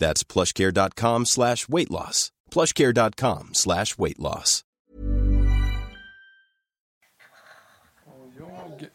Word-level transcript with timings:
That's 0.00 0.24
plushcare.com 0.32 1.26
slash 1.26 1.68
weight 1.68 1.90
loss. 1.90 2.28
plushcare.com 2.54 3.50
slash 3.52 3.98
weight 3.98 4.18
loss. 4.18 4.64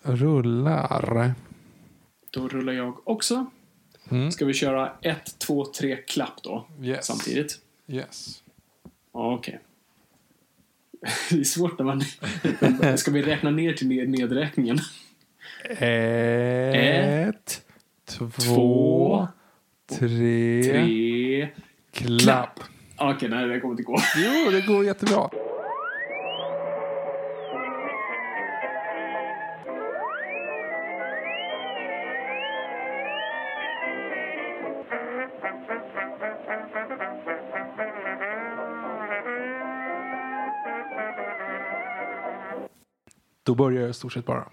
Jag 0.04 0.22
rullar. 0.22 1.34
Då 2.30 2.48
rullar 2.48 2.74
jag 2.74 3.08
också. 3.08 3.46
Ska 4.32 4.46
vi 4.46 4.54
köra 4.54 4.92
ett, 5.02 5.40
två, 5.40 5.66
tre 5.66 5.96
klapp 5.96 6.44
då? 6.44 6.68
Yes. 6.82 7.06
Samtidigt? 7.06 7.60
Yes. 7.88 8.44
Ja, 9.14 9.34
okej. 9.34 9.60
Det 11.30 11.40
är 11.40 11.44
svårt 11.44 11.80
när 11.80 11.86
man... 11.86 12.02
Ska 12.98 13.12
vi 13.12 13.22
räkna 13.22 13.52
ner 13.52 13.74
till 13.74 13.88
ned- 13.88 14.08
nedräkningen? 14.10 14.80
Ett, 15.70 17.62
två, 18.06 18.30
två, 18.30 19.28
tre, 20.00 20.64
Tre... 20.64 21.50
klapp. 21.92 22.60
Okej, 22.98 23.30
nej 23.30 23.48
det 23.48 23.60
kommer 23.60 23.74
inte 23.74 23.84
gå. 23.84 23.98
Jo, 24.18 24.52
det 24.52 24.62
går 24.62 24.86
jättebra. 24.86 25.30
Då 43.44 43.56
börjar 43.56 43.82
jag 43.82 43.90
i 43.90 43.94
stort 43.94 44.14
sett 44.14 44.26
bara. 44.26 44.48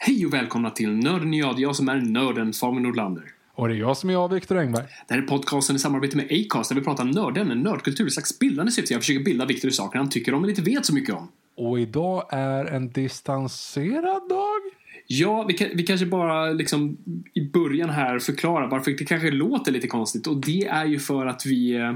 Hej 0.00 0.26
och 0.26 0.34
välkomna 0.34 0.70
till 0.70 0.92
Nörden 0.96 1.34
jag, 1.34 1.58
jag 1.58 1.76
som 1.76 1.88
är 1.88 1.96
nörden 1.96 2.52
Fabian 2.52 2.82
Nordlander. 2.82 3.35
Och 3.56 3.68
det 3.68 3.74
är 3.74 3.78
jag 3.78 3.96
som 3.96 4.10
är 4.10 4.14
jag, 4.14 4.34
Viktor 4.34 4.58
Engberg. 4.58 4.84
Det 5.08 5.14
här 5.14 5.22
är 5.22 5.26
podcasten 5.26 5.76
i 5.76 5.78
samarbete 5.78 6.16
med 6.16 6.26
Acast 6.30 6.70
där 6.70 6.76
vi 6.76 6.82
pratar 6.82 7.04
nördämnen, 7.04 7.60
nördkultur, 7.60 8.08
slags 8.08 8.38
bildande 8.38 8.72
syfte. 8.72 8.92
Jag 8.92 9.02
försöker 9.02 9.24
bilda 9.24 9.44
Viktor 9.44 9.70
i 9.70 9.72
saker 9.72 9.98
han 9.98 10.10
tycker 10.10 10.34
om 10.34 10.40
men 10.40 10.50
inte 10.50 10.62
vet 10.62 10.86
så 10.86 10.94
mycket 10.94 11.14
om. 11.14 11.28
Och 11.56 11.80
idag 11.80 12.24
är 12.30 12.64
en 12.64 12.92
distanserad 12.92 14.28
dag. 14.28 14.60
Ja, 15.06 15.44
vi, 15.48 15.54
kan, 15.54 15.68
vi 15.74 15.82
kanske 15.82 16.06
bara 16.06 16.50
liksom 16.50 16.96
i 17.34 17.50
början 17.50 17.90
här 17.90 18.18
förklarar 18.18 18.68
varför 18.68 18.90
det 18.90 19.04
kanske 19.04 19.30
låter 19.30 19.72
lite 19.72 19.86
konstigt 19.86 20.26
och 20.26 20.36
det 20.36 20.66
är 20.66 20.84
ju 20.84 20.98
för 20.98 21.26
att 21.26 21.46
vi, 21.46 21.74
eh, 21.74 21.94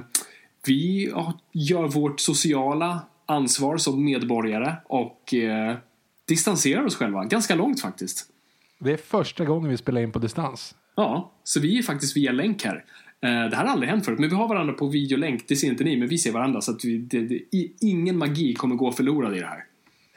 vi 0.67 1.13
gör 1.53 1.89
vårt 1.89 2.21
sociala 2.21 3.01
ansvar 3.27 3.77
som 3.77 4.05
medborgare 4.05 4.75
och 4.85 5.35
eh, 5.35 5.77
distanserar 6.29 6.85
oss 6.85 6.97
själva 6.97 7.25
ganska 7.25 7.55
långt 7.55 7.81
faktiskt. 7.81 8.27
Det 8.79 8.93
är 8.93 8.97
första 8.97 9.45
gången 9.45 9.71
vi 9.71 9.77
spelar 9.77 10.01
in 10.01 10.13
på 10.13 10.19
distans. 10.19 10.75
Ja, 10.95 11.33
så 11.45 11.61
vi 11.61 11.79
är 11.79 11.83
faktiskt 11.83 12.17
via 12.17 12.33
länk 12.33 12.65
här. 12.65 12.85
Eh, 13.23 13.51
det 13.51 13.57
här 13.57 13.65
har 13.65 13.73
aldrig 13.73 13.91
hänt 13.91 14.05
förut, 14.05 14.19
men 14.19 14.29
vi 14.29 14.35
har 14.35 14.49
varandra 14.49 14.73
på 14.73 14.87
videolänk. 14.87 15.49
Det 15.49 15.57
ser 15.57 15.69
inte 15.69 15.85
ni, 15.85 15.97
men 15.97 16.09
vi 16.09 16.19
ser 16.19 16.33
varandra 16.33 16.61
så 16.61 16.73
att 16.73 16.85
vi, 16.85 16.99
det, 16.99 17.21
det, 17.21 17.41
ingen 17.81 18.19
magi 18.19 18.55
kommer 18.55 18.77
gå 18.77 18.93
förlorad 18.93 19.37
i 19.37 19.41
det 19.41 19.47
här. 19.47 19.65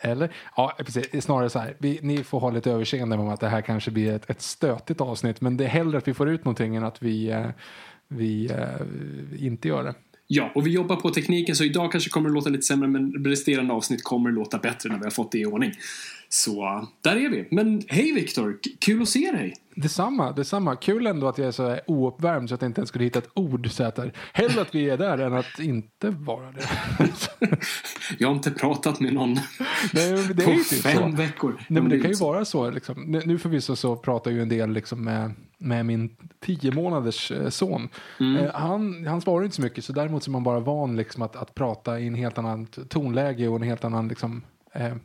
Eller? 0.01 0.33
Ja, 0.55 0.73
precis. 0.77 1.23
Snarare 1.23 1.49
så 1.49 1.59
här. 1.59 1.75
Vi, 1.79 1.99
ni 2.01 2.23
får 2.23 2.39
ha 2.39 2.51
lite 2.51 2.71
överseende 2.71 3.17
med 3.17 3.33
att 3.33 3.39
det 3.39 3.49
här 3.49 3.61
kanske 3.61 3.91
blir 3.91 4.11
ett, 4.13 4.29
ett 4.29 4.41
stötigt 4.41 5.01
avsnitt. 5.01 5.41
Men 5.41 5.57
det 5.57 5.63
är 5.63 5.69
hellre 5.69 5.97
att 5.97 6.07
vi 6.07 6.13
får 6.13 6.29
ut 6.29 6.45
någonting 6.45 6.75
än 6.75 6.83
att 6.83 7.03
vi, 7.03 7.29
eh, 7.29 7.49
vi, 8.07 8.51
vi 9.31 9.45
inte 9.45 9.67
gör 9.67 9.83
det. 9.83 9.93
Ja, 10.27 10.51
och 10.55 10.67
vi 10.67 10.71
jobbar 10.71 10.95
på 10.95 11.09
tekniken 11.09 11.55
så 11.55 11.63
idag 11.63 11.91
kanske 11.91 12.09
kommer 12.09 12.29
det 12.29 12.35
låta 12.35 12.49
lite 12.49 12.63
sämre 12.63 12.87
men 12.87 13.25
resterande 13.25 13.73
avsnitt 13.73 14.03
kommer 14.03 14.31
låta 14.31 14.57
bättre 14.57 14.89
när 14.89 14.97
vi 14.97 15.03
har 15.03 15.11
fått 15.11 15.31
det 15.31 15.37
i 15.39 15.45
ordning. 15.45 15.71
Så 16.29 16.87
där 17.01 17.15
är 17.15 17.29
vi. 17.29 17.47
Men 17.51 17.81
hej 17.87 18.11
Viktor, 18.13 18.59
kul 18.79 19.01
att 19.01 19.09
se 19.09 19.31
dig! 19.31 19.53
Detsamma, 19.75 20.31
detsamma. 20.31 20.75
Kul 20.75 21.07
ändå 21.07 21.27
att 21.27 21.37
jag 21.37 21.47
är 21.47 21.51
så 21.51 21.77
ouppvärmd 21.87 22.49
så 22.49 22.55
att 22.55 22.61
jag 22.61 22.69
inte 22.69 22.79
ens 22.81 22.89
skulle 22.89 23.03
hitta 23.03 23.19
ett 23.19 23.29
ord. 23.33 23.71
Så 23.71 23.83
att. 23.83 23.99
Hellre 24.33 24.61
att 24.61 24.75
vi 24.75 24.89
är 24.89 24.97
där 24.97 25.17
än 25.17 25.33
att 25.33 25.59
inte 25.59 26.09
vara 26.09 26.51
det. 26.51 26.67
Jag 28.17 28.27
har 28.27 28.35
inte 28.35 28.51
pratat 28.51 28.99
med 28.99 29.13
någon 29.13 29.37
Nej, 29.93 30.27
på 30.27 30.33
typ 30.41 30.65
fem 30.65 31.11
så. 31.11 31.17
veckor. 31.17 31.61
Nej, 31.69 31.81
men 31.81 31.91
det 31.91 31.99
kan 31.99 32.11
ju 32.11 32.17
vara 32.17 32.45
så. 32.45 32.69
Liksom. 32.71 33.03
Nu- 33.07 33.21
Nu 33.25 33.39
förvisso 33.39 33.75
så 33.75 33.95
pratar 33.95 34.31
ju 34.31 34.41
en 34.41 34.49
del 34.49 34.71
liksom 34.73 35.03
med, 35.03 35.31
med 35.63 35.85
min 35.85 36.15
tio 36.39 36.71
månaders 36.71 37.31
eh, 37.31 37.49
son. 37.49 37.89
Mm. 38.19 38.37
Eh, 38.37 38.53
han, 38.53 39.07
han 39.07 39.21
svarar 39.21 39.43
inte 39.43 39.55
så 39.55 39.61
mycket, 39.61 39.85
så 39.85 39.93
däremot 39.93 40.23
så 40.23 40.31
är 40.31 40.31
man 40.31 40.43
bara 40.43 40.59
van 40.59 40.95
liksom, 40.95 41.21
att, 41.21 41.35
att 41.35 41.55
prata 41.55 41.99
i 41.99 42.07
en 42.07 42.15
helt 42.15 42.37
annan 42.37 42.65
tonläge 42.65 43.47
och 43.47 43.55
en 43.55 43.63
helt 43.63 43.83
annan... 43.83 44.07
Liksom, 44.07 44.41
eh, 44.71 44.95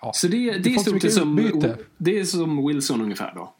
ja. 0.00 0.10
Så 0.14 0.26
det, 0.26 0.36
det, 0.36 0.44
är 0.46 0.56
inte 0.56 0.70
så 0.90 0.98
stort 0.98 1.12
som, 1.12 1.52
det 1.96 2.18
är 2.18 2.24
som 2.24 2.66
Wilson 2.66 3.00
ungefär 3.00 3.32
då? 3.34 3.54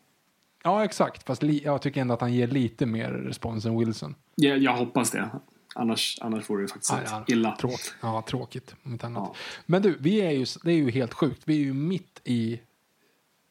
ja, 0.63 0.85
exakt. 0.85 1.27
Fast 1.27 1.43
li, 1.43 1.63
jag 1.65 1.83
tycker 1.83 2.01
ändå 2.01 2.15
att 2.15 2.21
han 2.21 2.33
ger 2.33 2.47
lite 2.47 2.87
mer 2.87 3.11
respons 3.11 3.65
än 3.65 3.79
Wilson. 3.79 4.15
Jag, 4.35 4.59
jag 4.59 4.77
hoppas 4.77 5.11
det. 5.11 5.31
Annars, 5.75 6.19
annars 6.21 6.51
vore 6.51 6.63
det 6.63 6.69
faktiskt 6.69 6.93
Ja, 6.93 7.01
ja, 7.11 7.25
illa. 7.27 7.57
Tråk, 7.57 7.81
ja, 8.01 8.23
tråkigt. 8.29 8.75
Om 8.83 8.93
inte 8.93 9.07
annat. 9.07 9.31
Ja. 9.33 9.37
Men 9.67 9.83
du, 9.83 9.97
vi 10.01 10.21
är 10.21 10.31
ju, 10.31 10.47
det 10.65 10.71
är 10.71 10.77
ju 10.77 10.91
helt 10.91 11.15
sjukt. 11.15 11.43
Vi 11.45 11.55
är 11.55 11.65
ju 11.65 11.73
mitt 11.73 12.21
i 12.25 12.61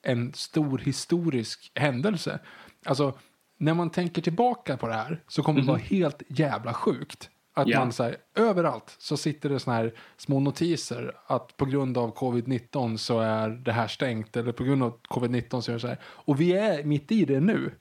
en 0.02 0.34
stor 0.34 0.78
historisk 0.78 1.72
händelse. 1.76 2.40
Alltså, 2.86 3.14
när 3.58 3.74
man 3.74 3.90
tänker 3.90 4.22
tillbaka 4.22 4.78
på 4.78 4.88
det 4.88 4.94
här 4.94 5.24
så 5.28 5.44
kommer 5.44 5.62
det 5.62 5.68
vara 5.68 5.78
helt 5.78 6.22
jävla 6.28 6.74
sjukt. 6.74 7.30
Att 7.54 7.68
Ja. 7.68 7.80
man 7.80 7.92
så 7.92 8.04
här, 8.04 8.16
överallt 8.36 8.96
så 8.98 9.18
sitter 9.18 9.50
det 9.50 9.60
såna 9.60 9.76
här 9.76 9.94
små 10.18 10.40
notiser 10.40 11.12
att 11.28 11.58
på 11.58 11.66
grund 11.66 11.98
av 11.98 12.16
covid-19 12.16 12.98
så 12.98 13.20
är 13.20 13.50
det 13.50 13.72
här 13.72 13.88
stängt 13.88 14.38
eller 14.38 14.52
på 14.52 14.64
grund 14.64 14.84
av 14.84 15.00
covid-19 15.10 15.62
så 15.62 15.72
är 15.72 15.74
det 15.74 15.80
så 15.80 15.88
här. 15.88 15.98
Och 16.04 16.42
vi 16.42 16.52
är 16.54 16.84
mitt 16.84 17.12
i 17.12 17.26
det 17.26 17.40
nu. 17.40 17.72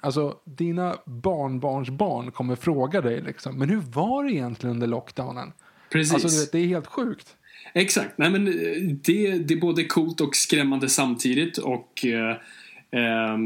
Alltså 0.00 0.36
dina 0.44 0.96
barnbarnsbarn 1.06 2.30
kommer 2.30 2.56
fråga 2.56 3.00
dig 3.00 3.20
liksom, 3.22 3.58
men 3.58 3.68
hur 3.68 3.80
var 3.80 4.24
det 4.24 4.32
egentligen 4.32 4.74
under 4.76 4.86
lockdownen? 4.86 5.52
Precis. 5.92 6.14
Alltså 6.14 6.28
du 6.28 6.40
vet, 6.40 6.52
det 6.52 6.58
är 6.58 6.66
helt 6.66 6.86
sjukt. 6.86 7.36
Exakt. 7.74 8.18
Nej, 8.18 8.30
men 8.30 8.48
eh, 8.48 8.52
det, 9.04 9.38
det 9.38 9.54
är 9.54 9.60
både 9.60 9.84
coolt 9.84 10.20
och 10.20 10.36
skrämmande 10.36 10.88
samtidigt. 10.88 11.58
Och 11.58 12.04
eh, 12.04 12.36
Ja 12.90 13.38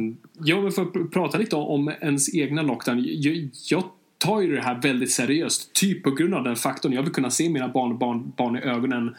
jag 0.44 0.62
vill 0.62 0.72
att 0.80 1.10
prata 1.10 1.38
lite 1.38 1.56
om, 1.56 1.92
ens 2.00 2.34
egna 2.34 2.62
lockdown. 2.62 3.04
Jag, 3.06 3.48
jag 3.70 3.84
tar 4.18 4.40
ju 4.40 4.54
det 4.54 4.62
här 4.62 4.80
väldigt 4.82 5.10
seriöst. 5.10 5.72
Typ 5.72 6.02
på 6.02 6.10
grund 6.10 6.34
av 6.34 6.44
den 6.44 6.56
faktorn. 6.56 6.92
Jag 6.92 7.02
vill 7.02 7.12
kunna 7.12 7.30
se 7.30 7.48
mina 7.48 7.68
barn, 7.68 7.98
barn, 7.98 8.32
barn 8.36 8.56
i 8.56 8.60
ögonen 8.60 9.14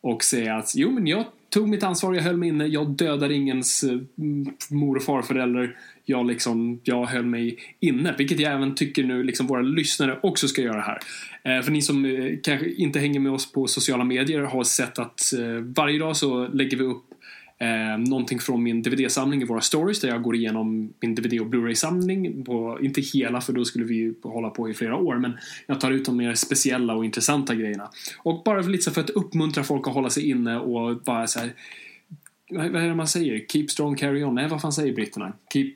och 0.00 0.24
säga 0.24 0.56
att 0.56 0.72
jo, 0.76 0.90
men 0.90 1.06
jag 1.06 1.24
tog 1.48 1.68
mitt 1.68 1.82
ansvar, 1.82 2.14
jag 2.14 2.22
höll 2.22 2.36
mig 2.36 2.48
inne, 2.48 2.66
jag 2.66 2.90
dödade 2.90 3.34
ingens 3.34 3.84
eh, 3.84 3.98
mor 4.70 4.96
och 4.96 5.02
farförälder. 5.02 5.76
Jag, 6.04 6.26
liksom, 6.26 6.80
jag 6.84 7.06
höll 7.06 7.26
mig 7.26 7.58
inne, 7.80 8.14
vilket 8.18 8.40
jag 8.40 8.52
även 8.52 8.74
tycker 8.74 9.04
nu 9.04 9.22
liksom 9.22 9.46
våra 9.46 9.62
lyssnare 9.62 10.18
också 10.22 10.48
ska 10.48 10.62
göra 10.62 10.80
här. 10.80 10.98
Eh, 11.42 11.62
för 11.62 11.72
ni 11.72 11.82
som 11.82 12.04
eh, 12.04 12.38
kanske 12.42 12.70
inte 12.70 12.98
hänger 12.98 13.20
med 13.20 13.32
oss 13.32 13.52
på 13.52 13.66
sociala 13.66 14.04
medier 14.04 14.40
har 14.40 14.64
sett 14.64 14.98
att 14.98 15.20
varje 15.62 15.98
dag 15.98 16.16
så 16.16 16.48
lägger 16.48 16.76
vi 16.76 16.84
upp 16.84 17.05
eh, 17.58 17.98
någonting 17.98 18.38
från 18.38 18.62
min 18.62 18.82
DVD-samling 18.82 19.42
i 19.42 19.44
våra 19.44 19.60
stories 19.60 20.00
där 20.00 20.08
jag 20.08 20.22
går 20.22 20.36
igenom 20.36 20.92
min 21.00 21.14
DVD 21.14 21.40
och 21.40 21.46
Blu-ray-samling. 21.46 22.46
Inte 22.80 23.00
hela 23.00 23.40
för 23.40 23.52
då 23.52 23.64
skulle 23.64 23.84
vi 23.84 23.94
ju 23.94 24.14
hålla 24.22 24.50
på 24.50 24.70
i 24.70 24.74
flera 24.74 24.96
år 24.96 25.18
men 25.18 25.38
jag 25.66 25.80
tar 25.80 25.90
ut 25.90 26.04
de 26.04 26.16
mer 26.16 26.34
speciella 26.34 26.94
och 26.94 27.04
intressanta 27.04 27.54
grejerna. 27.54 27.90
Och 28.22 28.42
bara 28.44 28.60
lite 28.60 28.90
för 28.90 29.00
att 29.00 29.10
uppmuntra 29.10 29.64
folk 29.64 29.88
att 29.88 29.94
hålla 29.94 30.10
sig 30.10 30.30
inne 30.30 30.58
och 30.58 31.02
bara 31.02 31.26
så 31.26 31.38
här. 31.38 31.52
Vad 32.50 32.76
är 32.76 32.88
det 32.88 32.94
man 32.94 33.08
säger? 33.08 33.46
Keep 33.46 33.68
strong, 33.68 33.96
carry 33.96 34.24
on. 34.24 34.34
Nej, 34.34 34.48
vad 34.48 34.60
fan 34.60 34.72
säger 34.72 34.94
britterna? 34.94 35.32
Keep, 35.52 35.72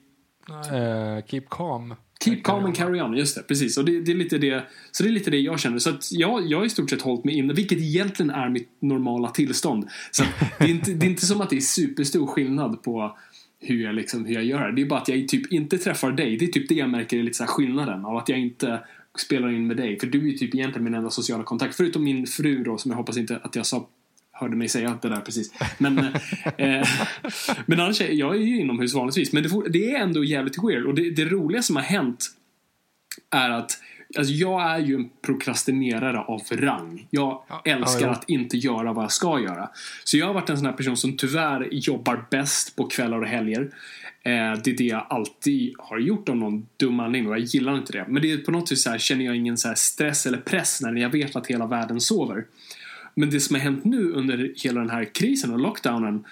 Uh, 0.50 1.22
keep 1.26 1.42
calm. 1.50 1.94
Keep 2.24 2.42
calm 2.44 2.64
and 2.64 2.76
carry 2.76 3.00
on, 3.00 3.16
just 3.16 3.36
det. 3.36 3.42
Precis. 3.42 3.78
Och 3.78 3.84
det, 3.84 4.00
det, 4.00 4.12
är 4.12 4.16
lite 4.16 4.38
det, 4.38 4.64
så 4.90 5.02
det 5.02 5.08
är 5.08 5.12
lite 5.12 5.30
det 5.30 5.38
jag 5.38 5.60
känner. 5.60 5.78
Så 5.78 5.90
att 5.90 6.12
jag, 6.12 6.46
jag 6.46 6.58
har 6.58 6.64
i 6.64 6.70
stort 6.70 6.90
sett 6.90 7.02
hållit 7.02 7.24
mig 7.24 7.34
inne, 7.34 7.52
vilket 7.52 7.78
egentligen 7.78 8.30
är 8.30 8.48
mitt 8.48 8.68
normala 8.80 9.28
tillstånd. 9.28 9.88
Så 10.10 10.24
det, 10.58 10.64
är 10.64 10.68
inte, 10.68 10.90
det 10.90 11.06
är 11.06 11.10
inte 11.10 11.26
som 11.26 11.40
att 11.40 11.50
det 11.50 11.56
är 11.56 11.60
superstor 11.60 12.26
skillnad 12.26 12.82
på 12.82 13.16
hur 13.60 13.82
jag, 13.82 13.94
liksom, 13.94 14.24
hur 14.24 14.34
jag 14.34 14.44
gör. 14.44 14.72
Det 14.72 14.82
är 14.82 14.86
bara 14.86 15.00
att 15.00 15.08
jag 15.08 15.28
typ 15.28 15.52
inte 15.52 15.78
träffar 15.78 16.12
dig. 16.12 16.36
Det 16.36 16.44
är 16.44 16.52
typ 16.52 16.68
det 16.68 16.74
jag 16.74 16.90
märker 16.90 17.18
är 17.18 17.22
lite 17.22 17.38
så 17.38 17.44
skillnaden 17.44 18.04
av 18.04 18.16
att 18.16 18.28
jag 18.28 18.38
inte 18.38 18.80
spelar 19.18 19.48
in 19.48 19.66
med 19.66 19.76
dig. 19.76 19.98
För 19.98 20.06
du 20.06 20.28
är 20.28 20.38
typ 20.38 20.54
egentligen 20.54 20.84
min 20.84 20.94
enda 20.94 21.10
sociala 21.10 21.44
kontakt. 21.44 21.74
Förutom 21.74 22.04
min 22.04 22.26
fru 22.26 22.62
då, 22.62 22.78
som 22.78 22.90
jag 22.90 22.98
hoppas 22.98 23.16
inte 23.16 23.40
att 23.42 23.56
jag 23.56 23.66
sa 23.66 23.88
hörde 24.40 24.56
mig 24.56 24.68
säga 24.68 24.98
det 25.02 25.08
där 25.08 25.20
precis. 25.20 25.52
Men, 25.78 25.98
eh, 26.58 26.88
men 27.66 27.80
annars, 27.80 28.00
jag 28.00 28.36
är 28.36 28.40
ju 28.40 28.60
inomhus 28.60 28.94
vanligtvis. 28.94 29.32
Men 29.32 29.42
det, 29.42 29.48
får, 29.48 29.68
det 29.68 29.94
är 29.94 30.00
ändå 30.00 30.24
jävligt 30.24 30.58
weird. 30.64 30.86
Och 30.86 30.94
det, 30.94 31.10
det 31.10 31.24
roliga 31.24 31.62
som 31.62 31.76
har 31.76 31.82
hänt 31.82 32.26
är 33.30 33.50
att 33.50 33.78
Alltså 34.18 34.32
jag 34.32 34.62
är 34.62 34.78
ju 34.78 34.94
en 34.94 35.10
prokrastinerare 35.22 36.18
av 36.18 36.42
rang. 36.50 37.06
Jag 37.10 37.42
ja, 37.48 37.62
älskar 37.64 38.06
ja, 38.06 38.12
att 38.12 38.30
inte 38.30 38.56
göra 38.56 38.92
vad 38.92 39.04
jag 39.04 39.12
ska 39.12 39.40
göra. 39.40 39.70
Så 40.04 40.16
jag 40.16 40.26
har 40.26 40.34
varit 40.34 40.50
en 40.50 40.56
sån 40.56 40.66
här 40.66 40.72
person 40.72 40.96
som 40.96 41.16
tyvärr 41.16 41.68
jobbar 41.72 42.26
bäst 42.30 42.76
på 42.76 42.86
kvällar 42.86 43.20
och 43.20 43.26
helger. 43.26 43.60
Eh, 44.22 44.62
det 44.64 44.70
är 44.70 44.76
det 44.76 44.84
jag 44.84 45.06
alltid 45.10 45.74
har 45.78 45.98
gjort 45.98 46.28
av 46.28 46.36
någon 46.36 46.66
dum 46.76 47.00
anledning 47.00 47.30
och 47.30 47.38
jag 47.38 47.44
gillar 47.44 47.78
inte 47.78 47.92
det. 47.92 48.06
Men 48.08 48.22
det 48.22 48.32
är 48.32 48.38
på 48.38 48.50
något 48.50 48.72
vis 48.72 48.82
så 48.82 48.90
här, 48.90 48.98
känner 48.98 49.24
jag 49.24 49.36
ingen 49.36 49.56
så 49.56 49.72
stress 49.76 50.26
eller 50.26 50.38
press 50.38 50.80
när 50.82 50.96
jag 50.96 51.10
vet 51.10 51.36
att 51.36 51.46
hela 51.46 51.66
världen 51.66 52.00
sover. 52.00 52.44
Men 53.20 53.30
det 53.30 53.40
som 53.40 53.56
har 53.56 53.60
hänt 53.60 53.84
nu 53.84 54.12
under 54.12 54.52
hela 54.64 54.80
den 54.80 54.90
här 54.90 55.04
krisen 55.04 55.52
och 55.52 55.60
lockdownen 55.60 56.24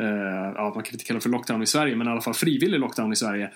eh, 0.00 0.52
ja, 0.54 0.72
man 0.74 0.84
kan 0.84 0.92
inte 0.92 1.04
kalla 1.04 1.18
det 1.18 1.22
för 1.22 1.30
lockdown 1.30 1.62
i 1.62 1.66
Sverige 1.66 1.96
men 1.96 2.06
i 2.06 2.10
alla 2.10 2.20
fall 2.20 2.34
frivillig 2.34 2.80
lockdown 2.80 3.12
i 3.12 3.16
Sverige. 3.16 3.50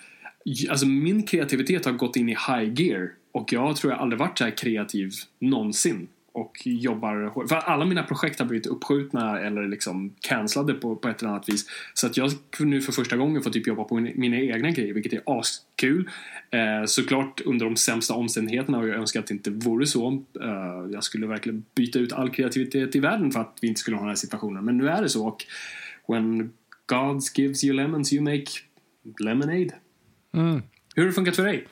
Alltså 0.69 0.85
min 0.87 1.23
kreativitet 1.23 1.85
har 1.85 1.91
gått 1.91 2.15
in 2.15 2.29
i 2.29 2.31
high 2.31 2.73
gear 2.81 3.09
och 3.31 3.53
jag 3.53 3.75
tror 3.75 3.93
jag 3.93 4.01
aldrig 4.01 4.19
varit 4.19 4.37
så 4.37 4.43
här 4.43 4.57
kreativ 4.57 5.11
någonsin 5.39 6.07
och 6.35 6.61
jobbar 6.65 7.47
För 7.47 7.55
alla 7.55 7.85
mina 7.85 8.03
projekt 8.03 8.39
har 8.39 8.45
blivit 8.45 8.67
uppskjutna 8.67 9.39
eller 9.39 9.67
liksom 9.67 10.13
cancellade 10.19 10.73
på, 10.73 10.95
på 10.95 11.07
ett 11.07 11.21
eller 11.21 11.31
annat 11.31 11.49
vis. 11.49 11.69
Så 11.93 12.07
att 12.07 12.17
jag 12.17 12.31
nu 12.59 12.81
för 12.81 12.91
första 12.91 13.17
gången 13.17 13.41
får 13.41 13.51
typ 13.51 13.67
jobba 13.67 13.83
på 13.83 13.95
mina 13.95 14.37
egna 14.37 14.71
grejer 14.71 14.93
vilket 14.93 15.13
är 15.13 15.21
askul. 15.25 16.09
Eh, 16.51 16.85
såklart 16.85 17.41
under 17.45 17.65
de 17.65 17.75
sämsta 17.75 18.13
omständigheterna 18.13 18.77
och 18.77 18.87
jag 18.87 18.95
önskar 18.95 19.19
att 19.19 19.27
det 19.27 19.33
inte 19.33 19.49
vore 19.49 19.87
så. 19.87 20.23
Eh, 20.41 20.91
jag 20.91 21.03
skulle 21.03 21.27
verkligen 21.27 21.65
byta 21.75 21.99
ut 21.99 22.13
all 22.13 22.29
kreativitet 22.29 22.95
i 22.95 22.99
världen 22.99 23.31
för 23.31 23.39
att 23.39 23.57
vi 23.61 23.67
inte 23.67 23.79
skulle 23.79 23.97
ha 23.97 24.01
den 24.01 24.09
här 24.09 24.15
situationen. 24.15 24.65
Men 24.65 24.77
nu 24.77 24.89
är 24.89 25.01
det 25.01 25.09
så 25.09 25.27
och 25.27 25.45
when 26.07 26.53
God 26.85 27.21
gives 27.35 27.63
you 27.63 27.75
lemons 27.75 28.13
you 28.13 28.23
make 28.23 28.51
lemonade. 29.19 29.75
Mm. 30.33 30.61
Hur 30.95 31.03
har 31.03 31.07
det 31.07 31.13
funkat 31.13 31.35
för 31.35 31.43
dig? 31.43 31.67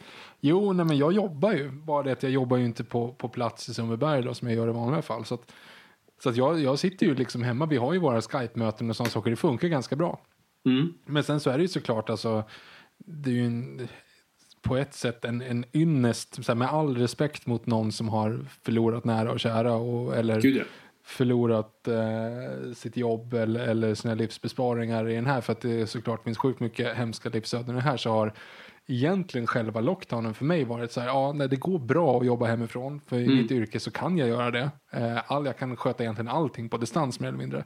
Jo, 0.46 0.74
nej, 0.74 0.86
men 0.86 0.98
jag 0.98 1.14
jobbar 1.14 1.54
ju. 1.54 1.72
Bara 1.72 2.04
det 2.04 2.12
att 2.12 2.24
jag 2.24 2.32
jobbar 2.32 2.58
ju 2.58 2.66
inte 2.66 2.84
på, 2.84 3.14
på 3.14 3.30
plats 3.30 3.70
i 3.70 3.74
Sundbyberg 3.74 4.24
då, 4.24 4.34
som 4.34 4.48
jag 4.48 4.58
gör 4.58 4.68
i 4.68 4.72
vanliga 4.72 5.02
fall. 5.02 5.26
Så, 5.26 5.36
att, 5.36 5.52
så 6.24 6.30
att 6.30 6.36
jag, 6.36 6.60
jag 6.60 6.80
sitter 6.80 7.06
ju 7.06 7.16
liksom 7.16 7.44
hemma. 7.44 7.66
Vi 7.66 7.78
har 7.78 7.94
ju 7.94 8.00
våra 8.00 8.22
Skype-möten 8.22 8.90
och 8.90 8.96
sådana 8.96 9.10
saker. 9.10 9.30
Det 9.30 9.36
funkar 9.36 9.68
ganska 9.68 9.96
bra. 9.96 10.22
Mm. 10.66 10.94
Men 11.06 11.24
sen 11.24 11.40
så 11.40 11.50
är 11.50 11.58
det 11.58 11.62
ju 11.62 11.68
såklart 11.68 12.10
alltså. 12.10 12.44
Det 12.98 13.30
är 13.30 13.34
ju 13.34 13.46
en, 13.46 13.88
på 14.62 14.78
ett 14.78 14.94
sätt 14.94 15.26
en, 15.26 15.42
en 15.42 15.66
ynnest, 15.74 16.46
så 16.46 16.52
här, 16.52 16.56
med 16.56 16.68
all 16.68 16.98
respekt 16.98 17.46
mot 17.46 17.66
någon 17.66 17.92
som 17.92 18.10
har 18.10 18.46
förlorat 18.64 19.06
nära 19.06 19.32
och 19.32 19.40
kära 19.40 19.74
och, 19.74 20.18
eller 20.18 20.42
Gud, 20.42 20.58
ja. 20.58 20.64
förlorat 21.04 21.88
eh, 21.88 22.74
sitt 22.74 22.98
jobb 22.98 23.34
eller, 23.34 23.68
eller 23.68 23.96
sina 23.96 24.14
livsbesparingar 24.14 25.10
i 25.10 25.16
den 25.16 25.26
här, 25.26 25.42
för 25.42 25.52
att 25.54 25.62
det 25.62 25.88
såklart 25.88 26.24
finns 26.24 26.38
sjukt 26.38 26.60
mycket 26.60 26.98
hemska 26.98 27.30
livsöden 27.30 27.70
i 27.70 27.74
den 27.74 27.82
här, 27.82 27.98
så 27.98 28.10
har 28.10 28.34
egentligen 28.88 29.48
själva 29.48 29.82
lockdownen 29.82 30.34
för 30.34 30.46
mig 30.46 30.64
varit 30.64 30.92
så 30.92 31.00
här, 31.02 31.08
ja, 31.08 31.34
när 31.34 31.48
det 31.48 31.56
går 31.56 31.80
bra 31.80 32.20
att 32.20 32.26
jobba 32.26 32.46
hemifrån, 32.46 33.02
för 33.08 33.20
i 33.20 33.26
mm. 33.26 33.38
mitt 33.38 33.52
yrke 33.52 33.80
så 33.80 33.92
kan 33.92 34.18
jag 34.18 34.28
göra 34.28 34.52
det. 34.52 34.72
Eh, 34.92 35.32
all, 35.32 35.46
jag 35.46 35.58
kan 35.58 35.78
sköta 35.78 36.04
egentligen 36.04 36.28
allting 36.28 36.70
på 36.70 36.78
distans 36.78 37.20
mer 37.20 37.28
eller 37.28 37.38
mindre. 37.38 37.64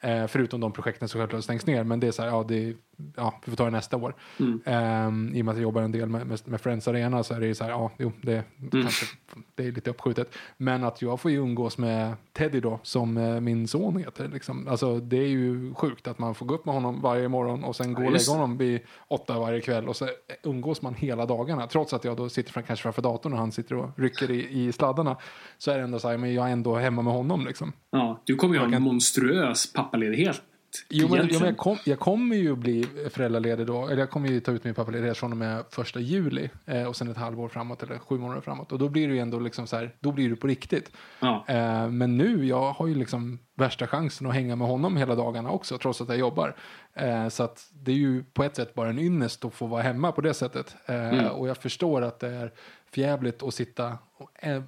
Eh, 0.00 0.26
förutom 0.26 0.60
de 0.60 0.72
projekten 0.72 1.08
som 1.08 1.18
självklart 1.20 1.44
stängs 1.44 1.66
ner. 1.66 1.84
Men 1.84 2.00
det 2.00 2.06
är 2.06 2.12
så 2.12 2.22
här, 2.22 2.28
ja, 2.28 2.44
det, 2.48 2.74
ja 3.16 3.40
vi 3.44 3.50
får 3.50 3.56
ta 3.56 3.64
det 3.64 3.70
nästa 3.70 3.96
år. 3.96 4.14
Mm. 4.40 4.60
Eh, 4.64 5.38
I 5.38 5.42
och 5.42 5.44
med 5.44 5.52
att 5.52 5.56
jag 5.56 5.62
jobbar 5.62 5.82
en 5.82 5.92
del 5.92 6.08
med, 6.08 6.26
med, 6.26 6.40
med 6.44 6.60
Friends 6.60 6.88
Arena 6.88 7.22
så 7.22 7.34
är 7.34 7.40
det 7.40 7.54
så 7.54 7.64
här, 7.64 7.70
ja, 7.70 7.90
jo, 7.98 8.12
det, 8.22 8.32
mm. 8.32 8.70
kanske, 8.70 9.06
det 9.54 9.66
är 9.66 9.72
lite 9.72 9.90
uppskjutet. 9.90 10.34
Men 10.56 10.84
att 10.84 11.02
jag 11.02 11.20
får 11.20 11.30
ju 11.30 11.36
umgås 11.36 11.78
med 11.78 12.14
Teddy 12.32 12.60
då, 12.60 12.80
som 12.82 13.16
eh, 13.16 13.40
min 13.40 13.68
son 13.68 13.96
heter. 13.96 14.28
Liksom. 14.28 14.68
Alltså, 14.68 14.98
det 14.98 15.16
är 15.16 15.28
ju 15.28 15.74
sjukt 15.74 16.06
att 16.06 16.18
man 16.18 16.34
får 16.34 16.46
gå 16.46 16.54
upp 16.54 16.64
med 16.64 16.74
honom 16.74 17.00
varje 17.00 17.28
morgon 17.28 17.64
och 17.64 17.76
sen 17.76 17.94
gå 17.94 18.04
och 18.04 18.12
lägga 18.12 18.32
honom 18.32 18.56
vid 18.56 18.80
åtta 19.08 19.38
varje 19.38 19.60
kväll 19.60 19.88
och 19.88 19.96
så 19.96 20.08
umgås 20.42 20.82
man 20.82 20.94
hela 20.94 21.26
dagarna. 21.26 21.66
Trots 21.66 21.92
att 21.92 22.04
jag 22.04 22.16
då 22.16 22.28
sitter 22.28 22.52
fram, 22.52 22.64
kanske 22.64 22.82
framför 22.82 23.02
datorn 23.02 23.32
och 23.32 23.38
han 23.38 23.52
sitter 23.52 23.74
och 23.74 23.90
rycker 23.96 24.30
i, 24.30 24.64
i 24.64 24.72
sladdarna 24.72 25.16
så 25.58 25.70
är 25.70 25.78
det 25.78 25.84
ändå 25.84 25.98
så 25.98 26.08
här, 26.08 26.16
men 26.16 26.34
jag 26.34 26.48
är 26.48 26.52
ändå 26.52 26.76
hemma 26.76 27.02
med 27.02 27.12
honom 27.12 27.46
liksom. 27.46 27.72
Ja, 27.90 28.22
du 28.24 28.34
kommer 28.34 28.54
ju 28.54 28.58
ha 28.58 28.66
en 28.66 28.72
kan... 28.72 28.82
monstruös 28.82 29.72
pappaledighet 29.72 30.42
Jo, 30.88 31.08
men, 31.08 31.28
ja, 31.30 31.38
men 31.38 31.48
jag, 31.48 31.56
kom, 31.56 31.78
jag, 31.84 31.98
kommer 31.98 32.36
ju 32.36 32.56
bli 32.56 32.86
föräldraledig 33.10 33.66
då. 33.66 33.86
Eller 33.86 33.98
jag 33.98 34.10
kommer 34.10 34.28
ju 34.28 34.40
ta 34.40 34.52
ut 34.52 34.64
min 34.64 34.74
pappaledighet 34.74 35.18
från 35.18 35.32
och 35.32 35.38
med 35.38 35.64
första 35.70 36.00
juli. 36.00 36.50
Eh, 36.66 36.84
och 36.84 36.96
sen 36.96 37.10
ett 37.10 37.16
halvår 37.16 37.48
framåt 37.48 37.82
eller 37.82 37.98
sju 37.98 38.18
månader 38.18 38.40
framåt. 38.40 38.72
Och 38.72 38.78
då 38.78 38.88
blir 38.88 39.08
det 39.08 39.14
ju 39.14 39.20
ändå 39.20 39.38
liksom 39.38 39.66
så 39.66 39.76
här, 39.76 39.94
då 40.00 40.12
blir 40.12 40.30
det 40.30 40.36
på 40.36 40.46
riktigt. 40.46 40.92
Ja. 41.20 41.44
Eh, 41.48 41.88
men 41.88 42.16
nu, 42.16 42.46
jag 42.46 42.72
har 42.72 42.86
ju 42.86 42.94
liksom 42.94 43.38
värsta 43.54 43.86
chansen 43.86 44.26
att 44.26 44.34
hänga 44.34 44.56
med 44.56 44.68
honom 44.68 44.96
hela 44.96 45.14
dagarna 45.14 45.50
också. 45.50 45.78
Trots 45.78 46.00
att 46.00 46.08
jag 46.08 46.18
jobbar. 46.18 46.56
Eh, 46.94 47.28
så 47.28 47.42
att 47.42 47.68
det 47.72 47.92
är 47.92 47.96
ju 47.96 48.24
på 48.24 48.44
ett 48.44 48.56
sätt 48.56 48.74
bara 48.74 48.88
en 48.88 48.98
ynnest 48.98 49.44
att 49.44 49.54
få 49.54 49.66
vara 49.66 49.82
hemma 49.82 50.12
på 50.12 50.20
det 50.20 50.34
sättet. 50.34 50.76
Eh, 50.86 51.08
mm. 51.08 51.26
Och 51.26 51.48
jag 51.48 51.56
förstår 51.56 52.02
att 52.02 52.20
det 52.20 52.28
är 52.28 52.52
förjävligt 52.94 53.42
att 53.42 53.54
sitta 53.54 53.98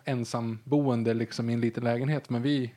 ensam 0.05 0.59
boende 0.65 1.15
liksom 1.15 1.51
i 1.51 1.53
en 1.53 1.61
liten 1.61 1.85
lägenhet. 1.85 2.31
Men 2.31 2.43
vi 2.43 2.75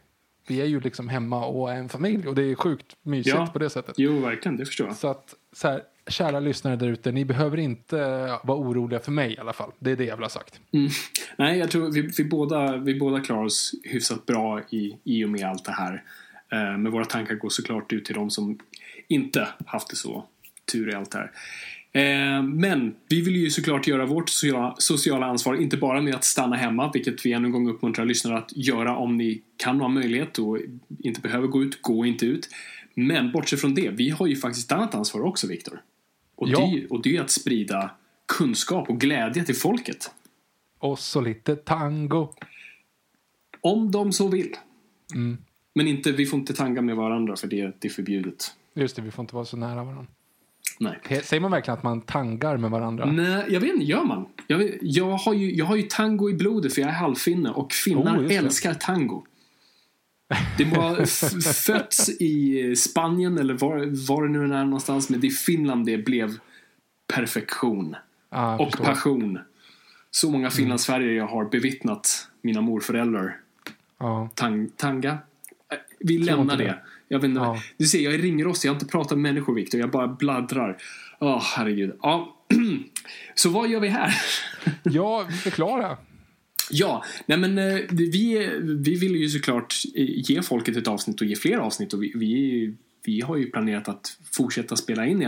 vi 0.48 0.62
är 0.62 0.66
ju 0.66 0.80
liksom 0.80 1.10
hemma 1.10 1.46
och 1.46 1.72
är 1.72 1.76
en 1.76 1.90
familj 1.90 2.28
och 2.28 2.36
det 2.36 2.44
är 2.44 2.56
sjukt 2.56 2.96
mysigt 3.02 3.36
ja. 3.36 3.48
på 3.54 3.60
det 3.60 3.70
sättet. 3.70 3.96
Jo, 3.98 4.20
verkligen, 4.20 4.58
det 4.58 4.66
förstår 4.66 4.88
jag. 4.88 4.96
Så 4.96 5.08
att, 5.08 5.36
så 5.52 5.68
här, 5.68 5.82
kära 6.08 6.40
lyssnare 6.40 6.76
där 6.76 6.88
ute, 6.88 7.12
ni 7.12 7.26
behöver 7.26 7.58
inte 7.58 7.98
vara 8.44 8.58
oroliga 8.58 9.00
för 9.00 9.12
mig 9.12 9.34
i 9.34 9.38
alla 9.38 9.54
fall. 9.54 9.72
Det 9.80 9.92
är 9.92 9.96
det 9.96 10.06
jag 10.06 10.16
vill 10.16 10.24
ha 10.24 10.30
sagt. 10.30 10.60
Mm. 10.72 10.90
Nej, 11.38 11.60
jag 11.60 11.72
tror 11.72 11.92
vi, 11.92 12.02
vi, 12.18 12.24
båda, 12.24 12.78
vi 12.78 13.00
båda 13.00 13.20
klarar 13.20 13.44
oss 13.44 13.72
hyfsat 13.84 14.26
bra 14.26 14.62
i, 14.70 14.98
i 15.04 15.26
och 15.26 15.30
med 15.30 15.44
allt 15.44 15.66
det 15.66 15.72
här. 15.72 16.04
Eh, 16.52 16.78
men 16.78 16.92
våra 16.92 17.06
tankar 17.06 17.36
går 17.36 17.50
såklart 17.50 17.94
ut 17.94 18.06
till 18.06 18.16
de 18.16 18.30
som 18.30 18.60
inte 19.08 19.48
haft 19.66 19.90
det 19.90 19.96
så 19.96 20.26
tur 20.72 20.90
i 20.90 20.96
allt 20.96 21.12
det 21.12 21.18
här. 21.18 21.32
Eh, 21.96 22.44
men 22.44 22.96
vi 23.10 23.22
vill 23.22 23.36
ju 23.36 23.50
såklart 23.50 23.88
göra 23.88 24.06
vårt 24.06 24.30
sociala, 24.78 25.26
ansvar, 25.26 25.56
inte 25.56 25.78
bara 25.78 26.02
med 26.02 26.16
att 26.16 26.24
stanna 26.24 26.56
hemma, 26.56 26.92
vilket 26.94 27.26
vi 27.26 27.34
ännu 27.34 27.46
en 27.46 27.52
gång 27.52 27.70
uppmuntrar 27.70 28.06
lyssnare 28.06 28.38
att 28.38 28.52
göra 28.56 28.98
om 28.98 29.18
ni 29.18 29.42
kan 29.58 29.82
ha 29.82 29.88
möjlighet 29.88 30.40
och 30.40 30.58
inte 31.00 31.22
behöver 31.22 31.48
gå 31.48 31.64
ut, 31.64 31.82
gå 31.82 32.06
inte 32.06 32.26
ut. 32.26 32.50
Men 32.94 33.32
bortsett 33.32 33.62
från 33.62 33.76
det, 33.76 33.90
vi 33.90 34.10
har 34.10 34.28
ju 34.28 34.36
faktiskt 34.36 34.72
ett 34.72 34.78
annat 34.78 34.96
ansvar 34.96 35.22
också, 35.22 35.48
Viktor. 35.48 35.82
Och, 36.36 36.50
ja. 36.50 36.60
det, 36.60 36.88
och 36.88 37.02
det 37.02 37.18
är 37.18 37.22
att 37.22 37.32
sprida 37.32 37.92
kunskap 38.26 38.90
och 38.90 39.00
glädje 39.00 39.44
till 39.44 39.56
folket. 39.56 40.12
Och 40.80 41.00
så 41.00 41.22
lite 41.22 41.56
tango. 41.56 42.34
Om 43.62 43.92
de 43.92 44.12
så 44.12 44.28
vill. 44.28 44.56
Mm. 45.14 45.38
Men 45.76 45.88
inte, 45.88 46.12
vi 46.12 46.26
får 46.26 46.40
inte 46.40 46.54
tanga 46.54 46.82
med 46.82 46.96
varandra 46.96 47.36
för 47.36 47.48
det, 47.48 47.76
det 47.80 47.88
är 47.88 47.92
förbjudet. 47.92 48.56
Just 48.74 48.96
det, 48.96 49.02
vi 49.02 49.12
får 49.12 49.24
inte 49.24 49.36
vara 49.36 49.46
så 49.46 49.58
nära 49.58 49.84
varandra. 49.84 50.08
Nej. 50.80 51.22
Säger 51.24 51.42
man 51.42 51.52
verkligen 51.52 51.78
att 51.78 51.84
man 51.84 52.02
tangar 52.02 52.58
med 52.58 52.72
varandra? 52.72 53.06
Nej, 53.06 53.46
jag 53.50 53.60
vet 53.60 53.74
inte. 53.74 53.86
Gör 53.86 54.04
man? 54.04 54.26
Jag, 54.48 54.70
jag, 54.82 55.12
har 55.18 55.34
ju, 55.34 55.56
jag 55.56 55.66
har 55.66 55.76
ju 55.76 55.82
tango 55.82 56.30
i 56.30 56.34
blodet 56.34 56.74
för 56.74 56.82
jag 56.82 56.90
är 56.90 56.94
halvfinne 56.94 57.50
och 57.50 57.74
finnar 57.74 58.20
oh, 58.20 58.36
älskar 58.36 58.74
tango. 58.74 59.26
Det 60.58 60.66
ha 60.66 61.06
fötts 61.66 62.10
i 62.10 62.76
Spanien 62.76 63.38
eller 63.38 63.54
var, 63.54 64.08
var 64.08 64.24
det 64.24 64.30
nu 64.30 64.44
är 64.56 64.66
någonstans 64.66 65.10
men 65.10 65.20
det 65.20 65.28
är 65.28 65.32
Finland 65.32 65.86
det 65.86 65.98
blev 65.98 66.38
perfektion. 67.14 67.96
Ah, 68.30 68.58
och 68.58 68.72
förstår. 68.72 68.86
passion. 68.86 69.40
Så 70.12 70.32
många 70.32 70.48
mm. 70.48 70.52
finlandssveriger 70.52 71.14
jag 71.14 71.28
har 71.28 71.46
bevittnat 71.46 72.28
mina 72.42 72.62
morföräldrar. 72.62 73.38
Ah. 73.98 74.28
Tang, 74.36 74.70
tanga? 74.76 75.12
Äh, 75.12 75.78
vi 76.00 76.18
lämnar 76.18 76.58
det. 76.58 76.64
det. 76.64 76.80
Jag 77.14 77.20
vet 77.20 77.30
inte, 77.30 77.42
ja. 77.42 77.62
Du 77.78 77.86
ser, 77.86 78.00
jag 78.00 78.14
är 78.14 78.18
ringrostig. 78.18 78.68
Jag 78.68 78.74
har 78.74 78.76
inte 78.76 78.92
pratat 78.92 79.12
med 79.12 79.34
människor, 79.34 79.56
Viktor. 79.56 79.80
Jag 79.80 79.92
bara 79.92 80.08
bladdrar. 80.08 80.78
Åh, 81.20 81.38
oh, 81.38 81.42
herregud. 81.56 81.96
Ja. 82.02 82.46
Så 83.36 83.50
vad 83.50 83.70
gör 83.70 83.80
vi 83.80 83.88
här? 83.88 84.14
ja, 84.84 85.28
förklara. 85.44 85.98
Ja, 86.72 87.04
nej 87.26 87.38
men 87.38 87.58
eh, 87.58 87.80
vi, 87.90 88.50
vi 88.64 88.96
vill 88.96 89.16
ju 89.16 89.30
såklart 89.30 89.76
ge 89.96 90.42
folket 90.42 90.78
ett 90.78 90.88
avsnitt 90.88 91.22
och 91.22 91.28
ge 91.28 91.36
fler 91.36 91.58
avsnitt 91.58 91.94
och 91.94 92.04
vi, 92.04 92.12
vi, 92.16 92.76
vi 93.06 93.22
har 93.22 93.38
ju 93.38 93.52
planerat 93.52 93.90
att 93.90 94.18
fortsätta 94.32 94.76
spela 94.76 95.06
in 95.06 95.22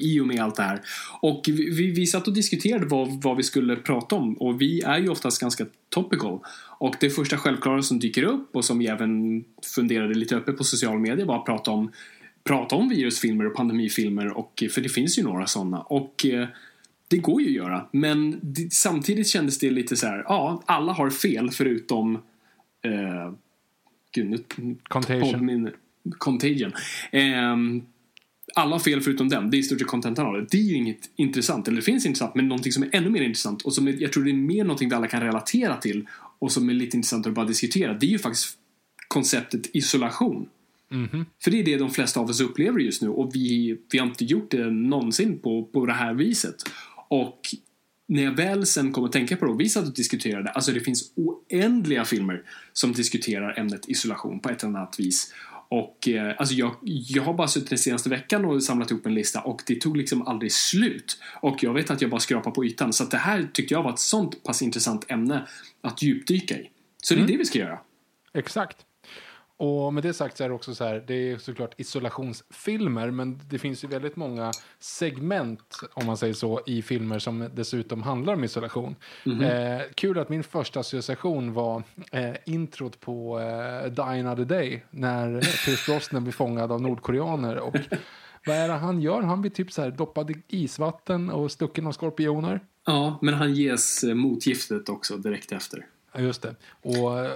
i, 0.00 0.20
och 0.20 0.26
med 0.26 0.40
allt 0.40 0.56
det 0.56 0.62
här. 0.62 0.80
Och 1.20 1.44
vi, 1.46 1.70
vi, 1.70 1.90
vi 1.90 2.06
satt 2.06 2.28
och 2.28 2.34
diskuterade 2.34 2.86
vad, 2.86 3.22
vad 3.22 3.36
vi 3.36 3.42
skulle 3.42 3.76
prata 3.76 4.16
om 4.16 4.34
och 4.34 4.60
vi 4.60 4.80
är 4.80 4.98
ju 4.98 5.08
oftast 5.08 5.40
ganska 5.40 5.66
topical. 5.88 6.38
Och 6.78 6.94
det 7.00 7.10
första 7.10 7.36
självklara 7.36 7.82
som 7.82 7.98
dyker 7.98 8.22
upp 8.22 8.56
och 8.56 8.64
som 8.64 8.78
vi 8.78 8.86
även 8.86 9.44
funderade 9.74 10.14
lite 10.14 10.36
öppet 10.36 10.56
på 10.56 10.64
sociala 10.64 10.98
medier 10.98 11.26
var 11.26 11.38
att 11.38 11.46
prata 11.46 11.70
om, 11.70 11.92
prata 12.44 12.76
om 12.76 12.88
virusfilmer 12.88 13.46
och 13.46 13.54
pandemifilmer 13.54 14.38
och, 14.38 14.62
för 14.70 14.80
det 14.80 14.88
finns 14.88 15.18
ju 15.18 15.22
några 15.22 15.46
sådana. 15.46 15.80
Och 15.80 16.26
eh, 16.26 16.48
det 17.08 17.18
går 17.18 17.42
ju 17.42 17.48
att 17.48 17.54
göra. 17.54 17.86
Men 17.92 18.38
det, 18.42 18.72
samtidigt 18.72 19.28
kändes 19.28 19.58
det 19.58 19.70
lite 19.70 19.96
så 19.96 20.06
här, 20.06 20.24
ja, 20.28 20.62
alla 20.66 20.92
har 20.92 21.10
fel 21.10 21.50
förutom 21.50 22.14
eh, 22.82 23.32
gud, 24.12 24.30
nu, 24.30 24.74
Contagion. 24.82 25.70
Contagion. 26.18 26.72
Eh, 27.12 27.56
alla 28.54 28.78
fel 28.78 29.00
förutom 29.00 29.28
den. 29.28 29.50
Det 29.50 29.56
är 29.56 29.58
i 29.58 29.62
stort 29.62 29.78
sett 29.78 29.88
contentan 29.88 30.26
av 30.26 30.32
det. 30.32 30.46
Det 30.50 30.56
är 30.56 30.62
ju 30.62 30.74
inget 30.74 31.10
intressant, 31.16 31.68
eller 31.68 31.76
det 31.76 31.82
finns 31.82 32.06
intressant, 32.06 32.34
men 32.34 32.48
någonting 32.48 32.72
som 32.72 32.82
är 32.82 32.88
ännu 32.92 33.10
mer 33.10 33.22
intressant 33.22 33.62
och 33.62 33.74
som 33.74 33.88
är, 33.88 34.02
jag 34.02 34.12
tror 34.12 34.24
det 34.24 34.30
är 34.30 34.34
mer 34.34 34.64
någonting 34.64 34.88
vi 34.88 34.94
alla 34.94 35.06
kan 35.06 35.20
relatera 35.20 35.76
till 35.76 36.06
och 36.38 36.52
som 36.52 36.68
är 36.68 36.74
lite 36.74 36.96
intressant 36.96 37.26
att 37.26 37.34
bara 37.34 37.46
diskutera. 37.46 37.94
Det 37.94 38.06
är 38.06 38.10
ju 38.10 38.18
faktiskt 38.18 38.56
konceptet 39.08 39.70
isolation. 39.72 40.48
Mhm. 40.90 41.26
För 41.44 41.50
det 41.50 41.60
är 41.60 41.64
det 41.64 41.76
de 41.76 41.90
flesta 41.90 42.20
av 42.20 42.30
oss 42.30 42.40
upplever 42.40 42.78
just 42.78 43.02
nu 43.02 43.08
och 43.08 43.30
vi, 43.34 43.78
vi 43.92 43.98
har 43.98 44.06
inte 44.06 44.24
gjort 44.24 44.50
det 44.50 44.70
någonsin 44.70 45.38
på, 45.38 45.64
på 45.64 45.86
det 45.86 45.92
här 45.92 46.14
viset. 46.14 46.54
Och 47.08 47.40
när 48.08 48.22
jag 48.22 48.32
väl 48.32 48.66
sen 48.66 48.92
kommer 48.92 49.06
att 49.08 49.12
tänka 49.12 49.36
på 49.36 49.44
det 49.44 49.52
och 49.52 49.60
vi 49.60 49.68
satt 49.68 49.86
och 49.86 49.94
diskuterade, 49.94 50.50
alltså 50.50 50.72
det 50.72 50.80
finns 50.80 51.12
oändliga 51.16 52.04
filmer 52.04 52.42
som 52.72 52.92
diskuterar 52.92 53.58
ämnet 53.58 53.88
isolation 53.88 54.40
på 54.40 54.50
ett 54.50 54.62
eller 54.62 54.78
annat 54.78 55.00
vis. 55.00 55.34
Och 55.70 56.08
eh, 56.08 56.34
alltså 56.38 56.54
jag, 56.54 56.76
jag 56.82 57.22
har 57.22 57.34
bara 57.34 57.48
suttit 57.48 57.68
den 57.68 57.78
senaste 57.78 58.08
veckan 58.08 58.44
och 58.44 58.62
samlat 58.62 58.90
ihop 58.90 59.06
en 59.06 59.14
lista 59.14 59.40
och 59.40 59.62
det 59.66 59.80
tog 59.80 59.96
liksom 59.96 60.28
aldrig 60.28 60.52
slut. 60.52 61.18
Och 61.40 61.62
jag 61.62 61.74
vet 61.74 61.90
att 61.90 62.02
jag 62.02 62.10
bara 62.10 62.20
skrapar 62.20 62.50
på 62.50 62.64
ytan. 62.64 62.92
Så 62.92 63.04
det 63.04 63.16
här 63.16 63.48
tyckte 63.52 63.74
jag 63.74 63.82
var 63.82 63.92
ett 63.92 63.98
sånt 63.98 64.42
pass 64.42 64.62
intressant 64.62 65.10
ämne 65.10 65.46
att 65.80 66.02
djupdyka 66.02 66.58
i. 66.58 66.70
Så 67.02 67.14
det 67.14 67.20
är 67.20 67.26
det 67.26 67.36
vi 67.36 67.44
ska 67.44 67.58
göra. 67.58 67.78
Exakt. 68.34 68.76
Och 69.60 69.94
med 69.94 70.02
det 70.02 70.14
sagt 70.14 70.36
så 70.36 70.44
är 70.44 70.48
det 70.48 70.54
också 70.54 70.74
så 70.74 70.84
här, 70.84 71.04
det 71.06 71.14
är 71.14 71.38
såklart 71.38 71.74
isolationsfilmer, 71.76 73.10
men 73.10 73.40
det 73.50 73.58
finns 73.58 73.84
ju 73.84 73.88
väldigt 73.88 74.16
många 74.16 74.52
segment, 74.78 75.76
om 75.94 76.06
man 76.06 76.16
säger 76.16 76.34
så, 76.34 76.60
i 76.66 76.82
filmer 76.82 77.18
som 77.18 77.48
dessutom 77.54 78.02
handlar 78.02 78.34
om 78.34 78.44
isolation. 78.44 78.96
Eh, 79.24 79.80
kul 79.94 80.18
att 80.18 80.28
min 80.28 80.44
första 80.44 80.80
association 80.80 81.52
var 81.52 81.82
eh, 82.12 82.34
introt 82.46 83.00
på 83.00 83.40
eh, 83.40 83.90
Die 83.92 84.20
Another 84.20 84.44
Day, 84.44 84.84
när 84.90 85.40
Pierce 85.64 85.86
Brosnan 85.86 86.22
blir 86.22 86.32
fångad 86.32 86.72
av 86.72 86.82
nordkoreaner. 86.82 87.56
Och 87.56 87.76
vad 88.46 88.56
är 88.56 88.68
det 88.68 88.74
han 88.74 89.00
gör? 89.00 89.22
Han 89.22 89.40
blir 89.40 89.50
typ 89.50 89.72
så 89.72 89.82
här 89.82 89.90
doppad 89.90 90.30
i 90.30 90.42
isvatten 90.48 91.30
och 91.30 91.52
stucken 91.52 91.86
av 91.86 91.92
skorpioner. 91.92 92.60
Ja, 92.86 93.18
men 93.22 93.34
han 93.34 93.54
ges 93.54 94.04
eh, 94.04 94.14
motgiftet 94.14 94.88
också 94.88 95.16
direkt 95.16 95.52
efter. 95.52 95.86
Ja, 96.12 96.20
just 96.20 96.42
det. 96.42 96.54
Och 96.82 97.18
eh, 97.18 97.30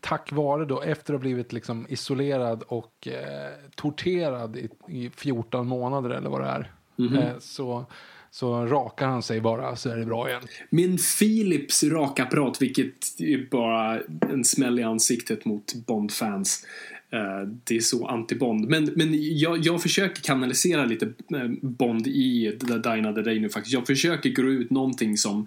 tack 0.00 0.32
vare 0.32 0.64
då, 0.64 0.82
efter 0.82 1.14
att 1.14 1.18
ha 1.18 1.22
blivit 1.22 1.52
liksom 1.52 1.86
isolerad 1.88 2.62
och 2.66 3.08
eh, 3.08 3.50
torterad 3.74 4.56
i, 4.56 4.68
i 4.88 5.10
14 5.16 5.66
månader 5.66 6.10
eller 6.10 6.30
vad 6.30 6.40
det 6.40 6.46
är, 6.48 6.70
eh, 7.22 7.38
så, 7.38 7.84
så 8.30 8.66
rakar 8.66 9.06
han 9.06 9.22
sig 9.22 9.40
bara 9.40 9.76
så 9.76 9.90
är 9.90 9.96
det 9.96 10.04
bra 10.06 10.28
igen. 10.28 10.42
Min 10.70 10.98
Philips 11.18 11.82
rakapparat, 11.84 12.62
vilket 12.62 13.20
är 13.20 13.50
bara 13.50 14.00
en 14.30 14.44
smäll 14.44 14.78
i 14.78 14.82
ansiktet 14.82 15.44
mot 15.44 15.74
Bond-fans. 15.86 16.66
Eh, 17.12 17.48
Det 17.64 17.76
är 17.76 17.80
så 17.80 18.08
anti-Bond. 18.08 18.68
Men, 18.68 18.84
men 18.96 19.38
jag, 19.38 19.58
jag 19.58 19.82
försöker 19.82 20.22
kanalisera 20.22 20.84
lite 20.84 21.06
eh, 21.06 21.48
Bond 21.62 22.06
i 22.06 22.58
The 22.60 22.78
Die 22.78 22.88
Another 22.88 23.22
Day 23.22 23.40
nu 23.40 23.48
faktiskt. 23.48 23.74
Jag 23.74 23.86
försöker 23.86 24.30
gro 24.30 24.50
ut 24.50 24.70
någonting 24.70 25.16
som 25.16 25.46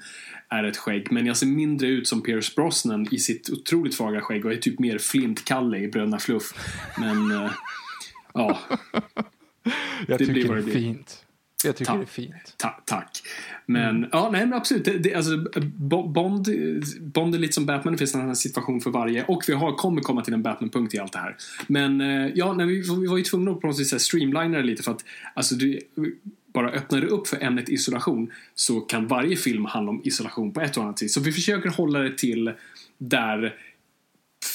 är 0.59 0.63
ett 0.63 0.77
skägg. 0.77 1.11
Men 1.11 1.25
jag 1.25 1.37
ser 1.37 1.47
mindre 1.47 1.87
ut 1.87 2.07
som 2.07 2.21
Pierce 2.23 2.55
Brosnan 2.55 3.07
i 3.11 3.19
sitt 3.19 3.49
otroligt 3.49 3.95
fagra 3.95 4.21
skägg 4.21 4.45
och 4.45 4.53
är 4.53 4.57
typ 4.57 4.79
mer 4.79 4.97
Flint-Kalle 4.97 5.77
i 5.77 5.87
Bröderna 5.87 6.19
Fluff. 6.19 6.53
Men 6.99 7.31
eh, 7.31 7.51
ja, 8.33 8.59
Jag 10.07 10.19
Det 10.19 10.25
tycker 10.25 10.55
det 10.55 10.61
det 10.61 10.71
är 10.71 10.73
fint. 10.73 11.25
Jag 11.65 11.75
tycker 11.75 11.91
Ta- 11.91 11.97
det 11.97 12.03
är 12.03 12.05
fint. 12.05 12.55
Ta 12.57 12.69
tack. 12.85 13.21
Men 13.65 14.07
ja, 14.11 14.29
nej 14.31 14.45
men 14.45 14.53
absolut. 14.53 14.85
Det, 14.85 14.97
det, 14.97 15.13
alltså, 15.15 15.37
Bo- 15.61 16.07
Bond, 16.07 16.47
Bond 17.01 17.35
är 17.35 17.39
lite 17.39 17.53
som 17.53 17.65
Batman. 17.65 17.93
Det 17.93 17.97
finns 17.97 18.15
en 18.15 18.35
situation 18.35 18.81
för 18.81 18.89
varje. 18.91 19.23
Och 19.23 19.43
vi 19.47 19.53
har, 19.53 19.75
kommer 19.75 20.01
komma 20.01 20.21
till 20.23 20.33
en 20.33 20.43
Batman-punkt 20.43 20.93
i 20.95 20.99
allt 20.99 21.13
det 21.13 21.19
här. 21.19 21.35
Men 21.67 22.01
eh, 22.01 22.31
ja, 22.35 22.53
nej, 22.53 22.65
vi, 22.65 22.81
vi 23.01 23.07
var 23.07 23.17
ju 23.17 23.23
tvungna 23.23 23.51
att 23.51 23.61
på 23.61 23.67
något 23.67 23.87
sätt 23.87 24.01
streamlina 24.01 24.57
det 24.57 24.63
lite 24.63 24.83
för 24.83 24.91
att 24.91 25.05
alltså, 25.33 25.55
du, 25.55 25.79
bara 26.53 26.71
öppnar 26.71 27.01
du 27.01 27.07
upp 27.07 27.27
för 27.27 27.43
ämnet 27.43 27.69
isolation 27.69 28.31
så 28.55 28.81
kan 28.81 29.07
varje 29.07 29.35
film 29.35 29.65
handla 29.65 29.91
om 29.91 30.01
isolation 30.03 30.53
på 30.53 30.61
ett 30.61 30.77
och 30.77 30.83
annat 30.83 30.99
sätt. 30.99 31.11
Så 31.11 31.21
vi 31.21 31.31
försöker 31.31 31.69
hålla 31.69 31.99
det 31.99 32.17
till 32.17 32.51
där 32.97 33.55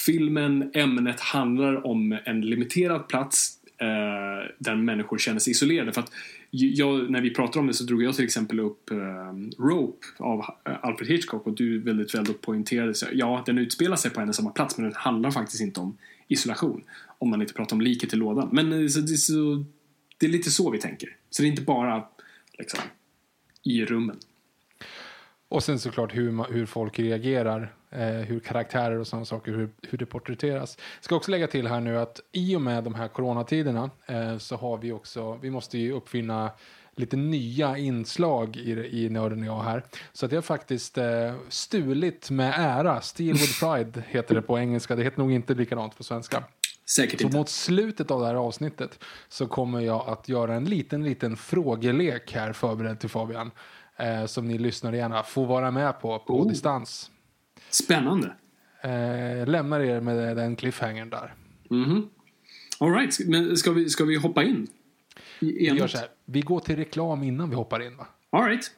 filmen, 0.07 0.71
ämnet 0.75 1.21
handlar 1.21 1.87
om 1.87 2.19
en 2.25 2.41
limiterad 2.41 3.09
plats 3.09 3.59
eh, 3.81 4.51
där 4.59 4.77
människor 4.77 5.19
känner 5.19 5.41
sig 5.41 5.51
isolerade. 5.51 5.93
För 5.93 6.01
att 6.01 6.13
jag, 6.51 7.11
när 7.11 7.21
vi 7.21 7.31
pratade 7.35 7.59
om 7.59 7.67
det 7.67 7.75
så 7.75 7.85
drog 7.85 8.03
jag 8.03 8.15
till 8.15 8.25
exempel 8.25 8.61
upp 8.61 8.91
eh, 8.91 8.97
Rope 9.59 10.07
av 10.17 10.39
eh, 10.39 10.73
Alfred 10.83 11.09
Hitchcock 11.09 11.47
och 11.47 11.53
du 11.53 11.79
väldigt 11.79 12.15
väl 12.15 12.25
poängterade 12.27 12.95
så, 12.95 13.07
ja, 13.13 13.43
den 13.47 13.59
utspelar 13.59 13.97
sig 13.97 14.11
på 14.11 14.21
en 14.21 14.29
och 14.29 14.35
samma 14.35 14.51
plats 14.51 14.79
men 14.79 14.85
den 14.85 14.95
handlar 14.97 15.31
faktiskt 15.31 15.63
inte 15.63 15.81
om 15.81 15.97
isolation. 16.29 16.83
Om 17.19 17.31
man 17.31 17.41
inte 17.41 17.55
pratar 17.55 17.77
om 17.77 17.81
liket 17.81 18.13
i 18.13 18.17
lådan. 18.17 18.49
Men 18.53 18.73
eh, 18.73 18.89
så, 18.89 19.07
så, 19.07 19.65
det 20.19 20.27
är 20.27 20.31
lite 20.31 20.51
så 20.51 20.71
vi 20.71 20.79
tänker. 20.79 21.17
Så 21.31 21.43
det 21.43 21.49
är 21.49 21.51
inte 21.51 21.63
bara 21.63 22.09
liksom, 22.59 22.81
i 23.63 23.85
rummen. 23.85 24.19
Och 25.49 25.65
sen 25.65 25.79
såklart 25.79 26.17
hur, 26.17 26.53
hur 26.53 26.67
folk 26.67 26.99
reagerar, 26.99 27.75
eh, 27.91 28.07
hur 28.07 28.41
karaktärer 28.41 28.99
och 28.99 29.07
sådana 29.07 29.25
saker, 29.25 29.53
hur, 29.53 29.69
hur 29.83 29.99
det 29.99 30.07
porträtteras. 30.07 30.79
Ska 31.01 31.17
också 31.17 31.31
lägga 31.31 31.47
till 31.47 31.67
här 31.67 31.81
nu 31.81 31.99
att 31.99 32.21
i 32.33 32.57
och 32.57 32.63
med 32.63 32.85
de 32.85 32.95
här 32.95 33.09
coronatiderna 33.09 33.91
eh, 34.07 34.39
så 34.39 34.57
har 34.57 34.79
vi 34.79 34.93
också, 34.93 35.39
vi 35.43 35.51
måste 35.51 35.79
ju 35.79 35.93
uppfinna 35.93 36.51
lite 36.97 37.17
nya 37.17 37.79
inslag 37.79 38.57
i, 38.57 38.71
i 39.05 39.09
Nörden 39.09 39.41
och 39.41 39.47
jag 39.47 39.63
här. 39.63 39.85
Så 40.13 40.27
att 40.27 40.33
jag 40.33 40.37
har 40.37 40.43
faktiskt 40.43 40.99
eh, 40.99 41.35
stulit 41.49 42.31
med 42.31 42.55
ära, 42.57 43.01
Steelwood 43.01 43.41
with 43.41 43.61
Pride 43.61 44.03
heter 44.09 44.35
det 44.35 44.43
på 44.43 44.59
engelska, 44.59 44.97
det 44.97 45.03
heter 45.03 45.19
nog 45.19 45.33
inte 45.33 45.55
likadant 45.55 45.97
på 45.97 46.05
svenska. 46.05 46.45
Säkert 46.97 47.21
Så 47.21 47.27
inte. 47.27 47.37
mot 47.37 47.49
slutet 47.49 48.11
av 48.11 48.21
det 48.21 48.27
här 48.27 48.35
avsnittet 48.35 49.05
så 49.29 49.47
kommer 49.47 49.81
jag 49.81 50.09
att 50.09 50.29
göra 50.29 50.55
en 50.55 50.65
liten, 50.65 51.05
liten 51.05 51.37
frågelek 51.37 52.33
här 52.33 52.53
förberedd 52.53 53.01
till 53.01 53.09
Fabian. 53.09 53.51
Eh, 53.97 54.27
som 54.27 54.49
ni 54.49 54.59
lyssnare 54.59 54.97
gärna 54.97 55.23
får 55.23 55.47
vara 55.47 55.71
med 55.71 56.01
på 56.01 56.19
på 56.19 56.41
Oh. 56.41 56.49
distans. 56.49 57.11
Spännande. 57.71 58.35
Eh, 58.83 59.47
lämnar 59.47 59.81
er 59.81 60.01
med 60.01 60.37
den 60.37 60.57
cliffhangern 60.57 61.11
där. 61.11 61.35
Mhm. 61.71 62.09
All 62.81 62.93
right, 62.93 63.19
men 63.27 63.57
ska 63.57 63.71
vi, 63.73 63.89
ska 63.89 64.05
vi 64.05 64.17
hoppa 64.17 64.43
in? 64.45 64.67
I 65.41 65.47
Vi 65.53 65.65
gör 65.79 65.87
så 65.89 65.99
här, 65.99 66.09
vi 66.25 66.41
går 66.41 66.61
till 66.61 66.77
reklam 66.77 67.23
innan 67.23 67.51
vi 67.51 67.57
hoppar 67.57 67.81
in 67.87 67.97
va? 67.97 68.07
All 68.33 68.45
right. 68.45 68.71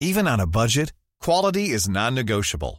Even 0.00 0.26
on 0.28 0.40
a 0.40 0.46
budget, 0.46 0.92
quality 1.24 1.60
is 1.74 1.88
non-negotiable. 1.88 2.78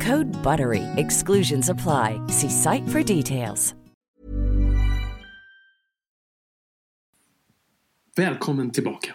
Code 0.00 0.42
BUTTERY. 0.42 0.82
Exclusions 0.96 1.68
apply. 1.68 2.20
See 2.28 2.48
site 2.50 2.88
for 2.88 3.02
details. 3.16 3.74
Välkommen 8.16 8.70
tillbaka. 8.70 9.14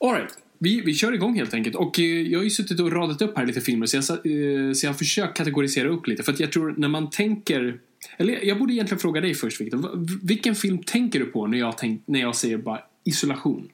Alright, 0.00 0.38
vi, 0.58 0.80
vi 0.80 0.94
kör 0.94 1.12
igång 1.12 1.34
helt 1.36 1.54
enkelt. 1.54 1.76
Och 1.76 1.98
eh, 1.98 2.04
jag 2.04 2.38
har 2.38 2.44
ju 2.44 2.50
suttit 2.50 2.80
och 2.80 2.92
radat 2.92 3.22
upp 3.22 3.36
här 3.38 3.46
lite 3.46 3.60
filmer 3.60 3.86
så 3.86 3.96
jag, 3.96 4.02
eh, 4.04 4.72
så 4.72 4.86
jag 4.86 4.92
har 4.92 4.98
försökt 4.98 5.36
kategorisera 5.36 5.88
upp 5.88 6.06
lite. 6.06 6.22
För 6.22 6.32
att 6.32 6.40
jag 6.40 6.52
tror 6.52 6.74
när 6.78 6.88
man 6.88 7.10
tänker... 7.10 7.80
Eller 8.16 8.44
jag 8.44 8.58
borde 8.58 8.72
egentligen 8.72 8.98
fråga 9.00 9.20
dig 9.20 9.34
först 9.34 9.60
Victor. 9.60 9.78
V- 9.98 10.18
Vilken 10.22 10.54
film 10.54 10.78
tänker 10.78 11.18
du 11.18 11.26
på 11.26 11.46
när 11.46 11.58
jag, 11.58 11.78
tänk, 11.78 12.02
när 12.06 12.20
jag 12.20 12.36
säger 12.36 12.58
bara 12.58 12.80
isolation? 13.04 13.68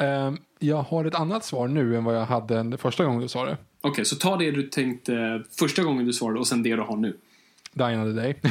Ehm, 0.00 0.38
jag 0.58 0.76
har 0.82 1.04
ett 1.04 1.14
annat 1.14 1.44
svar 1.44 1.68
nu 1.68 1.96
än 1.96 2.04
vad 2.04 2.16
jag 2.16 2.24
hade 2.26 2.54
den 2.54 2.78
första 2.78 3.04
gången 3.04 3.20
du 3.20 3.28
sa 3.28 3.44
det. 3.44 3.56
Okej, 3.80 4.04
så 4.04 4.16
ta 4.16 4.36
det 4.36 4.50
du 4.50 4.62
tänkte 4.62 5.42
första 5.58 5.82
gången 5.82 6.06
du 6.06 6.12
svarade 6.12 6.38
och 6.40 6.46
sen 6.46 6.62
det 6.62 6.76
du 6.76 6.82
har 6.82 6.96
nu. 6.96 7.16
Dying 7.72 8.00
of 8.02 8.06
the 8.08 8.12
Day. 8.20 8.34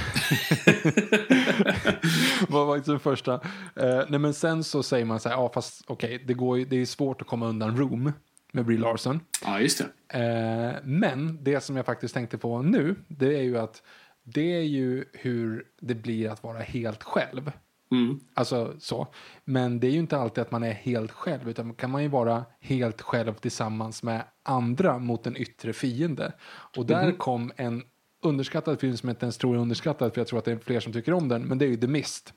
var 2.49 2.67
faktiskt 2.73 2.85
den 2.87 2.99
första. 2.99 3.33
Eh, 3.75 4.01
nej 4.09 4.19
men 4.19 4.33
sen 4.33 4.63
så 4.63 4.83
säger 4.83 5.05
man 5.05 5.19
så 5.19 5.29
här, 5.29 5.35
ja 5.35 5.51
fast 5.53 5.83
okej, 5.87 6.23
det, 6.27 6.33
går 6.33 6.57
ju- 6.57 6.65
det 6.65 6.75
är 6.81 6.85
svårt 6.85 7.21
att 7.21 7.27
komma 7.27 7.47
undan 7.47 7.77
Room 7.77 8.11
med 8.51 8.65
Brie 8.65 8.77
Larson. 8.77 9.19
Ja, 9.45 9.59
just 9.59 9.81
det. 10.07 10.19
Eh, 10.19 10.75
men 10.83 11.43
det 11.43 11.61
som 11.63 11.75
jag 11.75 11.85
faktiskt 11.85 12.13
tänkte 12.13 12.37
på 12.37 12.61
nu, 12.61 12.95
det 13.07 13.37
är 13.37 13.41
ju 13.43 13.57
att 13.57 13.81
det 14.23 14.55
är 14.55 14.61
ju 14.63 15.05
hur 15.13 15.63
det 15.81 15.95
blir 15.95 16.29
att 16.29 16.43
vara 16.43 16.59
helt 16.59 17.03
själv. 17.03 17.51
Mm. 17.91 18.19
Alltså 18.33 18.75
så. 18.79 19.07
Men 19.45 19.79
det 19.79 19.87
är 19.87 19.91
ju 19.91 19.99
inte 19.99 20.17
alltid 20.17 20.41
att 20.41 20.51
man 20.51 20.63
är 20.63 20.73
helt 20.73 21.11
själv, 21.11 21.49
utan 21.49 21.73
kan 21.73 21.91
man 21.91 22.03
ju 22.03 22.07
vara 22.07 22.45
helt 22.59 23.01
själv 23.01 23.33
tillsammans 23.33 24.03
med 24.03 24.23
andra 24.43 24.99
mot 24.99 25.27
en 25.27 25.37
yttre 25.37 25.73
fiende. 25.73 26.33
Och 26.77 26.85
där 26.85 27.11
kom 27.11 27.51
en 27.55 27.83
underskattad 28.23 28.79
film 28.79 28.97
som 28.97 29.09
jag 29.09 29.13
inte 29.13 29.25
ens 29.25 29.37
tror 29.37 29.55
är 29.55 29.59
underskattad, 29.59 30.13
för 30.13 30.21
jag 30.21 30.27
tror 30.27 30.39
att 30.39 30.45
det 30.45 30.51
är 30.51 30.57
fler 30.57 30.79
som 30.79 30.93
tycker 30.93 31.13
om 31.13 31.27
den, 31.27 31.41
men 31.41 31.57
det 31.57 31.65
är 31.65 31.69
ju 31.69 31.77
The 31.77 31.87
Mist. 31.87 32.33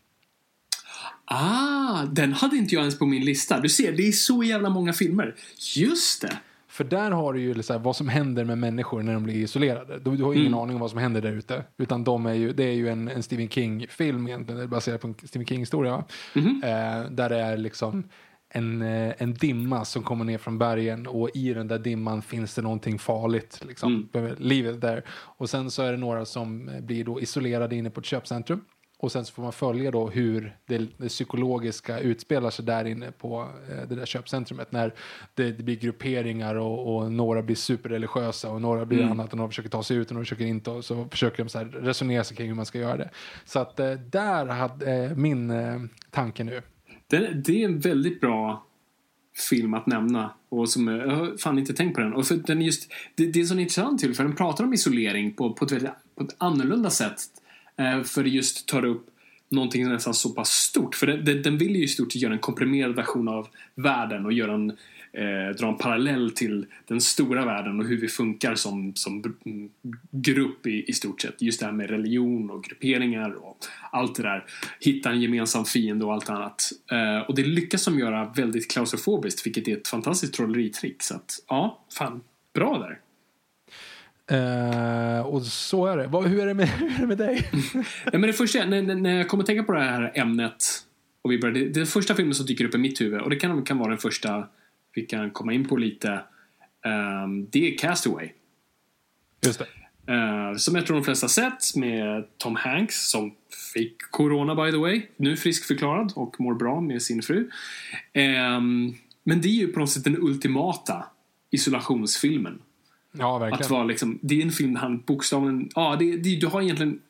Ah, 1.25 2.05
den 2.05 2.33
hade 2.33 2.57
inte 2.57 2.75
jag 2.75 2.81
ens 2.81 2.99
på 2.99 3.07
min 3.07 3.25
lista. 3.25 3.61
Du 3.61 3.69
ser, 3.69 3.93
det 3.93 4.09
är 4.09 4.13
så 4.13 4.43
jävla 4.43 4.71
många 4.71 4.93
filmer. 4.93 5.35
Just 5.77 6.23
det. 6.23 6.39
För 6.79 6.85
där 6.85 7.11
har 7.11 7.33
du 7.33 7.41
ju 7.41 7.63
så 7.63 7.73
här, 7.73 7.81
vad 7.81 7.97
som 7.97 8.09
händer 8.09 8.45
med 8.45 8.59
människor 8.59 9.03
när 9.03 9.15
de 9.15 9.23
blir 9.23 9.35
isolerade. 9.35 9.99
Du, 9.99 10.17
du 10.17 10.25
har 10.25 10.35
ingen 10.35 10.55
aning 10.55 10.77
om 10.77 10.81
vad 10.81 10.91
som 10.91 10.99
händer 10.99 11.21
där 11.21 11.33
ute. 11.33 11.65
Utan 11.77 12.05
de 12.05 12.27
är 12.27 12.35
ju, 12.35 12.53
det 12.53 12.65
är 12.65 12.73
ju 12.73 12.89
en, 12.89 13.09
en 13.09 13.23
Stephen 13.23 13.49
King-film 13.49 14.29
egentligen. 14.29 14.71
Baserat 14.71 15.01
på 15.01 15.07
en 15.07 15.15
Stephen 15.15 15.47
King-historia. 15.47 15.93
va? 15.93 16.05
Eh, 16.65 17.11
där 17.11 17.29
det 17.29 17.39
är 17.39 17.57
liksom 17.57 18.09
en, 18.49 18.83
eh, 18.83 19.15
en 19.19 19.35
dimma 19.35 19.85
som 19.85 20.03
kommer 20.03 20.25
ner 20.25 20.39
från 20.39 20.59
bergen 20.59 21.07
och 21.07 21.31
i 21.35 21.55
den 21.55 21.69
där 21.69 21.79
dimman 21.79 22.23
finns 22.23 22.55
det 22.55 22.63
någonting 22.63 22.99
farligt. 22.99 23.61
Liksom, 23.67 24.09
Livet 24.39 24.81
där. 24.81 25.05
Och 25.11 25.51
sen 25.51 25.71
så 25.71 25.83
är 25.83 25.93
det 25.93 25.99
några 25.99 26.25
som 26.25 26.69
eh, 26.69 26.81
blir 26.81 27.05
då 27.05 27.21
isolerade 27.21 27.77
inne 27.77 27.91
på 27.91 28.01
ett 28.01 28.07
köpcentrum. 28.07 28.61
Och 29.01 29.13
sen 29.13 29.25
så 29.25 29.33
får 29.33 29.43
man 29.43 29.53
följa 29.53 29.91
då 29.91 30.09
hur 30.09 30.57
det, 30.67 30.79
det 30.97 31.09
psykologiska 31.09 32.01
utspelar 32.01 32.51
sig 32.51 32.65
där 32.65 32.85
inne 32.85 33.13
på 33.13 33.49
eh, 33.71 33.89
det 33.89 33.95
där 33.95 34.07
köpcentrumet. 34.07 34.73
När 34.73 34.95
det, 35.35 35.53
det 35.53 35.63
blir 35.63 35.77
grupperingar 35.77 36.55
och, 36.55 36.97
och 36.97 37.13
några 37.13 37.43
blir 37.43 37.57
superreligiösa 37.57 38.51
och 38.51 38.63
några 38.63 38.87
blir 38.87 39.05
annat 39.05 39.31
och 39.31 39.37
några 39.37 39.49
försöker 39.49 39.69
ta 39.69 39.83
sig 39.83 39.97
ut 39.97 40.09
och 40.09 40.15
några 40.15 40.25
försöker 40.25 40.45
inte 40.45 40.71
och 40.71 40.85
så 40.85 41.09
försöker 41.11 41.45
de 41.45 41.49
så 41.49 41.59
resonera 41.59 42.25
sig 42.25 42.37
kring 42.37 42.49
hur 42.49 42.55
man 42.55 42.67
ska 42.67 42.79
göra 42.79 42.97
det. 42.97 43.11
Så 43.45 43.59
att 43.59 43.81
eh, 43.81 43.91
där 43.91 44.47
hade 44.47 44.95
eh, 44.95 45.17
min 45.17 45.51
eh, 45.51 45.81
tanke 46.11 46.45
nu. 46.45 46.63
Det, 47.07 47.33
det 47.35 47.63
är 47.63 47.65
en 47.65 47.81
väldigt 47.81 48.21
bra 48.21 48.67
film 49.51 49.75
att 49.75 49.87
nämna. 49.87 50.35
Och 50.49 50.69
som, 50.69 50.89
jag 50.89 51.17
har 51.17 51.39
fan 51.39 51.59
inte 51.59 51.73
tänkt 51.73 51.95
på 51.95 52.01
den. 52.01 52.15
Och 52.15 52.27
för 52.27 52.35
den 52.35 52.63
är 52.63 52.67
just, 52.67 52.93
det, 53.15 53.27
det 53.27 53.41
är 53.41 53.45
så 53.45 53.59
intressant 53.59 54.01
till 54.01 54.15
för 54.15 54.25
den 54.25 54.37
pratar 54.37 54.65
om 54.65 54.73
isolering 54.73 55.33
på, 55.35 55.53
på, 55.53 55.65
ett, 55.65 55.73
väldigt, 55.73 55.91
på 56.15 56.25
ett 56.25 56.37
annorlunda 56.39 56.91
sätt. 56.91 57.21
Eh, 57.79 58.03
för 58.03 58.23
det 58.23 58.31
just 58.31 58.69
tar 58.69 58.85
upp 58.85 59.07
någonting 59.51 59.89
nästan 59.89 60.15
så 60.15 60.31
pass 60.31 60.51
stort. 60.51 60.95
För 60.95 61.07
den, 61.07 61.43
den, 61.43 61.59
vill 61.59 61.77
ju 61.77 61.85
i 61.85 61.89
stort 61.89 62.15
göra 62.15 62.33
en 62.33 62.39
komprimerad 62.39 62.95
version 62.95 63.29
av 63.29 63.49
världen 63.75 64.27
och 64.27 64.33
göra 64.33 64.55
en, 64.55 64.71
eh, 65.13 65.57
dra 65.59 65.69
en 65.69 65.77
parallell 65.77 66.31
till 66.31 66.67
den 66.87 67.01
stora 67.01 67.45
världen 67.45 67.81
och 67.81 67.87
hur 67.87 68.01
vi 68.01 68.09
funkar 68.09 68.55
som, 68.55 68.95
som 68.95 69.37
mm, 69.47 69.71
grupp 70.11 70.67
i, 70.67 70.85
i 70.89 70.93
stort 70.93 71.21
sett. 71.21 71.43
Just 71.43 71.61
det 71.61 71.67
här 71.67 71.73
med 71.73 71.91
religion 71.91 72.51
och 72.51 72.65
grupperingar 72.65 73.31
och 73.31 73.59
allt 73.93 74.15
det 74.15 74.23
där. 74.23 74.45
Hitta 74.81 75.11
en 75.11 75.23
gemensam 75.23 75.65
fiende 75.65 76.05
och 76.05 76.13
allt 76.13 76.31
annat. 76.31 76.73
Eh, 76.91 77.29
och 77.29 77.35
det 77.35 77.45
lyckas 77.45 77.85
de 77.85 77.99
göra 77.99 78.33
väldigt 78.37 78.71
klaustrofobiskt 78.71 79.47
vilket 79.47 79.69
är 79.69 79.77
ett 79.77 79.89
fantastiskt 79.89 80.35
trolleritrick. 80.35 81.03
Så 81.03 81.15
att, 81.15 81.45
ja, 81.49 81.85
fan, 81.99 82.21
bra 82.55 82.79
där. 82.79 82.99
Eh, 84.31 85.21
och 85.27 85.43
så 85.43 85.87
är 85.87 85.97
det. 85.97 86.07
Vad, 86.07 86.27
hur, 86.27 86.41
är 86.41 86.47
det 86.47 86.55
med, 86.55 86.69
hur 86.79 86.95
är 86.95 86.99
det 87.01 87.07
med 87.07 87.19
dig? 87.19 87.51
Ja, 88.05 88.11
men 88.13 88.23
det 88.23 88.33
första, 88.33 88.65
när, 88.65 88.83
när- 88.83 89.17
jag 89.17 89.29
kommer 89.29 89.45
tänka 89.45 89.63
på 89.63 89.73
det 89.73 89.81
här 89.81 90.13
ämnet 90.15 90.65
och 91.23 91.33
vi 91.33 91.37
det 91.37 91.81
är 91.81 91.85
första 91.85 92.15
filmen 92.15 92.35
som 92.35 92.47
dyker 92.47 92.65
upp 92.65 92.75
i 92.75 92.79
mitt 92.79 93.01
huvud 93.01 93.21
och 93.21 93.31
det 93.31 93.37
kan, 93.37 93.63
kan 93.63 93.79
vara 93.79 93.89
den 93.89 93.99
första 93.99 94.47
vi 94.95 95.03
kan 95.07 95.31
komma 95.31 95.53
in 95.53 95.69
på 95.69 95.77
lite. 95.77 96.21
ehm, 96.85 97.47
det 97.51 97.73
är 97.75 97.79
Castaway. 97.79 98.29
Just 99.47 99.59
det. 99.59 99.67
Eh, 100.13 100.57
som 100.57 100.75
jag 100.75 100.87
tror 100.87 100.97
de 100.97 101.05
flesta 101.05 101.29
sett 101.29 101.77
med 101.77 102.25
Tom 102.39 102.57
Hanks 102.57 103.11
som 103.11 103.35
fick 103.75 104.11
corona 104.11 104.65
by 104.65 104.71
the 104.73 104.77
way. 104.79 105.03
Nu 105.17 105.37
friskförklarad 105.37 106.13
och 106.17 106.41
mår 106.41 106.55
bra 106.55 106.81
med 106.81 107.03
sin 107.03 107.23
fru. 107.23 107.51
Ehm, 108.13 108.95
men 109.25 109.41
det 109.41 109.49
är 109.49 109.53
ju 109.53 109.69
på 109.69 109.81
något 109.81 109.91
sätt 109.91 110.05
den 110.05 110.17
ultimata 110.23 111.05
isolationsfilmen. 111.51 112.59
Ja, 113.13 113.37
Att 113.37 113.43
verkligen. 113.43 113.73
vara 113.73 113.85
liksom, 113.85 114.19
det 114.23 114.39
är 114.41 114.43
en 114.45 114.51
film 114.53 114.75
där 114.75 114.81
han 114.81 115.01
bokstavligen, 115.07 115.69
ja 115.75 115.97
det, 115.99 116.17
det, 116.17 116.37
du 116.41 116.47
har 116.47 116.63
egentligen 116.63 117.01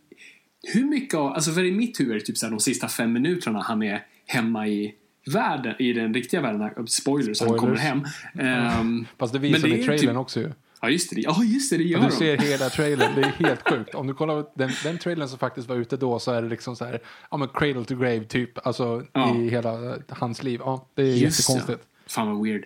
hur 0.75 0.85
mycket 0.85 1.15
av, 1.15 1.33
alltså 1.33 1.53
för 1.53 1.65
i 1.65 1.73
mitt 1.73 2.01
huvud 2.01 2.15
är 2.15 2.19
det 2.19 2.25
typ 2.25 2.41
de 2.41 2.61
sista 2.61 2.89
fem 2.89 3.13
minuterna 3.13 3.63
han 3.63 3.83
är 3.83 4.05
hemma 4.27 4.69
i 4.69 4.95
världen, 5.33 5.75
i 5.79 5.93
den 5.93 6.15
riktiga 6.15 6.41
världen, 6.41 6.87
spoilers, 6.87 7.41
han 7.41 7.49
Spoilers. 7.49 7.61
kommer 7.61 7.77
hem. 7.77 8.05
Ehm, 8.39 9.07
Fast 9.19 9.33
det 9.33 9.39
visar 9.39 9.69
det 9.69 9.75
i 9.77 9.81
är 9.81 9.85
trailern 9.85 10.09
typ- 10.15 10.17
också 10.21 10.41
ju. 10.41 10.53
Ja 10.83 10.91
just 10.91 11.11
det, 11.15 11.21
ja 11.21 11.45
just 11.45 11.71
det, 11.71 11.77
det 11.77 11.85
gör 11.85 12.01
Du 12.01 12.07
de. 12.07 12.13
ser 12.13 12.37
hela 12.51 12.69
trailern, 12.69 13.15
det 13.15 13.21
är 13.23 13.49
helt 13.49 13.69
sjukt. 13.71 13.95
Om 13.95 14.07
du 14.07 14.15
kollar 14.15 14.45
den, 14.55 14.71
den 14.85 14.99
trailern 14.99 15.29
som 15.29 15.39
faktiskt 15.39 15.69
var 15.69 15.77
ute 15.77 15.97
då 15.97 16.19
så 16.19 16.33
är 16.33 16.43
det 16.43 16.49
liksom 16.49 16.77
så 16.77 16.85
här, 16.85 17.01
ja 17.31 17.37
men 17.37 17.49
cradle 17.49 17.85
to 17.85 17.95
grave 17.97 18.25
typ, 18.25 18.67
alltså 18.67 19.03
Ja. 19.13 19.37
i 19.37 19.49
hela 19.49 19.99
hans 20.09 20.43
liv. 20.43 20.61
Ja, 20.65 20.87
det 20.95 21.03
är 21.03 21.07
Just 21.07 21.23
jättekonstigt. 21.41 21.81
det. 22.07 22.11
Fan 22.13 22.27
vad 22.33 22.43
weird. 22.45 22.65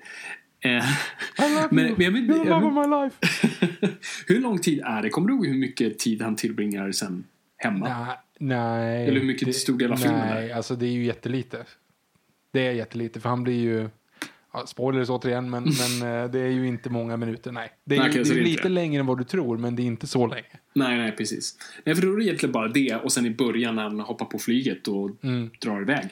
Eh, 0.64 0.85
men, 1.70 1.85
you, 1.85 1.94
men 1.96 2.05
jag 2.05 2.12
vet, 2.12 2.22
you're 2.22 2.42
the 2.42 2.48
jag 2.48 2.62
love 2.62 2.66
of 2.81 2.87
my 2.88 2.96
life. 2.96 3.16
hur 4.27 4.40
lång 4.40 4.59
tid 4.59 4.81
är 4.85 5.03
det? 5.03 5.09
Kommer 5.11 5.29
du 5.29 5.35
ihåg 5.35 5.46
hur 5.46 5.59
mycket 5.59 5.98
tid 5.98 6.22
han 6.22 6.37
tillbringar 6.37 6.92
sen 6.92 7.25
hemma? 7.57 7.88
Nej, 8.07 8.16
nej. 8.38 9.07
Eller 9.09 9.20
hur 9.20 9.27
mycket 9.27 9.46
det- 9.48 9.53
stor 9.53 9.79
del 9.79 9.92
av 9.92 9.96
filmen 9.96 10.29
Nej, 10.35 10.53
alltså 10.53 10.77
det 10.77 10.87
är 10.87 10.90
ju 10.90 11.05
jättelite. 11.05 11.64
Det 12.53 12.66
är 12.66 12.72
jättelite, 12.72 13.20
för 13.20 13.29
han 13.29 13.42
blir 13.42 13.61
ju... 13.61 13.88
Ja, 14.55 14.66
spoilers 14.66 15.11
återigen, 15.11 15.51
men, 15.51 15.64
men 16.01 16.22
eh, 16.25 16.31
det 16.31 16.40
är 16.40 16.48
ju 16.51 16.66
inte 16.68 16.90
många 16.90 17.16
minuter, 17.16 17.53
nej. 17.53 17.70
Det 17.85 17.96
är, 17.96 18.01
Nej, 18.01 18.16
ju, 18.16 18.25
så 18.25 18.33
det 18.35 18.38
är 18.38 18.42
är 18.42 18.46
lite 18.46 18.62
det. 18.62 18.68
längre 18.68 19.01
än 19.01 19.07
vad 19.07 19.18
du 19.18 19.25
tror, 19.25 19.59
men 19.59 19.77
det 19.77 19.83
är 19.83 19.85
inte 19.85 20.07
så 20.07 20.27
länge. 20.27 20.42
Nej, 20.75 20.98
nej 20.98 21.12
precis. 21.12 21.59
Nej, 21.85 21.94
för 21.94 22.03
då 22.03 22.12
är 22.12 22.16
det 22.16 22.25
egentligen 22.25 22.53
bara 22.53 22.68
det 22.68 22.94
och 22.94 23.12
sen 23.12 23.27
i 23.27 23.31
början 23.31 23.75
när 23.77 23.83
han 23.83 24.01
hoppar 24.01 24.27
på 24.27 24.38
flyget 24.38 24.88
och 24.88 25.11
drar 25.61 25.81
iväg. 25.83 26.09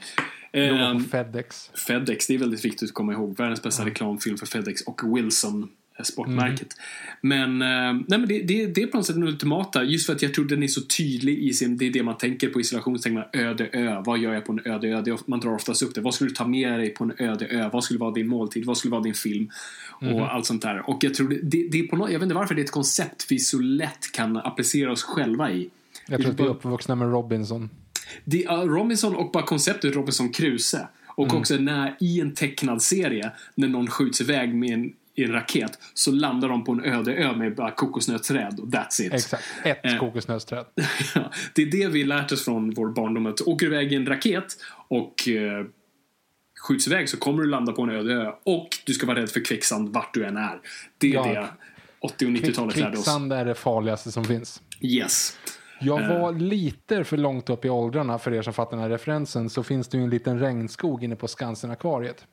På 0.53 1.01
Fedex. 1.11 1.71
Fedex, 1.87 2.27
det 2.27 2.35
är 2.35 2.39
väldigt 2.39 2.65
viktigt 2.65 2.89
att 2.89 2.95
komma 2.95 3.13
ihåg. 3.13 3.37
Världens 3.37 3.63
bästa 3.63 3.87
reklamfilm 3.87 4.37
för 4.37 4.47
Fedex 4.47 4.83
och 4.83 5.17
Wilson, 5.17 5.69
eh, 5.99 6.03
sportmärket. 6.03 6.69
Men, 7.21 7.63
eh, 7.63 7.69
nej, 7.93 8.19
men 8.19 8.27
det, 8.27 8.43
det, 8.43 8.67
det 8.67 8.83
är 8.83 8.87
på 8.87 8.97
något 8.97 9.07
sätt 9.07 9.17
den 9.17 9.29
ultimata, 9.29 9.85
just 9.85 10.07
för 10.07 10.13
att 10.13 10.23
jag 10.23 10.35
tror 10.35 10.45
den 10.45 10.63
är 10.63 10.67
så 10.67 10.81
tydlig 10.81 11.39
i 11.39 11.53
sin, 11.53 11.77
det 11.77 11.87
är 11.87 11.91
det 11.91 12.03
man 12.03 12.19
tänker 12.19 12.49
på 12.49 12.61
isolation, 12.61 12.99
så 12.99 13.03
tänker 13.03 13.21
man 13.21 13.47
öde 13.47 13.69
ö, 13.73 14.03
vad 14.05 14.19
gör 14.19 14.35
jag 14.35 14.45
på 14.45 14.53
en 14.53 14.61
öde 14.65 14.89
ö? 14.89 15.01
Det, 15.01 15.27
man 15.27 15.41
drar 15.41 15.55
oftast 15.55 15.83
upp 15.83 15.95
det, 15.95 16.01
vad 16.01 16.15
skulle 16.15 16.31
du 16.31 16.35
ta 16.35 16.47
med 16.47 16.79
dig 16.79 16.91
på 16.91 17.05
en 17.05 17.13
öde 17.19 17.47
ö? 17.47 17.71
Vad 17.73 17.85
skulle 17.85 18.01
vara 18.01 18.13
din 18.13 18.29
måltid? 18.29 18.65
Vad 18.65 18.77
skulle 18.77 18.93
vara 18.93 19.03
din 19.03 19.15
film? 19.15 19.51
Och 20.01 20.35
allt 20.35 20.47
sånt 20.47 20.63
där. 20.63 20.91
Och 20.91 21.05
jag 21.05 21.15
tror 21.15 21.29
det, 21.29 21.69
det, 21.71 21.79
är 21.79 21.87
på 21.87 21.97
något, 21.97 22.11
jag 22.11 22.19
vet 22.19 22.23
inte 22.23 22.35
varför 22.35 22.55
det 22.55 22.61
är 22.61 22.65
ett 22.65 22.71
koncept 22.71 23.27
vi 23.29 23.39
så 23.39 23.59
lätt 23.59 24.13
kan 24.13 24.37
applicera 24.37 24.93
oss 24.93 25.03
själva 25.03 25.51
i. 25.51 25.71
Jag 26.07 26.21
tror 26.21 26.31
att 26.31 26.41
vi 26.41 26.45
är 26.45 26.49
uppvuxna 26.49 26.95
med 26.95 27.11
Robinson. 27.11 27.71
Det 28.25 28.45
är 28.45 28.67
Robinson 28.67 29.17
och 29.17 29.31
bara 29.31 29.43
konceptet 29.47 29.95
Robinson 29.97 30.29
Crusoe. 30.33 30.89
Och 31.07 31.35
också 31.35 31.55
när 31.57 31.97
i 32.01 32.21
en 32.21 32.35
tecknad 32.35 32.83
serie 32.83 33.33
när 33.55 33.69
någon 33.69 33.87
skjuts 33.91 34.21
iväg 34.21 34.55
med 34.55 34.71
en 34.71 34.93
i 35.15 35.25
en 35.25 35.33
raket 35.33 35.79
så 35.95 36.11
landar 36.13 36.49
de 36.49 36.65
på 36.65 36.73
en 36.73 36.85
öde 36.85 37.15
ö 37.15 37.37
med 37.37 37.55
bara 37.55 37.71
kokosnötsträd 37.71 38.61
och 38.61 38.69
that's 38.69 39.03
it. 39.03 39.13
Exakt. 39.15 39.45
Ett 39.65 39.79
Eh. 39.85 39.99
kokosnötsträd. 39.99 40.65
Ja, 41.15 41.31
det 41.55 41.63
är 41.63 41.67
det 41.67 41.87
vi 41.87 42.05
lärt 42.05 42.33
oss 42.33 42.45
från 42.45 42.71
vår 42.71 42.89
barndom. 42.89 43.27
Att 43.27 43.41
åker 43.41 43.67
du 43.67 43.73
iväg 43.73 43.93
i 43.93 43.97
en 43.97 44.07
raket 44.07 44.57
och 44.89 45.29
eh, 45.29 45.65
skjuts 46.69 46.87
iväg 46.87 47.09
så 47.09 47.17
kommer 47.17 47.43
du 47.43 47.49
landa 47.49 47.73
på 47.73 47.83
en 47.83 47.91
öde 47.91 48.13
ö 48.15 48.33
och 48.45 48.69
du 48.87 48.95
ska 48.95 49.07
vara 49.07 49.19
rädd 49.21 49.31
för 49.31 49.45
kvicksand 49.45 49.89
vart 49.89 50.15
du 50.15 50.25
än 50.25 50.37
är. 50.37 50.61
Det 50.99 51.11
är 51.11 51.15
Ja. 51.15 51.25
det 51.27 51.49
80 52.01 52.27
och 52.27 52.31
90-talet 52.33 52.77
lärde 52.77 52.89
oss. 52.91 52.95
Kvicksand 52.95 53.33
är 53.33 53.45
det 53.45 53.55
farligaste 53.55 54.13
som 54.13 54.25
finns. 54.25 54.61
Yes. 54.81 55.37
Jag 55.81 56.01
Eh. 56.03 56.21
var 56.21 56.33
lite 56.33 57.05
för 57.05 57.17
långt 57.17 57.51
upp 57.51 57.65
i 57.65 57.71
åldrarna 57.71 58.19
för 58.19 58.33
er 58.35 58.43
som 58.43 58.53
fattar 58.53 58.71
den 58.71 58.81
här 58.81 58.89
referensen 58.91 59.51
så 59.51 59.63
finns 59.63 59.89
det 59.89 59.99
ju 59.99 60.05
en 60.05 60.11
liten 60.11 60.39
regnskog 60.41 61.05
inne 61.05 61.17
på 61.17 61.27
Skansen-akvariet. 61.29 62.27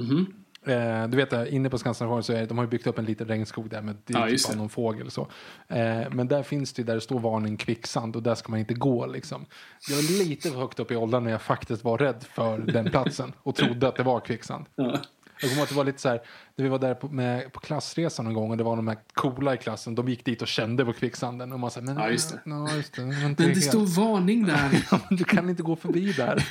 Mhm. 0.00 0.26
Eh, 0.66 1.08
du 1.08 1.16
vet, 1.16 1.30
där, 1.30 1.46
inne 1.46 1.70
på 1.70 1.78
Skansen-akvariet 1.78 2.24
så 2.26 2.32
är 2.32 2.46
de 2.46 2.58
har 2.58 2.64
ju 2.64 2.70
byggt 2.70 2.86
upp 2.86 2.98
en 2.98 3.04
liten 3.04 3.28
regnskog 3.28 3.70
där 3.70 3.82
med 3.82 3.96
Ja, 4.06 4.26
typ 4.26 4.50
av 4.50 4.56
någon 4.56 4.68
fågel 4.68 5.10
så. 5.10 5.20
Eh, 5.68 6.10
men 6.10 6.28
där 6.28 6.42
finns 6.42 6.72
det 6.72 6.82
ju 6.82 6.86
där 6.86 6.94
det 6.94 7.00
står 7.00 7.18
varning 7.18 7.56
kvicksand 7.56 8.16
och 8.16 8.22
där 8.22 8.34
ska 8.34 8.50
man 8.50 8.60
inte 8.60 8.74
gå 8.74 9.06
liksom. 9.06 9.44
Jag 9.88 9.96
var 9.96 10.24
lite 10.24 10.50
för 10.50 10.58
högt 10.58 10.80
upp 10.80 10.90
i 10.90 10.96
åldern 10.96 11.24
när 11.24 11.30
jag 11.30 11.42
faktiskt 11.42 11.84
var 11.84 11.98
rädd 11.98 12.24
för 12.34 12.58
den 12.58 12.90
platsen 12.90 13.32
och 13.42 13.54
trodde 13.54 13.88
att 13.88 13.96
det 13.96 14.02
var 14.02 14.20
kvicksand. 14.20 14.64
Ja. 14.74 14.98
Jag 15.40 15.50
kommer 15.50 15.62
att 15.62 15.68
det 15.68 15.74
var 15.74 15.84
lite 15.84 16.00
så 16.00 16.08
här, 16.08 16.20
när 16.56 16.62
vi 16.62 16.68
var 16.68 16.78
där 16.78 16.94
på, 16.94 17.08
med, 17.08 17.52
på 17.52 17.60
klassresan 17.60 18.24
någon 18.24 18.34
gång 18.34 18.50
och 18.50 18.56
det 18.56 18.64
var 18.64 18.76
de 18.76 18.88
här 18.88 18.98
coola 19.14 19.54
i 19.54 19.58
klassen, 19.58 19.94
de 19.94 20.08
gick 20.08 20.24
dit 20.24 20.42
och 20.42 20.48
kände 20.48 20.84
på 20.84 20.92
kvicksanden 20.92 21.52
och 21.52 21.60
man 21.60 21.70
sa 21.70 21.80
men 21.80 21.96
Ja, 21.96 22.10
just 22.10 22.30
det. 22.30 22.40
Ja, 22.44 22.76
just 22.76 22.94
det, 22.94 23.02
men 23.02 23.34
Men 23.38 23.54
det 23.54 23.60
står 23.60 23.86
varning 23.86 24.46
där. 24.46 24.84
Ja, 24.90 25.00
du 25.10 25.24
kan 25.24 25.50
inte 25.50 25.62
gå 25.62 25.76
förbi 25.76 26.12
där. 26.12 26.44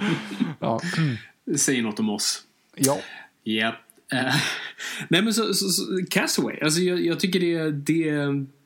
ja. 0.58 0.80
Det 1.44 1.58
säger 1.58 1.82
något 1.82 1.98
om 2.00 2.10
oss. 2.10 2.42
ja. 2.76 2.98
Japp. 3.44 3.74
Eh, 4.12 4.34
nej 5.08 5.22
men 5.22 5.34
så, 5.34 5.54
så, 5.54 5.68
så 5.68 5.82
Castaway. 6.10 6.60
Alltså 6.60 6.80
jag, 6.80 7.00
jag 7.00 7.20
tycker 7.20 7.40
det, 7.40 7.70
det, 7.70 8.10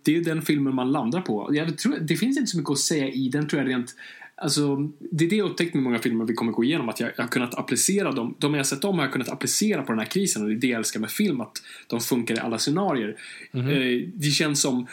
det 0.02 0.16
är 0.16 0.24
den 0.24 0.42
filmen 0.42 0.74
man 0.74 0.92
landar 0.92 1.20
på. 1.20 1.50
Jag 1.52 1.78
tror, 1.78 1.98
det 2.00 2.16
finns 2.16 2.38
inte 2.38 2.50
så 2.50 2.56
mycket 2.56 2.70
att 2.70 2.78
säga 2.78 3.08
i 3.08 3.28
den 3.28 3.48
tror 3.48 3.62
jag 3.62 3.70
rent 3.70 3.94
Alltså, 4.36 4.76
det 4.98 5.24
är 5.24 5.30
det 5.30 5.36
jag 5.36 5.50
upptäckt 5.50 5.74
med 5.74 5.82
många 5.82 5.98
filmer 5.98 6.24
vi 6.24 6.34
kommer 6.34 6.52
gå 6.52 6.64
igenom. 6.64 6.88
Att 6.88 7.00
jag, 7.00 7.10
jag 7.16 7.24
har 7.24 7.28
kunnat 7.28 7.54
applicera 7.54 8.12
dem. 8.12 8.34
De 8.38 8.54
jag 8.54 8.66
sett 8.66 8.84
om 8.84 8.98
har 8.98 9.04
jag 9.04 9.12
kunnat 9.12 9.28
applicera 9.28 9.82
på 9.82 9.92
den 9.92 9.98
här 9.98 10.06
krisen. 10.06 10.42
Och 10.42 10.48
det 10.48 10.54
är 10.54 10.60
det 10.60 10.66
jag 10.66 10.78
älskar 10.78 11.00
med 11.00 11.10
film. 11.10 11.40
Att 11.40 11.62
de 11.86 12.00
funkar 12.00 12.34
i 12.34 12.38
alla 12.38 12.58
scenarier. 12.58 13.16
Eh, 13.52 14.08
det 14.14 14.30
känns 14.30 14.60
som 14.60 14.86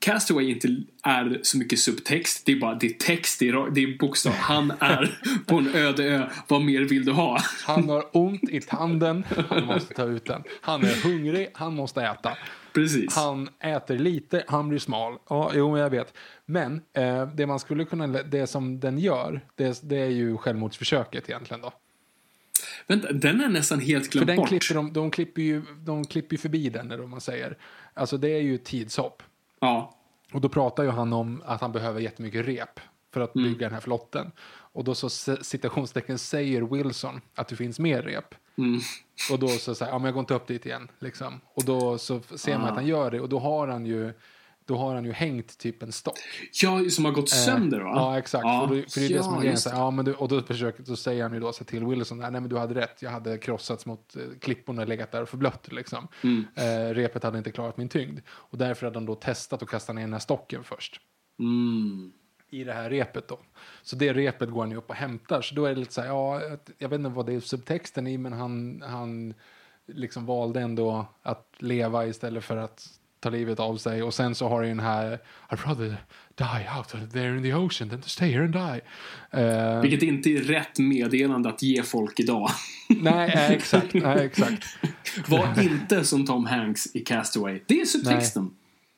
Castaway 0.00 0.50
inte 0.50 0.76
är 1.02 1.40
så 1.42 1.58
mycket 1.58 1.78
subtext. 1.78 2.46
Det 2.46 2.52
är 2.52 2.56
bara 2.56 2.74
det 2.74 2.86
är 2.86 2.92
text, 2.92 3.40
det 3.40 3.48
är, 3.48 3.70
det 3.70 3.82
är 3.82 3.98
bokstav. 3.98 4.32
Han 4.38 4.72
är 4.78 5.18
på 5.46 5.56
en 5.56 5.74
öde 5.74 6.04
ö. 6.04 6.26
Vad 6.48 6.62
mer 6.62 6.80
vill 6.80 7.04
du 7.04 7.12
ha? 7.12 7.38
Han 7.64 7.88
har 7.88 8.04
ont 8.12 8.50
i 8.50 8.60
tanden, 8.60 9.24
han 9.48 9.64
måste 9.64 9.94
ta 9.94 10.04
ut 10.04 10.24
den. 10.24 10.42
Han 10.60 10.84
är 10.84 11.02
hungrig, 11.02 11.48
han 11.54 11.74
måste 11.74 12.02
äta. 12.02 12.36
Precis. 12.74 13.16
Han 13.16 13.48
äter 13.60 13.98
lite, 13.98 14.44
han 14.48 14.68
blir 14.68 14.78
smal. 14.78 15.18
Ja, 15.28 15.50
jo, 15.54 15.78
jag 15.78 15.90
vet. 15.90 16.14
Men 16.44 16.82
eh, 16.92 17.26
det 17.26 17.46
man 17.46 17.58
skulle 17.58 17.84
kunna, 17.84 18.06
det 18.06 18.46
som 18.46 18.80
den 18.80 18.98
gör, 18.98 19.40
det, 19.54 19.80
det 19.82 19.96
är 19.96 20.08
ju 20.08 20.36
självmordsförsöket 20.36 21.28
egentligen 21.28 21.60
då. 21.60 21.72
Vänta, 22.86 23.12
den 23.12 23.40
är 23.40 23.48
nästan 23.48 23.80
helt 23.80 24.12
För 24.12 24.24
den 24.24 24.36
bort. 24.36 24.48
klipper 24.48 24.74
de, 24.74 24.92
de 24.92 25.10
klipper 25.10 25.42
ju, 25.42 25.62
de 25.84 26.04
klipper 26.04 26.36
förbi 26.36 26.68
den, 26.68 26.86
eller 26.90 27.00
vad 27.00 27.08
man 27.10 27.20
säger. 27.20 27.56
Alltså 27.94 28.16
det 28.16 28.28
är 28.28 28.40
ju 28.40 28.58
tidshopp. 28.58 29.22
Ja. 29.60 29.94
Och 30.32 30.40
då 30.40 30.48
pratar 30.48 30.82
ju 30.82 30.90
han 30.90 31.12
om 31.12 31.42
att 31.46 31.60
han 31.60 31.72
behöver 31.72 32.00
jättemycket 32.00 32.46
rep 32.46 32.80
för 33.12 33.20
att 33.20 33.34
Mm. 33.34 33.52
bygga 33.52 33.66
den 33.66 33.74
här 33.74 33.80
flotten. 33.80 34.32
Och 34.48 34.84
då 34.84 34.94
så 34.94 35.08
citationstecken 35.42 36.18
säger 36.18 36.62
Wilson 36.62 37.20
att 37.34 37.48
det 37.48 37.56
finns 37.56 37.78
mer 37.78 38.02
rep. 38.02 38.34
Mm. 38.58 38.80
Och 39.30 39.38
då 39.38 39.48
så 39.48 39.74
säger 39.74 39.92
ja 39.92 39.98
men 39.98 40.04
jag 40.04 40.14
går 40.14 40.20
inte 40.20 40.34
upp 40.34 40.46
dit 40.46 40.66
igen. 40.66 40.88
Liksom. 40.98 41.40
Och 41.54 41.64
då 41.64 41.98
så 41.98 42.20
ser 42.36 42.58
man 42.58 42.66
Ah. 42.66 42.68
att 42.68 42.74
han 42.74 42.86
gör 42.86 43.10
det 43.10 43.20
och 43.20 43.28
då 43.28 43.38
har 43.38 43.68
han 43.68 43.86
ju, 43.86 44.12
då 44.64 44.76
har 44.76 44.94
han 44.94 45.04
ju 45.04 45.12
hängt 45.12 45.58
typ 45.58 45.82
en 45.82 45.92
stock. 45.92 46.18
ja, 46.62 46.90
som 46.90 47.04
har 47.04 47.12
gått 47.12 47.28
sönder 47.28 47.80
va? 47.80 47.90
Eh, 47.90 47.96
Ja, 47.96 48.18
exakt. 48.18 48.44
Ja, 48.44 48.62
Och 48.62 48.74
det, 48.76 48.92
för 48.92 49.00
det 49.00 49.06
är 49.06 49.16
det 49.18 49.22
som 49.22 49.32
är 49.32 49.36
ja, 49.36 49.42
grejen. 49.42 49.58
Så, 49.58 49.68
ja, 49.72 49.90
men 49.90 50.04
du, 50.04 50.14
och 50.14 50.28
då, 50.28 50.42
försöker, 50.42 50.82
då 50.82 50.96
säger 50.96 51.22
han 51.22 51.32
ju 51.34 51.40
då 51.40 51.52
så 51.52 51.64
till 51.64 51.84
Wilson, 51.84 52.18
nej 52.18 52.30
men 52.30 52.48
du 52.48 52.58
hade 52.58 52.74
rätt, 52.74 53.02
jag 53.02 53.10
hade 53.10 53.38
krossats 53.38 53.86
mot 53.86 54.16
eh, 54.16 54.22
klipporna 54.40 54.82
och 54.82 54.88
legat 54.88 55.12
där 55.12 55.22
och 55.22 55.28
förblött. 55.28 55.68
Liksom. 55.72 56.08
Mm. 56.22 56.44
Eh, 56.54 56.94
repet 56.94 57.22
hade 57.22 57.38
inte 57.38 57.50
klarat 57.52 57.76
min 57.76 57.88
tyngd. 57.88 58.20
Och 58.28 58.58
därför 58.58 58.86
hade 58.86 58.96
han 58.98 59.06
då 59.06 59.14
testat 59.14 59.62
att 59.62 59.68
kasta 59.68 59.92
ner 59.92 60.02
den 60.02 60.12
här 60.12 60.20
stocken 60.20 60.64
först. 60.64 61.00
Mm. 61.38 62.12
I 62.50 62.64
det 62.64 62.72
här 62.72 62.90
repet 62.90 63.28
då. 63.28 63.38
Så 63.82 63.96
det 63.96 64.12
repet 64.12 64.50
går 64.50 64.60
han 64.60 64.70
ju 64.70 64.76
upp 64.76 64.90
och 64.90 64.96
hämtar. 64.96 65.42
Så 65.42 65.54
då 65.54 65.64
är 65.64 65.74
det 65.74 65.80
lite 65.80 65.94
så 65.94 66.00
här, 66.00 66.08
ja, 66.08 66.40
jag 66.78 66.88
vet 66.88 66.98
inte 66.98 67.10
vad 67.10 67.26
det 67.26 67.34
är 67.34 67.40
subtexten 67.40 68.06
i, 68.06 68.18
men 68.18 68.32
han, 68.32 68.82
han 68.86 69.34
liksom 69.86 70.26
valde 70.26 70.60
ändå 70.60 71.06
att 71.22 71.46
leva 71.58 72.06
istället 72.06 72.44
för 72.44 72.56
att 72.56 72.88
ta 73.20 73.30
livet 73.30 73.60
av 73.60 73.76
sig. 73.76 74.02
Och 74.02 74.14
sen 74.14 74.34
så 74.34 74.48
har 74.48 74.62
du 74.62 74.68
den 74.68 74.80
här, 74.80 75.18
I'd 75.48 75.66
rather 75.66 75.96
die 76.34 76.68
out 76.76 77.12
there 77.12 77.36
in 77.36 77.42
the 77.42 77.54
ocean 77.54 77.90
than 77.90 78.02
to 78.02 78.08
stay 78.08 78.32
here 78.32 78.44
and 78.44 78.52
die. 78.52 78.80
Eh, 79.42 79.80
Vilket 79.80 80.02
inte 80.02 80.30
är 80.30 80.40
rätt 80.40 80.78
meddelande 80.78 81.48
att 81.48 81.62
ge 81.62 81.82
folk 81.82 82.20
idag. 82.20 82.48
nej, 82.88 83.32
nej, 83.34 83.54
exakt, 83.56 83.94
nej, 83.94 84.26
exakt. 84.26 84.64
Var 85.28 85.62
inte 85.62 86.04
som 86.04 86.26
Tom 86.26 86.46
Hanks 86.46 86.96
i 86.96 87.00
Castaway. 87.00 87.60
Det 87.66 87.80
är 87.80 87.84
subtexten. 87.84 88.50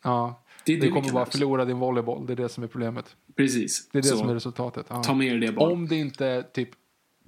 Ja, 0.02 0.42
Det 0.64 0.72
är 0.72 0.76
du 0.76 0.80
det 0.80 0.86
vi 0.86 0.92
kommer 0.92 1.12
bara 1.12 1.26
förlora 1.26 1.64
din 1.64 1.78
volleyboll, 1.78 2.26
det 2.26 2.32
är 2.32 2.36
det 2.36 2.48
som 2.48 2.64
är 2.64 2.68
problemet. 2.68 3.16
Precis. 3.44 3.88
Det 3.88 3.98
är 3.98 4.02
det 4.02 4.08
Så, 4.08 4.16
som 4.16 4.28
är 4.28 4.34
resultatet. 4.34 4.86
Ja. 4.88 5.02
Ta 5.02 5.14
med 5.14 5.40
det 5.40 5.52
bara. 5.52 5.72
Om 5.72 5.88
det 5.88 5.96
inte 5.96 6.26
är 6.26 6.42
typ 6.42 6.68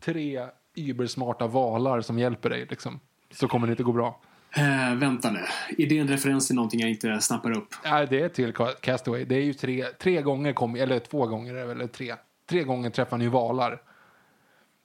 tre 0.00 0.46
übersmarta 0.74 1.46
valar 1.46 2.00
som 2.00 2.18
hjälper 2.18 2.50
dig, 2.50 2.66
liksom, 2.70 3.00
så 3.30 3.48
kommer 3.48 3.66
det 3.66 3.70
inte 3.70 3.82
gå 3.82 3.92
bra. 3.92 4.20
Eh, 4.56 4.94
vänta 4.94 5.30
nu. 5.30 5.40
Är 5.78 5.88
det 5.88 5.98
en 5.98 6.08
referens 6.08 6.46
till 6.46 6.56
någonting 6.56 6.80
jag 6.80 6.90
inte 6.90 7.20
snappar 7.20 7.56
upp? 7.56 7.68
Nej, 7.84 8.06
det 8.10 8.20
är 8.20 8.28
till 8.28 8.52
Ca- 8.52 8.74
Castaway. 8.80 9.24
Det 9.24 9.34
är 9.34 9.42
ju 9.42 9.54
tre, 9.54 9.84
tre 9.84 10.22
gånger, 10.22 10.52
kom, 10.52 10.74
eller 10.74 10.98
två 10.98 11.26
gånger, 11.26 11.54
eller 11.54 11.86
tre. 11.86 12.14
Tre 12.50 12.62
gånger 12.62 12.90
träffar 12.90 13.10
han 13.10 13.20
ju 13.20 13.28
valar. 13.28 13.82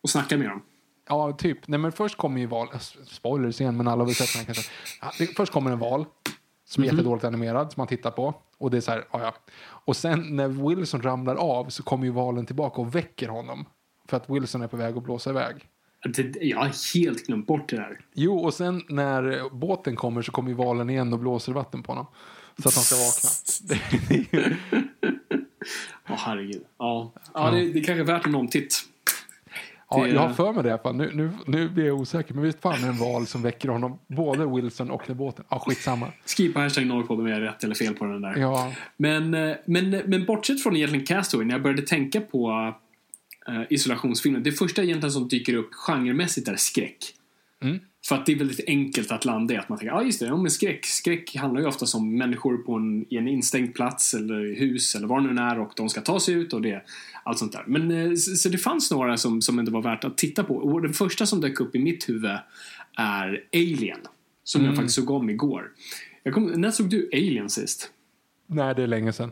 Och 0.03 0.09
snacka 0.09 0.37
med 0.37 0.49
dem. 0.49 0.61
Ja, 1.09 1.31
typ. 1.31 1.67
Nej, 1.67 1.79
men 1.79 1.91
först 1.91 2.17
kommer 2.17 2.39
ju 2.39 2.45
val... 2.45 2.67
Spoilers 3.05 3.61
igen, 3.61 3.77
men 3.77 3.87
alla 3.87 4.01
har 4.01 4.05
väl 4.05 4.15
sett 4.15 4.33
den 4.33 4.45
här 4.45 4.53
kanske. 4.53 5.33
Först 5.35 5.53
kommer 5.53 5.71
en 5.71 5.79
val 5.79 6.05
som 6.65 6.83
är 6.83 6.87
jättedåligt 6.87 7.25
animerad, 7.25 7.71
som 7.73 7.81
man 7.81 7.87
tittar 7.87 8.11
på. 8.11 8.33
Och 8.59 8.71
det 8.71 8.77
är 8.77 8.81
så 8.81 8.91
här, 8.91 9.05
ja. 9.11 9.33
Och 9.59 9.95
sen 9.95 10.35
när 10.35 10.47
Wilson 10.47 11.01
ramlar 11.01 11.35
av 11.35 11.69
så 11.69 11.83
kommer 11.83 12.05
ju 12.05 12.11
valen 12.11 12.45
tillbaka 12.45 12.81
och 12.81 12.95
väcker 12.95 13.27
honom. 13.27 13.65
För 14.09 14.17
att 14.17 14.29
Wilson 14.29 14.61
är 14.61 14.67
på 14.67 14.77
väg 14.77 14.97
att 14.97 15.03
blåsa 15.03 15.29
iväg. 15.29 15.55
Jag 16.41 16.57
har 16.57 16.95
helt 16.95 17.27
glömt 17.27 17.47
bort 17.47 17.69
det 17.69 17.75
där. 17.75 17.99
Jo, 18.13 18.37
och 18.39 18.53
sen 18.53 18.83
när 18.89 19.49
båten 19.49 19.95
kommer 19.95 20.21
så 20.21 20.31
kommer 20.31 20.49
ju 20.49 20.55
valen 20.55 20.89
igen 20.89 21.13
och 21.13 21.19
blåser 21.19 21.53
vatten 21.53 21.83
på 21.83 21.91
honom. 21.91 22.07
Så 22.63 22.69
att 22.69 22.75
han 22.75 22.83
ska 22.83 22.95
vakna. 22.95 23.29
Åh 26.09 26.15
herregud. 26.17 26.63
Ja, 26.77 27.13
ja 27.33 27.51
det, 27.51 27.57
det 27.57 27.79
är 27.79 27.83
kanske 27.83 28.01
är 28.01 28.03
värt 28.03 28.25
en 28.25 28.35
omtitt. 28.35 28.83
Ja, 29.89 30.07
jag 30.07 30.21
har 30.21 30.33
för 30.33 30.53
mig 30.53 30.63
det 30.63 30.69
i 30.69 30.71
alla 30.71 30.81
fall. 30.81 30.95
Nu, 30.95 31.11
nu, 31.13 31.31
nu 31.45 31.69
blir 31.69 31.85
jag 31.85 31.99
osäker. 31.99 32.33
Men 32.33 32.43
visst 32.43 32.61
fan 32.61 32.73
är 32.73 32.81
det 32.81 32.87
en 32.87 32.97
val 32.97 33.27
som 33.27 33.41
väcker 33.41 33.69
honom. 33.69 33.99
Både 34.07 34.45
Wilson 34.45 34.91
och 34.91 35.03
den 35.07 35.17
båten. 35.17 35.45
Ja, 35.49 35.59
skitsamma. 35.59 36.07
Skriv 36.25 36.53
på 36.53 36.59
hashtag 36.59 36.85
Norrpod 36.85 37.19
om 37.19 37.27
jag 37.27 37.37
är 37.37 37.41
rätt 37.41 37.63
eller 37.63 37.75
fel 37.75 37.93
på 37.93 38.05
den 38.05 38.21
där. 38.21 38.37
Ja, 38.37 38.73
Men, 38.97 39.33
eh, 39.33 39.55
men, 39.65 39.89
men 39.89 40.25
bortsett 40.25 40.63
från 40.63 40.75
egentligen 40.75 41.05
Castaway, 41.05 41.45
när 41.45 41.53
jag 41.53 41.63
började 41.63 41.81
tänka 41.81 42.21
på 42.21 42.73
uh, 43.49 43.61
isolationsfilmer. 43.69 44.39
Det 44.39 44.51
första 44.51 44.83
egentligen 44.83 45.11
som 45.11 45.27
dyker 45.27 45.53
upp 45.53 45.73
genremässigt 45.73 46.47
är 46.47 46.55
skräck. 46.55 46.97
Mm. 47.63 47.79
För 48.07 48.15
att 48.15 48.25
det 48.25 48.31
är 48.31 48.35
väldigt 48.35 48.67
enkelt 48.67 49.11
att 49.11 49.25
landa 49.25 49.53
i 49.53 49.57
att 49.57 49.69
man 49.69 49.77
tänker, 49.77 49.93
ja 49.93 49.99
ah, 49.99 50.03
just 50.03 50.19
det, 50.19 50.25
ja, 50.25 50.37
men 50.37 50.51
skräck. 50.51 50.85
Skräck 50.85 51.35
handlar 51.35 51.61
ju 51.61 51.67
oftast 51.67 51.95
om 51.95 52.17
människor 52.17 52.57
på 52.57 52.73
en, 52.73 53.05
i 53.13 53.17
en 53.17 53.27
instängd 53.27 53.73
plats 53.75 54.13
eller 54.13 54.59
hus 54.59 54.95
eller 54.95 55.07
var 55.07 55.21
det 55.21 55.33
nu 55.33 55.41
är 55.41 55.59
och 55.59 55.71
de 55.75 55.89
ska 55.89 56.01
ta 56.01 56.19
sig 56.19 56.33
ut 56.33 56.53
och 56.53 56.61
det, 56.61 56.83
allt 57.23 57.37
sånt 57.37 57.51
där. 57.51 57.63
Men 57.67 57.91
eh, 57.91 58.15
så, 58.15 58.49
det 58.49 58.57
fanns 58.57 58.91
några 58.91 59.17
som, 59.17 59.41
som 59.41 59.59
ändå 59.59 59.71
var 59.71 59.81
värt 59.81 60.03
att 60.03 60.17
titta 60.17 60.43
på. 60.43 60.55
Och 60.55 60.81
den 60.81 60.93
första 60.93 61.25
som 61.25 61.41
dök 61.41 61.59
upp 61.59 61.75
i 61.75 61.79
mitt 61.79 62.09
huvud 62.09 62.31
är 62.97 63.43
Alien. 63.53 63.99
Som 64.43 64.61
Mm. 64.61 64.69
jag 64.69 64.75
faktiskt 64.75 64.95
såg 64.95 65.09
om 65.09 65.29
igår. 65.29 65.71
Kom, 66.33 66.45
när 66.45 66.71
såg 66.71 66.89
du 66.89 67.09
Alien 67.13 67.49
sist? 67.49 67.91
nej 68.47 68.75
det 68.75 68.83
är 68.83 68.87
länge 68.87 69.13
sedan. 69.13 69.31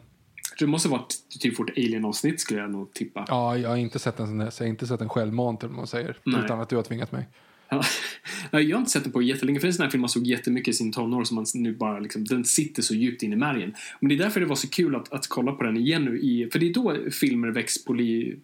Det 0.59 0.67
måste 0.67 0.89
vara 0.89 1.01
ett 1.01 1.39
typ 1.39 1.59
vårt 1.59 1.69
Alien-avsnitt 1.69 2.39
skulle 2.39 2.59
jag 2.59 2.71
nog 2.71 2.93
tippa. 2.93 3.25
Ja, 3.27 3.57
jag 3.57 3.69
har 3.69 3.77
inte 3.77 3.99
sett 3.99 4.19
en 4.19 4.27
sån 4.27 4.37
där, 4.37 4.49
så 4.49 4.63
jag 4.63 4.67
har 4.67 4.69
inte 4.69 4.87
sett 4.87 5.01
en 5.01 5.09
självmant 5.09 5.63
vad 5.63 5.71
man 5.71 5.87
säger. 5.87 6.17
Nej. 6.23 6.41
Utan 6.45 6.61
att 6.61 6.69
du 6.69 6.75
har 6.75 6.83
tvingat 6.83 7.11
mig. 7.11 7.27
Jag 8.51 8.75
har 8.75 8.79
inte 8.79 8.91
sett 8.91 9.03
den 9.03 9.11
på 9.11 9.21
jättelänge. 9.21 9.59
För 9.59 9.67
det 9.67 9.69
är 9.69 9.71
en 9.71 9.73
sån 9.73 9.83
här 9.83 9.91
film 9.91 10.01
man 10.01 10.09
såg 10.09 10.27
jättemycket 10.27 10.67
i 10.67 10.73
sin 10.73 10.91
tonår 10.91 11.23
som 11.23 11.35
man 11.35 11.45
nu 11.53 11.73
bara 11.73 11.99
liksom, 11.99 12.25
den 12.25 12.45
sitter 12.45 12.81
så 12.81 12.95
djupt 12.95 13.23
in 13.23 13.33
i 13.33 13.35
märgen. 13.35 13.75
Men 13.99 14.09
det 14.09 14.15
är 14.15 14.19
därför 14.19 14.39
det 14.39 14.45
var 14.45 14.55
så 14.55 14.69
kul 14.69 14.95
att, 14.95 15.13
att 15.13 15.27
kolla 15.27 15.51
på 15.51 15.63
den 15.63 15.77
igen 15.77 16.05
nu 16.05 16.19
i, 16.19 16.49
för 16.51 16.59
det 16.59 16.69
är 16.69 16.73
då 16.73 16.97
filmer 17.11 17.47
väcks 17.47 17.85
på, 17.85 17.93
li, 17.93 18.39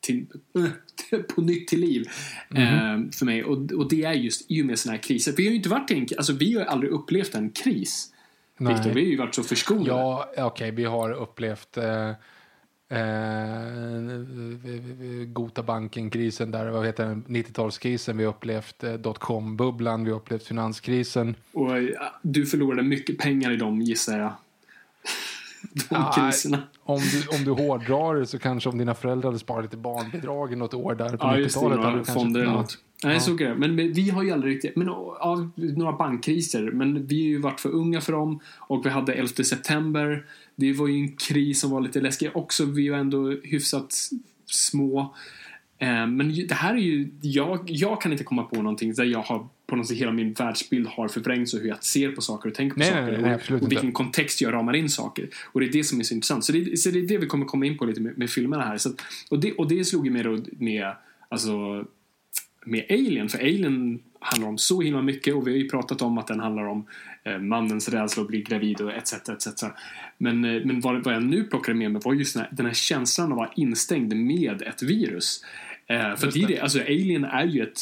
till, 0.00 0.26
på 1.34 1.42
nytt 1.42 1.68
till 1.68 1.80
liv 1.80 2.08
eh, 2.54 2.98
för 3.12 3.24
mig. 3.24 3.44
Och, 3.44 3.72
och 3.72 3.88
det 3.88 4.04
är 4.04 4.12
just 4.12 4.50
i 4.50 4.62
och 4.62 4.66
med 4.66 4.78
såna 4.78 4.94
här 4.94 5.02
kriser. 5.02 5.34
Vi 5.36 5.44
har 5.44 5.50
ju 5.50 5.56
inte 5.56 5.68
varit 5.68 5.90
en, 5.90 6.06
alltså 6.16 6.32
vi 6.32 6.54
har 6.54 6.64
aldrig 6.64 6.92
upplevt 6.92 7.34
en 7.34 7.50
kris. 7.50 8.12
Nej. 8.58 8.74
Victor, 8.74 8.90
vi 8.90 9.00
har 9.00 9.10
ju 9.10 9.16
varit 9.16 9.34
så 9.34 9.42
förskonade. 9.42 9.88
Ja, 9.88 10.32
okej, 10.36 10.70
vi 10.70 10.84
har 10.84 11.12
upplevt... 11.12 11.76
Eh, 11.76 12.12
Eh, 12.90 12.98
Gotabanken-krisen 15.26 16.50
där, 16.50 16.70
vad 16.70 16.86
heter 16.86 17.06
den, 17.06 17.24
90-talskrisen, 17.28 18.16
vi 18.16 18.24
har 18.24 18.30
upplevt 18.32 18.84
eh, 18.84 18.92
dotcom-bubblan, 18.92 20.04
vi 20.04 20.10
har 20.10 20.18
upplevt 20.18 20.42
finanskrisen. 20.46 21.34
Och 21.52 21.76
eh, 21.78 21.84
du 22.22 22.46
förlorade 22.46 22.82
mycket 22.82 23.18
pengar 23.18 23.50
i 23.52 23.56
dem 23.56 23.80
gissar 23.82 24.18
jag. 24.18 24.32
De 25.74 25.84
Ja, 25.90 26.12
kriserna. 26.16 26.62
Om 26.82 27.00
du, 27.00 27.36
om 27.38 27.44
du 27.44 27.50
hårdrar 27.62 28.14
det 28.14 28.26
så 28.26 28.38
kanske 28.38 28.68
om 28.70 28.78
dina 28.78 28.94
föräldrar 28.94 29.28
hade 29.28 29.38
sparat 29.38 29.64
lite 29.64 29.76
barnbidrag 29.76 30.52
i 30.52 30.56
något 30.56 30.74
år 30.74 30.94
där 30.94 31.08
på 31.16 31.26
Ja, 31.26 31.36
just 31.36 31.54
det. 31.54 31.60
90-talet. 31.60 31.78
hade 31.78 31.90
Några 31.90 31.98
du 31.98 32.04
kanske- 32.04 32.12
fonder 32.24 32.40
eller 32.40 32.52
ja. 32.52 32.56
något. 32.60 32.78
Nej, 33.04 33.20
så 33.20 33.34
är 33.34 33.38
det. 33.38 33.54
Men, 33.54 33.76
vi 33.76 34.10
har 34.10 34.22
ju 34.22 34.30
aldrig 34.30 34.54
riktigt... 34.54 34.76
Men, 34.76 34.86
ja, 34.86 35.50
några 35.56 35.92
bankkriser. 35.92 36.62
Men 36.62 37.06
vi 37.06 37.22
har 37.22 37.28
ju 37.28 37.38
varit 37.38 37.60
för 37.60 37.68
unga 37.68 38.00
för 38.00 38.12
dem. 38.12 38.40
Och 38.58 38.86
vi 38.86 38.90
hade 38.90 39.12
11 39.12 39.28
september. 39.28 40.24
Det 40.56 40.72
var 40.72 40.88
ju 40.88 40.94
en 40.94 41.16
kris 41.16 41.60
som 41.60 41.70
var 41.70 41.80
lite 41.80 42.00
läskig 42.00 42.30
också. 42.34 42.64
Vi 42.64 42.88
var 42.88 42.98
ändå 42.98 43.30
hyfsat 43.30 43.94
små. 44.46 45.14
Eh, 45.78 46.06
Men 46.06 46.46
det 46.48 46.54
här 46.54 46.74
är 46.74 46.78
ju... 46.78 47.10
Jag, 47.20 47.60
jag 47.66 48.00
kan 48.00 48.12
inte 48.12 48.24
komma 48.24 48.42
på 48.42 48.62
någonting 48.62 48.94
där 48.94 49.04
jag 49.04 49.22
har 49.22 49.48
på 49.66 49.76
något 49.76 49.88
sätt 49.88 49.96
hela 49.96 50.12
min 50.12 50.32
världsbild 50.32 50.86
har 50.86 51.08
förvrängts 51.08 51.54
och 51.54 51.60
hur 51.60 51.68
jag 51.68 51.84
ser 51.84 52.10
på 52.10 52.20
saker 52.20 52.48
och 52.48 52.54
tänker 52.54 52.74
på 52.74 52.80
Nej, 52.80 52.88
saker. 52.90 53.12
nej, 53.12 53.20
nej, 53.22 53.56
och, 53.56 53.62
och 53.62 53.72
vilken 53.72 53.92
kontext 53.92 54.40
jag 54.40 54.52
ramar 54.52 54.76
in 54.76 54.88
saker. 54.88 55.28
Och 55.52 55.60
det 55.60 55.66
är 55.66 55.72
det 55.72 55.84
som 55.84 56.00
är 56.00 56.04
så 56.04 56.14
intressant. 56.14 56.44
Så 56.44 56.52
det, 56.52 56.78
så 56.78 56.90
det 56.90 56.98
är 56.98 57.02
det 57.02 57.18
vi 57.18 57.26
kommer 57.26 57.46
komma 57.46 57.66
in 57.66 57.78
på 57.78 57.84
lite 57.84 58.00
med, 58.00 58.18
med 58.18 58.30
filmerna 58.30 58.64
här. 58.64 58.78
Så 58.78 58.88
att, 58.88 58.94
och, 59.28 59.40
det, 59.40 59.52
och 59.52 59.68
det 59.68 59.84
slog 59.84 60.06
ju 60.06 60.12
med, 60.12 60.24
då, 60.24 60.38
med 60.58 60.92
alltså, 61.28 61.84
med 62.66 62.86
Alien. 62.90 63.28
För 63.28 63.38
Alien 63.38 64.02
handlar 64.20 64.48
om 64.48 64.58
så 64.58 64.80
himla 64.80 65.02
mycket 65.02 65.34
och 65.34 65.46
vi 65.46 65.50
har 65.50 65.58
ju 65.58 65.68
pratat 65.68 66.02
om 66.02 66.18
att 66.18 66.26
den 66.26 66.40
handlar 66.40 66.66
om 66.66 66.86
eh, 67.24 67.38
mannens 67.38 67.88
rädsla 67.88 68.22
att 68.22 68.28
bli 68.28 68.42
gravid 68.42 68.80
och 68.80 68.92
etc. 68.92 69.12
etc. 69.12 69.64
Men, 70.18 70.44
eh, 70.44 70.64
men 70.64 70.80
vad, 70.80 71.04
vad 71.04 71.14
jag 71.14 71.22
nu 71.22 71.44
plockade 71.44 71.78
med 71.78 71.92
mig 71.92 72.02
var 72.04 72.14
just 72.14 72.34
den 72.34 72.42
här, 72.42 72.50
den 72.52 72.66
här 72.66 72.74
känslan 72.74 73.26
av 73.26 73.32
att 73.32 73.38
vara 73.38 73.52
instängd 73.56 74.16
med 74.16 74.62
ett 74.62 74.82
virus. 74.82 75.44
Eh, 75.86 76.16
för 76.16 76.32
det 76.32 76.42
är 76.42 76.48
det, 76.48 76.58
alltså 76.58 76.80
Alien 76.80 77.24
är 77.24 77.46
ju 77.46 77.62
ett 77.62 77.80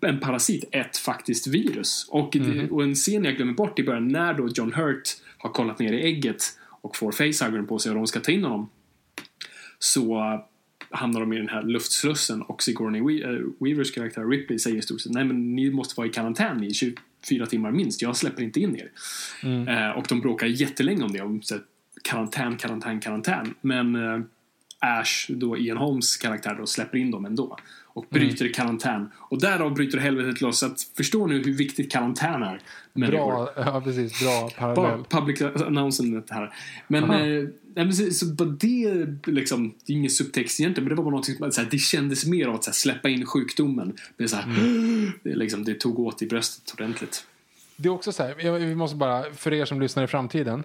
en 0.00 0.20
parasit, 0.20 0.64
ett 0.72 0.96
faktiskt 0.96 1.46
virus. 1.46 2.08
Och, 2.10 2.30
det, 2.32 2.70
och 2.70 2.82
en 2.82 2.94
scen 2.94 3.24
jag 3.24 3.36
glömmer 3.36 3.52
bort 3.52 3.78
i 3.78 3.84
början 3.84 4.08
när 4.08 4.34
då 4.34 4.48
John 4.48 4.72
Hurt 4.72 5.08
har 5.38 5.50
kollat 5.50 5.78
ner 5.78 5.92
i 5.92 6.02
ägget 6.02 6.42
och 6.80 6.96
får 6.96 7.12
facehuggern 7.12 7.66
på 7.66 7.78
sig 7.78 7.90
och 7.90 7.96
de 7.96 8.06
ska 8.06 8.20
ta 8.20 8.32
in 8.32 8.44
honom 8.44 8.70
så 9.78 10.22
hamnar 10.90 11.20
de 11.20 11.32
i 11.32 11.36
den 11.36 11.48
här 11.48 11.62
luftslussen 11.62 12.42
och 12.42 12.62
Sigourney 12.62 13.22
eh, 13.22 13.40
Weavers 13.60 13.92
karaktär 13.94 14.24
Ripley 14.24 14.58
säger 14.58 14.76
i 14.76 14.82
stort 14.82 15.00
sett 15.00 15.12
nej 15.12 15.24
men 15.24 15.56
ni 15.56 15.70
måste 15.70 15.94
vara 15.96 16.06
i 16.06 16.10
karantän 16.10 16.64
i 16.64 16.74
24 16.74 17.46
timmar 17.46 17.72
minst, 17.72 18.02
jag 18.02 18.16
släpper 18.16 18.42
inte 18.42 18.60
in 18.60 18.76
er. 18.76 18.90
Eh, 19.68 19.90
och 19.98 20.06
de 20.08 20.20
bråkar 20.20 20.46
jättelänge 20.46 21.04
om 21.04 21.12
det, 21.12 21.20
om 21.20 21.42
så 21.42 21.54
här, 21.54 21.62
karantän, 22.02 22.56
karantän, 22.56 23.00
karantän. 23.00 23.54
Men 23.60 23.94
eh, 23.94 24.20
Ash, 24.80 25.26
då 25.28 25.58
Ian 25.58 25.76
Holmes 25.76 26.16
karaktär, 26.16 26.54
då, 26.54 26.66
släpper 26.66 26.98
in 26.98 27.10
dem 27.10 27.24
ändå. 27.24 27.56
Och 27.84 28.06
bryter 28.10 28.52
karantän. 28.52 29.10
Och 29.16 29.40
därav 29.40 29.74
bryter 29.74 29.98
helvetet 29.98 30.40
loss. 30.40 30.58
Så 30.58 30.66
att, 30.66 30.82
förstår 30.96 31.28
nu 31.28 31.42
hur 31.42 31.52
viktigt 31.52 31.92
karantän 31.92 32.42
är. 32.42 32.60
Bra, 32.94 33.50
ja 33.56 33.80
precis, 33.84 34.20
bra 34.20 34.50
Bara 34.58 34.74
parallell. 34.74 35.04
public 35.04 35.42
announcement 35.42 36.30
här. 36.30 36.54
Men, 36.88 37.10
eh, 37.10 37.48
nej, 37.78 37.86
men 37.86 37.94
så, 37.94 38.10
så 38.10 38.26
bara 38.26 38.48
det, 38.48 39.06
liksom, 39.26 39.74
det 39.86 39.92
är 39.92 39.96
ingen 39.96 40.10
subtext 40.10 40.60
egentligen, 40.60 40.84
men 40.84 40.88
det 40.88 40.94
var 40.94 41.04
bara 41.04 41.10
någonting 41.10 41.36
som, 41.36 41.52
så 41.52 41.60
här, 41.60 41.68
det 41.70 41.78
kändes 41.78 42.26
mer 42.26 42.46
av 42.46 42.54
att 42.54 42.64
så 42.64 42.70
här, 42.70 42.74
släppa 42.74 43.08
in 43.08 43.26
sjukdomen. 43.26 43.96
Det, 44.16 44.28
så 44.28 44.36
här, 44.36 44.44
Mm. 44.44 45.12
det, 45.22 45.34
liksom, 45.34 45.64
det 45.64 45.74
tog 45.74 45.98
åt 45.98 46.22
i 46.22 46.26
bröstet 46.26 46.74
ordentligt. 46.74 47.26
Det 47.76 47.88
är 47.88 47.92
också 47.92 48.12
så 48.12 48.22
här, 48.22 48.58
vi 48.58 48.74
måste 48.74 48.96
bara, 48.96 49.32
för 49.32 49.52
er 49.52 49.64
som 49.64 49.80
lyssnar 49.80 50.04
i 50.04 50.06
framtiden, 50.06 50.64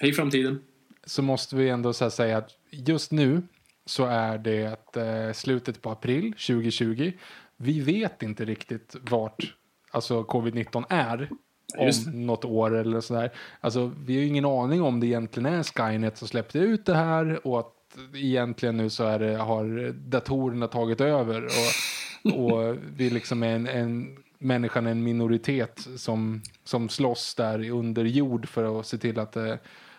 Hej 0.00 0.12
framtiden. 0.12 0.60
så 1.04 1.22
måste 1.22 1.56
vi 1.56 1.68
ändå 1.68 1.92
så 1.92 2.10
säga 2.10 2.38
att 2.38 2.50
just 2.70 3.12
nu 3.12 3.42
så 3.86 4.04
är 4.04 4.38
det 4.38 4.96
eh, 4.96 5.32
slutet 5.34 5.82
på 5.82 5.90
april 5.90 6.32
2020. 6.32 7.12
Vi 7.56 7.80
vet 7.80 8.22
inte 8.22 8.44
riktigt 8.44 8.96
vart 9.00 9.54
alltså 9.90 10.22
covid-19 10.22 10.84
är 10.88 11.30
Just 11.78 12.06
om 12.06 12.26
något 12.26 12.44
år 12.44 12.76
eller 12.76 13.00
sådär. 13.00 13.30
Alltså, 13.60 13.92
vi 14.04 14.14
har 14.14 14.20
ju 14.20 14.28
ingen 14.28 14.44
aning 14.44 14.82
om 14.82 15.00
det 15.00 15.06
egentligen 15.06 15.54
är 15.54 15.62
Skynet 15.62 16.18
som 16.18 16.28
släppte 16.28 16.58
ut 16.58 16.86
det 16.86 16.94
här 16.94 17.46
och 17.46 17.60
att 17.60 17.74
egentligen 18.14 18.76
nu 18.76 18.90
så 18.90 19.04
är 19.04 19.18
det, 19.18 19.36
har 19.36 19.92
datorerna 19.92 20.68
tagit 20.68 21.00
över 21.00 21.44
och, 21.44 22.40
och 22.40 22.76
vi 22.96 23.10
liksom 23.10 23.42
är 23.42 23.54
en, 23.54 23.66
en 23.66 24.16
människan 24.38 24.86
är 24.86 24.90
en 24.90 25.02
minoritet 25.02 25.86
som, 25.96 26.42
som 26.64 26.88
slåss 26.88 27.34
där 27.34 27.70
under 27.70 28.04
jord 28.04 28.48
för 28.48 28.80
att 28.80 28.86
se 28.86 28.98
till 28.98 29.18
att 29.18 29.36
eh, 29.36 29.54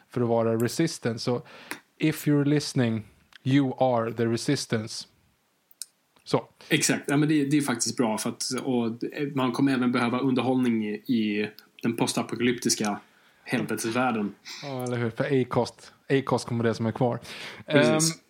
för 0.09 0.21
att 0.21 0.27
vara 0.27 0.55
resistant. 0.55 1.21
Så 1.21 1.41
if 1.97 2.27
you're 2.27 2.45
listening, 2.45 3.03
you 3.43 3.73
are 3.77 4.13
the 4.13 4.25
resistance. 4.25 5.07
Så. 6.31 6.43
Exakt, 6.69 7.03
ja, 7.07 7.17
men 7.17 7.29
det, 7.29 7.45
det 7.45 7.57
är 7.57 7.61
faktiskt 7.61 7.97
bra 7.97 8.17
för 8.17 8.29
att 8.29 8.43
och 8.63 8.91
man 9.35 9.51
kommer 9.51 9.73
även 9.73 9.91
behöva 9.91 10.19
underhållning 10.19 10.85
i, 10.85 11.49
den 11.83 11.95
postapokalyptiska 11.95 12.99
helvetesvärlden. 13.43 14.35
Ja, 14.63 14.83
eller 14.83 14.97
hur? 14.97 15.09
För 15.09 15.41
Acast, 15.41 15.93
Acast 16.09 16.47
kommer 16.47 16.63
det 16.63 16.73
som 16.73 16.85
är 16.85 16.91
kvar. 16.91 17.19
Precis. 17.65 18.21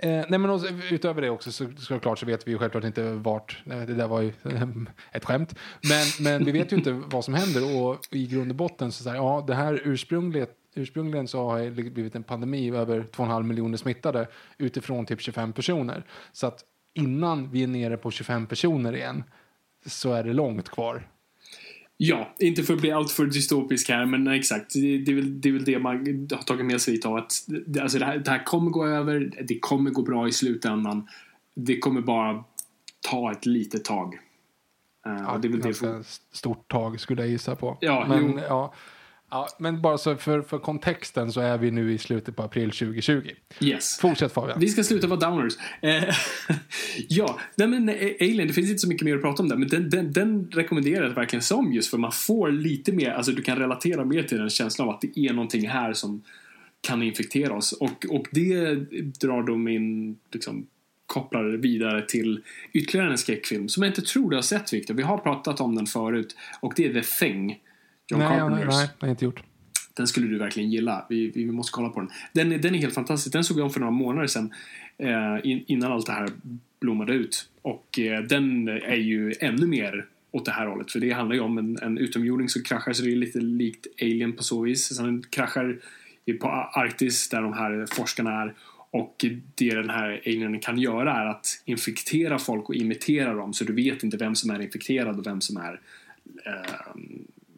Ehm, 0.00 0.20
eh, 0.20 0.26
nej, 0.28 0.38
men 0.38 0.50
också, 0.50 0.68
utöver 0.90 1.22
det 1.22 1.30
också 1.30 1.52
så 1.52 1.66
såklart 1.78 2.18
så 2.18 2.26
vet 2.26 2.46
vi 2.46 2.50
ju 2.50 2.58
självklart 2.58 2.84
inte 2.84 3.12
vart, 3.12 3.62
det 3.64 3.94
där 3.94 4.08
var 4.08 4.20
ju 4.20 4.32
ett 5.12 5.24
skämt, 5.24 5.54
men, 5.82 6.06
men 6.20 6.44
vi 6.44 6.52
vet 6.52 6.72
ju 6.72 6.76
inte 6.76 6.92
vad 6.92 7.24
som 7.24 7.34
händer 7.34 7.76
och 7.76 7.98
i 8.10 8.26
grund 8.26 8.50
och 8.50 8.56
botten 8.56 8.92
så 8.92 9.02
säger 9.02 9.16
ja 9.16 9.44
det 9.46 9.54
här 9.54 9.80
ursprungligen, 9.84 10.48
ursprungligen 10.74 11.28
så 11.28 11.50
har 11.50 11.58
det 11.58 11.70
blivit 11.70 12.14
en 12.14 12.22
pandemi 12.22 12.70
över 12.70 13.00
2,5 13.00 13.42
miljoner 13.42 13.76
smittade 13.76 14.28
utifrån 14.58 15.06
typ 15.06 15.20
25 15.20 15.52
personer. 15.52 16.04
Så 16.32 16.46
att 16.46 16.64
innan 16.96 17.50
vi 17.50 17.62
är 17.62 17.66
nere 17.66 17.96
på 17.96 18.10
25 18.10 18.46
personer 18.46 18.96
igen 18.96 19.24
så 19.86 20.12
är 20.12 20.24
det 20.24 20.32
långt 20.32 20.68
kvar. 20.68 21.08
Ja, 21.96 22.34
inte 22.38 22.62
för 22.62 22.74
att 22.74 22.80
bli 22.80 22.92
alltför 22.92 23.26
dystopisk 23.26 23.88
här, 23.88 24.06
men 24.06 24.28
exakt. 24.28 24.74
Det, 24.74 24.98
det, 24.98 25.12
är 25.12 25.14
väl, 25.14 25.40
det 25.40 25.48
är 25.48 25.52
väl 25.52 25.64
det 25.64 25.78
man 25.78 25.96
har 26.32 26.42
tagit 26.42 26.66
med 26.66 26.80
sig 26.80 26.94
lite 26.94 27.08
av. 27.08 27.16
Att, 27.16 27.32
det, 27.66 27.80
alltså 27.80 27.98
det, 27.98 28.04
här, 28.04 28.18
det 28.18 28.30
här 28.30 28.44
kommer 28.44 28.70
gå 28.70 28.86
över, 28.86 29.44
det 29.48 29.58
kommer 29.58 29.90
gå 29.90 30.02
bra 30.02 30.28
i 30.28 30.32
slutändan. 30.32 31.08
Det 31.54 31.78
kommer 31.78 32.00
bara 32.00 32.44
ta 33.10 33.32
ett 33.32 33.46
litet 33.46 33.84
tag. 33.84 34.18
Uh, 35.06 35.34
och 35.34 35.40
det 35.40 35.48
är 35.48 35.50
väl 35.50 35.60
det 35.60 35.66
ganska 35.66 36.02
stort 36.32 36.70
tag 36.70 37.00
skulle 37.00 37.22
jag 37.22 37.30
gissa 37.30 37.56
på. 37.56 37.78
Ja, 37.80 38.06
men, 38.08 38.30
jo. 38.30 38.40
ja, 38.48 38.74
ja, 39.30 39.48
men 39.58 39.82
bara 39.82 39.98
så 39.98 40.16
för, 40.16 40.42
för 40.42 40.58
kontexten 40.58 41.32
så 41.32 41.40
är 41.40 41.58
vi 41.58 41.70
nu 41.70 41.92
i 41.92 41.98
slutet 41.98 42.36
på 42.36 42.42
april 42.42 42.70
2020. 42.70 43.30
Yes. 43.60 43.98
Fortsätt 43.98 44.32
Fabian. 44.32 44.60
Vi 44.60 44.68
ska 44.68 44.84
sluta 44.84 45.06
vara 45.06 45.20
downers. 45.20 45.54
Eh, 45.82 46.04
ja, 47.08 47.40
nej 47.56 47.68
men 47.68 47.88
eh, 47.88 47.94
Alien, 48.20 48.48
det 48.48 48.52
finns 48.52 48.70
inte 48.70 48.78
så 48.78 48.88
mycket 48.88 49.04
mer 49.04 49.16
att 49.16 49.22
prata 49.22 49.42
om 49.42 49.48
där. 49.48 49.56
Men 49.56 49.68
den, 49.68 49.90
den, 49.90 50.12
den 50.12 50.50
rekommenderar 50.52 51.06
jag 51.06 51.14
verkligen 51.14 51.42
som 51.42 51.72
just 51.72 51.90
för 51.90 51.98
man 51.98 52.12
får 52.12 52.50
lite 52.50 52.92
mer, 52.92 53.10
alltså 53.10 53.32
du 53.32 53.42
kan 53.42 53.58
relatera 53.58 54.04
mer 54.04 54.22
till 54.22 54.38
den 54.38 54.50
känslan 54.50 54.88
av 54.88 54.94
att 54.94 55.00
det 55.00 55.18
är 55.18 55.32
någonting 55.32 55.68
här 55.68 55.92
som 55.92 56.22
kan 56.80 57.02
infektera 57.02 57.54
oss. 57.54 57.72
Och, 57.72 58.06
och 58.10 58.26
det 58.30 58.74
drar 59.20 59.42
då 59.42 59.56
min, 59.56 60.16
liksom, 60.32 60.66
kopplar 61.06 61.44
vidare 61.44 62.06
till 62.06 62.42
ytterligare 62.72 63.10
en 63.10 63.18
skräckfilm 63.18 63.68
som 63.68 63.82
jag 63.82 63.90
inte 63.90 64.02
tror 64.02 64.30
du 64.30 64.36
har 64.36 64.42
sett 64.42 64.72
Victor. 64.72 64.94
Vi 64.94 65.02
har 65.02 65.18
pratat 65.18 65.60
om 65.60 65.74
den 65.74 65.86
förut 65.86 66.36
och 66.60 66.72
det 66.76 66.86
är 66.86 66.92
The 66.92 67.02
Thing. 67.02 67.60
John 68.10 68.20
nej, 68.20 68.28
Carpenters. 68.28 68.66
nej, 68.74 68.86
det 68.86 68.92
har 69.00 69.08
jag 69.08 69.12
inte 69.12 69.24
gjort. 69.24 69.42
Den 69.94 70.06
skulle 70.06 70.26
du 70.26 70.38
verkligen 70.38 70.70
gilla. 70.70 71.06
Vi, 71.08 71.30
vi 71.34 71.46
måste 71.46 71.72
kolla 71.72 71.88
på 71.88 72.00
den. 72.00 72.10
Den, 72.32 72.52
är- 72.52 72.58
den 72.58 72.74
är 72.74 72.78
helt 72.78 72.94
fantastisk. 72.94 73.32
Den 73.32 73.44
såg 73.44 73.58
jag 73.58 73.64
om 73.64 73.70
för 73.70 73.80
några 73.80 73.90
månader 73.90 74.26
sedan. 74.26 74.54
Eh, 74.98 75.36
in, 75.50 75.64
innan 75.66 75.92
allt 75.92 76.06
det 76.06 76.12
här 76.12 76.28
blommade 76.80 77.12
ut. 77.12 77.48
Och 77.62 77.98
eh, 77.98 78.22
den 78.22 78.68
är 78.68 78.96
ju 78.96 79.32
ännu 79.40 79.66
mer 79.66 80.06
åt 80.30 80.44
det 80.44 80.50
här 80.50 80.66
hållet. 80.66 80.92
För 80.92 81.00
det 81.00 81.10
handlar 81.10 81.34
ju 81.34 81.40
om 81.42 81.58
en, 81.58 81.78
en 81.82 81.98
utomjording 81.98 82.48
som 82.48 82.62
kraschar. 82.62 82.92
Så 82.92 83.02
det 83.02 83.12
är 83.12 83.16
lite 83.16 83.38
likt 83.40 83.86
Alien 84.02 84.32
på 84.32 84.42
så 84.42 84.60
vis. 84.62 84.96
Så 84.96 85.02
den 85.02 85.22
kraschar 85.30 85.78
på 86.40 86.48
Arktis 86.72 87.28
där 87.28 87.42
de 87.42 87.52
här 87.52 87.86
forskarna 87.94 88.42
är. 88.42 88.54
Och 88.90 89.24
det 89.54 89.70
den 89.74 89.90
här 89.90 90.20
alienen 90.26 90.60
kan 90.60 90.78
göra 90.78 91.12
är 91.22 91.26
att 91.26 91.62
infektera 91.64 92.38
folk 92.38 92.68
och 92.68 92.74
imitera 92.74 93.34
dem. 93.34 93.54
Så 93.54 93.64
du 93.64 93.72
vet 93.72 94.02
inte 94.02 94.16
vem 94.16 94.34
som 94.34 94.50
är 94.50 94.62
infekterad 94.62 95.18
och 95.18 95.26
vem 95.26 95.40
som 95.40 95.56
är 95.56 95.80
eh, 96.46 96.52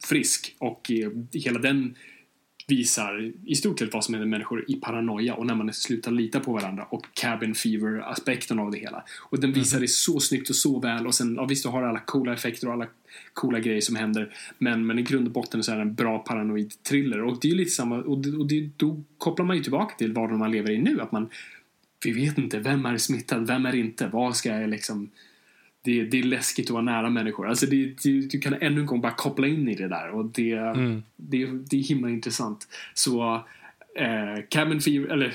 frisk. 0.04 0.56
Och 0.58 0.90
eh, 0.90 1.10
hela 1.32 1.58
den 1.58 1.94
visar 2.68 3.32
i 3.46 3.54
stort 3.54 3.78
sett 3.78 3.94
vad 3.94 4.04
som 4.04 4.14
händer 4.14 4.28
människor 4.28 4.64
i 4.68 4.74
paranoia 4.74 5.34
och 5.34 5.46
när 5.46 5.54
man 5.54 5.72
slutar 5.72 6.10
lita 6.10 6.40
på 6.40 6.52
varandra 6.52 6.84
och 6.84 7.06
cabin 7.14 7.54
fever 7.54 8.10
aspekten 8.10 8.58
av 8.58 8.70
det 8.70 8.78
hela. 8.78 9.04
Och 9.30 9.40
den 9.40 9.52
visar 9.52 9.80
det 9.80 9.88
så 9.88 10.20
snyggt 10.20 10.50
och 10.50 10.56
så 10.56 10.80
väl 10.80 11.06
och 11.06 11.14
sen, 11.14 11.34
ja 11.34 11.44
visst 11.44 11.62
du 11.62 11.68
har 11.68 11.82
alla 11.82 12.00
coola 12.00 12.32
effekter 12.32 12.66
och 12.66 12.72
alla 12.72 12.86
coola 13.32 13.60
grejer 13.60 13.80
som 13.80 13.96
händer 13.96 14.34
men, 14.58 14.86
men 14.86 14.98
i 14.98 15.02
grund 15.02 15.26
och 15.26 15.32
botten 15.32 15.62
så 15.62 15.72
är 15.72 15.76
det 15.76 15.82
en 15.82 15.94
bra 15.94 16.18
paranoid 16.18 16.82
thriller 16.82 17.22
och 17.22 17.38
det 17.40 17.50
är 17.50 17.54
lite 17.54 17.70
samma 17.70 17.96
och, 17.98 18.18
det, 18.18 18.36
och 18.36 18.46
det, 18.46 18.70
då 18.76 19.02
kopplar 19.18 19.46
man 19.46 19.56
ju 19.56 19.62
tillbaka 19.62 19.94
till 19.94 20.12
vad 20.12 20.30
man 20.30 20.50
lever 20.50 20.70
i 20.70 20.78
nu 20.78 21.00
att 21.00 21.12
man 21.12 21.28
vi 22.04 22.12
vet 22.12 22.38
inte, 22.38 22.58
vem 22.58 22.86
är 22.86 22.98
smittad, 22.98 23.46
vem 23.46 23.66
är 23.66 23.74
inte, 23.74 24.08
vad 24.12 24.36
ska 24.36 24.48
jag 24.48 24.70
liksom 24.70 25.10
det, 25.88 26.04
det 26.04 26.18
är 26.18 26.22
läskigt 26.22 26.66
att 26.66 26.70
vara 26.70 26.82
nära 26.82 27.10
människor. 27.10 27.48
Alltså 27.48 27.66
det, 27.66 28.02
det, 28.02 28.20
du 28.20 28.38
kan 28.40 28.54
ännu 28.54 28.80
en 28.80 28.86
gång 28.86 29.00
bara 29.00 29.12
koppla 29.12 29.46
in 29.46 29.68
i 29.68 29.74
det 29.74 29.88
där 29.88 30.10
och 30.10 30.24
det, 30.24 30.54
det, 31.16 31.46
det 31.70 31.76
är 31.78 31.82
himla 31.88 32.10
intressant. 32.10 32.68
Så 32.94 33.44
Eh, 33.94 34.42
Cabin 34.48 34.80
Fever, 34.80 35.08
eller 35.08 35.34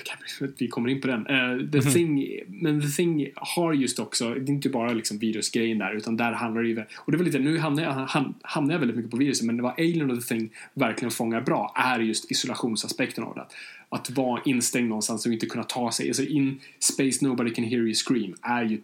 vi 0.57 0.67
kommer 0.67 0.89
in 0.89 1.01
på 1.01 1.07
den. 1.07 1.27
Eh, 1.27 1.69
The 1.71 1.77
Mhm. 1.77 1.93
Thing, 1.93 2.29
men 2.47 2.81
The 2.81 2.87
Thing 2.87 3.27
har 3.35 3.73
just 3.73 3.99
också, 3.99 4.33
det 4.33 4.39
är 4.51 4.53
inte 4.53 4.69
bara 4.69 4.93
liksom 4.93 5.17
virusgrejen 5.17 5.77
där, 5.77 5.93
utan 5.95 6.17
där 6.17 6.31
handlar 6.31 6.61
det 6.61 6.67
ju, 6.69 6.83
och 6.97 7.11
det 7.11 7.17
var 7.17 7.25
lite, 7.25 7.39
nu 7.39 7.57
hamnar 7.57 7.83
jag, 7.83 7.91
ham- 7.91 8.33
hamnar 8.41 8.73
jag 8.73 8.79
väldigt 8.79 8.97
mycket 8.97 9.11
på 9.11 9.17
viruset, 9.17 9.45
men 9.45 9.61
vad 9.61 9.71
Alien 9.71 10.11
och 10.11 10.21
The 10.21 10.35
Thing 10.35 10.49
verkligen 10.73 11.11
fångar 11.11 11.41
bra 11.41 11.73
är 11.75 11.99
just 11.99 12.31
isolationsaspekten 12.31 13.23
av 13.23 13.35
det. 13.35 13.45
Att 13.89 14.09
vara 14.09 14.41
instängd 14.45 14.89
någonstans 14.89 15.25
och 15.25 15.33
inte 15.33 15.45
kunna 15.45 15.63
ta 15.63 15.91
sig, 15.91 16.07
alltså 16.07 16.23
in 16.23 16.59
space 16.79 17.25
nobody 17.25 17.53
can 17.53 17.63
hear 17.65 17.79
you 17.81 17.93
scream, 17.93 18.35
är 18.41 18.63
ju 18.63 18.77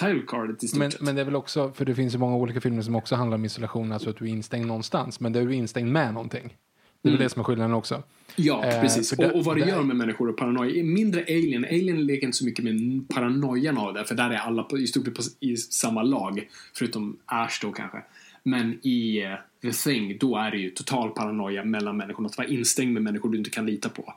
title 0.00 0.22
cardet 0.26 0.64
i 0.64 0.68
stort 0.68 0.78
Men, 0.78 0.90
sett. 0.90 1.00
men 1.00 1.14
det 1.14 1.20
är 1.20 1.24
väl 1.24 1.36
också, 1.36 1.72
för 1.72 1.84
det 1.84 1.94
finns 1.94 2.14
ju 2.14 2.18
många 2.18 2.36
olika 2.36 2.60
filmer 2.60 2.82
som 2.82 2.94
också 2.94 3.14
handlar 3.14 3.34
om 3.38 3.44
isolation, 3.44 3.92
alltså 3.92 4.10
att 4.10 4.16
du 4.16 4.24
är 4.24 4.28
instängd 4.28 4.66
någonstans, 4.66 5.20
men 5.20 5.32
där 5.32 5.40
är 5.40 5.46
du 5.46 5.54
instängd 5.54 5.92
med 5.92 6.14
någonting. 6.14 6.56
Det 7.02 7.08
är 7.08 7.12
väl 7.12 7.20
det 7.20 7.28
som 7.28 7.40
är 7.40 7.44
skillnaden 7.44 7.74
också. 7.74 8.02
Ja, 8.36 8.64
Eh, 8.64 8.80
precis. 8.80 9.12
och, 9.12 9.24
och 9.24 9.44
vad 9.44 9.56
det 9.56 9.68
gör 9.68 9.82
med 9.82 9.96
människor 9.96 10.28
och 10.28 10.36
paranoia. 10.36 10.84
Mindre 10.84 11.22
Alien. 11.22 11.64
Alien 11.64 12.06
leker 12.06 12.26
inte 12.26 12.38
så 12.38 12.44
mycket 12.44 12.64
med 12.64 13.08
paranoian 13.08 13.78
av 13.78 13.94
det, 13.94 14.04
för 14.04 14.14
där 14.14 14.30
är 14.30 14.36
alla 14.36 14.62
på, 14.62 14.78
i 14.78 14.86
stort 14.86 15.04
sett 15.04 15.14
på, 15.14 15.22
i 15.40 15.56
samma 15.56 16.02
lag. 16.02 16.48
Förutom 16.74 17.16
Ash 17.26 17.58
då 17.62 17.72
kanske. 17.72 18.02
Men 18.42 18.78
i 18.86 19.22
eh, 19.22 19.34
The 19.62 19.72
Thing, 19.72 20.18
då 20.20 20.36
är 20.36 20.50
det 20.50 20.56
ju 20.58 20.70
total 20.70 21.10
paranoia 21.10 21.64
mellan 21.64 21.96
människorna. 21.96 22.26
Att 22.28 22.38
vara 22.38 22.48
instängd 22.48 22.92
med 22.92 23.02
människor 23.02 23.30
du 23.30 23.38
inte 23.38 23.50
kan 23.50 23.66
lita 23.66 23.88
på. 23.88 24.14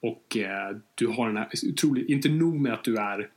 Och 0.00 0.36
eh, 0.36 0.76
du 0.94 1.06
har 1.06 1.26
den 1.26 1.36
här 1.36 1.48
otroligt, 1.72 2.08
inte 2.08 2.28
nog 2.28 2.60
med 2.60 2.72
att 2.72 2.84
du 2.84 2.96
är 2.96 3.28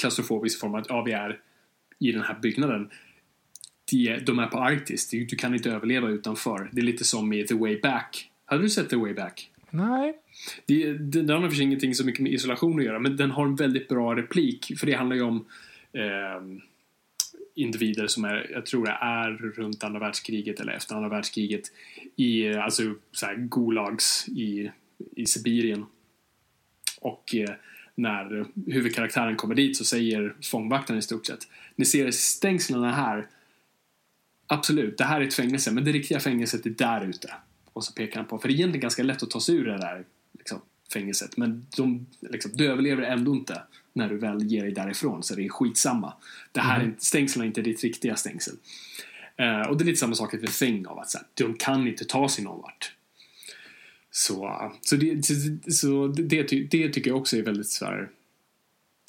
klaustrofobisk 0.00 0.58
i 0.58 0.60
form 0.60 0.74
av 0.74 0.80
att 0.80 0.86
ja, 0.88 1.02
vi 1.02 1.12
är 1.12 1.40
i 1.98 2.12
den 2.12 2.22
här 2.22 2.38
byggnaden. 2.42 2.90
De, 3.90 4.08
är- 4.08 4.20
de 4.20 4.38
är 4.38 4.46
på 4.46 4.58
Arktis, 4.58 5.10
du, 5.10 5.24
du 5.24 5.36
kan 5.36 5.54
inte 5.54 5.70
överleva 5.70 6.08
utanför. 6.08 6.68
Det 6.72 6.80
är 6.80 6.84
lite 6.84 7.04
som 7.04 7.32
i 7.32 7.46
The 7.46 7.54
Way 7.54 7.80
Back. 7.80 8.30
Hade 8.44 8.62
du 8.62 8.68
sett 8.70 8.90
The 8.90 8.96
Way 8.96 9.14
Back? 9.14 9.50
Nej. 9.70 10.14
Det, 10.66 10.92
det, 10.92 11.22
den 11.22 11.42
har 11.42 11.48
för 11.48 11.56
sig 11.56 11.64
ingenting 11.64 11.94
så 11.94 12.04
mycket 12.06 12.20
med 12.20 12.32
isolation 12.32 12.78
att 12.78 12.84
göra, 12.84 12.98
men 12.98 13.16
den 13.16 13.30
har 13.30 13.46
en 13.46 13.56
väldigt 13.56 13.88
bra 13.88 14.16
replik. 14.16 14.72
För 14.78 14.86
det 14.86 14.92
handlar 14.92 15.16
ju 15.16 15.22
om 15.22 15.44
eh, 15.92 16.42
individer 17.54 18.06
som 18.06 18.24
är, 18.24 18.50
jag 18.52 18.66
tror 18.66 18.84
det 18.84 18.98
är 19.00 19.30
runt 19.30 19.84
andra 19.84 20.00
världskriget 20.00 20.60
eller 20.60 20.72
efter 20.72 20.94
andra 20.94 21.08
världskriget 21.08 21.62
i, 22.16 22.48
alltså 22.54 22.94
så 23.12 23.26
här, 23.26 23.34
gulags 23.36 24.28
i, 24.28 24.70
i 25.16 25.26
Sibirien. 25.26 25.86
Och 27.00 27.34
eh, 27.34 27.54
när 27.96 28.46
huvudkaraktären 28.66 29.36
kommer 29.36 29.54
dit 29.54 29.76
så 29.76 29.84
säger 29.84 30.34
fångvaktaren 30.42 30.98
i 30.98 31.02
stort 31.02 31.26
sett 31.26 31.48
Ni 31.76 31.84
ser 31.84 32.10
stängslen 32.10 32.84
här 32.84 33.26
Absolut, 34.46 34.98
det 34.98 35.04
här 35.04 35.20
är 35.20 35.24
ett 35.24 35.34
fängelse, 35.34 35.72
men 35.72 35.84
det 35.84 35.92
riktiga 35.92 36.20
fängelset 36.20 36.66
är 36.66 36.70
där 36.70 37.08
ute. 37.08 37.34
Och 37.72 37.84
så 37.84 37.92
pekar 37.92 38.20
han 38.20 38.28
på, 38.28 38.38
för 38.38 38.48
det 38.48 38.54
är 38.54 38.56
egentligen 38.56 38.80
ganska 38.80 39.02
lätt 39.02 39.22
att 39.22 39.30
ta 39.30 39.40
sig 39.40 39.54
ur 39.54 39.64
det 39.64 39.78
där 39.78 40.04
liksom, 40.38 40.60
fängelset. 40.92 41.36
Men 41.36 41.66
de, 41.76 42.06
liksom, 42.20 42.50
du 42.54 42.70
överlever 42.70 43.02
ändå 43.02 43.32
inte 43.32 43.62
när 43.92 44.08
du 44.08 44.18
väl 44.18 44.42
ger 44.42 44.62
dig 44.62 44.72
därifrån, 44.72 45.22
så 45.22 45.34
det 45.34 45.44
är 45.44 45.48
skitsamma. 45.48 46.12
Det 46.52 46.60
här 46.60 46.80
är 46.80 46.84
inte, 46.84 47.04
stängslen 47.04 47.42
är 47.42 47.46
inte 47.46 47.62
ditt 47.62 47.84
riktiga 47.84 48.16
stängsel. 48.16 48.54
Eh, 49.36 49.60
och 49.60 49.76
det 49.76 49.84
är 49.84 49.86
lite 49.86 49.98
samma 49.98 50.14
sak 50.14 50.32
med 50.32 50.52
Thing 50.52 50.86
av 50.86 50.98
att 50.98 51.10
så 51.10 51.18
här, 51.18 51.26
de 51.34 51.54
kan 51.54 51.88
inte 51.88 52.04
ta 52.04 52.28
sig 52.28 52.44
någon 52.44 52.62
vart. 52.62 52.92
Så, 54.16 54.72
så, 54.80 54.96
det, 54.96 55.22
så, 55.72 56.06
det, 56.06 56.42
det 56.70 56.88
tycker 56.88 57.10
jag 57.10 57.18
också 57.18 57.36
är 57.36 57.42
väldigt 57.42 57.68
så 57.68 57.84
här, 57.84 58.08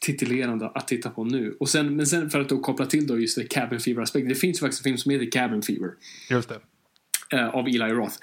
titulerande 0.02 0.68
att 0.70 0.88
titta 0.88 1.10
på 1.10 1.24
nu. 1.24 1.58
Och 1.60 1.70
sen, 1.70 1.96
men 1.96 2.08
sen 2.08 2.30
för 2.30 2.40
att 2.42 2.50
då 2.50 2.60
koppla 2.60 2.86
till 2.86 3.08
då 3.08 3.20
just 3.20 3.38
det 3.38 3.44
Cabin 3.44 3.80
Fever-aspekten. 3.80 4.30
Det 4.30 4.36
finns 4.36 4.58
ju 4.58 4.60
faktiskt 4.60 4.82
en 4.82 4.84
film 4.84 4.98
som 4.98 5.12
heter 5.12 5.32
Cabin 5.32 5.62
Fever 5.62 5.92
Just 6.30 6.50
det. 6.50 6.60
eh, 7.38 7.50
av 7.50 7.68
Eli 7.68 7.80
Roth. 7.94 8.16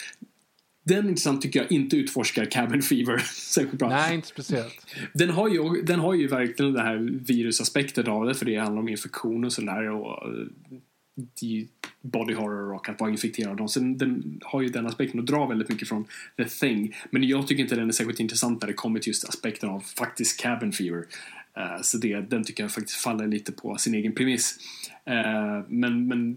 Den 0.84 1.08
intressant 1.08 1.42
tycker 1.42 1.60
jag 1.60 1.72
inte 1.72 1.96
utforskar 1.96 2.44
Cabin 2.44 2.82
Fever 2.82 3.18
särskilt 3.34 3.78
bra. 3.78 3.88
Nej, 3.88 4.14
inte 4.14 4.28
speciellt. 4.28 4.86
Den 5.14 5.30
har, 5.30 5.48
ju, 5.48 5.82
den 5.82 6.00
har 6.00 6.14
ju 6.14 6.26
verkligen 6.26 6.72
den 6.72 6.86
här 6.86 6.96
virusaspekten 7.26 8.08
av 8.08 8.26
det 8.26 8.34
för 8.34 8.46
det 8.46 8.56
handlar 8.56 8.82
om 8.82 8.88
infektion 8.88 9.44
och 9.44 9.52
sådär 9.52 9.90
och 9.90 10.28
eh, 10.28 10.46
body 12.00 12.34
horror 12.34 12.74
och 12.74 12.88
att 12.88 13.00
vara 13.00 13.10
infekterad 13.10 13.50
av 13.50 13.56
dem. 13.56 13.68
Sen 13.68 13.98
den, 13.98 14.40
har 14.44 14.62
ju 14.62 14.68
den 14.68 14.86
aspekten 14.86 15.20
och 15.20 15.26
drar 15.26 15.48
väldigt 15.48 15.68
mycket 15.68 15.88
från 15.88 16.04
The 16.36 16.44
Thing. 16.44 16.96
Men 17.10 17.28
jag 17.28 17.46
tycker 17.46 17.62
inte 17.62 17.74
den 17.76 17.88
är 17.88 17.92
särskilt 17.92 18.20
intressant 18.20 18.60
när 18.60 18.68
det 18.68 18.74
kommer 18.74 19.00
till 19.00 19.10
just 19.10 19.28
aspekten 19.28 19.68
av 19.68 19.80
faktiskt 19.80 20.40
cabin 20.40 20.72
fever. 20.72 20.98
Uh, 21.58 21.82
så 21.82 21.98
det, 21.98 22.20
den 22.20 22.44
tycker 22.44 22.64
jag 22.64 22.72
faktiskt 22.72 23.00
faller 23.00 23.26
lite 23.26 23.52
på 23.52 23.76
sin 23.76 23.94
egen 23.94 24.14
premiss. 24.14 24.58
Uh, 25.10 25.64
men, 25.68 26.08
men 26.08 26.36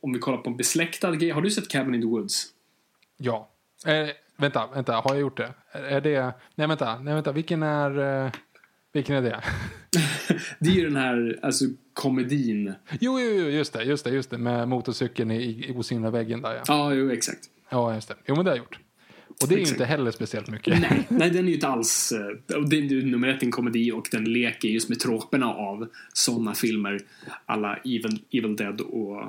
om 0.00 0.12
vi 0.12 0.18
kollar 0.18 0.38
på 0.38 0.50
en 0.50 0.56
besläktad 0.56 1.16
grej. 1.16 1.30
Har 1.30 1.42
du 1.42 1.50
sett 1.50 1.68
Cabin 1.68 1.94
in 1.94 2.00
the 2.00 2.06
Woods? 2.06 2.46
Ja. 3.16 3.50
Eh, 3.86 4.08
vänta, 4.36 4.66
vänta, 4.66 4.92
har 4.92 5.14
jag 5.14 5.20
gjort 5.20 5.36
det? 5.36 5.54
Är- 5.72 5.82
Är 5.82 6.00
det... 6.00 6.34
Nej, 6.54 6.66
vänta, 6.66 6.98
nej, 6.98 7.14
vänta, 7.14 7.32
vilken 7.32 7.62
är... 7.62 8.24
Eh, 8.24 8.32
vilken 8.96 9.16
är 9.16 9.22
det? 9.22 9.40
Det 10.58 10.70
är 10.70 10.74
ju 10.74 10.84
den 10.84 10.96
här 10.96 11.38
alltså, 11.42 11.64
komedin. 11.92 12.74
Jo, 13.00 13.20
jo, 13.20 13.30
jo, 13.30 13.48
just 13.48 13.72
det, 13.72 13.82
just 13.82 14.04
det, 14.04 14.10
just 14.10 14.30
det, 14.30 14.38
med 14.38 14.68
motorcykeln 14.68 15.30
i, 15.30 15.42
i 15.68 15.72
osynliga 15.76 16.10
väggen 16.10 16.42
där 16.42 16.54
ja. 16.54 16.62
Ja, 16.68 16.94
jo, 16.94 17.10
exakt. 17.10 17.40
Ja, 17.70 17.94
just 17.94 18.08
det. 18.08 18.14
Jo, 18.26 18.34
men 18.34 18.44
det 18.44 18.50
har 18.50 18.56
jag 18.56 18.62
gjort. 18.64 18.78
Och 19.42 19.48
det 19.48 19.54
är 19.54 19.58
ju 19.58 19.64
inte 19.68 19.84
heller 19.84 20.10
speciellt 20.10 20.50
mycket. 20.50 20.80
Nej, 20.80 21.06
nej, 21.08 21.30
den 21.30 21.44
är 21.44 21.48
ju 21.48 21.54
inte 21.54 21.68
alls... 21.68 22.12
eh, 22.12 22.58
Det 22.66 22.76
är 22.76 22.80
ju 22.80 23.04
nummer 23.06 23.28
ett 23.28 23.42
en 23.42 23.50
komedi 23.50 23.92
och 23.92 24.08
den 24.10 24.24
leker 24.24 24.68
just 24.68 24.88
med 24.88 25.00
troperna 25.00 25.46
av 25.54 25.88
sådana 26.12 26.54
filmer. 26.54 27.00
Alla 27.46 27.76
Evil, 27.76 28.22
Evil 28.32 28.56
Dead 28.56 28.80
och, 28.80 29.22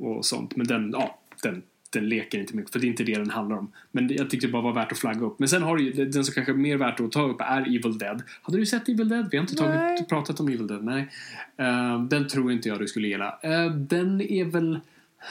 och 0.00 0.24
sånt. 0.24 0.56
Men 0.56 0.66
den, 0.66 0.90
ja, 0.92 1.20
den, 1.42 1.62
den 1.90 2.08
leker 2.08 2.38
inte 2.40 2.56
mycket, 2.56 2.72
för 2.72 2.78
det 2.78 2.86
är 2.86 2.88
inte 2.88 3.04
det 3.04 3.14
den 3.14 3.30
handlar 3.30 3.56
om. 3.56 3.72
Men 3.92 4.08
jag 4.08 4.30
tyckte 4.30 4.46
det 4.46 4.52
bara 4.52 4.62
var 4.62 4.72
värt 4.72 4.92
att 4.92 4.98
flagga 4.98 5.20
upp. 5.20 5.38
Men 5.38 5.48
sen 5.48 5.62
har 5.62 5.76
du 5.76 5.84
ju, 5.84 6.04
den 6.04 6.24
som 6.24 6.34
kanske 6.34 6.52
är 6.52 6.56
mer 6.56 6.76
värt 6.76 7.00
att 7.00 7.12
ta 7.12 7.28
upp 7.28 7.40
är 7.40 7.60
Evil 7.60 7.98
Dead. 7.98 8.22
Hade 8.42 8.58
du 8.58 8.66
sett 8.66 8.88
Evil 8.88 9.08
Dead? 9.08 9.28
Vi 9.30 9.36
har 9.36 9.42
inte 9.42 9.54
tagit, 9.54 10.08
pratat 10.08 10.40
om 10.40 10.48
Evil 10.48 10.66
Dead, 10.66 10.84
nej. 10.84 11.08
Eh, 11.56 12.02
den 12.02 12.28
tror 12.28 12.52
inte 12.52 12.68
jag 12.68 12.78
du 12.78 12.86
skulle 12.86 13.08
gilla. 13.08 13.38
Eh, 13.42 13.70
den 13.72 14.20
är 14.20 14.44
väl... 14.44 14.80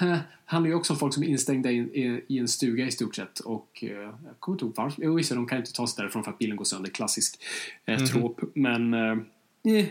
Uh, 0.02 0.18
handlar 0.48 0.70
ju 0.70 0.76
också 0.76 0.94
om 0.94 1.00
folk 1.00 1.14
som 1.14 1.24
är 1.24 1.28
instängda 1.28 1.72
i, 1.72 1.78
i, 1.78 2.24
i 2.28 2.40
en 2.40 2.48
stuga 2.48 2.86
i 2.86 2.92
stort 2.92 3.16
sett. 3.16 3.40
Och 3.40 3.84
eh, 3.84 3.90
jag 3.90 4.40
kommer 4.40 4.56
inte 4.56 4.66
ihåg 4.66 4.74
varför. 4.76 5.04
Jo, 5.04 5.16
visst, 5.16 5.32
de 5.32 5.48
kan 5.48 5.58
inte 5.58 5.74
ta 5.74 5.88
sig 5.88 6.04
därifrån 6.04 6.24
för 6.24 6.32
att 6.32 6.38
bilen 6.38 6.58
går 6.58 6.66
sönder. 6.66 6.90
Klassisk 6.90 7.44
eh, 7.86 8.00
trop. 8.00 8.42
Men 8.54 8.94
eh, 8.94 9.18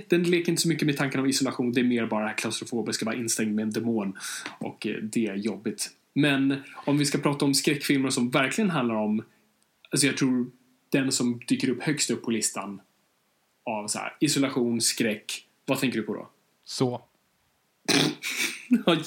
den 0.09 0.23
leker 0.23 0.53
inte 0.53 0.63
så 0.63 0.69
mycket 0.69 0.87
med 0.87 0.97
tanken 0.97 1.21
om 1.21 1.27
isolation. 1.27 1.73
Det 1.73 1.81
är 1.81 1.85
mer 1.85 2.07
bara 2.07 2.33
klaustrofobiska, 2.33 3.07
vara 3.07 3.17
instängd 3.17 3.55
med 3.55 3.63
en 3.63 3.71
demon. 3.71 4.19
Och 4.59 4.87
det 5.03 5.27
är 5.27 5.35
jobbigt. 5.35 5.91
Men 6.19 6.63
om 6.75 6.99
vi 6.99 7.05
ska 7.05 7.19
prata 7.19 7.45
om 7.45 7.55
skräckfilmer 7.55 8.11
som 8.11 8.31
verkligen 8.31 8.71
handlar 8.71 8.95
om... 8.95 9.25
Alltså 9.91 10.07
jag 10.07 10.17
tror 10.17 10.51
den 10.93 11.13
som 11.13 11.41
dyker 11.49 11.69
upp 11.71 11.83
högst 11.83 12.11
upp 12.11 12.23
på 12.23 12.31
listan 12.31 12.81
av 13.65 13.87
så 13.89 13.99
här, 13.99 14.17
isolation, 14.21 14.81
skräck. 14.81 15.47
Vad 15.65 15.79
tänker 15.81 15.99
du 15.99 16.03
på 16.07 16.15
då? 16.15 16.29
Så. 16.65 17.03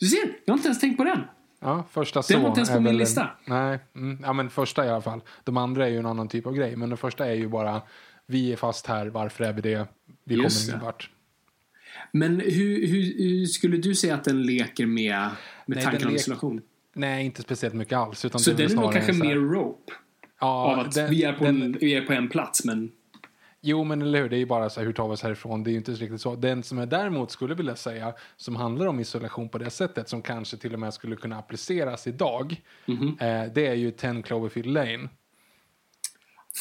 Du 0.00 0.06
ser, 0.06 0.18
jag 0.44 0.52
har 0.52 0.58
inte 0.58 0.68
ens 0.68 0.80
tänkt 0.80 0.96
på 0.96 1.04
den. 1.04 1.20
Ja, 1.60 1.84
första 1.90 2.22
så. 2.22 2.32
Den 2.32 2.42
var 2.42 2.48
inte 2.48 2.60
ens 2.60 2.70
på 2.70 2.80
min 2.80 2.86
en- 2.88 2.96
lista. 2.98 3.30
Nej, 3.44 3.78
mm, 3.94 4.18
ja 4.22 4.32
men 4.32 4.50
första 4.50 4.86
i 4.86 4.88
alla 4.88 5.02
fall. 5.02 5.20
De 5.44 5.56
andra 5.56 5.86
är 5.86 5.90
ju 5.90 5.98
en 5.98 6.06
annan 6.06 6.28
typ 6.28 6.46
av 6.46 6.54
grej. 6.54 6.76
Men 6.76 6.88
den 6.88 6.98
första 6.98 7.26
är 7.26 7.34
ju 7.34 7.48
bara, 7.48 7.82
vi 8.26 8.52
är 8.52 8.56
fast 8.56 8.86
här, 8.86 9.06
varför 9.06 9.44
är 9.44 9.52
vi 9.52 9.60
det? 9.60 9.88
Vi 10.24 10.34
Just 10.34 10.66
kommer 10.66 10.76
ingen 10.78 10.86
vart. 10.86 11.10
Men 12.12 12.40
hur, 12.40 12.86
hur, 12.86 13.18
hur 13.18 13.46
skulle 13.46 13.76
du 13.76 13.94
säga 13.94 14.14
att 14.14 14.24
den 14.24 14.42
leker 14.42 14.86
med, 14.86 15.18
med 15.66 15.76
Nej, 15.76 15.84
tanken 15.84 16.08
om 16.08 16.14
isolation? 16.16 16.60
Nej, 16.94 17.24
inte 17.24 17.42
speciellt 17.42 17.74
mycket 17.74 17.98
alls. 17.98 18.24
Utan 18.24 18.40
Så 18.40 18.52
den 18.52 18.70
är 18.70 18.74
nog 18.76 18.92
kanske 18.92 19.12
mer 19.12 19.36
rope? 19.36 19.92
ja, 20.40 20.46
av 20.72 20.78
att 20.78 20.92
den- 20.94 21.10
vi, 21.10 21.22
är 21.24 21.32
på 21.32 21.44
den- 21.44 21.62
en, 21.62 21.76
vi 21.80 21.94
är 21.94 22.02
på 22.02 22.12
en 22.12 22.28
plats, 22.28 22.64
men... 22.64 22.90
Jo, 23.62 23.84
men 23.84 24.02
eller 24.02 24.22
hur, 24.22 24.28
det 24.28 24.36
är 24.36 24.38
ju 24.38 24.46
bara 24.46 24.70
så 24.70 24.80
här, 24.80 24.86
hur 24.86 24.92
tar 24.92 25.08
vi 25.08 25.14
oss 25.14 25.22
härifrån? 25.22 25.64
Det 25.64 25.70
är 25.70 25.72
ju 25.72 25.78
inte 25.78 25.92
riktigt 25.92 26.20
så. 26.20 26.36
Den 26.36 26.62
som 26.62 26.78
jag 26.78 26.88
däremot 26.88 27.30
skulle 27.30 27.54
vilja 27.54 27.76
säga, 27.76 28.14
som 28.36 28.56
handlar 28.56 28.86
om 28.86 29.00
isolation 29.00 29.48
på 29.48 29.58
det 29.58 29.70
sättet, 29.70 30.08
som 30.08 30.22
kanske 30.22 30.56
till 30.56 30.74
och 30.74 30.80
med 30.80 30.94
skulle 30.94 31.16
kunna 31.16 31.38
appliceras 31.38 32.06
idag, 32.06 32.60
Mhm. 32.86 33.08
eh, 33.20 33.52
det 33.54 33.66
är 33.66 33.74
ju 33.74 33.90
10 33.90 34.22
Cloverfield 34.22 34.68
Lane. 34.68 35.08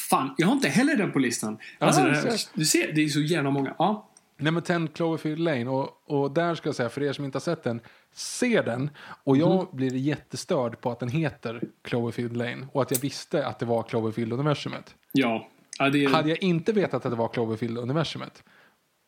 Fan, 0.10 0.34
jag 0.38 0.48
har 0.48 0.54
inte 0.54 0.70
heller 0.70 0.96
den 0.98 1.12
på 1.12 1.20
listan. 1.20 1.58
Alltså, 1.80 2.02
det 2.04 2.12
här, 2.16 2.40
du 2.54 2.66
ser, 2.66 2.92
det 2.94 3.02
är 3.02 3.08
så 3.08 3.20
jävla 3.22 3.52
många. 3.52 3.76
Ja. 3.80 4.09
Nej 4.40 4.52
men 4.52 4.64
10 4.64 4.88
Cloverfield 4.88 5.40
Lane 5.40 5.66
och, 5.70 5.90
och 6.06 6.32
där 6.32 6.56
ska 6.56 6.68
jag 6.70 6.76
säga 6.76 6.90
för 6.90 7.04
er 7.04 7.14
som 7.14 7.26
inte 7.26 7.36
har 7.36 7.42
sett 7.42 7.64
den, 7.64 7.82
se 8.14 8.62
den 8.62 8.90
och 9.24 9.38
jag 9.38 9.56
Mhm. 9.56 9.66
blir 9.78 9.96
jättestörd 9.96 10.82
på 10.82 10.92
att 10.92 11.00
den 11.00 11.10
heter 11.10 11.62
Cloverfield 11.82 12.38
Lane 12.38 12.68
och 12.72 12.82
att 12.82 12.92
jag 12.92 13.00
visste 13.00 13.46
att 13.46 13.60
det 13.60 13.66
var 13.66 13.84
Cloverfield 13.84 14.34
universumet. 14.34 14.96
Ja. 15.12 15.48
ja 15.80 15.90
det 15.90 16.06
Hade 16.06 16.30
jag 16.30 16.44
inte 16.44 16.74
vetat 16.74 17.06
att 17.06 17.12
det 17.12 17.18
var 17.18 17.28
Cloverfield 17.28 17.78
universumet, 17.78 18.44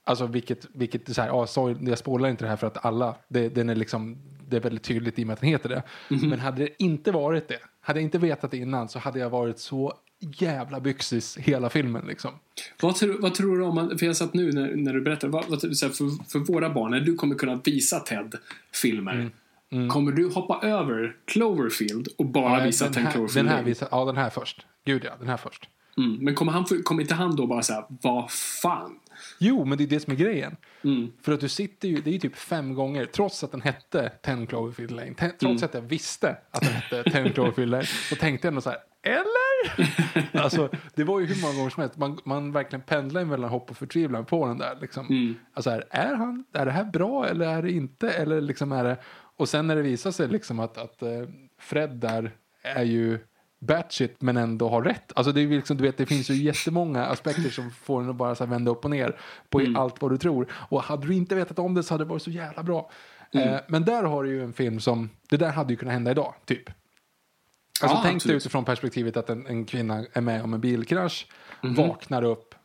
alltså 0.04 0.26
vilket, 0.26 0.66
vilket 0.74 1.16
så 1.16 1.22
här, 1.22 1.28
ja, 1.30 1.48
sorry, 1.48 1.76
jag 1.90 1.98
spoilar 1.98 2.30
inte 2.30 2.46
det 2.46 2.50
här 2.50 2.56
för 2.58 2.68
att 2.68 2.86
alla, 2.86 3.16
det, 3.28 3.50
den 3.50 3.70
är 3.70 3.76
liksom, 3.76 4.18
det 4.48 4.56
är 4.58 4.62
väldigt 4.62 4.84
tydligt 4.84 5.20
i 5.20 5.24
och 5.24 5.28
med 5.28 5.34
att 5.34 5.40
den 5.40 5.50
heter 5.50 5.70
det. 5.70 5.84
Mhm. 6.10 6.30
Men 6.30 6.40
hade 6.40 6.58
det 6.64 6.84
inte 6.84 7.12
varit 7.12 7.48
det, 7.48 7.60
hade 7.82 8.00
jag 8.00 8.04
inte 8.04 8.18
vetat 8.18 8.52
det 8.52 8.58
innan 8.58 8.90
så 8.90 9.00
hade 9.00 9.20
jag 9.20 9.30
varit 9.30 9.60
så 9.60 9.94
jävla 10.22 10.80
byxis 10.80 11.38
hela 11.38 11.70
filmen 11.70 12.06
liksom. 12.08 12.32
vad, 12.82 12.96
tror, 12.96 13.18
vad 13.22 13.34
tror 13.34 13.58
du 13.58 13.64
om... 13.64 13.76
man- 13.76 13.98
För 13.98 14.06
jag 14.06 14.16
satt 14.18 14.34
nu 14.34 14.52
när, 14.52 14.76
när 14.76 14.94
du 14.94 15.02
berättade. 15.02 15.34
Vad, 15.34 15.46
vad, 15.50 15.62
för, 15.62 16.30
för 16.32 16.40
våra 16.40 16.70
barn, 16.70 16.92
när 16.92 17.00
du 17.00 17.16
kommer 17.16 17.36
kunna 17.36 17.62
visa 17.64 18.00
Ted 18.00 18.36
filmer. 18.74 19.30
Mm. 19.72 19.90
Kommer 19.90 20.12
du 20.12 20.30
hoppa 20.30 20.68
över 20.68 21.16
Cloverfield 21.26 22.08
och 22.18 22.26
bara 22.26 22.60
Ja, 22.60 22.66
visa 22.66 22.86
den, 22.86 22.94
10 22.94 23.04
här, 23.04 23.12
Cloverfield 23.12 23.48
den 23.48 23.56
här 23.58 23.64
visar, 23.64 23.88
ja, 23.92 24.06
den 24.06 24.18
här 24.18 24.30
först. 24.30 24.66
Gud 24.86 25.02
ja, 25.06 25.12
den 25.20 25.28
här 25.28 25.38
först. 25.38 25.70
Mm. 25.98 26.16
Men 26.22 26.36
kommer, 26.36 26.52
han, 26.52 26.66
kommer 26.84 27.02
inte 27.02 27.14
han 27.14 27.36
då 27.36 27.48
bara 27.48 27.62
säga 27.64 27.86
vad 27.90 28.32
fan? 28.62 29.00
Jo, 29.40 29.66
men 29.66 29.78
det 29.78 29.84
är 29.84 29.88
det 29.88 30.00
som 30.00 30.14
är 30.14 30.18
grejen. 30.18 30.56
Mm. 30.84 31.12
För 31.22 31.32
att 31.32 31.40
du 31.40 31.50
sitter 31.50 31.88
ju, 31.88 32.02
det 32.02 32.10
är 32.10 32.14
ju 32.14 32.20
typ 32.20 32.36
fem 32.36 32.74
gånger, 32.74 33.06
trots 33.06 33.44
att 33.44 33.52
den 33.52 33.62
hette 33.62 34.12
10 34.24 34.46
Cloverfield 34.46 34.92
Lane, 34.92 35.14
te- 35.14 35.26
Mm. 35.26 35.38
trots 35.40 35.64
att 35.64 35.74
jag 35.74 35.82
visste 35.82 36.38
att 36.52 36.62
den 36.62 36.74
hette 36.74 37.04
10 37.12 37.30
Cloverfield 37.34 37.72
Lane, 37.72 37.86
så 37.86 38.16
tänkte 38.16 38.48
jag 38.48 38.52
ändå 38.52 38.62
så 38.62 38.70
här, 38.70 38.80
eller? 39.04 39.41
alltså, 40.34 40.70
det 40.96 41.04
var 41.04 41.20
ju 41.20 41.26
hur 41.26 41.42
många 41.42 41.54
gånger 41.54 41.70
som 41.70 41.82
helst, 41.82 41.98
man, 41.98 42.20
man 42.26 42.52
verkligen 42.52 42.82
pendlar 42.82 43.26
mellan 43.26 43.50
hopp 43.50 43.70
och 43.72 43.78
förtvivlan 43.78 44.26
på 44.26 44.48
den 44.48 44.58
där. 44.58 44.78
Liksom. 44.82 45.06
Mm. 45.08 45.36
Alltså, 45.54 45.70
här, 45.70 45.84
är, 45.90 46.16
han, 46.16 46.44
är 46.54 46.66
det 46.66 46.72
här 46.72 46.84
bra 46.84 47.28
eller 47.28 47.48
är 47.48 47.62
det 47.62 47.72
inte? 47.72 48.10
Eller 48.10 48.42
liksom 48.42 48.72
är 48.72 48.84
det, 48.84 48.98
och 49.38 49.50
sen 49.50 49.68
när 49.68 49.76
det 49.76 49.82
visar 49.82 50.12
sig 50.12 50.28
liksom 50.28 50.60
att, 50.60 50.78
att 50.78 51.02
eh, 51.02 51.10
Fred 51.60 51.90
där 51.90 52.32
är 52.64 52.84
ju 52.84 53.20
batshit 53.60 54.22
men 54.22 54.38
ändå 54.38 54.70
har 54.70 54.82
rätt. 54.82 55.12
Alltså 55.16 55.32
det, 55.32 55.42
är 55.42 55.48
liksom, 55.48 55.78
du 55.78 55.84
vet, 55.84 55.98
det 55.98 56.06
finns 56.06 56.30
ju 56.30 56.34
jättemånga 56.34 57.06
aspekter 57.06 57.50
som 57.50 57.72
får 57.72 58.02
en 58.02 58.10
att 58.10 58.16
bara 58.16 58.36
så 58.36 58.46
vända 58.46 58.72
upp 58.72 58.86
och 58.86 58.92
ner 58.92 59.16
på 59.50 59.60
Mm. 59.60 59.76
allt 59.76 60.02
vad 60.02 60.12
du 60.12 60.18
tror. 60.18 60.48
Och 60.54 60.82
hade 60.84 61.08
du 61.08 61.14
inte 61.14 61.36
vetat 61.36 61.60
om 61.60 61.74
det 61.74 61.84
så 61.84 61.94
hade 61.94 62.04
det 62.04 62.10
varit 62.10 62.22
så 62.22 62.32
jävla 62.32 62.64
bra. 62.64 62.92
Mm. 63.34 63.50
Eh, 63.50 63.60
men 63.68 63.86
där 63.86 64.04
har 64.04 64.24
du 64.24 64.30
ju 64.30 64.44
en 64.44 64.54
film 64.54 64.80
som, 64.80 65.10
det 65.30 65.38
där 65.38 65.52
hade 65.52 65.74
ju 65.74 65.78
kunnat 65.78 65.94
hända 65.94 66.12
idag, 66.12 66.34
typ. 66.46 66.70
Alltså 67.84 67.98
Ja, 67.98 68.02
tänk 68.04 68.24
dig 68.24 68.36
utifrån 68.36 68.66
perspektivet 68.66 69.18
att 69.18 69.30
en, 69.30 69.48
en 69.48 69.66
kvinna 69.66 70.06
är 70.14 70.22
med 70.22 70.44
om 70.44 70.54
en 70.54 70.62
bilkrasch, 70.62 71.28
Mhm. 71.64 71.74
vaknar 71.76 72.24
upp 72.24 72.56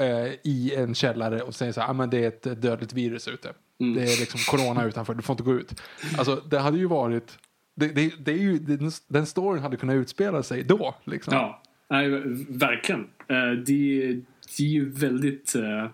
eh, 0.00 0.32
i 0.44 0.74
en 0.76 0.94
källare 0.94 1.42
och 1.42 1.54
säger 1.54 1.72
så 1.72 1.80
här, 1.80 1.88
ah, 1.90 1.92
men 1.92 2.10
det 2.10 2.24
är 2.24 2.28
ett 2.28 2.62
dödligt 2.62 2.92
virus 2.92 3.28
ute. 3.28 3.52
Mm. 3.80 3.94
Det 3.94 4.02
är 4.02 4.20
liksom 4.20 4.40
corona 4.58 4.84
utanför, 4.84 5.14
du 5.14 5.22
får 5.22 5.32
inte 5.34 5.42
gå 5.42 5.54
ut. 5.54 5.82
Alltså 6.18 6.36
det 6.36 6.58
hade 6.58 6.78
ju 6.78 6.86
varit, 6.86 7.38
det, 7.76 7.88
det, 7.88 8.12
det 8.24 8.32
är 8.32 8.36
ju, 8.38 8.58
den, 8.58 8.90
den 9.08 9.26
storyn 9.26 9.62
hade 9.62 9.76
kunnat 9.76 9.94
utspela 9.94 10.42
sig 10.42 10.62
då. 10.62 10.94
Liksom. 11.04 11.34
Ja, 11.34 11.62
nej, 11.90 12.08
verkligen. 12.48 13.00
Eh, 13.28 13.50
det, 13.66 14.12
det 14.56 14.62
är 14.64 14.68
ju 14.68 14.90
väldigt... 14.90 15.54
eh, 15.54 15.90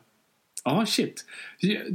Ja, 0.68 0.86
shit. 0.86 1.24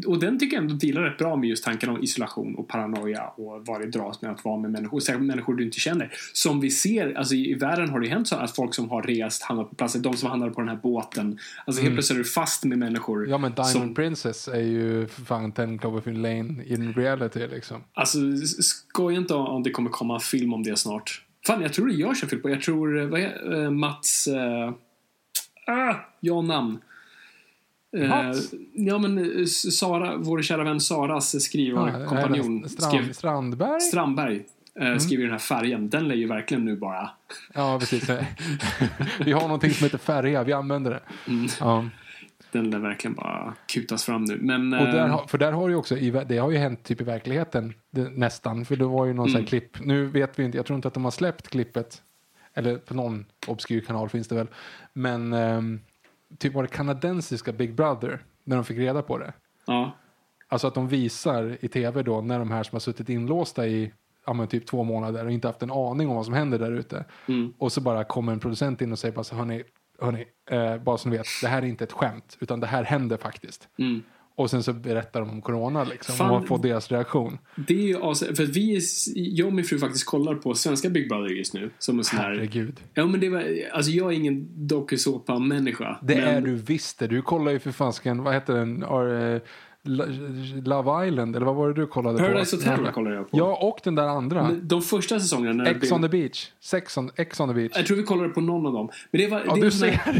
Och 0.08 0.20
den 0.20 0.40
tycker 0.40 0.58
jag 0.58 0.64
ändå 0.64 0.76
dealar 0.76 1.02
rätt 1.02 1.18
bra 1.18 1.36
med 1.36 1.50
just 1.50 1.64
tanken 1.64 1.90
om 1.90 2.04
isolation 2.04 2.56
och 2.56 2.68
paranoia 2.68 3.28
och 3.28 3.66
vad 3.66 3.82
det 3.82 3.88
dras 3.88 4.22
med 4.22 4.32
att 4.32 4.46
vara 4.46 4.60
med 4.60 4.72
människor, 4.72 5.00
särskilt 5.00 5.26
människor 5.26 5.56
du 5.56 5.64
inte 5.64 5.80
känner. 5.80 6.14
Som 6.34 6.60
vi 6.60 6.70
ser, 6.70 7.14
alltså 7.14 7.36
i, 7.36 7.54
världen 7.54 7.90
har 7.90 8.00
det 8.00 8.06
ju 8.06 8.12
hänt 8.12 8.28
så 8.28 8.36
att 8.36 8.56
folk 8.56 8.74
som 8.74 8.90
har 8.90 9.04
rest, 9.04 9.44
hamnat 9.44 9.70
på 9.70 9.76
platser, 9.76 10.00
de 10.00 10.18
som 10.18 10.30
hamnade 10.30 10.52
på 10.52 10.62
den 10.62 10.70
här 10.70 10.80
båten, 10.84 11.40
alltså 11.66 11.82
helt 11.82 11.96
plötsligt 11.96 12.20
är 12.20 12.24
du 12.24 12.30
fast 12.30 12.64
med 12.64 12.78
människor. 12.78 13.18
Mm. 13.18 13.32
Ja 13.32 13.38
men 13.38 13.52
Diamond 13.52 13.72
som, 13.72 13.96
Princess 13.96 14.48
är 14.48 14.62
ju 14.62 15.08
för 15.08 15.22
fan 15.22 15.52
10 15.52 15.78
Cloverfield 15.78 16.22
Lane 16.22 16.66
in 16.66 16.94
reality 16.94 17.48
liksom. 17.48 17.84
Alltså, 17.94 18.18
skoja 18.62 19.18
inte 19.18 19.34
om 19.34 19.64
det 19.64 19.72
kommer 19.72 19.90
komma 19.90 20.14
en 20.14 20.20
film 20.20 20.54
om 20.54 20.64
det 20.64 20.78
snart. 20.78 21.24
Fan, 21.48 21.62
jag 21.62 21.74
tror 21.74 21.88
det 21.88 21.94
görs 21.94 22.24
en 22.24 22.30
film 22.30 22.42
på, 22.42 22.50
jag 22.50 22.62
tror, 22.62 23.02
eh, 23.02 23.08
vad 23.08 23.20
är 23.20 23.64
eh, 23.64 23.72
Mats, 23.72 24.28
uh, 24.28 24.74
ah, 25.68 25.96
ja 26.20 26.42
namn. 26.42 26.80
Eh, 27.98 28.32
ja 28.74 28.98
men 28.98 29.18
eh, 29.40 29.46
Sara, 29.46 30.18
vår 30.18 30.42
kära 30.42 30.64
vän 30.64 30.80
Saras 30.82 31.44
skrivarkompanjon 31.44 32.60
Ja, 32.64 32.70
Strand, 32.70 32.94
skrev, 32.94 33.14
Strandberg? 33.14 33.82
Strandberg 33.82 34.44
eh, 34.80 34.98
skriver 34.98 35.24
den 35.24 35.32
här 35.32 35.40
färgen. 35.40 35.90
Den 35.90 36.08
lär 36.08 36.16
ju 36.16 36.28
verkligen 36.28 36.66
nu 36.66 36.76
bara 36.76 37.10
Ja, 37.54 37.78
precis. 37.80 38.10
vi 39.26 39.32
har 39.32 39.42
någonting 39.42 39.72
som 39.74 39.84
heter 39.86 39.98
färja, 39.98 40.44
vi 40.44 40.54
använder 40.54 40.92
det. 40.92 41.02
Mm. 41.32 41.48
Ja. 41.60 41.86
den 42.52 42.70
lär 42.70 42.80
verkligen 42.80 43.14
bara 43.16 43.54
kutas 43.68 44.04
fram 44.06 44.24
nu. 44.24 44.38
Men, 44.42 44.74
Och 44.74 44.86
där, 44.86 45.06
eh, 45.06 45.12
har- 45.12 45.28
för 45.28 45.38
där 45.38 45.52
har 45.52 45.70
ju 45.70 45.76
också, 45.76 45.96
det 46.28 46.38
har 46.38 46.52
ju 46.52 46.58
hänt 46.58 46.84
typ 46.84 47.02
i 47.02 47.04
verkligheten 47.04 47.74
det, 47.92 48.10
nästan. 48.10 48.66
För 48.66 48.76
det 48.76 48.86
var 48.86 49.06
ju 49.06 49.14
någon 49.14 49.26
sån 49.28 49.36
Mm. 49.36 49.42
här 49.44 49.48
klipp, 49.48 49.86
nu 49.86 50.06
vet 50.06 50.40
vi 50.40 50.44
inte, 50.44 50.58
jag 50.58 50.66
tror 50.66 50.76
inte 50.76 50.88
att 50.88 50.94
de 50.94 51.04
har 51.04 51.12
släppt 51.12 51.48
klippet. 51.48 52.02
Eller 52.54 52.78
på 52.78 52.94
någon 52.94 53.26
obskyr 53.48 53.82
kanal 53.82 54.10
finns 54.10 54.28
det 54.28 54.36
väl. 54.36 54.48
Men 54.94 55.34
ehm, 55.34 55.80
typ 56.38 56.54
var 56.54 56.64
det 56.64 56.70
kanadensiska 56.70 57.52
Big 57.52 57.76
Brother, 57.76 58.24
när 58.44 58.56
de 58.56 58.66
fick 58.66 58.78
reda 58.78 59.02
på 59.02 59.18
det. 59.18 59.34
ja, 59.66 59.92
Alltså 60.48 60.68
att 60.68 60.74
de 60.74 60.88
visar 60.88 61.58
i 61.62 61.68
tv 61.68 62.04
då 62.04 62.22
när 62.22 62.40
de 62.40 62.52
här 62.52 62.64
som 62.64 62.76
har 62.76 62.80
suttit 62.80 63.10
inlåsta 63.10 63.68
i 63.68 63.94
ja, 64.26 64.34
men 64.34 64.48
typ 64.48 64.68
två 64.68 64.84
månader 64.84 65.26
och 65.26 65.32
inte 65.32 65.48
haft 65.48 65.64
en 65.64 65.72
aning 65.72 66.10
om 66.10 66.16
vad 66.16 66.26
som 66.26 66.34
händer 66.34 66.60
där 66.60 66.72
ute. 66.72 67.06
Mm. 67.28 67.54
Och 67.58 67.72
så 67.72 67.82
bara 67.82 68.04
kommer 68.04 68.34
en 68.34 68.40
producent 68.40 68.82
in 68.82 68.92
och 68.92 69.00
säger 69.00 69.16
bara 69.16 69.24
så 69.24 69.36
hörni, 69.36 69.64
hörni 70.00 70.26
eh, 70.50 70.78
bara 70.78 70.98
så 70.98 71.10
ni 71.10 71.18
vet, 71.18 71.26
det 71.42 71.48
här 71.48 71.62
är 71.62 71.66
inte 71.66 71.84
ett 71.84 71.92
skämt 71.92 72.38
utan 72.40 72.60
det 72.60 72.68
här 72.68 72.84
händer 72.84 73.18
faktiskt. 73.18 73.70
mm. 73.78 74.04
Och 74.36 74.50
sen 74.50 74.64
så 74.64 74.74
berättar 74.74 75.20
de 75.20 75.30
om 75.30 75.42
corona 75.42 75.84
liksom 75.84 76.16
Fan. 76.16 76.32
och 76.32 76.40
man 76.40 76.48
får 76.48 76.58
deras 76.58 76.92
reaktion. 76.92 77.38
Det 77.68 77.74
är 77.74 77.88
ju 77.88 78.16
för 78.36 78.44
att 78.44 78.50
vi, 78.50 78.80
jag 79.16 79.48
och 79.48 79.54
min 79.54 79.66
fru 79.66 79.80
faktiskt 79.80 80.06
kollar 80.06 80.36
på 80.36 80.54
svenska 80.56 80.90
Big 80.90 81.10
Brother 81.10 81.30
just 81.30 81.54
nu. 81.54 81.70
Som 81.80 81.98
en 81.98 82.04
sån 82.04 82.20
här, 82.20 82.30
Herregud. 82.30 82.80
ja 82.94 83.06
men 83.06 83.20
det 83.20 83.30
var, 83.30 83.46
alltså 83.74 83.92
jag 83.92 84.12
är 84.12 84.16
ingen 84.16 84.68
dokusåpa-människa. 84.68 86.00
Det 86.02 86.16
men, 86.16 86.24
är 86.24 86.42
du 86.42 86.56
visst 86.56 87.00
det. 87.00 87.08
Du 87.08 87.22
kollar 87.22 87.52
ju 87.52 87.60
för 87.60 87.72
fansken, 87.72 88.24
vad 88.24 88.34
heter 88.34 88.54
den? 88.54 88.84
Ar, 88.84 89.34
eh, 89.34 89.42
Love 90.64 91.08
Island, 91.08 91.36
eller 91.36 91.46
vad 91.46 91.56
var 91.56 91.68
det 91.68 91.74
du 91.74 91.88
kollade 91.88 92.18
Paradise 92.20 92.58
på? 92.58 92.70
Hotel 92.72 92.94
kollar 92.94 93.12
jag 93.12 93.32
på. 93.32 93.38
Ja, 93.38 93.58
och 93.62 93.80
den 93.84 93.96
där 93.96 94.08
andra. 94.08 94.44
Men 94.48 94.68
De 94.68 94.82
första 94.82 95.20
säsongerna 95.20 95.68
Ex 95.70 95.80
blev- 95.80 95.94
on 95.94 96.02
the 96.02 96.08
beach. 96.10 96.48
Sex 96.60 96.98
on, 96.98 97.12
Ex 97.16 97.40
on 97.40 97.50
the 97.50 97.54
beach. 97.56 97.72
Jag 97.76 97.86
tror 97.86 97.98
vi 97.98 98.04
kollade 98.04 98.30
på 98.30 98.42
någon 98.42 98.66
av 98.66 98.74
dem. 98.74 98.90
Men 99.12 99.22
det 99.22 99.28
var, 99.28 99.44
Ja, 99.48 99.54
det 99.56 99.60
är 99.60 99.62
du 99.62 99.86
en 99.88 99.94
här- 99.94 100.14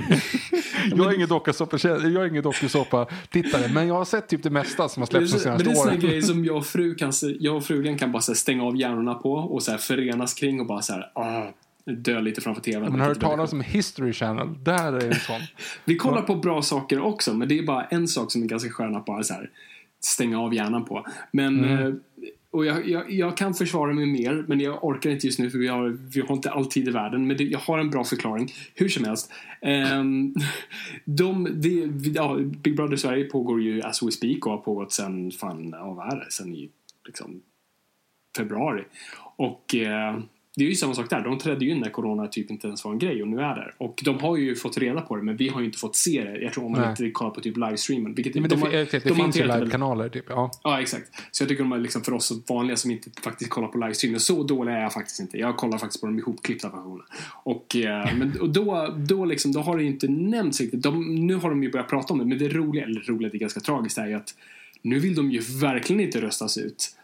ser. 0.90 0.98
jag 0.98 1.12
är 1.12 1.16
ingen 1.16 1.28
dokusåpa- 1.28 2.08
jag 2.10 2.24
är 2.24 2.28
ingen 2.28 2.44
dokusåpa-tittare, 2.44 3.74
men 3.74 3.88
jag 3.88 3.96
har 3.96 4.06
sett 4.06 4.28
typ 4.28 4.44
det 4.44 4.50
mesta 4.50 4.90
som 4.90 5.02
har 5.02 5.10
Men 5.12 5.22
det 5.22 5.26
är 5.26 5.28
släppts 5.28 5.44
de 5.44 5.50
så- 5.50 5.50
men 5.50 5.60
senaste 5.60 5.84
det 5.84 5.90
är 5.90 5.92
åren. 5.92 6.00
grejer 6.10 6.22
som 6.22 6.46
jag 6.46 6.58
och, 6.58 6.66
fru 6.66 6.96
kan, 6.96 7.12
jag 7.40 7.56
och 7.56 7.64
frugan 7.64 7.98
kan 7.98 8.12
bara 8.12 8.22
så 8.22 8.32
här, 8.32 8.38
stänga 8.38 8.64
av 8.64 8.78
hjärnorna 8.78 9.14
på 9.14 9.34
och 9.34 9.64
så 9.64 9.72
här, 9.72 9.78
förenas 9.78 10.34
kring 10.34 10.60
och 10.60 10.66
bara 10.68 10.82
så 10.82 10.94
här, 10.94 11.12
ah, 11.16 11.50
dö 11.86 12.22
lite 12.22 12.42
framför 12.42 12.62
tvn. 12.62 12.82
Men 12.82 12.92
har 12.92 13.08
du 13.08 13.14
hört 13.14 13.20
talas 13.20 13.54
om 13.54 13.62
History 13.62 14.14
Channel? 14.14 14.64
Där 14.64 14.94
är 14.94 15.08
en 15.08 15.16
sån. 15.16 15.42
Vi 15.86 15.96
kollar 15.96 16.22
på 16.22 16.36
bra 16.36 16.62
saker 16.62 17.00
också, 17.00 17.34
men 17.34 17.48
det 17.48 17.60
är 17.60 17.64
bara 17.64 17.86
en 17.86 18.08
sak 18.08 18.32
som 18.32 18.44
är 18.44 18.48
ganska 18.48 18.70
skön 18.70 18.96
att 18.96 19.06
bara 19.06 19.24
så 19.24 19.34
här, 19.34 19.50
stänga 20.04 20.40
av 20.40 20.54
hjärnan 20.54 20.86
på. 20.86 21.06
Men, 21.32 21.64
Mm. 21.66 21.88
eh, 21.88 21.94
och 22.54 22.66
jag, 22.66 22.90
jag, 22.90 23.12
jag 23.12 23.38
kan 23.38 23.54
försvara 23.54 23.94
mig 23.94 24.06
mer, 24.06 24.46
men 24.48 24.60
jag 24.60 24.84
orkar 24.84 25.10
inte 25.10 25.28
just 25.28 25.40
nu 25.40 25.50
för 25.50 25.58
vi 25.58 25.68
har, 25.68 25.90
vi 26.14 26.22
har 26.22 26.36
inte 26.36 26.52
all 26.52 26.66
tid 26.66 26.88
i 26.88 26.92
världen. 26.92 27.28
Men 27.28 27.38
det, 27.38 27.44
jag 27.44 27.60
har 27.60 27.80
en 27.80 27.90
bra 27.90 28.04
förklaring. 28.04 28.50
Hur 28.76 28.90
som 28.90 29.06
helst. 29.06 29.32
Um, 29.62 30.36
de, 31.06 31.62
de, 31.62 31.88
ja, 32.16 32.38
Big 32.64 32.76
Brother 32.76 32.96
Sverige 32.96 33.24
pågår 33.24 33.62
ju 33.62 33.82
as 33.82 34.04
we 34.04 34.12
speak 34.12 34.46
och 34.46 34.52
har 34.52 34.58
pågått 34.58 34.94
sen, 34.94 35.32
fan, 35.32 35.72
vad 35.72 36.14
är 36.14 36.16
det? 36.20 36.32
Sen 36.32 36.56
i 36.56 36.70
liksom, 37.06 37.42
februari. 38.38 38.84
Och 39.36 39.76
eh, 39.76 40.20
det 40.56 40.64
är 40.64 40.70
ju 40.70 40.76
samma 40.76 40.94
sak 40.94 41.10
där. 41.10 41.22
De 41.24 41.38
trädde 41.38 41.66
ju 41.66 41.72
in 41.72 41.80
när 41.80 41.90
corona 41.90 42.28
typ 42.28 42.52
inte 42.52 42.68
ens 42.68 42.86
var 42.86 42.92
en 42.92 43.00
grej 43.00 43.22
och 43.22 43.28
nu 43.28 43.40
är 43.42 43.56
det. 43.56 43.72
Och 43.78 44.02
de 44.06 44.20
har 44.20 44.38
ju 44.38 44.56
fått 44.56 44.78
reda 44.78 45.02
på 45.02 45.16
det 45.16 45.24
men 45.24 45.38
vi 45.38 45.48
har 45.50 45.60
ju 45.60 45.66
inte 45.66 45.78
fått 45.78 45.96
se 45.96 46.24
det. 46.24 46.42
Jag 46.42 46.54
tror 46.54 46.66
om 46.66 46.72
man 46.72 46.82
Nej. 46.82 46.90
inte 46.90 47.12
kollar 47.12 47.32
på 47.32 47.42
typ 47.42 47.58
livestreamen. 47.58 48.14
Vilket 48.16 48.34
Men 48.36 48.44
det, 48.44 48.50
de 48.50 48.62
har- 48.62 48.70
det 48.70 49.04
de 49.04 49.16
finns 49.16 49.38
ju 49.40 49.44
livekanaler, 49.48 50.10
typ. 50.10 50.26
Ja. 50.30 50.52
Ja, 50.64 50.82
exakt. 50.82 51.06
Så 51.32 51.44
jag 51.44 51.50
tycker 51.50 51.64
de 51.64 51.72
är 51.72 51.78
liksom 51.80 52.02
för 52.02 52.14
oss 52.14 52.32
vanliga 52.50 52.78
som 52.78 52.92
inte 52.92 53.10
faktiskt 53.24 53.50
kollar 53.50 53.68
på 53.68 53.78
livestreamen. 53.78 54.20
Så 54.20 54.44
dålig 54.44 54.72
är 54.74 54.82
jag 54.82 54.94
faktiskt 54.94 55.20
inte. 55.20 55.38
Jag 55.38 55.58
kollar 55.58 55.78
faktiskt 55.78 56.02
på 56.02 56.08
de 56.08 56.20
ihopklippta 56.20 56.70
versionerna. 56.70 57.04
Och, 57.44 57.76
eh, 57.76 58.10
men, 58.18 58.40
och 58.42 58.50
då, 58.50 58.96
då, 59.08 59.26
liksom, 59.26 59.52
då 59.52 59.60
har 59.60 59.78
det 59.78 59.84
ju 59.84 59.90
inte 59.90 60.08
nämnts 60.08 60.62
riktigt. 60.62 60.84
De, 60.84 61.16
nu 61.28 61.36
har 61.36 61.50
de 61.50 61.64
ju 61.64 61.72
börjat 61.72 61.90
prata 61.90 62.14
om 62.14 62.20
det. 62.20 62.26
Men 62.26 62.38
det 62.38 62.48
roliga, 62.50 62.84
eller 62.84 63.02
roliga, 63.02 63.30
det 63.32 63.38
är 63.38 63.40
ganska 63.40 63.60
tragiskt, 63.60 63.98
är 63.98 64.08
ju 64.08 64.14
att 64.14 64.36
nu 64.82 65.00
vill 65.00 65.16
de 65.16 65.32
ju 65.32 65.40
verkligen 65.62 66.00
inte 66.00 66.22
röstas 66.22 66.58
ut. 66.58 66.96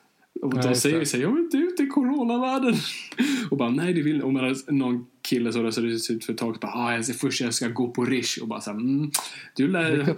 Och 0.41 0.53
Nej, 0.53 0.63
de 0.63 0.75
säger 0.75 1.05
såhär, 1.05 1.23
jag 1.23 1.31
vill 1.31 1.43
inte 1.43 1.57
ut 1.57 1.79
i 1.79 1.87
coronavärlden. 1.87 2.75
Och 3.51 3.57
bara, 3.57 3.69
nej 3.69 3.93
det 3.93 4.01
vill 4.01 4.21
Och 4.21 4.33
medan 4.33 4.55
någon 4.67 5.05
kille 5.21 5.53
som 5.53 5.63
röstades 5.63 6.11
ut 6.11 6.25
för 6.25 6.33
ett 6.33 6.39
tag 6.39 6.57
bara, 6.61 6.71
ah, 6.71 6.93
jag 6.93 7.05
ska, 7.05 7.13
först 7.13 7.41
jag 7.41 7.53
ska 7.53 7.67
gå 7.67 7.91
på 7.91 8.05
Rish. 8.05 8.37
Och 8.41 8.47
bara 8.47 8.61
såhär, 8.61 8.77
mm, 8.77 9.11
du 9.55 9.67
lär... 9.67 10.11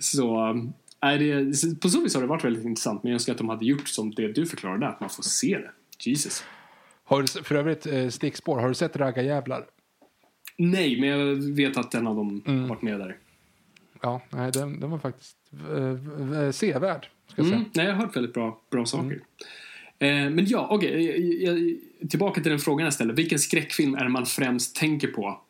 Så, 0.00 0.52
nej, 1.02 1.18
det, 1.18 1.80
på 1.80 1.88
så 1.88 2.00
vis 2.00 2.14
har 2.14 2.22
det 2.22 2.28
varit 2.28 2.44
väldigt 2.44 2.64
intressant. 2.64 3.02
Men 3.02 3.10
jag 3.10 3.14
önskar 3.14 3.32
att 3.32 3.38
de 3.38 3.48
hade 3.48 3.64
gjort 3.64 3.88
som 3.88 4.10
det 4.10 4.32
du 4.32 4.46
förklarade, 4.46 4.88
att 4.88 5.00
man 5.00 5.10
får 5.10 5.22
se 5.22 5.58
det. 5.58 5.70
Jesus. 6.10 6.44
Har 7.04 7.22
du, 7.22 7.42
för 7.42 7.54
övrigt, 7.54 7.86
eh, 7.86 8.08
stickspår, 8.08 8.58
har 8.58 8.68
du 8.68 8.74
sett 8.74 8.96
Raggarjävlar? 8.96 9.66
Nej, 10.56 11.00
men 11.00 11.08
jag 11.08 11.34
vet 11.34 11.76
att 11.76 11.94
en 11.94 12.06
av 12.06 12.16
dem 12.16 12.42
Mm. 12.46 12.60
har 12.60 12.68
varit 12.68 12.82
med 12.82 13.00
där. 13.00 13.16
Ja, 14.02 14.22
nej, 14.30 14.52
den, 14.52 14.80
den 14.80 14.90
var 14.90 14.98
faktiskt 14.98 15.36
eh, 15.76 16.42
eh, 16.42 16.50
sevärd, 16.50 17.08
ska 17.28 17.40
jag 17.42 17.46
säga. 17.46 17.56
Mm, 17.56 17.70
nej, 17.74 17.86
jag 17.86 17.94
har 17.94 18.06
hört 18.06 18.16
väldigt 18.16 18.34
bra, 18.34 18.60
bra 18.70 18.86
saker. 18.86 19.20
Mm. 19.98 20.26
Eh, 20.26 20.30
men 20.34 20.46
ja, 20.46 20.68
okej. 20.70 21.44
jag- 21.44 22.08
tillbaka 22.10 22.40
till 22.40 22.50
den 22.50 22.58
frågan 22.58 22.84
jag 22.84 22.94
ställde. 22.94 23.14
Vilken 23.14 23.38
skräckfilm 23.38 23.94
är 23.94 24.04
det 24.04 24.08
man 24.10 24.26
främst 24.26 24.76
tänker 24.76 25.08
på 25.08 25.40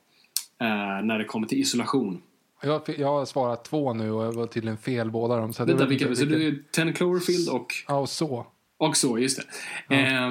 eh, 0.61 1.05
när 1.05 1.19
det 1.19 1.25
kommer 1.25 1.47
till 1.47 1.59
isolation? 1.59 2.23
Jag, 2.63 2.83
jag 2.99 3.09
har 3.09 3.25
svarat 3.27 3.65
två 3.65 3.95
nu 3.95 4.11
och 4.11 4.25
jag 4.25 4.33
var 4.33 4.47
tydligen 4.47 4.79
fel 4.79 5.11
båda 5.11 5.37
dem. 5.37 5.53
Så 5.53 5.65
det 5.65 5.73
Vänta, 5.73 5.87
vilka, 5.87 6.15
så 6.15 6.25
du 6.25 6.49
är 6.49 6.59
Ten 6.71 6.93
Cloverfield 6.93 7.49
och, 7.49 7.75
Ja, 7.89 7.99
och 7.99 8.09
så. 8.09 8.47
och 8.77 8.97
så, 8.97 9.19
just 9.19 9.41
det. 9.89 9.97
Eh, 9.97 10.31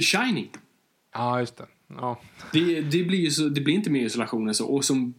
Shining. 0.00 0.50
Ja, 1.14 1.40
just 1.40 1.56
det. 1.56 1.66
Ja. 1.88 2.20
Det, 2.52 2.80
det, 2.80 3.04
blir 3.04 3.30
så, 3.30 3.48
det 3.48 3.60
blir 3.60 3.74
inte 3.74 3.90
mer 3.90 4.04
isolation 4.04 4.48
än 4.48 4.54
så. 4.54 4.66
Och 4.66 4.84
som 4.84 5.14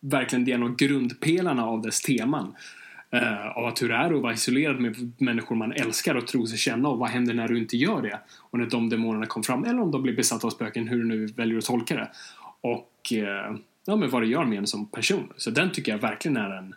verkligen 0.00 0.44
det 0.44 0.50
är 0.50 0.54
en 0.54 0.62
av 0.62 0.76
grundpelarna 0.76 1.66
av 1.66 1.82
dess 1.82 2.00
teman. 2.00 2.54
Uh, 3.14 3.58
av 3.58 3.66
att 3.66 3.82
hur 3.82 3.88
det 3.88 3.94
är 3.94 4.14
att 4.14 4.22
vara 4.22 4.32
isolerad 4.32 4.80
med 4.80 5.12
människor 5.18 5.56
man 5.56 5.72
älskar 5.72 6.14
och 6.14 6.26
tror 6.26 6.46
sig 6.46 6.58
känna 6.58 6.88
och 6.88 6.98
vad 6.98 7.08
händer 7.08 7.34
när 7.34 7.48
du 7.48 7.58
inte 7.58 7.76
gör 7.76 8.02
det? 8.02 8.20
Och 8.38 8.58
när 8.58 8.66
de 8.66 8.88
demonerna 8.88 9.26
kom 9.26 9.42
fram, 9.42 9.64
eller 9.64 9.80
om 9.80 9.90
de 9.90 10.02
blir 10.02 10.16
besatta 10.16 10.46
av 10.46 10.50
spöken, 10.50 10.88
hur 10.88 10.98
du 10.98 11.04
nu 11.04 11.26
väljer 11.26 11.58
att 11.58 11.64
tolka 11.64 11.94
det. 11.94 12.10
Och 12.60 13.12
uh, 13.12 13.56
ja, 13.84 13.96
men 13.96 14.10
vad 14.10 14.22
det 14.22 14.26
gör 14.26 14.44
med 14.44 14.58
en 14.58 14.66
som 14.66 14.86
person. 14.86 15.32
Så 15.36 15.50
den 15.50 15.72
tycker 15.72 15.92
jag 15.92 15.98
verkligen 15.98 16.36
är 16.36 16.50
en 16.50 16.74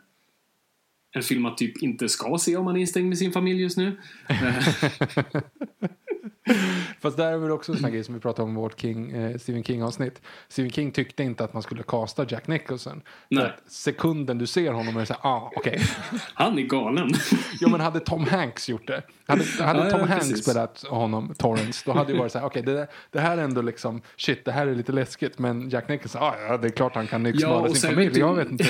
en 1.15 1.23
film 1.23 1.41
man 1.41 1.55
typ 1.55 1.83
inte 1.83 2.09
ska 2.09 2.37
se 2.37 2.57
om 2.57 2.65
man 2.65 2.75
är 2.75 2.81
instängd 2.81 3.09
med 3.09 3.17
sin 3.17 3.31
familj 3.31 3.61
just 3.61 3.77
nu. 3.77 3.97
Fast 6.99 7.17
där 7.17 7.31
är 7.31 7.37
väl 7.37 7.51
också 7.51 7.71
en 7.71 7.77
sån 7.77 7.91
grej 7.91 8.03
som 8.03 8.13
vi 8.13 8.21
pratade 8.21 8.43
om 8.49 8.57
i 8.57 8.61
vårt 8.61 8.79
King, 8.79 9.11
eh, 9.11 9.37
Stephen 9.37 9.63
King-avsnitt. 9.63 10.21
Stephen 10.47 10.71
King 10.71 10.91
tyckte 10.91 11.23
inte 11.23 11.43
att 11.43 11.53
man 11.53 11.63
skulle 11.63 11.83
kasta 11.83 12.25
Jack 12.29 12.47
Nicholson. 12.47 13.01
Nej. 13.29 13.51
sekunden 13.67 14.37
du 14.37 14.47
ser 14.47 14.71
honom 14.71 14.95
är 14.95 14.99
det 14.99 15.05
såhär, 15.05 15.21
ah, 15.23 15.51
okej. 15.55 15.73
Okay. 15.73 16.19
Han 16.33 16.59
är 16.59 16.63
galen. 16.63 17.09
jo 17.61 17.69
men 17.69 17.79
hade 17.79 17.99
Tom 17.99 18.23
Hanks 18.27 18.69
gjort 18.69 18.87
det. 18.87 19.03
Hade, 19.27 19.43
hade 19.59 19.79
ja, 19.79 19.89
Tom 19.89 19.99
ja, 19.99 20.05
Hanks 20.05 20.29
precis. 20.29 20.43
spelat 20.43 20.83
honom, 20.83 21.33
Torrance, 21.37 21.83
då 21.85 21.91
hade 21.91 22.13
det 22.13 22.19
varit 22.19 22.31
såhär, 22.31 22.45
okej 22.45 22.61
okay, 22.61 22.73
det, 22.73 22.87
det 23.11 23.19
här 23.19 23.37
är 23.37 23.41
ändå 23.43 23.61
liksom, 23.61 24.01
shit 24.17 24.45
det 24.45 24.51
här 24.51 24.67
är 24.67 24.75
lite 24.75 24.91
läskigt. 24.91 25.39
Men 25.39 25.69
Jack 25.69 25.89
Nicholson, 25.89 26.21
ah, 26.23 26.35
ja 26.47 26.57
det 26.57 26.67
är 26.67 26.71
klart 26.71 26.95
han 26.95 27.07
kan 27.07 27.23
liksom 27.23 27.49
Ja, 27.49 27.67
ja, 27.67 27.73
sin 27.73 27.89
familj, 27.89 28.19
jag 28.19 28.35
vet 28.35 28.51
inte. 28.51 28.65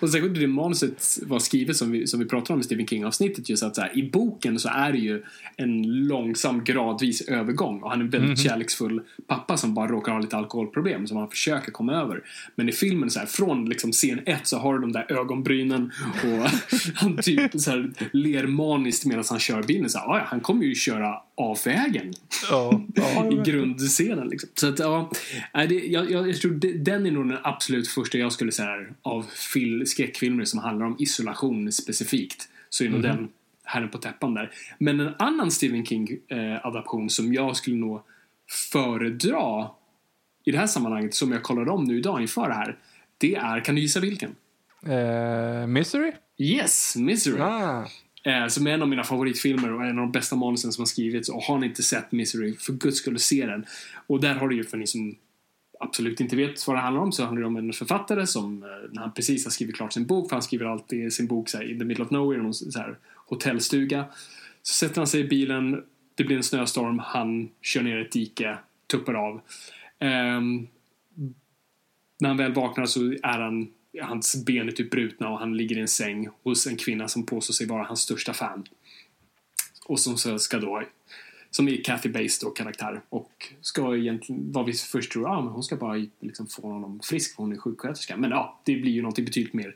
och 0.00 0.10
särskilt 0.10 0.34
det 0.34 0.46
manuset 0.46 1.18
var 1.22 1.38
skrivet 1.38 1.76
som 1.76 1.90
vi, 1.90 2.06
som 2.06 2.20
vi 2.20 2.26
pratade 2.26 2.52
om 2.52 2.60
i 2.60 2.62
Stephen 2.62 2.86
King-avsnittet. 2.86 3.48
Just 3.48 3.62
att 3.62 3.74
så 3.76 3.80
här, 3.80 3.98
I 3.98 4.10
boken 4.10 4.58
så 4.58 4.68
är 4.68 4.92
det 4.92 4.98
ju 4.98 5.22
en 5.56 6.06
långsam 6.06 6.64
gradvis 6.98 7.20
övergång 7.20 7.82
och 7.82 7.90
han 7.90 8.00
är 8.00 8.04
en 8.04 8.10
väldigt 8.10 8.38
kärleksfull 8.38 9.00
pappa 9.26 9.56
som 9.56 9.74
bara 9.74 9.88
råkar 9.88 10.12
ha 10.12 10.20
lite 10.20 10.36
alkoholproblem 10.36 11.06
som 11.06 11.16
han 11.16 11.30
försöker 11.30 11.72
komma 11.72 11.92
över. 11.92 12.22
Men 12.54 12.68
i 12.68 12.72
filmen 12.72 13.10
så 13.10 13.18
här, 13.18 13.26
från 13.26 13.68
liksom 13.68 13.92
scen 13.92 14.20
ett 14.26 14.46
så 14.46 14.58
har 14.58 14.74
du 14.74 14.80
de 14.80 14.92
där 14.92 15.12
ögonbrynen 15.12 15.92
och 16.24 16.50
han 16.94 17.16
typ 17.16 17.60
så 17.60 17.70
här, 17.70 17.90
ler 18.12 18.46
maniskt 18.46 19.04
medan 19.04 19.24
han 19.30 19.38
kör 19.38 19.62
bilen. 19.62 19.90
Så 19.90 19.98
här, 19.98 20.06
"Ah, 20.06 20.18
ja, 20.18 20.24
han 20.26 20.40
kommer 20.40 20.64
ju 20.64 20.74
köra 20.74 21.14
av 21.36 21.58
vägen 21.64 22.12
Ja, 22.50 22.82
ja, 22.94 23.32
i 23.32 23.50
grundscenen. 23.50 24.28
Liksom. 24.28 24.50
Så 24.54 24.68
att, 24.68 24.78
ja, 24.78 25.10
det, 25.52 25.74
jag, 25.74 26.10
jag, 26.10 26.36
tror 26.36 26.52
det, 26.52 26.72
den 26.72 27.06
är 27.06 27.10
nog 27.10 27.28
den 27.28 27.38
absolut 27.42 27.88
första 27.88 28.18
jag 28.18 28.32
skulle 28.32 28.52
säga 28.52 28.68
av 29.02 29.26
fil, 29.52 29.86
skräckfilmer 29.86 30.44
som 30.44 30.60
handlar 30.60 30.86
om 30.86 30.96
isolation 30.98 31.72
specifikt. 31.72 32.48
Så 32.70 32.84
är 32.84 32.88
nog 32.88 33.02
den 33.02 33.28
herren 33.68 33.88
på 33.88 33.98
täppan 33.98 34.34
där. 34.34 34.50
Men 34.78 35.00
en 35.00 35.14
annan 35.18 35.50
Stephen 35.50 35.86
King-adaption 35.86 37.10
som 37.10 37.32
jag 37.32 37.56
skulle 37.56 37.76
nog 37.76 38.02
föredra 38.72 39.70
i 40.44 40.50
det 40.50 40.58
här 40.58 40.66
sammanhanget, 40.66 41.14
som 41.14 41.32
jag 41.32 41.42
kollade 41.42 41.70
om 41.70 41.84
nu 41.84 41.98
idag 41.98 42.20
inför 42.20 42.48
det 42.48 42.54
här, 42.54 42.76
det 43.18 43.34
är, 43.34 43.64
kan 43.64 43.74
du 43.74 43.80
gissa 43.80 44.00
vilken? 44.00 44.36
Eh, 44.86 45.66
Misery? 45.66 46.12
Yes, 46.38 46.96
Misery. 46.96 47.40
Ah. 47.40 47.86
Eh, 48.24 48.46
som 48.46 48.66
är 48.66 48.70
en 48.70 48.82
av 48.82 48.88
mina 48.88 49.04
favoritfilmer 49.04 49.72
och 49.72 49.84
en 49.84 49.98
av 49.98 50.04
de 50.04 50.12
bästa 50.12 50.36
manusen 50.36 50.72
som 50.72 50.82
har 50.82 50.86
skrivits. 50.86 51.28
Och 51.28 51.42
har 51.42 51.58
ni 51.58 51.66
inte 51.66 51.82
sett 51.82 52.12
Misery, 52.12 52.54
för 52.54 52.72
guds 52.72 52.98
skull 52.98 53.18
se 53.18 53.46
den. 53.46 53.64
Och 54.06 54.20
där 54.20 54.34
har 54.34 54.48
du 54.48 54.56
ju, 54.56 54.64
för 54.64 54.76
ni 54.76 54.86
som 54.86 55.16
absolut 55.80 56.20
inte 56.20 56.36
vet 56.36 56.66
vad 56.66 56.76
det 56.76 56.80
handlar 56.80 57.02
om, 57.02 57.12
så 57.12 57.24
handlar 57.24 57.40
det 57.40 57.46
om 57.46 57.56
en 57.56 57.72
författare 57.72 58.26
som, 58.26 58.62
eh, 58.62 58.68
när 58.92 59.02
han 59.02 59.12
precis 59.12 59.44
har 59.44 59.50
skrivit 59.50 59.76
klart 59.76 59.92
sin 59.92 60.06
bok, 60.06 60.28
för 60.28 60.36
han 60.36 60.42
skriver 60.42 60.66
alltid 60.66 61.12
sin 61.12 61.26
bok 61.26 61.48
så 61.48 61.58
här, 61.58 61.70
in 61.70 61.78
the 61.78 61.84
middle 61.84 62.04
of 62.04 62.10
nowhere, 62.10 62.42
någon 62.42 62.54
så 62.54 62.78
här, 62.78 62.98
hotellstuga. 63.28 64.04
Så 64.62 64.74
sätter 64.74 64.96
han 65.00 65.06
sig 65.06 65.20
i 65.20 65.28
bilen, 65.28 65.84
det 66.14 66.24
blir 66.24 66.36
en 66.36 66.42
snöstorm, 66.42 66.98
han 66.98 67.50
kör 67.62 67.82
ner 67.82 67.98
ett 67.98 68.12
dike, 68.12 68.58
tuppar 68.86 69.14
av. 69.14 69.40
Ehm, 69.98 70.66
när 72.20 72.28
han 72.28 72.36
väl 72.36 72.54
vaknar 72.54 72.86
så 72.86 73.00
är 73.12 73.38
han 73.38 73.68
hans 74.02 74.44
ben 74.44 74.68
är 74.68 74.72
typ 74.72 74.90
brutna 74.90 75.28
och 75.28 75.38
han 75.38 75.56
ligger 75.56 75.76
i 75.76 75.80
en 75.80 75.88
säng 75.88 76.28
hos 76.42 76.66
en 76.66 76.76
kvinna 76.76 77.08
som 77.08 77.26
påstår 77.26 77.54
sig 77.54 77.66
vara 77.66 77.84
hans 77.84 78.00
största 78.00 78.32
fan. 78.32 78.64
Och 79.86 80.00
som 80.00 80.18
så 80.18 80.38
ska 80.38 80.58
då, 80.58 80.82
som 81.50 81.68
är 81.68 81.84
Kathy 81.84 82.08
Bates 82.08 82.38
då 82.38 82.50
karaktär 82.50 83.00
och 83.08 83.52
ska 83.60 83.96
egentligen, 83.96 84.52
vad 84.52 84.66
vi 84.66 84.72
först 84.72 85.12
tror, 85.12 85.24
ja 85.24 85.40
men 85.42 85.52
hon 85.52 85.62
ska 85.62 85.76
bara 85.76 86.06
liksom 86.20 86.46
få 86.46 86.62
honom 86.62 87.00
frisk 87.04 87.36
för 87.36 87.42
hon 87.42 87.52
är 87.52 87.56
sjuksköterska. 87.56 88.16
Men 88.16 88.30
ja, 88.30 88.60
det 88.64 88.76
blir 88.76 88.92
ju 88.92 89.02
någonting 89.02 89.24
betydligt 89.24 89.54
mer 89.54 89.74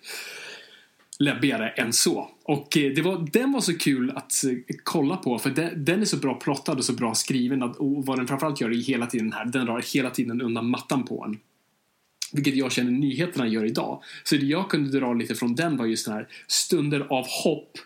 läbbigare 1.19 1.69
än 1.69 1.93
så. 1.93 2.31
Och 2.45 2.77
eh, 2.77 2.93
det 2.93 3.03
var, 3.03 3.29
den 3.33 3.53
var 3.53 3.61
så 3.61 3.79
kul 3.79 4.11
att 4.11 4.45
eh, 4.45 4.75
kolla 4.83 5.17
på 5.17 5.39
för 5.39 5.51
den, 5.51 5.85
den 5.85 6.01
är 6.01 6.05
så 6.05 6.17
bra 6.17 6.35
plottad 6.35 6.73
och 6.73 6.85
så 6.85 6.93
bra 6.93 7.15
skriven 7.15 7.63
att, 7.63 7.77
och 7.77 8.07
vad 8.07 8.19
den 8.19 8.29
framförallt 8.29 8.61
gör 8.61 8.71
är 8.71 8.75
hela 8.75 9.07
tiden 9.07 9.33
här, 9.33 9.45
den 9.45 9.67
drar 9.67 9.85
hela 9.95 10.11
tiden 10.11 10.43
undan 10.43 10.71
mattan 10.71 11.05
på 11.05 11.25
en. 11.25 11.39
Vilket 12.33 12.57
jag 12.57 12.73
känner 12.73 12.91
nyheterna 12.91 13.47
gör 13.47 13.65
idag. 13.65 14.03
Så 14.25 14.37
det 14.37 14.47
jag 14.47 14.71
kunde 14.71 15.01
dra 15.01 15.13
lite 15.13 15.35
från 15.35 15.55
den 15.55 15.77
var 15.77 15.87
just 15.87 16.07
den 16.07 16.15
här 16.15 16.29
stunder 16.47 17.01
av 17.01 17.27
hopp 17.45 17.79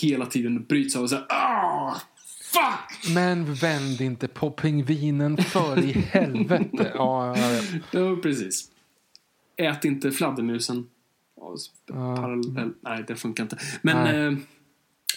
hela 0.00 0.26
tiden 0.26 0.64
bryts 0.64 0.96
av 0.96 1.02
och 1.02 1.10
så 1.10 1.16
här, 1.16 1.26
ah, 1.28 2.00
fuck! 2.42 3.14
Men 3.14 3.54
vänd 3.54 4.00
inte 4.00 4.28
på 4.28 4.50
pingvinen 4.50 5.36
för 5.36 5.84
i 5.84 5.92
helvete. 5.92 6.92
Ja, 6.94 7.38
jag 7.38 7.50
vet. 7.50 7.82
Ja, 7.90 8.16
precis. 8.22 8.70
Ät 9.56 9.84
inte 9.84 10.10
fladdermusen. 10.10 10.86
Ja, 11.86 12.16
Parallell, 12.16 12.72
nej, 12.80 13.04
det 13.08 13.16
funkar 13.16 13.42
inte. 13.42 13.58
Men, 13.82 13.96
Nej. 13.96 14.30
nej, 14.30 14.42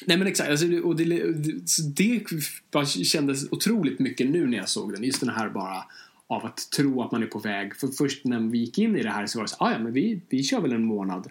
nej 0.06 0.18
men 0.18 0.28
exakt. 0.28 0.50
Alltså, 0.50 0.82
och 0.82 0.96
det, 0.96 1.06
det, 1.34 2.26
det 2.74 3.06
kändes 3.06 3.52
otroligt 3.52 4.00
mycket 4.00 4.30
nu 4.30 4.48
när 4.48 4.58
jag 4.58 4.70
såg 4.70 4.94
den. 4.94 5.04
Just 5.04 5.20
den 5.20 5.30
här 5.30 5.50
bara 5.50 5.84
av 6.28 6.46
att 6.46 6.72
tro 6.76 7.02
att 7.02 7.12
man 7.12 7.24
är 7.24 7.28
på 7.28 7.40
väg. 7.40 7.76
För 7.76 7.88
först 7.88 8.26
när 8.26 8.40
vi 8.40 8.58
gick 8.58 8.78
in 8.78 8.96
i 8.96 9.04
det 9.04 9.10
här 9.10 9.28
så 9.28 9.40
var 9.40 9.44
det 9.44 9.50
så 9.50 9.56
ah, 9.60 9.72
ja 9.72 9.80
men 9.80 9.94
vi, 9.94 10.22
vi 10.30 10.44
kör 10.44 10.62
väl 10.62 10.74
en 10.74 10.86
månad. 10.86 11.30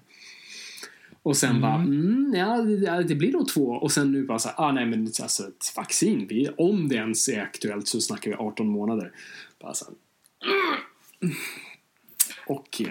Och 1.22 1.36
sen 1.36 1.60
bara, 1.60 1.74
mm, 1.74 2.34
ja 2.36 2.62
det, 2.62 2.72
ja, 2.72 3.02
det 3.02 3.14
blir 3.14 3.32
nog 3.32 3.48
två. 3.48 3.66
Och 3.70 3.92
sen 3.92 4.12
nu 4.12 4.24
bara 4.24 4.38
så 4.38 4.48
ah, 4.56 4.72
nej 4.72 4.86
men 4.86 5.06
alltså 5.22 5.48
ett 5.48 5.76
vaccin, 5.76 6.26
vi, 6.28 6.48
om 6.56 6.88
det 6.88 6.94
ens 6.94 7.28
är 7.28 7.40
aktuellt 7.40 7.88
så 7.88 8.00
snackar 8.00 8.30
vi 8.30 8.36
18 8.36 8.68
månader. 8.68 9.12
Bara 9.60 9.74
så 9.74 9.84
här, 9.84 9.94
och 12.46 12.80
eh, 12.80 12.88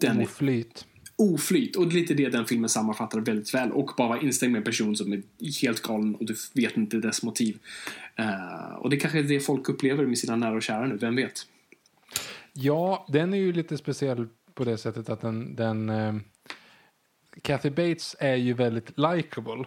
den 0.00 0.20
är 0.20 0.24
Oflyt. 0.24 0.86
Oflyt. 1.22 1.76
Och 1.76 1.88
det 1.88 1.94
är 1.94 2.00
lite 2.00 2.14
det 2.14 2.28
den 2.28 2.46
filmen 2.46 2.68
sammanfattar 2.68 3.20
väldigt 3.20 3.54
väl. 3.54 3.72
Och 3.72 3.90
bara 3.96 4.08
vara 4.08 4.20
instängd 4.20 4.52
med 4.52 4.58
en 4.58 4.64
person 4.64 4.96
som 4.96 5.12
är 5.12 5.22
helt 5.62 5.82
galen 5.82 6.14
och 6.14 6.26
du 6.26 6.34
vet 6.54 6.76
inte 6.76 6.96
dess 6.96 7.22
motiv. 7.22 7.58
Eh, 8.16 8.74
och 8.74 8.90
det 8.90 8.96
kanske 8.96 9.18
är 9.18 9.22
det 9.22 9.40
folk 9.40 9.68
upplever 9.68 10.06
med 10.06 10.18
sina 10.18 10.36
nära 10.36 10.54
och 10.54 10.62
kära 10.62 10.86
nu, 10.86 10.96
vem 10.96 11.16
vet? 11.16 11.40
Ja, 12.52 13.06
den 13.08 13.34
är 13.34 13.38
ju 13.38 13.52
lite 13.52 13.78
speciell 13.78 14.28
på 14.54 14.64
det 14.64 14.78
sättet 14.78 15.08
att 15.08 15.20
den... 15.20 15.56
den 15.56 15.88
eh, 15.88 16.14
Kathy 17.42 17.70
Bates 17.70 18.16
är 18.18 18.34
ju 18.34 18.52
väldigt 18.54 18.98
likable. 18.98 19.64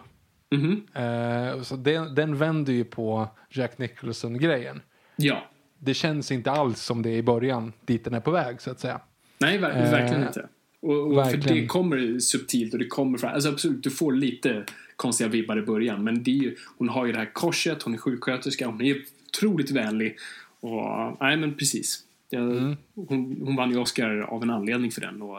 Mhm. 0.50 0.86
Eh, 0.94 1.62
så 1.62 1.76
den, 1.76 2.14
den 2.14 2.36
vänder 2.36 2.72
ju 2.72 2.84
på 2.84 3.28
Jack 3.50 3.78
Nicholson-grejen. 3.78 4.80
Ja. 5.16 5.46
Det 5.78 5.94
känns 5.94 6.32
inte 6.32 6.50
alls 6.50 6.82
som 6.82 7.02
det 7.02 7.10
är 7.10 7.16
i 7.16 7.22
början, 7.22 7.72
dit 7.84 8.04
den 8.04 8.14
är 8.14 8.20
på 8.20 8.30
väg 8.30 8.60
så 8.60 8.70
att 8.70 8.80
säga. 8.80 9.00
Nej, 9.38 9.58
ver- 9.58 9.90
verkligen 9.90 10.26
inte. 10.26 10.48
Och, 10.80 11.18
och 11.18 11.30
för 11.30 11.36
det 11.36 11.66
kommer 11.66 12.18
subtilt 12.18 12.72
och 12.72 12.78
det 12.78 12.86
kommer 12.86 13.18
fram. 13.18 13.34
Alltså 13.34 13.48
absolut, 13.48 13.82
du 13.82 13.90
får 13.90 14.12
lite 14.12 14.64
konstiga 14.96 15.28
vibbar 15.28 15.58
i 15.58 15.62
början. 15.62 16.04
Men 16.04 16.22
det 16.22 16.30
ju, 16.30 16.56
hon 16.78 16.88
har 16.88 17.06
ju 17.06 17.12
det 17.12 17.18
här 17.18 17.32
korset, 17.32 17.82
hon 17.82 17.94
är 17.94 17.98
sjuksköterska, 17.98 18.66
hon 18.66 18.80
är 18.80 18.96
otroligt 19.28 19.70
vänlig. 19.70 20.16
Och, 20.60 21.16
nej 21.20 21.36
men 21.36 21.54
precis. 21.54 22.02
Jag, 22.30 22.42
Mm. 22.56 22.76
hon, 22.94 23.36
hon 23.44 23.56
vann 23.56 23.70
ju 23.70 23.78
Oscar 23.78 24.18
av 24.18 24.42
en 24.42 24.50
anledning 24.50 24.90
för 24.90 25.00
den. 25.00 25.22
Och, 25.22 25.38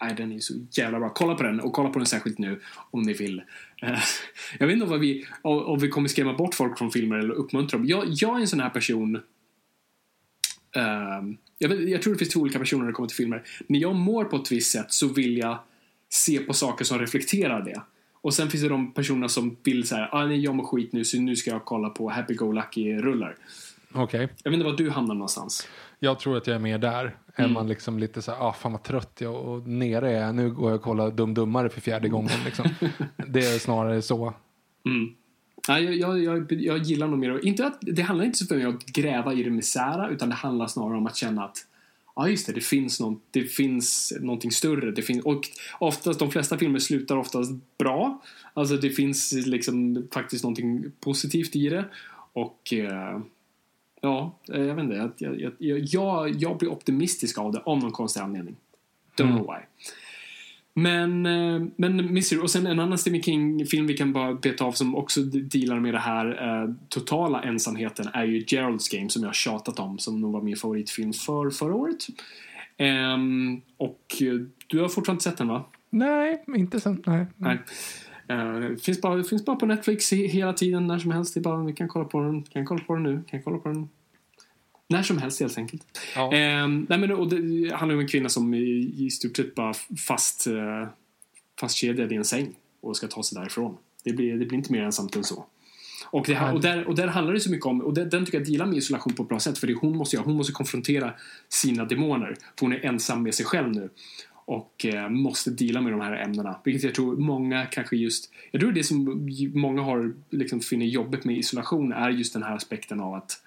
nej, 0.00 0.14
den 0.16 0.32
är 0.32 0.38
så 0.38 0.54
jävla 0.70 0.98
bra. 0.98 1.08
Kolla 1.08 1.34
på 1.34 1.42
den 1.42 1.60
och 1.60 1.72
kolla 1.72 1.88
på 1.88 1.98
den 1.98 2.06
särskilt 2.06 2.38
nu 2.38 2.60
om 2.90 3.02
ni 3.02 3.12
vill. 3.12 3.42
Jag 4.58 4.66
vet 4.66 4.74
inte 4.74 4.86
vad 4.86 5.00
vi, 5.00 5.26
om, 5.42 5.58
om 5.58 5.78
vi 5.78 5.88
kommer 5.88 6.08
skrämma 6.08 6.32
bort 6.32 6.54
folk 6.54 6.78
från 6.78 6.90
filmer 6.90 7.16
eller 7.16 7.34
uppmuntra 7.34 7.78
dem. 7.78 7.86
Jag, 7.86 8.04
jag 8.08 8.36
är 8.36 8.40
en 8.40 8.48
sån 8.48 8.60
här 8.60 8.70
person 8.70 9.20
Ehm, 10.76 11.36
jag, 11.64 11.76
vet, 11.76 11.88
jag 11.88 12.02
tror 12.02 12.12
det 12.12 12.18
finns 12.18 12.30
två 12.30 12.40
olika 12.40 12.58
personer 12.58 12.82
när 12.82 12.86
det 12.86 12.94
kommer 12.94 13.08
till 13.08 13.16
filmer. 13.16 13.42
När 13.66 13.78
jag 13.78 13.94
mår 13.94 14.24
på 14.24 14.36
ett 14.36 14.52
visst 14.52 14.70
sätt 14.70 14.92
så 14.92 15.08
vill 15.08 15.38
jag 15.38 15.58
se 16.08 16.38
på 16.38 16.52
saker 16.52 16.84
som 16.84 16.98
reflekterar 16.98 17.62
det. 17.62 17.82
Och 18.20 18.34
sen 18.34 18.50
finns 18.50 18.62
det 18.62 18.68
de 18.68 18.92
personerna 18.92 19.28
som 19.28 19.56
vill 19.62 19.88
så 19.88 19.94
här, 19.94 20.08
ah, 20.12 20.26
nej, 20.26 20.40
jag 20.40 20.54
mår 20.54 20.64
skit 20.64 20.92
nu 20.92 21.04
så 21.04 21.20
nu 21.20 21.36
ska 21.36 21.50
jag 21.50 21.64
kolla 21.64 21.88
på 21.88 22.10
Happy 22.10 22.34
Go 22.34 22.52
Lucky-rullar. 22.52 23.36
Okej. 23.92 24.28
Jag 24.42 24.50
vet 24.50 24.58
inte 24.58 24.70
var 24.70 24.76
du 24.76 24.90
hamnar 24.90 25.14
någonstans. 25.14 25.68
Jag 25.98 26.18
tror 26.18 26.36
att 26.36 26.46
jag 26.46 26.54
är 26.54 26.60
mer 26.60 26.78
där. 26.78 27.16
Är 27.36 27.48
man 27.48 27.68
liksom 27.68 27.98
lite 27.98 28.22
så 28.22 28.32
här, 28.32 28.48
ah 28.48 28.52
fan 28.52 28.72
vad 28.72 28.82
trött 28.82 29.18
jag 29.20 29.34
och 29.34 29.68
nere 29.68 30.12
är 30.12 30.20
jag. 30.20 30.34
Nu 30.34 30.50
går 30.50 30.70
jag 30.70 30.76
och 30.76 30.82
kollar 30.82 31.10
Dum 31.10 31.34
Dummare 31.34 31.68
för 31.68 31.80
fjärde 31.80 32.08
gången 32.08 32.44
liksom. 32.44 32.68
Det 33.28 33.40
är 33.40 33.58
snarare 33.58 34.02
så. 34.02 34.34
Mm. 34.86 35.14
Nej, 35.68 35.98
jag, 35.98 36.22
jag, 36.22 36.52
jag, 36.52 36.78
gillar 36.78 37.08
nog 37.08 37.18
mer, 37.18 37.46
inte 37.46 37.66
att, 37.66 37.78
det 37.80 38.02
handlar 38.02 38.24
inte 38.24 38.38
så 38.38 38.54
mig 38.54 38.66
om 38.66 38.76
att 38.76 38.86
gräva 38.86 39.32
i 39.32 39.42
det 39.42 39.50
misära 39.50 40.08
utan 40.08 40.28
det 40.28 40.34
handlar 40.34 40.66
snarare 40.66 40.96
om 40.96 41.06
att 41.06 41.16
känna 41.16 41.44
att 41.44 41.66
Ja 42.16 42.28
just 42.28 42.46
det, 42.46 42.52
det 42.52 42.60
finns, 42.60 43.00
någon, 43.00 43.20
det 43.30 43.42
finns 43.42 44.12
någonting 44.20 44.50
större. 44.50 44.90
Det 44.90 45.02
finns, 45.02 45.24
och 45.24 45.48
oftast, 45.78 46.18
de 46.18 46.30
flesta 46.30 46.58
filmer 46.58 46.78
slutar 46.78 47.16
oftast 47.16 47.52
bra. 47.78 48.22
Alltså 48.54 48.76
det 48.76 48.90
finns 48.90 49.32
liksom 49.32 50.06
faktiskt 50.12 50.44
någonting 50.44 50.92
positivt 51.00 51.56
i 51.56 51.68
det. 51.68 51.84
Och 52.32 52.72
eh, 52.72 53.20
ja, 54.00 54.38
eh, 54.52 54.62
jag 54.62 54.74
vet 54.74 54.84
inte. 54.84 55.12
Jag, 55.18 55.40
jag, 55.40 55.52
jag, 55.58 56.42
jag, 56.42 56.58
blir 56.58 56.68
optimistisk 56.68 57.38
av 57.38 57.52
det 57.52 57.58
av 57.58 57.78
någon 57.78 57.92
konstig 57.92 58.20
anledning. 58.20 58.56
Don't 59.16 59.36
know 59.36 59.46
why. 59.46 59.62
Men, 60.76 61.26
eh, 61.26 61.62
men 61.76 62.14
Mystery, 62.14 62.42
och 62.42 62.50
sen 62.50 62.66
en 62.66 62.80
annan 62.80 62.98
Stephen 62.98 63.22
King-film 63.22 63.86
vi 63.86 63.96
kan 63.96 64.12
bara 64.12 64.34
beta 64.34 64.64
av 64.64 64.72
som 64.72 64.94
också 64.94 65.20
dealar 65.22 65.80
med 65.80 65.94
det 65.94 65.98
här 65.98 66.26
eh, 66.26 66.74
totala 66.88 67.42
ensamheten 67.42 68.08
är 68.12 68.24
ju 68.24 68.40
Gerald's 68.40 68.96
Game 68.96 69.10
som 69.10 69.22
jag 69.22 69.28
har 69.28 69.34
tjatat 69.34 69.78
om 69.78 69.98
som 69.98 70.20
nog 70.20 70.32
var 70.32 70.42
min 70.42 70.56
favoritfilm 70.56 71.12
för 71.12 71.50
förra 71.50 71.74
året. 71.74 72.06
Ehm, 72.76 73.60
och 73.76 74.16
eh, 74.20 74.46
du 74.66 74.80
har 74.80 74.88
fortfarande 74.88 75.16
inte 75.16 75.24
sett 75.24 75.38
den 75.38 75.48
va? 75.48 75.64
Nej, 75.90 76.44
inte 76.56 76.80
sen. 76.80 77.02
Nej. 77.06 77.26
Nej. 77.36 77.58
Uh, 78.32 78.76
finns, 78.76 79.00
bara, 79.00 79.24
finns 79.24 79.44
bara 79.44 79.56
på 79.56 79.66
Netflix 79.66 80.12
hela 80.12 80.52
tiden, 80.52 80.86
när 80.86 80.98
som 80.98 81.10
helst. 81.10 81.34
Det 81.34 81.40
bara, 81.40 81.64
vi 81.64 81.72
kan 81.72 81.88
kolla 81.88 82.04
på 82.04 82.20
den, 82.20 82.42
kan 82.42 82.64
kolla 82.64 82.84
på 82.84 82.94
den 82.94 83.02
nu, 83.02 83.22
kan 83.26 83.42
kolla 83.42 83.58
på 83.58 83.68
den 83.68 83.88
när 84.88 85.02
som 85.02 85.18
helst 85.18 85.40
helt 85.40 85.58
enkelt. 85.58 85.82
Ja. 86.14 86.32
Eh, 86.32 86.68
nej, 86.68 86.98
men, 86.98 87.12
och 87.12 87.28
det 87.28 87.74
handlar 87.74 87.94
om 87.94 88.00
en 88.00 88.08
kvinna 88.08 88.28
som 88.28 88.54
i, 88.54 88.94
i 88.98 89.10
stort 89.10 89.36
sett 89.36 89.54
bara 89.54 89.74
fast, 90.08 90.46
eh, 90.46 90.88
fastkedjad 91.60 92.12
i 92.12 92.16
en 92.16 92.24
säng 92.24 92.54
och 92.80 92.96
ska 92.96 93.06
ta 93.06 93.22
sig 93.22 93.38
därifrån. 93.38 93.76
Det 94.04 94.12
blir, 94.12 94.36
det 94.36 94.46
blir 94.46 94.58
inte 94.58 94.72
mer 94.72 94.82
ensamt 94.82 95.16
än 95.16 95.24
så. 95.24 95.46
Och, 96.10 96.26
det, 96.26 96.52
och, 96.52 96.60
där, 96.60 96.88
och 96.88 96.94
där 96.94 97.06
handlar 97.06 97.34
det 97.34 97.40
så 97.40 97.50
mycket 97.50 97.66
om, 97.66 97.80
och 97.80 97.94
det, 97.94 98.04
den 98.04 98.24
tycker 98.24 98.38
jag 98.38 98.46
dealar 98.46 98.66
med 98.66 98.78
isolation 98.78 99.12
på 99.12 99.22
ett 99.22 99.28
bra 99.28 99.40
sätt 99.40 99.58
för 99.58 99.66
det 99.66 99.74
hon 99.74 99.96
måste 99.96 100.16
göra, 100.16 100.24
hon 100.24 100.36
måste 100.36 100.52
konfrontera 100.52 101.12
sina 101.48 101.84
demoner. 101.84 102.36
För 102.58 102.66
hon 102.66 102.72
är 102.72 102.84
ensam 102.84 103.22
med 103.22 103.34
sig 103.34 103.46
själv 103.46 103.72
nu. 103.72 103.90
Och 104.46 104.86
eh, 104.86 105.08
måste 105.08 105.50
deala 105.50 105.80
med 105.80 105.92
de 105.92 106.00
här 106.00 106.16
ämnena. 106.16 106.56
Vilket 106.64 106.82
jag 106.82 106.94
tror 106.94 107.16
många 107.16 107.66
kanske 107.66 107.96
just, 107.96 108.32
jag 108.50 108.60
tror 108.60 108.72
det 108.72 108.84
som 108.84 109.28
många 109.54 109.82
har 109.82 110.14
liksom 110.30 110.60
finner 110.60 110.86
jobbigt 110.86 111.24
med 111.24 111.38
isolation 111.38 111.92
är 111.92 112.10
just 112.10 112.32
den 112.32 112.42
här 112.42 112.56
aspekten 112.56 113.00
av 113.00 113.14
att 113.14 113.40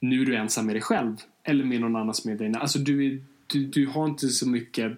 nu 0.00 0.22
är 0.22 0.26
du 0.26 0.36
ensam 0.36 0.66
med 0.66 0.74
dig 0.74 0.82
själv 0.82 1.16
eller 1.42 1.64
med 1.64 1.80
någon 1.80 1.96
annan 1.96 2.14
som 2.14 2.30
är 2.30 2.36
dig. 2.36 2.54
Alltså 2.54 2.78
du, 2.78 3.22
du, 3.46 3.64
du 3.64 3.86
har 3.86 4.06
inte 4.06 4.28
så 4.28 4.48
mycket 4.48 4.92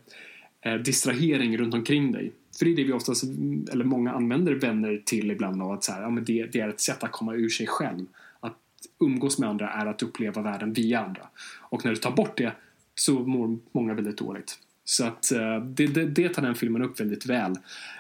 eh, 0.60 0.74
distrahering 0.74 1.58
runt 1.58 1.74
omkring 1.74 2.12
dig. 2.12 2.32
För 2.58 2.64
det 2.64 2.70
är 2.70 2.76
det 2.76 2.84
vi 2.84 2.92
oftast, 2.92 3.24
eller 3.72 3.84
många 3.84 4.12
använder 4.12 4.54
vänner 4.54 5.02
till 5.04 5.30
ibland 5.30 5.62
av 5.62 5.70
att 5.70 5.84
så 5.84 5.92
här, 5.92 6.02
ja, 6.02 6.10
men 6.10 6.24
det, 6.24 6.46
det 6.46 6.60
är 6.60 6.68
ett 6.68 6.80
sätt 6.80 7.04
att 7.04 7.12
komma 7.12 7.34
ur 7.34 7.48
sig 7.48 7.66
själv. 7.66 8.06
Att 8.40 8.58
umgås 9.00 9.38
med 9.38 9.48
andra 9.48 9.70
är 9.70 9.86
att 9.86 10.02
uppleva 10.02 10.42
världen 10.42 10.72
via 10.72 11.00
andra. 11.00 11.22
Och 11.60 11.84
när 11.84 11.92
du 11.92 11.96
tar 11.96 12.10
bort 12.10 12.36
det 12.36 12.52
så 12.94 13.12
mår 13.12 13.58
många 13.72 13.94
väldigt 13.94 14.18
dåligt. 14.18 14.58
Så 14.84 15.04
att 15.04 15.32
eh, 15.32 15.60
det, 15.64 15.86
det, 15.86 16.04
det 16.04 16.28
tar 16.28 16.42
den 16.42 16.54
filmen 16.54 16.82
upp 16.82 17.00
väldigt 17.00 17.26
väl. 17.26 17.52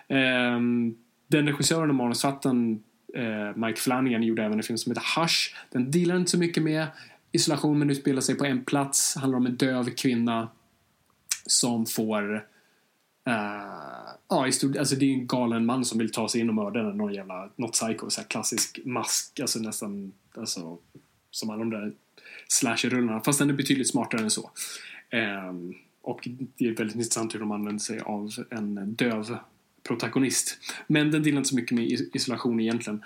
Eh, 0.08 0.60
den 1.28 1.46
regissören 1.46 1.90
och 1.90 1.96
manusfattaren 1.96 2.82
Eh, 3.16 3.56
Mike 3.56 3.80
Flanagan 3.80 4.22
gjorde 4.22 4.44
även 4.44 4.58
en 4.58 4.62
film 4.62 4.78
som 4.78 4.92
heter 4.92 5.20
Hush. 5.20 5.54
Den 5.70 5.90
dealar 5.90 6.16
inte 6.16 6.30
så 6.30 6.38
mycket 6.38 6.62
med 6.62 6.86
isolation 7.32 7.78
men 7.78 7.90
utspelar 7.90 8.20
sig 8.20 8.34
på 8.34 8.44
en 8.44 8.64
plats. 8.64 9.16
Handlar 9.16 9.38
om 9.38 9.46
en 9.46 9.56
döv 9.56 9.90
kvinna 9.90 10.48
som 11.46 11.86
får 11.86 12.34
uh, 13.28 14.16
ja, 14.28 14.46
i 14.46 14.52
stort, 14.52 14.76
alltså 14.76 14.96
det 14.96 15.04
är 15.04 15.14
en 15.14 15.26
galen 15.26 15.66
man 15.66 15.84
som 15.84 15.98
vill 15.98 16.12
ta 16.12 16.28
sig 16.28 16.40
in 16.40 16.48
och 16.48 16.54
mörda 16.54 16.82
den, 16.82 16.96
någon 16.96 17.14
jävla, 17.14 17.50
något 17.56 17.72
psycho, 17.72 18.10
så 18.10 18.20
här 18.20 18.28
klassisk 18.28 18.80
mask, 18.84 19.40
alltså 19.40 19.58
nästan, 19.58 20.12
alltså 20.34 20.78
som 21.30 21.50
alla 21.50 21.58
de 21.58 21.70
där 21.70 21.92
slasher-rullarna, 22.48 23.20
fast 23.24 23.38
den 23.38 23.50
är 23.50 23.54
betydligt 23.54 23.90
smartare 23.90 24.22
än 24.22 24.30
så. 24.30 24.50
Um, 25.48 25.74
och 26.02 26.28
det 26.56 26.64
är 26.66 26.76
väldigt 26.76 26.96
intressant 26.96 27.34
hur 27.34 27.40
de 27.40 27.52
använder 27.52 27.80
sig 27.80 28.00
av 28.00 28.30
en 28.50 28.94
döv 28.94 29.38
protagonist. 29.88 30.58
Men 30.86 31.10
den 31.10 31.22
delar 31.22 31.38
inte 31.38 31.48
så 31.48 31.56
mycket 31.56 31.78
med 31.78 31.84
isolation 32.14 32.60
egentligen. 32.60 33.02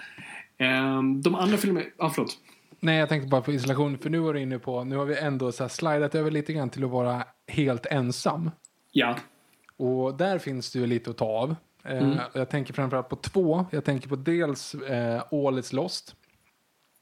Ehm, 0.59 1.23
de 1.23 1.35
andra 1.35 1.57
filmerna, 1.57 1.87
ja 1.99 2.11
förlåt. 2.11 2.39
Nej, 2.81 2.99
jag 2.99 3.09
tänkte 3.09 3.29
bara 3.29 3.41
på 3.41 3.53
isolation, 3.53 3.99
för 3.99 4.11
nu 4.11 4.19
var 4.19 4.35
du 4.35 4.41
inne 4.41 4.59
på, 4.59 4.85
nu 4.85 4.97
har 4.97 5.05
vi 5.05 5.19
ändå 5.19 5.53
så 5.53 5.65
här 5.65 5.69
slidat 5.69 6.15
över 6.15 6.31
lite 6.31 6.53
grann 6.53 6.71
till 6.71 6.85
att 6.85 6.91
vara 6.91 7.25
helt 7.47 7.87
ensam. 7.87 8.51
Ja. 8.93 9.17
Och 9.77 10.15
där 10.15 10.39
finns 10.39 10.73
det 10.73 10.79
ju 10.79 10.87
lite 10.87 11.11
att 11.11 11.19
ta 11.19 11.25
av. 11.25 11.57
Ehm, 11.85 12.05
mm. 12.05 12.19
Jag 12.35 12.51
tänker 12.51 12.75
framförallt 12.75 13.09
på 13.09 13.17
två. 13.17 13.67
Jag 13.71 13.85
tänker 13.85 14.09
på 14.09 14.17
dels 14.17 14.75
eh, 14.75 15.23
All 15.31 15.59
is 15.59 15.73
lost. 15.73 16.15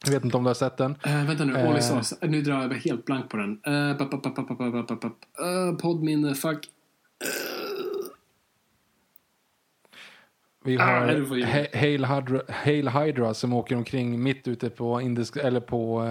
Jag 0.05 0.13
vet 0.13 0.25
inte 0.25 0.37
om 0.37 0.45
du 0.45 0.49
har 0.49 0.55
sett 0.55 0.77
den. 0.77 0.91
Uh, 0.91 1.27
vänta 1.27 1.45
nu, 1.45 1.57
All 1.57 1.79
is 1.79 1.91
lost. 1.91 2.23
Nu 2.23 2.43
drar 2.43 2.63
jag 2.63 2.75
helt 2.75 3.05
blank 3.05 3.31
på 3.31 3.37
den. 3.37 3.51
Uh, 3.51 3.97
Poddminne, 5.77 6.35
fuck. 6.35 6.67
Uh, 7.25 7.58
vi 10.69 10.77
har 10.77 10.87
ah, 10.87 11.79
Hail, 11.79 12.05
Hydra, 12.05 12.43
Hail 12.49 12.89
Hydra 12.89 13.35
som 13.35 13.53
åker 13.53 13.77
omkring 13.77 14.23
mitt 14.23 14.49
ute 14.49 14.71
på, 14.71 15.01
Indisk, 15.01 15.37
eller 15.37 15.61
på 15.61 16.05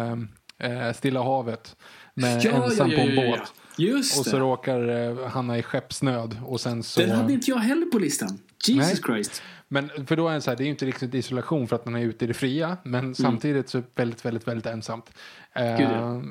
äh, 0.58 0.94
Stilla 0.94 1.24
havet 1.24 1.76
med 2.14 2.44
ja, 2.44 2.52
ensam 2.52 2.92
ja, 2.92 2.98
ja, 2.98 3.04
på 3.04 3.22
en 3.22 3.32
båt. 3.32 3.54
Just 3.78 4.20
och 4.20 4.26
så 4.26 4.40
råkar 4.40 4.88
äh, 4.90 5.28
hamna 5.28 5.58
i 5.58 5.64
skeppsnöd. 5.64 6.38
Och 6.46 6.62
sen 6.62 6.84
så, 6.84 7.00
Den 7.00 7.12
hade 7.12 7.34
inte 7.34 7.52
jag 7.52 7.58
heller 7.58 7.86
på 7.86 8.00
listan. 8.00 8.40
Jesus 8.68 8.88
Nej. 8.88 9.02
Christ. 9.06 9.42
Men 9.68 9.90
för 10.08 10.16
då 10.16 10.28
är 10.28 10.34
det 10.34 10.42
så 10.42 10.52
här, 10.52 10.58
det 10.58 10.64
är 10.64 10.66
ju 10.66 10.72
inte 10.72 10.86
riktigt 10.86 11.14
isolation 11.14 11.68
för 11.68 11.76
att 11.76 11.86
man 11.86 11.96
är 11.96 12.02
ute 12.02 12.26
i 12.26 12.28
det 12.28 12.34
fria. 12.34 12.78
Men 12.84 13.00
mm. 13.00 13.16
samtidigt 13.16 13.70
så 13.70 13.84
väldigt, 13.96 14.26
väldigt, 14.26 14.48
väldigt 14.48 14.66
ensamt. 14.66 15.12
Uh, 15.60 16.22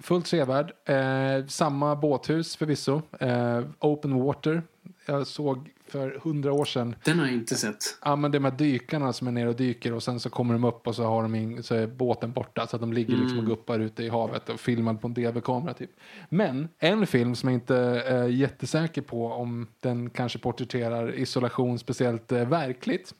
fullt 0.00 0.26
sevärd. 0.26 0.72
Uh, 0.90 1.46
samma 1.46 1.96
båthus 1.96 2.56
förvisso. 2.56 3.02
Uh, 3.22 3.64
open 3.78 4.14
water. 4.14 4.62
Jag 5.06 5.26
såg 5.26 5.70
för 5.86 6.20
hundra 6.22 6.52
år 6.52 6.64
sedan. 6.64 6.94
Den 7.04 7.18
har 7.18 7.26
jag 7.26 7.34
inte 7.34 7.54
sett. 7.54 7.98
Ja, 8.04 8.16
men 8.16 8.30
de 8.30 8.44
här 8.44 8.50
dykarna 8.50 9.12
som 9.12 9.26
är 9.26 9.32
nere 9.32 9.48
och 9.48 9.56
dyker 9.56 9.92
och 9.92 10.02
sen 10.02 10.20
så 10.20 10.30
kommer 10.30 10.54
de 10.54 10.64
upp 10.64 10.86
och 10.86 10.94
så, 10.94 11.04
har 11.04 11.22
de 11.22 11.34
in, 11.34 11.62
så 11.62 11.74
är 11.74 11.86
båten 11.86 12.32
borta 12.32 12.66
så 12.66 12.76
att 12.76 12.80
de 12.80 12.92
ligger 12.92 13.14
mm. 13.14 13.20
liksom 13.20 13.38
och 13.38 13.44
mm. 13.44 13.56
guppar 13.56 13.78
ute 13.80 14.02
i 14.02 14.08
havet 14.08 14.48
och 14.48 14.60
filmad 14.60 15.00
på 15.00 15.06
en 15.06 15.14
DV-kamera 15.14 15.74
typ. 15.74 15.90
Men 16.28 16.68
en 16.78 17.06
film 17.06 17.34
som 17.34 17.48
jag 17.48 17.56
inte 17.56 17.76
är 17.76 18.26
jättesäker 18.26 19.02
på 19.02 19.26
om 19.26 19.66
den 19.80 20.10
kanske 20.10 20.38
porträtterar 20.38 21.14
isolation 21.14 21.78
speciellt 21.78 22.32
eh, 22.32 22.48
verkligt 22.48 23.14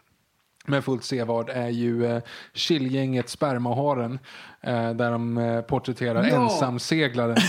men 0.66 0.82
fullt 0.82 1.04
sevard 1.04 1.50
är 1.50 1.68
ju 1.68 2.06
eh, 2.06 2.22
Kilgänget 2.52 3.28
Spermaharen 3.28 4.18
eh, 4.60 4.90
där 4.90 5.10
de 5.10 5.38
eh, 5.38 5.60
porträtterar 5.60 6.26
ja. 6.26 6.42
ensamseglaren. 6.42 7.36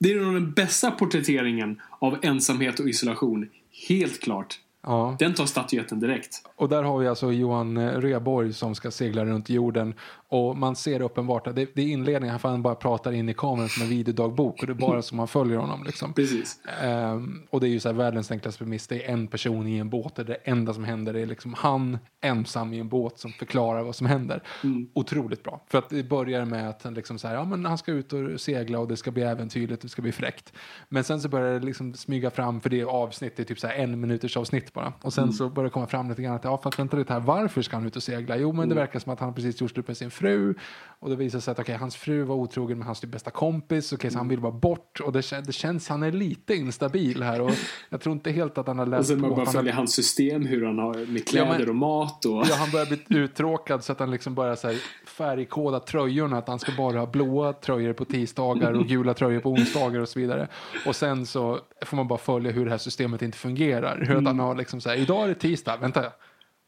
det 0.00 0.12
är 0.12 0.20
nog 0.20 0.34
den 0.34 0.52
bästa 0.52 0.90
porträtteringen 0.90 1.80
av 1.98 2.18
ensamhet 2.22 2.80
och 2.80 2.88
isolation 2.88 3.48
Helt 3.88 4.20
klart. 4.20 4.58
Ja. 4.82 5.16
Den 5.18 5.34
tar 5.34 5.46
statyetten 5.46 6.00
direkt. 6.00 6.42
Och 6.56 6.68
där 6.68 6.82
har 6.82 6.98
vi 6.98 7.08
alltså 7.08 7.32
Johan 7.32 7.92
Reborg 8.00 8.52
som 8.52 8.74
ska 8.74 8.90
segla 8.90 9.24
runt 9.24 9.50
jorden 9.50 9.94
och 10.32 10.56
man 10.56 10.76
ser 10.76 11.02
uppenbart 11.02 11.46
att 11.46 11.56
det, 11.56 11.74
det 11.74 11.82
är 11.82 11.86
inledningen, 11.86 12.38
han 12.42 12.62
bara 12.62 12.74
pratar 12.74 13.12
in 13.12 13.28
i 13.28 13.34
kameran 13.34 13.68
som 13.68 13.82
en 13.82 13.88
videodagbok 13.88 14.60
och 14.60 14.66
det 14.66 14.72
är 14.72 14.74
bara 14.74 15.02
som 15.10 15.16
man 15.16 15.28
följer 15.28 15.58
honom. 15.58 15.84
Liksom. 15.84 16.12
Precis. 16.12 16.60
Um, 16.84 17.46
och 17.50 17.60
det 17.60 17.68
är 17.68 17.70
ju 17.70 17.80
så 17.80 17.88
här 17.88 17.96
världens 17.96 18.30
enklaste 18.30 18.58
premiss, 18.58 18.86
det 18.86 19.04
är 19.04 19.12
en 19.12 19.26
person 19.26 19.66
i 19.66 19.78
en 19.78 19.90
båt 19.90 20.18
och 20.18 20.24
det 20.24 20.34
enda 20.34 20.74
som 20.74 20.84
händer 20.84 21.14
är 21.14 21.26
liksom 21.26 21.54
han 21.54 21.98
ensam 22.20 22.72
i 22.72 22.78
en 22.78 22.88
båt 22.88 23.18
som 23.18 23.32
förklarar 23.32 23.82
vad 23.82 23.94
som 23.96 24.06
händer. 24.06 24.42
Mm. 24.64 24.88
Otroligt 24.94 25.42
bra. 25.42 25.64
För 25.66 25.78
att 25.78 25.88
det 25.88 26.02
börjar 26.02 26.44
med 26.44 26.68
att 26.68 26.82
han 26.82 26.94
liksom 26.94 27.18
så 27.18 27.28
här, 27.28 27.34
ja 27.34 27.44
men 27.44 27.64
han 27.64 27.78
ska 27.78 27.92
ut 27.92 28.12
och 28.12 28.40
segla 28.40 28.78
och 28.78 28.88
det 28.88 28.96
ska 28.96 29.10
bli 29.10 29.22
äventyrligt, 29.22 29.82
det 29.82 29.88
ska 29.88 30.02
bli 30.02 30.12
fräckt. 30.12 30.52
Men 30.88 31.04
sen 31.04 31.20
så 31.20 31.28
börjar 31.28 31.60
det 31.60 31.66
liksom 31.66 31.94
smyga 31.94 32.30
fram, 32.30 32.60
för 32.60 32.70
det 32.70 32.80
är 32.80 32.84
avsnitt, 32.84 33.36
det 33.36 33.42
är 33.42 33.44
typ 33.44 33.58
så 33.58 33.66
här 33.66 33.74
en 33.74 34.00
minuters 34.00 34.36
avsnitt 34.36 34.72
bara. 34.72 34.92
Och 35.02 35.12
sen 35.12 35.24
mm. 35.24 35.32
så 35.32 35.48
börjar 35.48 35.64
det 35.64 35.72
komma 35.72 35.86
fram 35.86 36.08
lite 36.08 36.22
grann 36.22 36.34
att, 36.34 36.44
ja 36.44 36.58
fast 36.58 36.78
vänta 36.78 36.96
lite 36.96 37.12
här, 37.12 37.20
varför 37.20 37.62
ska 37.62 37.76
han 37.76 37.86
ut 37.86 37.96
och 37.96 38.02
segla? 38.02 38.36
Jo 38.36 38.52
men 38.52 38.68
det 38.68 38.72
mm. 38.72 38.76
verkar 38.76 38.98
som 38.98 39.12
att 39.12 39.20
han 39.20 39.34
precis 39.34 39.60
gjort 39.60 39.70
slut 39.70 39.88
med 39.88 39.96
sin 39.96 40.10
fru 40.20 40.54
och 41.02 41.10
det 41.10 41.16
visar 41.16 41.40
sig 41.40 41.52
att 41.52 41.58
okay, 41.58 41.76
hans 41.76 41.96
fru 41.96 42.22
var 42.22 42.34
otrogen 42.34 42.78
med 42.78 42.86
hans 42.86 43.00
typ 43.00 43.10
bästa 43.10 43.30
kompis. 43.30 43.92
Okay, 43.92 44.10
så 44.10 44.18
han 44.18 44.28
vill 44.28 44.40
bara 44.40 44.52
bort 44.52 45.00
och 45.00 45.12
det, 45.12 45.42
det 45.46 45.52
känns, 45.52 45.88
han 45.88 46.02
är 46.02 46.12
lite 46.12 46.54
instabil 46.54 47.22
här 47.22 47.40
och 47.40 47.50
jag 47.88 48.00
tror 48.00 48.12
inte 48.12 48.30
helt 48.30 48.58
att 48.58 48.66
han 48.66 48.78
har 48.78 48.86
läst 48.86 49.00
och 49.00 49.06
sen 49.06 49.20
på. 49.20 49.26
man 49.26 49.36
bara 49.36 49.44
han 49.44 49.52
följer 49.52 49.72
hans 49.72 49.94
system 49.94 50.46
hur 50.46 50.66
han 50.66 50.78
har 50.78 51.12
med 51.12 51.28
kläder 51.28 51.52
ja, 51.52 51.58
men, 51.58 51.68
och 51.68 51.74
mat 51.74 52.24
och... 52.24 52.46
Ja, 52.46 52.54
han 52.54 52.70
börjar 52.70 52.86
bli 52.86 53.18
uttråkad 53.18 53.84
så 53.84 53.92
att 53.92 54.00
han 54.00 54.10
liksom 54.10 54.34
börjar 54.34 54.56
så 54.56 54.68
här, 54.68 54.76
färgkoda 55.06 55.80
tröjorna. 55.80 56.38
Att 56.38 56.48
han 56.48 56.58
ska 56.58 56.72
bara 56.72 56.98
ha 56.98 57.06
blåa 57.06 57.52
tröjor 57.52 57.92
på 57.92 58.04
tisdagar 58.04 58.72
och 58.72 58.86
gula 58.86 59.14
tröjor 59.14 59.40
på 59.40 59.50
onsdagar 59.50 60.00
och 60.00 60.08
så 60.08 60.20
vidare. 60.20 60.48
Och 60.86 60.96
sen 60.96 61.26
så 61.26 61.60
får 61.84 61.96
man 61.96 62.08
bara 62.08 62.18
följa 62.18 62.52
hur 62.52 62.64
det 62.64 62.70
här 62.70 62.78
systemet 62.78 63.22
inte 63.22 63.38
fungerar. 63.38 63.98
Hur 63.98 64.10
mm. 64.10 64.18
att 64.18 64.24
han 64.24 64.38
har 64.38 64.54
liksom 64.54 64.80
så 64.80 64.88
här, 64.88 64.96
idag 64.96 65.24
är 65.24 65.28
det 65.28 65.34
tisdag, 65.34 65.76
vänta 65.76 66.12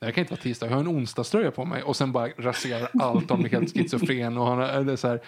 det 0.06 0.12
kan 0.12 0.22
inte 0.22 0.32
vara 0.32 0.40
tisdag, 0.40 0.66
jag 0.66 0.72
har 0.72 0.80
en 0.80 0.88
onsdagströja 0.88 1.50
på 1.50 1.64
mig 1.64 1.82
och 1.82 1.96
sen 1.96 2.12
bara 2.12 2.28
raserar 2.28 2.88
allt 3.00 3.30
om 3.30 3.40
blir 3.40 3.50
helt 3.50 3.72
schizofren 3.72 4.38
och 4.38 4.46
han 4.46 4.88
är 4.88 4.96
så 4.96 5.08
här, 5.08 5.20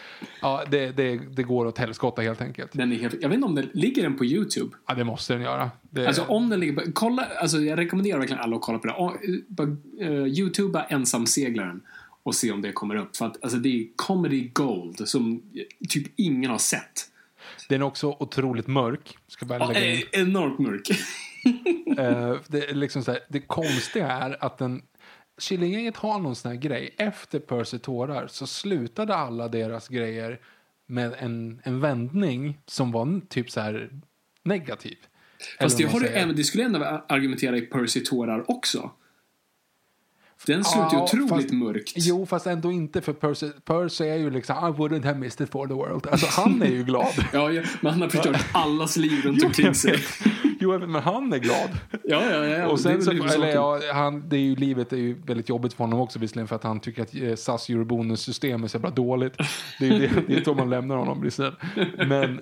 ja 0.42 0.64
det, 0.70 0.90
det, 0.90 1.16
det 1.16 1.42
går 1.42 1.66
åt 1.66 1.78
helskotta 1.78 2.22
helt 2.22 2.40
enkelt. 2.40 2.72
Den 2.72 2.92
är 2.92 2.96
helt, 2.96 3.14
jag 3.20 3.28
vet 3.28 3.34
inte 3.34 3.46
om 3.46 3.54
den, 3.54 3.70
ligger 3.72 4.02
den 4.02 4.18
på 4.18 4.24
YouTube? 4.24 4.76
Ja 4.86 4.94
det 4.94 5.04
måste 5.04 5.32
den 5.32 5.42
göra. 5.42 5.70
Det, 5.90 6.06
alltså 6.06 6.22
om 6.22 6.50
den 6.50 6.60
ligger 6.60 6.74
på, 6.74 6.92
kolla, 6.92 7.26
alltså 7.40 7.58
jag 7.58 7.78
rekommenderar 7.78 8.18
verkligen 8.18 8.42
alla 8.42 8.56
att 8.56 8.62
kolla 8.62 8.78
på 8.78 8.86
det. 8.86 9.40
Bara, 9.48 9.68
uh, 10.00 10.26
Youtuba 10.26 10.84
ensamseglaren 10.84 11.80
och 12.22 12.34
se 12.34 12.52
om 12.52 12.62
det 12.62 12.72
kommer 12.72 12.96
upp. 12.96 13.16
För 13.16 13.26
att 13.26 13.44
alltså 13.44 13.58
det 13.58 13.68
är 13.68 13.86
comedy 13.96 14.48
gold 14.52 15.08
som 15.08 15.42
typ 15.88 16.06
ingen 16.16 16.50
har 16.50 16.58
sett. 16.58 17.10
Den 17.68 17.80
är 17.80 17.86
också 17.86 18.16
otroligt 18.20 18.66
mörk. 18.66 19.18
Ska 19.28 19.46
bara 19.46 19.66
lägga 19.66 19.94
in. 19.94 20.02
enormt 20.12 20.58
mörk. 20.58 20.88
uh, 21.46 22.40
det, 22.46 22.70
är 22.70 22.74
liksom 22.74 23.04
så 23.04 23.10
här, 23.12 23.20
det 23.28 23.40
konstiga 23.40 24.10
är 24.10 24.44
att 24.44 24.58
den 24.58 24.82
Killinggänget 25.40 25.96
har 25.96 26.18
någon 26.18 26.36
sån 26.36 26.50
här 26.50 26.58
grej. 26.58 26.94
Efter 26.98 27.38
Percy 27.38 27.78
tårar 27.78 28.26
så 28.26 28.46
slutade 28.46 29.14
alla 29.14 29.48
deras 29.48 29.88
grejer 29.88 30.40
med 30.86 31.14
en, 31.18 31.60
en 31.64 31.80
vändning 31.80 32.58
som 32.66 32.92
var 32.92 33.20
typ 33.28 33.50
så 33.50 33.60
här 33.60 33.90
negativ. 34.42 34.96
Fast 35.60 35.78
det, 35.78 35.84
har 35.84 36.00
du 36.00 36.32
det 36.32 36.44
skulle 36.44 36.64
ändå 36.64 37.04
argumentera 37.08 37.56
i 37.56 37.60
Percy 37.60 38.00
tårar 38.00 38.50
också. 38.50 38.90
Den 40.46 40.64
slutar 40.64 40.90
ju 40.92 40.96
Ja, 40.96 41.04
otroligt 41.04 41.28
fast- 41.28 41.52
mörkt. 41.52 41.92
Jo, 41.96 42.26
fast 42.26 42.46
ändå 42.46 42.72
inte 42.72 43.00
för 43.00 43.12
Percy. 43.12 43.50
Percy 43.64 44.04
är 44.04 44.16
ju 44.16 44.30
liksom 44.30 44.56
I 44.56 44.78
wouldn't 44.78 45.04
have 45.04 45.18
missed 45.18 45.46
it 45.46 45.52
for 45.52 45.66
the 45.66 45.74
world. 45.74 46.06
Alltså 46.06 46.26
han 46.40 46.62
är 46.62 46.70
ju 46.70 46.84
glad. 46.84 47.12
Ja, 47.32 47.52
ja, 47.52 47.62
men 47.80 47.92
han 47.92 48.02
har 48.02 48.08
förstört 48.08 48.46
allas 48.52 48.96
liv 48.96 49.22
runt 49.22 49.44
omkring 49.44 49.74
sig. 49.74 49.98
Jo, 50.60 50.78
men 50.78 51.02
han 51.02 51.32
är 51.32 51.38
glad. 51.38 51.70
Ja, 51.90 51.98
ja, 52.30 52.44
ja. 52.44 52.66
Och 52.66 52.76
det 52.76 52.82
sen 52.82 53.02
så, 53.02 53.10
väl 53.10 53.16
huvudsaken. 53.16 53.42
eller 53.42 53.54
ja, 53.54 53.80
han, 53.92 54.28
det 54.28 54.36
är 54.36 54.40
ju, 54.40 54.56
livet 54.56 54.92
är 54.92 54.96
ju 54.96 55.14
väldigt 55.22 55.48
jobbigt 55.48 55.72
för 55.72 55.84
honom 55.84 56.00
också 56.00 56.18
visserligen 56.18 56.48
för 56.48 56.56
att 56.56 56.62
han 56.64 56.80
tycker 56.80 57.02
att 57.02 57.14
eh, 57.14 57.34
SAS 57.34 57.68
eurobonus-system 57.68 58.64
är 58.64 58.68
så 58.68 58.76
jävla 58.76 58.90
dåligt. 58.90 59.36
Det 59.78 59.86
är 59.88 59.92
ju 59.92 59.98
det, 59.98 60.10
det 60.26 60.36
är 60.36 60.44
så 60.44 60.54
man 60.54 60.70
lämnar 60.70 60.96
honom 60.96 61.20
visserligen. 61.22 61.56
Men, 62.08 62.40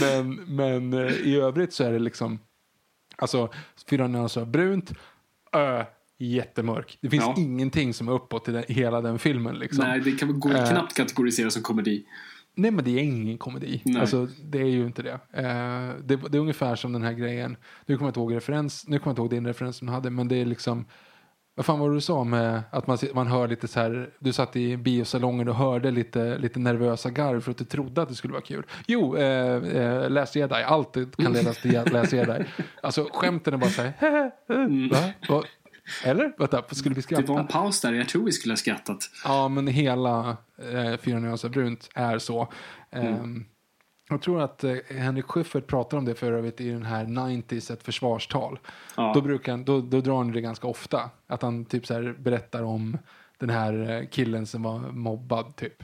men, 0.00 0.34
men 0.34 0.92
eh, 1.06 1.12
i 1.12 1.36
övrigt 1.40 1.72
så 1.72 1.84
är 1.84 1.92
det 1.92 1.98
liksom, 1.98 2.38
alltså 3.16 3.48
fyra 3.90 4.06
nyanser 4.06 4.40
av 4.40 4.46
brunt, 4.50 4.92
ö, 5.52 5.84
jättemörk. 6.18 6.98
Det 7.00 7.10
finns 7.10 7.24
Ja. 7.24 7.34
ingenting 7.36 7.94
som 7.94 8.08
är 8.08 8.12
uppåt 8.12 8.48
i 8.48 8.52
den, 8.52 8.64
hela 8.68 9.00
den 9.00 9.18
filmen 9.18 9.54
liksom. 9.58 9.84
Nej, 9.84 10.00
det 10.00 10.12
kan 10.12 10.40
gå, 10.40 10.50
Eh. 10.50 10.70
knappt 10.70 10.96
kategoriseras 10.96 11.54
som 11.54 11.62
komedi. 11.62 12.04
Nej 12.56 12.70
men 12.70 12.84
det 12.84 12.90
är 12.90 13.02
ingen 13.02 13.38
komedi. 13.38 13.82
Nej. 13.84 14.00
Alltså 14.00 14.28
det 14.44 14.58
är 14.58 14.66
ju 14.66 14.86
inte 14.86 15.02
det. 15.02 15.12
Eh, 15.12 16.00
det. 16.04 16.16
Det 16.16 16.38
är 16.38 16.40
ungefär 16.40 16.76
som 16.76 16.92
den 16.92 17.02
här 17.02 17.12
grejen. 17.12 17.56
Nu 17.86 17.96
kommer 17.96 18.06
jag 18.06 18.10
inte 18.10 18.20
ihåg 18.20 18.34
referens. 18.34 18.84
Nu 18.88 18.98
kommer 18.98 19.10
jag 19.10 19.12
inte 19.12 19.20
ihåg 19.20 19.30
din 19.30 19.46
referens 19.46 19.76
som 19.76 19.86
du 19.86 19.92
hade. 19.92 20.10
Men 20.10 20.28
det 20.28 20.36
är 20.36 20.44
liksom. 20.44 20.84
Vad 21.54 21.66
fan 21.66 21.78
var 21.78 21.88
det 21.88 21.94
du 21.94 22.00
sa 22.00 22.24
med 22.24 22.62
att 22.70 22.86
man, 22.86 22.98
man 23.14 23.26
hör 23.26 23.48
lite 23.48 23.68
så 23.68 23.80
här. 23.80 24.10
Du 24.18 24.32
satt 24.32 24.56
i 24.56 24.76
biosalongen 24.76 25.48
och 25.48 25.54
hörde 25.54 25.90
lite, 25.90 26.38
lite 26.38 26.58
nervösa 26.58 27.10
garv 27.10 27.40
för 27.40 27.50
att 27.50 27.58
du 27.58 27.64
trodde 27.64 28.02
att 28.02 28.08
det 28.08 28.14
skulle 28.14 28.32
vara 28.32 28.42
kul. 28.42 28.66
Jo, 28.86 29.16
eh, 29.16 29.56
eh, 29.56 30.10
läs 30.10 30.36
Jedi. 30.36 30.54
Allt 30.54 30.96
kan 31.16 31.32
ledas 31.32 31.62
till 31.62 31.80
läs 31.92 32.12
Jedi. 32.12 32.44
Alltså 32.82 33.08
skämten 33.12 33.54
är 33.54 33.58
bara 33.58 33.70
så 33.70 33.82
här. 33.82 34.30
Va? 34.90 35.12
Va? 35.28 35.42
Eller? 36.04 36.32
Vänta, 36.38 36.62
skulle 36.74 36.94
vi 36.94 37.02
Mm. 37.10 37.26
Det 37.26 37.32
var 37.32 37.40
en 37.40 37.46
skratta? 37.46 37.62
paus 37.62 37.80
där. 37.80 37.92
Jag 37.92 38.08
tror 38.08 38.24
vi 38.24 38.32
skulle 38.32 38.52
ha 38.52 38.56
skrattat. 38.56 39.10
Ja, 39.24 39.48
men 39.48 39.66
hela 39.66 40.36
eh, 40.72 40.96
Fyra 40.96 41.18
nyanser 41.18 41.48
brunt 41.48 41.88
är 41.94 42.18
så. 42.18 42.48
Mm. 42.90 43.14
Ehm, 43.14 43.44
jag 44.08 44.22
tror 44.22 44.40
att 44.40 44.64
eh, 44.64 44.76
Henrik 44.88 45.24
Schyffert 45.24 45.66
pratar 45.66 45.98
om 45.98 46.04
det 46.04 46.14
för 46.14 46.32
övrigt 46.32 46.60
i 46.60 46.70
den 46.70 46.84
här 46.84 47.04
90s, 47.04 47.72
ett 47.72 47.82
försvarstal. 47.82 48.58
Ja. 48.96 49.12
Då, 49.14 49.20
brukar 49.20 49.52
han, 49.52 49.64
då, 49.64 49.80
då 49.80 50.00
drar 50.00 50.16
han 50.16 50.32
det 50.32 50.40
ganska 50.40 50.66
ofta. 50.66 51.10
Att 51.26 51.42
han 51.42 51.64
typ 51.64 51.86
så 51.86 51.94
här 51.94 52.16
berättar 52.18 52.62
om 52.62 52.98
den 53.38 53.50
här 53.50 53.90
eh, 53.90 54.08
killen 54.08 54.46
som 54.46 54.62
var 54.62 54.78
mobbad, 54.78 55.56
typ. 55.56 55.82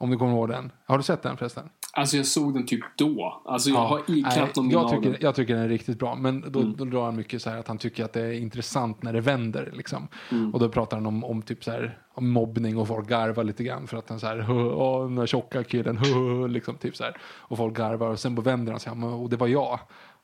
Om 0.00 0.10
du 0.10 0.16
kommer 0.16 0.32
ihåg 0.32 0.48
den. 0.48 0.72
Har 0.86 0.98
du 0.98 1.04
sett 1.04 1.22
den 1.22 1.36
förresten? 1.36 1.68
Alltså 1.92 2.16
jag 2.16 2.26
såg 2.26 2.54
den 2.54 2.66
typ 2.66 2.80
då. 2.98 3.42
Alltså 3.44 3.70
jag 3.70 3.76
har 3.76 3.98
i, 4.10 4.22
knappt 4.22 4.56
någon 4.56 4.70
jag, 4.70 4.88
tycker, 4.88 5.02
den. 5.02 5.08
Mm. 5.10 5.18
jag 5.20 5.34
tycker 5.34 5.54
den 5.54 5.64
är 5.64 5.68
riktigt 5.68 5.98
bra. 5.98 6.14
Men 6.14 6.44
då, 6.52 6.62
då 6.62 6.84
drar 6.84 7.04
han 7.04 7.16
mycket 7.16 7.42
så 7.42 7.50
här 7.50 7.56
att 7.58 7.68
han 7.68 7.78
tycker 7.78 8.04
att 8.04 8.12
det 8.12 8.20
är 8.20 8.32
intressant 8.32 9.02
när 9.02 9.12
det 9.12 9.20
vänder. 9.20 9.70
Liksom. 9.74 10.08
Mm. 10.30 10.54
Och 10.54 10.60
då 10.60 10.68
pratar 10.68 10.96
han 10.96 11.06
om, 11.06 11.24
om, 11.24 11.42
typ 11.42 11.64
så 11.64 11.70
här, 11.70 11.98
om 12.14 12.30
mobbning 12.30 12.78
och 12.78 12.88
folk 12.88 13.08
garvar 13.08 13.44
lite 13.44 13.64
grann 13.64 13.86
för 13.86 13.96
att 13.96 14.08
han 14.08 14.20
så 14.20 14.26
här, 14.26 14.38
"Hö, 14.38 14.54
åh, 14.54 15.02
den 15.04 15.14
där 15.14 15.26
tjocka 15.26 15.64
killen, 15.64 15.96
hö, 15.96 16.48
liksom 16.48 16.74
typ 16.74 16.96
så 16.96 17.04
här. 17.04 17.16
Och 17.22 17.56
folk 17.56 17.76
garvar 17.76 18.08
och 18.08 18.18
sen 18.18 18.34
vänder 18.34 18.72
han 18.72 18.80
sig, 18.80 18.92
"Ja, 19.00 19.06
och 19.06 19.30
det 19.30 19.36
var 19.36 19.48
jag. 19.48 19.80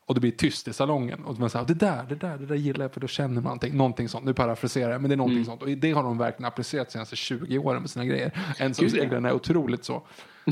Och 0.07 0.15
det 0.15 0.21
blir 0.21 0.31
tyst 0.31 0.69
i 0.69 0.73
salongen. 0.73 1.25
Och 1.25 1.39
man 1.39 1.51
säger, 1.51 1.65
det 1.67 1.75
där, 1.75 2.07
det 2.09 2.15
där, 2.15 2.39
det 2.39 2.47
där 2.47 2.55
gillar 2.55 2.85
jag 2.85 2.93
för 2.93 3.01
då 3.01 3.07
känner 3.07 3.35
man 3.35 3.43
någonting. 3.43 3.77
Någonting 3.77 4.09
sånt. 4.09 4.25
Nu 4.25 4.35
parafraserar 4.35 4.91
jag, 4.93 5.01
men 5.01 5.11
det 5.11 5.15
är 5.15 5.17
någonting 5.17 5.37
Mm. 5.37 5.47
sånt. 5.47 5.63
Och 5.63 5.69
det 5.69 5.93
har 5.93 6.03
de 6.03 6.19
verkligen 6.19 6.49
applicerat 6.49 6.89
de 6.89 6.93
senaste 6.93 7.17
20 7.17 7.59
åren 7.59 7.81
med 7.81 7.91
sina 7.91 8.05
grejer. 8.05 8.55
Ensamreglerna 8.59 9.29
är 9.29 9.33
otroligt 9.35 9.85
så. 9.85 10.03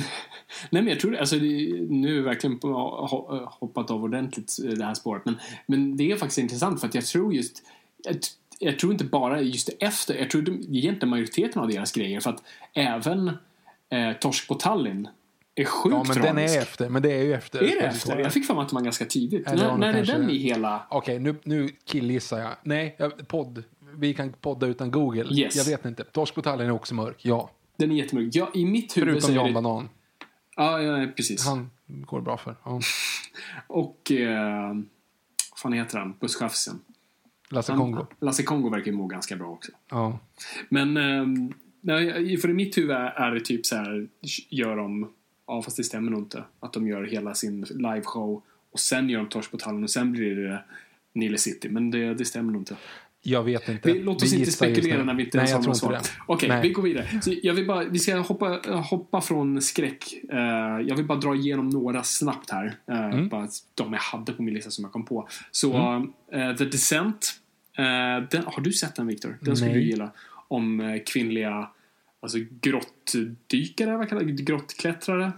Nej 0.71 0.83
men 0.83 0.87
jag 0.87 1.01
tror 1.01 1.11
det, 1.11 1.21
alltså 1.21 1.37
nu 1.37 2.09
är 2.11 2.15
vi 2.15 2.21
verkligen 2.21 2.59
hoppat 3.47 3.91
av 3.91 4.05
ordentligt 4.05 4.57
det 4.77 4.85
här 4.85 4.95
spåret. 4.95 5.23
Men, 5.25 5.37
men 5.67 5.97
det 5.97 6.13
är 6.13 6.17
faktiskt 6.17 6.39
intressant 6.39 6.81
för 6.81 6.89
att 6.89 6.95
jag 6.95 7.05
tror 7.05 7.35
just 7.35 7.63
jag, 8.05 8.17
jag 8.59 8.79
tror 8.79 8.93
inte 8.93 9.05
bara 9.05 9.41
just 9.41 9.71
efter, 9.81 10.15
jag 10.15 10.31
tror 10.31 10.49
egentligen 10.49 11.09
majoriteten 11.09 11.63
av 11.63 11.69
deras 11.69 11.93
grejer 11.93 12.21
för 12.21 12.31
att 12.31 12.43
även 12.73 13.29
eh, 13.91 14.13
Torsk 14.21 14.49
på 14.49 14.55
Tallinn 14.55 15.09
är 15.55 15.65
sjukt 15.65 15.95
Ja, 15.97 16.05
men 16.09 16.23
den 16.23 16.35
tragisk. 16.35 16.57
är 16.57 16.61
efter. 16.63 16.89
Men 16.89 17.03
det 17.03 17.13
är 17.13 17.23
ju 17.23 17.35
efter. 17.35 17.59
Är 17.63 17.81
det 17.81 17.87
efter? 17.87 18.19
Jag 18.19 18.33
fick 18.33 18.47
för 18.47 18.55
mig 18.55 18.63
att 18.63 18.69
de 18.69 18.75
var 18.75 18.83
ganska 18.83 19.05
tidigt. 19.05 19.47
Eller 19.49 19.65
När, 19.65 19.73
det 19.73 19.93
när 19.93 19.95
är 19.95 20.19
den 20.19 20.31
i 20.31 20.37
hela... 20.39 20.87
Okej, 20.91 21.19
nu, 21.19 21.35
nu 21.45 21.69
killgissar 21.85 22.39
jag. 22.39 22.51
Nej, 22.63 22.97
jag- 22.99 23.29
podd. 23.29 23.65
Vi 23.97 24.15
kan 24.15 24.33
podda 24.33 24.67
utan 24.67 24.91
Google. 24.91 25.35
Yes. 25.41 25.57
Jag 25.57 25.65
vet 25.65 25.85
inte. 25.85 26.05
Torsk 26.05 26.35
på 26.35 26.43
Tallen 26.43 26.67
är 26.67 26.71
också 26.71 26.95
mörk, 26.95 27.25
ja. 27.25 27.51
Den 27.77 27.93
är 27.93 27.97
jättemörk. 27.97 28.29
Ja, 28.33 28.51
I 28.55 28.65
mitt 28.65 28.97
huvud 28.97 29.15
så 29.23 29.29
Förutom 29.29 29.31
är 29.31 29.37
Jan 29.37 29.47
det... 29.47 29.53
Banan. 29.63 29.89
Ja, 30.57 30.81
ja, 30.83 31.07
precis. 31.17 31.47
Han 31.47 31.71
går 31.87 32.19
det 32.19 32.25
bra 32.25 32.37
för. 32.37 32.57
Ja. 32.65 32.81
Och... 33.67 34.13
Eh, 34.13 34.75
vad 35.51 35.59
fan 35.59 35.73
heter 35.73 35.99
han? 35.99 36.15
Busschauffören. 36.21 36.81
Lasse 37.51 37.73
Han- 37.73 37.81
Kongo. 37.81 38.07
Lasse 38.21 38.43
Kongo 38.43 38.69
verkar 38.71 38.91
ju 38.91 38.97
må 38.97 39.07
ganska 39.07 39.37
bra 39.37 39.49
också. 39.49 39.73
Ja. 39.91 40.19
Men 40.69 40.95
nej, 41.81 42.37
för 42.37 42.51
i 42.51 42.53
mitt 42.53 42.79
huvud 42.79 42.91
är 42.97 43.31
det 43.31 43.41
typ 43.41 43.67
så 43.67 43.77
här, 43.77 44.09
gör 44.51 44.77
de, 44.77 45.13
ja 45.47 45.63
fast 45.63 45.77
det 45.77 45.85
stämmer 45.85 46.11
nog 46.11 46.21
inte, 46.21 46.45
att 46.61 46.73
de 46.73 46.89
gör 46.89 47.03
hela 47.03 47.35
sin 47.35 47.61
liveshow 47.71 48.43
och 48.73 48.81
sen 48.81 49.09
gör 49.11 49.19
de 49.19 49.29
Torsk 49.29 49.51
på 49.51 49.59
tallen 49.59 49.83
och 49.85 49.91
sen 49.91 50.13
blir 50.13 50.37
det 50.37 50.63
Nile 51.13 51.39
City. 51.39 51.69
Men 51.69 51.91
det, 51.91 52.15
det 52.15 52.25
stämmer 52.25 52.53
nog 52.53 52.61
inte. 52.61 52.77
Jag 53.27 53.43
vet 53.43 53.69
inte. 53.69 53.93
Vi, 53.93 54.03
låt 54.03 54.17
oss 54.17 54.33
inte 54.33 54.37
gissar 54.37 54.67
just 54.67 54.79
spekulera 54.79 55.05
när 55.05 55.15
vi 55.15 55.25
inte 55.25 55.39
ens 55.39 55.53
har 55.53 55.59
inte 55.59 55.75
svar. 55.75 55.99
Okej, 56.27 56.49
Nej. 56.49 56.63
vi 56.63 56.71
går 56.71 56.83
vidare. 56.83 57.21
Så 57.23 57.35
jag 57.43 57.55
vill 57.55 57.67
bara, 57.67 57.85
vi 57.85 57.99
ska 57.99 58.17
hoppa, 58.17 58.61
hoppa 58.91 59.21
från 59.21 59.63
skräck. 59.63 60.15
Eh, 60.33 60.39
jag 60.89 60.97
vill 60.97 61.05
bara 61.05 61.19
dra 61.19 61.35
igenom 61.35 61.69
några 61.69 62.03
snabbt 62.03 62.51
här. 62.51 62.77
Eh, 62.87 63.05
Mm. 63.05 63.29
Bara 63.29 63.49
de 63.75 63.93
jag 63.93 64.01
hade 64.01 64.33
på 64.33 64.43
min 64.43 64.55
lista 64.55 64.71
som 64.71 64.85
jag 64.85 64.93
kom 64.93 65.05
på. 65.05 65.29
Så, 65.51 65.75
eh, 66.33 66.57
The 66.57 66.65
Descent. 66.65 67.41
den, 68.31 68.43
har 68.47 68.61
du 68.61 68.73
sett 68.73 68.95
den, 68.95 69.07
Victor? 69.07 69.39
Den 69.41 69.57
skulle 69.57 69.73
Nej. 69.73 69.81
du 69.81 69.87
gilla. 69.87 70.11
Om 70.49 71.01
kvinnliga 71.07 71.69
alltså, 72.25 72.39
grottdykare, 72.61 73.97
vad 73.97 74.09
kallar 74.09 74.23
det? 74.23 74.33
Grottklättrare. 74.33 75.33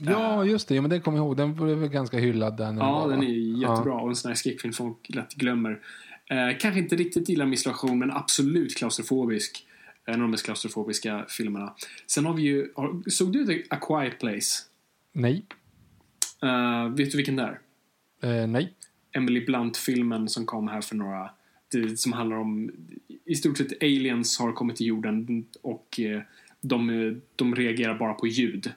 Ja, 0.00 0.44
just 0.44 0.68
det. 0.68 0.74
Ja, 0.74 0.82
men 0.82 0.90
den 0.90 1.00
kommer 1.00 1.18
jag 1.18 1.26
ihåg. 1.26 1.36
Den 1.36 1.56
var 1.56 1.66
väl 1.66 1.88
ganska 1.88 2.18
hyllad 2.18 2.56
där. 2.56 2.72
Ja, 2.72 3.06
den 3.10 3.22
är 3.22 3.60
jättebra. 3.60 3.94
Och 3.94 4.08
en 4.08 4.16
sån 4.16 4.28
här 4.28 4.36
skräckfilm 4.36 4.72
folk 4.72 4.96
lätt 5.08 5.34
glömmer. 5.34 5.80
Eh, 6.30 6.58
kanske 6.60 6.80
inte 6.80 6.96
riktigt 6.96 7.28
gillar 7.28 7.52
isolation, 7.52 7.98
men 7.98 8.10
absolut 8.10 8.76
klaustrofobisk. 8.76 9.64
En 10.06 10.14
av 10.14 10.20
de 10.20 10.30
mest 10.30 10.44
klaustrofobiska 10.44 11.24
filmerna. 11.28 11.74
Sen 12.06 12.26
har 12.26 12.34
vi 12.34 12.42
ju... 12.42 12.72
Har, 12.76 13.10
såg 13.10 13.32
du 13.32 13.46
The 13.46 13.62
A 13.70 13.76
Quiet 13.76 14.20
Place? 14.20 14.64
Nej. 15.12 15.46
Eh, 16.42 16.88
vet 16.88 17.10
du 17.10 17.16
vilken 17.16 17.36
det 17.36 17.58
är? 18.22 18.40
Eh, 18.40 18.46
nej. 18.46 18.74
Emily 19.12 19.44
Blunt-filmen 19.44 20.28
som 20.28 20.46
kom 20.46 20.68
här 20.68 20.80
för 20.80 20.96
några... 20.96 21.30
Det, 21.68 21.96
som 21.96 22.12
handlar 22.12 22.36
om... 22.36 22.70
I 23.24 23.34
stort 23.34 23.58
sett 23.58 23.82
aliens 23.82 24.38
har 24.38 24.52
kommit 24.52 24.76
till 24.76 24.86
jorden 24.86 25.46
och 25.62 26.00
eh, 26.00 26.22
de, 26.60 26.90
eh, 26.90 27.12
de 27.36 27.54
reagerar 27.54 27.98
bara 27.98 28.14
på 28.14 28.26
ljud. 28.26 28.72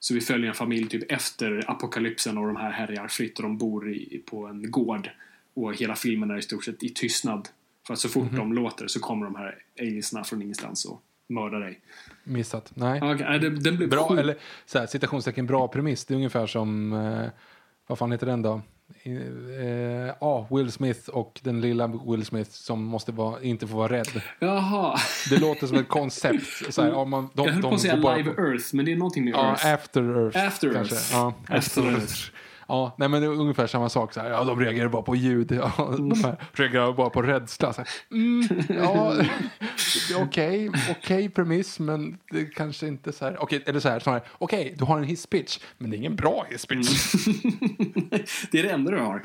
Så 0.00 0.14
vi 0.14 0.20
följer 0.20 0.48
en 0.48 0.54
familj 0.54 0.88
typ 0.88 1.12
efter 1.12 1.70
apokalypsen 1.70 2.38
och 2.38 2.46
de 2.46 2.56
här 2.56 2.70
härjar 2.70 3.08
fritt 3.08 3.38
och 3.38 3.42
de 3.42 3.58
bor 3.58 3.92
i, 3.92 4.22
på 4.26 4.46
en 4.46 4.70
gård. 4.70 5.10
Och 5.54 5.74
hela 5.74 5.96
filmen 5.96 6.30
är 6.30 6.38
i 6.38 6.42
stort 6.42 6.64
sett 6.64 6.82
i 6.82 6.88
tystnad. 6.88 7.48
För 7.86 7.94
att 7.94 8.00
så 8.00 8.08
fort 8.08 8.32
de 8.32 8.52
låter 8.52 8.86
så 8.86 9.00
kommer 9.00 9.26
de 9.26 9.34
här 9.34 9.58
aliensna 9.80 10.24
från 10.24 10.42
ingenstans 10.42 10.84
och 10.84 11.02
mördar 11.26 11.60
dig. 11.60 11.80
Missat. 12.24 12.72
Nej. 12.74 13.14
Okay, 13.14 13.38
den, 13.38 13.62
den 13.62 13.88
Bra, 13.88 14.08
sjuk. 14.08 14.18
eller 14.18 14.36
så 14.66 14.78
här, 14.78 14.86
citationstecken 14.86 15.46
bra 15.46 15.68
premiss. 15.68 16.04
Det 16.04 16.14
är 16.14 16.16
ungefär 16.16 16.46
som, 16.46 16.92
eh, 16.92 17.28
vad 17.86 17.98
fan 17.98 18.12
heter 18.12 18.26
den 18.26 18.42
då? 18.42 18.62
Eh, 19.02 20.14
Ja, 20.20 20.46
Will 20.50 20.72
Smith 20.72 21.08
och 21.08 21.40
den 21.42 21.60
lilla 21.60 21.86
Will 22.06 22.24
Smith 22.24 22.50
som 22.50 22.84
måste 22.84 23.12
vara, 23.12 23.42
inte 23.42 23.66
får 23.66 23.76
vara 23.78 23.92
rädd. 23.92 24.22
Jaha. 24.38 24.98
Det 25.30 25.38
låter 25.38 25.66
som 25.66 25.76
ett 25.78 25.88
koncept. 25.88 26.74
Så 26.74 26.82
här, 26.82 27.04
man, 27.04 27.30
de, 27.34 27.44
Jag 27.46 27.52
höll 27.52 27.62
de 27.62 27.68
på 27.68 27.74
att 27.74 27.80
säga 27.80 27.94
Live 27.94 28.30
Earth, 28.30 28.64
men 28.74 28.84
det 28.84 28.92
är 28.92 28.96
någonting 28.96 29.24
med 29.24 29.32
Ja, 29.34 29.48
Earth. 29.50 29.66
After 29.66 30.02
Earth. 30.24 30.46
After 30.46 30.72
kanske. 30.74 30.94
Earth. 30.94 31.12
Ja, 31.12 31.34
After 31.42 31.56
After 31.56 31.82
Earth. 31.82 32.00
Earth. 32.00 32.30
Ja, 32.68 32.94
nej 32.98 33.08
men 33.08 33.20
det 33.20 33.26
är 33.26 33.30
ungefär 33.30 33.66
samma 33.66 33.88
sak. 33.88 34.12
Så 34.12 34.20
här, 34.20 34.30
ja, 34.30 34.44
de 34.44 34.60
reagerar 34.60 34.88
bara 34.88 35.02
på 35.02 35.16
ljud. 35.16 35.52
Ja, 35.52 35.72
Mm. 35.88 36.08
De 36.08 36.24
här 36.24 36.36
reagerar 36.52 36.92
bara 36.92 37.10
på 37.10 37.22
rädsla. 37.22 37.72
Så 37.72 37.80
här, 37.80 37.88
mm, 38.10 38.48
ja, 38.68 39.14
okej, 40.22 40.70
okej 40.90 41.28
premiss, 41.28 41.78
men 41.78 42.18
det 42.30 42.44
kanske 42.44 42.86
inte 42.86 43.12
så 43.12 43.24
här. 43.24 43.42
Okej, 43.42 43.62
eller 43.66 43.80
så 43.80 43.88
här, 43.88 44.00
snarare, 44.00 44.22
okej, 44.38 44.74
du 44.78 44.84
har 44.84 44.98
en 44.98 45.04
hisspitch, 45.04 45.58
men 45.78 45.90
det 45.90 45.96
är 45.96 45.98
ingen 45.98 46.16
bra 46.16 46.46
hisspitch. 46.50 46.88
det 48.50 48.58
är 48.58 48.62
det 48.62 48.70
enda 48.70 48.90
du 48.90 48.98
har. 48.98 49.22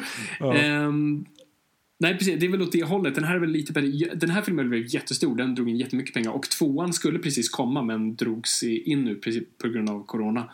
Ehm, 0.56 1.26
nej, 2.04 2.18
precis. 2.18 2.40
Det 2.40 2.46
är 2.46 2.50
väl 2.50 2.62
åt 2.62 2.72
det 2.72 2.84
hållet. 2.84 3.16
Den 3.16 3.24
här, 3.24 3.36
är 3.36 3.40
väl 3.40 3.50
lite. 3.50 3.82
Den 4.16 4.30
här 4.30 4.42
filmen 4.42 4.70
blev 4.70 4.86
jättestor. 4.88 5.36
Den 5.36 5.56
drog 5.56 5.70
in 5.70 5.78
jättemycket 5.78 6.14
pengar. 6.14 6.32
Och 6.32 6.50
tvåan 6.50 6.94
skulle 6.94 7.20
precis 7.20 7.50
komma, 7.50 7.82
men 7.82 8.16
drogs 8.16 8.64
in 8.64 9.04
nu 9.04 9.16
precis 9.16 9.44
på 9.58 9.68
grund 9.68 9.90
av 9.90 10.06
corona. 10.06 10.50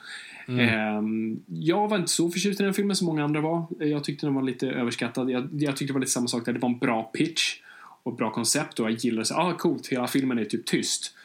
Ehm, 0.47 1.39
jag 1.47 1.87
var 1.87 1.97
inte 1.97 2.11
så 2.11 2.31
förtjust 2.31 2.59
i 2.59 2.63
den 2.63 2.73
filmen 2.73 2.95
som 2.95 3.07
många 3.07 3.23
andra 3.23 3.41
var. 3.41 3.65
Jag 3.79 4.03
tyckte 4.03 4.25
den 4.25 4.35
var 4.35 4.41
lite 4.41 4.67
överskattad. 4.67 5.29
Jag, 5.29 5.49
jag 5.51 5.77
tyckte 5.77 5.91
det 5.91 5.93
var 5.93 5.99
lite 5.99 6.11
samma 6.11 6.27
sak 6.27 6.45
där. 6.45 6.53
Det 6.53 6.59
var 6.59 6.69
en 6.69 6.77
bra 6.77 7.03
pitch 7.03 7.55
och 8.03 8.15
bra 8.15 8.31
koncept. 8.31 8.79
Och 8.79 8.85
jag 8.91 8.97
gillade 8.97 9.25
så 9.25 9.35
ah 9.35 9.53
coolt, 9.57 9.87
hela 9.87 10.07
filmen 10.07 10.39
är 10.39 10.45
typ 10.45 10.65
tyst. 10.65 11.15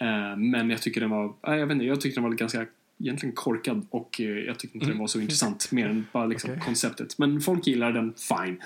Ehm, 0.00 0.50
men 0.50 0.70
jag 0.70 0.82
tycker 0.82 1.00
den 1.00 1.10
var, 1.10 1.34
ah, 1.40 1.54
jag 1.54 1.66
vet 1.66 1.74
inte, 1.74 1.84
jag 1.84 2.00
tyckte 2.00 2.20
den 2.20 2.30
var 2.30 2.36
ganska 2.36 2.66
egentligen 3.00 3.34
korkad 3.34 3.86
och 3.90 4.20
eh, 4.20 4.26
jag 4.26 4.58
tyckte 4.58 4.76
inte 4.76 4.84
Mm. 4.86 4.94
den 4.96 5.00
var 5.00 5.06
så 5.06 5.20
intressant 5.20 5.72
mer 5.72 5.88
än 5.88 6.06
bara 6.12 6.26
liksom 6.26 6.50
Okej. 6.50 6.62
konceptet. 6.64 7.18
Men 7.18 7.40
folk 7.40 7.66
gillar 7.66 7.92
den, 7.92 8.14
fine. 8.16 8.60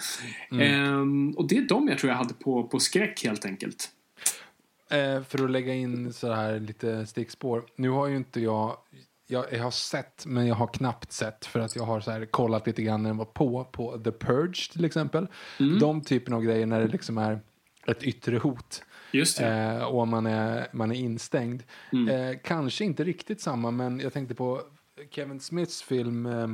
Mm. 0.51 0.63
Ehm, 0.93 1.31
och 1.31 1.49
det 1.49 1.57
är 1.57 1.69
de 1.69 1.89
jag 1.89 1.99
tror 1.99 2.11
jag 2.11 2.19
hade 2.19 2.35
på, 2.35 2.69
på 2.69 2.81
skräck 2.81 3.25
helt 3.25 3.45
enkelt. 3.45 3.91
Eh, 4.91 5.23
för 5.23 5.45
att 5.45 5.51
lägga 5.51 5.75
in 5.75 6.13
så 6.13 6.33
här 6.33 6.61
lite 6.61 7.07
stickspår. 7.07 7.65
Nu 7.77 7.89
har 7.91 8.07
ju 8.07 8.17
inte 8.17 8.41
jag, 8.41 8.77
jag, 9.27 9.45
jag 9.53 9.63
har 9.63 9.71
sett, 9.71 10.27
men 10.27 10.47
jag 10.47 10.55
har 10.55 10.67
knappt 10.67 11.13
sett 11.13 11.47
för 11.47 11.61
att 11.61 11.77
jag 11.77 11.85
har 11.85 12.01
så 12.01 12.11
här 12.11 12.25
kollat 12.27 12.67
lite 12.67 12.83
grann 12.83 13.03
när 13.03 13.11
den 13.11 13.17
var 13.17 13.25
på, 13.25 13.65
på 13.65 13.99
The 13.99 14.13
Purge 14.13 14.73
till 14.73 14.85
exempel. 14.85 15.27
De 15.81 16.01
typen 16.01 16.35
av 16.35 16.43
grejer 16.43 16.67
när 16.67 16.81
det 16.81 16.89
liksom 16.89 17.19
är 17.19 17.41
ett 17.87 18.03
yttre 18.03 18.39
hot. 18.39 18.83
Just 19.13 19.39
det. 19.39 19.47
Eh, 19.47 19.85
och 19.85 20.09
man 20.09 20.27
är, 20.27 20.67
man 20.73 20.91
är 20.91 20.97
instängd. 20.97 21.63
Eh, 22.11 22.39
kanske 22.45 22.85
inte 22.85 23.05
riktigt 23.05 23.41
samma, 23.41 23.71
men 23.71 24.01
jag 24.01 24.13
tänkte 24.13 24.35
på 24.35 24.61
Kevin 25.11 25.41
Smiths 25.41 25.83
film, 25.83 26.27
eh, 26.27 26.49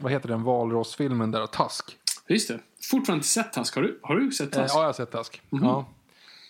vad 0.00 0.12
heter 0.12 0.28
den, 0.28 0.42
valrossfilmen 0.42 1.30
där, 1.30 1.46
Tusk. 1.46 1.98
Just 2.28 2.48
det. 2.48 2.58
Fortfarande 2.90 3.18
inte 3.18 3.28
sett 3.28 3.52
Task. 3.52 3.74
Har 3.74 3.82
du, 3.82 4.00
har 4.02 4.16
du 4.16 4.30
sett 4.32 4.56
Eh, 4.56 4.62
Task? 4.62 4.74
ja, 4.74 4.80
jag 4.80 4.86
har 4.88 4.92
sett 4.92 5.12
Tusk. 5.12 5.42
Ja. 5.50 5.86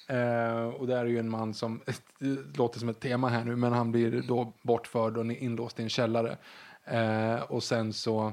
Eh, 0.09 0.67
och 0.69 0.87
där 0.87 0.97
är 0.97 1.05
ju 1.07 1.19
en 1.19 1.31
man 1.31 1.55
som, 1.55 1.81
det 2.19 2.59
låter 2.59 2.79
som 2.79 2.89
ett 2.89 3.01
tema 3.01 3.29
här 3.29 3.45
nu, 3.45 3.57
men 3.57 3.73
han 3.73 3.93
blir 3.93 4.23
då 4.29 4.53
bortförd 4.63 5.17
och 5.17 5.27
inlåst 5.33 5.81
i 5.81 5.83
en 5.83 5.89
källare. 5.89 6.37
Eh, 6.85 7.43
och 7.43 7.63
sen 7.63 7.93
så 7.93 8.33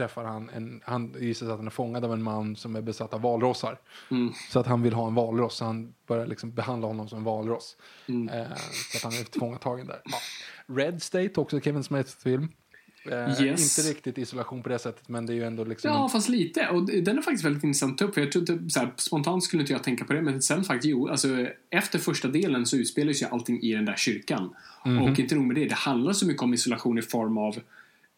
träffar 0.00 0.24
han 0.24 0.50
en, 0.50 0.80
han 0.84 1.12
sig 1.34 1.50
att 1.50 1.56
han 1.56 1.66
är 1.66 1.70
fångad 1.70 2.04
av 2.04 2.12
en 2.12 2.22
man 2.22 2.56
som 2.56 2.76
är 2.76 2.82
besatt 2.82 3.14
av 3.14 3.20
valrossar. 3.20 3.78
Så 4.50 4.60
att 4.60 4.66
han 4.66 4.82
vill 4.82 4.92
ha 4.92 5.06
en 5.06 5.14
valross, 5.14 5.56
så 5.56 5.64
han 5.64 5.94
börjar 6.06 6.26
liksom 6.26 6.52
behandla 6.52 6.88
honom 6.88 7.08
som 7.08 7.18
en 7.18 7.24
valross. 7.24 7.76
Eh, 8.08 8.56
så 8.92 8.96
att 8.96 9.12
han 9.12 9.20
är 9.20 9.24
tillfångatagen 9.24 9.86
där. 9.86 10.00
Ja. 10.04 10.18
Red 10.74 11.02
State, 11.02 11.40
också 11.40 11.60
Kevin 11.60 11.84
Smiths 11.84 12.22
film. 12.22 12.48
Eh, 13.10 13.44
Yes. 13.44 13.78
Inte 13.78 13.90
riktigt 13.90 14.18
isolation 14.18 14.62
på 14.62 14.68
det 14.68 14.78
sättet, 14.78 15.08
men 15.08 15.26
det 15.26 15.32
är 15.32 15.34
ju 15.34 15.44
ändå 15.44 15.64
liksom... 15.64 15.90
Ja, 15.90 16.08
fast 16.08 16.28
lite. 16.28 16.68
Och 16.68 16.86
den 16.86 17.18
är 17.18 17.22
faktiskt 17.22 17.44
väldigt 17.44 17.64
intressant 17.64 17.92
att 17.92 17.98
ta 17.98 18.04
upp. 18.04 18.14
För 18.14 18.20
jag 18.20 18.36
inte, 18.36 18.70
så 18.70 18.80
här, 18.80 18.92
spontant 18.96 19.44
skulle 19.44 19.62
inte 19.62 19.72
jag 19.72 19.84
tänka 19.84 20.04
på 20.04 20.12
det, 20.12 20.22
men 20.22 20.42
sen 20.42 20.64
faktiskt, 20.64 20.90
jo. 20.90 21.08
Alltså, 21.08 21.28
efter 21.70 21.98
första 21.98 22.28
delen 22.28 22.66
så 22.66 22.76
utspelar 22.76 23.12
sig 23.12 23.28
allting 23.30 23.62
i 23.62 23.74
den 23.74 23.84
där 23.84 23.96
kyrkan. 23.96 24.54
Och 25.02 25.18
inte 25.18 25.34
nog 25.34 25.44
med 25.44 25.56
det, 25.56 25.64
det 25.64 25.74
handlar 25.74 26.12
så 26.12 26.26
mycket 26.26 26.42
om 26.42 26.54
isolation 26.54 26.98
i 26.98 27.02
form 27.02 27.38
av 27.38 27.56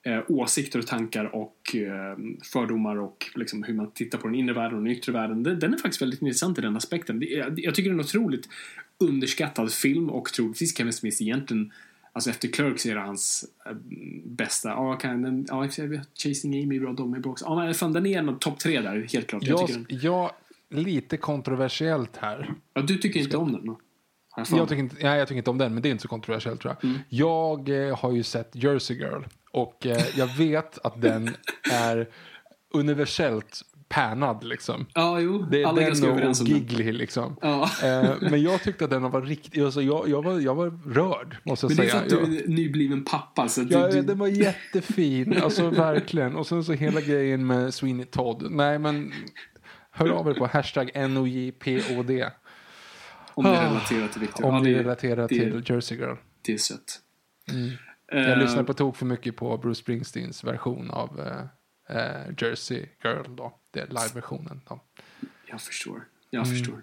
eh, 0.07 0.20
åsikter 0.28 0.78
och 0.78 0.86
tankar 0.86 1.24
och 1.34 1.76
eh, 1.76 2.16
fördomar 2.53 2.96
och 2.96 3.26
liksom, 3.34 3.62
hur 3.62 3.74
man 3.74 3.90
tittar 3.90 4.18
på 4.18 4.26
den 4.26 4.34
inre 4.34 4.55
världen 4.55 4.78
och 4.78 4.84
den 4.84 4.92
yttre 4.92 5.12
världen. 5.12 5.42
Den, 5.42 5.59
den 5.59 5.74
är 5.74 5.78
faktiskt 5.78 6.03
väldigt 6.03 6.22
intressant 6.22 6.59
i 6.59 6.61
den 6.61 6.76
aspekten. 6.76 7.20
Det, 7.20 7.26
jag, 7.26 7.59
jag 7.61 7.74
tycker 7.74 7.90
det 7.90 7.94
är 7.94 7.98
en 7.98 8.00
otroligt 8.00 8.48
underskattad 8.98 9.72
film 9.72 10.11
och 10.11 10.32
troligtvis 10.32 10.76
Kevin 10.76 10.92
Smith 10.92 11.22
egentligen 11.22 11.72
Alltså 12.14 12.30
efter 12.30 12.48
Clerks 12.48 12.86
är 12.86 12.94
det 12.94 13.00
hans 13.00 13.44
äh, 13.66 13.72
bästa. 14.24 14.68
Ja, 14.68 14.96
kan 14.96 15.22
den, 15.22 15.46
ja, 15.48 15.68
Chasing 16.14 16.62
Amy 16.62 16.76
är 16.76 16.80
bra, 16.80 16.92
de 16.92 17.14
är 17.14 17.18
bra 17.18 17.32
också. 17.32 17.44
Ja, 17.44 17.55
men 17.55 17.74
fan, 17.74 17.92
den 17.92 18.07
är 18.07 18.18
en 18.18 18.28
av 18.28 18.38
topp 18.38 18.59
tre 18.59 18.80
där, 18.80 19.07
helt 19.12 19.26
klart. 19.26 19.42
Jag 19.42 19.66
tycker 19.66 19.74
den, 19.74 19.86
Jag, 19.88 20.32
jag, 20.68 20.84
lite 20.84 21.16
kontroversiellt 21.16 22.16
här. 22.16 22.55
ja, 22.74 22.82
du 22.82 22.98
tycker 22.98 23.20
inte 23.20 23.36
om 23.36 23.53
den? 23.53 23.76
Jag 24.36 24.46
Jag 24.59 24.68
tycker, 24.68 24.82
inte, 24.82 24.96
nej, 25.00 25.18
jag 25.18 25.28
tycker 25.28 25.38
inte 25.38 25.50
om 25.50 25.59
den, 25.59 25.74
men 25.74 25.82
det 25.82 25.88
är 25.88 25.90
inte 25.90 26.03
så 26.03 26.09
kontroversiellt 26.09 26.61
tror 26.61 26.76
jag. 26.80 26.92
Jag 27.09 27.88
eh, 27.88 27.98
har 27.98 28.12
ju 28.12 28.22
sett 28.22 28.50
Jersey 28.55 28.96
Girl 28.96 29.22
och 29.53 29.86
eh, 29.86 30.05
jag 30.16 30.26
vet 30.26 30.78
att 30.86 31.00
den 31.00 31.36
är 31.72 32.09
universellt 32.74 33.62
pärnad 33.92 34.44
liksom. 34.44 34.86
Ja, 34.94 35.20
jo. 35.20 35.46
Det 35.50 35.62
är 35.62 35.66
alla 35.66 35.80
den 35.80 36.11
och, 36.11 36.40
och. 36.40 36.48
Giggly 36.48 36.92
liksom. 36.92 37.36
Ja. 37.42 37.70
Eh, 37.82 38.14
men 38.20 38.42
jag 38.42 38.62
tyckte 38.62 38.84
att 38.84 38.90
den 38.90 39.03
var 39.11 39.22
riktigt, 39.22 39.64
alltså 39.64 39.82
jag, 39.82 40.09
jag, 40.09 40.24
var, 40.24 40.40
jag 40.40 40.55
var 40.55 40.94
rörd 40.94 41.36
måste 41.44 41.66
jag 41.66 41.70
Men 41.70 41.76
det 41.76 41.82
är 41.82 41.90
säga. 41.90 42.09
för 42.11 42.22
att 42.22 42.30
du 42.30 42.38
är 42.44 42.48
nybliven 42.48 43.05
pappa. 43.05 43.48
Så 43.48 43.62
Ja, 43.70 43.88
du, 43.88 44.03
den 44.03 44.18
var 44.18 44.26
jättefin. 44.26 45.42
Alltså 45.42 45.70
verkligen. 45.70 46.36
Och 46.36 46.46
sen 46.46 46.64
så 46.64 46.72
hela 46.72 47.00
grejen 47.00 47.46
med 47.46 47.74
Sweeney 47.74 48.07
Todd. 48.07 48.46
Nej, 48.50 48.78
men 48.78 49.12
hör 49.90 50.09
av 50.09 50.28
er 50.28 50.34
på 50.34 50.46
hashtag 50.46 50.90
NOJPOD. 51.11 52.11
om 53.34 53.44
det 53.44 53.50
relaterar 53.50 54.09
till 54.09 54.20
Victor. 54.20 54.44
Om 54.44 54.55
ja, 54.55 54.61
ni 54.61 54.72
det, 54.72 54.78
relaterar 54.78 55.28
till 55.28 55.62
Jersey 55.66 55.98
Girl. 55.98 56.16
Det 56.42 56.53
är 56.53 56.59
sött. 56.59 57.00
Jag 58.12 58.30
Eh, 58.30 58.38
lyssnar 58.38 58.62
på 58.62 58.74
tok 58.74 58.96
för 58.96 59.06
mycket 59.06 59.36
på 59.36 59.58
Bruce 59.58 59.80
Springsteens 59.80 60.44
version 60.44 60.90
av 60.90 61.20
eh, 61.20 61.96
eh, 61.96 62.26
Jersey 62.38 62.86
Girl 63.04 63.36
då. 63.36 63.58
Det 63.70 63.80
är 63.80 63.86
live-versionen. 63.86 64.60
Då. 64.68 64.80
Jag 65.46 65.60
förstår. 65.60 66.04
Jag 66.30 66.46
Mm. 66.46 66.58
förstår. 66.58 66.82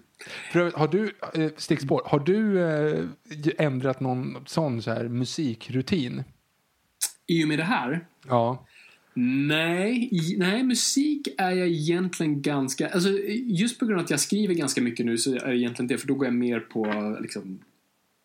För 0.52 0.70
har 0.78 0.88
du, 0.88 1.12
eh, 1.34 1.50
stickspår, 1.56 2.02
har 2.06 2.18
du 2.18 2.60
eh, 2.62 3.04
ändrat 3.66 4.00
någon 4.00 4.44
sån 4.46 4.82
så 4.82 4.90
här 4.90 5.08
musikrutin? 5.08 6.24
I 7.26 7.44
och 7.44 7.48
med 7.48 7.58
det 7.58 7.64
här 7.64 8.06
Ja. 8.28 8.66
Nej, 9.14 10.10
nej, 10.38 10.62
musik 10.62 11.28
är 11.38 11.50
jag 11.50 11.68
egentligen 11.68 12.42
ganska... 12.42 12.88
Alltså, 12.88 13.08
just 13.46 13.78
på 13.78 13.86
grund 13.86 14.00
av 14.00 14.04
att 14.04 14.10
jag 14.10 14.20
skriver 14.20 14.54
ganska 14.54 14.82
mycket 14.82 15.06
nu 15.06 15.18
så 15.18 15.34
är 15.34 15.48
det 15.48 15.56
egentligen 15.58 15.86
det, 15.86 15.98
för 15.98 16.08
då 16.08 16.14
går 16.14 16.26
jag 16.26 16.34
mer 16.34 16.60
på 16.60 16.84
liksom, 17.22 17.58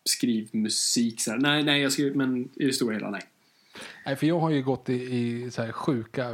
skrivmusik. 0.08 1.20
Så 1.20 1.30
här. 1.30 1.38
Nej, 1.38 1.62
nej, 1.62 1.82
jag 1.82 1.92
skriver, 1.92 2.16
men 2.16 2.48
i 2.54 2.66
det 2.66 2.72
stora 2.72 2.94
hela, 2.94 3.10
nej. 3.10 3.22
Nej, 4.06 4.16
för 4.16 4.26
jag 4.26 4.40
har 4.40 4.50
ju 4.50 4.62
gått 4.62 4.88
i, 4.88 4.94
i 4.94 5.50
så 5.50 5.62
här 5.62 5.72
sjuka 5.72 6.24
eh, 6.24 6.32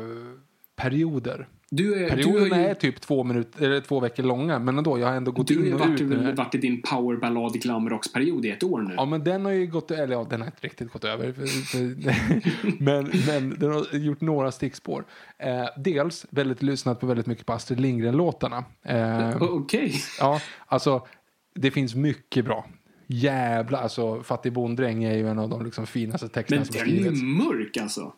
perioder. 0.77 1.49
Du, 1.75 1.95
är, 1.95 1.99
du 1.99 2.03
har 2.03 2.11
Perioderna 2.11 2.62
ju, 2.62 2.66
är 2.66 2.75
typ 2.75 3.01
två, 3.01 3.25
minuter, 3.25 3.64
eller 3.64 3.81
två 3.81 4.01
veckor 4.01 4.23
långa, 4.23 4.59
men 4.59 4.79
ändå, 4.79 4.99
jag 4.99 5.07
har 5.07 5.14
ändå 5.14 5.33
gått 5.33 5.47
du 5.47 5.59
har 5.59 5.66
in 5.66 5.73
och 5.73 5.81
varit, 5.81 6.01
ut. 6.01 6.09
med- 6.09 6.37
varit 6.37 6.55
i 6.55 6.59
din 6.59 6.83
powerballad 6.83 7.53
glamrocksperiod 7.53 8.45
i 8.45 8.51
ett 8.51 8.62
år 8.62 8.83
nu. 8.83 8.95
Ja, 8.97 9.05
men 9.05 9.25
den 9.25 9.45
har 9.45 9.53
ju 9.53 9.66
gått, 9.66 9.91
eller 9.91 10.14
ja, 10.14 10.27
den 10.31 10.41
har 10.41 10.47
inte 10.47 10.61
riktigt 10.66 10.93
gått 10.93 11.05
över. 11.05 11.33
För, 11.33 11.47
för, 11.47 12.83
men, 12.83 13.11
men 13.27 13.59
den 13.59 13.73
har 13.73 13.97
gjort 13.97 14.20
några 14.20 14.53
stickspår. 14.53 15.05
Eh, 15.39 15.64
dels 15.77 16.27
väldigt 16.31 16.62
lyssnat 16.62 17.01
på 17.01 17.07
väldigt 17.07 17.27
mycket 17.27 17.47
på 17.47 17.53
Astrid 17.53 17.81
Lindgren-låtarna. 17.81 18.64
Eh, 18.83 19.43
Okej. 19.43 19.95
ja, 20.18 20.41
alltså, 20.66 21.07
det 21.55 21.70
finns 21.70 21.95
mycket 21.95 22.45
bra. 22.45 22.66
Jävla, 23.15 23.79
alltså 23.79 24.23
Fattig 24.23 24.53
bonddräng 24.53 25.05
är 25.05 25.17
ju 25.17 25.29
en 25.29 25.39
av 25.39 25.49
de 25.49 25.65
liksom 25.65 25.87
finaste 25.87 26.29
texterna 26.29 26.59
Men 26.61 26.67
som 26.67 26.73
den 26.75 26.83
är 26.83 26.87
skrivits. 26.91 27.23
mörk 27.23 27.77
alltså. 27.77 28.13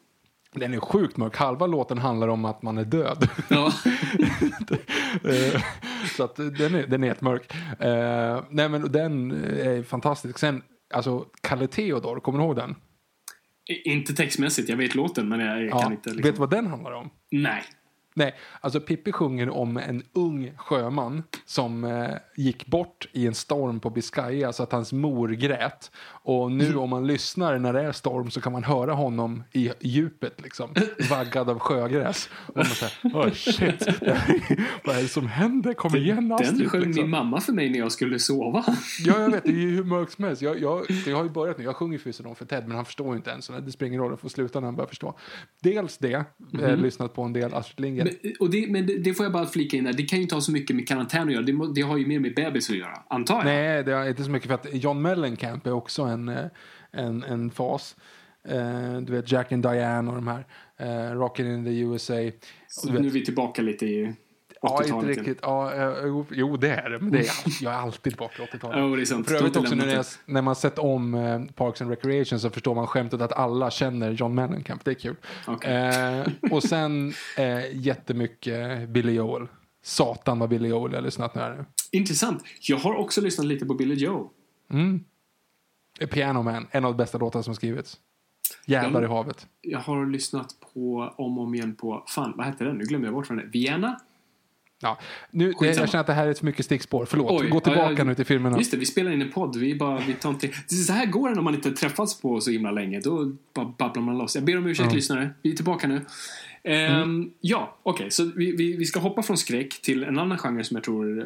Den 0.54 0.74
är 0.74 0.80
sjukt 0.80 1.16
mörk. 1.16 1.36
Halva 1.36 1.66
låten 1.66 1.98
handlar 1.98 2.28
om 2.28 2.44
att 2.44 2.62
man 2.62 2.78
är 2.78 2.84
död. 2.84 3.28
Ja. 3.48 3.72
Så 6.16 6.24
att 6.24 6.36
den 6.36 6.74
är, 6.74 6.86
den 6.86 7.04
är 7.04 7.08
jättemörk. 7.08 7.54
Uh, 7.54 8.44
nej 8.50 8.68
men 8.68 8.92
den 8.92 9.30
är 9.60 9.82
fantastisk. 9.82 10.38
Sen, 10.38 10.62
alltså 10.94 11.26
Kalle 11.40 11.66
Theodor, 11.66 12.20
kommer 12.20 12.38
du 12.38 12.44
ihåg 12.44 12.56
den? 12.56 12.74
Inte 13.84 14.14
textmässigt, 14.14 14.68
jag 14.68 14.76
vet 14.76 14.94
låten 14.94 15.28
men 15.28 15.40
jag, 15.40 15.62
jag 15.62 15.68
Ja, 15.70 15.82
kan 15.82 15.92
inte 15.92 16.10
liksom... 16.10 16.22
Vet 16.28 16.34
du 16.34 16.40
vad 16.40 16.50
den 16.50 16.66
handlar 16.66 16.92
om? 16.92 17.10
Nej. 17.30 17.62
Nej, 18.16 18.34
alltså 18.60 18.80
Pippi 18.80 19.12
sjunger 19.12 19.50
om 19.50 19.76
en 19.76 20.02
ung 20.12 20.52
sjöman 20.56 21.22
som 21.44 21.84
eh, 21.84 22.08
gick 22.36 22.66
bort 22.66 23.08
i 23.12 23.26
en 23.26 23.34
storm 23.34 23.80
på 23.80 23.90
Biscaya 23.90 24.52
så 24.52 24.62
att 24.62 24.72
hans 24.72 24.92
mor 24.92 25.28
grät. 25.28 25.90
Och 26.06 26.52
nu 26.52 26.76
om 26.76 26.90
man 26.90 27.06
lyssnar 27.06 27.58
när 27.58 27.72
det 27.72 27.82
är 27.82 27.92
storm 27.92 28.30
så 28.30 28.40
kan 28.40 28.52
man 28.52 28.64
höra 28.64 28.92
honom 28.92 29.42
i 29.52 29.70
djupet 29.80 30.40
liksom, 30.42 30.74
vaggad 31.10 31.50
av 31.50 31.58
sjögräs. 31.58 32.28
Och 32.46 32.56
man 32.56 32.64
säger, 32.64 32.94
oh 33.14 33.30
shit, 33.30 33.86
vad 34.84 34.96
är 34.96 35.02
det 35.02 35.08
som 35.08 35.26
händer? 35.26 35.74
Kom 35.74 35.96
igen 35.96 36.32
Astrid. 36.32 36.58
Den 36.58 36.68
sjöng 36.68 36.80
liksom. 36.80 37.02
min 37.02 37.10
mamma 37.10 37.40
för 37.40 37.52
mig 37.52 37.70
när 37.70 37.78
jag 37.78 37.92
skulle 37.92 38.18
sova. 38.18 38.64
Ja, 39.04 39.20
jag 39.20 39.30
vet. 39.30 39.44
Det 39.44 39.50
är 39.50 39.52
ju 39.52 39.70
hur 39.70 39.84
mörkt 39.84 40.12
som 40.12 40.24
helst. 40.24 40.42
Jag, 40.42 40.60
jag, 40.60 40.84
jag 41.06 41.16
har 41.16 41.24
ju 41.24 41.30
börjat 41.30 41.58
nu. 41.58 41.64
Jag 41.64 41.76
sjunger 41.76 41.98
Fysadon 41.98 42.34
för 42.34 42.44
Ted, 42.44 42.68
men 42.68 42.76
han 42.76 42.84
förstår 42.84 43.08
ju 43.08 43.16
inte 43.16 43.30
ens. 43.30 43.44
Så 43.44 43.52
det 43.52 43.72
spelar 43.72 43.88
ingen 43.88 44.00
roll. 44.00 44.12
Jag 44.12 44.20
får 44.20 44.28
sluta 44.28 44.60
när 44.60 44.66
han 44.66 44.76
börjar 44.76 44.88
förstå. 44.88 45.18
Dels 45.62 45.98
det. 45.98 46.24
Eh, 46.62 46.76
lyssnat 46.76 47.14
på 47.14 47.22
en 47.22 47.32
del 47.32 47.54
Astrid 47.54 47.80
Lindgren. 47.80 48.03
Men, 48.04 48.32
och 48.40 48.50
det, 48.50 48.66
men 48.70 48.86
det, 48.86 48.98
det 48.98 49.14
får 49.14 49.26
jag 49.26 49.32
bara 49.32 49.46
flika 49.46 49.76
in 49.76 49.84
där. 49.84 49.92
Det 49.92 50.02
kan 50.02 50.18
ju 50.18 50.22
inte 50.22 50.34
ha 50.34 50.42
så 50.42 50.52
mycket 50.52 50.76
med 50.76 50.88
karantän 50.88 51.28
att 51.28 51.34
göra. 51.34 51.42
Det, 51.42 51.72
det 51.74 51.80
har 51.80 51.96
ju 51.96 52.06
mer 52.06 52.20
med 52.20 52.34
bebis 52.34 52.70
att 52.70 52.76
göra, 52.76 53.02
antar 53.08 53.34
jag. 53.34 53.44
Nej, 53.44 53.84
det 53.84 53.92
är 53.92 54.08
inte 54.08 54.24
så 54.24 54.30
mycket. 54.30 54.48
För 54.48 54.54
att 54.54 54.66
John 54.72 55.02
Mellencamp 55.02 55.66
är 55.66 55.72
också 55.72 56.02
en, 56.02 56.28
eh, 56.28 56.44
en, 56.92 57.22
en 57.22 57.50
fas. 57.50 57.96
Eh, 58.48 59.00
du 59.00 59.12
vet, 59.12 59.32
Jack 59.32 59.52
and 59.52 59.62
Diane 59.62 60.10
och 60.10 60.16
de 60.16 60.28
här. 60.28 60.46
Eh, 60.76 61.16
Rockin' 61.16 61.54
in 61.54 61.64
the 61.64 61.78
USA. 61.78 62.14
Så 62.68 62.92
vet, 62.92 63.00
nu 63.00 63.06
är 63.06 63.12
vi 63.12 63.24
tillbaka 63.24 63.62
lite 63.62 63.86
i 63.86 64.14
ja, 64.64 64.80
80-talet. 64.82 65.08
inte 65.08 65.20
riktigt. 65.20 65.38
Ja, 65.42 65.72
eh, 65.74 65.92
jo, 66.04 66.26
jo, 66.30 66.56
det 66.56 66.68
är 66.70 66.90
det. 66.90 66.98
Men 66.98 67.10
det 67.12 67.18
är, 67.18 67.22
all- 67.22 67.52
jag 67.60 67.72
är 67.72 67.76
alltid 67.78 68.02
tillbaka 68.12 68.42
i 68.42 68.46
80-talet. 68.46 68.78
Ja, 68.78 68.96
det 68.96 69.02
är 69.02 69.04
sant. 69.04 69.28
För 69.28 69.34
övrigt 69.34 69.52
Du 69.52 69.58
har 69.58 69.64
också 69.66 69.74
när, 69.76 69.94
jag, 69.94 70.04
när 70.26 70.42
man 70.42 70.54
sett 70.56 70.78
om 70.78 71.14
eh, 71.14 71.42
Parks 71.54 71.80
and 71.82 71.90
Recreation 71.90 72.40
så 72.40 72.50
förstår 72.50 72.74
man 72.74 72.86
skämtet 72.86 73.20
att 73.20 73.32
alla 73.32 73.70
känner 73.70 74.10
John 74.10 74.34
Mellencamp. 74.34 74.84
Det 74.84 74.90
är 74.90 74.94
kul. 74.94 75.16
Okej. 75.46 75.74
Eh, 75.74 76.26
och 76.52 76.62
sen 76.62 77.12
eh, 77.38 77.76
jättemycket 77.76 78.88
Billy 78.88 79.12
Joel. 79.12 79.46
Satan 79.82 80.38
vad 80.38 80.48
Billy 80.48 80.68
Joel 80.68 80.92
jag 80.92 80.98
har 80.98 81.04
lyssnat 81.04 81.34
nu. 81.34 81.64
Intressant. 81.92 82.42
Jag 82.60 82.76
har 82.76 82.94
också 82.94 83.20
lyssnat 83.20 83.46
lite 83.46 83.66
på 83.66 83.74
Billy 83.74 83.94
Joe. 83.94 84.30
Eh, 86.00 86.06
Piano 86.08 86.42
Man, 86.42 86.66
en 86.70 86.84
av 86.84 86.92
de 86.92 86.96
bästa 86.96 87.18
låtarna 87.18 87.42
som 87.42 87.54
skrivits. 87.54 87.96
Jävlar 88.66 89.02
Ja. 89.02 89.06
i 89.08 89.10
havet. 89.10 89.46
Jag 89.60 89.78
har 89.78 90.06
lyssnat 90.06 90.56
på, 90.74 91.14
om 91.16 91.38
och 91.38 91.44
om 91.44 91.54
igen 91.54 91.74
på, 91.76 92.04
fan 92.08 92.32
vad 92.36 92.46
hette 92.46 92.64
den? 92.64 92.76
Nu 92.76 92.84
glömmer 92.84 93.06
jag 93.06 93.14
bort 93.14 93.28
vad 93.28 93.38
den 93.38 93.46
är. 93.46 93.50
Vienna? 93.50 94.00
Ja. 94.82 94.98
Nu, 95.30 95.52
Skitsamma. 95.52 95.82
jag 95.82 95.90
känner 95.90 96.00
att 96.00 96.06
det 96.06 96.12
här 96.12 96.26
är 96.26 96.30
ett 96.30 96.42
mycket 96.42 96.64
stickspår. 96.64 97.04
Förlåt. 97.04 97.42
Oj, 97.42 97.48
Gå 97.48 97.60
tillbaka 97.60 97.90
ja, 97.92 97.94
ja, 97.98 98.04
nu 98.04 98.14
till 98.14 98.24
filmerna. 98.24 98.58
Just 98.58 98.70
det, 98.70 98.76
vi 98.76 98.86
spelar 98.86 99.10
in 99.12 99.22
en 99.22 99.30
podd. 99.32 99.56
Vi 99.56 99.74
bara, 99.74 100.00
vi 100.06 100.14
tar 100.14 100.30
inte, 100.30 100.48
så 100.86 100.92
här 100.92 101.06
går 101.06 101.28
det 101.28 101.34
när 101.34 101.42
man 101.42 101.54
inte 101.54 101.70
träffats 101.72 102.20
på 102.20 102.40
så 102.40 102.50
himla 102.50 102.70
länge. 102.70 103.00
Då 103.00 103.32
bara 103.54 103.74
babblar 103.78 104.02
man 104.02 104.18
loss. 104.18 104.34
Jag 104.34 104.44
ber 104.44 104.58
om 104.58 104.66
ursäkt 104.66 104.92
lyssnare. 104.92 105.30
Vi 105.42 105.52
är 105.52 105.56
tillbaka 105.56 105.88
nu. 105.88 106.00
Ehm, 106.64 107.02
Mm. 107.02 107.30
Ja, 107.40 107.78
okej. 107.82 108.10
så 108.10 108.24
vi, 108.36 108.56
vi, 108.56 108.76
vi 108.76 108.84
ska 108.84 109.00
hoppa 109.00 109.22
från 109.22 109.38
skräck 109.38 109.82
till 109.82 110.04
en 110.04 110.18
annan 110.18 110.38
genre 110.38 110.64
som 110.64 110.74
jag 110.74 110.84
tror 110.84 111.18
uh, 111.18 111.24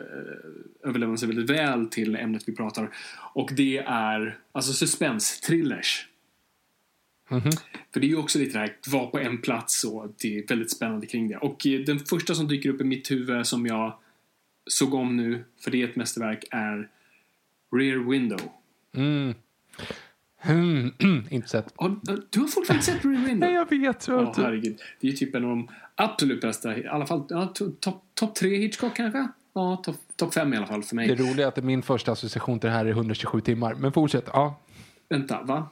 överlever 0.85 1.17
sig 1.17 1.29
väldigt 1.29 1.51
väl 1.51 1.87
till 1.87 2.17
ämnet 2.17 2.43
vi 2.47 2.55
pratar. 2.57 2.91
Och 3.33 3.51
det 3.57 3.79
är 3.87 4.39
alltså 4.53 4.73
suspense, 4.73 5.47
thrillers. 7.29 7.45
Mhm. 7.45 7.53
För 7.93 8.01
det 8.01 8.07
är 8.07 8.09
ju 8.09 8.17
också 8.17 8.39
lite 8.39 8.53
det 8.53 8.59
här, 8.59 8.77
vara 8.89 9.07
på 9.07 9.19
en 9.19 9.39
plats 9.41 9.85
och 9.85 10.15
det 10.19 10.39
är 10.39 10.47
väldigt 10.47 10.71
spännande 10.71 11.07
kring 11.07 11.29
det. 11.29 11.37
Och 11.37 11.67
eh, 11.67 11.81
den 11.81 11.99
första 11.99 12.35
som 12.35 12.49
dyker 12.49 12.69
upp 12.71 12.81
i 12.81 12.85
mitt 12.85 13.11
huvud 13.11 13.47
som 13.47 13.67
jag 13.67 13.99
såg 14.67 14.95
om 14.95 15.17
nu, 15.17 15.45
för 15.61 15.71
det 15.71 15.83
är 15.83 15.89
ett 15.89 15.97
mästerverk, 15.97 16.45
är 16.51 16.89
Rear 17.77 18.11
Window. 18.11 18.41
Mm. 18.97 19.35
Hmm. 20.41 20.93
inte 21.31 21.49
sett. 21.49 21.75
Du 22.31 22.41
har 22.41 22.49
fortfarande 22.49 22.85
sett 22.85 23.05
Rear 23.05 23.27
Window? 23.27 23.37
Nej, 23.49 23.53
jag 23.53 23.71
vet. 23.71 24.09
Ja, 24.09 24.25
vet 24.25 24.35
du. 24.35 24.43
herregud. 24.43 24.79
Det 25.01 25.07
är 25.07 25.11
ju 25.11 25.17
typ 25.17 25.35
en 25.35 25.45
av 25.45 25.51
de 25.51 25.69
absolut 25.95 26.41
bästa, 26.41 26.79
i 26.79 26.87
alla 26.87 27.07
fall 27.07 27.25
ja, 27.29 27.53
to- 27.55 27.75
topp 27.81 28.05
top 28.15 28.35
tre 28.35 28.57
Hitchcock 28.57 28.97
kanske? 28.97 29.29
Ja, 29.53 29.77
topp 29.77 29.97
top 30.17 30.35
fem 30.35 30.55
i 30.55 30.57
alla 30.57 30.67
fall 30.67 30.83
för 30.83 30.97
mig. 30.97 31.09
Det 31.09 31.15
roliga 31.15 31.47
är 31.47 31.49
att 31.49 31.65
min 31.65 31.83
första 31.83 32.13
association 32.13 32.61
till 32.61 32.69
det 32.71 32.75
här 32.75 32.85
är 32.87 32.91
127 32.91 33.41
timmar. 33.41 33.75
Men 33.75 33.93
fortsätt. 33.93 34.25
Ja. 34.33 34.61
Vänta, 35.09 35.43
va? 35.43 35.69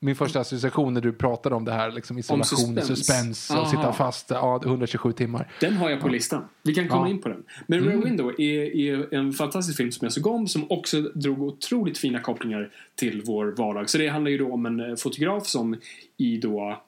Min 0.00 0.16
första 0.16 0.40
association 0.40 0.94
när 0.94 1.00
du 1.00 1.12
pratade 1.12 1.54
om 1.54 1.64
det 1.64 1.72
här, 1.72 1.90
liksom 1.92 2.18
isolation, 2.18 2.80
suspense, 2.82 3.58
och 3.58 3.68
sitta 3.68 3.92
fast, 3.92 4.30
ja, 4.30 4.60
127 4.64 5.12
timmar. 5.12 5.52
Den 5.60 5.76
har 5.76 5.90
jag 5.90 6.00
på 6.00 6.08
listan. 6.08 6.44
Vi 6.62 6.74
kan 6.74 6.88
komma 6.88 7.06
Ja. 7.06 7.10
in 7.10 7.20
på 7.20 7.28
den. 7.28 7.42
Men 7.66 7.84
Rear 7.84 8.04
Window 8.04 8.40
är, 8.40 8.76
är 8.76 9.14
en 9.14 9.32
fantastisk 9.32 9.76
film 9.76 9.92
som 9.92 10.04
jag 10.04 10.12
såg 10.12 10.26
om 10.26 10.48
som 10.48 10.70
också 10.70 11.00
drog 11.00 11.42
otroligt 11.42 11.98
fina 11.98 12.20
kopplingar 12.20 12.70
till 12.94 13.22
vår 13.26 13.54
vardag. 13.56 13.90
Så 13.90 13.98
det 13.98 14.08
handlar 14.08 14.30
ju 14.30 14.38
då 14.38 14.52
om 14.52 14.66
en 14.66 14.80
eh, 14.80 14.96
fotograf 14.96 15.46
som 15.46 15.76
i 16.16 16.36
då 16.38 16.82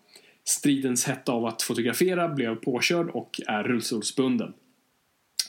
stridens 0.45 1.05
hetta 1.07 1.33
av 1.33 1.47
att 1.47 1.63
fotografera 1.63 2.29
blev 2.29 2.55
påkörd 2.55 3.11
och 3.11 3.41
är 3.47 3.63
rullstolsbunden. 3.63 4.53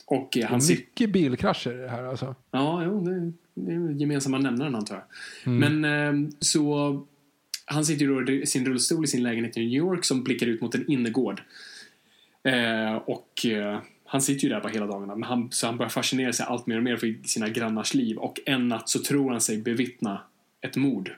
Och 0.06 0.36
eh, 0.36 0.46
han 0.46 0.60
sitter 0.62 0.82
Mycket 0.82 1.10
bilkrascher 1.12 1.72
det 1.82 1.88
här 1.88 2.04
alltså. 2.04 2.34
Ja, 2.50 2.82
jo, 2.84 3.00
det, 3.00 3.10
är 3.72 3.90
gemensamma 3.90 4.38
nämnaren 4.38 4.74
antar 4.74 4.94
jag. 4.94 5.04
Men 5.52 5.84
eh, 5.84 6.30
så 6.38 7.06
han 7.64 7.84
sitter 7.84 8.04
ju 8.04 8.24
då 8.24 8.32
i 8.32 8.46
sin 8.46 8.66
rullstol 8.66 9.04
i 9.04 9.06
sin 9.06 9.22
lägenhet 9.22 9.56
i 9.56 9.60
New 9.60 9.78
York 9.78 10.04
som 10.04 10.24
blickar 10.24 10.46
ut 10.46 10.60
mot 10.60 10.74
en 10.74 10.90
innergård. 10.90 11.42
Eh, 12.42 12.94
och 12.94 13.46
eh, 13.46 13.80
han 14.04 14.22
sitter 14.22 14.44
ju 14.44 14.48
där 14.48 14.60
bara 14.60 14.72
hela 14.72 14.86
dagarna. 14.86 15.14
Men 15.14 15.22
han, 15.22 15.48
så 15.52 15.66
han 15.66 15.76
börjar 15.76 15.90
fascinera 15.90 16.32
sig 16.32 16.46
allt 16.46 16.66
mer 16.66 16.76
och 16.76 16.82
mer 16.82 16.96
för 16.96 17.28
sina 17.28 17.48
grannars 17.48 17.94
liv. 17.94 18.16
Och 18.16 18.40
en 18.46 18.68
natt 18.68 18.88
så 18.88 18.98
tror 18.98 19.30
han 19.30 19.40
sig 19.40 19.58
bevittna 19.58 20.20
ett 20.60 20.76
mord 20.76 21.12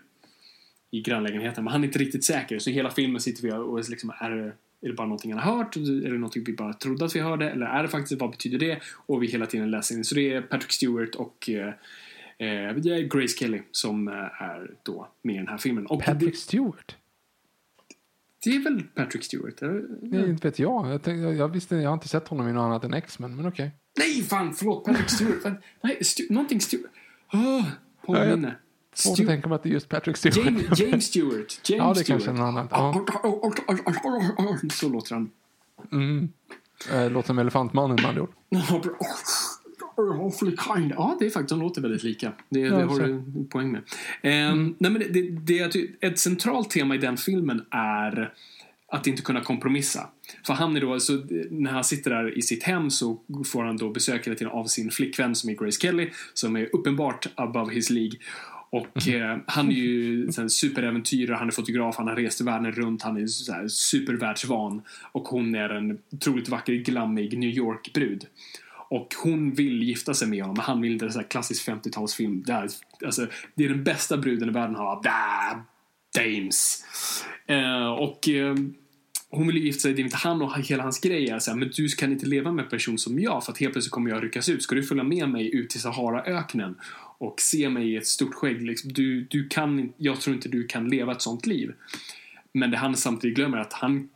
i 0.90 1.00
grannlägenheten. 1.00 1.64
Men 1.64 1.72
han 1.72 1.82
är 1.82 1.86
inte 1.86 1.98
riktigt 1.98 2.24
säker. 2.24 2.58
Så 2.58 2.70
hela 2.70 2.90
filmen 2.90 3.20
sitter 3.20 3.42
vi 3.42 3.52
och 3.52 3.90
liksom, 3.90 4.12
är, 4.20 4.30
det, 4.30 4.44
är 4.80 4.88
det 4.88 4.92
bara 4.92 5.06
någonting 5.06 5.32
han 5.32 5.42
har 5.42 5.56
hört? 5.56 5.76
Är 5.76 5.80
det 5.80 6.18
någonting 6.18 6.44
vi 6.44 6.52
bara 6.52 6.72
trodde 6.72 7.04
att 7.04 7.16
vi 7.16 7.20
hörde? 7.20 7.50
Eller 7.50 7.66
är 7.66 7.82
det 7.82 7.88
faktiskt, 7.88 8.20
vad 8.20 8.30
betyder 8.30 8.58
det? 8.58 8.78
Och 9.06 9.22
vi 9.22 9.26
hela 9.26 9.46
tiden 9.46 9.70
läser 9.70 9.94
in. 9.94 10.04
Så 10.04 10.14
det 10.14 10.32
är 10.32 10.42
Patrick 10.42 10.72
Stewart 10.72 11.14
och 11.14 11.50
eh, 11.50 11.74
eh, 12.38 12.46
det 12.76 12.90
är 12.90 13.08
Grace 13.20 13.36
Kelly 13.38 13.62
som 13.70 14.08
eh, 14.08 14.14
är 14.42 14.70
då 14.82 15.08
med 15.22 15.34
i 15.34 15.38
den 15.38 15.48
här 15.48 15.58
filmen. 15.58 15.86
Och 15.86 16.02
Patrick 16.02 16.36
Stewart? 16.36 16.96
det, 18.44 18.50
är 18.56 18.60
väl 18.64 18.82
Patrick 18.94 19.24
Stewart? 19.24 19.54
Nej, 20.02 20.30
inte 20.30 20.48
vet 20.48 20.58
jag. 20.58 20.86
Jag, 20.92 21.02
tänkte, 21.02 21.22
jag, 21.22 21.34
jag 21.34 21.48
visste, 21.48 21.76
jag 21.76 21.90
har 21.90 21.94
inte 21.94 22.08
sett 22.08 22.28
honom 22.28 22.48
i 22.48 22.52
något 22.52 22.62
annat 22.62 22.84
än 22.84 22.94
X-Men, 22.94 23.36
men 23.36 23.46
okej. 23.46 23.70
Nej, 23.98 24.22
fan, 24.22 24.54
förlåt. 24.54 24.84
Patrick 24.84 25.10
Stewart. 25.10 25.42
Nej, 25.82 25.98
Stu- 26.00 26.32
någonting 26.32 26.60
Stewart. 26.60 26.90
Oh, 27.32 27.64
påminne. 28.06 28.54
Svårt 28.94 29.20
att 29.20 29.26
tänka 29.26 29.48
mig 29.48 29.56
att 29.56 29.62
det 29.62 29.68
är 29.68 29.72
just 29.72 29.88
Patrick 29.88 30.16
Stewart. 30.16 30.36
James, 30.46 30.80
James 30.80 31.04
Stewart. 31.06 31.60
James 31.70 31.78
Ja, 31.82 31.88
det 31.88 31.94
Stewart. 31.94 32.06
kanske 32.06 32.30
är 32.30 32.34
någon 32.34 32.46
annan. 32.58 32.68
Ja. 32.70 33.04
Så 34.72 34.88
låter 34.88 35.14
han. 35.14 35.30
Eh, 36.92 37.10
Låter 37.10 37.26
som 37.26 37.38
Elefantmannen 37.38 37.96
med 37.96 38.04
andra 38.06 38.22
ord. 38.22 38.32
Awfully 39.96 40.56
kind. 40.56 40.92
Ja, 40.96 41.16
det 41.18 41.26
är 41.26 41.30
faktiskt, 41.30 41.48
de 41.50 41.60
låter 41.60 41.80
väldigt 41.82 42.02
lika. 42.02 42.32
Det, 42.48 42.60
det 42.60 42.66
Ja, 42.66 42.86
har 42.86 42.96
så. 42.96 43.02
du 43.02 43.12
en 43.12 43.46
poäng 43.50 43.72
med. 43.72 43.82
Ehm, 44.22 44.74
nej, 44.78 44.90
men 44.90 45.02
det, 45.02 45.08
det, 45.08 45.30
det, 45.30 45.54
jag 45.56 45.72
ty- 45.72 45.88
ett 46.00 46.18
centralt 46.18 46.70
tema 46.70 46.94
i 46.94 46.98
den 46.98 47.16
filmen 47.16 47.62
är 47.70 48.32
att 48.88 49.06
inte 49.06 49.22
kunna 49.22 49.40
kompromissa. 49.40 50.08
För 50.46 50.54
han 50.54 50.76
är 50.76 50.80
då, 50.80 51.00
så 51.00 51.22
när 51.50 51.70
han 51.70 51.84
sitter 51.84 52.10
där 52.10 52.38
i 52.38 52.42
sitt 52.42 52.62
hem 52.62 52.90
så 52.90 53.20
får 53.46 53.64
han 53.64 53.76
då 53.76 53.90
besök 53.90 54.26
hela 54.26 54.36
tiden 54.36 54.52
av 54.52 54.64
sin 54.64 54.90
flickvän 54.90 55.34
som 55.34 55.50
är 55.50 55.54
Grace 55.54 55.80
Kelly, 55.80 56.10
som 56.34 56.56
är 56.56 56.68
uppenbart 56.76 57.26
above 57.34 57.74
his 57.74 57.90
League. 57.90 58.18
Och 58.70 59.08
eh, 59.08 59.38
han 59.46 59.68
är 59.68 59.72
ju 59.74 60.26
här 60.36 60.48
superäventyrare, 60.48 61.36
han 61.36 61.48
är 61.48 61.52
fotograf, 61.52 61.96
han 61.96 62.08
har 62.08 62.16
rest 62.16 62.40
världen 62.40 62.72
runt, 62.72 63.02
han 63.02 63.16
är 63.16 63.26
så 63.26 63.52
här 63.52 63.68
supervärldsvan. 63.68 64.82
Och 65.12 65.22
hon 65.28 65.54
är 65.54 65.68
en 65.68 65.98
otroligt 66.12 66.48
vacker, 66.48 66.72
glammig 66.72 67.38
New 67.38 67.50
York-brud. 67.50 68.26
Och 68.94 69.14
hon 69.22 69.54
vill 69.54 69.82
gifta 69.82 70.14
sig 70.14 70.28
med 70.28 70.40
honom, 70.40 70.54
men 70.56 70.64
han 70.64 70.80
vill 70.80 70.92
inte. 70.92 71.04
En 71.04 71.12
sån 71.12 71.22
här 71.22 71.28
klassisk 71.28 71.68
50-talsfilm. 71.68 72.44
Det, 72.44 72.52
är, 72.52 72.68
alltså, 73.04 73.26
det 73.54 73.64
är 73.64 73.68
den 73.68 73.84
bästa 73.84 74.16
bruden 74.16 74.48
i 74.48 74.52
världen 74.52 74.76
har. 74.76 75.02
Bah, 75.02 75.60
dames. 76.16 76.84
Eh, 77.46 77.86
och 77.86 78.28
eh, 78.28 78.54
hon 79.30 79.46
vill 79.46 79.56
ju 79.56 79.62
gifta 79.62 79.80
sig, 79.80 79.94
det 79.94 80.02
är 80.02 80.04
inte 80.04 80.16
han 80.16 80.42
och 80.42 80.58
hela 80.58 80.82
hans 80.82 81.00
grej 81.00 81.28
är 81.28 81.38
så 81.38 81.50
här, 81.50 81.58
men 81.58 81.70
du 81.76 81.88
kan 81.88 82.12
inte 82.12 82.26
leva 82.26 82.52
med 82.52 82.62
en 82.62 82.68
person 82.68 82.98
som 82.98 83.18
jag 83.18 83.44
för 83.44 83.52
att 83.52 83.58
helt 83.58 83.72
plötsligt 83.72 83.92
kommer 83.92 84.10
jag 84.10 84.24
ryckas 84.24 84.48
ut. 84.48 84.62
Ska 84.62 84.74
du 84.74 84.82
följa 84.82 85.04
med 85.04 85.28
mig 85.28 85.54
ut 85.54 85.70
till 85.70 85.80
Saharaöknen 85.80 86.76
och 87.18 87.40
se 87.40 87.68
mig 87.68 87.92
i 87.92 87.96
ett 87.96 88.06
stort 88.06 88.34
skägg? 88.34 88.62
Liksom, 88.62 88.92
du, 88.92 89.20
du 89.20 89.48
kan, 89.48 89.92
jag 89.96 90.20
tror 90.20 90.36
inte 90.36 90.48
du 90.48 90.66
kan 90.66 90.88
leva 90.88 91.12
ett 91.12 91.22
sånt 91.22 91.46
liv. 91.46 91.72
Men 92.52 92.70
det 92.70 92.76
han 92.76 92.96
samtidigt 92.96 93.36
glömmer 93.36 93.56
är 93.58 93.62
att 93.62 93.72
han 93.72 94.08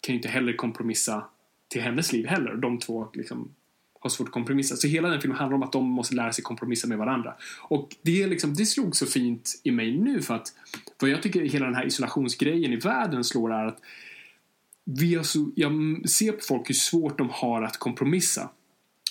kan 0.00 0.12
ju 0.12 0.16
inte 0.16 0.28
heller 0.28 0.52
kompromissa 0.52 1.24
till 1.68 1.82
hennes 1.82 2.12
liv 2.12 2.26
heller. 2.26 2.54
De 2.54 2.78
två 2.78 3.08
liksom 3.14 3.54
har 4.00 4.10
svårt 4.10 4.28
att 4.28 4.34
kompromissa. 4.34 4.76
Så 4.76 4.86
hela 4.86 5.08
den 5.08 5.20
filmen 5.20 5.38
handlar 5.38 5.56
om 5.56 5.62
att 5.62 5.72
de 5.72 5.90
måste 5.90 6.14
lära 6.14 6.32
sig 6.32 6.44
kompromissa 6.44 6.86
med 6.86 6.98
varandra. 6.98 7.34
Och 7.60 7.96
det, 8.02 8.22
är 8.22 8.28
liksom, 8.28 8.54
det 8.54 8.66
slog 8.66 8.96
så 8.96 9.06
fint 9.06 9.60
i 9.62 9.70
mig 9.70 9.98
nu 9.98 10.22
för 10.22 10.34
att 10.34 10.48
vad 11.00 11.10
jag 11.10 11.22
tycker 11.22 11.40
hela 11.40 11.66
den 11.66 11.74
här 11.74 11.86
isolationsgrejen 11.86 12.72
i 12.72 12.76
världen 12.76 13.24
slår 13.24 13.52
är 13.52 13.66
att 13.66 13.78
vi 14.84 15.14
har 15.14 15.22
så, 15.22 15.50
jag 15.56 15.72
ser 16.08 16.32
på 16.32 16.40
folk 16.40 16.68
hur 16.68 16.74
svårt 16.74 17.18
de 17.18 17.28
har 17.32 17.62
att 17.62 17.78
kompromissa. 17.78 18.50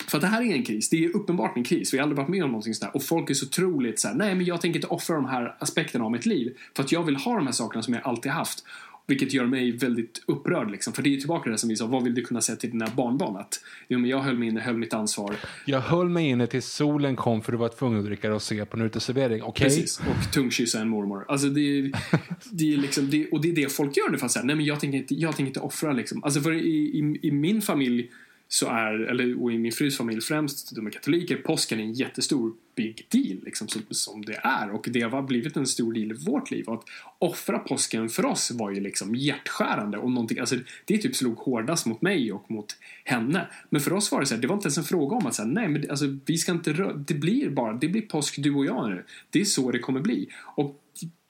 För 0.08 0.18
att 0.18 0.22
det 0.22 0.28
här 0.28 0.42
är 0.42 0.54
en 0.54 0.64
kris. 0.64 0.90
Det 0.90 1.04
är 1.04 1.16
uppenbart 1.16 1.56
en 1.56 1.64
kris. 1.64 1.94
Vi 1.94 1.98
har 1.98 2.02
aldrig 2.02 2.16
varit 2.16 2.28
med 2.28 2.44
om 2.44 2.50
någonting 2.50 2.74
sånt 2.74 2.90
här. 2.90 2.96
Och 2.96 3.02
folk 3.02 3.30
är 3.30 3.34
så 3.34 3.46
otroligt 3.46 4.00
så 4.00 4.08
här, 4.08 4.14
nej 4.14 4.34
men 4.34 4.46
jag 4.46 4.60
tänker 4.60 4.78
inte 4.78 4.86
offra 4.86 5.16
de 5.16 5.24
här 5.24 5.56
aspekterna 5.58 6.04
av 6.04 6.10
mitt 6.10 6.26
liv. 6.26 6.56
För 6.76 6.82
att 6.82 6.92
jag 6.92 7.02
vill 7.02 7.16
ha 7.16 7.36
de 7.36 7.46
här 7.46 7.52
sakerna 7.52 7.82
som 7.82 7.94
jag 7.94 8.06
alltid 8.06 8.32
haft. 8.32 8.64
Vilket 9.10 9.32
gör 9.32 9.46
mig 9.46 9.72
väldigt 9.72 10.22
upprörd 10.26 10.70
liksom. 10.70 10.92
För 10.92 11.02
det 11.02 11.08
är 11.08 11.10
ju 11.10 11.20
tillbaka 11.20 11.42
till 11.42 11.52
det 11.52 11.58
som 11.58 11.68
vi 11.68 11.76
sa, 11.76 11.86
vad 11.86 12.04
vill 12.04 12.14
du 12.14 12.22
kunna 12.22 12.40
säga 12.40 12.56
till 12.56 12.70
dina 12.70 12.86
barnbarn? 12.96 13.36
Att 13.36 13.60
jo, 13.88 13.98
men 13.98 14.10
jag 14.10 14.18
höll 14.18 14.38
mig 14.38 14.48
inne, 14.48 14.60
höll 14.60 14.76
mitt 14.76 14.94
ansvar. 14.94 15.36
Jag 15.64 15.80
höll 15.80 16.08
mig 16.08 16.28
inne 16.28 16.46
tills 16.46 16.66
solen 16.66 17.16
kom 17.16 17.42
för 17.42 17.52
du 17.52 17.58
var 17.58 17.68
tvungen 17.68 17.98
att 17.98 18.04
dricka 18.04 18.34
och 18.34 18.42
se 18.42 18.64
på 18.64 18.76
en 18.76 18.82
uteservering. 18.82 19.42
Okej? 19.42 19.64
Precis. 19.64 20.00
Och 20.00 20.32
tungkyssa 20.32 20.80
en 20.80 20.88
mormor. 20.88 21.24
Alltså 21.28 21.48
det 21.48 21.60
är, 21.60 21.92
det 22.50 22.74
är 22.74 22.76
liksom, 22.76 23.10
det, 23.10 23.28
och 23.30 23.40
det 23.40 23.48
är 23.48 23.52
det 23.52 23.72
folk 23.72 23.96
gör 23.96 24.10
nu 24.10 24.18
för 24.18 24.26
att 24.26 24.32
säga, 24.32 24.44
nej 24.44 24.56
men 24.56 24.64
jag 24.64 24.80
tänker 24.80 24.98
inte, 24.98 25.14
jag 25.14 25.36
tänker 25.36 25.50
inte 25.50 25.60
offra 25.60 25.92
liksom. 25.92 26.24
Alltså 26.24 26.40
för 26.40 26.52
i, 26.52 26.68
i, 26.68 27.18
i 27.22 27.30
min 27.30 27.62
familj 27.62 28.10
så 28.52 28.66
är, 28.66 28.94
eller 28.94 29.42
och 29.42 29.52
i 29.52 29.58
min 29.58 29.72
frus 29.72 29.96
familj 29.96 30.20
främst, 30.20 30.74
de 30.74 30.86
är 30.86 30.90
katoliker, 30.90 31.36
påsken 31.36 31.80
är 31.80 31.84
en 31.84 31.92
jättestor 31.92 32.52
big 32.76 33.06
deal 33.08 33.38
liksom 33.44 33.68
som, 33.68 33.82
som 33.90 34.24
det 34.24 34.40
är. 34.42 34.70
Och 34.70 34.88
det 34.90 35.00
har 35.00 35.22
blivit 35.22 35.56
en 35.56 35.66
stor 35.66 35.92
del 35.92 36.10
i 36.10 36.14
vårt 36.14 36.50
liv. 36.50 36.64
Och 36.66 36.74
att 36.74 36.84
offra 37.18 37.58
påsken 37.58 38.08
för 38.08 38.26
oss 38.26 38.50
var 38.50 38.70
ju 38.70 38.80
liksom 38.80 39.14
hjärtskärande 39.14 39.98
och 39.98 40.10
någonting, 40.10 40.38
alltså 40.38 40.56
det 40.84 40.98
typ 40.98 41.16
slog 41.16 41.36
hårdast 41.36 41.86
mot 41.86 42.02
mig 42.02 42.32
och 42.32 42.50
mot 42.50 42.76
henne. 43.04 43.46
Men 43.70 43.80
för 43.80 43.92
oss 43.92 44.12
var 44.12 44.20
det 44.20 44.26
så 44.26 44.34
här, 44.34 44.42
det 44.42 44.48
var 44.48 44.54
inte 44.54 44.66
ens 44.66 44.78
en 44.78 44.84
fråga 44.84 45.16
om 45.16 45.26
att 45.26 45.34
säga, 45.34 45.48
nej 45.48 45.68
men 45.68 45.90
alltså 45.90 46.16
vi 46.26 46.38
ska 46.38 46.52
inte 46.52 46.72
röra, 46.72 46.92
det 46.92 47.14
blir 47.14 47.50
bara, 47.50 47.72
det 47.72 47.88
blir 47.88 48.02
påsk 48.02 48.42
du 48.42 48.54
och 48.54 48.66
jag 48.66 48.90
nu. 48.90 49.04
Det 49.30 49.40
är 49.40 49.44
så 49.44 49.70
det 49.70 49.78
kommer 49.78 50.00
bli. 50.00 50.28
Och 50.56 50.80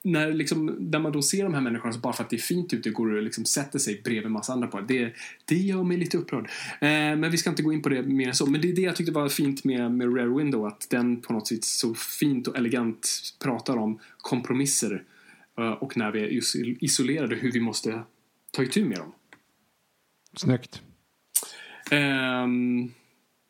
när, 0.04 0.32
liksom, 0.32 0.66
när 0.66 0.98
man 0.98 1.12
då 1.12 1.22
ser 1.22 1.42
de 1.42 1.54
här 1.54 1.60
människorna 1.60 1.92
så 1.92 1.98
bara 1.98 2.12
för 2.12 2.24
att 2.24 2.30
det 2.30 2.36
är 2.36 2.40
fint 2.40 2.72
ute 2.72 2.90
går 2.90 3.16
och 3.16 3.22
liksom 3.22 3.44
sätter 3.44 3.78
sig 3.78 4.00
bredvid 4.04 4.30
massa 4.30 4.52
andra 4.52 4.68
på 4.68 4.80
det, 4.80 5.12
det 5.44 5.56
gör 5.56 5.82
mig 5.82 5.96
lite 5.96 6.18
upprörd. 6.18 6.44
Eh, 6.80 6.88
men 6.90 7.30
vi 7.30 7.38
ska 7.38 7.50
inte 7.50 7.62
gå 7.62 7.72
in 7.72 7.82
på 7.82 7.88
det 7.88 8.02
mer 8.02 8.28
än 8.28 8.34
så. 8.34 8.46
Men 8.46 8.60
det 8.60 8.70
är 8.70 8.76
det 8.76 8.82
jag 8.82 8.96
tyckte 8.96 9.12
var 9.12 9.28
fint 9.28 9.64
med, 9.64 9.92
med 9.92 10.16
Rare 10.16 10.38
Window, 10.38 10.66
att 10.66 10.86
den 10.90 11.20
på 11.20 11.32
något 11.32 11.48
sätt 11.48 11.64
så 11.64 11.94
fint 11.94 12.48
och 12.48 12.56
elegant 12.56 13.08
pratar 13.42 13.76
om 13.76 13.98
kompromisser 14.18 15.02
eh, 15.58 15.70
och 15.70 15.96
när 15.96 16.12
vi 16.12 16.20
är 16.20 16.40
isolerade, 16.84 17.36
hur 17.36 17.52
vi 17.52 17.60
måste 17.60 18.02
ta 18.50 18.62
itu 18.62 18.84
med 18.84 18.98
dem. 18.98 19.12
Snyggt. 20.36 20.82
Ehm, 21.90 22.90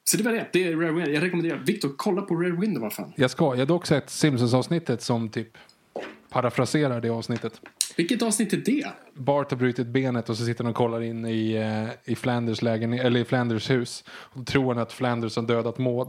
så 0.04 0.16
det 0.16 0.22
var 0.22 0.32
det. 0.32 0.48
Det 0.52 0.64
är 0.64 0.76
Rare 0.76 0.92
Window. 0.92 1.14
Jag 1.14 1.22
rekommenderar. 1.22 1.58
Victor, 1.58 1.90
kolla 1.96 2.22
på 2.22 2.34
Rare 2.34 2.60
Window, 2.60 2.82
vad 2.82 2.92
fan. 2.92 3.12
Jag 3.16 3.30
ska. 3.30 3.44
Jag 3.44 3.58
har 3.58 3.66
dock 3.66 3.86
sett 3.86 4.10
Simpsons-avsnittet 4.10 5.02
som 5.02 5.28
typ 5.28 5.58
parafraserar 6.30 7.00
det 7.00 7.10
avsnittet. 7.10 7.60
Vilket 7.96 8.22
avsnitt 8.22 8.52
är 8.52 8.56
det? 8.56 8.92
Bart 9.14 9.50
har 9.50 9.58
brutit 9.58 9.86
benet 9.86 10.28
och 10.28 10.36
så 10.36 10.44
sitter 10.44 10.64
han 10.64 10.70
och 10.70 10.76
kollar 10.76 11.02
in 11.02 11.26
i, 11.26 11.52
eh, 11.52 12.12
i 12.12 12.16
Flanders 12.16 12.62
lägenhet, 12.62 13.04
eller 13.04 13.20
i 13.20 13.24
Flanders 13.24 13.70
hus. 13.70 14.04
Och 14.08 14.46
tror 14.46 14.74
han 14.74 14.82
att 14.82 14.92
Flanders 14.92 15.36
har 15.36 15.42
dödat 15.42 15.78
Maud. 15.78 16.08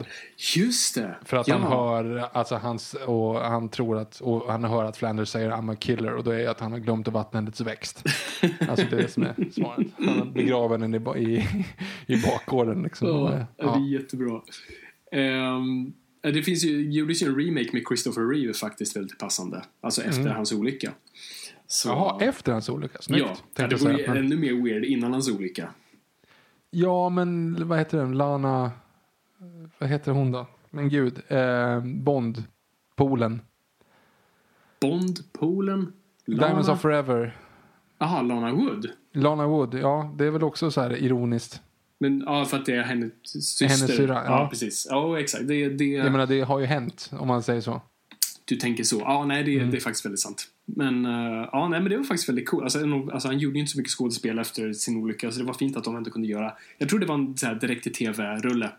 Just 0.56 0.96
det. 0.96 1.16
För 1.26 1.38
att 1.38 1.48
ja. 1.48 1.58
han 1.58 1.72
hör, 1.72 2.30
alltså 2.34 2.56
hans, 2.56 2.94
och 2.94 3.40
han 3.40 3.70
tror 3.70 3.98
att, 3.98 4.20
och 4.20 4.52
han 4.52 4.64
hör 4.64 4.84
att 4.84 4.98
Flanders 4.98 5.30
säger 5.30 5.52
I'm 5.52 5.74
a 5.74 5.76
killer 5.80 6.16
och 6.16 6.24
då 6.24 6.32
är 6.32 6.38
det 6.38 6.52
att 6.52 6.60
han 6.60 6.72
har 6.72 6.80
glömt 6.80 7.08
att 7.08 7.14
vattna 7.14 7.40
hennes 7.40 7.62
växt. 7.62 8.04
alltså 8.70 8.86
det 8.90 8.96
är 8.96 9.02
det 9.02 9.12
som 9.12 9.24
är 9.24 9.52
svaret. 9.52 9.88
Han 9.98 10.20
har 10.20 10.26
begraven 10.26 10.82
henne 10.82 10.98
i, 10.98 11.22
i, 11.22 11.66
i 12.06 12.18
bakgården 12.18 12.84
liksom. 12.84 13.08
Ja, 13.08 13.46
Och, 13.58 13.80
det 13.80 13.84
är 13.84 14.02
jättebra. 14.02 14.42
Ehm, 15.12 15.94
det 16.22 16.44
finns 16.44 16.64
ju, 16.64 16.92
gjordes 16.92 17.24
ju 17.24 17.28
en 17.28 17.36
remake 17.36 17.70
med 17.74 17.84
Christopher 17.88 18.28
Reeve 18.30 18.54
faktiskt 18.54 18.96
väldigt 18.96 19.20
passande. 19.20 19.64
Alltså 19.82 20.02
efter 20.02 20.30
hans 20.30 20.52
olycka. 20.52 20.92
Så, 21.68 21.90
Jaha, 21.90 22.22
efter 22.22 22.52
hans 22.52 22.70
olycka. 22.70 22.98
Snyggt. 23.02 23.26
Ja, 23.56 23.68
det 23.68 23.78
säga. 23.78 24.08
Men- 24.14 24.18
ännu 24.18 24.38
mer 24.38 24.64
weird 24.64 24.86
innan 24.86 25.14
hans 25.14 25.30
olycka. 25.30 25.70
Ja, 26.70 27.10
men 27.10 27.58
vad 27.68 27.78
heter 27.80 27.98
den? 27.98 28.18
Lana... 28.18 28.72
Vad 29.78 29.90
heter 29.90 30.12
hon 30.12 30.32
då? 30.32 30.48
Men 30.70 30.90
gud. 30.90 31.22
Eh, 31.28 31.80
Bond. 31.86 32.44
Polen. 32.96 33.42
Bond, 34.82 35.20
Polen, 35.32 35.94
Diamonds 36.26 36.68
Lana. 36.68 36.74
of 36.74 36.82
Forever. 36.82 37.38
Jaha, 37.98 38.22
Lana 38.22 38.54
Wood. 38.54 38.90
Lana 39.12 39.48
Wood. 39.48 39.74
Ja, 39.74 40.14
det 40.18 40.26
är 40.26 40.32
väl 40.32 40.44
också 40.44 40.72
så 40.72 40.82
här 40.82 41.04
ironiskt. 41.04 41.62
Men 42.02 42.24
ja, 42.26 42.46
för 42.46 42.58
att 42.58 42.66
det 42.66 42.76
är 42.76 42.84
hennes 42.84 43.12
syster. 43.24 43.66
Hennes 43.66 43.96
syrra, 43.96 44.14
ja. 44.14 44.24
ja. 44.26 44.48
precis. 44.50 44.88
Ja, 44.90 45.20
exakt. 45.20 45.48
Det, 45.48 45.70
det, 45.70 45.86
Jag 45.86 46.12
menar, 46.12 46.28
det 46.28 46.42
har 46.42 46.60
ju 46.60 46.66
hänt, 46.66 47.10
om 47.14 47.28
man 47.28 47.44
säger 47.44 47.62
så. 47.62 47.82
Du 48.46 48.56
tänker 48.56 48.84
så. 48.84 49.00
Ja, 49.00 49.26
nej, 49.26 49.44
det, 49.44 49.56
Mm. 49.56 49.72
det 49.72 49.78
är 49.78 49.82
faktiskt 49.82 50.06
väldigt 50.06 50.20
sant. 50.20 50.48
Men, 50.66 51.06
eh, 51.06 51.50
ja, 51.52 51.68
nej, 51.68 51.82
men 51.82 51.90
det 51.90 51.98
var 51.98 52.04
faktiskt 52.04 52.30
väldigt 52.30 52.50
coolt. 52.50 52.64
Alltså, 52.64 52.80
alltså, 53.14 53.28
han 53.28 53.40
gjorde 53.40 53.56
ju 53.56 53.60
inte 53.60 53.72
så 53.72 53.78
mycket 53.78 53.94
skådespel 53.94 54.40
efter 54.40 54.74
sin 54.74 54.98
olycka, 54.98 55.32
så 55.32 55.40
det 55.40 55.46
var 55.46 55.54
fint 55.54 55.78
att 55.78 55.84
de 55.84 55.96
ändå 55.96 56.12
kunde 56.12 56.28
göra. 56.28 56.54
Jag 56.78 56.90
tror 56.90 57.00
det 57.00 57.06
var 57.06 57.16
en 57.16 57.38
så 57.38 57.46
här, 57.48 57.56
direkt-till-tv-rulle 57.56 58.72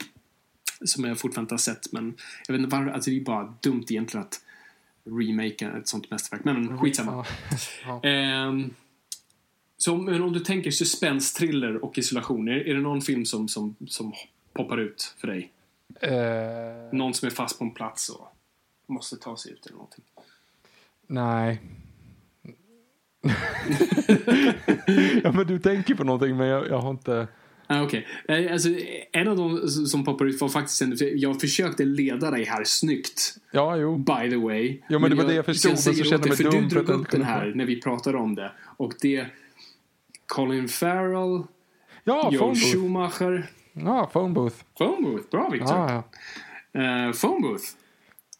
som 0.85 1.05
jag 1.05 1.19
fortfarande 1.19 1.45
inte 1.45 1.53
har 1.55 1.75
sett, 1.75 1.93
men 1.93 2.15
jag 2.49 2.53
vet 2.55 2.63
inte 2.63 2.77
varför. 2.77 2.91
Alltså, 2.91 3.11
det 3.11 3.17
är 3.17 3.21
bara 3.25 3.55
dumt 3.63 3.85
egentligen 3.89 4.27
att 4.27 4.41
remakea 5.05 5.77
ett 5.79 5.89
sånt 5.89 6.11
mästerverk. 6.11 6.45
Men 6.45 6.79
skitsamma. 6.79 7.25
Ja. 7.87 8.03
Ehm, 8.03 8.71
så 9.83 9.97
men 9.97 10.23
om 10.23 10.33
du 10.33 10.41
tänker 10.41 10.71
suspense, 10.71 11.39
thriller 11.39 11.85
och 11.85 11.99
isolation, 11.99 12.49
är, 12.49 12.69
är 12.69 12.75
det 12.75 12.81
någon 12.81 13.03
film 13.03 13.25
som, 13.25 13.49
som, 13.49 13.75
som 13.87 14.13
poppar 14.53 14.79
ut 14.79 15.15
för 15.21 15.29
dig? 15.29 15.51
Eh, 16.01 16.93
Någon 16.99 17.15
som 17.15 17.27
är 17.27 17.31
fast 17.31 17.59
på 17.59 17.65
en 17.65 17.71
plats 17.71 18.09
och 18.09 18.27
måste 18.87 19.17
ta 19.17 19.37
sig 19.37 19.53
ut 19.53 19.67
eller 19.67 19.75
någonting? 19.77 20.05
nej. 21.07 21.61
ja, 25.25 25.33
men 25.33 25.47
du 25.47 25.59
tänker 25.59 25.95
på 25.95 26.05
någonting, 26.05 26.37
men 26.37 26.47
jag, 26.47 26.69
jag 26.69 26.79
har 26.79 26.91
inte... 26.91 27.29
Ah, 27.67 27.83
Okej. 27.83 28.07
Eh, 28.29 28.53
Alltså, 28.53 28.69
en 29.13 29.29
av 29.29 29.37
de 29.37 29.69
som 29.69 30.05
poppar 30.05 30.25
ut 30.25 30.41
var 30.41 30.49
faktiskt 30.49 30.83
en... 30.83 30.97
Jag 31.15 31.41
försökte 31.41 31.85
leda 31.85 32.31
dig 32.31 32.45
här 32.45 32.65
snyggt, 32.65 33.37
Ja, 33.51 33.77
jo. 33.77 33.97
by 33.97 34.31
the 34.31 34.37
way. 34.37 34.81
Ja, 34.89 34.99
men 34.99 35.11
det 35.11 35.17
var 35.17 35.25
det 35.25 35.35
jag 35.35 35.45
förstod, 35.45 35.73
och 35.73 35.79
så 35.79 35.93
säger 35.93 36.05
kände 36.05 36.29
jag 36.29 36.29
mig 36.29 36.37
För 36.37 36.45
dum 36.45 36.63
du 36.63 36.69
för 36.69 36.75
drog 36.77 36.85
att 36.85 36.89
jag 36.89 37.01
upp 37.01 37.11
den 37.11 37.23
här 37.23 37.53
när 37.55 37.67
vi 37.67 37.81
pratade 37.81 38.19
om 38.19 38.35
det. 38.35 38.53
Och 38.77 38.93
det... 39.01 39.27
Colin 40.27 40.69
Farrell, 40.69 41.45
Ja, 42.05 42.31
Joel. 42.33 42.57
Schumacher. 42.57 43.51
Ja, 43.73 44.11
phone 44.13 44.35
booth. 44.35 44.57
Phone 44.79 45.03
Booth. 45.03 45.31
Bra, 45.31 45.49
Victor. 45.49 45.77
Ja, 45.77 46.05
ja. 46.73 46.81
Eh, 46.81 47.13
phone 47.13 47.41
Booth. 47.41 47.65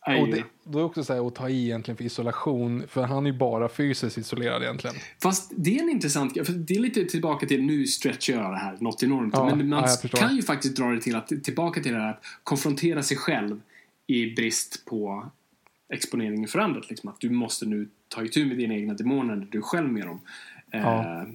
Och 0.07 0.29
det, 0.29 0.45
då 0.65 0.79
är 0.79 0.85
också 0.85 1.05
så 1.05 1.13
här 1.13 1.27
att 1.27 1.35
ta 1.35 1.49
i 1.49 1.65
egentligen 1.65 1.97
för 1.97 2.05
isolation, 2.05 2.85
för 2.89 3.03
han 3.03 3.27
är 3.27 3.31
ju 3.31 3.39
bara 3.39 3.69
fysiskt 3.69 4.19
isolerad 4.19 4.63
egentligen. 4.63 4.97
Fast 5.23 5.53
det 5.57 5.79
är 5.79 5.83
en 5.83 5.91
intressant 5.91 6.47
för 6.47 6.53
Det 6.53 6.75
är 6.75 6.79
lite 6.79 7.05
tillbaka 7.05 7.47
till, 7.47 7.63
nu 7.63 7.87
stretchar 7.87 8.35
jag 8.35 8.53
det 8.53 8.57
här 8.57 8.77
något 8.81 9.03
enormt. 9.03 9.35
Ja, 9.35 9.55
men 9.55 9.69
man 9.69 9.85
ja, 10.03 10.09
kan 10.09 10.37
ju 10.37 10.43
faktiskt 10.43 10.77
dra 10.77 10.87
det 10.87 11.01
till 11.01 11.17
att, 11.17 11.29
tillbaka 11.45 11.81
till 11.83 11.93
det 11.93 11.99
här 11.99 12.11
att 12.11 12.23
konfrontera 12.45 13.03
sig 13.03 13.17
själv 13.17 13.61
i 14.07 14.35
brist 14.35 14.85
på 14.85 15.31
exponering 15.93 16.49
för 16.49 16.59
andra. 16.59 16.81
Liksom 16.89 17.09
att 17.09 17.21
du 17.21 17.31
måste 17.31 17.67
nu 17.67 17.89
ta 18.09 18.25
itu 18.25 18.47
med 18.47 18.59
dina 18.59 18.75
egna 18.75 18.95
demoner 18.95 19.47
du 19.51 19.59
är 19.59 19.63
själv 19.63 19.93
med 19.93 20.07
dem. 20.07 20.21
Ja. 20.71 21.21
Eh, 21.23 21.29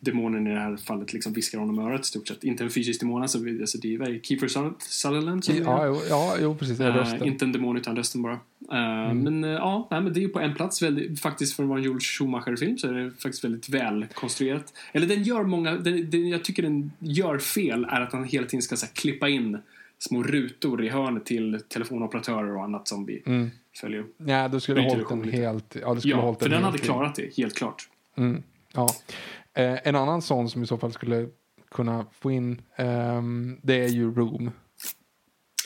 demonen 0.00 0.46
i 0.46 0.50
det 0.50 0.60
här 0.60 0.76
fallet 0.76 1.12
liksom 1.12 1.32
viskar 1.32 1.58
honom 1.58 1.78
örat 1.78 2.00
i 2.00 2.04
stort 2.04 2.28
sett. 2.28 2.44
Inte 2.44 2.64
en 2.64 2.70
fysisk 2.70 3.00
demon, 3.00 3.22
alltså, 3.22 3.38
alltså 3.60 3.78
det 3.78 3.94
är 3.94 4.20
Kiefer 4.22 4.46
Suther- 4.46 4.74
Sutherland 4.78 5.44
som. 5.44 5.56
Ja, 5.56 5.86
jo, 5.86 6.00
ja, 6.08 6.36
jo 6.40 6.54
precis. 6.54 6.80
Mm. 6.80 7.22
inte 7.24 7.44
en 7.44 7.52
demon 7.52 7.76
utan 7.76 7.96
rösten 7.96 8.22
bara. 8.22 8.32
Eh, 8.72 9.14
Men 9.14 9.44
eh, 9.44 9.50
ja, 9.50 9.88
nej, 9.90 10.00
men 10.00 10.12
det 10.12 10.20
är 10.20 10.22
ju 10.22 10.28
på 10.28 10.40
en 10.40 10.54
plats. 10.54 10.82
Väldigt, 10.82 11.20
faktiskt 11.20 11.56
för 11.56 11.62
att 11.62 11.68
vara 11.68 11.78
en 11.78 11.84
Joel 11.84 12.00
Schumacher-film 12.00 12.78
så 12.78 12.88
är 12.88 12.92
det 12.92 13.10
faktiskt 13.10 13.44
väldigt 13.44 13.68
väl 13.68 14.06
konstruerat. 14.14 14.72
Eller 14.92 15.06
den 15.06 15.22
gör 15.22 15.44
många, 15.44 15.72
den, 15.72 16.10
den, 16.10 16.28
jag 16.28 16.44
tycker 16.44 16.62
den 16.62 16.92
gör 16.98 17.38
fel 17.38 17.84
är 17.90 18.00
att 18.00 18.12
han 18.12 18.24
hela 18.24 18.46
tiden 18.46 18.62
ska 18.62 18.76
så 18.76 18.86
här, 18.86 18.92
klippa 18.92 19.28
in 19.28 19.58
små 19.98 20.22
rutor 20.22 20.84
i 20.84 20.88
hörnet 20.88 21.24
till 21.26 21.60
telefonoperatörer 21.68 22.56
och 22.56 22.64
annat 22.64 22.88
som 22.88 23.06
vi 23.06 23.22
följer. 23.80 24.04
Nej, 24.16 24.48
då 24.48 24.60
skulle 24.60 24.82
Byter 24.82 24.88
hållit 24.90 25.08
den 25.08 25.22
lite. 25.22 25.36
helt... 25.36 25.76
Ja, 25.82 25.94
det 25.94 26.00
skulle 26.00 26.14
Ja, 26.14 26.36
för 26.40 26.48
den 26.48 26.62
hade 26.62 26.78
klarat 26.78 27.14
det, 27.14 27.36
helt 27.36 27.54
klart. 27.54 27.88
Mm, 28.16 28.42
ja. 28.74 28.88
Eh, 29.56 29.78
en 29.84 29.96
annan 29.96 30.22
sån 30.22 30.50
som 30.50 30.62
i 30.62 30.66
så 30.66 30.78
fall 30.78 30.92
skulle 30.92 31.28
kunna 31.70 32.06
få 32.20 32.30
in, 32.30 32.62
ehm, 32.76 33.58
det 33.62 33.84
är 33.84 33.88
ju 33.88 34.14
Room. 34.14 34.50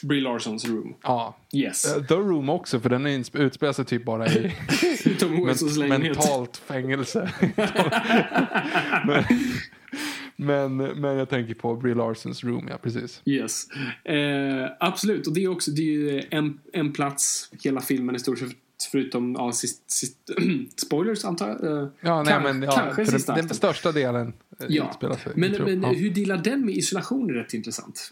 Brie 0.02 0.20
Larsons 0.20 0.68
Room. 0.68 0.94
Ja. 1.02 1.36
Yes. 1.54 1.96
Eh, 1.96 2.02
The 2.04 2.14
Room 2.14 2.48
också, 2.48 2.80
för 2.80 2.88
den 2.88 3.06
är 3.06 3.10
insp- 3.18 3.38
utspelar 3.38 3.72
sig 3.72 3.84
typ 3.84 4.04
bara 4.04 4.26
i 4.26 4.52
Tom 5.20 5.46
Wilsons 5.46 5.78
men, 5.78 5.88
lägenhet. 5.88 6.16
mentalt 6.16 6.56
fängelse. 6.56 7.32
men, 9.06 9.24
men, 10.36 10.76
men 10.76 11.16
jag 11.16 11.28
tänker 11.28 11.54
på 11.54 11.76
Brie 11.76 11.94
Larsons 11.94 12.44
Room, 12.44 12.68
ja 12.70 12.78
precis. 12.82 13.22
Yes. 13.24 13.66
Eh, 14.04 14.70
absolut, 14.80 15.26
och 15.26 15.34
det 15.34 15.44
är 15.44 15.48
också 15.48 15.70
det 15.70 15.82
är 15.82 15.92
ju 15.92 16.22
en, 16.30 16.60
en 16.72 16.92
plats 16.92 17.50
hela 17.62 17.80
filmen 17.80 18.16
i 18.16 18.18
stort 18.18 18.38
sett 18.38 18.52
förutom 18.90 19.34
ja, 19.38 19.52
sist, 19.52 19.90
sist, 19.90 20.16
spoilers 20.86 21.24
antar 21.24 21.48
jag. 21.48 21.64
Eh, 21.82 21.88
Ja, 22.00 22.22
nej, 22.22 22.40
men, 22.42 22.62
ja, 22.62 22.72
kanske 22.72 23.04
för 23.04 23.12
sista 23.12 23.34
den, 23.34 23.48
största 23.48 23.92
delen 23.92 24.32
eh, 24.60 24.66
Ja, 24.68 24.88
utspelar 24.90 25.16
sig. 25.16 25.32
men, 25.36 25.52
men 25.64 25.82
ja. 25.82 25.88
hur 25.92 26.10
delar 26.10 26.36
den 26.36 26.66
med 26.66 26.74
isolation 26.76 27.30
är 27.30 27.34
rätt 27.34 27.54
intressant. 27.54 28.10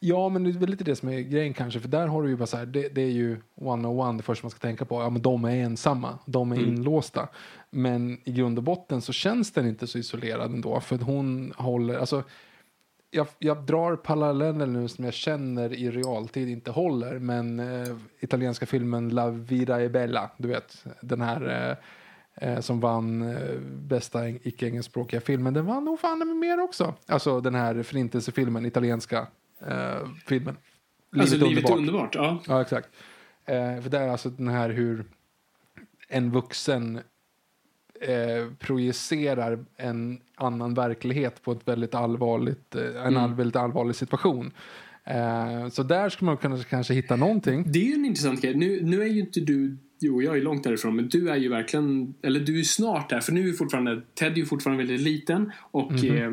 Ja, 0.00 0.28
men 0.28 0.44
det 0.44 0.50
är 0.50 0.52
väl 0.52 0.70
lite 0.70 0.84
det 0.84 0.96
som 0.96 1.08
är 1.08 1.20
grejen 1.20 1.54
kanske. 1.54 1.80
För 1.80 1.88
där 1.88 2.06
har 2.06 2.22
du 2.22 2.28
ju 2.28 2.36
bara 2.36 2.46
så 2.46 2.56
här, 2.56 2.66
det, 2.66 2.88
det 2.88 3.02
är 3.02 3.10
ju 3.10 3.36
one-on-one 3.54 4.16
det 4.16 4.22
första 4.22 4.44
man 4.44 4.50
ska 4.50 4.58
tänka 4.60 4.84
på. 4.84 5.00
Ja, 5.00 5.10
men 5.10 5.22
de 5.22 5.44
är 5.44 5.50
ensamma, 5.56 6.18
de 6.26 6.52
är 6.52 6.56
Mm. 6.56 6.68
inlåsta. 6.68 7.28
Men 7.70 8.18
i 8.24 8.32
grund 8.32 8.58
och 8.58 8.64
botten 8.64 9.02
så 9.02 9.12
känns 9.12 9.52
den 9.52 9.66
inte 9.68 9.86
så 9.86 9.98
isolerad 9.98 10.50
ändå. 10.52 10.80
För 10.80 10.94
att 10.96 11.02
hon 11.02 11.52
håller, 11.56 11.98
alltså 11.98 12.24
jag, 13.10 13.26
jag 13.38 13.62
drar 13.66 13.96
paralleller 13.96 14.66
nu 14.66 14.88
som 14.88 15.04
jag 15.04 15.14
känner 15.14 15.72
i 15.72 15.90
realtid 15.90 16.48
inte 16.48 16.70
håller. 16.70 17.18
Men 17.18 17.60
eh, 17.60 17.96
italienska 18.20 18.66
filmen 18.66 19.08
La 19.08 19.30
Vida 19.30 19.80
è 19.82 19.88
Bella, 19.88 20.30
du 20.36 20.48
vet, 20.48 20.84
den 21.00 21.20
här 21.20 21.76
eh, 22.40 22.48
eh, 22.48 22.60
som 22.60 22.80
vann 22.80 23.22
eh, 23.36 23.58
bästa 23.60 24.18
eng- 24.24 24.38
icke-engelskspråkiga 24.42 25.20
filmen. 25.20 25.54
Den 25.54 25.66
vann 25.66 25.84
nog 25.84 26.00
fan 26.00 26.18
med 26.18 26.36
mer 26.36 26.60
också. 26.60 26.94
Alltså 27.06 27.40
den 27.40 27.54
här 27.54 27.82
förintelsefilmen, 27.82 28.66
italienska 28.66 29.26
eh, 29.66 30.08
filmen. 30.26 30.56
alltså 31.18 31.36
livet 31.36 31.70
är 31.70 31.76
underbart. 31.76 32.14
Ja. 32.14 32.38
Ja, 32.46 32.60
exakt. 32.62 32.88
Eh, 33.44 33.80
för 33.80 33.88
det 33.90 33.98
är 33.98 34.08
alltså 34.08 34.30
den 34.30 34.48
här 34.48 34.70
hur 34.70 35.04
en 36.08 36.30
vuxen 36.30 37.00
eh, 38.00 38.52
projicerar 38.58 39.58
en 39.76 40.20
annan 40.34 40.74
verklighet 40.74 41.42
på 41.42 41.52
ett 41.52 41.68
väldigt 41.68 41.94
allvarligt, 41.94 42.74
eh, 42.74 42.82
en 42.82 42.96
Mm. 42.96 43.16
all, 43.16 43.34
väldigt 43.34 43.56
allvarlig 43.56 43.96
situation. 43.96 44.50
Eh, 45.04 45.68
så 45.68 45.82
där 45.82 46.08
skulle 46.08 46.26
man 46.26 46.36
kunna 46.36 46.58
kanske 46.62 46.94
hitta 46.94 47.16
någonting. 47.16 47.64
Det 47.72 47.78
är 47.78 47.84
ju 47.84 47.94
en 47.94 48.04
intressant 48.04 48.40
grej. 48.42 48.54
Nu, 48.54 48.80
nu 48.82 49.02
är 49.02 49.06
ju 49.06 49.20
inte 49.20 49.40
du 49.40 49.76
Jo, 50.02 50.22
jag 50.22 50.36
är 50.36 50.42
långt 50.42 50.64
därifrån, 50.64 50.96
men 50.96 51.08
du 51.08 51.30
är 51.30 51.36
ju 51.36 51.48
verkligen, 51.48 52.14
eller 52.22 52.40
du 52.40 52.60
är 52.60 52.62
snart 52.62 53.10
där, 53.10 53.20
för 53.20 53.32
nu 53.32 53.48
är 53.48 53.52
fortfarande, 53.52 54.02
Ted 54.14 54.32
är 54.32 54.36
ju 54.36 54.46
fortfarande 54.46 54.84
väldigt 54.84 55.00
liten 55.00 55.52
och 55.70 55.92
Mhm. 55.92 56.16
eh, 56.16 56.30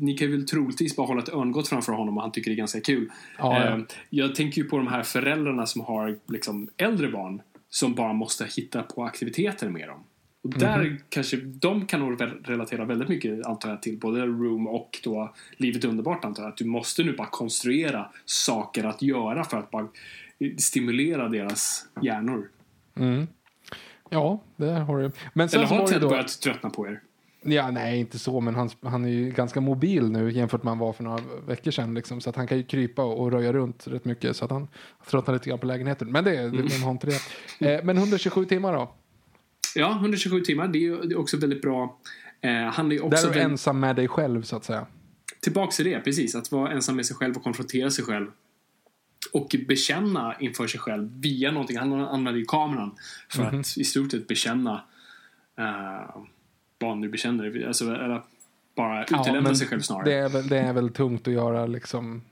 ni 0.00 0.14
kan 0.14 0.28
ju 0.30 0.36
väl 0.36 0.46
troligtvis 0.46 0.96
bara 0.96 1.06
hålla 1.06 1.22
ett 1.22 1.28
örngott 1.28 1.68
framför 1.68 1.92
honom 1.92 2.16
och 2.16 2.22
han 2.22 2.32
tycker 2.32 2.50
det 2.50 2.54
är 2.54 2.58
ganska 2.58 2.80
kul. 2.80 3.10
Ja, 3.38 3.64
ja. 3.64 3.76
Eh, 3.76 3.78
jag 4.10 4.34
tänker 4.34 4.62
ju 4.62 4.68
på 4.68 4.76
de 4.76 4.86
här 4.86 5.02
föräldrarna 5.02 5.66
som 5.66 5.80
har 5.80 6.18
liksom 6.28 6.68
äldre 6.76 7.08
barn 7.08 7.42
som 7.68 7.94
bara 7.94 8.12
måste 8.12 8.46
hitta 8.56 8.82
på 8.82 9.04
aktiviteter 9.04 9.68
med 9.68 9.88
dem. 9.88 10.00
Och 10.42 10.50
där 10.50 10.78
Mhm. 10.78 10.98
kanske, 11.08 11.36
de 11.36 11.86
kan 11.86 12.00
nog 12.00 12.20
relatera 12.44 12.84
väldigt 12.84 13.08
mycket 13.08 13.46
antar 13.46 13.68
jag 13.70 13.82
till 13.82 13.98
både 13.98 14.26
Room 14.26 14.66
och 14.66 15.00
då 15.04 15.34
Livet 15.56 15.84
underbart 15.84 16.24
antar 16.24 16.42
jag. 16.42 16.50
Att 16.50 16.56
du 16.56 16.64
måste 16.64 17.02
nu 17.04 17.12
bara 17.16 17.28
konstruera 17.30 18.06
saker 18.24 18.84
att 18.84 19.02
göra 19.02 19.44
för 19.44 19.56
att 19.56 19.70
bara 19.70 19.88
stimulera 20.58 21.28
deras 21.28 21.86
hjärnor. 22.02 22.48
Ja, 24.10 24.40
det 24.56 24.70
har 24.70 24.98
du. 24.98 25.10
Men 25.34 25.48
sen 25.48 25.60
Eller 25.60 25.68
har 25.76 25.86
Ted 25.86 26.00
då... 26.00 26.08
börjat 26.08 26.40
tröttna 26.40 26.70
på 26.70 26.86
er? 26.86 27.00
Ja, 27.44 27.70
nej, 27.70 28.00
inte 28.00 28.18
så, 28.18 28.40
men 28.40 28.54
han, 28.54 28.70
han 28.82 29.04
är 29.04 29.08
ju 29.08 29.30
ganska 29.30 29.60
mobil 29.60 30.10
nu 30.10 30.32
jämfört 30.32 30.62
med 30.62 30.70
han 30.70 30.78
var 30.78 30.92
för 30.92 31.04
några 31.04 31.20
veckor 31.46 31.70
sedan. 31.70 31.94
Liksom, 31.94 32.20
så 32.20 32.30
att 32.30 32.36
han 32.36 32.46
kan 32.46 32.58
ju 32.58 32.64
krypa 32.64 33.04
och, 33.04 33.32
röja 33.32 33.52
runt 33.52 33.86
rätt 33.86 34.04
mycket 34.04 34.36
så 34.36 34.44
att 34.44 34.50
han 34.50 34.68
tröttnar 35.10 35.34
lite 35.34 35.48
grann 35.48 35.58
på 35.58 35.66
lägenheten. 35.66 36.12
Men 36.12 36.24
det, 36.24 36.30
det, 36.50 36.62
vem 36.62 36.82
har 36.82 36.90
inte 36.90 37.06
det? 37.58 37.74
Eh, 37.74 37.84
men 37.84 37.96
127 37.98 38.44
timmar 38.44 38.72
då? 38.72 38.94
Ja, 39.74 39.92
127 39.92 40.40
timmar. 40.40 40.68
Det 40.68 40.78
är 40.78 40.80
ju 40.80 41.02
det 41.02 41.14
är 41.14 41.18
också 41.18 41.36
väldigt 41.36 41.62
bra. 41.62 41.98
Eh, 42.40 42.50
han 42.52 42.92
är 42.92 43.04
också 43.04 43.26
Där 43.26 43.30
är 43.30 43.34
du 43.34 43.40
ensam 43.40 43.80
med 43.80 43.96
dig 43.96 44.08
själv 44.08 44.42
så 44.42 44.56
att 44.56 44.64
säga. 44.64 44.86
Tillbaks 45.40 45.76
till 45.76 45.84
det, 45.84 46.00
precis. 46.00 46.34
Att 46.34 46.52
vara 46.52 46.72
ensam 46.72 46.96
med 46.96 47.06
sig 47.06 47.16
själv 47.16 47.36
och 47.36 47.42
konfrontera 47.42 47.90
sig 47.90 48.04
själv. 48.04 48.26
Och 49.32 49.56
bekänna 49.68 50.34
inför 50.40 50.66
sig 50.66 50.80
själv 50.80 51.20
via 51.20 51.50
någonting. 51.52 51.78
Han 51.78 51.92
använder 51.92 52.38
ju 52.38 52.44
kameran 52.44 52.94
för 53.28 53.42
Mhm. 53.50 53.60
att 53.60 53.76
i 53.76 53.84
stort 53.84 54.10
sett 54.10 54.28
bekänna 54.28 54.74
uh, 55.58 56.22
vad 56.78 56.90
han 56.90 57.00
nu 57.00 57.08
bekänner. 57.08 57.66
Alltså, 57.66 57.84
eller 57.84 58.22
bara 58.76 59.04
utelämna 59.04 59.40
men 59.40 59.56
sig 59.56 59.66
själv 59.68 59.80
snarare. 59.80 60.04
Det 60.04 60.14
är, 60.14 60.28
väl, 60.28 60.48
det 60.48 60.58
är 60.58 60.72
väl 60.72 60.90
tungt 60.90 61.28
att 61.28 61.34
göra 61.34 61.66
liksom 61.66 62.22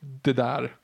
det 0.00 0.32
där. 0.32 0.74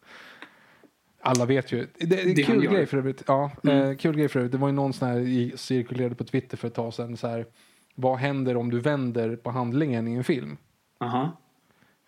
Alla 1.25 1.45
vet 1.47 1.73
ju. 1.73 1.87
Det, 1.99 2.07
det 2.07 2.21
är 2.23 2.35
Det 2.35 2.43
kul. 2.43 2.57
Mm. 2.61 2.73
grej 2.75 2.87
för 2.87 2.97
övrigt. 2.99 3.23
Ja, 3.27 3.51
eh, 3.69 3.95
kul 3.97 4.17
grej 4.17 4.29
för 4.29 4.39
övrigt. 4.39 4.53
Det 4.53 4.59
var 4.59 4.69
ju 4.69 4.75
någon 4.75 4.93
sån 4.93 5.09
här 5.09 5.19
i, 5.19 5.53
cirkulerade 5.57 6.15
på 6.15 6.25
Twitter 6.25 6.57
för 6.57 6.69
ett 6.69 6.75
tag 6.75 6.95
sedan. 6.95 7.17
Så 7.17 7.27
här, 7.29 7.47
vad 7.95 8.17
händer 8.19 8.57
om 8.57 8.71
du 8.71 8.81
vänder 8.81 9.37
på 9.37 9.51
handlingen 9.51 10.09
i 10.09 10.15
en 10.15 10.25
film? 10.25 10.57
Aha. 11.01 11.41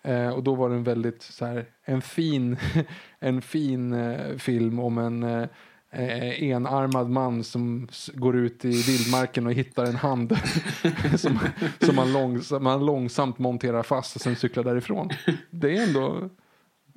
Eh, 0.03 0.29
och 0.29 0.43
då 0.43 0.55
var 0.55 0.69
det 0.71 0.75
en 0.77 0.85
väldigt 0.85 1.23
så 1.23 1.47
här, 1.47 1.67
en 1.85 2.03
fin, 2.03 2.57
en 3.19 3.43
fin 3.43 3.93
eh, 3.93 4.37
film 4.37 4.79
om 4.81 4.99
en 4.99 5.23
eh, 5.23 5.49
eh, 5.93 6.43
enarmad 6.43 7.11
man 7.11 7.45
som 7.45 7.89
går 8.15 8.37
ut 8.37 8.65
i 8.65 8.83
vildmarken 8.83 9.47
och 9.47 9.53
hittar 9.53 9.85
en 9.85 9.97
hand 9.97 10.37
som, 11.17 11.39
som 11.81 11.97
man, 11.97 12.13
långs, 12.13 12.51
man 12.61 12.87
långsamt 12.87 13.39
monterar 13.39 13.83
fast 13.83 14.17
och 14.17 14.23
sen 14.23 14.37
cyklar 14.37 14.65
därifrån. 14.65 15.09
Det 15.51 15.77
är 15.77 15.87
ändå 15.89 16.31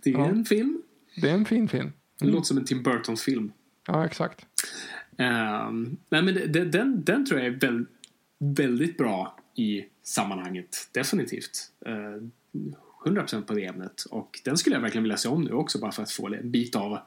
Det 0.04 0.10
är 0.10 0.14
Ja. 0.14 0.26
en 0.26 0.46
film. 0.46 0.82
det 1.22 1.30
är 1.30 1.34
en 1.34 1.46
fin 1.46 1.68
film. 1.68 1.92
Det 2.20 2.26
låter 2.26 2.46
som 2.46 2.58
en 2.58 2.66
Tim 2.66 2.84
Burton-film. 2.84 3.52
Ja, 3.88 4.06
exakt. 4.06 4.46
Ehm, 5.18 5.98
nej, 6.10 6.22
men 6.22 6.34
det, 6.34 6.66
den, 6.66 7.04
den 7.04 7.26
tror 7.26 7.40
jag 7.40 7.48
är 7.48 7.60
väl, 7.60 7.86
väldigt 8.40 8.98
bra 8.98 9.40
i 9.56 9.86
sammanhanget. 10.04 10.90
Definitivt. 10.92 11.72
Uh, 11.88 12.28
100% 13.06 13.42
på 13.42 13.54
det 13.54 13.66
ämnet. 13.66 14.04
Och 14.12 14.40
den 14.46 14.58
skulle 14.58 14.76
jag 14.76 14.82
verkligen 14.82 15.04
vilja 15.04 15.18
se 15.18 15.30
om 15.30 15.42
nu 15.42 15.52
också 15.52 15.80
bara 15.80 15.92
för 15.92 16.04
att 16.04 16.12
få 16.12 16.28
en 16.28 16.52
bit 16.52 16.76
av, 16.76 17.00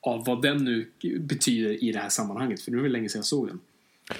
av 0.00 0.24
vad 0.24 0.42
den 0.42 0.64
nu 0.64 0.90
betyder 1.20 1.84
i 1.84 1.92
det 1.92 1.98
här 1.98 2.08
sammanhanget. 2.08 2.62
För 2.62 2.70
nu 2.70 2.78
är 2.78 2.82
det 2.82 2.88
länge 2.88 3.08
sedan 3.08 3.18
jag 3.18 3.24
såg 3.24 3.46
den. 3.46 3.60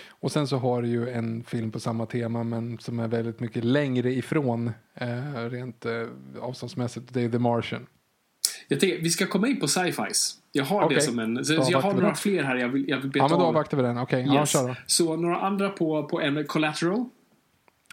Och 0.08 0.32
sen 0.32 0.46
så 0.46 0.56
har 0.56 0.82
du 0.82 0.88
ju 0.88 1.10
en 1.10 1.44
film 1.44 1.72
på 1.72 1.80
samma 1.80 2.06
tema 2.06 2.44
men 2.44 2.78
som 2.78 2.98
är 2.98 3.08
väldigt 3.08 3.40
mycket 3.40 3.64
längre 3.64 4.12
ifrån 4.12 4.72
eh, 4.94 5.50
rent 5.50 5.86
eh, 5.86 6.06
avståndsmässigt. 6.40 7.14
Det 7.14 7.22
är 7.22 7.28
The 7.28 7.38
Martian. 7.38 7.86
Jag 8.72 8.80
tänker, 8.80 8.98
vi 8.98 9.10
ska 9.10 9.26
komma 9.26 9.48
in 9.48 9.60
på 9.60 9.68
sci-fis. 9.68 10.36
Jag 10.52 10.64
har 10.64 10.80
det 10.80 10.86
Okej. 10.86 11.01
som 11.01 11.18
en... 11.18 11.44
Så 11.44 11.52
jag 11.70 11.80
har 11.80 11.92
några 11.94 12.09
det. 12.09 12.14
fler 12.14 12.42
här 12.42 12.56
jag 12.56 12.68
vill, 12.68 12.88
jag 12.88 12.98
vill 12.98 13.10
beta 13.10 13.18
Ja, 13.24 13.28
men 13.28 13.38
då 13.38 13.44
av. 13.44 13.48
avvaktar 13.48 13.76
vi 13.76 13.82
den. 13.82 13.98
Okej, 13.98 14.24
ja, 14.26 14.40
Yes. 14.40 14.51
kör 14.52 14.68
då. 14.68 14.74
Så 14.86 15.16
några 15.16 15.40
andra 15.40 15.68
på, 15.68 16.05
på 16.09 16.20
ämnet 16.20 16.48
Collateral. 16.48 17.05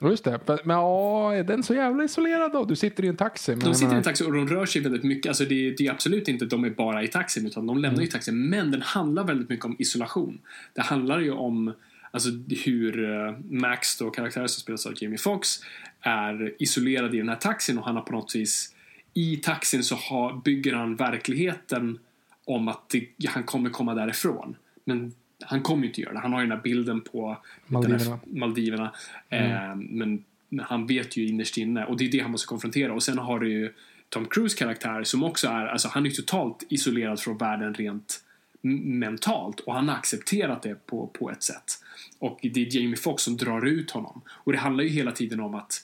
Ja, 0.01 0.09
Just 0.09 0.23
det. 0.23 0.39
Men 0.63 0.75
ja, 0.77 1.33
är 1.35 1.43
den 1.43 1.63
så 1.63 1.73
jävla 1.73 2.03
isolerad 2.03 2.51
då? 2.53 2.65
Du 2.65 2.75
sitter 2.75 3.05
i 3.05 3.07
en 3.07 3.15
taxi. 3.17 3.51
Men 3.55 3.59
De 3.59 3.75
sitter 3.75 3.93
i 3.93 3.97
en 3.97 4.03
taxi 4.03 4.23
och 4.23 4.33
de 4.33 4.47
rör 4.47 4.65
sig 4.65 4.81
väldigt 4.81 5.03
mycket. 5.03 5.29
Alltså 5.29 5.43
det, 5.45 5.71
det 5.77 5.87
är 5.87 5.91
absolut 5.91 6.27
inte 6.27 6.45
att 6.45 6.51
de 6.51 6.63
är 6.63 6.69
bara 6.69 7.03
i 7.03 7.07
taxin 7.07 7.45
utan 7.47 7.67
de 7.67 7.77
lämnar 7.77 8.01
ju 8.01 8.07
taxin. 8.07 8.49
Men 8.49 8.71
den 8.71 8.81
handlar 8.81 9.23
väldigt 9.23 9.49
mycket 9.49 9.65
om 9.65 9.75
isolation. 9.79 10.39
Det 10.73 10.81
handlar 10.81 11.19
ju 11.19 11.31
om 11.31 11.73
alltså, 12.11 12.29
hur 12.65 13.11
eh, 13.27 13.33
Max, 13.49 13.97
då, 13.97 14.09
karaktären 14.09 14.49
som 14.49 14.61
spelas 14.61 14.85
av 14.85 14.93
Jamie 14.95 15.17
Foxx, 15.17 15.59
är 16.01 16.53
isolerad 16.59 17.15
i 17.15 17.17
den 17.17 17.29
här 17.29 17.35
taxin 17.35 17.77
och 17.77 17.85
han 17.85 17.95
har 17.95 18.03
på 18.03 18.11
något 18.11 18.35
vis 18.35 18.73
i 19.17 19.37
taxin 19.37 19.83
så 19.83 19.95
har, 19.95 20.41
bygger 20.43 20.73
han 20.73 20.95
verkligheten 20.95 21.99
om 22.45 22.67
att 22.67 22.89
det, 22.89 23.09
han 23.27 23.43
kommer 23.43 23.69
komma 23.69 23.93
därifrån. 23.93 24.55
Men 24.83 25.13
han 25.45 25.61
kommer 25.61 25.81
ju 25.81 25.87
inte 25.87 26.01
göra 26.01 26.13
det. 26.13 26.19
Han 26.19 26.33
har 26.33 26.39
ju 26.39 26.47
den 26.47 26.57
här 26.57 26.63
bilden 26.63 27.01
på 27.01 27.37
Maldiverna. 27.67 28.19
Maldiverna. 28.25 28.93
Eh, 29.29 29.75
men 29.75 30.23
han 30.61 30.87
vet 30.87 31.17
ju 31.17 31.27
innerst 31.27 31.57
inne 31.57 31.85
och 31.85 31.97
det 31.97 32.05
är 32.05 32.11
det 32.11 32.19
han 32.19 32.31
måste 32.31 32.47
konfrontera. 32.47 32.93
Och 32.93 33.03
sen 33.03 33.17
har 33.17 33.39
du 33.39 33.49
ju 33.49 33.73
Tom 34.09 34.25
Cruise 34.25 34.57
karaktär 34.57 35.03
som 35.03 35.23
också 35.23 35.47
är, 35.47 35.65
alltså 35.65 35.87
han 35.87 36.05
är 36.05 36.09
ju 36.09 36.15
totalt 36.15 36.63
isolerad 36.69 37.19
från 37.19 37.37
världen 37.37 37.73
rent 37.73 38.23
mentalt 38.61 39.59
och 39.59 39.73
han 39.73 39.89
har 39.89 39.95
accepterat 39.95 40.61
det 40.61 40.85
på, 40.85 41.07
på 41.07 41.31
ett 41.31 41.43
sätt. 41.43 41.83
Och 42.19 42.39
det 42.41 42.61
är 42.61 42.75
Jamie 42.75 42.97
Foxx 42.97 43.23
som 43.23 43.37
drar 43.37 43.65
ut 43.65 43.91
honom. 43.91 44.21
Och 44.27 44.51
det 44.51 44.57
handlar 44.57 44.83
ju 44.83 44.89
hela 44.89 45.11
tiden 45.11 45.39
om 45.39 45.55
att 45.55 45.83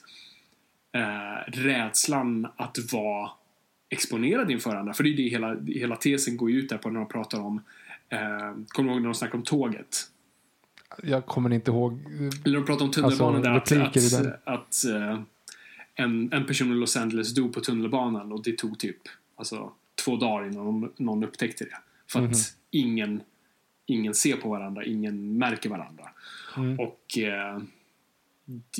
eh, 0.94 1.50
rädslan 1.52 2.46
att 2.56 2.92
vara 2.92 3.30
exponerad 3.88 4.50
inför 4.50 4.76
andra. 4.76 4.94
För 4.94 5.04
det 5.04 5.08
är 5.08 5.10
ju 5.10 5.16
det 5.16 5.28
hela, 5.30 5.56
hela 5.66 5.96
tesen 5.96 6.36
går 6.36 6.50
ut 6.50 6.68
där 6.68 6.78
på 6.78 6.90
när 6.90 7.00
de 7.00 7.08
pratar 7.08 7.40
om 7.40 7.62
eh, 8.08 8.18
Kommer 8.68 8.88
du 8.88 8.94
ihåg 8.94 9.02
när 9.02 9.08
de 9.08 9.14
snackade 9.14 9.36
om 9.36 9.44
tåget? 9.44 9.96
Jag 11.02 11.26
kommer 11.26 11.52
inte 11.52 11.70
ihåg. 11.70 12.00
Eller 12.44 12.54
de 12.58 12.66
pratar 12.66 12.84
om 12.84 12.90
tunnelbanan 12.90 13.46
Alltså, 13.46 13.74
där 13.74 13.84
att, 13.84 13.96
att, 13.96 14.42
att 14.44 14.84
eh, 14.84 15.20
en, 15.94 16.32
en 16.32 16.46
person 16.46 16.72
i 16.72 16.74
Los 16.74 16.96
Angeles 16.96 17.34
dog 17.34 17.52
på 17.54 17.60
tunnelbanan 17.60 18.32
och 18.32 18.42
det 18.42 18.58
tog 18.58 18.78
typ 18.78 18.96
alltså, 19.36 19.72
två 20.04 20.16
dagar 20.16 20.46
innan 20.46 20.64
någon, 20.64 20.92
någon 20.96 21.24
upptäckte 21.24 21.64
det. 21.64 21.76
För 22.10 22.20
Mhm. 22.20 22.30
att 22.30 22.36
ingen, 22.70 23.20
ingen 23.86 24.14
ser 24.14 24.36
på 24.36 24.48
varandra, 24.48 24.84
ingen 24.84 25.38
märker 25.38 25.70
varandra. 25.70 26.08
Mm. 26.56 26.78
Och, 26.80 27.18
eh, 27.18 27.58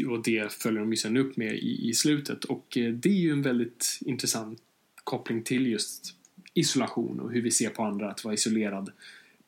och 0.09 0.23
det 0.23 0.53
följer 0.53 0.81
de 0.81 0.91
ju 0.91 0.97
sen 0.97 1.17
upp 1.17 1.37
med 1.37 1.55
i, 1.55 1.89
i 1.89 1.95
slutet. 1.95 2.45
Och 2.45 2.77
eh, 2.79 2.93
det 2.93 3.09
är 3.09 3.13
ju 3.21 3.31
en 3.31 3.43
väldigt 3.43 3.99
intressant 4.01 4.59
koppling 5.05 5.43
till 5.43 5.67
just 5.67 6.15
isolation 6.55 7.21
och 7.21 7.33
hur 7.33 7.43
vi 7.43 7.51
ser 7.51 7.71
på 7.71 7.83
andra, 7.85 8.11
att 8.11 8.25
vara 8.25 8.35
isolerad 8.35 8.93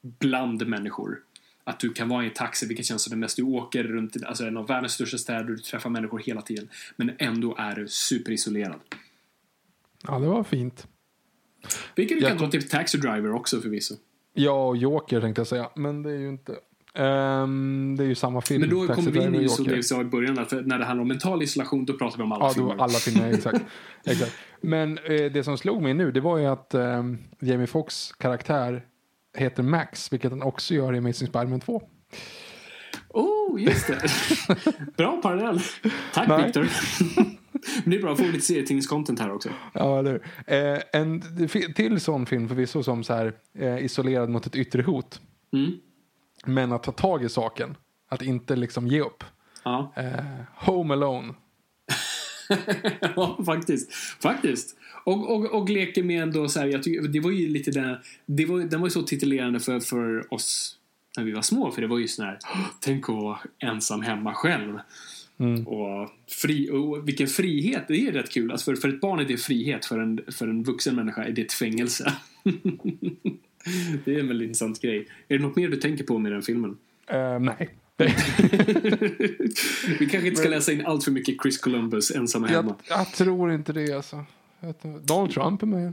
bland 0.02 0.66
människor. 0.66 1.22
Att 1.64 1.80
du 1.80 1.93
kan 1.93 2.09
vara 2.09 2.24
i 2.24 2.26
en 2.26 2.32
taxi, 2.34 2.66
vilket 2.66 2.86
känns 2.86 3.02
som 3.02 3.10
det 3.10 3.16
mest 3.16 3.36
du 3.36 3.43
åker 3.43 3.84
runt, 3.84 4.16
i- 4.16 4.24
alltså 4.24 4.44
en 4.44 4.56
av 4.56 4.66
världens 4.66 4.93
största 4.93 5.18
städer, 5.18 5.44
du 5.44 5.59
träffar 5.59 5.90
människor 5.90 6.18
hela 6.18 6.43
tiden. 6.43 6.68
Men 6.97 7.10
ändå 7.18 7.55
är 7.59 7.74
du 7.76 7.88
superisolerad. 7.88 8.80
Ja, 10.06 10.18
det 10.18 10.26
var 10.26 10.44
fint. 10.44 10.86
Vilket 11.94 12.16
du 12.18 12.22
Jag 12.22 12.30
kan 12.30 12.38
ta 12.38 12.51
till 12.51 12.68
Taxi 12.68 12.98
Driver 12.98 13.32
också 13.32 13.60
förvisso. 13.60 13.94
Ja, 14.34 14.68
och 14.68 14.76
Joker 14.76 15.20
tänkte 15.20 15.40
jag 15.40 15.47
säga. 15.47 15.70
Men 15.76 16.02
det 16.02 16.10
är 16.10 16.18
ju 16.18 16.28
inte. 16.28 16.56
Ehm, 16.97 17.94
det 17.98 18.05
är 18.05 18.09
ju 18.09 18.14
samma 18.14 18.40
film. 18.40 18.60
Men 18.60 18.70
då 18.70 18.86
kommer 18.86 19.10
vi 19.10 19.23
in 19.23 19.35
i 19.35 19.43
Joker. 19.44 19.74
vi 19.77 19.82
sa 19.82 20.01
i 20.01 20.05
början, 20.05 20.39
att 20.39 20.52
när 20.52 20.78
det 20.78 20.85
handlar 20.85 21.02
om 21.02 21.09
mental 21.09 21.43
isolation, 21.43 21.85
då 21.85 21.93
pratar 21.93 22.16
vi 22.18 22.23
om 22.23 22.32
alla 22.32 22.44
Ja, 22.44 22.51
filmer. 22.52 22.74
då, 22.77 22.82
alla 22.82 22.93
filmer, 22.98 23.28
exakt. 23.35 23.64
exakt. 24.05 24.32
Men 24.60 24.98
eh, 24.98 25.05
det 25.32 25.44
som 25.44 25.59
slog 25.59 25.82
mig 25.82 25.94
nu, 25.94 26.12
det 26.12 26.20
var 26.20 26.39
ju 26.39 26.47
att 26.47 26.74
ehm, 26.74 27.18
Jamie 27.40 27.66
Foxx 27.66 28.12
karaktär 28.12 28.82
heter 29.36 29.62
Max, 29.62 30.12
vilket 30.12 30.31
han 30.31 30.43
också 30.43 30.74
gör 30.74 30.94
i 30.94 30.98
Amazing 30.98 31.28
Spider-Man 31.28 31.60
2. 31.60 31.82
Oh, 33.09 33.62
just 33.62 33.86
det. 33.86 34.02
bra 34.97 35.20
parallell. 35.23 35.60
Tack 36.14 36.28
Nej. 36.28 36.44
Victor. 36.44 36.68
Men 37.85 37.90
det 37.90 37.97
är 37.97 38.02
bra, 38.02 38.12
att 38.12 38.18
få 38.18 38.24
lite 38.24 38.40
serietidningscontent 38.40 39.20
här 39.20 39.32
också. 39.32 39.48
Ja, 39.73 39.98
eller 39.98 40.14
eh, 40.47 40.78
En 40.93 41.23
det 41.39 41.48
till 41.74 42.01
sån 42.01 42.27
film 42.27 42.48
förvisso 42.48 42.82
som 42.82 43.05
så 43.05 43.12
här, 43.14 43.32
eh, 43.59 43.85
isolerad 43.85 44.28
mot 44.31 44.47
ett 44.47 44.56
yttre 44.56 44.82
hot. 44.82 45.20
Mm. 45.52 45.73
Men 46.47 46.73
att 46.73 46.82
ta 46.82 46.93
tag 46.93 47.24
i 47.24 47.28
saken. 47.28 47.77
Att 48.09 48.23
inte 48.23 48.56
liksom 48.56 48.86
ge 48.86 49.01
upp. 49.01 49.24
Ja. 49.64 49.93
Eh, 49.97 50.24
Home 50.55 50.94
Alone. 50.94 51.35
ja, 53.16 53.39
faktiskt. 53.47 53.93
Faktiskt. 54.23 54.77
Och, 55.05 55.31
och, 55.36 55.44
och 55.44 55.70
leker 55.70 56.02
med 56.02 56.23
ändå 56.23 56.48
så 56.48 56.60
här, 56.60 56.66
jag 56.66 56.82
tycker, 56.82 57.09
det 57.09 57.20
var 57.20 57.31
ju 57.31 57.48
lite 57.48 57.70
den, 57.70 57.97
det 58.27 58.47
var, 58.47 58.60
den 58.60 58.81
var 58.81 58.86
ju 58.86 58.90
så 58.90 59.02
titulerande 59.02 59.60
för, 59.60 59.81
för 59.81 60.35
oss 60.35 60.78
när 61.16 61.24
vi 61.24 61.32
var 61.32 61.43
små, 61.43 61.70
för 61.70 61.82
det 61.82 61.89
var 61.89 61.98
ju 61.98 62.09
sån 62.09 62.27
här, 62.27 62.39
"Åh, 62.55 62.66
tänk 62.81 63.09
att 63.09 63.14
vara 63.14 63.39
ensam 63.59 64.02
hemma 64.02 64.35
själv. 64.35 64.78
Och, 65.66 66.10
fri, 66.43 66.70
och 66.70 67.09
vilken 67.09 67.27
frihet, 67.27 67.85
det 67.89 68.06
är 68.09 68.12
rätt 68.12 68.31
kul. 68.31 68.52
Alltså 68.52 68.64
för, 68.64 68.77
för 68.81 68.89
ett 68.89 69.01
barn 69.01 69.20
är 69.20 69.24
det 69.24 69.36
frihet, 69.36 69.86
för 69.86 69.98
en, 69.98 70.20
för 70.32 70.48
en 70.48 70.62
vuxen 70.62 70.94
människa 70.94 71.24
är 71.24 71.32
det 71.32 71.43
ett 71.43 71.52
fängelse. 71.52 72.12
det 74.05 74.14
är 74.14 74.20
en 74.20 74.28
väldigt 74.28 74.47
intressant 74.47 74.80
grej. 74.80 75.06
Är 75.28 75.38
det 75.38 75.44
något 75.44 75.56
mer 75.56 75.68
du 75.68 75.76
tänker 75.76 76.05
på 76.05 76.18
med 76.18 76.32
den 76.32 76.43
filmen? 76.43 76.76
Eh, 77.06 77.38
nej. 77.38 77.68
Vi 79.98 80.06
kanske 80.10 80.28
inte 80.28 80.36
ska 80.36 80.48
läsa 80.48 80.72
in 80.72 80.86
allt 80.86 81.05
för 81.05 81.10
mycket 81.10 81.43
Chris 81.43 81.59
Columbus 81.59 82.10
ensamma 82.10 82.47
hemma. 82.47 82.74
jag, 82.88 82.98
jag 82.98 83.12
tror 83.12 83.52
inte 83.52 83.72
det 83.72 83.93
alltså. 83.93 84.24
Donald 85.02 85.30
Trump 85.30 85.62
är 85.62 85.66
med. 85.66 85.93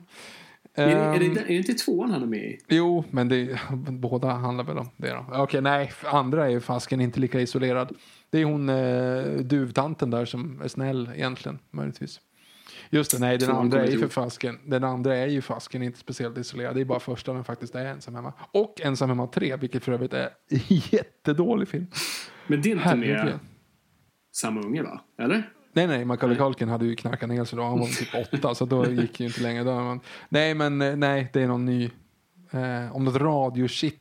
Är 0.76 0.88
det, 0.88 0.94
är, 0.94 1.20
det, 1.20 1.26
Ehm, 1.26 1.38
är 1.38 1.48
det 1.48 1.54
inte 1.54 1.74
tvåan 1.74 2.12
han 2.12 2.24
är 2.24 2.28
med 2.28 2.44
i? 2.44 2.60
Jo, 2.68 3.04
men 3.10 3.30
det, 3.30 3.60
båda 3.90 4.28
handlar 4.28 4.64
väl 4.64 4.78
om 4.78 4.90
det 4.98 5.10
då. 5.10 5.26
Okej, 5.34 5.62
nej, 5.62 5.92
andra 6.04 6.46
är 6.46 6.50
ju 6.50 6.60
fasken 6.60 7.02
inte 7.02 7.20
lika 7.20 7.42
isolerad. 7.42 7.96
Det 8.30 8.40
är 8.40 8.46
hon 8.46 8.70
eh, 8.70 9.24
duvtanten 9.44 10.10
där 10.10 10.26
som 10.26 10.62
är 10.62 10.68
snäll 10.68 11.10
egentligen, 11.16 11.60
möjligtvis. 11.72 12.20
Just 12.94 13.12
det, 13.12 13.20
nej, 13.20 13.38
den 13.38 13.52
andra 13.52 13.84
är 13.86 13.92
ju 13.92 14.00
för 14.00 14.08
fasken. 14.08 14.60
Den 14.66 14.84
andra 14.84 15.18
är 15.18 15.28
ju 15.28 15.42
fasken 15.42 15.84
inte 15.84 16.00
speciellt 16.00 16.38
isolerad. 16.38 16.76
Det 16.76 16.82
är 16.82 16.86
bara 16.86 17.00
första 17.00 17.34
den 17.34 17.44
faktiskt 17.44 17.76
är 17.76 17.86
ensam 17.86 18.16
hemma. 18.16 18.34
Och 18.52 18.82
ensam 18.82 19.10
hemma 19.10 19.28
3, 19.28 19.56
vilket 19.56 19.84
för 19.84 19.92
övrigt 19.92 20.14
är 20.14 20.30
en 20.50 20.60
jättedålig 20.92 21.68
film. 21.68 21.86
Men 22.48 22.62
det 22.62 22.72
är 22.72 22.76
inte 22.76 22.96
med 22.96 23.08
Herregud. 23.10 23.40
samma 24.32 24.62
unge 24.62 24.82
va? 24.84 25.02
Eller? 25.20 25.50
Nej, 25.74 25.88
nej, 25.88 26.06
Macaulay 26.06 26.38
Culkin 26.38 26.70
hade 26.70 26.86
ju 26.86 26.96
knarkat 26.96 27.30
ner 27.30 27.46
sig 27.46 27.58
då. 27.58 27.64
Han 27.64 27.80
var 27.80 27.88
typ 27.88 28.34
åtta, 28.34 28.56
så 28.56 28.66
då 28.66 28.86
gick 28.92 29.18
det 29.18 29.24
ju 29.24 29.28
inte 29.28 29.42
längre. 29.42 29.64
Då, 29.64 29.80
men, 29.82 30.00
nej, 30.30 30.54
men 30.54 30.82
eh, 30.82 30.96
nej, 30.96 31.30
det 31.34 31.42
är 31.42 31.48
någon 31.48 31.66
ny. 31.66 31.90
Eh, 32.52 32.96
om 32.96 33.06
något 33.06 33.16
radiochip 33.16 34.00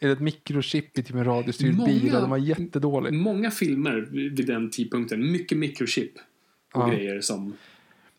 Eller 0.00 0.12
ett 0.12 0.20
mikrochip 0.20 0.98
i 0.98 1.02
typ 1.02 1.16
en 1.16 1.24
radiostyrd 1.24 1.74
Många- 1.76 1.86
bil 1.92 2.12
den 2.12 2.30
var 2.30 2.36
jättedålig. 2.38 3.12
Många 3.12 3.50
filmer 3.50 4.08
vid 4.10 4.46
den 4.46 4.70
tidpunkten, 4.70 5.32
mycket 5.32 5.58
mikrochip 5.58 6.12
och 6.74 6.82
Ja. 6.82 6.88
grejer 6.88 7.20
som... 7.20 7.52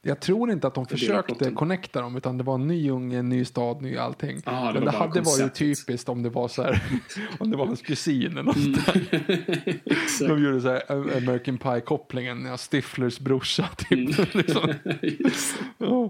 Jag 0.02 0.19
tror 0.19 0.52
inte 0.52 0.68
att 0.68 0.74
de 0.76 0.86
försökte 0.86 1.52
connecta 1.52 2.02
dem 2.02 2.15
utan 2.18 2.38
det 2.38 2.44
var 2.44 2.56
en 2.56 2.68
ny 2.68 2.90
unge, 2.91 3.22
ny 3.22 3.45
stad, 3.45 3.82
ny 3.82 3.98
allting. 3.98 4.41
Ja, 4.45 4.52
det 4.68 4.74
Men 4.74 4.86
det 4.86 4.91
hade 4.91 5.07
varit 5.07 5.24
konceptet. 5.26 5.56
typiskt 5.56 6.10
om 6.10 6.24
det 6.24 6.30
var 6.30 6.48
så 6.48 6.64
här, 6.64 6.82
om 7.40 7.52
det 7.52 7.57
var 7.57 7.65
hans 7.65 7.82
kusin 7.82 8.32
eller 8.32 8.44
något. 8.44 8.57
Exakt. 9.86 10.28
De 10.30 10.44
gjorde 10.44 10.61
så 10.61 10.68
här 10.69 10.91
American 11.18 11.57
Pie-kopplingen, 11.57 12.45
ja, 12.45 12.57
Stiflers 12.57 13.19
brorsa 13.19 13.69
typ. 13.78 14.34
liksom. 14.36 14.74
Just 15.02 15.56
det. 15.78 15.86
Ja. 15.86 16.10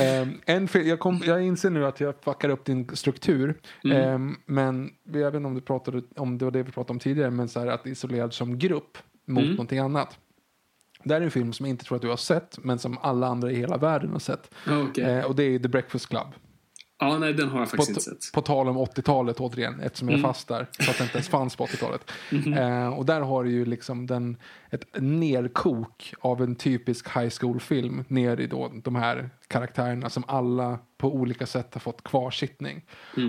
Ehm, 0.00 0.32
en 0.46 0.68
jag, 0.72 0.98
kom, 0.98 1.22
jag 1.26 1.42
inser 1.42 1.70
nu 1.70 1.86
att 1.86 2.00
jag 2.00 2.14
fuckar 2.24 2.48
upp 2.48 2.64
din 2.64 2.88
struktur. 2.96 3.54
Ehm, 3.92 4.36
men 4.46 4.90
jag 5.12 5.24
vet 5.30 5.34
inte 5.34 5.46
om 5.46 5.54
du 5.54 5.60
pratade 5.60 6.02
om 6.16 6.38
det 6.38 6.44
var 6.44 6.52
det 6.52 6.62
vi 6.62 6.72
pratade 6.72 6.92
om 6.92 6.98
tidigare, 6.98 7.30
men 7.30 7.48
så 7.48 7.60
här 7.60 7.66
att 7.66 7.86
isolerad 7.86 8.32
som 8.34 8.58
grupp 8.58 8.98
mot 9.26 9.44
någonting 9.44 9.78
annat. 9.78 10.18
Det 11.04 11.14
här 11.14 11.20
är 11.20 11.24
en 11.24 11.30
film 11.30 11.52
som 11.52 11.66
jag 11.66 11.70
inte 11.70 11.84
tror 11.84 11.96
att 11.96 12.02
du 12.02 12.08
har 12.08 12.16
sett, 12.16 12.58
men 12.62 12.78
som 12.78 12.98
alla 13.02 13.26
andra 13.26 13.50
i 13.50 13.54
hela 13.54 13.76
världen 13.76 14.12
har 14.12 14.18
sett. 14.18 14.50
Ja, 14.66 14.82
okej. 14.82 15.04
Eh, 15.04 15.24
och 15.24 15.36
det 15.36 15.42
är 15.42 15.58
The 15.58 15.68
Breakfast 15.68 16.08
Club. 16.08 16.26
Ja, 17.00 17.18
nej, 17.18 17.32
den 17.32 17.48
har 17.48 17.58
jag 17.58 17.70
På, 17.70 17.76
faktiskt 17.76 17.88
inte 18.08 18.24
sett. 18.24 18.34
på 18.34 18.42
tal 18.42 18.68
om 18.68 18.78
80-talet 18.78 19.40
återigen, 19.40 19.80
eftersom 19.80 20.08
jag 20.08 20.18
är 20.18 20.22
fast 20.22 20.48
där. 20.48 20.66
För 20.80 20.90
att 20.90 20.98
det 20.98 21.04
inte 21.04 21.16
ens 21.16 21.28
fanns 21.28 21.56
på 21.56 21.66
80-talet. 21.66 22.10
Eh, 22.58 22.88
och 22.88 23.06
där 23.06 23.20
har 23.20 23.44
du 23.44 23.50
ju 23.50 23.64
liksom 23.64 24.06
den, 24.06 24.36
ett 24.70 24.84
nerkok 25.00 26.14
av 26.20 26.42
en 26.42 26.54
typisk 26.54 27.16
high 27.16 27.30
school-film 27.40 28.04
ner 28.08 28.40
i 28.40 28.46
då 28.46 28.72
de 28.84 28.94
här 28.94 29.30
karaktärerna 29.48 30.10
som 30.10 30.24
alla 30.26 30.78
på 30.98 31.14
olika 31.14 31.46
sätt 31.46 31.74
har 31.74 31.80
fått 31.80 32.04
kvarsittning. 32.04 32.84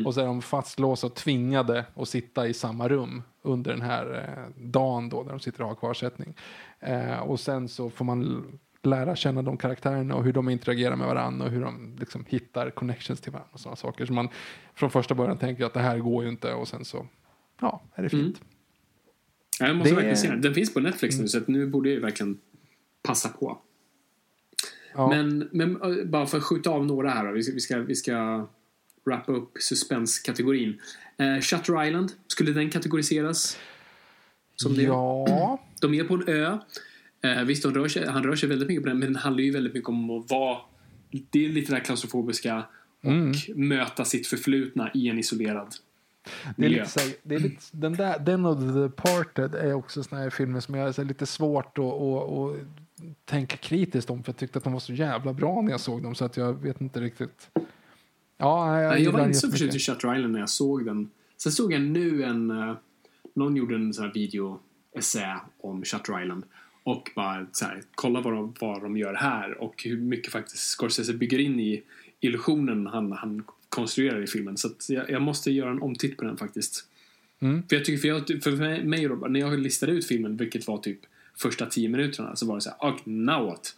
Och 0.06 0.14
så 0.14 0.22
är 0.22 0.26
de 0.26 0.42
fastlåsta 0.42 1.08
och 1.08 1.16
tvingade 1.16 1.86
att 1.96 2.10
sitta 2.10 2.48
i 2.48 2.54
samma 2.54 2.88
rum 2.90 3.22
under 3.44 3.72
den 3.72 3.82
här 3.82 4.28
eh, 4.28 4.64
dagen 4.66 5.10
då, 5.10 5.24
där 5.24 5.30
de 5.30 5.40
sitter 5.40 5.62
och 5.62 5.68
har 5.68 5.76
kvarsittning. 5.76 6.36
Eh, 6.80 7.20
och 7.20 7.40
sen 7.40 7.68
så 7.70 7.90
får 7.90 8.06
man 8.06 8.46
lära 8.84 9.16
känna 9.16 9.42
de 9.42 9.58
karaktärerna 9.58 10.16
och 10.16 10.24
hur 10.24 10.34
de 10.34 10.50
interagerar 10.50 10.96
med 10.96 11.08
varandra 11.08 11.46
och 11.46 11.52
hur 11.52 11.62
de 11.62 11.96
liksom 12.00 12.26
hittar 12.28 12.70
connections 12.70 13.22
till 13.22 13.32
varandra 13.32 13.50
och 13.54 13.60
sådana 13.60 13.76
saker. 13.76 14.06
Så 14.06 14.14
man 14.14 14.30
från 14.76 14.90
första 14.92 15.16
början 15.16 15.38
tänker 15.38 15.66
att 15.66 15.74
det 15.74 15.80
här 15.80 15.98
går 16.00 16.24
ju 16.24 16.30
inte 16.30 16.54
och 16.54 16.68
sen 16.68 16.86
så, 16.86 17.08
ja, 17.62 17.82
är 17.96 18.04
det 18.04 18.10
fint. 18.10 18.42
Ja, 19.60 19.68
jag 19.68 19.76
måste 19.76 19.90
Det- 19.92 19.96
verkligen 19.96 20.18
se 20.18 20.28
den. 20.30 20.42
Den 20.42 20.54
finns 20.54 20.74
på 20.74 20.80
Netflix 20.80 21.20
nu, 21.20 21.28
så 21.28 21.38
att 21.38 21.48
nu 21.48 21.68
borde 21.68 21.90
jag 21.90 21.96
ju 21.96 22.02
verkligen 22.02 22.40
passa 23.04 23.30
på. 23.30 23.58
Ja. 24.94 25.10
Men, 25.10 25.50
men 25.52 25.80
bara 26.12 26.26
för 26.26 26.38
att 26.38 26.44
skjuta 26.44 26.70
av 26.70 26.86
några 26.86 27.10
här 27.10 27.26
då. 27.28 27.32
Vi 27.32 27.44
ska, 27.44 27.54
vi 27.54 27.60
ska, 27.60 27.78
vi 27.80 27.96
ska 27.96 28.48
wrappa 29.06 29.32
upp 29.32 29.52
suspenskategorin. 29.60 30.82
Eh, 31.18 31.42
Shutter 31.42 31.86
Island, 31.88 32.12
skulle 32.28 32.52
den 32.52 32.70
kategoriseras? 32.70 33.58
Som 34.56 34.74
det? 34.76 34.84
ja, 34.84 35.60
De 35.82 35.94
är 35.94 36.04
på 36.04 36.14
en 36.14 36.24
ö. 36.28 36.58
Eh, 37.22 37.44
visst, 37.44 37.66
rör 37.66 37.88
sig, 37.88 38.08
han 38.08 38.24
rör 38.24 38.36
sig 38.36 38.50
väldigt 38.50 38.68
mycket 38.68 38.84
på 38.84 38.90
den, 38.90 39.00
men 39.00 39.08
den 39.14 39.22
handlar 39.22 39.44
ju 39.44 39.52
väldigt 39.52 39.74
mycket 39.74 39.90
om 39.90 40.10
att 40.10 40.32
vara... 40.32 40.58
Det 41.30 41.46
är 41.46 41.50
lite 41.50 41.72
det 41.72 41.78
här 41.78 41.84
klaustrofobiska 41.84 42.64
och 43.04 43.12
Mm. 43.12 43.34
möta 43.56 44.06
sitt 44.06 44.28
förflutna 44.28 44.92
i 44.94 45.10
en 45.10 45.20
isolerad 45.20 45.76
det 46.58 46.66
är 46.66 46.70
miljö. 46.70 46.80
lite 46.80 46.92
så 46.92 47.00
här, 47.00 47.14
det 47.24 47.36
är 47.36 47.40
lite, 47.40 47.62
den, 47.72 47.94
där, 47.94 48.20
den 48.20 48.46
och 48.46 48.60
The 48.60 48.66
Departed 48.80 49.56
är 49.56 49.74
också 49.74 50.04
såna 50.04 50.22
här 50.22 50.30
filmer 50.30 50.60
som 50.60 50.76
jag 50.76 51.00
är 51.00 51.06
lite 51.06 51.26
svårt 51.26 51.78
att, 51.78 51.84
att, 51.86 52.30
att 52.32 52.56
tänka 53.26 53.58
kritiskt 53.58 54.10
om 54.10 54.24
för 54.24 54.32
jag 54.32 54.38
tyckte 54.38 54.58
att 54.58 54.64
de 54.64 54.74
var 54.74 54.80
så 54.80 54.94
jävla 54.94 55.34
bra 55.34 55.62
när 55.62 55.72
jag 55.72 55.80
såg 55.80 56.04
dem 56.04 56.16
så 56.16 56.26
att 56.26 56.38
jag 56.38 56.54
vet 56.54 56.82
inte 56.82 57.02
riktigt. 57.02 57.50
Ja, 58.38 58.82
jag, 58.82 58.90
Nej, 58.90 59.04
jag 59.04 59.12
var 59.12 59.26
inte 59.26 59.38
så 59.40 59.52
förtjust 59.52 59.76
i 59.76 59.80
Shutter 59.80 60.16
Island 60.16 60.34
när 60.34 60.40
jag 60.40 60.50
såg 60.50 60.86
den. 60.86 61.10
Sen 61.38 61.52
såg 61.52 61.74
jag 61.74 61.82
nu 61.82 62.24
en... 62.24 62.52
eh, 62.52 62.76
någon 63.36 63.56
gjorde 63.56 63.76
en 63.76 63.94
sån 63.94 64.06
här 64.06 64.14
video-essä 65.00 65.40
om 65.62 65.84
Shutter 65.86 66.22
Island. 66.24 66.44
Och 66.84 67.10
bara 67.16 67.46
så 67.52 67.66
här, 67.66 67.82
kolla 67.96 68.22
vad 68.22 68.34
de, 68.34 68.54
vad 68.60 68.82
de 68.82 68.98
gör 68.98 69.14
här 69.14 69.62
och 69.62 69.84
hur 69.84 69.98
mycket 69.98 70.32
faktiskt 70.32 70.64
Scorsese 70.64 71.14
bygger 71.14 71.40
in 71.40 71.60
i 71.60 71.84
illusionen 72.20 72.88
han, 72.88 73.12
han 73.12 73.44
konstruerar 73.70 74.22
i 74.22 74.28
filmen. 74.28 74.58
Så 74.58 74.70
jag, 74.88 75.10
jag 75.10 75.22
måste 75.22 75.52
göra 75.52 75.70
en 75.72 75.82
omtitt 75.82 76.18
på 76.18 76.24
den 76.26 76.38
faktiskt. 76.38 76.86
Mm. 77.42 77.64
För 77.70 77.76
jag 77.76 77.86
tycker, 77.86 77.98
för, 78.02 78.08
jag, 78.08 78.44
för 78.44 78.52
mig, 78.52 78.84
när 79.30 79.40
jag 79.40 79.60
listade 79.60 79.92
ut 79.92 80.08
filmen, 80.08 80.38
vilket 80.38 80.68
var 80.68 80.78
typ 80.78 81.00
första 81.38 81.66
tio 81.66 81.90
minuterna, 81.90 82.36
så 82.36 82.46
var 82.46 82.56
det 82.56 82.62
så 82.62 82.70
här, 82.70 82.78
"Ah, 82.90 82.98
now 83.06 83.46
what? 83.46 83.76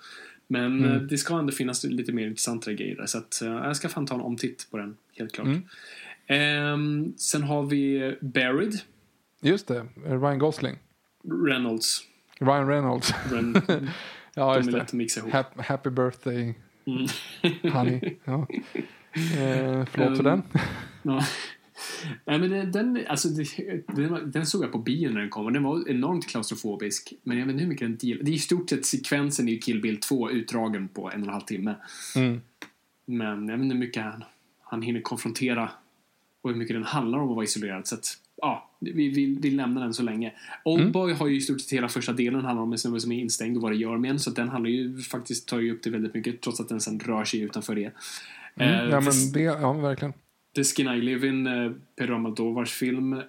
Men 0.48 0.66
Mm. 0.80 0.92
eh, 0.92 1.02
det 1.02 1.18
ska 1.18 1.40
ändå 1.40 1.52
finnas 1.52 1.84
lite 1.84 2.12
mer 2.12 2.28
intressantare 2.28 2.76
grejer 2.76 2.96
där, 2.96 3.06
så 3.06 3.18
att, 3.18 3.42
eh, 3.42 3.48
jag 3.50 3.76
ska 3.78 3.90
fan 3.90 4.06
ta 4.06 4.16
en 4.16 4.22
omtitt 4.22 4.68
på 4.72 4.78
den, 4.78 4.98
helt 5.18 5.32
klart. 5.34 5.48
Mm. 5.48 5.62
Ehm, 6.28 7.14
sen 7.18 7.44
har 7.44 7.64
vi 7.64 8.16
Buried, 8.22 8.80
Just 9.44 9.68
det, 9.68 9.86
Ryan 10.06 10.40
Gosling. 10.40 10.76
Reynolds. 11.24 12.02
Ryan 12.40 12.68
Reynolds. 12.68 13.14
Ren, 13.32 13.54
ja, 14.34 14.54
de 14.54 14.58
just 14.58 14.68
är 14.68 14.72
det. 14.72 14.78
lätt 14.78 14.88
att 14.88 14.94
mixa 14.94 15.20
ihop. 15.20 15.32
Happy, 15.34 15.62
happy 15.62 15.90
birthday, 15.90 16.56
Mm. 16.86 17.08
honey. 17.74 18.16
Ja. 18.24 18.48
Eh, 19.14 19.86
förlåt 19.92 20.18
för 20.18 20.20
Um, 20.20 20.24
den. 20.24 20.44
Ja. 21.02 21.26
Nej, 22.26 22.40
men 22.40 22.72
den, 22.72 23.00
alltså, 23.08 23.28
den, 23.88 24.32
den 24.32 24.46
såg 24.46 24.64
jag 24.64 24.72
på 24.72 24.78
bio 24.78 25.10
när 25.10 25.20
den 25.22 25.30
kom 25.30 25.46
och 25.46 25.54
den 25.54 25.64
var 25.64 25.90
enormt 25.90 26.28
klaustrofobisk. 26.28 27.14
Men 27.24 27.38
jag 27.38 27.46
vet 27.46 27.52
inte 27.54 27.64
hur 27.64 27.70
mycket 27.70 27.88
den 27.88 28.10
deal. 28.10 28.20
Det 28.26 28.32
är 28.32 28.36
i 28.36 28.40
stort 28.40 28.70
sett 28.70 28.86
sekvensen 28.86 29.50
i 29.50 29.58
Kill 29.58 29.82
Bill 29.82 30.00
2 30.00 30.32
utdragen 30.32 30.88
på 30.88 31.12
en 31.12 31.22
och 31.22 31.28
en 31.28 31.34
halv 31.34 31.42
timme. 31.46 31.76
Mm. 32.16 32.42
Men 33.06 33.48
jag 33.50 33.58
vet 33.58 33.64
inte 33.64 33.74
hur 33.76 33.80
mycket 33.80 34.04
han, 34.04 34.24
han 34.64 34.82
hinner 34.82 35.02
konfrontera 35.02 35.70
och 36.42 36.50
hur 36.50 36.58
mycket 36.58 36.76
den 36.76 36.84
handlar 36.84 37.20
om 37.20 37.30
att 37.30 37.36
vara 37.36 37.46
isolerad. 37.46 37.88
Så 37.88 37.96
att, 37.96 38.18
ja, 38.42 38.70
vi, 38.80 39.10
vi, 39.10 39.38
vi 39.42 39.52
lämnar 39.52 39.82
den 39.82 39.94
så 39.94 40.04
länge. 40.04 40.34
Oldboy 40.66 41.14
har 41.14 41.28
ju 41.28 41.36
i 41.36 41.42
stort 41.42 41.62
sett 41.62 41.72
hela 41.72 41.90
första 41.90 42.14
delen 42.14 42.46
handlar 42.46 42.64
om 42.64 42.72
en 42.72 42.78
snubbe 42.78 43.00
som 43.00 43.12
är 43.12 43.20
instängd 43.20 43.58
och 43.58 43.64
vad 43.64 43.72
det 43.72 43.76
gör 43.76 43.98
med 43.98 44.12
en. 44.12 44.20
Så 44.20 44.30
den 44.30 44.50
handlar 44.50 44.70
ju 44.70 44.98
faktiskt, 45.02 45.48
tar 45.48 45.60
ju 45.60 45.72
upp 45.72 45.84
det 45.84 45.90
väldigt 45.90 46.14
mycket 46.14 46.42
trots 46.42 46.60
att 46.60 46.70
den 46.70 46.82
sen 46.82 47.00
rör 47.00 47.26
sig 47.26 47.42
utanför 47.42 47.76
det. 47.76 47.92
Mm. 48.56 48.74
Eh, 48.74 48.90
Ja, 48.90 49.02
men 49.02 49.32
det, 49.34 49.42
ja, 49.42 49.74
verkligen. 49.74 50.14
The 50.56 50.64
Skin 50.64 50.88
I 50.88 51.02
Live 51.02 51.28
In, 51.28 51.48
eh, 51.48 51.72
Pedro 51.96 52.14
Almodovars 52.16 52.72
film. 52.72 53.14
eh, 53.14 53.20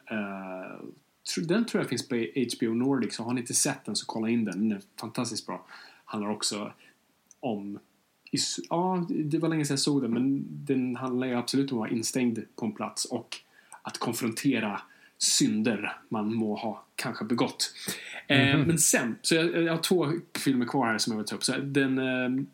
den 1.37 1.65
tror 1.67 1.83
jag 1.83 1.89
finns 1.89 2.09
på 2.09 2.27
HBO 2.59 2.75
Nordic, 2.75 3.15
så 3.15 3.23
har 3.23 3.33
ni 3.33 3.41
inte 3.41 3.55
sett 3.55 3.85
den 3.85 3.97
så 3.97 4.07
kolla 4.07 4.29
in 4.29 4.45
den. 4.45 4.69
Den 4.69 4.79
är 4.79 4.83
fantastiskt 5.01 5.47
bra. 5.47 5.67
Handlar 6.05 6.31
också 6.31 6.73
om... 7.41 7.79
Ja, 8.71 9.07
det 9.09 9.39
var 9.39 9.49
länge 9.49 9.65
sedan 9.65 9.75
jag 9.75 9.81
såg 9.81 10.03
den, 10.03 10.13
men 10.13 10.45
den 10.49 10.97
handlar 10.97 11.27
ju 11.27 11.35
absolut 11.35 11.73
om 11.73 11.79
att 11.79 11.81
vara 11.81 11.91
instängd 11.91 12.39
på 12.57 12.67
en 12.67 12.73
plats 12.73 13.05
och 13.05 13.37
att 13.83 13.99
konfrontera 13.99 14.81
synder 15.23 15.97
man 16.09 16.35
må 16.35 16.57
ha 16.57 16.85
kanske 16.97 17.25
begått. 17.25 17.75
Eh, 18.27 18.59
men 18.59 18.79
sen, 18.79 19.17
så 19.23 19.35
jag, 19.35 19.63
jag 19.63 19.73
har 19.73 19.83
två 19.83 20.13
filmer 20.39 20.67
kvar 20.67 20.87
här 20.87 20.99
som 20.99 21.13
jag 21.13 21.19
vill 21.19 21.27
ta 21.27 21.37
upp. 21.37 21.45
Så 21.45 21.53
den 21.59 21.99
eh, 21.99 22.45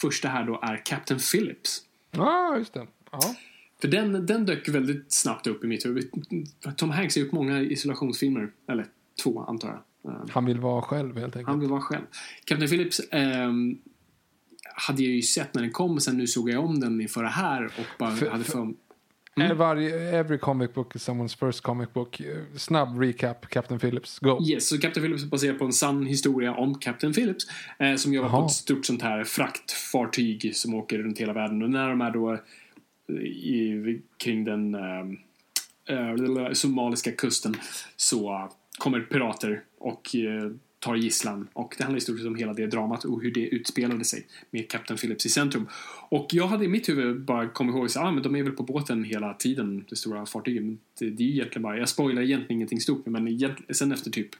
första 0.00 0.28
här 0.28 0.44
då 0.44 0.60
är 0.62 0.82
Captain 0.84 1.20
Phillips. 1.32 1.82
Ja, 2.10 2.56
just 2.58 2.74
det. 2.74 2.86
Ja. 3.10 3.34
För 3.80 3.88
den, 3.88 4.26
den 4.26 4.46
dök 4.46 4.68
väldigt 4.68 5.12
snabbt 5.12 5.46
upp 5.46 5.64
i 5.64 5.66
mitt 5.66 5.86
huvud. 5.86 6.10
Tom 6.76 6.90
Hanks 6.90 7.16
har 7.16 7.22
gjort 7.22 7.32
många 7.32 7.60
isolationsfilmer. 7.60 8.50
Eller 8.68 8.86
två, 9.22 9.40
antar 9.44 9.68
jag. 9.68 10.12
Eh, 10.14 10.20
Han 10.30 10.44
vill 10.44 10.60
vara 10.60 10.82
själv 10.82 11.16
helt 11.18 11.36
enkelt. 11.36 11.48
Han 11.48 11.60
vill 11.60 11.68
vara 11.70 11.80
själv. 11.80 12.04
Captain 12.44 12.68
Phillips 12.68 13.00
ehm, 13.10 13.78
hade 14.74 15.02
jag 15.02 15.12
ju 15.12 15.22
sett 15.22 15.54
när 15.54 15.62
den 15.62 15.72
kom. 15.72 16.00
Sen 16.00 16.16
nu 16.18 16.26
såg 16.26 16.50
jag 16.50 16.64
om 16.64 16.80
den 16.80 17.00
inför 17.00 17.22
det 17.22 17.28
här 17.28 17.64
och 17.64 17.86
bara 17.98 18.10
För- 18.16 18.30
hade 18.30 18.44
för... 18.44 18.74
Mm. 19.36 19.56
Varje, 19.56 20.18
every 20.18 20.38
comic 20.38 20.74
book 20.74 20.96
is 20.96 21.08
someone's 21.08 21.38
first 21.38 21.62
comic 21.62 21.92
book. 21.92 22.20
Eh, 22.20 22.26
Snabb 22.56 22.98
recap, 23.02 23.48
Captain 23.48 23.78
Phillips. 23.78 24.18
Go. 24.18 24.42
Yes, 24.42 24.68
så 24.68 24.78
Captain 24.78 25.04
Phillips 25.04 25.22
är 25.22 25.26
baserad 25.26 25.58
på 25.58 25.64
en 25.64 25.72
sann 25.72 26.06
historia 26.06 26.54
om 26.54 26.74
Captain 26.78 27.12
Phillips. 27.12 27.46
Eh, 27.78 27.94
som 27.94 28.14
jobbar 28.14 28.28
på 28.28 28.36
Jaha. 28.36 28.46
ett 28.46 28.52
stort 28.52 28.86
sånt 28.86 29.02
här 29.02 29.24
fraktfartyg 29.24 30.56
som 30.56 30.74
åker 30.74 30.98
runt 30.98 31.18
hela 31.18 31.32
världen. 31.32 31.62
Och 31.62 31.70
när 31.70 31.88
de 31.88 32.00
är 32.00 32.10
då 32.10 32.32
eh, 32.32 33.16
i, 33.24 34.02
kring 34.16 34.44
den 34.44 34.74
eh, 34.74 36.52
somaliska 36.52 37.12
kusten 37.12 37.56
så 37.96 38.50
kommer 38.78 39.00
pirater 39.00 39.62
och 39.78 40.16
eh, 40.16 40.50
tar 40.84 40.96
gisslan. 40.96 41.48
Och 41.52 41.74
det 41.78 41.84
handlar 41.84 41.98
i 41.98 42.00
stort 42.00 42.18
sett 42.18 42.26
om 42.26 42.34
hela 42.34 42.52
det 42.54 42.66
dramat 42.66 43.04
och 43.04 43.22
hur 43.22 43.30
det 43.30 43.48
utspelade 43.48 44.04
sig 44.04 44.26
med 44.50 44.68
Captain 44.68 44.98
Phillips 44.98 45.26
i 45.26 45.28
centrum. 45.28 45.68
Och 46.08 46.26
jag 46.30 46.46
hade 46.46 46.64
i 46.64 46.68
mitt 46.68 46.88
huvud 46.88 47.20
bara 47.20 47.48
kommit 47.48 47.74
ihåg 47.74 47.86
att 47.86 47.96
ah, 47.96 48.10
men 48.10 48.22
de 48.22 48.36
är 48.36 48.42
väl 48.42 48.52
på 48.52 48.62
båten 48.62 49.04
hela 49.04 49.34
tiden, 49.34 49.84
det 49.88 49.96
stora 49.96 50.26
fartyget. 50.26 50.62
Men 50.62 50.78
det, 50.98 51.10
det 51.10 51.22
är 51.22 51.26
ju 51.26 51.32
egentligen 51.32 51.62
bara, 51.62 51.78
jag 51.78 51.88
spoilar 51.88 52.22
egentligen 52.22 52.58
ingenting 52.58 52.80
stort, 52.80 53.06
men 53.06 53.28
egent- 53.28 53.74
sen 53.74 53.92
efter 53.92 54.10
typ 54.10 54.30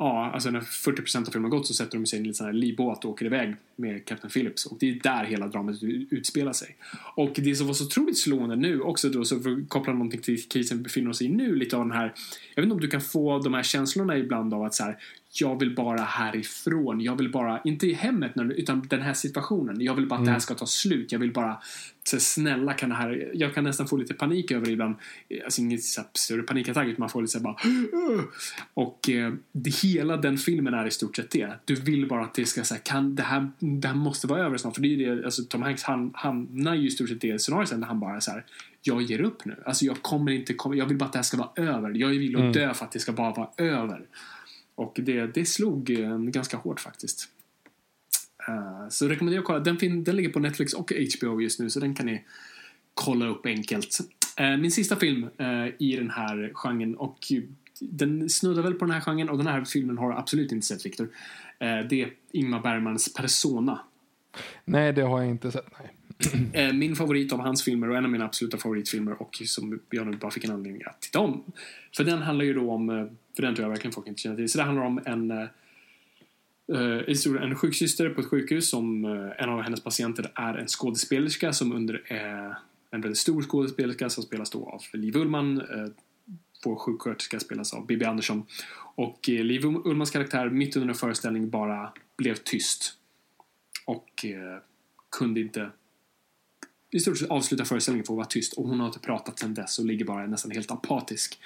Ja, 0.00 0.30
alltså 0.34 0.50
när 0.50 0.60
40% 0.60 1.26
av 1.26 1.32
filmen 1.32 1.50
har 1.50 1.58
gått 1.58 1.66
så 1.66 1.74
sätter 1.74 1.98
de 1.98 2.06
sig 2.06 2.16
i 2.16 2.20
en 2.20 2.22
liten 2.22 2.34
sån 2.34 2.46
här 2.46 2.52
livbåt 2.52 3.04
och 3.04 3.10
åker 3.10 3.26
iväg 3.26 3.56
med 3.76 4.04
Captain 4.04 4.30
Phillips. 4.30 4.66
Och 4.66 4.76
det 4.80 4.90
är 4.90 4.94
där 5.02 5.24
hela 5.24 5.48
dramat 5.48 5.82
utspelar 6.10 6.52
sig. 6.52 6.76
Och 7.14 7.32
det 7.34 7.54
som 7.54 7.66
var 7.66 7.74
så 7.74 7.84
otroligt 7.84 8.18
slående 8.18 8.56
nu 8.56 8.80
också 8.80 9.08
då, 9.08 9.24
så 9.24 9.40
för 9.40 9.52
att 9.52 9.68
koppla 9.68 9.92
någonting 9.92 10.20
till 10.20 10.48
krisen 10.48 10.78
vi 10.78 10.82
befinner 10.82 11.10
oss 11.10 11.22
i 11.22 11.28
nu, 11.28 11.54
lite 11.56 11.76
av 11.76 11.82
den 11.82 11.96
här, 11.96 12.14
jag 12.54 12.62
vet 12.62 12.64
inte 12.64 12.74
om 12.74 12.80
du 12.80 12.88
kan 12.88 13.00
få 13.00 13.38
de 13.38 13.54
här 13.54 13.62
känslorna 13.62 14.18
ibland 14.18 14.54
av 14.54 14.62
att 14.62 14.74
så 14.74 14.84
här, 14.84 14.98
jag 15.40 15.58
vill 15.58 15.74
bara 15.74 16.00
härifrån. 16.00 17.00
Jag 17.00 17.16
vill 17.16 17.30
bara, 17.32 17.60
inte 17.64 17.86
i 17.86 17.92
hemmet 17.92 18.32
utan 18.36 18.86
den 18.90 19.02
här 19.02 19.14
situationen. 19.14 19.80
Jag 19.80 19.94
vill 19.94 20.08
bara 20.08 20.18
att 20.18 20.24
det 20.26 20.32
här 20.32 20.38
ska 20.38 20.54
ta 20.54 20.66
slut. 20.66 21.12
Jag 21.12 21.18
vill 21.18 21.32
bara, 21.32 21.60
så 22.04 22.20
snälla 22.20 22.72
kan 22.72 22.88
det 22.88 22.94
här, 22.94 23.30
jag 23.34 23.54
kan 23.54 23.64
nästan 23.64 23.88
få 23.88 23.96
lite 23.96 24.14
panik 24.14 24.50
över 24.50 24.70
ibland. 24.70 24.96
Alltså 25.44 25.60
inget 25.60 25.84
så 25.84 26.02
större 26.14 26.42
panikattack 26.42 26.86
utan 26.86 26.96
man 26.98 27.08
får 27.08 27.22
lite 27.22 27.32
så 27.32 27.40
bara 27.40 27.56
Och 28.74 29.10
eh, 29.10 29.32
det, 29.52 29.74
hela 29.74 30.16
den 30.16 30.38
filmen 30.38 30.74
är 30.74 30.86
i 30.86 30.90
stort 30.90 31.16
sett 31.16 31.30
det. 31.30 31.52
Du 31.64 31.74
vill 31.74 32.08
bara 32.08 32.24
att 32.24 32.34
det 32.34 32.46
ska 32.46 32.64
säga 32.64 32.80
kan 32.80 33.14
det 33.14 33.22
här, 33.22 33.50
det 33.58 33.88
här 33.88 33.94
måste 33.94 34.26
vara 34.26 34.40
över 34.40 34.56
snart. 34.56 34.74
För 34.74 34.82
det 34.82 34.88
är 34.88 34.96
ju 34.96 35.16
det, 35.16 35.24
alltså 35.24 35.42
Tom 35.42 35.62
Hanks 35.62 35.82
han 35.82 36.10
hamnar 36.14 36.74
ju 36.74 36.86
i 36.86 36.90
stort 36.90 37.08
sett 37.08 37.20
det 37.20 37.38
scenariot 37.38 37.70
där 37.70 37.86
han 37.86 38.00
bara 38.00 38.20
så 38.20 38.30
här 38.30 38.44
jag 38.82 39.02
ger 39.02 39.20
upp 39.20 39.44
nu. 39.44 39.62
Alltså 39.66 39.84
jag 39.84 40.02
kommer 40.02 40.32
inte 40.32 40.54
jag 40.74 40.86
vill 40.86 40.96
bara 40.96 41.04
att 41.04 41.12
det 41.12 41.18
här 41.18 41.22
ska 41.22 41.36
vara 41.36 41.50
över. 41.56 41.90
Jag 41.90 42.08
vill 42.08 42.36
att 42.36 42.54
dö 42.54 42.74
för 42.74 42.84
att 42.84 42.92
det 42.92 42.98
ska 42.98 43.12
bara 43.12 43.32
vara 43.32 43.48
över. 43.56 44.02
Och 44.78 44.98
det, 45.02 45.26
det 45.26 45.44
slog 45.44 45.90
uh, 45.90 46.18
ganska 46.18 46.56
hårt 46.56 46.80
faktiskt. 46.80 47.28
Uh, 48.48 48.88
så 48.88 49.08
rekommenderar 49.08 49.36
jag 49.36 49.42
att 49.42 49.46
kolla. 49.46 49.60
Den, 49.60 49.76
fin, 49.76 50.04
den 50.04 50.16
ligger 50.16 50.28
på 50.28 50.40
Netflix 50.40 50.72
och 50.72 50.92
HBO 50.92 51.40
just 51.40 51.60
nu 51.60 51.70
så 51.70 51.80
den 51.80 51.94
kan 51.94 52.06
ni 52.06 52.24
kolla 52.94 53.26
upp 53.26 53.46
enkelt. 53.46 53.98
Uh, 54.40 54.56
min 54.56 54.70
sista 54.70 54.96
film 54.96 55.28
i 55.78 55.96
den 55.96 56.10
här 56.10 56.50
genren 56.54 56.96
och 56.96 57.18
den 57.80 58.28
snuddar 58.30 58.62
väl 58.62 58.74
på 58.74 58.84
den 58.84 58.94
här 58.94 59.00
genren 59.00 59.28
och 59.28 59.38
den 59.38 59.46
här 59.46 59.64
filmen 59.64 59.98
har 59.98 60.10
jag 60.10 60.18
absolut 60.18 60.52
inte 60.52 60.66
sett 60.66 60.86
Victor. 60.86 61.08
det 61.58 62.02
är 62.02 62.12
Ingmar 62.32 62.60
Bergmans 62.60 63.14
Persona. 63.14 63.80
Nej, 64.64 64.92
det 64.92 65.02
har 65.02 65.20
jag 65.20 65.30
inte 65.30 65.52
sett. 65.52 65.66
Nej. 65.78 66.72
Min 66.72 66.96
favorit 66.96 67.32
av 67.32 67.40
hans 67.40 67.64
filmer 67.64 67.90
och 67.90 67.96
en 67.96 68.04
av 68.04 68.10
mina 68.10 68.24
absoluta 68.24 68.56
favoritfilmer 68.56 69.22
och 69.22 69.42
som 69.44 69.80
jag 69.90 70.06
nu 70.06 70.16
bara 70.16 70.30
fick 70.30 70.44
en 70.44 70.50
anledning 70.50 70.82
att 70.86 71.00
titta 71.00 71.18
om. 71.20 71.42
För 71.96 72.04
den 72.04 72.22
handlar 72.22 72.44
ju 72.44 72.54
då 72.54 72.72
om 72.72 73.16
för 73.38 73.42
den 73.42 73.54
tror 73.54 73.64
jag 73.64 73.70
verkligen 73.70 73.92
folk 73.92 74.06
inte 74.06 74.20
känner 74.20 74.36
till. 74.36 74.48
Så 74.48 74.58
det 74.58 74.64
handlar 74.64 74.84
om 74.84 75.00
en 75.04 75.30
uh, 76.72 77.42
en 77.42 77.54
sjuksyster 77.54 78.10
på 78.10 78.20
ett 78.20 78.26
sjukhus 78.26 78.70
som 78.70 79.04
uh, 79.04 79.32
en 79.38 79.48
av 79.48 79.62
hennes 79.62 79.84
patienter 79.84 80.32
är 80.34 80.54
en 80.54 80.68
skådespelerska 80.68 81.52
som 81.52 81.72
under 81.72 81.94
uh, 81.94 82.56
en 82.90 83.00
väldigt 83.00 83.18
stor 83.18 83.42
skådespelerska 83.42 84.10
som 84.10 84.22
spelas 84.24 84.50
då 84.50 84.68
av 84.68 84.82
Liv 84.92 85.16
Ullmann. 85.16 85.60
Uh, 85.60 85.88
vår 86.64 86.76
sjuksköterska 86.76 87.40
spelas 87.40 87.74
av 87.74 87.86
Bibi 87.86 88.04
Andersson. 88.04 88.46
Och 88.94 89.28
uh, 89.28 89.44
Liv 89.44 89.64
Ullmans 89.64 90.10
karaktär 90.10 90.50
mitt 90.50 90.76
under 90.76 90.88
en 90.88 90.94
föreställning 90.94 91.50
bara 91.50 91.92
blev 92.16 92.34
tyst. 92.34 92.94
Och 93.86 94.24
kunde 95.10 95.40
inte 95.40 95.70
i 96.90 97.00
stort 97.00 97.18
sett 97.18 97.30
avsluta 97.30 97.64
föreställningen 97.64 98.06
för 98.06 98.12
att 98.12 98.16
vara 98.16 98.26
tyst 98.26 98.52
och 98.52 98.68
hon 98.68 98.80
har 98.80 98.86
inte 98.86 98.98
pratat 98.98 99.38
sedan 99.38 99.54
dess 99.54 99.78
och 99.78 99.84
ligger 99.84 100.04
bara 100.04 100.26
nästan 100.26 100.50
helt 100.50 100.70
apatisk. 100.70 101.38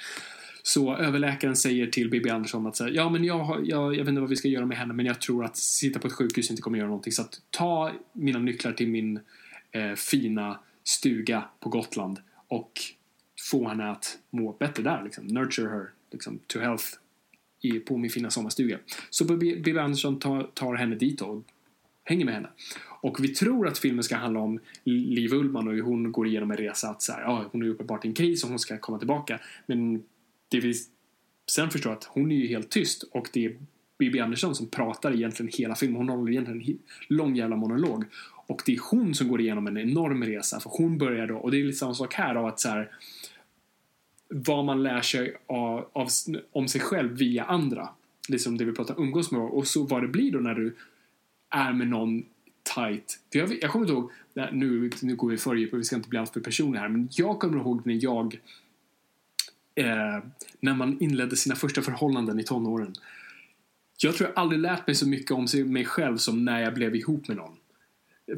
Så 0.62 0.96
överläkaren 0.96 1.56
säger 1.56 1.86
till 1.86 2.10
Bibi 2.10 2.30
Andersson 2.30 2.66
att 2.66 2.76
säga, 2.76 2.90
ja 2.90 3.08
men 3.08 3.24
jag, 3.24 3.38
har, 3.38 3.60
jag, 3.64 3.94
jag 3.94 3.98
vet 3.98 4.08
inte 4.08 4.20
vad 4.20 4.30
vi 4.30 4.36
ska 4.36 4.48
göra 4.48 4.66
med 4.66 4.78
henne 4.78 4.94
men 4.94 5.06
jag 5.06 5.20
tror 5.20 5.44
att 5.44 5.56
sitta 5.56 5.98
på 5.98 6.06
ett 6.06 6.12
sjukhus 6.12 6.50
inte 6.50 6.62
kommer 6.62 6.78
göra 6.78 6.88
någonting 6.88 7.12
så 7.12 7.22
att 7.22 7.40
ta 7.50 7.92
mina 8.12 8.38
nycklar 8.38 8.72
till 8.72 8.88
min 8.88 9.20
eh, 9.70 9.94
fina 9.94 10.58
stuga 10.84 11.44
på 11.60 11.68
Gotland 11.68 12.18
och 12.48 12.80
få 13.50 13.68
henne 13.68 13.90
att 13.90 14.18
må 14.30 14.52
bättre 14.52 14.82
där 14.82 15.02
liksom. 15.04 15.26
Nurture 15.26 15.68
her 15.68 15.88
liksom, 16.12 16.38
to 16.46 16.58
health 16.58 16.84
i, 17.60 17.78
på 17.78 17.96
min 17.96 18.10
fina 18.10 18.30
sommarstuga. 18.30 18.78
Så 19.10 19.24
Bibi 19.24 19.78
Andersson 19.78 20.18
tar, 20.18 20.42
tar 20.54 20.74
henne 20.74 20.96
dit 20.96 21.20
och 21.20 21.44
hänger 22.04 22.24
med 22.24 22.34
henne. 22.34 22.48
Och 23.00 23.24
vi 23.24 23.28
tror 23.28 23.68
att 23.68 23.78
filmen 23.78 24.04
ska 24.04 24.16
handla 24.16 24.40
om 24.40 24.60
Liv 24.84 25.32
Ullman 25.32 25.68
och 25.68 25.74
hur 25.74 25.82
hon 25.82 26.12
går 26.12 26.26
igenom 26.26 26.50
en 26.50 26.56
resa 26.56 26.88
att 26.88 27.02
så 27.02 27.12
här, 27.12 27.20
ja, 27.22 27.44
hon 27.52 27.62
är 27.62 27.68
uppenbart 27.68 28.04
i 28.04 28.08
en 28.08 28.14
kris 28.14 28.44
och 28.44 28.50
hon 28.50 28.58
ska 28.58 28.78
komma 28.78 28.98
tillbaka. 28.98 29.40
Men 29.66 30.02
det 30.52 30.60
finns, 30.60 30.88
sen 31.50 31.70
förstår 31.70 31.92
jag 31.92 31.98
att 31.98 32.04
hon 32.04 32.32
är 32.32 32.36
ju 32.36 32.46
helt 32.46 32.70
tyst 32.70 33.02
och 33.02 33.28
det 33.32 33.44
är 33.44 33.56
Bibi 33.98 34.20
Andersson 34.20 34.54
som 34.54 34.68
pratar 34.68 35.14
egentligen 35.14 35.52
hela 35.54 35.74
filmen. 35.74 35.96
Hon 35.96 36.08
håller 36.08 36.32
egentligen 36.32 36.62
en 36.62 36.78
lång 37.16 37.36
jävla 37.36 37.56
monolog. 37.56 38.04
Och 38.46 38.62
det 38.66 38.74
är 38.74 38.80
hon 38.90 39.14
som 39.14 39.28
går 39.28 39.40
igenom 39.40 39.66
en 39.66 39.78
enorm 39.78 40.24
resa 40.24 40.60
för 40.60 40.70
hon 40.70 40.98
börjar 40.98 41.26
då, 41.26 41.36
och 41.36 41.50
det 41.50 41.60
är 41.60 41.64
lite 41.64 41.78
samma 41.78 41.94
sak 41.94 42.14
här 42.14 42.34
av 42.34 42.46
att 42.46 42.60
så 42.60 42.68
här, 42.68 42.90
vad 44.28 44.64
man 44.64 44.82
lär 44.82 45.00
sig 45.00 45.36
av, 45.46 45.88
av, 45.92 46.08
om 46.52 46.68
sig 46.68 46.80
själv 46.80 47.12
via 47.12 47.44
andra. 47.44 47.88
Liksom 48.28 48.58
det 48.58 48.64
vi 48.64 48.72
pratar 48.72 49.00
umgås 49.00 49.30
med 49.30 49.40
och 49.40 49.66
så 49.66 49.84
vad 49.84 50.02
det 50.02 50.08
blir 50.08 50.32
då 50.32 50.38
när 50.38 50.54
du 50.54 50.76
är 51.50 51.72
med 51.72 51.88
någon 51.88 52.24
tight. 52.74 53.20
Jag, 53.30 53.62
jag 53.62 53.70
kommer 53.70 53.84
inte 53.84 53.92
ihåg, 53.92 54.10
nu, 54.52 54.90
nu 55.02 55.16
går 55.16 55.28
vi 55.28 55.36
för 55.36 55.54
djupt 55.54 55.74
vi 55.74 55.84
ska 55.84 55.96
inte 55.96 56.08
bli 56.08 56.18
alltför 56.18 56.40
personliga 56.40 56.82
här, 56.82 56.88
men 56.88 57.08
jag 57.12 57.38
kommer 57.38 57.58
ihåg 57.58 57.86
när 57.86 57.98
jag 58.04 58.40
eh, 59.74 60.18
när 60.60 60.74
man 60.74 61.00
inledde 61.00 61.36
sina 61.36 61.54
första 61.54 61.82
förhållanden 61.82 62.40
i 62.40 62.44
tonåren. 62.44 62.94
Jag 63.98 64.16
tror 64.16 64.30
jag 64.30 64.38
aldrig 64.38 64.60
lärt 64.60 64.86
mig 64.86 64.96
så 64.96 65.08
mycket 65.08 65.30
om 65.30 65.46
mig 65.66 65.84
själv 65.84 66.16
som 66.16 66.44
när 66.44 66.60
jag 66.60 66.74
blev 66.74 66.96
ihop 66.96 67.28
med 67.28 67.36
någon. 67.36 67.56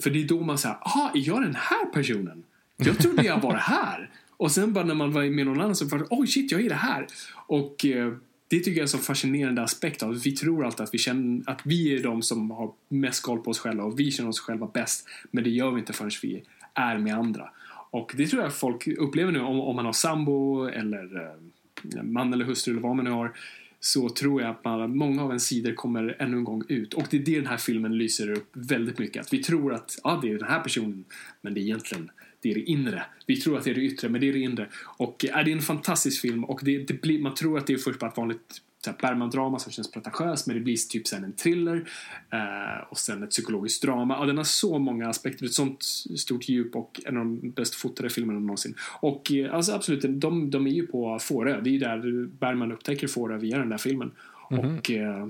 För 0.03 0.11
det 0.11 0.23
är 0.23 0.29
då 0.29 0.41
man 0.41 0.59
säger, 0.59 0.75
aha, 0.75 1.11
är 1.15 1.29
jag 1.29 1.43
den 1.43 1.55
här 1.55 1.87
personen? 1.93 2.45
Jag 2.77 2.99
trodde 2.99 3.23
jag 3.23 3.41
var 3.41 3.53
det 3.53 3.59
här. 3.63 4.11
Och 4.37 4.53
sen 4.53 4.73
bara 4.73 4.85
när 4.85 4.95
man 4.95 5.13
var 5.13 5.23
med 5.23 5.47
någon 5.47 5.61
annan 5.61 5.77
så 5.77 5.85
var 5.85 5.99
det, 5.99 6.07
oj 6.11 6.27
shit, 6.27 6.53
jag 6.53 6.61
är 6.61 6.69
det 6.69 6.75
här. 6.75 7.07
Och 7.47 7.85
eh, 7.85 8.13
det 8.49 8.57
tycker 8.59 8.71
jag 8.71 8.79
är 8.79 8.83
en 8.83 8.89
så 8.89 8.99
fascinerande 8.99 9.63
aspekt 9.63 10.03
av 10.03 10.23
Vi 10.23 10.33
tror 10.33 10.65
alltid 10.65 10.81
att 10.81 10.95
vi, 10.95 10.99
känner, 10.99 11.51
att 11.51 11.61
vi 11.65 11.95
är 11.95 12.03
de 12.03 12.23
som 12.23 12.51
har 12.51 12.73
mest 12.89 13.23
koll 13.23 13.39
på 13.39 13.51
oss 13.51 13.59
själva 13.59 13.85
och 13.85 14.01
vi 14.01 14.11
känner 14.11 14.29
oss 14.29 14.41
själva 14.41 14.71
bäst. 14.75 15.09
Men 15.31 15.45
det 15.45 15.51
gör 15.51 15.71
vi 15.71 15.81
inte 15.81 15.93
förrän 15.93 16.11
vi 16.23 16.43
är 16.75 16.99
med 16.99 17.15
andra. 17.15 17.51
Och 17.95 18.13
det 18.17 18.27
tror 18.27 18.43
jag 18.43 18.55
folk 18.55 18.87
upplever 18.87 19.33
nu 19.33 19.41
om, 19.41 19.61
om 19.61 19.77
man 19.77 19.85
har 19.85 19.93
sambo 19.93 20.67
eller 20.67 21.17
eh, 21.17 22.03
man 22.03 22.33
eller 22.33 22.45
hustru 22.45 22.73
eller 22.73 22.83
vad 22.83 22.97
man 22.97 23.05
nu 23.05 23.11
har 23.11 23.33
så 23.81 24.09
tror 24.09 24.43
jag 24.43 24.51
att 24.51 24.65
man, 24.65 24.97
många 24.97 25.23
av 25.23 25.29
ens 25.29 25.47
sidor 25.47 25.75
kommer 25.75 26.17
ännu 26.19 26.37
en 26.37 26.45
gång 26.45 26.63
ut. 26.69 26.95
Och 26.95 27.05
det 27.11 27.17
är 27.17 27.21
det 27.21 27.37
den 27.37 27.47
här 27.47 27.57
filmen 27.57 27.99
lyser 27.99 28.33
upp 28.33 28.49
väldigt 28.53 28.99
mycket. 28.99 29.21
Att 29.21 29.33
vi 29.33 29.43
tror 29.43 29.75
att 29.75 29.99
ja, 30.05 30.19
det 30.23 30.31
är 30.31 30.39
den 30.39 30.49
här 30.49 30.61
personen, 30.61 31.05
men 31.41 31.55
det 31.55 31.61
är 31.61 31.63
egentligen 31.63 32.11
det 32.41 32.51
är 32.51 32.55
det 32.55 32.61
inre. 32.61 33.03
Vi 33.27 33.37
tror 33.37 33.59
att 33.59 33.65
det 33.65 33.71
är 33.71 33.75
det 33.75 33.81
yttre, 33.81 34.09
men 34.09 34.21
det 34.21 34.29
är 34.29 34.33
det 34.33 34.39
inre. 34.39 34.69
Och 34.99 35.25
äh, 35.25 35.45
det 35.45 35.51
är 35.51 35.57
en 35.57 35.63
fantastisk 35.63 36.21
film 36.21 36.45
och 36.45 36.61
det, 36.63 36.79
det 36.79 37.03
blir, 37.03 37.19
man 37.19 37.35
tror 37.35 37.59
att 37.59 37.67
det 37.67 37.73
är 37.73 37.79
först 37.79 37.99
bara 37.99 38.11
ett 38.11 38.17
vanligt 38.17 38.63
Bergman-drama 38.93 39.59
som 39.59 39.73
känns 39.73 39.91
pretentiöst 39.91 40.47
men 40.47 40.57
det 40.57 40.63
blir 40.63 40.77
typ 40.77 41.07
sen 41.07 41.25
en 41.25 41.33
thriller 41.33 41.89
eh, 42.31 42.89
och 42.89 42.99
sen 42.99 43.23
ett 43.23 43.31
psykologiskt 43.31 43.83
drama. 43.83 44.19
Och 44.19 44.27
den 44.27 44.37
har 44.37 44.45
så 44.45 44.79
många 44.79 45.09
aspekter, 45.09 45.47
ett 45.47 45.53
sånt 45.53 45.83
stort 46.17 46.49
djup 46.49 46.77
och 46.77 47.01
en 47.05 47.17
av 47.17 47.25
de 47.25 47.51
bäst 47.51 47.75
fotade 47.75 48.11
filmerna 48.11 48.41
någonsin. 48.41 48.75
Och 49.01 49.33
eh, 49.33 49.55
alltså 49.55 49.73
absolut, 49.73 50.21
de, 50.21 50.51
de 50.51 50.67
är 50.67 50.71
ju 50.71 50.87
på 50.87 51.19
Fårö. 51.19 51.61
Det 51.61 51.71
är 51.71 51.73
ju 51.73 51.79
där 51.79 52.27
Bergman 52.27 52.73
upptäcker 52.73 53.07
Fårö 53.07 53.39
via 53.39 53.59
den 53.59 53.69
där 53.69 53.79
filmen. 53.79 54.11
Mm 54.51 54.65
-hmm. 54.65 54.79
Och 54.79 54.91
eh, 54.91 55.29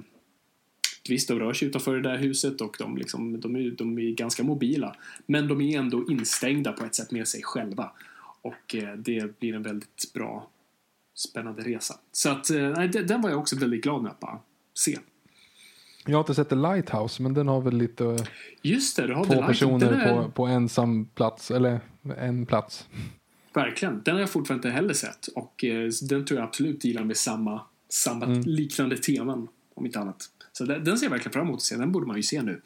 visst, 1.09 1.29
de 1.29 1.39
rör 1.39 1.53
sig 1.53 1.69
utanför 1.69 1.97
det 1.97 2.03
där 2.03 2.17
huset 2.17 2.61
och 2.61 2.77
de, 2.79 2.97
liksom, 2.97 3.41
de, 3.41 3.57
är, 3.57 3.71
de 3.71 3.99
är 3.99 4.11
ganska 4.11 4.43
mobila. 4.43 4.97
Men 5.27 5.49
de 5.49 5.61
är 5.61 5.79
ändå 5.79 6.05
instängda 6.11 6.73
på 6.73 6.85
ett 6.85 6.95
sätt 6.95 7.11
med 7.13 7.29
sig 7.29 7.43
själva. 7.43 7.91
Och 8.43 8.75
eh, 8.75 8.95
det 8.97 9.39
blir 9.39 9.55
en 9.55 9.63
väldigt 9.63 10.13
bra 10.15 10.51
spännande 11.15 11.63
resa. 11.63 11.95
Så 12.13 12.31
att, 12.31 12.51
eh, 12.51 12.71
nej, 12.71 12.89
den 12.89 13.23
var 13.23 13.31
jag 13.31 13.39
också 13.39 13.57
väldigt 13.57 13.83
glad 13.83 14.03
med 14.03 14.11
att 14.11 14.21
bara 14.21 14.39
se. 14.75 14.99
Jag 16.07 16.17
har 16.17 16.21
inte 16.21 16.35
sett 16.35 16.49
The 16.49 16.55
Lighthouse, 16.55 17.23
men 17.23 17.35
den 17.35 17.49
har 17.49 17.61
väl 17.61 17.77
lite 17.77 18.17
Just 18.63 18.97
det, 18.97 19.07
du 19.07 19.15
har 19.15 19.25
två 19.25 19.43
personer 19.43 19.93
är... 19.93 20.15
på, 20.15 20.31
på 20.31 20.47
ensam 20.47 21.05
plats, 21.05 21.51
eller 21.51 21.81
en 22.19 22.47
plats. 22.47 22.89
Verkligen, 23.55 24.03
den 24.05 24.15
har 24.15 24.21
jag 24.21 24.31
fortfarande 24.31 24.69
inte 24.69 24.77
heller 24.77 24.95
sett 24.95 25.27
och 25.27 25.65
eh, 25.65 25.91
den 26.03 26.25
tror 26.25 26.41
jag 26.41 26.49
absolut 26.49 26.81
dealar 26.81 27.05
med 27.05 27.17
samma, 27.17 27.61
samma 27.89 28.25
mm. 28.25 28.41
liknande 28.41 28.97
teman, 28.97 29.49
om 29.75 29.87
inte 29.87 29.99
annat. 29.99 30.31
Så 30.53 30.65
den, 30.65 30.85
den 30.85 30.99
ser 30.99 31.07
jag 31.07 31.11
verkligen 31.11 31.33
fram 31.33 31.47
emot 31.47 31.57
att 31.57 31.63
se, 31.63 31.77
den 31.77 31.93
borde 31.93 32.07
man 32.07 32.17
ju 32.17 32.23
se 32.23 32.43
nu. 32.43 32.61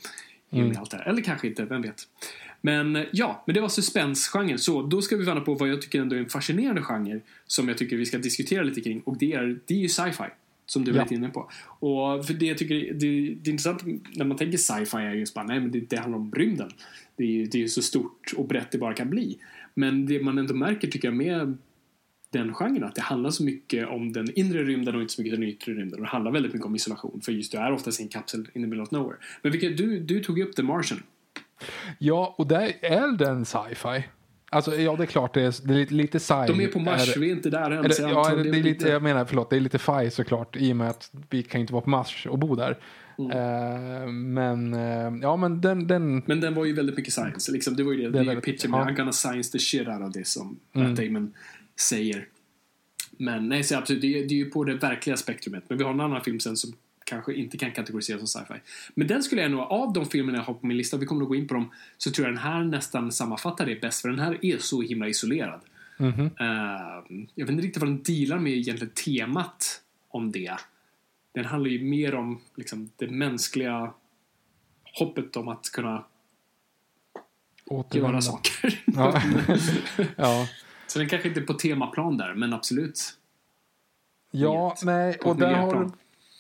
Mm. 0.51 0.77
Allt 0.79 0.91
det 0.91 0.97
här. 0.97 1.09
Eller 1.09 1.23
kanske 1.23 1.49
inte, 1.49 1.65
vem 1.65 1.83
vet. 1.83 2.03
Men 2.61 3.05
ja, 3.13 3.43
men 3.47 3.55
det 3.55 3.61
var 3.61 3.69
suspensgenren. 3.69 4.59
Så 4.59 4.83
då 4.83 5.03
ska 5.03 5.17
vi 5.17 5.25
vända 5.25 5.41
på 5.41 5.55
vad 5.55 5.69
jag 5.69 5.83
tycker 5.83 6.01
ändå 6.01 6.17
är 6.17 6.21
en 6.21 6.29
fascinerande 6.29 6.83
genre 6.83 7.21
som 7.47 7.69
jag 7.69 7.79
tycker 7.79 7.97
vi 7.97 8.07
ska 8.07 8.19
diskutera 8.19 8.63
lite 8.63 8.81
kring 8.81 9.01
och 9.01 9.19
det 9.19 9.33
är, 9.33 9.59
det 9.67 9.75
är 9.75 9.79
ju 9.79 9.89
sci-fi. 9.89 10.25
Som 10.67 10.85
du 10.85 10.93
var 10.93 11.03
lite 11.03 11.15
inne 11.15 11.29
på. 11.29 11.51
Och 11.67 12.27
för 12.27 12.35
det 12.35 12.47
jag 12.47 12.59
tycker 12.59 12.75
det, 12.75 12.93
det, 13.35 13.51
är 13.51 13.53
intressant 13.53 13.83
när 14.17 14.25
man 14.25 14.37
tänker 14.37 14.59
sci-fi 14.59 14.97
är 14.97 15.13
just 15.13 15.35
bara, 15.35 15.45
nej 15.45 15.61
men 15.61 15.71
det, 15.71 15.81
det 15.81 15.97
handlar 15.97 16.19
om 16.19 16.33
rymden. 16.33 16.71
Det 17.17 17.25
är 17.25 17.29
ju 17.29 17.45
det 17.47 17.63
är 17.63 17.67
så 17.67 17.83
stort 17.83 18.33
och 18.37 18.49
brett 18.49 18.71
det 18.71 18.79
bara 18.79 18.95
kan 18.95 19.11
bli. 19.11 19.39
Men 19.75 20.07
det 20.07 20.23
man 20.23 20.39
ändå 20.39 20.55
märker 20.55 20.89
tycker 20.89 21.09
jag 21.09 21.17
med 21.17 21.57
den 22.31 22.55
genren 22.55 22.85
att 22.85 22.95
det 22.95 23.01
handlar 23.01 23.31
så 23.31 23.45
mycket 23.45 23.89
om 23.89 24.13
den 24.13 24.39
inre 24.39 24.65
rymden 24.65 24.95
och 24.95 25.03
inte 25.03 25.15
så 25.15 25.23
mycket 25.23 25.41
den 25.41 25.49
yttre 25.49 25.73
rymden. 25.73 25.99
Och 25.99 26.05
det 26.05 26.11
handlar 26.11 26.33
väldigt 26.33 26.53
mycket 26.53 26.67
om 26.67 26.77
isolation 26.77 27.21
för 27.25 27.33
just 27.33 27.53
du 27.53 27.59
är 27.59 27.73
oftast 27.73 28.01
i 28.01 28.03
en 28.03 28.09
kapsel 28.09 28.41
in 28.41 28.63
the 28.63 28.69
middle 28.69 28.83
of 28.83 28.91
nowhere. 28.91 29.17
Men 29.43 29.53
vilket, 29.53 29.77
du, 29.77 30.01
du 30.01 30.21
tog 30.21 30.41
upp 30.41 30.57
The 30.57 30.63
Martian. 30.63 31.03
Ja, 31.99 32.35
och 32.39 32.47
där 32.47 32.73
är 32.81 33.17
den 33.17 33.45
sci-fi. 33.45 34.05
Alltså, 34.51 34.77
ja, 34.77 34.97
det 34.97 35.05
är 35.05 35.07
klart 35.07 35.35
det 35.35 35.43
är, 35.43 35.67
det 35.67 35.75
är 35.75 35.79
lite, 35.79 35.95
lite 35.95 36.21
sci. 36.21 36.35
De 36.47 36.61
är 36.61 36.69
på 36.69 36.79
Mars, 36.79 37.17
är, 37.17 37.21
vi 37.21 37.31
är 37.31 37.33
inte 37.33 37.51
där 37.51 37.71
än. 37.71 37.83
Det, 37.83 37.99
ja, 37.99 38.35
det, 38.35 38.43
det 38.43 38.59
är 38.59 38.63
lite, 38.63 38.89
jag 38.89 39.03
menar, 39.03 39.25
förlåt, 39.25 39.51
det 39.51 39.57
är 39.57 39.61
lite 39.61 39.79
fi 39.79 40.11
såklart 40.11 40.57
i 40.57 40.73
och 40.73 40.77
med 40.77 40.91
att 40.91 41.11
vi 41.31 41.43
kan 41.43 41.61
inte 41.61 41.73
vara 41.73 41.83
på 41.83 41.91
Mars 41.91 42.27
och 42.27 42.39
bo 42.39 42.55
där. 42.55 42.79
Mm. 43.19 43.37
Uh, 43.37 44.09
men, 44.13 44.75
uh, 44.75 45.23
ja 45.23 45.37
men 45.37 45.61
den, 45.61 45.87
den... 45.87 46.23
Men 46.27 46.41
den 46.41 46.55
var 46.55 46.65
ju 46.65 46.73
väldigt 46.73 46.97
mycket 46.97 47.13
science. 47.13 47.53
Liksom, 47.53 47.77
det 47.77 47.83
var 47.83 47.93
ju 47.93 47.99
det, 47.99 48.19
det, 48.19 48.25
det 48.25 48.31
är 48.31 48.35
ju 48.35 48.41
pitchen 48.41 48.71
med 48.71 48.81
ja. 48.81 48.85
I'm 48.85 48.97
gonna 48.97 49.13
science 49.13 49.53
the 49.53 49.59
shit 49.59 49.89
out 49.89 50.09
of 50.09 50.13
this 50.13 50.33
som 50.33 50.59
mm. 50.73 50.95
Damon 50.95 51.35
säger. 51.81 52.27
Men 53.19 53.49
nej, 53.49 53.65
så 53.65 53.77
absolut, 53.77 54.03
det, 54.03 54.09
det 54.09 54.35
är 54.35 54.39
ju 54.39 54.51
på 54.51 54.65
det 54.65 54.75
verkliga 54.75 55.17
spektrumet. 55.17 55.65
Men 55.69 55.79
vi 55.79 55.85
har 55.85 55.91
en 55.91 56.01
annan 56.01 56.25
film 56.25 56.41
sen 56.41 56.57
som 56.57 56.73
kanske 57.09 57.35
inte 57.35 57.59
kan 57.59 57.73
kategoriseras 57.73 58.31
som 58.31 58.43
sci-fi. 58.43 58.61
Men 58.95 59.07
den 59.07 59.23
skulle 59.23 59.43
jag 59.43 59.51
nog, 59.51 59.61
av 59.61 59.93
de 59.93 60.07
filmerna 60.07 60.39
jag 60.39 60.45
har 60.45 60.55
på 60.55 60.67
min 60.67 60.77
lista, 60.77 60.97
vi 60.97 61.07
kommer 61.07 61.19
nog 61.19 61.29
gå 61.29 61.35
in 61.35 61.49
på 61.49 61.55
dem, 61.55 61.71
så 61.97 62.11
tror 62.11 62.27
jag 62.27 62.35
den 62.35 62.43
här 62.43 62.65
nästan 62.65 63.13
sammanfattar 63.13 63.67
det 63.67 63.81
bäst, 63.81 64.01
för 64.01 64.09
den 64.09 64.19
här 64.19 64.45
är 64.45 64.59
så 64.59 64.83
himla 64.83 65.09
isolerad. 65.09 65.61
Mhm. 65.99 66.31
Eh, 66.41 67.27
jag 67.35 67.45
vet 67.45 67.51
inte 67.51 67.63
riktigt 67.63 67.83
vad 67.83 67.91
den 67.91 68.03
dealar 68.03 68.39
med 68.39 68.53
egentligen 68.53 68.95
temat 68.95 69.83
om 70.09 70.33
det. 70.33 70.57
Den 71.35 71.45
handlar 71.45 71.71
ju 71.71 71.85
mer 71.85 72.15
om 72.15 72.41
liksom, 72.55 72.91
det 72.97 73.09
mänskliga 73.09 73.93
hoppet 74.99 75.37
om 75.37 75.49
att 75.49 75.71
kunna 75.73 75.89
göra 77.71 77.81
Återvända. 77.81 78.21
saker. 78.21 78.83
Ja. 78.87 79.23
ja. 80.17 80.49
Så 80.87 80.99
den 80.99 81.09
kanske 81.09 81.29
inte 81.29 81.41
är 81.41 81.45
på 81.45 81.55
temaplan 81.55 82.17
där, 82.17 82.35
men 82.35 82.53
absolut. 82.53 83.15
Ja, 84.31 84.77
nej, 84.83 85.19
och 85.25 85.37
där 85.37 85.55
har 85.55 85.75
du, 85.75 85.91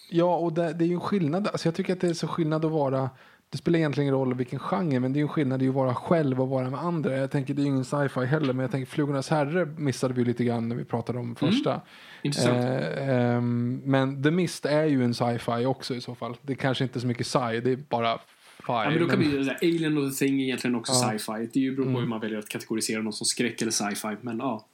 Ja, 0.08 0.36
och 0.36 0.52
det, 0.52 0.72
det 0.72 0.84
är 0.84 0.88
ju 0.88 0.94
en 0.94 1.00
skillnad. 1.00 1.46
Alltså 1.48 1.68
jag 1.68 1.74
tycker 1.74 1.92
att 1.92 2.00
det 2.00 2.08
är 2.08 2.14
så 2.14 2.28
skillnad 2.28 2.64
att 2.64 2.72
vara... 2.72 3.10
Det 3.50 3.58
spelar 3.58 3.78
egentligen 3.78 4.04
ingen 4.04 4.14
roll 4.14 4.34
vilken 4.34 4.58
genre, 4.58 5.00
men 5.00 5.12
det 5.12 5.16
är 5.16 5.20
ju 5.20 5.22
en 5.22 5.28
skillnad 5.28 5.62
i 5.62 5.68
att 5.68 5.74
vara 5.74 5.94
själv 5.94 6.40
och 6.40 6.48
vara 6.48 6.70
med 6.70 6.80
andra. 6.80 7.16
Jag 7.16 7.30
tänker, 7.30 7.54
det 7.54 7.60
är 7.60 7.64
ju 7.64 7.68
ingen 7.68 7.84
sci-fi 7.84 8.24
heller, 8.24 8.52
men 8.52 8.62
jag 8.62 8.70
tänker 8.70 8.90
Flugornas 8.90 9.28
herre 9.28 9.66
missade 9.76 10.14
vi 10.14 10.24
lite 10.24 10.44
grann 10.44 10.68
när 10.68 10.76
vi 10.76 10.84
pratade 10.84 11.18
om 11.18 11.34
första. 11.36 11.80
Intressant. 12.22 12.56
Eh, 12.56 13.08
ehm, 13.08 13.80
men 13.84 14.22
The 14.22 14.30
Mist 14.30 14.66
är 14.66 14.84
ju 14.84 15.04
en 15.04 15.14
sci-fi 15.14 15.66
också 15.66 15.94
i 15.94 16.00
så 16.00 16.14
fall. 16.14 16.36
Det 16.42 16.52
är 16.52 16.56
kanske 16.56 16.84
inte 16.84 17.00
så 17.00 17.06
mycket 17.06 17.26
sci, 17.26 17.60
det 17.64 17.70
är 17.70 17.76
bara. 17.88 18.18
Ja, 18.68 18.90
men 18.90 18.98
då 18.98 19.08
kan 19.08 19.18
men- 19.18 19.44
säga 19.44 19.56
Alien 19.62 19.98
och 19.98 20.10
The 20.10 20.16
Thing 20.26 20.40
är 20.40 20.44
egentligen 20.44 20.76
också 20.76 20.92
Ja. 20.92 21.04
Mm. 21.04 21.18
sci-fi. 21.18 21.50
Det 21.52 21.58
är 21.58 21.62
ju 21.62 21.76
beror 21.76 21.92
på 21.92 22.00
hur 22.00 22.06
man 22.06 22.20
väljer 22.20 22.38
att 22.38 22.48
kategorisera 22.48 23.02
något 23.02 23.14
som 23.14 23.24
skräck 23.26 23.62
eller 23.62 23.72
sci-fi. 23.72 24.16
Men 24.20 24.38
ja. 24.38 24.66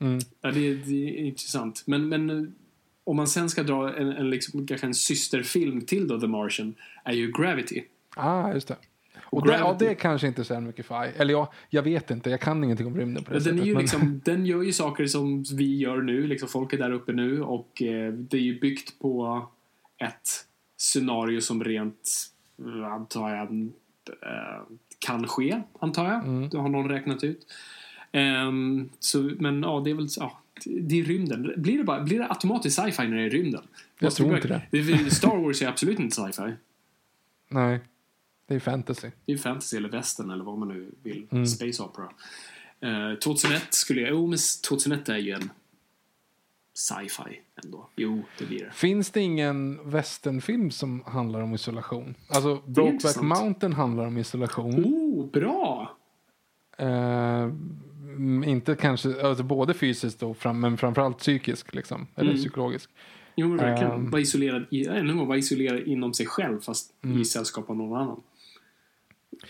Mm. 0.00 0.18
ja 0.40 0.50
det, 0.50 0.74
det 0.74 1.08
är 1.20 1.24
intressant. 1.24 1.82
Men, 1.86 2.08
men 2.08 2.30
eh, 2.30 2.46
om 3.10 3.16
man 3.16 3.26
sen 3.26 3.50
ska 3.50 3.62
dra 3.62 3.96
en, 3.96 4.08
en, 4.12 4.30
liksom, 4.30 4.66
kanske 4.66 4.86
en 4.86 4.94
systerfilm 4.94 5.80
till 5.80 6.08
då, 6.08 6.20
The 6.20 6.26
Martian, 6.26 6.74
är 7.04 7.12
ju 7.12 7.32
Gravity. 7.32 7.82
Ah, 8.16 8.52
just 8.52 8.68
det. 8.68 8.76
Och 9.30 9.38
Och 9.38 9.46
det, 9.46 9.52
ja, 9.52 9.72
Gravity- 9.72 9.78
det 9.78 9.94
kanske 9.94 10.26
inte 10.26 10.42
är 10.42 10.44
så 10.44 10.60
mycket 10.60 10.86
fi. 10.86 10.94
Eller 11.16 11.32
ja, 11.32 11.52
jag 11.70 11.82
vet 11.82 12.10
inte, 12.10 12.30
jag 12.30 12.40
kan 12.40 12.64
ingenting 12.64 12.86
om 12.86 12.96
rymden 12.96 13.24
på 13.24 13.32
det 13.32 13.38
den, 13.38 13.46
är 13.48 13.52
sättet. 13.56 13.66
ju 13.66 13.72
men- 13.74 13.82
liksom, 13.82 14.20
den 14.24 14.46
gör 14.46 14.62
ju 14.62 14.72
saker 14.72 15.06
som 15.06 15.42
vi 15.52 15.76
gör 15.78 16.02
nu, 16.02 16.26
liksom 16.26 16.48
folk 16.48 16.72
är 16.72 16.78
där 16.78 16.90
uppe 16.90 17.12
nu 17.12 17.42
och 17.42 17.82
eh, 17.82 18.12
det 18.12 18.36
är 18.36 18.40
ju 18.40 18.60
byggt 18.60 18.98
på 18.98 19.46
ett 19.98 20.28
scenario 20.76 21.40
som 21.40 21.64
rent, 21.64 22.10
eh, 22.66 22.92
antar 22.92 23.30
jag, 23.30 23.50
eh, 24.22 24.62
kan 24.98 25.26
ske, 25.26 25.62
antar 25.80 26.04
jag. 26.04 26.24
Mm. 26.24 26.48
Det 26.48 26.58
har 26.58 26.68
någon 26.68 26.88
räknat 26.88 27.24
ut. 27.24 27.46
Ehm, 28.12 28.88
så, 28.98 29.18
men 29.38 29.62
ja, 29.62 29.80
det 29.84 29.90
är 29.90 29.94
väl, 29.94 30.08
ja, 30.18 30.38
det 30.66 31.00
är 31.00 31.04
rymden. 31.04 31.52
Blir 31.56 31.78
det, 31.78 31.84
bara, 31.84 32.02
blir 32.02 32.18
det 32.18 32.28
automatiskt 32.28 32.76
sci-fi 32.76 33.08
när 33.08 33.16
det 33.16 33.22
är 33.22 33.30
rymden? 33.30 33.62
Jag 33.98 34.06
Måste 34.06 34.22
tror 34.22 34.36
inte 34.36 34.62
det. 34.70 35.10
Star 35.10 35.36
Wars 35.36 35.62
är 35.62 35.68
absolut 35.68 35.98
inte 35.98 36.16
sci-fi. 36.16 36.52
Nej, 37.48 37.80
det 38.46 38.54
är 38.54 38.60
fantasy. 38.60 39.10
Det 39.26 39.32
är 39.32 39.36
fantasy 39.36 39.76
eller 39.76 39.88
western 39.88 40.30
eller 40.30 40.44
vad 40.44 40.58
man 40.58 40.68
nu 40.68 40.90
vill. 41.02 41.26
Mm. 41.30 41.46
Space 41.46 41.82
opera. 41.82 42.08
Eh, 42.80 43.14
2001 43.18 43.74
skulle 43.74 44.00
jag... 44.00 44.10
Jo, 44.10 44.26
men 44.26 44.38
2001 44.68 45.08
är 45.08 45.16
ju 45.16 45.32
en 45.32 45.50
sci-fi 46.74 47.40
ändå. 47.64 47.88
Jo, 47.96 48.22
det 48.38 48.44
blir 48.46 48.64
det. 48.64 48.70
Finns 48.72 49.10
det 49.10 49.20
ingen 49.20 49.90
westernfilm 49.90 50.70
som 50.70 51.02
handlar 51.06 51.40
om 51.40 51.54
isolation? 51.54 52.14
Alltså, 52.28 52.62
Brokeback. 52.66 53.22
Mountain 53.22 53.72
handlar 53.72 54.06
om 54.06 54.18
isolation. 54.18 54.84
Oh, 54.84 55.30
bra! 55.30 55.96
Mm, 56.78 57.80
inte 58.44 58.74
kanske, 58.74 59.22
alltså 59.26 59.44
både 59.44 59.74
fysiskt 59.74 60.22
och 60.22 60.36
fram, 60.36 60.60
men 60.60 60.76
framförallt 60.78 61.18
psykisk 61.18 61.74
liksom. 61.74 62.06
Eller 62.16 62.30
Mm. 62.30 62.42
psykologisk. 62.42 62.90
Jo, 63.36 63.56
verkligen. 63.56 63.92
Ehm. 63.92 64.10
Vara 64.10 64.20
isolerad, 64.22 64.64
i, 64.70 64.86
ännu 64.88 65.12
vara 65.12 65.38
isolerad 65.38 65.80
inom 65.80 66.14
sig 66.14 66.26
själv 66.26 66.60
fast 66.60 66.92
Mm. 67.04 67.20
i 67.20 67.24
sällskap 67.24 67.70
av 67.70 67.76
någon 67.76 68.00
annan. 68.00 68.20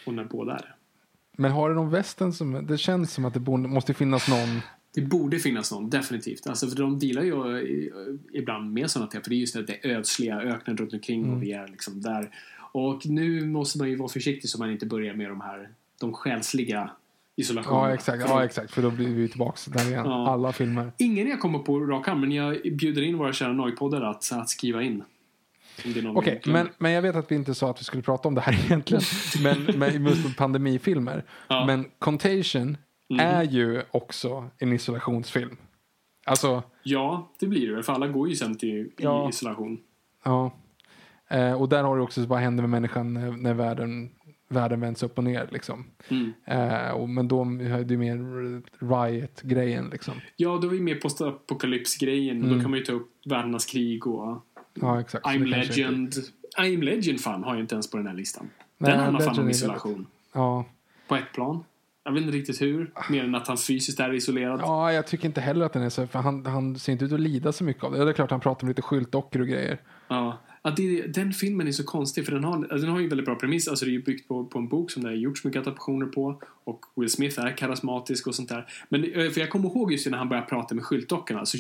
Och 0.07 0.15
när 0.15 0.25
båda 0.25 0.53
är 0.53 0.59
det. 0.59 0.75
Men 1.37 1.53
har 1.53 1.69
du 1.69 1.75
någon 1.75 1.91
western 1.91 2.33
som, 2.33 2.67
det 2.67 2.79
känns 2.79 3.13
som 3.13 3.25
att 3.25 3.35
det 3.35 3.41
borde, 3.41 3.69
måste 3.69 3.95
finnas 3.95 4.29
någon. 4.29 4.61
Det 4.95 5.01
borde 5.01 5.39
finnas 5.39 5.73
någon, 5.73 5.91
definitivt. 5.91 6.47
Alltså, 6.47 6.67
för 6.69 6.77
de 6.77 6.99
dealar 6.99 7.23
ju 7.23 7.59
eh, 7.59 8.15
ibland 8.41 8.73
med 8.73 8.91
sådana 8.91 9.11
här, 9.13 9.21
för 9.21 9.31
det 9.31 9.37
är 9.37 9.39
just 9.39 9.55
det, 9.55 9.63
det 9.63 9.89
ödsliga 9.91 10.41
öknen 10.41 10.77
runt 10.77 10.93
omkring 10.93 11.23
Mm. 11.23 11.35
och 11.37 11.43
vi 11.43 11.53
är 11.53 11.69
liksom 11.69 12.01
där. 12.01 12.31
Och 12.73 13.07
nu 13.07 13.47
måste 13.47 13.79
man 13.79 13.89
ju 13.91 13.97
vara 13.97 14.09
försiktig 14.09 14.51
så 14.51 14.59
man 14.59 14.71
inte 14.71 14.87
börjar 14.87 15.15
med 15.15 15.31
de 15.31 15.41
här, 15.41 15.69
de 16.01 16.13
själsliga 16.13 16.91
isolationerna. 17.41 17.89
Ja, 17.89 17.95
exakt, 17.95 18.25
ja, 18.29 18.45
exakt. 18.45 18.71
För 18.75 18.83
då 18.83 18.91
blir 18.91 19.15
vi 19.15 19.29
tillbaka 19.29 19.59
där 19.67 19.89
igen. 19.89 20.07
Ja. 20.07 20.29
Alla 20.31 20.53
filmer. 20.53 20.93
Ingen 20.99 21.29
jag 21.29 21.41
kommer 21.41 21.59
på 21.59 21.81
rak 21.81 22.07
men 22.07 22.33
jag 22.33 22.63
bjuder 22.63 23.03
in 23.03 23.19
våra 23.19 23.33
kära 23.33 23.53
nojpoddar 23.53 24.03
att, 24.03 24.33
att 24.33 24.49
skriva 24.49 24.83
in. 24.83 25.05
Okej, 26.15 26.41
glömmer. 26.45 26.63
men, 26.65 26.73
men 26.79 26.93
jag 26.93 27.03
vet 27.03 27.17
att 27.17 27.31
vi 27.31 27.35
inte 27.37 27.55
sa 27.55 27.71
att 27.71 27.81
vi 27.81 27.85
skulle 27.85 28.03
prata 28.03 28.29
om 28.29 28.35
det 28.35 28.41
här 28.41 28.53
egentligen. 28.65 29.03
men 29.43 29.79
men 29.79 30.07
just 30.07 30.37
pandemifilmer. 30.37 31.25
Ja. 31.49 31.65
Men 31.67 31.85
Contagion 31.99 32.77
är 33.19 33.43
ju 33.43 33.83
också 33.91 34.49
en 34.59 34.73
isolationsfilm. 34.73 35.57
Alltså, 36.27 36.63
Ja, 36.83 37.31
det 37.41 37.47
blir 37.47 37.77
det 37.77 37.83
för 37.83 37.93
alla 37.93 38.07
går 38.09 38.29
ju 38.29 38.35
sen 38.37 38.57
till 38.57 38.91
Ja. 38.97 39.27
i 39.27 39.29
isolation. 39.29 39.79
ja. 40.25 40.51
Eh, 41.31 41.53
och 41.53 41.69
där 41.69 41.83
har 41.83 41.97
du 41.97 42.03
också 42.03 42.27
vad 42.27 42.39
händer 42.39 42.63
med 42.63 42.71
människan 42.71 43.15
när, 43.15 43.31
när 43.33 43.55
världen, 43.55 44.11
världen 44.49 44.81
vänds 44.81 45.03
upp 45.03 45.19
och 45.19 45.25
ner. 45.25 45.49
Liksom. 45.53 45.87
Mm. 46.09 46.33
Eh, 46.45 46.91
och, 46.91 47.09
men 47.09 47.29
då 47.29 47.43
är 47.43 47.85
det 47.85 47.97
mer 47.97 48.17
riot-grejen. 49.07 49.89
Liksom. 49.93 50.15
Ja, 50.37 50.59
då 50.63 50.69
är 50.69 50.73
vi 50.73 50.81
med 50.81 51.01
postapokalypsgrejen. 51.01 52.37
Mm. 52.43 52.55
Då 52.57 52.61
kan 52.61 52.71
man 52.71 52.79
ju 52.79 52.85
ta 52.85 52.93
upp 52.93 53.11
världarnas 53.25 53.67
krig 53.67 54.07
och 54.07 54.45
Ja, 54.81 55.01
exakt. 55.01 55.27
I'm 55.27 55.45
Legend. 55.45 56.15
I'm 56.59 56.83
Legend 56.83 57.21
fan 57.21 57.45
har 57.45 57.55
jag 57.55 57.61
inte 57.63 57.75
ens 57.75 57.91
på 57.91 57.97
den 57.97 58.07
här 58.07 58.15
listan. 58.15 58.51
Nej, 58.79 58.91
Den 58.91 59.01
handlar 59.01 59.21
fan 59.21 59.39
om 59.39 59.51
isolation. 59.51 60.07
Ja. 60.33 60.65
På 61.09 61.17
ett 61.17 61.33
plan. 61.33 61.65
Jag 62.05 62.13
vet 62.13 62.23
inte 62.23 62.37
riktigt 62.37 62.63
hur. 62.63 62.93
Mer 63.11 63.25
än 63.25 63.35
att 63.35 63.49
han 63.49 63.57
fysiskt 63.57 64.01
är 64.01 64.15
isolerad. 64.15 64.61
ja, 64.63 64.93
jag 64.93 65.07
tycker 65.07 65.27
inte 65.27 65.41
heller 65.41 65.67
att 65.67 65.73
den 65.73 65.83
är 65.83 65.89
så. 65.89 66.07
För 66.07 66.19
han, 66.19 66.47
han 66.47 66.79
ser 66.79 66.93
inte 66.93 67.05
ut 67.05 67.13
att 67.13 67.21
lida 67.21 67.53
så 67.53 67.65
mycket 67.65 67.85
av 67.85 67.93
det. 67.93 67.99
Ja, 67.99 68.05
Det 68.05 68.11
är 68.11 68.13
klart 68.13 68.31
han 68.31 68.41
pratar 68.41 68.63
om 68.65 68.69
lite 68.69 68.83
skyltdockor 68.83 69.41
och 69.41 69.49
grejer. 69.49 69.79
Ja. 70.09 70.39
Att 70.63 70.77
det, 70.77 71.03
den 71.07 71.33
filmen 71.33 71.69
är 71.69 71.73
så 71.73 71.85
konstig 71.85 72.25
för 72.27 72.33
den 72.33 72.45
har, 72.45 72.57
alltså 72.57 72.77
den 72.79 72.89
har 72.89 72.99
ju 72.99 73.05
en 73.05 73.09
väldigt 73.09 73.25
bra 73.27 73.35
premiss. 73.35 73.69
Alltså 73.69 73.85
det 73.85 73.91
är 73.91 73.93
ju 73.93 74.03
byggt 74.03 74.29
på, 74.29 74.45
på 74.45 74.59
en 74.59 74.69
bok 74.69 74.91
som 74.91 75.03
det 75.03 75.09
har 75.09 75.17
gjorts 75.17 75.45
mycket 75.45 75.61
adaptioner 75.67 76.07
på. 76.07 76.41
Och 76.65 76.81
Will 76.97 77.11
Smith 77.11 77.41
är 77.41 77.57
karismatisk 77.57 78.27
och 78.27 78.35
sånt 78.35 78.49
där. 78.49 78.67
Men 78.89 79.03
det- 79.03 79.31
för 79.35 79.41
jag 79.41 79.51
kommer 79.51 79.69
ihåg 79.69 79.93
just 79.93 80.07
när 80.07 80.19
han 80.19 80.29
började 80.29 80.47
prata 80.49 80.75
med 80.75 80.85
skyltdockorna. 80.85 81.47
Så 81.47 81.59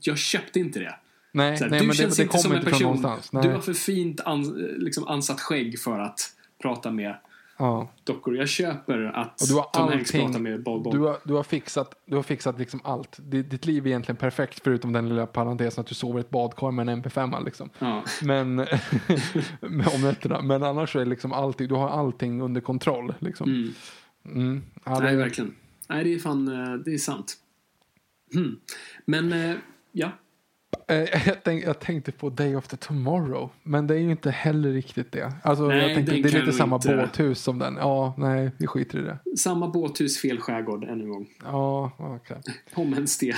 jag 0.00 0.18
köpte 0.18 0.60
inte 0.60 0.78
det. 0.78 0.84
Mm. 0.84 0.98
Nej, 1.32 1.56
Så 1.56 1.64
här, 1.64 1.70
nej 1.70 1.80
du 1.80 1.86
men 1.86 1.96
det, 1.96 2.02
känns 2.02 2.16
det 2.16 2.22
inte 2.22 2.38
som 2.38 2.50
kommer 2.50 2.64
en 2.64 2.72
person. 2.72 3.02
Du 3.42 3.48
har 3.48 3.60
för 3.60 3.72
fint 3.74 4.20
an, 4.20 4.42
liksom 4.78 5.04
ansatt 5.08 5.40
skägg 5.40 5.78
för 5.80 5.98
att 5.98 6.20
prata 6.62 6.90
med 6.90 7.14
Ja. 7.58 7.88
dockor. 8.04 8.36
Jag 8.36 8.48
köper 8.48 9.02
att 9.04 9.40
Och 9.40 9.48
du 9.48 9.54
har 9.54 9.70
Tom 9.72 9.88
Hanks 9.88 10.12
pratar 10.12 10.38
med 10.38 10.62
Bob 10.62 10.82
Bob. 10.82 10.92
Du 10.92 11.00
har, 11.00 11.18
du 11.24 11.34
har 11.34 11.42
fixat, 11.42 11.94
du 12.06 12.16
har 12.16 12.22
fixat 12.22 12.58
liksom 12.58 12.80
allt. 12.84 13.16
Ditt, 13.20 13.50
ditt 13.50 13.66
liv 13.66 13.86
är 13.86 13.88
egentligen 13.88 14.16
perfekt 14.16 14.60
förutom 14.64 14.92
den 14.92 15.08
lilla 15.08 15.26
parentesen 15.26 15.80
att 15.80 15.86
du 15.86 15.94
sover 15.94 16.18
i 16.18 16.20
ett 16.20 16.30
badkar 16.30 16.70
med 16.70 16.88
en 16.88 17.02
MP5 17.02 17.44
liksom. 17.44 17.70
Ja. 17.78 18.04
Men 18.22 18.58
om 19.94 20.00
nätterna. 20.02 20.42
Men 20.42 20.62
annars 20.62 20.96
är 20.96 21.04
liksom 21.04 21.32
allting, 21.32 21.68
du 21.68 21.74
har 21.74 21.88
allting 21.88 22.42
under 22.42 22.60
kontroll 22.60 23.14
liksom. 23.18 23.50
Mm. 23.50 23.72
Mm. 24.24 24.62
Ja, 24.84 24.98
Nej, 25.00 25.16
verkligen. 25.16 25.54
Nej, 25.88 26.04
det 26.04 26.14
är 26.14 26.18
fan, 26.18 26.48
eh, 26.48 26.74
det 26.74 26.94
är 26.94 26.98
sant. 26.98 27.36
Hmm. 28.34 28.60
Men, 29.04 29.32
eh, 29.32 29.56
ja. 29.92 30.10
Eh, 30.88 30.96
jag, 31.26 31.44
tänk, 31.44 31.64
jag 31.64 31.80
tänkte 31.80 32.12
på 32.12 32.30
Day 32.30 32.54
After 32.54 32.76
Tomorrow. 32.76 33.50
Men 33.62 33.86
det 33.86 33.94
är 33.94 33.98
ju 33.98 34.10
inte 34.10 34.30
heller 34.30 34.72
riktigt 34.72 35.12
det. 35.12 35.32
Alltså, 35.42 35.68
Nej, 35.68 35.78
jag 35.78 35.94
tänkte, 35.94 36.12
det 36.12 36.18
är 36.38 36.40
lite 36.40 36.52
samma 36.52 36.76
inte- 36.76 36.96
båthus 36.96 37.40
som 37.42 37.58
den. 37.58 37.76
Ja, 37.76 38.14
nej, 38.18 38.50
vi 38.58 38.66
skiter 38.66 38.98
i 38.98 39.02
det. 39.02 39.36
Samma 39.38 39.68
båthus, 39.68 40.20
fel 40.20 40.38
skärgård, 40.40 40.84
ännu 40.84 41.04
en 41.04 41.10
gång. 41.10 41.28
Ja, 41.44 41.92
okej. 41.98 42.36
Om 42.74 42.94
ens 42.94 43.18
det. 43.18 43.34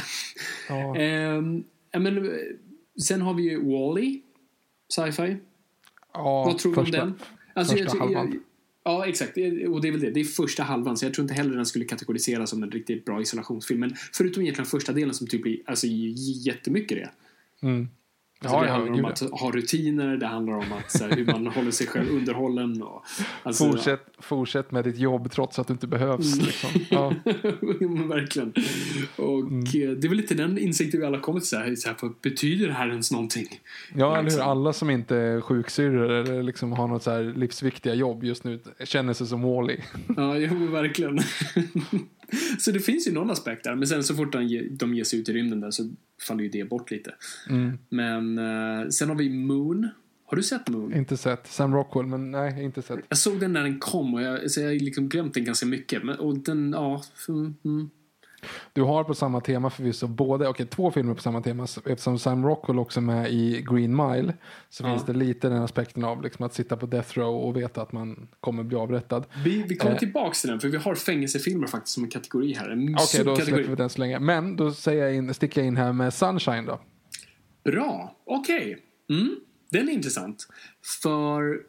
Ja. 0.69 0.97
Ehm, 0.97 1.65
men, 1.99 2.17
eh, 2.25 2.31
sen 3.03 3.23
har 3.23 3.35
vi 3.35 3.43
ju 3.43 3.65
Wall-E, 3.65 4.21
sci-fi. 4.95 5.37
Ja, 6.15 6.45
Vad 6.45 6.59
tror 6.59 6.75
du 6.75 6.81
om 6.81 6.91
den? 6.91 7.15
Alltså, 7.55 7.77
första 7.77 7.97
jag, 7.97 8.05
halvan. 8.05 8.27
jag, 8.33 8.41
ja, 8.93 9.07
exakt. 9.07 9.35
Det- 9.35 9.67
Och 9.67 9.81
det 9.81 9.89
är 9.89 9.93
väl 9.93 10.01
det. 10.01 10.11
Det 10.11 10.21
är 10.21 10.25
första 10.25 10.63
halvan, 10.63 10.97
så 10.97 11.05
jag 11.07 11.15
tror 11.15 11.23
inte 11.25 11.35
heller 11.35 11.57
den 11.57 11.67
skulle 11.67 11.85
kategoriseras 11.85 12.51
som 12.51 12.63
en 12.63 12.71
riktigt 12.71 13.05
bra 13.05 13.21
isolationsfilm. 13.23 13.81
Men 13.81 13.95
förutom 14.13 14.43
egentligen 14.43 14.67
första 14.67 14.93
delen 14.93 15.15
som 15.15 15.27
typ 15.27 15.43
blir 15.43 15.59
alltså, 15.67 15.87
jättemycket 16.47 16.99
det. 16.99 17.11
Mm. 17.69 17.89
Alltså, 18.41 18.57
Ja, 18.57 18.63
det 18.65 18.71
handlar 18.71 18.99
om 18.99 19.05
att 19.05 19.21
ha 19.41 19.51
rutiner, 19.51 20.17
det 20.17 20.27
handlar 20.27 20.53
om 20.55 20.65
att, 20.73 21.01
här, 21.01 21.17
hur 21.17 21.27
man 21.27 21.47
håller 21.55 21.71
sig 21.71 21.87
själv 21.87 22.09
underhållen. 22.11 22.83
Och, 22.83 23.05
alltså, 23.43 23.65
Fortsätt, 23.73 24.01
fortsätt 24.19 24.71
med 24.71 24.85
ditt 24.85 24.99
jobb 24.99 25.31
trots 25.31 25.59
att 25.59 25.67
du 25.67 25.73
inte 25.73 25.87
behövs. 25.87 26.35
Mm. 26.35 26.47
Liksom. 26.47 26.71
Ja. 26.91 27.09
Verkligen. 28.09 28.53
Och 29.17 29.39
Mm. 29.41 29.59
eh, 29.61 29.65
det 29.97 30.07
är 30.07 30.09
väl 30.09 30.17
lite 30.17 30.35
den 30.35 30.59
insikten 30.59 31.01
vi 31.01 31.07
alla 31.07 31.21
kommit 31.21 31.43
till. 31.43 31.49
Så 31.49 31.57
här, 31.57 31.75
så 31.77 31.89
här, 31.89 31.97
betyder 32.23 32.67
det 32.67 32.73
här 32.73 32.89
ens 32.89 33.13
någonting? 33.13 33.47
ja, 33.95 34.07
eller 34.07 34.17
hur? 34.17 34.23
Liksom. 34.25 34.43
Alla 34.49 34.73
som 34.73 34.91
inte 34.91 35.17
är 35.17 35.41
sjuksyrror 35.41 36.11
eller 36.11 36.43
liksom 36.43 36.73
har 36.73 36.89
något 36.89 37.03
så 37.03 37.23
livsviktiga 37.23 37.95
jobb 37.95 38.25
just 38.25 38.45
nu 38.45 38.61
känner 38.85 39.13
sig 39.13 39.27
som 39.27 39.43
Wall-E. 39.43 39.83
Ja, 40.17 40.37
jo, 40.39 40.67
verkligen. 40.67 41.19
så 42.59 42.71
det 42.71 42.81
finns 42.81 43.09
ju 43.09 43.13
någon 43.13 43.31
aspekt 43.31 43.65
där. 43.65 43.75
Men 43.75 43.89
sen 43.89 44.05
så 44.05 44.15
fort 44.15 44.33
de, 44.33 44.47
ge, 44.47 44.69
de 44.71 44.95
ger 44.95 45.05
sig 45.05 45.19
ut 45.19 45.29
i 45.29 45.33
rymden 45.33 45.61
där 45.61 45.71
så 45.71 45.91
faller 46.29 46.43
ju 46.43 46.51
det 46.51 46.65
bort 46.65 46.91
lite. 46.91 47.15
Mm. 47.49 47.79
Men 47.89 48.39
uh, 48.39 48.89
sen 48.89 49.09
har 49.09 49.17
vi 49.17 49.31
Moon. 49.31 49.89
Har 50.25 50.37
du 50.37 50.43
sett 50.43 50.69
Moon? 50.69 50.95
Inte 50.95 51.17
sett. 51.17 51.47
Sam 51.47 51.75
Rockwell, 51.75 52.07
men 52.07 52.31
nej, 52.31 52.65
inte 52.65 52.83
sett. 52.83 53.01
Jag 53.09 53.19
såg 53.19 53.41
den 53.41 53.53
när 53.53 53.63
den 53.63 53.79
kom 53.79 54.15
och 54.15 54.23
jag, 54.23 54.51
så 54.51 54.61
jag 54.61 54.69
har 54.69 54.75
liksom 54.75 55.09
glömt 55.09 55.35
den 55.35 55.45
ganska 55.45 55.67
mycket. 55.67 56.05
Men, 56.05 56.19
och 56.19 56.39
den, 56.39 56.73
ja. 56.73 57.03
Mm, 57.29 57.55
mm. 57.65 57.91
Du 58.73 58.83
har 58.83 59.05
på 59.05 59.15
samma 59.15 59.41
tema 59.41 59.71
förvisso 59.71 60.07
både, 60.07 60.49
okej 60.49 60.67
två 60.67 60.91
filmer 60.91 61.15
på 61.15 61.23
samma 61.23 61.41
tema 61.43 61.65
eftersom 61.87 62.19
Sam 62.19 62.45
Rockwell 62.47 62.79
också 62.79 63.01
är 63.01 63.03
med 63.03 63.33
i 63.33 63.63
Green 63.71 63.97
Mile 63.97 64.35
så 64.69 64.85
Ja. 64.85 64.91
finns 64.91 65.05
det 65.07 65.13
lite 65.13 65.49
den 65.49 65.63
aspekten 65.63 66.05
av 66.05 66.23
liksom 66.23 66.47
att 66.47 66.55
sitta 66.55 66.77
på 66.77 66.87
death 66.87 67.19
row 67.19 67.35
och 67.37 67.57
veta 67.57 67.83
att 67.83 67.93
man 67.93 68.29
kommer 68.41 68.63
bli 68.63 68.77
avrättad. 68.77 69.27
Vi, 69.45 69.63
vi 69.63 69.77
kommer 69.77 69.93
Eh. 69.95 69.99
tillbaks 69.99 70.41
till 70.41 70.51
den 70.51 70.61
för 70.61 70.69
vi 70.69 70.77
har 70.77 70.95
fängelsefilmer 70.95 71.67
faktiskt 71.67 71.95
som 71.95 72.05
en 72.05 72.11
kategori 72.11 72.53
här. 72.55 72.73
Okej, 72.73 72.95
då 72.95 72.99
subkategori. 73.07 73.45
släpper 73.47 73.71
vi 73.71 73.77
den 73.77 73.89
så 73.91 73.99
länge. 74.01 74.19
Men 74.21 74.57
då 74.57 74.71
säger 74.73 75.05
jag 75.05 75.15
in, 75.15 75.35
sticker 75.35 75.61
jag 75.61 75.69
in 75.69 75.77
här 75.77 75.93
med 75.93 76.15
Sunshine 76.15 76.65
då. 76.67 76.81
Bra, 77.65 78.17
okej. 78.27 78.79
Mm, 79.11 79.37
den 79.71 79.89
är 79.89 79.93
intressant. 79.93 80.47
För, 81.03 81.61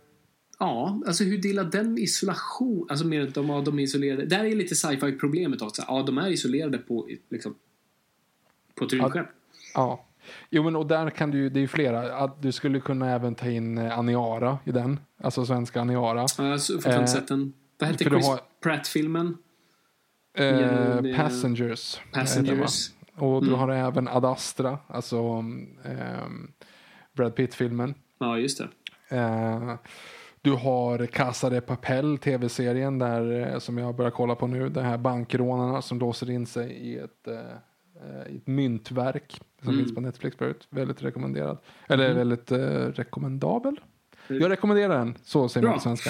ja, 0.60 1.02
alltså 1.08 1.24
hur 1.24 1.38
delar 1.38 1.64
den 1.64 1.98
isolation, 1.98 2.88
alltså 2.90 3.06
med 3.08 3.24
att 3.28 3.34
de, 3.34 3.50
ja, 3.50 3.62
de 3.62 3.80
är 3.80 3.84
isolerade. 3.84 4.26
Där 4.26 4.44
är 4.46 4.56
lite 4.56 4.76
sci-fi 4.76 5.12
problemet 5.12 5.62
också. 5.62 5.84
Ja, 5.88 6.04
de 6.04 6.18
är 6.18 6.30
isolerade 6.30 6.78
på, 6.78 7.08
liksom, 7.30 7.56
på 8.76 8.86
ett 8.86 8.94
rymdskepp. 8.94 9.28
Ja. 9.74 10.06
Jo 10.50 10.64
men 10.64 10.76
och 10.76 10.88
där 10.88 11.10
kan 11.10 11.32
du 11.32 11.50
det 11.50 11.60
är 11.60 11.62
ju 11.62 11.68
flera, 11.68 12.16
att 12.18 12.42
du 12.42 12.52
skulle 12.52 12.80
kunna 12.80 13.12
även 13.12 13.36
ta 13.36 13.50
in 13.50 13.78
eh, 13.78 14.00
Aniara 14.00 14.58
i 14.66 14.72
den, 14.72 15.00
alltså 15.24 15.46
svenska 15.46 15.82
Aniara. 15.82 16.20
Ja, 16.38 16.44
jag 16.44 16.52
har 16.52 16.74
fortfarande 16.74 17.02
Eh, 17.02 17.08
sett 17.08 17.28
den. 17.28 17.54
Vad 17.78 17.90
hette 17.90 18.04
Chris 18.04 18.28
har- 18.28 18.40
Pratt-filmen? 18.62 19.38
Eh, 20.34 20.46
Ja, 20.46 21.02
Passengers. 21.18 22.00
Passengers. 22.14 22.90
Och 23.16 23.42
du 23.42 23.48
Mm. 23.48 23.60
har 23.60 23.70
även 23.70 24.08
Ad 24.08 24.26
Astra, 24.28 24.78
alltså 24.88 25.18
ehm, 25.86 26.52
Brad 27.14 27.36
Pitt-filmen. 27.36 27.94
Ja, 28.20 28.38
just 28.38 28.58
det. 28.58 28.68
Eh, 29.18 29.76
du 30.42 30.52
har 30.52 31.06
Casa 31.06 31.50
de 31.50 31.62
Papel, 31.62 32.18
tv-serien 32.18 33.00
där 33.00 33.52
eh, 33.54 33.60
som 33.60 33.78
jag 33.78 33.96
börjar 33.96 34.12
kolla 34.12 34.36
på 34.36 34.48
nu. 34.48 34.70
De 34.70 34.82
här 34.82 34.98
bankrånarna 34.98 35.82
som 35.82 36.00
låser 36.00 36.30
in 36.30 36.46
sig 36.46 36.72
i 36.72 36.98
ett, 36.98 37.28
eh, 37.28 37.34
eh, 37.36 38.34
i 38.34 38.38
ett 38.38 38.48
myntverk 38.48 39.42
som 39.62 39.70
Mm. 39.70 39.80
finns 39.86 39.96
på 39.96 40.02
Netflix 40.02 40.38
förut. 40.38 40.68
Väldigt 40.70 41.04
rekommenderad. 41.04 41.58
Eller 41.88 42.14
väldigt 42.14 42.52
eh, 42.52 42.58
rekommendabel. 42.86 43.80
Jag 44.28 44.52
rekommenderar 44.52 44.98
den, 44.98 45.16
så 45.24 45.50
säger 45.50 45.68
man 45.68 45.72
Bra. 45.72 45.78
på 45.78 45.82
svenska. 45.84 46.10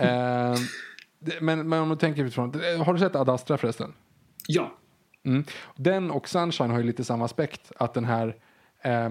Eh, 0.00 0.54
men, 1.40 1.68
men 1.68 1.80
om 1.82 1.88
du 1.88 1.96
tänker 1.96 2.24
utifrån, 2.24 2.54
har 2.84 2.92
du 2.92 2.98
sett 2.98 3.16
Ad 3.16 3.32
Astra 3.32 3.58
förresten? 3.58 3.92
Ja. 4.46 4.72
Mm. 5.24 5.44
Den 5.76 6.10
och 6.10 6.28
Sunshine 6.28 6.70
har 6.70 6.78
ju 6.78 6.84
lite 6.84 7.04
samma 7.04 7.24
aspekt. 7.24 7.72
Att 7.76 7.94
den 7.94 8.04
här 8.04 8.36
eh, 8.82 9.10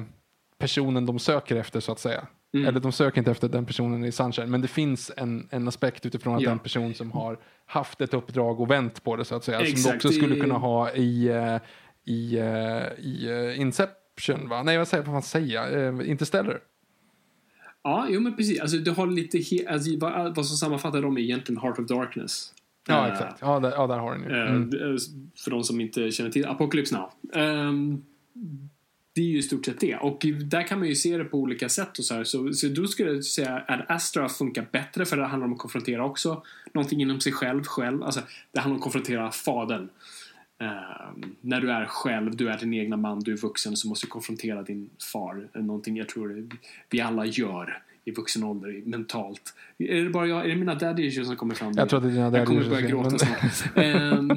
personen 0.57 1.05
de 1.05 1.19
söker 1.19 1.55
efter 1.55 1.79
så 1.79 1.91
att 1.91 1.99
säga. 1.99 2.27
Mm. 2.53 2.67
Eller 2.67 2.79
de 2.79 2.91
söker 2.91 3.17
inte 3.17 3.31
efter 3.31 3.49
den 3.49 3.65
personen 3.65 4.05
i 4.05 4.11
Sunshine. 4.11 4.49
Men 4.51 4.61
det 4.61 4.67
finns 4.67 5.11
en, 5.17 5.47
en 5.51 5.67
aspekt 5.67 6.05
utifrån 6.05 6.35
att 6.35 6.41
Ja. 6.41 6.49
den 6.49 6.59
person 6.59 6.93
som 6.93 7.11
har 7.11 7.39
haft 7.65 8.01
ett 8.01 8.13
uppdrag 8.13 8.59
och 8.59 8.71
vänt 8.71 9.03
på 9.03 9.15
det 9.15 9.25
så 9.25 9.35
att 9.35 9.43
säga. 9.43 9.57
Som 9.57 9.65
du 9.65 9.71
Exakt, 9.71 9.95
också 9.95 10.09
skulle 10.09 10.35
kunna 10.39 10.57
ha 10.57 10.91
i, 10.91 11.27
eh, 11.27 11.57
i, 12.05 12.37
eh, 12.37 13.05
i 13.05 13.27
eh, 13.29 13.61
Inception 13.61 14.49
va? 14.49 14.63
Nej 14.63 14.77
vad 14.77 14.87
säger 14.87 15.03
vad 15.03 15.23
jag? 15.41 15.87
Eh, 15.87 16.09
Interstellar. 16.09 16.59
Ja, 17.83 18.07
jo 18.09 18.19
men 18.21 18.35
precis. 18.35 18.59
Alltså, 18.59 18.77
du 18.77 18.91
har 18.91 19.07
lite 19.07 19.37
alltså, 19.69 19.97
vad, 19.99 20.35
vad 20.35 20.45
som 20.45 20.57
sammanfattar 20.57 21.01
dem 21.01 21.17
är 21.17 21.21
egentligen 21.21 21.61
Heart 21.61 21.79
of 21.79 21.87
Darkness. 21.87 22.53
Ja 22.87 23.07
Eh, 23.07 23.13
exakt. 23.13 23.37
Ja 23.41 23.59
där, 23.59 23.71
ja, 23.71 23.87
där 23.87 23.97
har 23.97 24.11
den 24.11 24.23
ju. 24.23 24.29
Mm. 24.29 24.97
För 25.43 25.51
de 25.51 25.63
som 25.63 25.81
inte 25.81 26.11
känner 26.11 26.31
till 26.31 26.45
Apocalypse 26.45 26.95
Now. 26.95 27.11
Ehm, 27.43 28.03
det 29.19 29.23
är 29.23 29.27
ju 29.27 29.37
i 29.37 29.43
stort 29.43 29.65
sett 29.65 29.79
det. 29.79 29.95
Och 29.95 30.25
där 30.43 30.67
kan 30.67 30.79
man 30.79 30.87
ju 30.87 30.95
se 30.95 31.17
det 31.17 31.23
på 31.23 31.37
olika 31.37 31.69
sätt. 31.69 31.99
Och 31.99 32.05
så, 32.05 32.13
här. 32.13 32.23
Så, 32.23 32.53
så 32.53 32.67
då 32.67 32.87
skulle 32.87 33.11
jag 33.11 33.25
säga 33.25 33.63
att 33.67 33.91
Astra 33.91 34.29
funkar 34.29 34.67
bättre 34.71 35.05
för 35.05 35.17
det 35.17 35.25
handlar 35.25 35.47
om 35.47 35.53
att 35.53 35.59
konfrontera 35.59 36.05
också 36.05 36.43
någonting 36.73 37.01
inom 37.01 37.19
sig 37.19 37.31
själv. 37.31 37.63
själv. 37.63 38.03
Alltså, 38.03 38.21
det 38.51 38.59
handlar 38.59 38.75
om 38.75 38.79
att 38.79 38.83
konfrontera 38.83 39.31
fadern. 39.31 39.89
Uh, 40.61 41.25
när 41.41 41.61
du 41.61 41.71
är 41.71 41.85
själv, 41.85 42.35
du 42.35 42.49
är 42.49 42.57
din 42.57 42.73
egna 42.73 42.97
man, 42.97 43.19
du 43.19 43.33
är 43.33 43.37
vuxen 43.37 43.77
så 43.77 43.87
måste 43.87 44.05
du 44.05 44.09
konfrontera 44.09 44.63
din 44.63 44.89
far. 45.13 45.47
Någonting 45.53 45.97
jag 45.97 46.09
tror 46.09 46.49
vi 46.89 47.01
alla 47.01 47.25
gör 47.25 47.81
i 48.05 48.11
vuxen 48.11 48.43
ålder, 48.43 48.81
mentalt. 48.85 49.53
Är 49.77 50.03
det 50.03 50.09
bara 50.09 50.27
jag, 50.27 50.45
är 50.45 50.49
det 50.49 50.55
mina 50.55 50.75
daddy 50.75 51.03
issues 51.05 51.27
som 51.27 51.35
kommer 51.35 51.55
fram? 51.55 51.73
Jag 51.77 51.89
tror 51.89 51.97
att 51.97 52.03
det 52.03 52.09
är 52.09 52.13
dina 52.13 52.23
Jag 52.23 52.33
daddy 52.33 52.45
kommer 52.45 52.61
issues, 52.61 52.81
börja 52.81 52.95
men- 52.95 53.03
gråta 53.03 53.17
snart. 53.49 53.77
Ehm, 53.77 54.29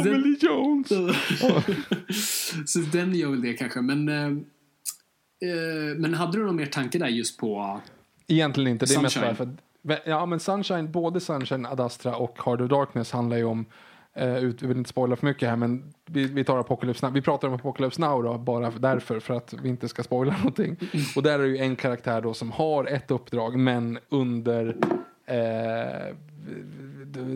Tommy 0.04 0.18
Lee 0.18 0.36
Jones! 0.40 0.88
så 2.72 2.78
den 2.78 3.14
gör 3.14 3.30
väl 3.30 3.42
det 3.42 3.52
kanske. 3.52 3.80
Men, 3.80 4.08
eh, 4.08 4.30
men 5.96 6.14
hade 6.14 6.38
du 6.38 6.44
någon 6.46 6.56
mer 6.56 6.66
tanke 6.66 6.98
där 6.98 7.08
just 7.08 7.38
på... 7.38 7.80
Egentligen 8.26 8.70
inte. 8.70 8.86
Det 8.86 8.94
är 8.94 9.02
mest 9.02 9.20
bara 9.20 9.34
för 9.34 9.44
att, 9.44 10.02
ja, 10.06 10.26
men 10.26 10.40
Sunshine, 10.40 10.92
både 10.92 11.20
Sunshine, 11.20 11.66
Ad 11.66 11.80
Astra 11.84 12.16
och 12.16 12.38
Heart 12.44 12.60
of 12.60 12.68
Darkness 12.70 13.10
handlar 13.12 13.36
ju 13.36 13.44
om, 13.44 13.64
ut, 14.16 14.62
jag 14.62 14.68
vill 14.68 14.78
inte 14.78 14.90
spoila 14.90 15.16
för 15.16 15.26
mycket 15.26 15.48
här, 15.48 15.56
men 15.56 15.92
vi, 16.06 16.24
vi 16.24 16.44
tar 16.44 16.58
Apocalypse 16.58 17.06
Now. 17.06 17.14
Vi 17.14 17.22
pratar 17.22 17.48
om 17.48 17.54
Apocalypse 17.54 18.00
Now 18.00 18.22
då, 18.22 18.38
bara 18.38 18.70
därför, 18.70 19.20
för 19.20 19.34
att 19.34 19.54
vi 19.62 19.68
inte 19.68 19.88
ska 19.88 20.02
spoila 20.02 20.32
någonting. 20.38 20.76
Och 21.16 21.22
där 21.22 21.38
är 21.38 21.42
det 21.42 21.48
ju 21.48 21.58
en 21.58 21.76
karaktär 21.76 22.20
då 22.20 22.34
som 22.34 22.52
har 22.52 22.84
ett 22.84 23.10
uppdrag, 23.10 23.58
men 23.58 23.98
under 24.08 24.76
eh, 25.26 26.16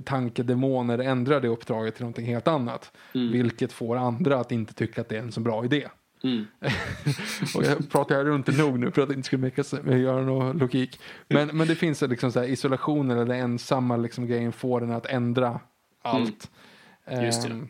tankedemoner 0.05 0.99
ändrar 0.99 1.41
det 1.41 1.49
uppdraget 1.49 1.95
till 1.95 2.03
någonting 2.03 2.27
helt 2.27 2.49
annat. 2.49 2.93
Vilket 3.13 3.73
får 3.73 3.97
andra 3.97 4.41
att 4.41 4.53
inte 4.53 4.75
tycka 4.75 5.01
att 5.01 5.09
det 5.09 5.17
är 5.17 5.21
en 5.21 5.33
så 5.33 5.41
bra 5.41 5.65
idé. 5.65 5.89
Mm. 6.25 6.47
och 7.57 7.65
jag 7.65 7.91
pratar 7.91 8.25
runt 8.25 8.59
nog 8.59 8.79
nu 8.79 8.91
för 8.91 9.03
att 9.03 9.09
det 9.09 9.15
inte 9.15 9.27
skulle 9.63 9.99
göra 9.99 10.23
någon 10.23 10.59
logik. 10.59 11.01
Men, 11.29 11.57
men 11.57 11.69
det 11.69 11.75
finns 11.75 12.03
liksom 12.03 12.33
så 12.33 12.41
här 12.41 12.47
isolationen 12.47 13.19
eller 13.19 13.35
ensamma 13.35 13.97
liksom 13.97 14.27
grejen 14.27 14.53
får 14.53 14.81
den 14.81 14.91
att 14.91 15.07
ändra 15.07 15.61
allt. 16.05 16.51
Mm. 17.07 17.25
Just 17.25 17.43
det. 17.43 17.49
Ehm, 17.49 17.69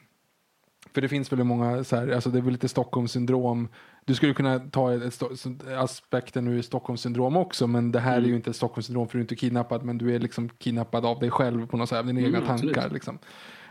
för 0.94 1.00
det 1.00 1.08
finns 1.08 1.32
väldigt 1.32 1.46
många, 1.46 1.84
så 1.84 1.96
här, 1.96 2.08
alltså 2.08 2.30
det 2.30 2.38
är 2.38 2.42
väl 2.42 2.52
lite 2.52 2.68
Stockholmssyndrom. 2.68 3.68
Du 4.04 4.14
skulle 4.14 4.34
kunna 4.34 4.58
ta 4.58 4.94
ett, 4.94 5.02
ett, 5.22 5.66
aspekten 5.78 6.48
ur 6.48 6.62
Stockholmssyndrom 6.62 7.36
också, 7.36 7.66
men 7.66 7.92
det 7.92 8.00
här 8.00 8.12
är 8.12 8.18
Mm. 8.18 8.30
ju 8.30 8.36
inte 8.36 8.50
ett 8.50 8.56
Stockholmssyndrom 8.56 9.08
för 9.08 9.12
du 9.18 9.20
är 9.20 9.24
inte 9.24 9.36
kidnappad, 9.36 9.84
men 9.84 9.98
du 9.98 10.14
är 10.14 10.18
liksom 10.18 10.48
kidnappad 10.48 11.04
av 11.06 11.20
dig 11.20 11.30
själv 11.30 11.66
på 11.66 11.76
något 11.76 11.88
sätt, 11.88 12.06
dina 12.06 12.20
egna 12.20 12.38
Mm, 12.38 12.50
absolut. 12.50 12.74
tankar. 12.74 12.90
Liksom. 12.94 13.18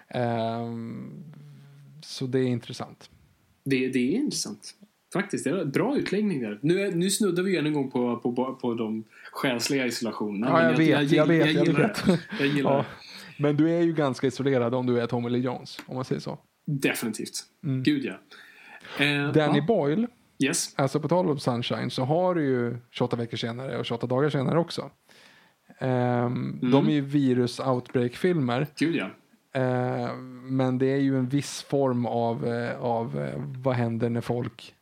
Ehm, 0.07 1.23
så 2.06 2.26
det 2.26 2.40
är 2.40 2.45
intressant. 2.48 3.10
Det, 3.64 3.88
det 3.88 3.99
är 3.99 4.18
intressant. 4.19 4.76
Faktiskt, 5.14 5.44
det 5.44 5.49
är 5.49 5.57
en 5.57 5.72
bra 5.72 5.98
utläggning 5.98 6.41
där. 6.41 6.60
Nu, 6.61 6.81
är- 6.81 6.91
nu 6.91 7.10
snuddar 7.10 7.44
vi 7.44 7.57
än 7.57 7.65
en 7.65 7.73
gång 7.73 7.91
på, 7.91 8.18
på, 8.18 8.56
på 8.61 8.73
de 8.73 9.03
själsliga 9.31 9.85
isolationerna. 9.85 10.48
Ja, 10.48 10.53
men 10.53 10.65
jag 10.72 10.77
vet, 10.77 10.88
jag 10.90 11.03
gill- 11.03 11.27
vet, 11.27 11.56
jag 11.56 11.65
gillar 11.68 11.80
vet. 11.88 12.06
det. 12.06 12.19
Jag 12.40 12.48
gillar 12.48 12.72
Ja. 12.77 12.85
Men 13.44 13.57
du 13.57 13.70
är 13.72 13.82
ju 13.82 13.94
ganska 13.94 14.28
isolerad 14.28 14.74
om 14.76 14.86
du 14.86 14.99
är 14.99 15.07
Tommy 15.07 15.30
Lee 15.30 15.41
Jones, 15.41 15.80
om 15.86 15.95
man 15.95 16.06
säger 16.06 16.22
så. 16.22 16.40
Definitivt. 16.65 17.44
Gud 17.61 18.06
ja. 18.06 18.14
Eh, 19.06 19.32
Danny 19.32 19.57
ja. 19.60 19.65
Boyle, 19.65 20.07
Yes. 20.44 20.74
alltså 20.78 20.99
på 20.99 21.07
tal 21.07 21.30
om 21.30 21.40
Sunshine, 21.40 21.90
så 21.90 22.03
har 22.03 22.36
du 22.36 22.44
ju 22.44 22.78
28 22.91 23.15
veckor 23.15 23.38
senare 23.38 23.78
och 23.78 23.86
28 23.86 24.07
dagar 24.07 24.30
senare 24.30 24.60
också. 24.60 24.91
Ehm, 25.80 26.60
De 26.72 26.88
är 26.88 26.91
ju 26.94 27.02
virus-outbreak-filmer. 27.02 28.68
Gud 28.78 28.95
ja. 28.95 29.10
Eh, 29.61 30.15
men 30.44 30.78
det 30.78 30.86
är 30.86 30.98
ju 30.98 31.18
en 31.18 31.30
viss 31.30 31.61
form 31.64 32.06
av, 32.06 32.48
eh, 32.48 32.82
av 32.82 33.20
eh, 33.20 33.41
vad 33.64 33.76
händer 33.76 34.10
när 34.10 34.22
folk 34.22 34.74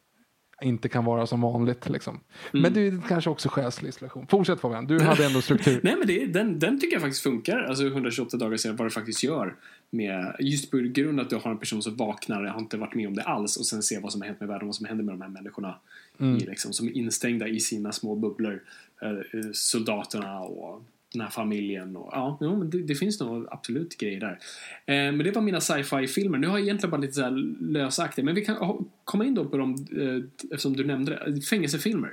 inte 0.62 0.90
kan 0.90 1.06
vara 1.06 1.28
som 1.28 1.42
vanligt. 1.42 1.90
Liksom. 1.90 2.20
Men 2.52 2.74
det 2.74 2.88
är 2.88 3.02
kanske 3.08 3.30
också 3.30 3.50
själslig 3.50 3.90
isolation. 3.90 4.28
Fortsätt 4.30 4.60
Fabian, 4.60 4.88
du 4.88 5.00
hade 5.00 5.26
ändå 5.26 5.42
struktur. 5.42 5.80
Nej 5.84 5.96
men 5.98 6.08
det, 6.08 6.26
den, 6.26 6.60
den 6.60 6.80
tycker 6.80 6.96
jag 6.96 7.02
faktiskt 7.02 7.24
funkar. 7.24 7.60
Alltså 7.60 7.86
128 7.86 8.38
dagar 8.38 8.58
senare, 8.58 8.78
vad 8.78 8.88
det 8.88 8.92
faktiskt 8.92 9.24
gör. 9.24 9.56
Med, 9.90 10.36
just 10.40 10.72
på 10.72 10.78
grund 10.78 11.20
av 11.20 11.24
att 11.24 11.30
du 11.30 11.36
har 11.36 11.52
en 11.52 11.58
person 11.58 11.82
som 11.84 11.96
vaknar, 11.96 12.44
har 12.44 12.60
inte 12.60 12.78
varit 12.78 12.96
med 12.96 13.08
om 13.08 13.16
det 13.16 13.24
alls 13.24 13.58
och 13.58 13.66
sen 13.66 13.84
ser 13.84 14.02
vad 14.02 14.12
som 14.12 14.22
har 14.22 14.28
hänt 14.28 14.40
med 14.40 14.50
världen, 14.50 14.68
vad 14.68 14.76
som 14.76 14.86
händer 14.86 15.04
med 15.04 15.14
de 15.14 15.22
här 15.22 15.30
människorna. 15.30 15.76
Mm. 16.20 16.38
I, 16.38 16.40
liksom, 16.40 16.74
som 16.74 16.88
är 16.88 16.92
instängda 16.92 17.48
i 17.48 17.60
sina 17.60 17.92
små 17.92 18.16
bubblor. 18.16 18.64
Eh, 19.02 19.52
soldaterna 19.54 20.40
och 20.40 20.84
den 21.12 21.22
här 21.22 21.30
familjen. 21.30 21.96
Och, 21.96 22.10
ja, 22.12 22.38
jo, 22.42 22.58
men 22.58 22.70
det, 22.70 22.84
det 22.84 22.96
finns 22.96 23.20
nog 23.20 23.48
absolut 23.52 23.98
grejer 23.98 24.20
där. 24.20 24.40
Eh, 24.86 25.12
men 25.12 25.18
det 25.18 25.32
var 25.32 25.42
mina 25.42 25.62
sci-fi-filmer. 25.62 26.38
Nu 26.38 26.48
har 26.48 26.58
jag 26.58 26.66
egentligen 26.66 26.92
bara 26.92 27.02
lite 27.02 27.14
så 27.14 27.22
här 27.22 27.32
lösaktiga. 27.72 28.26
Men 28.26 28.36
vi 28.36 28.46
kan 28.46 28.56
ha, 28.56 28.80
komma 29.04 29.26
in 29.26 29.36
då 29.36 29.46
på 29.46 29.58
dem, 29.58 29.88
eh, 29.98 30.24
eftersom 30.52 30.76
du 30.76 30.84
nämnde 30.84 31.12
det. 31.12 31.42
Fängelsefilmer. 31.42 32.12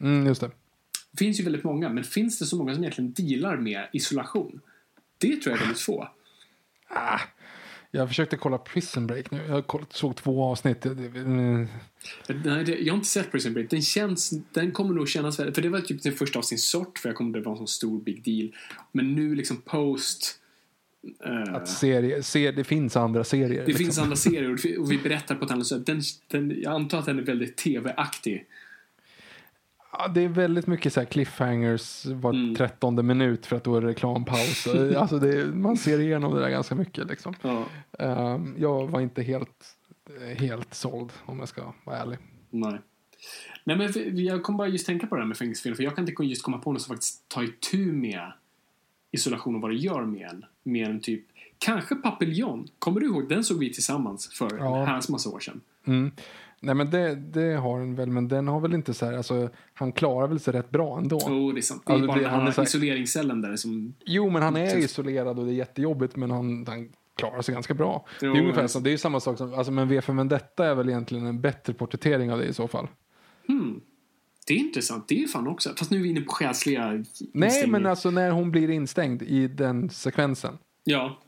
Mm, 0.00 0.26
just 0.26 0.40
det. 0.40 0.50
Finns 1.18 1.40
ju 1.40 1.44
väldigt 1.44 1.64
många, 1.64 1.88
men 1.88 2.04
finns 2.04 2.38
det 2.38 2.46
så 2.46 2.56
många 2.56 2.74
som 2.74 2.84
egentligen 2.84 3.12
dealar 3.12 3.56
med 3.56 3.88
isolation? 3.92 4.60
Det 5.18 5.36
tror 5.36 5.52
jag 5.52 5.60
är 5.60 5.64
väldigt 5.64 5.80
få. 5.80 6.08
Jag 7.90 8.08
försökte 8.08 8.36
kolla 8.36 8.58
Prison 8.58 9.06
Break 9.06 9.30
nu. 9.30 9.40
Jag 9.48 9.64
såg 9.90 10.16
två 10.16 10.44
avsnitt. 10.44 10.86
Mm, 10.86 11.66
Nej, 12.28 12.64
det, 12.64 12.78
jag 12.78 12.92
har 12.92 12.96
inte 12.96 13.08
sett 13.08 13.32
Prison 13.32 13.52
Break. 13.54 13.70
Den, 13.70 13.82
känns, 13.82 14.30
den 14.52 14.72
kommer 14.72 14.94
nog 14.94 15.08
kännas 15.08 15.38
väldigt... 15.38 15.54
För 15.54 15.62
det 15.62 15.68
var 15.68 15.80
typ 15.80 16.02
den 16.02 16.12
första 16.12 16.38
av 16.38 16.42
sin 16.42 16.58
sort, 16.58 16.98
för 16.98 17.08
jag 17.08 17.16
kommer 17.16 17.38
det 17.38 17.44
var 17.44 17.52
en 17.52 17.58
sån 17.58 17.68
stor 17.68 18.00
big 18.00 18.24
deal. 18.24 18.52
Men 18.92 19.14
nu 19.14 19.34
liksom 19.34 19.56
post 19.56 20.34
Eh, 21.24 21.54
Att 21.54 21.68
serie, 21.68 22.22
se, 22.22 22.50
det 22.50 22.64
finns 22.64 22.96
andra 22.96 23.24
serier. 23.24 23.48
det 23.60 23.66
liksom. 23.66 23.84
finns 23.84 23.98
andra 23.98 24.16
serier 24.16 24.52
och 24.52 24.58
vi- 24.64 24.76
och 24.76 24.92
vi 24.92 24.98
berättar 24.98 25.34
på 25.34 25.44
ett 25.44 25.50
annat 25.50 25.66
sätt. 25.66 25.86
Den, 25.86 26.02
den, 26.28 26.60
jag 26.62 26.72
antar 26.72 26.98
att 26.98 27.06
den 27.06 27.18
är 27.18 27.22
väldigt 27.22 27.56
tv-aktig. 27.56 28.44
Ja, 29.92 30.08
det 30.08 30.20
är 30.24 30.28
väldigt 30.28 30.66
mycket 30.66 30.92
så 30.92 31.04
cliffhangers 31.06 32.06
var 32.06 32.32
Mm. 32.32 32.54
trettonde 32.54 33.02
minut 33.02 33.46
för 33.46 33.56
att 33.56 33.64
då 33.64 33.76
är 33.76 33.80
det 33.80 33.86
reklampaus. 33.88 34.66
alltså 34.96 35.18
det, 35.18 35.46
man 35.54 35.76
ser 35.76 36.00
igenom 36.00 36.34
det 36.34 36.40
där 36.40 36.50
ganska 36.50 36.74
mycket. 36.74 37.06
Liksom. 37.06 37.34
Ja. 37.42 37.64
Ehm, 37.98 38.54
jag 38.58 38.86
var 38.88 39.00
inte 39.00 39.22
helt, 39.22 39.74
helt 40.36 40.74
såld 40.74 41.12
om 41.24 41.38
jag 41.38 41.48
ska 41.48 41.72
vara 41.84 41.96
ärlig. 41.96 42.18
Nej. 42.50 42.78
Nej 43.64 43.76
men 43.76 44.16
jag 44.24 44.42
kom 44.42 44.56
bara 44.56 44.68
just 44.68 44.86
tänka 44.86 45.06
på 45.06 45.14
det 45.14 45.20
här 45.20 45.26
med 45.28 45.36
fängelsefilm 45.36 45.76
för 45.76 45.82
jag 45.82 45.96
kan 45.96 46.08
inte 46.08 46.22
just 46.24 46.42
komma 46.42 46.58
på 46.58 46.72
något 46.72 46.82
som 46.82 46.94
faktiskt 46.94 47.28
tar 47.28 47.42
itu 47.42 47.92
med 47.92 48.32
isolation 49.12 49.54
och 49.54 49.60
vad 49.60 49.70
det 49.70 49.76
gör 49.76 50.04
med 50.04 50.28
en. 50.30 50.44
Mer 50.62 50.90
än 50.90 51.00
typ, 51.00 51.24
kanske 51.58 51.94
Papillon. 51.94 52.68
Kommer 52.78 53.00
du 53.00 53.06
ihåg? 53.06 53.28
Den 53.28 53.44
såg 53.44 53.58
vi 53.58 53.72
tillsammans 53.72 54.28
för 54.38 54.58
Ja. 54.58 54.80
en 54.80 54.86
herrans 54.86 55.08
massa 55.08 55.30
år 55.30 55.40
sedan. 55.40 55.60
Mm. 55.86 56.10
Nej 56.60 56.74
men 56.74 56.90
det, 56.90 57.14
det 57.14 57.52
har 57.56 57.78
den 57.78 57.94
väl, 57.94 58.10
men 58.10 58.28
den 58.28 58.48
har 58.48 58.60
väl 58.60 58.74
inte 58.74 58.94
så 58.94 59.06
här, 59.06 59.12
alltså 59.12 59.48
han 59.74 59.92
klarar 59.92 60.28
väl 60.28 60.40
sig 60.40 60.52
rätt 60.54 60.70
bra 60.70 60.98
ändå. 60.98 61.20
Jo, 61.28 61.52
det 61.52 61.60
är 61.60 61.62
sant. 61.62 61.82
Det 61.86 61.92
är 61.92 61.94
Alltså, 61.94 62.06
bara 62.06 62.16
det- 62.18 62.22
den 62.24 62.30
här 62.40 62.52
här- 62.52 62.62
isoleringscellen 62.62 63.40
där 63.40 63.56
som... 63.56 63.94
Jo, 64.04 64.30
men 64.30 64.42
han 64.42 64.56
är 64.56 64.76
isolerad 64.78 65.38
och 65.38 65.44
det 65.44 65.52
är 65.52 65.54
jättejobbigt, 65.54 66.16
men 66.16 66.30
han, 66.30 66.64
han 66.68 66.88
klarar 67.16 67.42
sig 67.42 67.54
ganska 67.54 67.74
bra. 67.74 68.06
Jo, 68.22 68.32
det 68.32 68.38
är 68.38 68.42
ungefär 68.42 68.66
som, 68.66 68.82
det 68.82 68.88
är 68.90 68.92
ju 68.92 68.98
samma 68.98 69.20
sak 69.20 69.38
som, 69.38 69.54
alltså 69.54 69.72
men 69.72 69.88
V 69.88 70.00
för 70.00 70.12
Vendetta 70.12 70.66
är 70.66 70.74
väl 70.74 70.88
egentligen 70.88 71.26
en 71.26 71.40
bättre 71.40 71.72
porträttering 71.74 72.32
av 72.32 72.38
det 72.38 72.44
i 72.46 72.52
så 72.54 72.68
fall. 72.68 72.88
Hmm. 73.48 73.80
Det 74.46 74.54
är 74.54 74.58
intressant. 74.58 75.08
Det 75.08 75.22
är 75.22 75.26
fan 75.26 75.48
också. 75.48 75.70
Fast 75.76 75.90
nu 75.90 75.98
är 75.98 76.02
vi 76.02 76.08
inne 76.08 76.20
på 76.20 76.32
själsliga 76.32 77.04
Nej, 77.32 77.66
men 77.66 77.86
alltså 77.86 78.10
när 78.10 78.30
hon 78.30 78.50
blir 78.50 78.70
instängd 78.70 79.22
i 79.22 79.48
den 79.48 79.90
sekvensen. 79.90 80.58
Ja. 80.84 81.18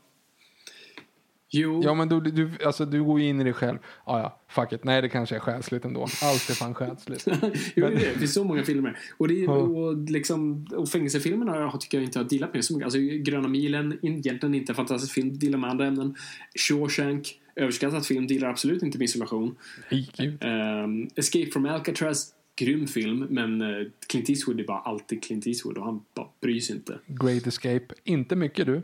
Jo. 1.53 1.81
Ja, 1.83 1.93
men 1.93 2.09
du, 2.09 2.19
du, 2.21 2.49
alltså, 2.65 2.85
du 2.85 3.03
går 3.03 3.19
ju 3.19 3.27
in 3.27 3.41
i 3.41 3.43
dig 3.43 3.53
själv. 3.53 3.77
Ja, 4.05 4.19
ja, 4.19 4.39
fuck 4.47 4.73
it. 4.73 4.83
Nej, 4.83 5.01
det 5.01 5.09
kanske 5.09 5.35
är 5.35 5.39
själsligt 5.39 5.85
ändå. 5.85 6.01
Allt 6.01 6.49
är 6.49 6.53
fan 6.53 6.73
själsligt. 6.73 7.25
jo, 7.75 7.85
är 7.85 7.89
det. 7.91 7.95
det 7.95 8.19
finns 8.19 8.33
så 8.33 8.43
många 8.43 8.63
filmer. 8.63 8.97
Och, 9.17 9.27
det, 9.27 9.33
Ja. 9.33 9.51
och, 9.51 9.97
liksom, 10.09 10.67
och 10.75 10.89
fängelsefilmerna 10.89 11.51
har- 11.51 11.77
tycker 11.77 11.97
jag 11.97 12.05
inte 12.05 12.19
har 12.19 12.23
dealat 12.23 12.53
med 12.53 12.65
så 12.65 12.73
mycket. 12.73 12.85
Alltså, 12.85 12.99
Gröna 12.99 13.47
milen, 13.47 13.97
egentligen 14.01 14.55
inte 14.55 14.71
en 14.71 14.75
fantastisk 14.75 15.13
film, 15.13 15.39
dealar 15.39 15.57
med 15.57 15.69
andra 15.69 15.85
ämnen. 15.87 16.15
Shawshank, 16.55 17.39
överskattad 17.55 18.05
film, 18.05 18.27
dealar 18.27 18.49
absolut 18.49 18.83
inte 18.83 18.97
med 18.97 19.05
isolation. 19.05 19.55
Ehm, 20.39 21.07
Escape 21.15 21.51
from 21.51 21.65
Alcatraz, 21.65 22.33
grym 22.55 22.87
film, 22.87 23.27
men 23.29 23.61
uh, 23.61 23.87
Clint 24.07 24.29
Eastwood 24.29 24.59
är 24.59 24.63
bara 24.63 24.79
alltid 24.79 25.23
Clint 25.23 25.47
Eastwood 25.47 25.77
och 25.77 25.85
han 25.85 26.01
bara 26.15 26.27
bryr 26.41 26.59
sig 26.59 26.75
inte. 26.75 26.99
Great 27.07 27.47
Escape. 27.47 27.85
Inte 28.03 28.35
mycket 28.35 28.65
du. 28.65 28.81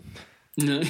Nej. 0.58 0.88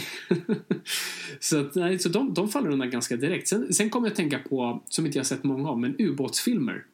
så 1.39 1.59
att, 1.59 1.75
nej, 1.75 1.99
så 1.99 2.09
de, 2.09 2.33
de 2.33 2.49
faller 2.49 2.69
undan 2.69 2.89
ganska 2.89 3.15
direkt. 3.15 3.47
Sen, 3.47 3.73
sen 3.73 3.89
kommer 3.89 4.07
jag 4.07 4.11
att 4.11 4.17
tänka 4.17 4.39
på, 4.39 4.83
som 4.89 5.05
inte 5.05 5.17
jag 5.17 5.25
sett 5.25 5.43
många 5.43 5.69
av, 5.69 5.79
men 5.79 5.95
ubåtsfilmer. 5.99 6.85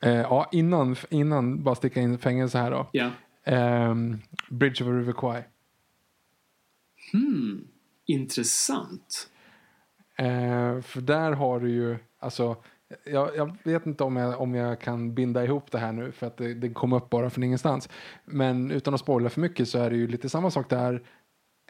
Eh, 0.00 0.12
ja, 0.12 0.48
innan, 0.52 0.96
innan 1.10 1.62
bara 1.62 1.74
sticka 1.74 2.00
in 2.00 2.18
fängelse 2.18 2.58
här 2.58 2.70
då. 2.70 2.88
Ja. 2.92 3.10
Ehm, 3.44 4.18
Bridge 4.48 4.84
over 4.84 4.98
River 4.98 5.12
Kwai. 5.12 5.42
Hmm. 7.12 7.68
Intressant. 8.06 9.28
Eh, 10.16 10.80
för 10.80 11.00
där 11.00 11.32
har 11.32 11.60
du 11.60 11.70
ju, 11.70 11.98
alltså, 12.18 12.56
jag, 13.04 13.36
jag 13.36 13.56
vet 13.62 13.86
inte 13.86 14.04
om 14.04 14.16
jag, 14.16 14.40
om 14.40 14.54
jag 14.54 14.80
kan 14.80 15.14
binda 15.14 15.44
ihop 15.44 15.70
det 15.70 15.78
här 15.78 15.92
nu 15.92 16.12
för 16.12 16.26
att 16.26 16.36
det, 16.36 16.54
det 16.54 16.70
kom 16.70 16.92
upp 16.92 17.10
bara 17.10 17.30
från 17.30 17.44
ingenstans. 17.44 17.88
Men 18.24 18.70
utan 18.70 18.94
att 18.94 19.00
spoila 19.00 19.30
för 19.30 19.40
mycket 19.40 19.68
så 19.68 19.78
är 19.78 19.90
det 19.90 19.96
ju 19.96 20.06
lite 20.06 20.28
samma 20.28 20.50
sak 20.50 20.70
där. 20.70 21.02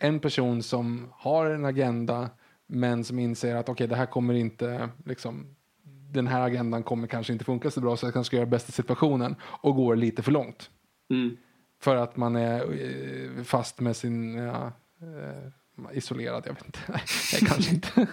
En 0.03 0.21
person 0.21 0.63
som 0.63 1.09
har 1.13 1.47
en 1.51 1.65
agenda 1.65 2.31
men 2.67 3.05
som 3.05 3.19
inser 3.19 3.57
att 3.57 3.69
okej 3.69 3.87
det 3.89 3.97
här 3.97 4.07
kommer 4.07 4.35
inte, 4.35 4.89
liksom, 5.05 5.57
den 6.13 6.27
här 6.27 6.41
agendan 6.41 6.83
kommer 6.83 7.07
kanske 7.09 7.33
inte 7.33 7.45
funka 7.45 7.71
så 7.71 7.81
bra 7.81 7.97
så 7.97 8.07
jag 8.07 8.13
kanske 8.13 8.29
ska 8.29 8.37
göra 8.37 8.47
bästa 8.47 8.73
situationen 8.73 9.37
och 9.43 9.75
går 9.77 9.97
lite 9.97 10.23
för 10.23 10.33
långt. 10.33 10.71
Mm. 11.11 11.37
För 11.83 11.97
att 11.97 12.17
man 12.17 12.37
är 12.37 12.61
eh, 13.39 13.43
fast 13.45 13.81
med 13.81 13.97
sin, 13.97 14.35
ja, 14.35 14.73
eh, 15.01 15.97
isolerad, 15.97 16.43
jag 16.47 16.53
vet 16.55 16.67
inte. 16.67 16.79
Nej, 16.89 17.01
kanske 17.49 17.75
inte. 17.75 17.89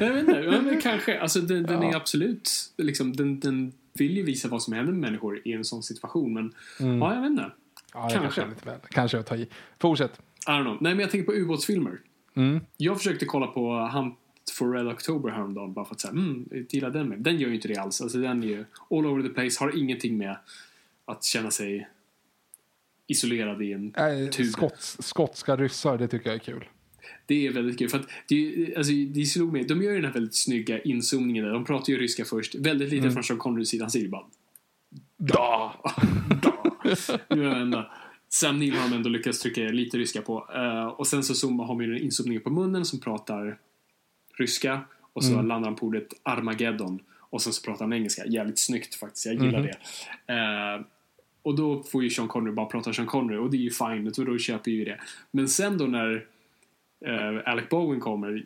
Jag 0.00 0.12
vet 0.12 0.28
inte, 0.28 0.40
ja, 0.40 0.60
men 0.62 0.80
kanske. 0.80 1.20
Alltså, 1.20 1.40
den, 1.40 1.62
den 1.62 1.82
är 1.82 1.90
Ja. 1.90 1.96
absolut, 1.96 2.50
liksom, 2.76 3.12
den, 3.16 3.40
den 3.40 3.72
vill 3.98 4.16
ju 4.16 4.22
visa 4.22 4.48
vad 4.48 4.62
som 4.62 4.72
händer 4.72 4.92
med 4.92 5.00
människor 5.00 5.40
i 5.44 5.52
en 5.52 5.64
sån 5.64 5.82
situation. 5.82 6.34
Men 6.34 6.54
Mm. 6.80 6.98
ja, 6.98 7.14
jag 7.14 7.20
vet 7.22 7.30
inte. 7.30 7.50
Ja, 7.94 8.00
Kanske. 8.00 8.18
kanske 8.18 8.42
är 8.42 8.48
lite 8.48 8.66
väl. 8.66 8.78
Kanske 8.90 9.16
jag 9.16 9.26
tar 9.26 9.36
i. 9.36 9.48
Fortsätt. 9.78 10.20
I 10.46 10.50
don't 10.50 10.62
know. 10.62 10.76
Nej, 10.80 10.94
men 10.94 11.00
jag 11.02 11.10
tänker 11.10 11.26
på 11.26 11.32
ubåtsfilmer. 11.34 12.00
Mm. 12.34 12.60
Jag 12.76 12.98
försökte 12.98 13.24
kolla 13.26 13.46
på 13.46 13.72
Hunt 13.92 14.18
for 14.58 14.72
Red 14.72 14.86
October 14.88 15.30
häromdagen 15.30 15.72
bara 15.72 15.84
för 15.84 15.94
att 15.94 16.00
säga, 16.00 16.12
mm, 16.12 16.48
jag 16.50 16.66
gillar 16.70 16.90
den 16.90 17.08
med. 17.08 17.18
Den 17.18 17.36
gör 17.38 17.48
ju 17.48 17.54
inte 17.54 17.68
det 17.68 17.76
alls. 17.76 18.00
Alltså 18.00 18.18
den 18.18 18.42
är 18.42 18.46
ju 18.46 18.64
all 18.90 19.06
over 19.06 19.22
the 19.22 19.28
place, 19.28 19.64
har 19.64 19.78
ingenting 19.78 20.18
med 20.18 20.36
att 21.04 21.24
känna 21.24 21.50
sig 21.50 21.88
isolerad 23.06 23.62
i 23.62 23.72
en 23.72 23.94
Äh, 23.94 24.30
tub. 24.30 24.46
skots, 24.46 24.96
skotska 25.02 25.56
ryssar, 25.56 25.98
det 25.98 26.08
tycker 26.08 26.26
jag 26.30 26.34
är 26.34 26.38
kul. 26.38 26.64
Det 27.26 27.46
är 27.46 27.52
väldigt 27.52 27.78
kul. 27.78 27.88
För 27.88 27.98
att 27.98 28.08
det, 28.28 28.34
är 28.72 28.78
alltså, 28.78 28.92
det 28.92 29.24
slog 29.24 29.52
mig, 29.52 29.64
de 29.64 29.82
gör 29.82 29.90
ju 29.90 29.96
den 29.96 30.04
här 30.04 30.12
väldigt 30.12 30.34
snygga 30.36 30.82
inzoomningen 30.82 31.44
där. 31.44 31.52
De 31.52 31.64
pratar 31.64 31.92
ju 31.92 31.98
ryska 31.98 32.24
först. 32.24 32.54
Väldigt 32.54 32.90
lite 32.92 33.10
från 33.10 33.24
Sean 33.24 33.38
Connerys 33.38 33.68
sida. 33.68 33.84
Han 33.84 33.90
säger 33.90 34.04
ju 34.04 34.10
bara 34.10 34.24
Da! 35.16 35.74
Nu 37.30 37.44
är 37.44 37.48
jag 37.48 37.60
ända. 37.60 37.90
Sam 38.34 38.58
Neill 38.58 38.74
har 38.74 38.88
de 38.88 38.96
ändå 38.96 39.08
lyckats 39.08 39.40
trycka 39.40 39.60
lite 39.60 39.98
ryska 39.98 40.22
på. 40.22 40.48
Eh, 40.54 40.86
och 40.86 41.06
sen 41.06 41.22
så 41.22 41.34
zoom, 41.34 41.58
har 41.58 41.76
vi 41.76 41.84
en 41.84 41.98
inzoomning 41.98 42.40
på 42.40 42.50
munnen 42.50 42.84
som 42.84 43.00
pratar 43.00 43.58
ryska. 44.38 44.80
Och 45.12 45.24
så 45.24 45.42
landar 45.42 45.68
han 45.68 45.76
på 45.76 45.86
ordet 45.86 46.08
Armageddon. 46.22 46.98
Och 47.18 47.42
sen 47.42 47.52
så 47.52 47.62
pratar 47.62 47.84
han 47.84 47.92
engelska. 47.92 48.26
Jävligt 48.26 48.58
snyggt 48.58 48.94
faktiskt. 48.94 49.26
Jag 49.26 49.34
gillar 49.34 49.62
det. 49.62 49.76
Eh, 50.34 50.86
och 51.42 51.56
då 51.56 51.82
får 51.82 52.02
ju 52.02 52.10
Sean 52.10 52.28
Connery 52.28 52.52
bara 52.52 52.66
prata 52.66 52.92
Sean 52.92 53.06
Connery. 53.06 53.38
Och 53.38 53.50
det 53.50 53.56
är 53.56 53.58
ju 53.58 53.70
fine. 53.70 54.12
Då 54.16 54.38
köper 54.38 54.70
ju 54.70 54.84
det. 54.84 55.00
Men 55.30 55.48
sen 55.48 55.78
då 55.78 55.84
när 55.84 56.26
eh, 57.06 57.52
Alec 57.52 57.68
Bowen 57.68 58.00
kommer 58.00 58.44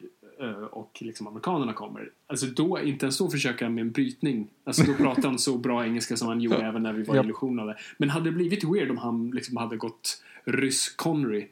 och 0.71 0.99
liksom 1.01 1.27
amerikanerna 1.27 1.73
kommer. 1.73 2.11
Alltså 2.27 2.47
då, 2.47 2.81
inte 2.81 3.07
ens 3.07 3.19
då 3.19 3.31
försöker 3.31 3.65
han 3.65 3.75
med 3.75 3.83
en 3.83 3.91
brytning. 3.93 4.49
Alltså 4.65 4.83
då 4.83 4.95
pratar 4.95 5.23
han 5.23 5.39
så 5.39 5.59
bra 5.59 5.85
engelska 5.85 6.17
som 6.17 6.29
han 6.29 6.41
gjorde 6.41 6.57
även 6.65 6.83
när 6.83 6.93
vi 6.93 7.03
var 7.03 7.15
Japp. 7.15 7.25
illusionade. 7.25 7.77
Men 7.99 8.11
hade 8.11 8.25
det 8.25 8.33
blivit 8.33 8.65
weird 8.65 8.91
om 8.91 8.99
han 8.99 9.31
liksom 9.31 9.57
hade 9.57 9.77
gått 9.77 10.23
rysk 10.45 10.97
Connery? 10.97 11.47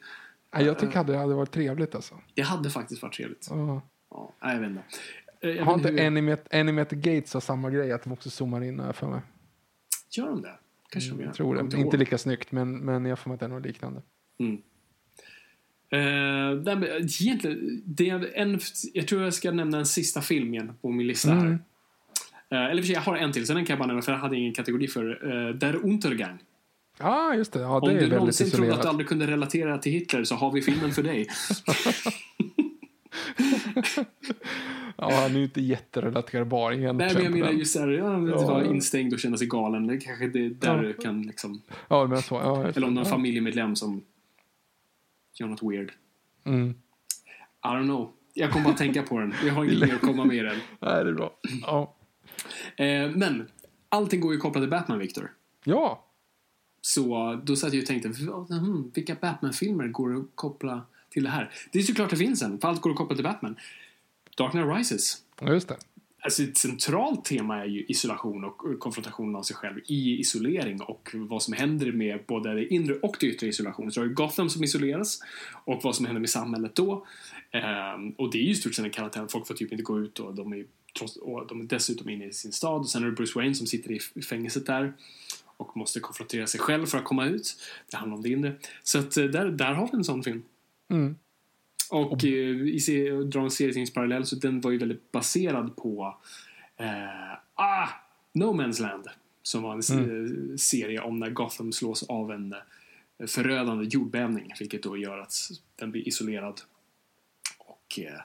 Nej, 0.55 0.65
jag 0.67 0.79
tycker 0.79 0.99
att 1.01 1.07
det 1.07 1.17
hade 1.17 1.35
varit 1.35 1.51
trevligt 1.51 1.95
alltså. 1.95 2.15
Det 2.35 2.43
hade 2.43 2.71
faktiskt 2.71 3.03
varit 3.03 3.15
trevligt. 3.15 3.47
Ja. 3.51 3.83
Ja, 4.11 4.33
jag 4.53 4.61
vet 4.61 4.71
inte. 4.71 4.83
Eh, 5.41 5.51
Jag 5.51 5.65
Har 5.65 5.75
inte 5.75 5.89
hur- 5.91 6.07
Animate, 6.07 6.59
Animated 6.61 7.03
Gates 7.03 7.35
har 7.35 7.41
samma 7.41 7.71
grej, 7.71 7.93
att 7.93 8.03
de 8.05 8.13
också 8.13 8.31
zoomar 8.31 8.65
in 8.65 8.81
här 8.81 8.93
för 8.93 9.07
mig. 9.09 9.21
Gör 10.11 10.27
de 10.27 10.43
det? 10.43 10.55
Kanske 10.91 11.11
de 11.11 11.19
gör. 11.21 11.27
Jag 11.27 11.35
tror 11.35 11.55
det. 11.55 11.77
Inte 11.77 11.97
lika 11.97 12.19
snyggt, 12.19 12.53
men, 12.53 12.79
men 12.79 13.05
jag 13.05 13.19
får 13.19 13.31
mig 13.31 13.35
att 13.35 13.41
det 13.41 13.47
är 13.47 13.51
något 13.51 13.67
liknande. 13.67 14.03
Mm. 14.39 14.63
Eh, 15.91 15.99
nej, 16.65 16.77
men 16.77 16.85
egentligen, 16.85 17.83
det 17.85 18.11
är 18.11 18.31
en, 18.37 18.61
jag 18.93 19.09
tror 19.09 19.23
jag 19.23 19.35
ska 19.35 19.51
nämna 19.51 19.79
en 19.79 19.87
sista 19.87 20.21
film 20.21 20.55
igen 20.55 20.73
på 20.83 20.91
min 20.91 21.07
lista 21.07 21.31
här. 21.31 21.47
Mm. 21.47 21.59
Eh, 22.51 22.65
eller 22.65 22.83
för 22.83 22.87
sig, 22.87 22.95
jag 22.95 23.01
har 23.03 23.17
en 23.17 23.33
till, 23.33 23.47
så 23.47 23.55
den 23.55 23.65
kan 23.65 23.75
jag 23.75 23.79
bara 23.79 23.87
nämna 23.87 24.03
för 24.03 24.13
jag 24.13 24.19
hade 24.19 24.37
ingen 24.37 24.55
kategori 24.55 24.89
för. 24.89 25.33
Uh, 25.33 25.55
Der 25.55 25.77
Untergang. 25.85 26.39
Ja, 26.99 27.07
ah, 27.09 27.35
just 27.35 27.53
det. 27.53 27.61
Ja, 27.61 27.81
Om 27.81 27.89
det 27.89 27.95
är 27.95 28.01
du 28.01 28.17
någonsin 28.17 28.51
trodde 28.51 28.75
att 28.75 28.83
du 28.83 28.89
aldrig 28.89 29.09
kunde 29.09 29.27
relatera 29.27 29.79
till 29.79 29.93
Hitler 29.93 30.25
så 30.25 30.35
har 30.35 30.53
vi 30.53 30.63
filmen 30.63 30.93
för 30.93 31.03
dig. 31.03 31.27
Ja, 34.99 35.11
han 35.15 35.31
är 35.35 35.39
ju 35.39 35.43
inte 35.45 35.61
jätterelaterbar 35.61 36.73
egentligen. 36.73 36.97
Nej, 36.97 37.15
men 37.15 37.23
jag 37.25 37.33
menar 37.33 37.47
men- 37.47 37.59
just 37.59 37.73
såhär, 37.73 37.89
ja, 37.89 38.17
att 38.17 38.29
Ja. 38.29 38.47
vara 38.47 38.65
instängd 38.67 39.13
och 39.13 39.19
känna 39.19 39.37
sig 39.37 39.47
galen. 39.47 39.87
Det 39.87 39.97
kanske 39.97 40.27
det 40.29 40.45
är 40.47 40.51
där 40.51 40.77
Ja. 40.77 40.83
du 40.83 40.93
kan 40.93 41.23
liksom... 41.23 41.63
Ja, 41.89 42.07
men 42.07 42.23
så. 42.23 42.35
Ja, 42.35 42.65
Eller 42.69 42.87
om 42.87 42.95
det. 42.95 43.01
har 43.01 43.05
en 43.05 43.11
familjemedlem 43.11 43.77
som 43.77 44.03
gör 45.41 45.49
något 45.49 45.63
weird. 45.63 45.93
Mm. 46.45 46.71
I 47.65 47.69
don't 47.69 47.85
know. 47.85 48.13
Jag 48.35 48.53
kommer 48.53 48.65
bara 48.65 48.75
tänka 48.75 49.03
på 49.03 49.19
den. 49.19 49.35
Jag 49.47 49.55
har 49.55 49.65
inget 49.65 49.81
mer 49.81 49.95
att 49.95 50.01
komma 50.01 50.25
med 50.25 50.45
den. 50.45 50.57
Nej, 50.81 51.05
det 51.05 51.11
är 51.11 51.15
bra. 51.15 51.39
Ja. 51.63 51.95
Eh, 52.77 53.11
men, 53.11 53.49
allting 53.89 54.21
går 54.21 54.33
ju 54.33 54.39
kopplat 54.39 54.63
till 54.63 54.71
Batman, 54.71 54.99
Victor. 54.99 55.33
ja. 55.65 56.03
Så 56.81 57.35
då 57.45 57.57
satt 57.57 57.73
jag 57.73 57.81
och 57.81 57.87
tänkte, 57.87 58.09
hmm, 58.09 58.91
vilka 58.95 59.15
Batman-filmer 59.15 59.89
går 59.89 60.17
att 60.17 60.27
koppla 60.35 60.83
till 61.11 61.25
det 61.25 61.31
här? 61.31 61.51
Det 61.73 61.79
är 61.79 61.83
såklart 61.83 62.11
det 62.11 62.17
finns 62.17 62.43
en, 62.43 62.59
för 62.59 62.69
allt 62.69 62.81
går 62.81 62.91
att 62.91 62.97
koppla 62.97 63.15
till 63.17 63.25
Batman. 63.25 63.57
Dark 64.37 64.51
Knight 64.51 64.77
Rises. 64.77 65.23
Ja, 65.41 65.53
just 65.53 65.69
det. 65.69 65.77
Alltså 66.27 66.43
ett 66.43 66.57
centralt 66.57 67.25
tema 67.25 67.57
är 67.63 67.67
ju 67.67 67.85
isolation 67.89 68.45
och 68.45 68.81
konfrontationen 68.81 69.37
av 69.37 69.43
sig 69.43 69.57
själv 69.57 69.79
i 69.87 70.19
isolering 70.19 70.81
och 70.81 71.11
vad 71.15 71.43
som 71.43 71.55
händer 71.55 71.93
med 71.93 72.21
både 72.27 72.55
det 72.55 72.75
inre 72.75 72.95
och 72.95 73.17
det 73.21 73.27
yttre 73.27 73.47
isolationen. 73.47 73.93
Så 73.93 74.01
har 74.01 74.07
ju 74.07 74.15
Gotham 74.15 74.51
som 74.51 74.65
isoleras 74.65 75.21
och 75.65 75.81
vad 75.83 75.97
som 75.97 76.07
händer 76.07 76.21
med 76.21 76.31
samhället 76.31 76.75
då. 76.75 77.07
Um, 77.97 78.11
och 78.11 78.33
det 78.33 78.39
är 78.39 78.43
ju 78.43 78.51
i 78.51 78.55
stort 78.55 78.75
sett 78.75 78.85
en 78.85 78.91
karantän. 78.91 79.29
Folk 79.29 79.47
får 79.47 79.55
typ 79.55 79.73
inte 79.73 79.85
gå 79.85 80.01
ut 80.01 80.19
och 80.19 80.35
de 80.35 80.53
är, 80.53 80.65
trots, 80.99 81.17
och 81.17 81.47
de 81.47 81.61
är 81.61 81.65
dessutom 81.65 82.09
inne 82.09 82.27
i 82.27 82.33
sin 82.33 82.53
stad. 82.53 82.81
Och 82.81 82.89
sen 82.89 83.03
är 83.03 83.07
det 83.07 83.13
Bruce 83.13 83.33
Wayne 83.39 83.55
som 83.55 83.67
sitter 83.67 83.93
i 84.19 84.23
fängelset 84.23 84.67
där 84.67 84.93
och 85.57 85.77
måste 85.77 86.01
konfrontera 86.01 86.47
sig 86.47 86.61
själv 86.61 86.87
för 86.87 86.99
att 86.99 87.05
komma 87.05 87.27
ut. 87.27 87.57
Det 87.91 87.97
handlar 87.97 88.17
om 88.17 88.23
det 88.23 88.29
inre. 88.29 88.57
Så 88.83 88.99
att 88.99 89.17
eh, 89.17 89.25
där, 89.25 89.51
där 89.51 89.73
har 89.73 89.89
vi 89.93 89.97
en 89.97 90.05
sån 90.05 90.23
film. 90.23 90.43
Mm. 90.91 91.17
Och 91.91 92.25
eh, 92.25 92.31
i 92.69 92.81
se- 92.81 93.11
dra 93.11 93.41
en 93.41 93.51
serietidningsparallell 93.51 94.27
så 94.27 94.37
den 94.37 94.61
var 94.61 94.71
ju 94.71 94.79
väldigt 94.79 95.13
baserad 95.13 95.77
på 95.77 96.17
eh, 96.77 97.33
ah, 97.55 97.89
No 98.33 98.45
Man's 98.63 98.83
Land. 98.83 99.07
Som 99.43 99.63
var 99.63 99.73
en 99.93 99.99
Mm. 100.05 100.59
serie 100.59 101.01
om 101.01 101.19
när 101.19 101.31
Gotham 101.31 101.73
slås 101.73 102.03
av 102.03 102.33
en 102.33 102.53
eh, 103.19 103.27
förödande 103.27 103.85
jordbävning. 103.85 104.53
Vilket 104.59 104.83
då 104.83 104.97
gör 104.97 105.19
att 105.19 105.35
den 105.77 105.91
blir 105.93 106.09
isolerad. 106.09 106.61
Och 107.59 107.99
eh, 107.99 108.21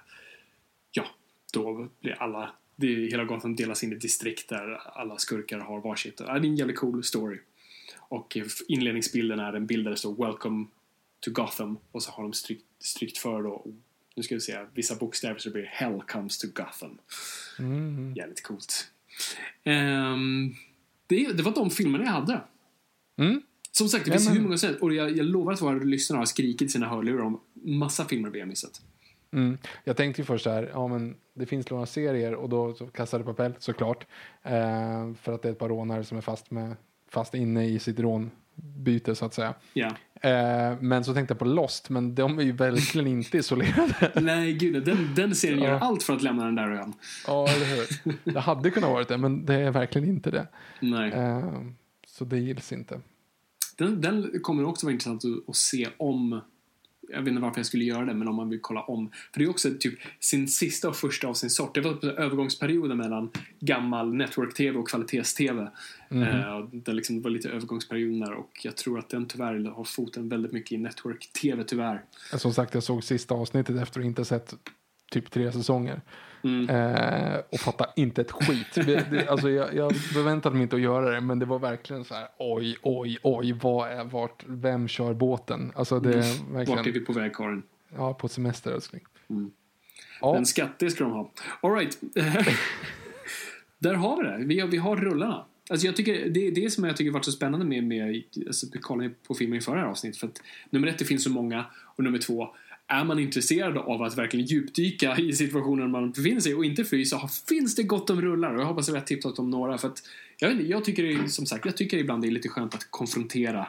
ja, 0.91 1.05
då 1.53 1.89
blir 2.01 2.21
alla 2.21 2.51
det, 2.75 2.88
hela 2.88 3.23
Gotham 3.23 3.55
delas 3.55 3.83
in 3.83 3.91
i 3.93 3.95
distrikt 3.95 4.49
där 4.49 4.81
alla 4.97 5.17
skurkar 5.17 5.59
har 5.59 5.81
varsitt. 5.81 6.17
Det 6.17 6.23
är 6.23 6.35
en 6.35 6.55
jävligt 6.55 6.77
cool 6.79 7.03
story. 7.03 7.39
Och 7.99 8.38
eh, 8.38 8.45
inledningsbilden 8.67 9.39
är 9.39 9.53
en 9.53 9.65
bild 9.67 9.85
där 9.85 9.91
det 9.91 9.97
står 9.97 10.25
Welcome 10.25 10.65
to 11.19 11.31
Gotham 11.31 11.77
och 11.91 12.03
så 12.03 12.11
har 12.11 12.23
de 12.23 12.33
strykt, 12.33 12.65
strykt 12.82 13.18
för 13.18 13.44
då, 13.44 13.66
nu 14.16 14.24
ska 14.24 14.36
vi 14.36 14.41
se, 14.41 14.66
vissa 14.74 14.95
bokstäver 14.95 15.40
så 15.40 15.49
det 15.49 15.53
blir 15.53 15.66
Hell 15.66 16.02
comes 16.08 16.38
to 16.38 16.48
Gotham. 16.48 16.98
Jävligt 18.16 18.44
coolt. 18.44 18.88
Ehm, 19.64 20.53
det, 21.08 21.34
det 21.34 21.44
var 21.44 21.56
de 21.56 21.70
filmerna 21.70 22.03
jag 22.03 22.12
hade. 22.12 22.41
Mm. 23.18 23.41
Som 23.72 23.88
sagt, 23.90 24.06
det 24.06 24.12
finns 24.12 24.24
Ja, 24.24 24.30
men- 24.30 24.38
hur 24.38 24.44
många 24.44 24.58
sätt 24.58 24.82
och 24.82 24.94
jag, 24.94 25.18
jag 25.18 25.26
lovar 25.26 25.53
att 25.53 25.62
våra 25.62 25.74
lyssnare 25.74 26.20
har 26.20 26.26
skrikit 26.26 26.72
sina 26.72 26.88
hörlurar 26.90 27.24
om 27.24 27.41
massa 27.53 28.06
filmer 28.06 28.30
vi 28.30 28.40
har 28.40 28.48
missat. 28.48 28.82
Mm. 29.34 29.58
Jag 29.84 29.98
tänkte 29.98 30.22
ju 30.22 30.26
först 30.26 30.44
så 30.44 30.49
här, 30.49 30.70
ja 30.74 30.88
men 30.88 31.16
det 31.34 31.45
finns 31.45 31.70
några 31.70 31.86
serier 31.86 32.36
och 32.36 32.49
då 32.49 32.74
så 32.74 32.88
kastade 32.88 33.24
papel 33.24 33.53
såklart. 33.60 34.08
Eh, 34.44 35.14
för 35.22 35.34
att 35.34 35.41
det 35.41 35.48
är 35.48 35.52
ett 35.52 35.60
par 35.60 35.70
rånare 35.70 36.03
som 36.03 36.18
är 36.18 36.22
fast, 36.22 36.52
med, 36.52 36.76
fast 37.10 37.34
inne 37.34 37.68
i 37.68 37.80
sitt 37.80 37.99
rånbyte 38.63 39.15
så 39.15 39.25
att 39.25 39.33
säga. 39.33 39.53
Ja. 39.73 39.88
Eh, 40.21 40.77
men 40.79 41.03
så 41.03 41.13
tänkte 41.13 41.31
jag 41.31 41.39
på 41.39 41.45
Lost, 41.45 41.89
men 41.89 42.15
de 42.15 42.39
är 42.39 42.43
ju 42.43 42.51
verkligen 42.51 43.07
inte 43.07 43.38
isolerade. 43.38 44.11
Nej, 44.21 44.53
gud, 44.53 44.85
den, 44.85 45.13
den 45.15 45.35
serien 45.35 45.59
gör 45.59 45.69
Ja. 45.71 45.79
allt 45.79 46.03
för 46.03 46.13
att 46.15 46.21
lämna 46.21 46.45
den 46.45 46.55
där 46.55 46.71
ön. 46.71 46.93
ja, 47.27 47.47
eller 47.49 47.65
hur? 47.65 47.88
Det 48.33 48.39
hade 48.39 48.69
kunnat 48.71 48.89
vara 48.89 49.03
det, 49.03 49.17
men 49.17 49.45
det 49.45 49.53
är 49.55 49.71
verkligen 49.71 50.09
inte 50.09 50.31
det. 50.31 50.47
Nej. 50.79 51.11
Eh, 51.11 51.61
så 52.07 52.25
det 52.25 52.39
gills 52.39 52.71
inte. 52.71 53.01
Den, 53.77 54.01
den 54.01 54.31
kommer 54.41 54.65
också 54.65 54.85
vara 54.85 54.93
intressant 54.93 55.25
att, 55.25 55.49
att 55.49 55.55
se 55.55 55.88
om 55.97 56.41
jag 57.11 57.21
vet 57.21 57.27
inte 57.27 57.41
varför 57.41 57.59
jag 57.59 57.65
skulle 57.65 57.83
göra 57.83 58.05
det, 58.05 58.13
men 58.13 58.27
om 58.27 58.35
man 58.35 58.49
vill 58.49 58.59
kolla 58.61 58.81
om. 58.81 59.11
För 59.33 59.39
det 59.39 59.45
är 59.45 59.49
också 59.49 59.69
typ 59.79 59.99
sin 60.19 60.47
sista 60.47 60.89
och 60.89 60.95
första 60.95 61.27
av 61.27 61.33
sin 61.33 61.49
sort. 61.49 61.75
Det 61.75 61.81
var 61.81 62.05
övergångsperioden 62.05 62.97
mellan 62.97 63.29
gammal 63.59 64.13
network-tv 64.13 64.79
och 64.79 64.89
kvalitets-tv. 64.89 65.61
Eh, 66.09 66.67
det 66.71 66.93
liksom 66.93 67.21
var 67.21 67.31
lite 67.31 67.49
övergångsperiod 67.49 68.21
där 68.21 68.33
och 68.33 68.59
jag 68.63 68.77
tror 68.77 68.99
att 68.99 69.09
den 69.09 69.25
tyvärr 69.25 69.69
har 69.69 69.83
foten 69.83 70.29
väldigt 70.29 70.51
mycket 70.51 70.71
i 70.71 70.77
network-tv 70.77 71.63
tyvärr. 71.63 72.03
Som 72.38 72.53
sagt, 72.53 72.73
jag 72.73 72.83
såg 72.83 73.03
sista 73.03 73.35
avsnittet 73.35 73.81
efter 73.81 73.99
att 73.99 74.05
inte 74.05 74.25
sett 74.25 74.55
typ 75.11 75.31
tre 75.31 75.51
säsonger. 75.51 76.01
Eh, 76.69 77.39
och 77.49 77.59
fattar 77.59 77.88
inte 77.95 78.22
ett 78.22 78.31
skit. 78.31 78.68
Det, 78.76 79.11
det, 79.11 79.27
alltså 79.27 79.49
jag, 79.49 79.76
jag 79.76 79.95
förväntade 79.95 80.55
mig 80.55 80.63
inte 80.63 80.76
att 80.76 80.81
göra 80.81 81.11
det, 81.11 81.22
men 81.22 81.39
det 81.39 81.45
var 81.45 81.59
verkligen 81.59 82.03
så 82.03 82.13
här, 82.13 82.27
oj, 82.38 82.77
oj, 82.81 83.18
oj, 83.23 83.53
vad 83.61 83.91
är, 83.91 84.03
vart, 84.03 84.43
vem 84.47 84.88
kör 84.88 85.13
båten? 85.13 85.72
Alltså 85.76 85.99
det 85.99 86.13
är 86.13 86.15
Vart 86.53 86.69
är 86.69 86.73
vi 86.73 86.76
verkligen, 86.76 87.05
på 87.05 87.13
väg, 87.13 87.35
Karin? 87.35 87.63
ja, 87.95 88.13
på 88.13 88.27
semester 88.27 88.72
älskling. 88.72 89.01
Ja, 90.22 90.38
En 90.38 90.45
skatt, 90.45 90.80
det 90.80 90.89
ska 90.89 91.03
de 91.03 91.13
ha. 91.13 91.31
All 91.61 91.72
right. 91.73 91.97
Där 93.80 93.93
har 93.93 94.18
vi 94.18 94.23
det. 94.23 94.45
Vi 94.47 94.59
har, 94.59 94.68
vi 94.68 94.77
har 94.77 94.95
rullarna. 94.95 95.45
Alltså 95.69 95.85
jag 95.85 95.95
tycker, 95.95 96.30
det 96.30 96.47
är 96.47 96.51
det 96.51 96.69
som 96.69 96.84
jag 96.84 96.97
tycker 96.97 97.11
varit 97.11 97.26
så 97.26 97.31
spännande 97.31 97.65
med, 97.65 97.84
med 97.84 98.23
alltså, 98.47 98.68
vi 98.73 98.80
kollade 98.80 99.09
på 99.27 99.34
filmen 99.34 99.57
i 99.57 99.61
förra 99.61 99.88
avsnittet. 99.89 100.19
För 100.19 100.27
att 100.27 100.41
nummer 100.69 100.88
ett, 100.88 100.97
det 100.97 101.05
finns 101.05 101.23
så 101.23 101.30
många. 101.30 101.65
Och 101.95 102.03
nummer 102.03 102.18
två, 102.18 102.55
är 102.91 103.03
man 103.03 103.19
intresserad 103.19 103.77
av 103.77 104.01
att 104.03 104.18
verkligen 104.18 104.45
djupdyka 104.45 105.18
i 105.18 105.34
situationen 105.34 105.91
man 105.91 106.11
befinner 106.11 106.41
sig 106.41 106.51
i 106.51 106.55
och 106.55 106.65
inte 106.65 106.84
fly 106.84 107.05
så 107.05 107.30
finns 107.49 107.76
det 107.76 107.84
gott 107.84 108.09
om 108.09 108.22
rullar. 108.22 108.53
Och 108.55 108.61
jag 108.61 108.65
hoppas 108.65 108.89
att 108.89 108.95
vi 108.95 108.99
har 108.99 109.05
tipsat 109.05 109.39
om 109.39 109.49
några. 109.49 109.77
För 109.77 109.88
att, 109.88 109.99
jag, 110.39 110.49
vet 110.49 110.57
inte, 110.59 110.72
jag 110.72 110.84
tycker 110.85 111.03
det 111.03 111.30
som 111.30 111.45
sagt, 111.45 111.65
jag 111.65 111.77
tycker 111.77 111.97
ibland 111.97 112.22
det 112.23 112.27
är 112.27 112.31
lite 112.31 112.49
skönt 112.49 112.76
att 112.76 112.88
konfrontera 112.91 113.68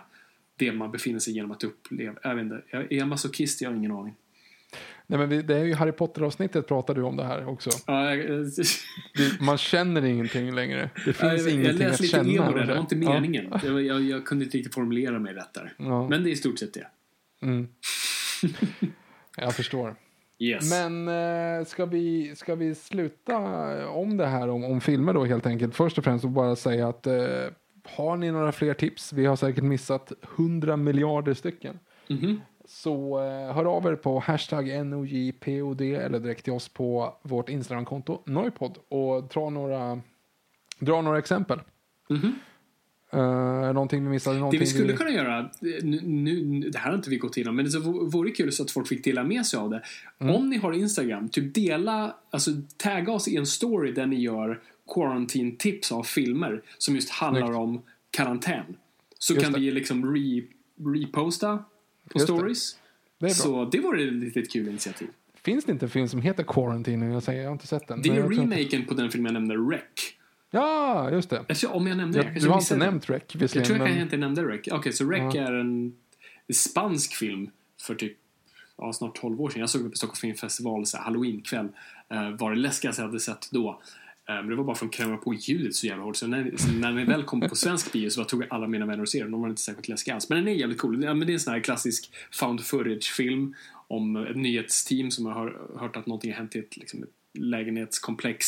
det 0.56 0.72
man 0.72 0.90
befinner 0.90 1.18
sig 1.18 1.34
genom 1.34 1.50
att 1.52 1.64
uppleva. 1.64 2.14
Jag 2.22 2.34
vet 2.34 2.42
inte, 2.42 2.62
jag, 2.70 2.92
är 2.92 2.96
jag 2.98 3.08
masochist? 3.08 3.60
Jag 3.60 3.70
har 3.70 3.76
ingen 3.76 3.92
aning. 3.92 4.14
nej, 5.06 5.18
men 5.18 5.46
det 5.46 5.56
är 5.56 5.64
ju 5.64 5.74
Harry 5.74 5.92
Potter-avsnittet 5.92 6.68
pratade 6.68 7.00
du 7.00 7.04
om 7.04 7.16
det 7.16 7.24
här 7.24 7.46
också. 7.48 7.70
Ja, 7.86 8.14
jag, 8.14 8.46
Det, 9.16 9.40
man 9.40 9.58
känner 9.58 10.04
ingenting 10.04 10.54
längre. 10.54 10.90
Det 10.94 11.02
finns 11.02 11.18
jag, 11.20 11.38
jag 11.38 11.50
ingenting 11.50 11.78
läste 11.78 11.86
att 11.94 12.00
lite 12.00 12.16
känna. 12.16 12.32
emo 12.46 12.52
där, 12.58 12.66
det 12.66 12.74
var 12.74 12.80
inte 12.80 12.94
Ja. 12.96 13.12
meningen. 13.20 13.52
Jag, 13.64 13.82
jag, 13.82 14.02
jag 14.02 14.24
kunde 14.24 14.44
inte 14.44 14.56
riktigt 14.58 14.74
formulera 14.74 15.18
mig 15.18 15.34
rätt 15.34 15.54
där. 15.54 15.74
Ja. 15.76 16.08
Men 16.08 16.24
det 16.24 16.30
är 16.30 16.32
i 16.32 16.36
stort 16.36 16.58
sett 16.58 16.74
det. 16.74 16.86
Jag 19.36 19.54
förstår. 19.54 19.96
Yes. 20.38 20.70
Men 20.70 21.08
eh, 21.08 21.64
ska, 21.64 21.86
vi, 21.86 22.36
ska 22.36 22.54
vi 22.54 22.74
sluta 22.74 23.36
om 23.88 24.16
det 24.16 24.26
här 24.26 24.48
om, 24.48 24.64
om 24.64 24.80
filmer 24.80 25.14
då 25.14 25.24
helt 25.24 25.46
enkelt? 25.46 25.74
Först 25.74 25.98
och 25.98 26.04
främst 26.04 26.24
och 26.24 26.30
bara 26.30 26.56
säga 26.56 26.88
att 26.88 27.06
eh, 27.06 27.14
har 27.84 28.16
ni 28.16 28.30
några 28.30 28.52
fler 28.52 28.74
tips? 28.74 29.12
Vi 29.12 29.26
har 29.26 29.36
säkert 29.36 29.64
missat 29.64 30.12
100 30.36 30.76
miljarder 30.76 31.34
stycken. 31.34 31.78
Mhm. 32.08 32.40
Så 32.64 33.20
eh, 33.20 33.54
hör 33.54 33.64
av 33.64 33.86
er 33.86 33.96
på 33.96 34.18
hashtag 34.18 34.86
NOJPOD 34.86 35.80
eller 35.80 36.18
direkt 36.18 36.44
till 36.44 36.52
oss 36.52 36.68
på 36.68 37.14
vårt 37.22 37.48
Instagramkonto 37.48 38.22
Noipod 38.26 38.78
och 38.88 39.22
dra 39.24 39.50
några, 39.50 40.00
dra 40.78 41.02
några 41.02 41.18
exempel. 41.18 41.60
Eh, 43.12 43.72
någonting 43.72 44.04
vi 44.04 44.10
missade? 44.10 44.34
Mhm. 44.34 44.38
Det 44.38 44.40
Någonting 44.40 44.60
vi 44.60 44.66
skulle 44.66 44.92
kunna 44.92 45.10
göra, 45.10 45.50
nu, 45.60 46.00
nu, 46.02 46.60
det 46.70 46.78
här 46.78 46.90
har 46.90 46.96
inte 46.96 47.10
vi 47.10 47.16
gått 47.16 47.36
igenom, 47.36 47.56
men 47.56 47.70
det 47.70 47.78
vore 47.78 48.30
kul 48.30 48.52
så 48.52 48.62
att 48.62 48.70
folk 48.70 48.88
fick 48.88 49.04
dela 49.04 49.24
med 49.24 49.46
sig 49.46 49.58
av 49.58 49.70
det. 49.70 49.82
Mm. 50.20 50.34
Om 50.34 50.50
ni 50.50 50.56
har 50.56 50.72
Instagram, 50.72 51.28
typ 51.28 51.54
dela, 51.54 52.16
alltså 52.30 52.50
tagga 52.76 53.12
oss 53.12 53.28
i 53.28 53.36
en 53.36 53.46
story 53.46 53.92
där 53.92 54.06
ni 54.06 54.20
gör 54.20 54.60
quarantine-tips 54.94 55.92
av 55.92 56.02
filmer 56.02 56.62
som 56.78 56.94
just 56.94 57.10
handlar 57.10 57.46
Snyggt. 57.46 57.56
om 57.58 57.82
karantän. 58.10 58.64
Så 59.18 59.32
Just 59.34 59.44
kan 59.44 59.52
det. 59.52 59.60
vi 59.60 59.70
liksom 59.70 60.14
re, 60.14 60.42
reposta 60.94 61.56
på 61.56 62.18
Just 62.18 62.26
det. 62.26 62.32
stories. 62.34 62.76
Det 63.18 63.26
bra. 63.26 63.34
Så 63.34 63.64
det 63.64 63.80
vore 63.80 64.02
ett 64.04 64.12
litet 64.12 64.50
kul 64.52 64.68
initiativ. 64.68 65.08
Finns 65.34 65.64
det 65.64 65.72
inte 65.72 65.86
en 65.86 65.90
film 65.90 66.08
som 66.08 66.20
heter 66.22 66.42
Quarantine? 66.44 67.06
Jag, 67.12 67.22
säger, 67.22 67.40
jag 67.42 67.48
har 67.48 67.52
inte 67.52 67.66
sett 67.66 67.88
den. 67.88 68.02
Det 68.02 68.08
är 68.08 68.28
remaken 68.28 68.84
på 68.84 68.94
den 68.94 69.10
filmen 69.10 69.34
jag 69.34 69.42
nämnde, 69.42 69.76
Rec. 69.76 69.82
Ja, 70.54 71.10
just 71.10 71.30
det. 71.30 71.44
Jag 71.48 71.56
tror, 71.56 71.72
om 71.72 71.86
jag 71.86 71.96
nämnde 71.96 72.18
Ja, 72.18 72.24
det. 72.24 72.30
jag 72.32 72.42
du 72.42 72.48
har 72.48 72.58
inte 72.60 72.74
det. 72.74 72.78
nämnt 72.78 73.10
Rec 73.10 73.22
Jag 73.32 73.50
tror 73.50 73.62
jag 73.62 73.68
men... 73.70 73.78
kanske 73.78 74.02
inte 74.02 74.16
nämnde 74.16 74.42
Rec. 74.42 74.68
Okej, 74.72 74.92
så 74.92 75.10
Rec 75.10 75.34
är 75.34 75.52
en 75.52 75.92
spansk 76.54 77.14
film 77.14 77.50
för 77.82 77.94
typ 77.94 78.16
ja, 78.78 78.92
snart 78.92 79.20
12 79.20 79.40
år 79.40 79.50
sedan. 79.50 79.60
Jag 79.60 79.70
såg 79.70 79.84
det 79.84 79.90
på 79.90 79.96
Stockholm 79.96 80.16
Filmfestival, 80.20 80.86
så 80.86 80.98
halloweenkväll. 80.98 81.68
Uh, 82.14 82.30
var 82.38 82.50
det 82.50 82.56
läskigaste 82.56 83.02
jag 83.02 83.06
hade 83.08 83.20
sett 83.20 83.48
då. 83.50 83.80
Eh, 84.28 84.34
Men 84.34 84.48
det 84.48 84.54
var 84.54 84.64
bara 84.64 84.76
för 84.76 84.86
att 84.86 84.92
kräma 84.92 85.16
på 85.16 85.34
ljudet 85.34 85.74
så 85.74 85.86
jävla 85.86 86.04
hårt. 86.04 86.16
Så 86.16 86.26
när, 86.26 86.52
så 86.56 86.72
när 86.72 86.92
den 86.92 87.06
väl 87.06 87.22
kom 87.22 87.40
på 87.40 87.54
svensk 87.56 87.92
bio 87.92 88.10
så 88.10 88.24
tog 88.24 88.44
alla 88.50 88.66
mina 88.68 88.86
vänner 88.86 89.02
och 89.02 89.08
se 89.08 89.22
den. 89.22 89.30
De 89.30 89.40
var 89.42 89.48
inte 89.48 89.62
särskilt 89.62 89.88
läskiga 89.88 90.14
alls. 90.14 90.28
Men 90.28 90.38
den 90.38 90.48
är 90.48 90.52
jävligt 90.52 90.78
cool. 90.78 91.04
Ja, 91.04 91.14
men 91.14 91.26
det 91.26 91.32
är 91.32 91.34
en 91.34 91.40
sån 91.40 91.52
här 91.52 91.60
klassisk 91.60 92.10
found 92.32 92.64
footage-film 92.64 93.54
om 93.88 94.16
ett 94.16 94.36
nyhetsteam 94.36 95.10
som 95.10 95.26
har 95.26 95.34
hör- 95.34 95.78
hört 95.80 95.96
att 95.96 96.06
någonting 96.06 96.30
har 96.30 96.38
hänt 96.38 96.56
i 96.56 96.58
ett, 96.58 96.76
liksom, 96.76 97.02
ett 97.02 97.08
lägenhetskomplex. 97.38 98.46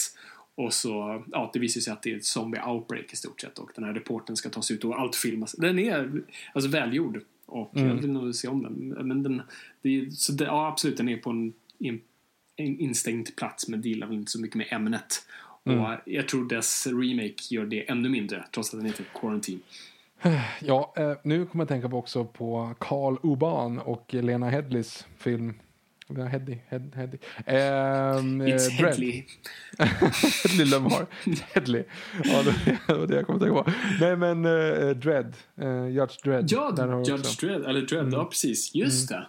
Och 0.54 0.72
så, 0.72 1.24
ja, 1.32 1.50
det 1.52 1.58
visar 1.58 1.80
sig 1.80 1.92
att 1.92 2.02
det 2.02 2.12
är 2.12 2.16
ett 2.16 2.24
zombie 2.24 2.60
outbreak 2.66 3.12
i 3.12 3.16
stort 3.16 3.40
sett 3.40 3.58
och 3.58 3.70
den 3.74 3.84
här 3.84 3.92
reporten 3.92 4.36
ska 4.36 4.48
tas 4.48 4.70
ut 4.70 4.84
och 4.84 5.00
allt 5.00 5.16
filmas. 5.16 5.52
Den 5.52 5.78
är 5.78 6.22
alltså 6.52 6.70
välgjord 6.70 7.20
och 7.46 7.70
jag 7.72 7.94
vill 7.94 8.12
nog 8.12 8.34
se 8.34 8.48
om 8.48 8.62
den. 8.62 9.08
Men 9.08 9.22
den, 9.22 9.42
det 9.82 10.12
så 10.12 10.32
det, 10.32 10.44
ja, 10.44 10.68
absolut, 10.68 10.96
den 10.96 11.08
är 11.08 11.16
på 11.16 11.30
en, 11.30 11.52
en, 11.78 12.00
en 12.56 12.78
instängd 12.78 13.36
plats 13.36 13.68
men 13.68 13.82
dealar 13.82 14.06
väl 14.06 14.16
inte 14.16 14.30
så 14.30 14.40
mycket 14.40 14.56
med 14.56 14.66
ämnet. 14.70 15.26
Och 15.62 16.00
jag 16.04 16.28
tror 16.28 16.48
dess 16.48 16.86
remake 16.86 17.34
gör 17.50 17.66
det 17.66 17.90
ännu 17.90 18.08
mindre 18.08 18.44
trots 18.54 18.74
att 18.74 18.80
den 18.80 18.86
heter 18.86 19.04
Quarantine. 19.14 19.60
Ja, 20.60 20.94
eh, 20.96 21.12
nu 21.22 21.46
kommer 21.46 21.64
jag 21.64 21.68
tänka 21.68 21.88
på 21.88 21.98
också 21.98 22.24
på 22.24 22.74
Carl 22.78 23.16
Urban 23.22 23.78
och 23.78 24.14
Lena 24.14 24.50
Headleys 24.50 25.06
film. 25.18 25.54
Ja, 26.08 26.24
Heddy, 26.24 26.58
Hed, 26.68 26.92
Heddy. 26.96 27.16
Eh, 27.46 27.56
It's 27.56 28.78
Dread. 28.78 28.90
Headley. 28.90 29.24
Hedley 30.44 30.64
Lamar. 30.70 31.06
Hedley. 31.54 31.84
Ja, 32.24 32.42
det 32.86 32.94
var 32.94 33.06
det 33.06 33.14
jag 33.14 33.26
kom 33.26 33.34
att 33.36 33.42
tänka 33.42 33.62
på. 33.62 33.70
Nej, 34.00 34.16
men 34.16 34.44
uh, 34.44 34.90
Dread. 34.96 35.36
Uh, 35.62 35.88
Judge 35.88 36.14
Dread. 36.24 36.46
Ja, 36.52 37.02
Judge. 37.06 37.40
Dredd. 37.40 37.64
Eller 37.64 37.80
Dredd, 37.80 38.12
ja 38.12 38.24
precis. 38.24 38.74
Just 38.74 39.08
det. 39.08 39.26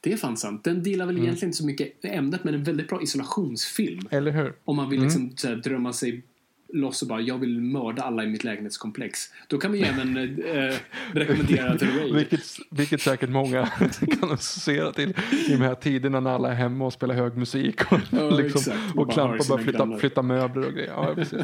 Det 0.00 0.12
är 0.12 0.16
fan 0.16 0.36
sant. 0.36 0.64
Den 0.64 0.82
delar 0.82 1.06
väl 1.06 1.18
egentligen 1.18 1.48
inte 1.48 1.58
så 1.58 1.66
mycket 1.66 2.04
ämnet 2.04 2.44
men 2.44 2.54
en 2.54 2.64
väldigt 2.64 2.88
bra 2.88 3.02
isolationsfilm. 3.02 4.08
Eller 4.10 4.30
hur? 4.30 4.54
Om 4.64 4.76
man 4.76 4.90
vill 4.90 4.98
Mm. 4.98 5.04
liksom 5.08 5.32
så 5.36 5.48
här, 5.48 5.56
drömma 5.56 5.92
sig 5.92 6.22
loss 6.72 7.02
och 7.02 7.08
bara 7.08 7.20
jag 7.20 7.38
vill 7.38 7.60
mörda 7.60 8.02
alla 8.02 8.24
i 8.24 8.26
mitt 8.26 8.44
lägenhetskomplex. 8.44 9.20
Då 9.48 9.58
kan 9.58 9.72
vi 9.72 9.82
även 9.84 10.16
eh, 10.16 10.74
rekommendera 11.12 11.78
The 11.78 11.86
Raid. 11.86 12.14
Vilket, 12.14 12.40
vilket 12.70 13.00
säkert 13.00 13.30
många 13.30 13.66
kan 14.20 14.30
associera 14.32 14.92
till 14.92 15.10
i 15.48 15.52
de 15.52 15.56
här 15.56 15.74
tiderna 15.74 16.20
när 16.20 16.30
alla 16.30 16.50
är 16.50 16.54
hemma 16.54 16.86
och 16.86 16.92
spelar 16.92 17.14
hög 17.14 17.36
musik 17.36 17.92
och, 17.92 17.98
Ja, 18.10 18.30
liksom, 18.30 18.72
och 18.96 19.12
klampar 19.12 19.38
och 19.38 19.46
börjar 19.48 19.62
flytta, 19.64 19.98
flytta 19.98 20.22
möbler 20.22 20.66
och 20.66 20.72
grejer. 20.72 20.92
Ja, 20.92 21.12
precis. 21.14 21.38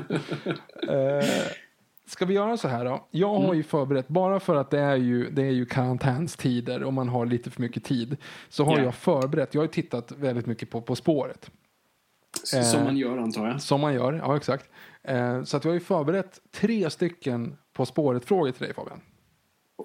eh, 0.88 1.24
ska 2.06 2.24
vi 2.24 2.34
göra 2.34 2.56
så 2.56 2.68
här 2.68 2.84
då? 2.84 3.08
Jag 3.10 3.28
har 3.28 3.44
Mm. 3.44 3.56
ju 3.56 3.62
förberett, 3.62 4.08
bara 4.08 4.40
för 4.40 4.56
att 4.56 4.70
det 4.70 4.78
är 4.80 4.96
ju, 4.96 5.30
det 5.30 5.42
är 5.42 5.50
ju 5.50 5.66
karantänstider 5.66 6.82
och 6.82 6.92
man 6.92 7.08
har 7.08 7.26
lite 7.26 7.50
för 7.50 7.60
mycket 7.62 7.84
tid. 7.84 8.16
Så 8.48 8.64
har 8.64 8.78
Ja. 8.78 8.84
jag 8.84 8.94
förberett, 8.94 9.54
jag 9.54 9.60
har 9.60 9.66
ju 9.66 9.72
tittat 9.72 10.12
väldigt 10.12 10.46
mycket 10.46 10.70
på 10.70 10.80
På 10.80 10.96
spåret. 10.96 11.50
Som 12.44 12.84
man 12.84 12.96
gör 12.96 13.18
antar 13.18 13.46
jag. 13.48 13.60
Som 13.62 13.80
man 13.80 13.94
gör, 13.94 14.12
ja 14.12 14.36
exakt. 14.36 14.70
Eh, 15.08 15.42
så 15.42 15.56
att 15.56 15.64
jag 15.64 15.70
har 15.70 15.74
ju 15.74 15.80
förberett 15.80 16.40
tre 16.50 16.90
stycken 16.90 17.56
På 17.72 17.86
spåret-frågor 17.86 18.50
till 18.50 18.64
dig 18.66 18.74
Fabian. 18.74 19.00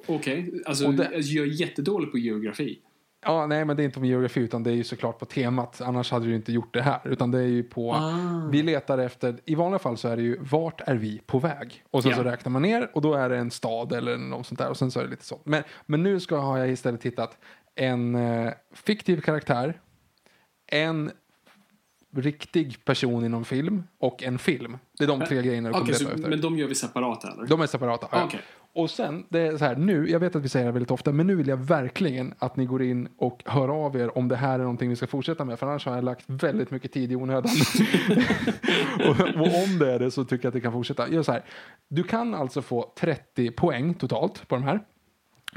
Okej, 0.07 0.61
alltså 0.65 0.87
Och 0.87 0.93
det- 0.93 1.05
alltså, 1.15 1.31
jag 1.31 1.45
är 1.47 1.51
jättedålig 1.51 2.11
på 2.11 2.17
geografi. 2.17 2.79
Ja, 3.25 3.45
nej 3.47 3.65
men 3.65 3.77
det 3.77 3.83
är 3.83 3.85
inte 3.85 3.99
om 3.99 4.05
geografi 4.05 4.39
utan 4.39 4.63
det 4.63 4.71
är 4.71 4.75
ju 4.75 4.83
såklart 4.83 5.19
på 5.19 5.25
temat. 5.25 5.81
Annars 5.81 6.11
hade 6.11 6.25
du 6.25 6.35
inte 6.35 6.51
gjort 6.51 6.73
det 6.73 6.81
här. 6.81 7.01
Utan 7.07 7.31
det 7.31 7.39
är 7.39 7.43
ju 7.47 7.63
på, 7.63 7.91
Ah. 7.93 8.49
vi 8.51 8.63
letar 8.63 8.97
efter, 8.97 9.39
i 9.45 9.55
vanliga 9.55 9.79
fall 9.79 9.97
så 9.97 10.07
är 10.07 10.15
det 10.15 10.21
ju 10.21 10.37
vart 10.41 10.81
är 10.81 10.95
vi 10.95 11.21
på 11.25 11.39
väg? 11.39 11.83
Och 11.91 12.03
sen 12.03 12.09
Ja. 12.11 12.17
så 12.17 12.23
räknar 12.23 12.49
man 12.51 12.61
ner 12.61 12.89
och 12.93 13.01
då 13.01 13.13
är 13.13 13.29
det 13.29 13.37
en 13.37 13.51
stad 13.51 13.93
eller 13.93 14.17
något 14.17 14.47
sånt 14.47 14.59
där. 14.59 14.69
Och 14.69 14.77
sen 14.77 14.91
så 14.91 14.99
är 14.99 15.03
det 15.03 15.09
lite 15.09 15.25
så. 15.25 15.39
Men, 15.43 15.63
men 15.85 16.03
nu 16.03 16.19
ska, 16.19 16.37
har 16.37 16.57
jag 16.57 16.69
istället 16.69 17.01
tittat 17.01 17.37
en 17.75 18.15
eh, 18.15 18.53
fiktiv 18.73 19.21
karaktär, 19.21 19.81
en 20.71 21.11
riktig 22.17 22.85
person 22.85 23.25
inom 23.25 23.45
film 23.45 23.83
och 23.99 24.23
en 24.23 24.39
film. 24.39 24.77
Det 24.97 25.03
är 25.03 25.07
de 25.07 25.25
tre 25.25 25.41
grejerna 25.41 25.69
du 25.69 25.73
kommer 25.73 25.85
Okej, 25.85 25.99
leta 25.99 26.13
efter. 26.13 26.29
men 26.29 26.41
de 26.41 26.57
gör 26.57 26.67
vi 26.67 26.75
separata 26.75 27.31
eller? 27.31 27.47
De 27.47 27.61
är 27.61 27.67
separata. 27.67 28.07
Ja. 28.11 28.29
Och 28.73 28.89
sen, 28.89 29.25
det 29.29 29.39
är 29.39 29.57
så 29.57 29.65
här, 29.65 29.75
nu, 29.75 30.09
jag 30.09 30.19
vet 30.19 30.35
att 30.35 30.43
vi 30.43 30.49
säger 30.49 30.65
det 30.65 30.71
väldigt 30.71 30.91
ofta, 30.91 31.11
men 31.11 31.27
nu 31.27 31.35
vill 31.35 31.47
jag 31.47 31.57
verkligen 31.57 32.33
att 32.39 32.55
ni 32.55 32.65
går 32.65 32.83
in 32.83 33.07
och 33.17 33.43
hör 33.45 33.85
av 33.85 33.95
er 33.95 34.17
om 34.17 34.27
det 34.27 34.35
här 34.35 34.53
är 34.53 34.63
någonting 34.63 34.89
vi 34.89 34.95
ska 34.95 35.07
fortsätta 35.07 35.45
med, 35.45 35.59
för 35.59 35.67
annars 35.67 35.85
har 35.85 35.95
jag 35.95 36.03
lagt 36.03 36.23
väldigt 36.27 36.71
mycket 36.71 36.91
tid 36.91 37.11
i 37.11 37.15
onödan. 37.15 37.51
och, 39.07 39.19
och 39.19 39.63
om 39.63 39.79
det 39.79 39.91
är 39.91 39.99
det 39.99 40.11
så 40.11 40.23
tycker 40.23 40.45
jag 40.45 40.49
att 40.49 40.53
det 40.53 40.61
kan 40.61 40.71
fortsätta. 40.71 41.09
Gör 41.09 41.23
så 41.23 41.31
här, 41.31 41.43
du 41.87 42.03
kan 42.03 42.33
alltså 42.33 42.61
få 42.61 42.93
30 42.99 43.51
poäng 43.51 43.93
totalt 43.93 44.47
på 44.47 44.55
de 44.55 44.63
här. 44.63 44.81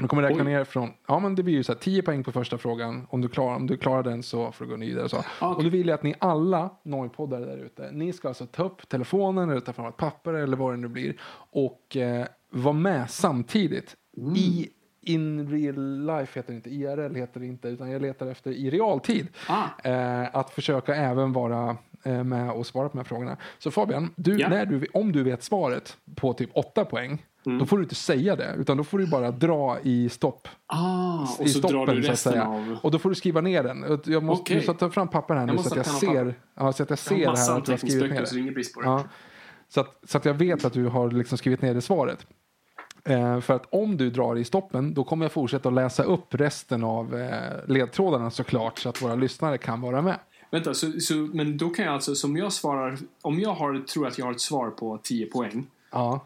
Du 0.01 0.07
kommer 0.07 0.23
räkna 0.23 0.43
Oj. 0.43 0.49
ner 0.51 0.63
från, 0.63 0.89
ja 1.07 1.19
men 1.19 1.35
det 1.35 1.43
blir 1.43 1.53
ju 1.53 1.63
så 1.63 1.71
här 1.73 1.79
10 1.79 2.01
poäng 2.01 2.23
på 2.23 2.31
första 2.31 2.57
frågan. 2.57 3.07
Om 3.09 3.21
du 3.21 3.27
klarar, 3.27 3.55
om 3.55 3.67
du 3.67 3.77
klarar 3.77 4.03
den 4.03 4.23
så 4.23 4.51
får 4.51 4.65
du 4.65 4.71
gå 4.71 4.77
vidare. 4.77 5.09
Så. 5.09 5.17
okej. 5.17 5.47
Och 5.55 5.63
då 5.63 5.69
vill 5.69 5.87
jag 5.87 5.95
att 5.95 6.03
ni 6.03 6.15
alla 6.19 6.69
Noippoddare 6.83 7.45
där 7.45 7.57
ute, 7.57 7.91
ni 7.91 8.13
ska 8.13 8.27
alltså 8.27 8.45
ta 8.45 8.63
upp 8.63 8.89
telefonen 8.89 9.49
eller 9.49 9.59
ta 9.61 9.73
fram 9.73 9.85
ett 9.85 9.97
papper 9.97 10.33
eller 10.33 10.57
vad 10.57 10.73
det 10.73 10.77
nu 10.77 10.87
blir 10.87 11.15
och 11.51 11.97
eh, 11.97 12.25
vara 12.49 12.73
med 12.73 13.09
samtidigt 13.09 13.95
i 14.35 14.69
in 15.03 15.49
real 15.49 16.05
life 16.05 16.39
heter 16.39 16.51
det 16.53 16.55
inte, 16.55 16.69
IRL 16.69 17.15
heter 17.15 17.39
det 17.39 17.45
inte, 17.45 17.67
utan 17.67 17.91
jag 17.91 18.01
letar 18.01 18.27
efter 18.27 18.51
i 18.51 18.69
realtid. 18.69 19.27
Ah. 19.47 19.89
Eh, 19.89 20.35
att 20.35 20.49
försöka 20.49 20.95
även 20.95 21.33
vara 21.33 21.77
eh, 22.03 22.23
med 22.23 22.51
och 22.51 22.65
svara 22.65 22.89
på 22.89 22.93
de 22.93 22.97
här 22.97 23.05
frågorna. 23.05 23.37
Så 23.59 23.71
Fabian, 23.71 24.09
du, 24.15 24.37
Ja. 24.39 24.49
när 24.49 24.65
du, 24.65 24.85
om 24.93 25.11
du 25.11 25.23
vet 25.23 25.43
svaret 25.43 25.97
på 26.15 26.33
typ 26.33 26.49
8 26.53 26.85
poäng, 26.85 27.25
Mm. 27.45 27.59
då 27.59 27.65
får 27.65 27.77
du 27.77 27.83
inte 27.83 27.95
säga 27.95 28.35
det, 28.35 28.55
utan 28.57 28.77
då 28.77 28.83
får 28.83 28.97
du 28.97 29.07
bara 29.07 29.31
dra 29.31 29.79
i 29.83 30.09
stopp. 30.09 30.47
Ah, 30.65 31.27
och 31.39 31.45
I 31.45 31.49
så 31.49 31.59
stoppen, 31.59 31.77
drar 31.77 31.95
du 31.95 32.03
så 32.03 32.07
att 32.07 32.13
resten 32.13 32.31
säga. 32.31 32.47
av... 32.47 32.77
Och 32.81 32.91
då 32.91 32.99
får 32.99 33.09
du 33.09 33.15
skriva 33.15 33.41
ner 33.41 33.63
den. 33.63 34.01
Jag 34.05 34.23
måste 34.23 34.53
du 34.53 34.61
ska 34.61 34.73
ta 34.73 34.89
fram 34.89 35.07
papper 35.07 35.35
här 35.35 35.45
nu 35.45 35.57
så 35.57 35.69
att 35.69 35.75
jag 35.75 35.85
ser, 35.85 36.35
ja, 36.55 36.73
så 36.73 36.83
att 36.83 36.89
jag 36.89 36.91
Jag 36.91 36.99
ser 36.99 37.25
har 37.25 37.37
här 37.37 37.57
att 37.57 37.65
du 37.65 37.71
har 37.71 37.77
skrivit 37.77 38.11
ner 38.11 38.25
så 38.25 38.35
det 38.35 38.51
brist 38.51 38.73
på 38.73 38.81
det. 38.81 38.87
Ja. 38.87 39.03
Så, 39.69 39.81
att, 39.81 39.99
så 40.03 40.17
att 40.17 40.25
jag 40.25 40.33
vet 40.33 40.65
att 40.65 40.73
du 40.73 40.87
har 40.87 41.11
liksom 41.11 41.37
skrivit 41.37 41.61
ner 41.61 41.73
det 41.73 41.81
svaret. 41.81 42.27
Eh, 43.03 43.39
för 43.39 43.53
att 43.53 43.65
om 43.69 43.97
du 43.97 44.09
drar 44.09 44.37
i 44.37 44.43
stoppen 44.43 44.93
då 44.93 45.03
kommer 45.03 45.25
jag 45.25 45.31
fortsätta 45.31 45.69
att 45.69 45.75
läsa 45.75 46.03
upp 46.03 46.35
resten 46.35 46.83
av 46.83 47.15
eh, 47.15 47.29
ledtrådarna 47.67 48.31
såklart 48.31 48.79
så 48.79 48.89
att 48.89 49.01
våra 49.01 49.15
lyssnare 49.15 49.57
kan 49.57 49.81
vara 49.81 50.01
med. 50.01 50.19
Vänta, 50.51 50.73
så, 50.73 50.91
så, 50.91 51.13
men 51.13 51.57
då 51.57 51.69
kan 51.69 51.85
jag 51.85 51.93
alltså, 51.93 52.15
som 52.15 52.37
jag 52.37 52.53
svarar, 52.53 52.97
om 53.21 53.39
jag 53.39 53.53
har, 53.53 53.79
tror 53.79 54.07
att 54.07 54.17
jag 54.17 54.25
har 54.25 54.31
ett 54.31 54.41
svar 54.41 54.69
på 54.69 54.99
10 55.03 55.25
poäng. 55.25 55.67
Ja. 55.91 56.25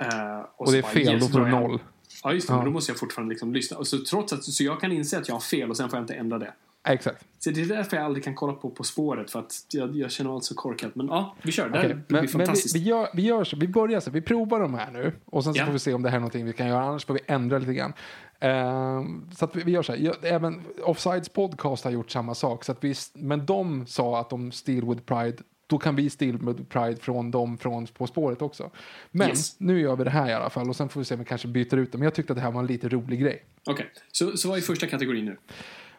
Eh, 0.00 0.40
Och 0.56 0.66
så 0.66 0.72
det 0.72 0.78
är 0.78 0.82
bara, 0.82 0.92
fel, 0.92 1.02
yes, 1.14 1.22
då 1.26 1.28
får 1.28 1.40
du 1.44 1.50
noll. 1.50 1.80
Ja, 2.24 2.32
just 2.32 2.46
det. 2.48 2.52
Ja. 2.52 2.56
Men 2.56 2.66
då 2.66 2.72
måste 2.72 2.92
jag 2.92 2.98
fortfarande 2.98 3.32
liksom 3.32 3.52
lyssna. 3.52 3.76
Och 3.78 3.86
så, 3.86 3.98
trots 4.10 4.32
att, 4.32 4.44
så 4.44 4.64
jag 4.64 4.80
kan 4.80 4.92
inse 4.92 5.18
att 5.18 5.28
jag 5.28 5.34
har 5.34 5.40
fel 5.40 5.70
och 5.70 5.76
sen 5.76 5.88
får 5.90 5.96
jag 5.96 6.02
inte 6.02 6.14
ändra 6.14 6.38
det. 6.38 6.52
Exakt. 6.88 7.24
Så 7.38 7.50
det 7.50 7.60
är 7.62 7.66
därför 7.66 7.96
jag 7.96 8.06
aldrig 8.06 8.24
kan 8.24 8.34
kolla 8.34 8.52
på 8.52 8.70
På 8.70 8.84
spåret. 8.84 9.30
För 9.30 9.38
att 9.38 9.52
jag, 9.72 9.96
jag 9.96 10.10
känner 10.10 10.34
allt 10.34 10.44
så 10.44 10.54
korkat. 10.54 10.94
Men 10.94 11.06
ja, 11.06 11.36
vi 11.42 11.52
kör. 11.52 11.68
Det 11.68 11.78
här 11.78 11.84
Okej, 11.84 11.94
blir 11.94 11.96
Men, 11.96 12.04
men 12.08 12.22
vi, 12.22 12.28
fantastiskt. 12.28 12.76
vi, 12.76 12.80
gör, 12.80 13.08
vi 13.14 13.22
gör 13.22 13.44
så, 13.44 13.56
vi 13.56 13.68
börjar 13.68 14.00
så, 14.00 14.10
vi 14.10 14.20
provar 14.20 14.60
de 14.60 14.74
här 14.74 14.90
nu 14.90 15.12
och 15.24 15.44
sen 15.44 15.54
så 15.54 15.60
Ja. 15.60 15.66
får 15.66 15.72
vi 15.72 15.78
se 15.78 15.94
om 15.94 16.02
det 16.02 16.08
här 16.08 16.16
är 16.16 16.20
någonting 16.20 16.44
vi 16.46 16.52
kan 16.52 16.66
göra, 16.68 16.82
annars 16.82 17.04
får 17.06 17.14
vi 17.14 17.20
ändra 17.26 17.58
lite 17.58 17.74
grann. 17.74 17.92
Ehm, 18.40 19.26
så 19.36 19.44
att 19.44 19.56
vi, 19.56 19.62
vi 19.62 19.72
gör 19.72 19.82
så 19.82 19.92
här, 19.92 20.24
även 20.26 20.62
Offsides 20.82 21.28
podcast 21.28 21.84
har 21.84 21.90
gjort 21.90 22.10
samma 22.10 22.34
sak, 22.34 22.64
så 22.64 22.72
att 22.72 22.84
vi, 22.84 22.94
men 23.14 23.46
de 23.46 23.86
sa 23.86 24.20
att 24.20 24.30
de 24.30 24.52
Steel 24.52 24.84
with 24.84 25.02
Pride, 25.02 25.36
då 25.70 25.78
kan 25.78 25.96
vi 25.96 26.10
Steel 26.10 26.38
with 26.38 26.62
Pride 26.62 26.96
från 26.96 27.30
dem 27.30 27.58
från 27.58 27.86
På 27.86 28.06
spåret 28.06 28.42
också. 28.42 28.70
Men 29.10 29.28
Yes. 29.28 29.60
nu 29.60 29.80
gör 29.80 29.96
vi 29.96 30.04
det 30.04 30.10
här 30.10 30.28
i 30.28 30.32
alla 30.32 30.50
fall 30.50 30.68
och 30.68 30.76
sen 30.76 30.88
får 30.88 31.00
vi 31.00 31.04
se 31.04 31.14
om 31.14 31.18
vi 31.20 31.26
kanske 31.26 31.48
byter 31.48 31.76
ut 31.76 31.92
det. 31.92 31.98
Men 31.98 32.04
jag 32.04 32.14
tyckte 32.14 32.32
att 32.32 32.36
det 32.36 32.42
här 32.42 32.50
var 32.50 32.60
en 32.60 32.66
lite 32.66 32.88
rolig 32.88 33.20
grej. 33.20 33.44
Okej, 33.66 33.90
så, 34.12 34.36
så 34.36 34.48
vad 34.48 34.58
är 34.58 34.62
första 34.62 34.86
kategorin 34.86 35.24
nu? 35.24 35.36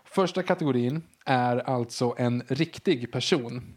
Första 0.03 0.43
kategorin 0.43 1.01
är 1.25 1.57
alltså 1.57 2.15
en 2.17 2.43
riktig 2.47 3.11
person 3.11 3.73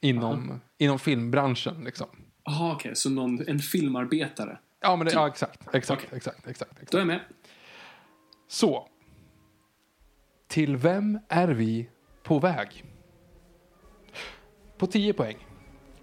inom, 0.00 0.60
inom 0.78 0.98
filmbranschen. 0.98 1.84
Liksom. 1.84 2.06
Jaha, 2.44 2.72
okej. 2.74 2.96
Så 2.96 3.10
någon, 3.10 3.48
en 3.48 3.58
filmarbetare. 3.58 4.58
Ja, 4.80 4.96
men 4.96 5.06
det, 5.06 5.12
ja, 5.12 5.28
exakt, 5.28 5.60
exakt, 5.74 6.02
Okej. 6.04 6.16
exakt, 6.16 6.46
exakt, 6.46 6.72
exakt. 6.72 6.92
Då 6.92 6.98
är 6.98 7.00
jag 7.00 7.06
med. 7.06 7.20
Så. 8.48 8.88
Till 10.48 10.76
vem 10.76 11.18
är 11.28 11.48
vi 11.48 11.88
på 12.22 12.38
väg? 12.38 12.84
På 14.78 14.86
10 14.86 15.12
poäng. 15.12 15.36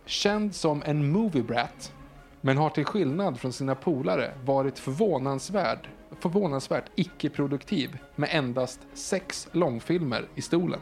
Känd 0.05 0.55
som 0.55 0.83
en 0.85 1.11
movie 1.11 1.43
brat, 1.43 1.93
men 2.41 2.57
har 2.57 2.69
till 2.69 2.85
skillnad 2.85 3.39
från 3.39 3.53
sina 3.53 3.75
polare 3.75 4.33
varit 4.45 4.79
förvånansvärd, 4.79 5.89
förvånansvärt 6.19 6.85
icke-produktiv 6.95 7.97
med 8.15 8.29
endast 8.31 8.79
sex 8.93 9.47
långfilmer 9.51 10.27
i 10.35 10.41
stolen. 10.41 10.79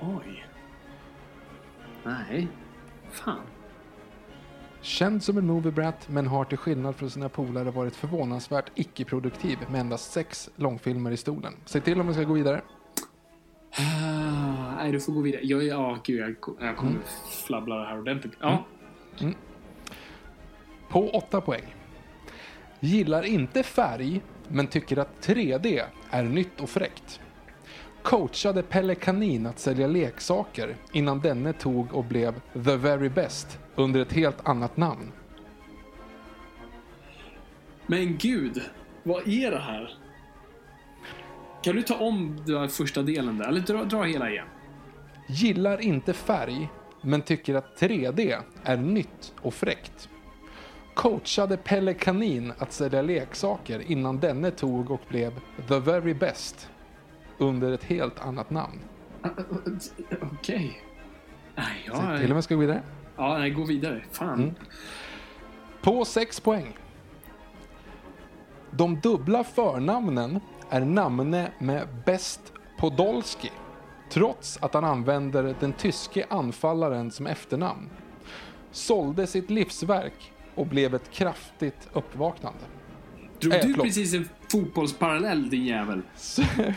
Oj. 0.00 0.46
Nej. 2.04 2.48
Fan. 3.10 3.40
Känd 4.80 5.22
som 5.22 5.38
en 5.38 5.46
movie 5.46 5.72
brat, 5.72 6.08
men 6.08 6.26
har 6.26 6.44
till 6.44 6.58
skillnad 6.58 6.96
från 6.96 7.10
sina 7.10 7.28
polare 7.28 7.70
varit 7.70 7.96
förvånansvärt 7.96 8.70
icke-produktiv 8.74 9.58
med 9.70 9.80
endast 9.80 10.12
sex 10.12 10.50
långfilmer 10.56 11.10
i 11.10 11.16
stolen. 11.16 11.54
Säg 11.64 11.80
till 11.80 12.00
om 12.00 12.08
vi 12.08 12.14
ska 12.14 12.22
gå 12.22 12.32
vidare. 12.34 12.60
Ah, 13.78 14.74
nej, 14.76 14.92
du 14.92 15.00
får 15.00 15.12
gå 15.12 15.20
vidare. 15.20 15.40
Jag, 15.44 15.62
ja, 15.62 15.98
gud, 16.04 16.20
jag, 16.20 16.28
jag 16.60 16.76
kommer 16.76 16.92
Mm. 16.92 17.02
flabbla 17.46 17.74
det 17.76 17.86
här 17.86 17.98
ordentligt. 17.98 18.32
Ja. 18.40 18.64
På 20.88 21.10
8 21.10 21.40
poäng. 21.40 21.74
Gillar 22.80 23.22
inte 23.22 23.62
färg, 23.62 24.20
men 24.48 24.66
tycker 24.66 24.96
att 24.98 25.26
3D 25.26 25.82
är 26.10 26.22
nytt 26.22 26.60
och 26.60 26.70
fräckt. 26.70 27.20
Coachade 28.02 28.62
Pelle 28.62 28.94
Kanin 28.94 29.46
att 29.46 29.58
sälja 29.58 29.86
leksaker 29.86 30.76
innan 30.92 31.20
denne 31.20 31.52
tog 31.52 31.94
och 31.94 32.04
blev 32.04 32.40
the 32.52 32.76
very 32.76 33.08
best 33.08 33.58
under 33.74 34.00
ett 34.00 34.12
helt 34.12 34.48
annat 34.48 34.76
namn. 34.76 35.12
Men 37.86 38.16
gud, 38.16 38.62
vad 39.02 39.28
är 39.28 39.50
det 39.50 39.58
här? 39.58 39.94
Kan 41.62 41.76
du 41.76 41.82
ta 41.82 41.98
om 41.98 42.42
den 42.46 42.68
första 42.68 43.02
delen 43.02 43.38
där? 43.38 43.48
Eller 43.48 43.60
dra, 43.60 43.84
dra 43.84 44.02
hela 44.02 44.30
igen? 44.30 44.46
Gillar 45.26 45.80
inte 45.80 46.12
färg, 46.12 46.68
men 47.02 47.22
tycker 47.22 47.54
att 47.54 47.80
3D 47.80 48.42
är 48.64 48.76
nytt 48.76 49.34
och 49.40 49.54
fräckt. 49.54 50.08
Coachade 50.94 51.56
Pelle 51.56 51.94
Kanin 51.94 52.52
att 52.58 52.72
sälja 52.72 53.02
leksaker 53.02 53.90
innan 53.90 54.20
denne 54.20 54.50
tog 54.50 54.90
och 54.90 55.00
blev 55.08 55.40
the 55.68 55.78
very 55.78 56.14
best 56.14 56.70
under 57.38 57.72
ett 57.72 57.84
helt 57.84 58.20
annat 58.20 58.50
namn. 58.50 58.78
Okej. 60.32 60.82
Nej, 61.54 61.66
Säg 61.84 62.18
till 62.18 62.28
jag... 62.28 62.36
jag 62.36 62.44
ska 62.44 62.54
gå 62.54 62.60
vidare. 62.60 62.82
Ja, 63.16 63.38
nej, 63.38 63.50
gå 63.50 63.64
vidare. 63.64 64.04
Fan. 64.10 64.42
Mm. 64.42 64.54
På 65.82 66.04
6 66.04 66.40
poäng. 66.40 66.76
De 68.70 69.00
dubbla 69.00 69.44
förnamnen 69.44 70.40
är 70.70 70.80
namne 70.80 71.52
med 71.58 71.88
Best 72.04 72.52
Podolski 72.78 73.50
trots 74.10 74.58
att 74.62 74.74
han 74.74 74.84
använder 74.84 75.54
den 75.60 75.72
tyske 75.72 76.26
anfallaren 76.30 77.10
som 77.10 77.26
efternamn. 77.26 77.90
Sålde 78.70 79.26
sitt 79.26 79.50
livsverk 79.50 80.32
och 80.54 80.66
blev 80.66 80.94
ett 80.94 81.10
kraftigt 81.10 81.88
uppvaknande. 81.92 82.60
Drog 83.40 83.54
Eh, 83.54 83.60
du 83.60 83.68
förlåt. 83.68 83.86
precis 83.86 84.14
en 84.14 84.28
fotbollsparallell, 84.52 85.50
din 85.50 85.64
jävel? 85.64 86.02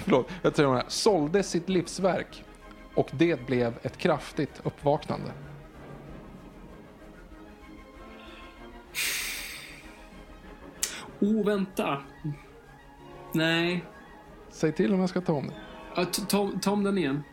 Förlåt, 0.03 0.30
jag 0.41 0.56
tror 0.56 0.76
det. 0.76 0.84
Sålde 0.88 1.44
sitt 1.44 1.70
livsverk 1.70 2.44
och 2.95 3.10
det 3.11 3.45
blev 3.45 3.74
ett 3.82 3.98
kraftigt 3.98 4.61
uppvaknande. 4.64 5.32
Oh, 11.20 11.45
vänta. 11.45 12.02
Nej. 13.34 13.85
Säg 14.49 14.72
till 14.72 14.93
om 14.93 14.99
jag 14.99 15.10
ska 15.10 15.22
ta 15.22 15.34
om 15.34 15.47
det. 15.47 15.53
Ja, 15.95 16.05
ta, 16.05 16.51
ta 16.61 16.72
om 16.72 16.84
den 16.84 16.97
igen. 16.97 17.23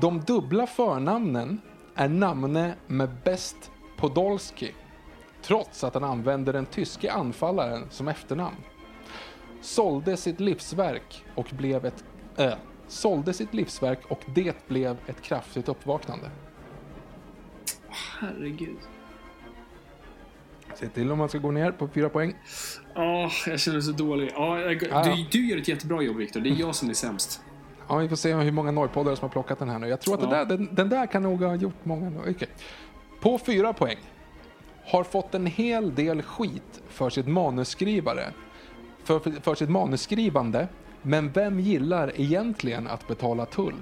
De 0.00 0.20
dubbla 0.20 0.66
förnamnen 0.66 1.60
är 1.94 2.08
namne 2.08 2.74
med 2.86 3.10
Best 3.24 3.70
Podolski 3.96 4.74
trots 5.42 5.84
att 5.84 5.94
han 5.94 6.04
använde 6.04 6.52
den 6.52 6.66
tyske 6.66 7.12
anfallaren 7.12 7.86
som 7.90 8.08
efternamn. 8.08 8.56
Sålde 9.60 10.16
sitt 10.16 10.40
livsverk 10.40 11.24
och 11.34 11.46
blev 11.50 11.84
ett... 11.86 12.04
Äh, 12.36 12.54
sålde 12.88 13.32
sitt 13.32 13.54
livsverk 13.54 14.00
och 14.08 14.20
det 14.34 14.68
blev 14.68 14.96
ett 15.06 15.22
kraftigt 15.22 15.68
uppvaknande. 15.68 16.30
Herregud. 18.20 18.78
Se 20.74 20.88
till 20.88 21.12
om 21.12 21.18
man 21.18 21.28
ska 21.28 21.38
gå 21.38 21.50
ner 21.50 21.72
på 21.72 21.88
fyra 21.88 22.08
poäng. 22.08 22.34
Åh, 22.96 23.32
jag 23.46 23.60
känner 23.60 23.76
mig 23.76 23.82
så 23.82 23.92
dålig. 23.92 24.30
Ja, 24.34 24.60
jag, 24.60 24.82
Ja, 24.82 24.86
ja. 24.90 25.02
du, 25.16 25.24
du 25.30 25.46
gör 25.48 25.58
ett 25.58 25.68
jättebra 25.68 26.02
jobb, 26.02 26.16
Viktor. 26.16 26.40
Det 26.40 26.48
är 26.50 26.54
jag 26.60 26.74
som 26.74 26.90
är 26.90 26.94
sämst. 26.94 27.40
Ja, 27.88 27.96
vi 27.96 28.08
får 28.08 28.16
se 28.16 28.34
hur 28.34 28.52
många 28.52 28.70
norrpoddare 28.70 29.16
som 29.16 29.22
har 29.24 29.32
plockat 29.32 29.58
den 29.58 29.68
här 29.68 29.78
nu. 29.78 29.88
Jag 29.88 30.00
tror 30.00 30.14
att 30.14 30.22
Ja. 30.22 30.28
där, 30.30 30.44
den, 30.44 30.68
den 30.74 30.88
där 30.88 31.06
kan 31.06 31.22
nog 31.22 31.42
ha 31.42 31.54
gjort 31.54 31.84
många. 31.84 32.12
Okej. 32.20 32.48
På 33.20 33.38
fyra 33.38 33.72
poäng. 33.72 33.96
Har 34.86 35.04
fått 35.04 35.34
en 35.34 35.46
hel 35.46 35.94
del 35.94 36.22
skit 36.22 36.82
för 36.88 37.10
sitt 37.10 37.26
manusskrivare. 37.28 38.24
För, 39.04 39.18
för, 39.18 39.30
för 39.30 39.54
sitt 39.54 39.70
manusskrivande. 39.70 40.68
Men 41.02 41.32
vem 41.32 41.60
gillar 41.60 42.12
egentligen 42.20 42.86
att 42.86 43.08
betala 43.08 43.46
tull? 43.46 43.74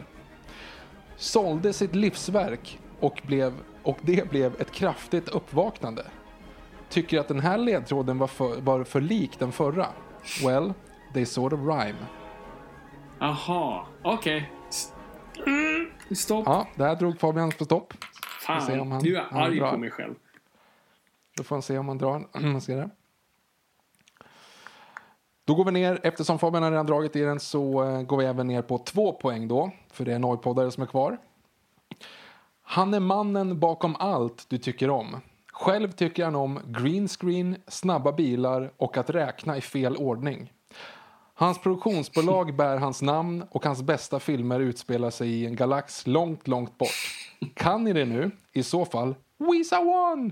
Sålde 1.17 1.73
sitt 1.73 1.95
livsverk 1.95 2.79
och, 3.01 3.23
blev, 3.27 3.53
och 3.83 3.99
det 4.03 4.31
blev 4.31 4.61
ett 4.61 4.71
kraftigt 4.71 5.29
uppvaknande. 5.29 6.05
Tycker 6.95 7.21
att 7.21 7.29
den 7.29 7.41
här 7.41 7.59
ledtråden 7.59 8.19
var 8.19 8.27
för, 8.27 8.61
var 8.61 8.85
för 8.85 9.01
lik 9.01 9.39
den 9.39 9.53
förra? 9.53 9.87
Well, 10.45 10.73
they 11.15 11.27
sort 11.27 11.53
of 11.53 11.61
rhyme. 11.61 11.99
Aha, 13.21 13.87
okej. 14.03 14.51
S- 14.69 14.91
Mm, 15.47 15.91
Stopp. 16.17 16.43
Ja, 16.47 16.69
där 16.75 16.97
drog 16.97 17.21
Fabian 17.21 17.51
på 17.59 17.65
stopp. 17.65 17.95
Fan, 18.47 18.63
se 18.63 18.79
om 18.81 18.91
han- 18.93 19.03
nu 19.05 19.11
är 19.11 19.15
jag 19.31 19.43
arg 19.43 19.59
drar. 19.59 19.71
på 19.71 19.79
mig 19.79 19.91
själv. 19.91 20.15
Då 21.37 21.45
får 21.45 21.57
han 21.57 21.63
se 21.63 21.79
om 21.79 21.89
han 21.89 21.99
drar. 21.99 22.27
Man 22.41 22.61
ser 22.61 22.77
det. 22.77 22.91
Då 25.45 25.55
går 25.55 25.65
vi 25.65 25.71
ner, 25.71 26.01
eftersom 26.03 26.39
Fabian 26.39 26.63
har 26.63 26.71
redan 26.71 26.87
dragit 26.87 27.17
i 27.17 27.21
den 27.21 27.41
så 27.41 27.85
eh, 27.85 28.03
går 28.03 28.17
vi 28.17 28.25
även 28.25 28.47
ner 28.47 28.63
på 28.63 28.79
två 28.79 29.13
poäng 29.13 29.49
då. 29.49 29.71
För 29.93 30.05
det 30.05 30.13
är 30.15 30.19
Norrpoddare 30.19 30.71
som 30.71 30.83
är 30.83 30.87
kvar. 30.87 31.19
Han 32.63 32.95
är 32.95 33.01
mannen 33.01 33.61
bakom 33.61 33.97
allt 33.99 34.47
du 34.49 34.59
tycker 34.59 34.91
om. 34.91 35.17
Själv 35.65 35.93
tycker 35.93 36.25
han 36.25 36.35
om 36.35 36.61
green 36.67 37.09
screen, 37.09 37.57
snabba 37.67 38.13
bilar 38.13 38.73
och 38.77 38.97
att 38.97 39.11
räkna 39.11 39.57
i 39.57 39.61
fel 39.61 39.97
ordning. 39.97 40.53
Hans 41.35 41.59
produktionsbolag 41.59 42.57
bär 42.57 42.77
hans 42.77 43.03
namn 43.03 43.45
och 43.51 43.65
hans 43.65 43.83
bästa 43.83 44.21
filmer 44.21 44.61
utspelar 44.61 45.11
sig 45.11 45.29
i 45.31 45.47
en 45.47 45.57
galax 45.57 46.07
långt, 46.07 46.49
långt 46.49 46.79
bort. 46.79 46.89
Kan 47.55 47.85
ni 47.85 47.93
det 47.93 48.05
nu? 48.05 48.31
I 48.53 48.63
så 48.63 48.85
fall, 48.85 49.15
Wisa 49.39 49.81
One! 49.81 50.31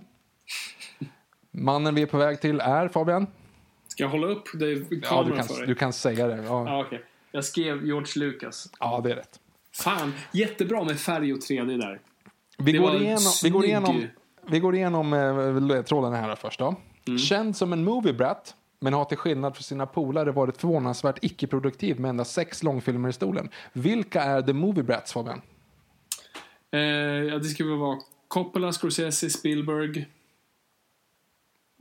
Mannen 1.51 1.95
vi 1.95 2.03
är 2.03 2.07
på 2.07 2.19
väg 2.19 2.41
till 2.41 2.61
är 2.61 2.89
Fabian. 2.89 3.27
Ska 3.89 4.03
jag 4.03 4.11
hålla 4.11 4.27
upp 4.27 4.45
det 4.55 4.67
Ja, 4.71 4.77
du 4.91 5.01
kameran 5.01 5.37
kan, 5.37 5.47
för 5.49 5.55
dig? 5.59 5.67
du 5.67 5.75
kan 5.75 5.93
säga 5.93 6.27
det. 6.27 6.37
Ja, 6.43 6.67
Ja, 6.67 6.85
okej. 6.87 7.05
Jag 7.31 7.45
skrev 7.45 7.87
George 7.87 8.13
Lucas. 8.17 8.69
ja 8.81 9.01
det 9.05 9.11
är 9.13 9.17
rätt. 9.17 9.41
Fan, 9.75 10.13
jättebra 10.33 10.85
med 10.85 11.01
färg 11.01 11.33
och 11.33 11.39
3D 11.39 11.79
där. 11.79 12.01
Vi 12.59 12.73
Det 12.73 12.79
går 12.79 12.95
igenom, 12.95 13.33
vi 13.43 13.51
går 13.51 13.65
igenom, 13.65 14.07
vi 14.47 14.61
går 14.61 14.75
igenom 14.75 15.13
eh, 15.13 15.61
ledtrådarna 15.61 16.17
här 16.17 16.37
först 16.37 16.59
då. 16.59 16.75
Mm. 17.07 17.19
Känd 17.19 17.57
som 17.57 17.73
en 17.73 17.85
movie 17.85 18.13
brat, 18.13 18.55
men 18.81 18.93
har 18.93 19.05
till 19.05 19.17
skillnad 19.17 19.57
från 19.57 19.63
sina 19.63 19.87
polare 19.87 20.31
varit 20.31 20.57
förvånansvärt 20.57 21.19
icke-produktiv 21.23 22.01
med 22.01 22.09
endast 22.09 22.33
sex 22.33 22.63
långfilmer 22.63 23.09
i 23.09 23.13
stolen. 23.13 23.49
Vilka 23.73 24.23
är 24.23 24.43
The 24.43 24.53
Movie 24.53 24.83
Brats, 24.83 25.13
Fabian? 25.13 25.43
Eh, 26.73 26.81
ja, 26.81 27.39
det 27.39 27.45
väl 27.65 27.79
vara 27.79 27.99
Coppola, 28.29 28.73
Scorsese, 28.73 29.31
Spielberg. 29.31 30.07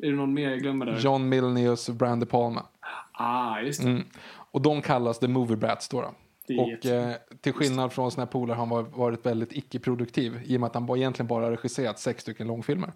Är 0.03 0.09
det 0.09 0.15
någon 0.15 0.33
mer 0.33 0.49
jag 0.49 0.59
glömmer 0.59 0.85
där? 0.85 0.99
John 0.99 1.29
Milnius 1.29 1.89
och 1.89 1.95
Brian 1.95 2.19
De 2.19 2.25
Palma. 2.25 2.65
Ah, 3.11 3.59
just 3.59 3.81
det. 3.81 3.89
Mm. 3.89 4.03
Och 4.51 4.61
de 4.61 4.81
kallas 4.81 5.19
The 5.19 5.27
Movie 5.27 5.57
Brats 5.57 5.89
då. 5.89 6.01
då. 6.01 6.13
Och 6.59 6.85
eh, 6.85 7.15
till 7.41 7.53
skillnad 7.53 7.91
från 7.93 8.11
sina 8.11 8.26
polare 8.26 8.55
har 8.55 8.59
han 8.65 8.69
var- 8.69 8.84
varit 8.97 9.26
väldigt 9.26 9.53
icke-produktiv 9.53 10.39
i 10.45 10.57
och 10.57 10.59
med 10.61 10.68
att 10.68 10.73
han 10.76 10.97
egentligen 10.97 11.27
bara 11.27 11.51
regisserat 11.51 11.99
sex 11.99 12.22
stycken 12.22 12.47
långfilmer. 12.47 12.93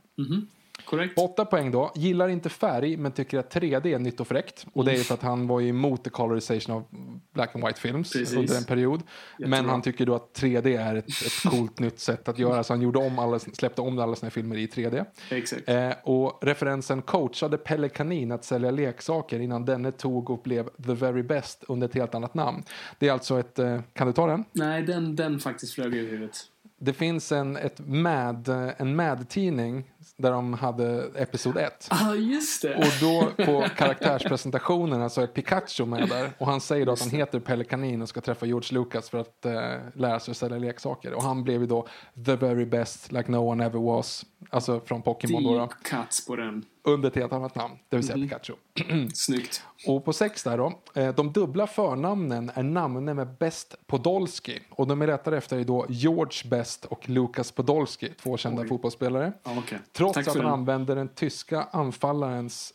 Korrekt. 0.85 1.17
Åtta 1.19 1.45
poäng 1.45 1.71
då. 1.71 1.91
Gillar 1.95 2.27
inte 2.27 2.49
färg 2.49 2.97
men 2.97 3.11
tycker 3.11 3.39
att 3.39 3.55
3D 3.55 3.95
är 3.95 3.99
nytt 3.99 4.19
och 4.19 4.27
fräckt. 4.27 4.65
Och 4.73 4.85
det 4.85 4.91
är 4.91 4.95
ju 4.95 5.03
för 5.03 5.13
att 5.13 5.21
han 5.21 5.47
var 5.47 5.59
ju 5.59 5.69
emot 5.69 6.03
the 6.03 6.09
colorization 6.09 6.75
av 6.75 6.85
black 7.33 7.55
and 7.55 7.65
white 7.65 7.79
films 7.79 8.11
Precis. 8.11 8.37
under 8.37 8.57
en 8.57 8.63
period. 8.63 9.03
Men 9.37 9.49
Jättebra. 9.51 9.71
han 9.71 9.81
tycker 9.81 10.05
då 10.05 10.15
att 10.15 10.39
3D 10.39 10.79
är 10.79 10.95
ett, 10.95 11.09
ett 11.09 11.51
coolt 11.51 11.79
nytt 11.79 11.99
sätt 11.99 12.27
att 12.29 12.39
göra. 12.39 12.63
Så 12.63 12.73
han 12.73 12.81
gjorde 12.81 12.99
om 12.99 13.19
alla, 13.19 13.39
släppte 13.39 13.81
om 13.81 13.99
alla 13.99 14.15
sina 14.15 14.29
filmer 14.29 14.57
i 14.57 14.67
3D. 14.67 15.05
Exakt. 15.31 15.69
Eh, 15.69 15.91
och 16.03 16.39
referensen 16.41 17.01
coachade 17.01 17.57
Pelle 17.57 17.89
Kanin 17.89 18.31
att 18.31 18.45
sälja 18.45 18.71
leksaker 18.71 19.39
innan 19.39 19.65
denne 19.65 19.91
tog 19.91 20.29
och 20.29 20.41
blev 20.43 20.69
the 20.85 20.93
very 20.93 21.23
best 21.23 21.63
under 21.67 21.87
ett 21.87 21.95
helt 21.95 22.15
annat 22.15 22.33
namn. 22.33 22.63
Det 22.99 23.07
är 23.07 23.11
alltså 23.11 23.39
ett, 23.39 23.59
eh, 23.59 23.79
kan 23.93 24.07
du 24.07 24.13
ta 24.13 24.27
den? 24.27 24.43
Nej, 24.51 24.83
den, 24.83 25.15
den 25.15 25.39
faktiskt 25.39 25.73
flög 25.73 25.95
ur 25.95 26.09
huvudet. 26.09 26.37
Det 26.77 26.93
finns 26.93 27.31
en, 27.31 27.57
ett 27.57 27.79
Mad, 27.79 28.47
en 28.77 28.95
Mad-tidning 28.95 29.91
där 30.17 30.31
de 30.31 30.53
hade 30.53 31.11
episod 31.15 31.57
1. 31.57 31.87
Ah, 31.91 32.13
just 32.13 32.61
det. 32.61 32.75
Och 32.75 32.83
då 33.01 33.45
på 33.45 33.65
karaktärspresentationerna 33.77 35.09
så 35.09 35.21
är 35.21 35.27
Pikachu 35.27 35.85
med 35.85 36.09
där. 36.09 36.31
Och 36.37 36.47
han 36.47 36.61
säger 36.61 36.85
då 36.85 36.91
att 36.91 36.99
han 36.99 37.09
heter 37.09 37.39
Pelle 37.39 37.63
Kanin 37.63 38.01
och 38.01 38.09
ska 38.09 38.21
träffa 38.21 38.45
George 38.45 38.79
Lucas 38.79 39.09
för 39.09 39.17
att 39.17 39.45
eh, 39.45 39.53
lära 39.95 40.19
sig 40.19 40.31
att 40.31 40.37
sälja 40.37 40.57
leksaker. 40.57 41.13
Och 41.13 41.23
han 41.23 41.43
blev 41.43 41.61
ju 41.61 41.67
då 41.67 41.87
the 42.25 42.35
very 42.35 42.65
best 42.65 43.11
like 43.11 43.31
no 43.31 43.37
one 43.37 43.65
ever 43.65 43.79
was. 43.79 44.25
Alltså 44.49 44.79
från 44.79 45.01
Pokémon 45.01 45.43
då, 45.43 45.53
då. 45.53 45.59
Deep 45.59 45.83
cuts 45.83 46.25
på 46.25 46.35
den. 46.35 46.65
Under 46.87 47.09
ett 47.09 47.15
helt 47.15 47.33
annat 47.33 47.55
namn, 47.55 47.73
det 47.89 47.95
vill 47.95 48.05
säga 48.05 48.17
Pikachu. 48.17 48.53
Snyggt. 49.13 49.63
Och 49.87 50.05
på 50.05 50.13
sex 50.13 50.43
där 50.43 50.57
då, 50.57 50.79
eh, 50.93 51.15
de 51.15 51.31
dubbla 51.31 51.67
förnamnen 51.67 52.51
är 52.55 52.63
namn 52.63 53.05
med 53.05 53.27
Best 53.39 53.75
Podolski. 53.87 54.59
Och 54.69 54.87
de 54.87 55.01
är 55.01 55.07
rättare 55.07 55.37
efter 55.37 55.57
är 55.57 55.63
då 55.63 55.85
George 55.89 56.49
Best 56.49 56.85
och 56.85 57.09
Lukas 57.09 57.51
Podolski, 57.51 58.09
två 58.21 58.37
kända 58.37 58.61
Oj. 58.61 58.67
fotbollsspelare. 58.67 59.33
Ja, 59.43 59.51
okej. 59.57 59.79
Trots 59.93 60.13
Tack 60.13 60.27
att 60.27 60.33
han 60.33 60.43
den. 60.43 60.53
använder 60.53 60.95
den 60.95 61.07
tyska 61.07 61.67
anfallarens 61.71 62.73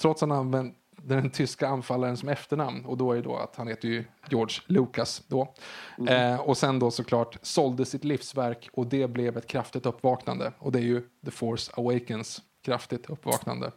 trots 0.00 0.22
att 0.22 0.28
han 0.28 0.38
använder 0.38 0.74
den 1.02 1.30
tyska 1.30 1.68
anfallaren 1.68 2.16
som 2.16 2.28
efternamn 2.28 2.84
och 2.84 2.96
då 2.96 3.12
är 3.12 3.16
det 3.16 3.22
då 3.22 3.36
att 3.36 3.56
han 3.56 3.68
heter 3.68 3.88
ju 3.88 4.04
George 4.30 4.56
Lucas 4.66 5.22
då. 5.28 5.54
Mm. 5.98 6.32
Eh, 6.32 6.40
och 6.40 6.56
sen 6.56 6.78
då 6.78 6.90
såklart 6.90 7.38
sålde 7.42 7.84
sitt 7.84 8.04
livsverk 8.04 8.68
och 8.72 8.86
det 8.86 9.08
blev 9.08 9.36
ett 9.36 9.46
kraftigt 9.46 9.86
uppvaknande 9.86 10.52
och 10.58 10.72
det 10.72 10.78
är 10.78 10.82
ju 10.82 11.02
The 11.24 11.30
Force 11.30 11.72
Awakens 11.74 12.42
kraftigt 12.62 13.10
uppvaknande. 13.10 13.72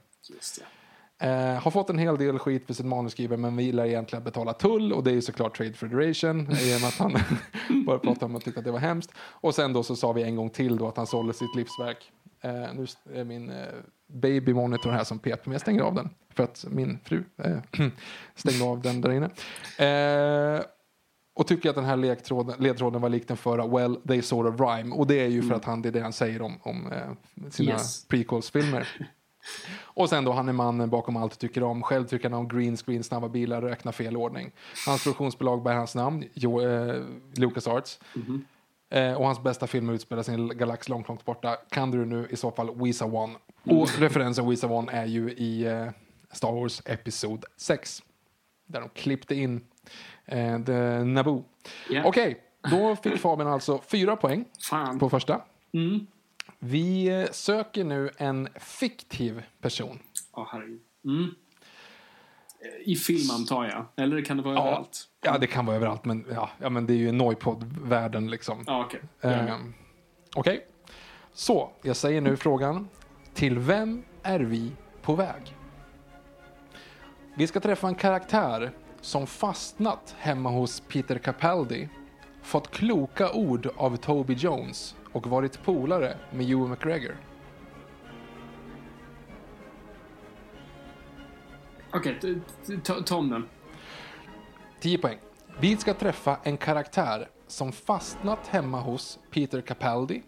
Eh, 1.17 1.61
har 1.61 1.71
fått 1.71 1.89
en 1.89 1.97
hel 1.97 2.17
del 2.17 2.39
skit 2.39 2.67
för 2.67 2.73
sitt 2.73 2.85
manusskrivare 2.85 3.37
men 3.37 3.55
vi 3.55 3.63
gillar 3.63 3.85
egentligen 3.85 4.21
att 4.21 4.25
betala 4.25 4.53
tull 4.53 4.93
och 4.93 5.03
det 5.03 5.11
är 5.11 5.15
ju 5.15 5.21
såklart 5.21 5.57
Trade 5.57 5.73
Federation 5.73 6.39
i 6.51 6.77
och 6.77 6.81
med 6.81 6.87
att 6.87 6.97
han 6.97 7.17
bara 7.85 7.99
pratade 7.99 8.25
om 8.25 8.35
att 8.35 8.43
tycka 8.43 8.59
att 8.59 8.65
det 8.65 8.71
var 8.71 8.79
hemskt. 8.79 9.11
Och 9.17 9.55
sen 9.55 9.73
då 9.73 9.83
så 9.83 9.95
sa 9.95 10.11
vi 10.11 10.23
en 10.23 10.35
gång 10.35 10.49
till 10.49 10.77
då 10.77 10.87
att 10.87 10.97
han 10.97 11.07
sålde 11.07 11.33
sitt 11.33 11.55
livsverk. 11.55 12.11
Eh, 12.41 12.51
nu 12.51 12.87
är 13.13 13.23
min 13.23 13.49
eh, 13.49 13.65
baby 14.07 14.53
monitor 14.53 14.91
här 14.91 15.03
som 15.03 15.19
pep 15.19 15.45
men 15.45 15.51
jag 15.51 15.61
stänger 15.61 15.81
av 15.81 15.95
den 15.95 16.09
för 16.33 16.43
att 16.43 16.65
min 16.69 16.99
fru 17.03 17.23
eh, 17.37 17.57
stängde 18.35 18.65
av 18.65 18.81
den 18.81 19.01
där 19.01 19.11
inne. 19.11 19.29
Eh, 19.77 20.65
och 21.35 21.47
tycker 21.47 21.69
att 21.69 21.75
den 21.75 21.85
här 21.85 21.95
ledtråden, 21.97 22.55
ledtråden 22.59 23.01
var 23.01 23.09
lik 23.09 23.27
den 23.27 23.37
förra, 23.37 23.67
well, 23.67 23.95
they 24.07 24.21
sort 24.21 24.47
of 24.53 24.59
rhyme. 24.59 24.95
Och 24.95 25.07
det 25.07 25.19
är 25.19 25.27
ju 25.27 25.41
för 25.41 25.55
att 25.55 25.65
han, 25.65 25.81
det 25.81 25.89
är 25.89 25.93
det 25.93 25.99
han 26.01 26.13
säger 26.13 26.41
om, 26.41 26.59
om 26.63 26.91
eh, 26.91 27.49
sina 27.49 27.71
Yes. 27.71 28.07
prequels-filmer. 28.07 28.87
Och 29.83 30.09
sen 30.09 30.23
då, 30.25 30.31
han 30.31 30.49
är 30.49 30.53
mannen 30.53 30.89
bakom 30.89 31.17
allt 31.17 31.39
tycker 31.39 31.63
om. 31.63 31.83
Själv 31.83 32.05
tycker 32.07 32.29
han 32.29 32.39
om 32.39 32.47
green 32.47 32.77
screen, 32.77 33.03
snabba 33.03 33.29
bilar, 33.29 33.61
räkna 33.61 33.91
fel 33.91 34.17
ordning. 34.17 34.51
Hans 34.87 35.03
produktionsbolag 35.03 35.63
bär 35.63 35.73
hans 35.73 35.95
namn, 35.95 36.23
jo, 36.33 36.61
eh, 36.61 37.03
Lucas 37.35 37.67
Arts. 37.67 37.99
Eh, 38.89 39.13
och 39.13 39.25
hans 39.25 39.43
bästa 39.43 39.67
filmer 39.67 39.93
utspelar 39.93 40.23
sig 40.23 40.35
i 40.35 40.37
en 40.41 40.57
galax 40.57 40.89
långt, 40.89 41.07
långt 41.07 41.25
borta. 41.25 41.57
Kan 41.69 41.91
du 41.91 42.05
nu 42.05 42.27
i 42.29 42.35
så 42.35 42.51
fall 42.51 42.75
Wisa 42.83 43.05
One? 43.05 43.33
Och 43.63 43.99
referensen 43.99 44.49
Wisa 44.49 44.67
One 44.67 44.91
är 44.91 45.05
ju 45.05 45.31
i 45.31 45.65
eh, 45.65 45.87
Star 46.31 46.51
Wars 46.51 46.81
Episod 46.85 47.45
6. 47.57 48.03
Där 48.67 48.79
de 48.81 48.89
klippte 48.89 49.35
in 49.35 49.61
eh, 50.25 51.05
Naboo. 51.05 51.43
Ja. 51.89 52.03
Okej, 52.05 52.41
då 52.71 52.95
fick 52.95 53.17
Fabian 53.17 53.47
alltså 53.47 53.81
fyra 53.87 54.15
poäng 54.15 54.45
Fan. 54.69 54.99
på 54.99 55.09
första. 55.09 55.41
Mm. 55.73 56.07
Vi 56.59 57.07
eh, 57.21 57.31
söker 57.31 57.83
nu 57.83 58.09
en 58.17 58.47
fiktiv 58.59 59.43
person. 59.61 59.99
Ja, 60.35 60.47
herregud. 60.51 60.81
Mm. 61.05 61.23
Eh, 61.23 62.91
I 62.91 62.95
film 62.95 63.29
antar 63.31 63.65
jag. 63.65 63.85
Eller 63.95 64.21
kan 64.25 64.37
det 64.37 64.43
vara 64.43 64.59
överallt? 64.59 65.07
Ja, 65.21 65.37
det 65.37 65.47
kan 65.47 65.65
vara 65.65 65.75
överallt, 65.75 66.05
men, 66.05 66.25
ja, 66.31 66.49
ja, 66.59 66.69
men 66.69 66.85
det 66.87 66.93
är 66.93 66.97
ju 66.97 67.11
Noipod-världen 67.11 68.29
liksom. 68.31 68.63
Ja, 68.67 68.85
okej. 68.85 69.01
Ehm, 69.21 69.73
Okej, 70.35 70.65
så 71.33 71.71
jag 71.81 71.95
säger 71.95 72.21
nu 72.21 72.37
frågan. 72.37 72.89
Till 73.33 73.59
vem 73.59 74.03
är 74.23 74.39
vi 74.39 74.71
på 75.01 75.15
väg? 75.15 75.55
Vi 77.35 77.47
ska 77.47 77.59
träffa 77.59 77.87
en 77.87 77.95
karaktär 77.95 78.71
som 79.05 79.27
fastnat 79.27 80.15
hemma 80.17 80.49
hos 80.49 80.79
Peter 80.79 81.17
Capaldi, 81.17 81.89
fått 82.41 82.71
kloka 82.71 83.31
ord 83.31 83.69
av 83.77 83.97
Toby 83.97 84.33
Jones 84.33 84.95
och 85.11 85.27
varit 85.27 85.63
polare 85.63 86.17
med 86.31 86.45
Hugh 86.45 86.69
McGregor. 86.69 87.17
Okej, 91.93 92.17
okay, 92.17 93.01
ta, 93.05 93.15
om 93.15 93.29
den. 93.29 93.45
10 94.79 94.97
poäng. 94.97 95.17
Vi 95.59 95.77
ska 95.77 95.93
träffa 95.93 96.37
en 96.43 96.57
karaktär 96.57 97.29
som 97.47 97.71
fastnat 97.71 98.47
hemma 98.47 98.79
hos 98.79 99.19
Peter 99.31 99.61
Capaldi, 99.61 100.23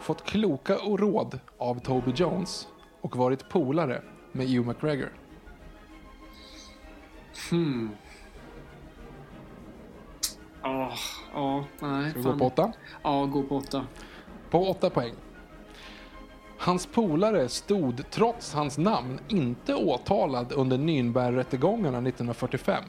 fått 0.00 0.24
kloka 0.24 0.78
och 0.78 0.98
råd 0.98 1.40
av 1.58 1.80
Toby 1.80 2.12
Jones 2.16 2.68
och 3.00 3.16
varit 3.16 3.48
polare 3.48 4.02
med 4.32 4.48
Hugh 4.48 4.68
McGregor. 4.68 5.21
Ja, 10.62 10.92
ja, 11.34 11.64
nej. 11.80 12.10
Ska 12.10 12.18
vi 12.18 12.24
fan. 12.24 12.32
gå 12.32 12.38
på 12.38 12.46
8? 12.46 12.72
Ja, 13.02 13.24
gå 13.24 13.42
på 13.42 13.56
åtta. 13.56 13.86
På 14.50 14.68
8 14.68 14.90
poäng. 14.90 15.14
Hans 16.58 16.86
polare 16.86 17.48
stod 17.48 18.10
trots 18.10 18.54
hans 18.54 18.78
namn 18.78 19.20
inte 19.28 19.74
åtalad 19.74 20.52
under 20.52 20.78
Nürnbergrättegångarna 20.78 21.98
1945. 21.98 22.84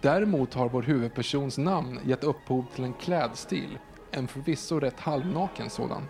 Däremot 0.00 0.54
har 0.54 0.68
vår 0.68 0.82
huvudpersons 0.82 1.58
namn 1.58 2.00
gett 2.04 2.24
upphov 2.24 2.64
till 2.74 2.84
en 2.84 2.92
klädstil, 2.92 3.78
en 4.10 4.28
förvisso 4.28 4.80
rätt 4.80 5.00
halvnaken 5.00 5.70
sådan. 5.70 6.02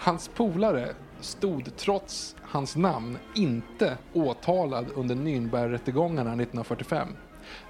Hans 0.00 0.28
polare 0.28 0.94
stod 1.20 1.76
trots 1.76 2.36
hans 2.42 2.76
namn 2.76 3.18
inte 3.34 3.98
åtalad 4.12 4.86
under 4.94 5.14
Nürnbergrättegångarna 5.14 6.30
1945. 6.30 7.08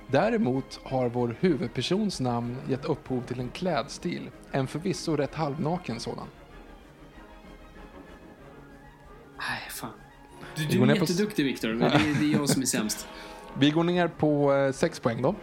Däremot 0.06 0.80
har 0.84 1.08
vår 1.08 1.36
huvudpersons 1.40 2.20
namn 2.20 2.56
gett 2.68 2.84
upphov 2.84 3.22
till 3.22 3.40
en 3.40 3.48
klädstil, 3.50 4.30
en 4.52 4.66
förvisso 4.66 5.16
rätt 5.16 5.34
halvnaken 5.34 6.00
sådan. 6.00 6.26
Nej, 9.38 9.70
fan. 9.70 9.90
Du, 10.56 10.64
du 10.66 10.82
är 10.82 10.86
ner 10.86 10.94
på 10.94 11.00
jätteduktig, 11.00 11.44
Viktor. 11.44 11.68
men 11.68 11.78
Det, 11.78 11.86
är- 11.96 12.20
det 12.20 12.32
är 12.32 12.38
jag 12.38 12.48
som 12.48 12.62
är 12.62 12.66
sämst. 12.66 13.08
Vi 13.58 13.70
går 13.70 13.84
ner 13.84 14.08
på 14.08 14.52
6 14.74 15.00
poäng 15.00 15.22
då. 15.22 15.34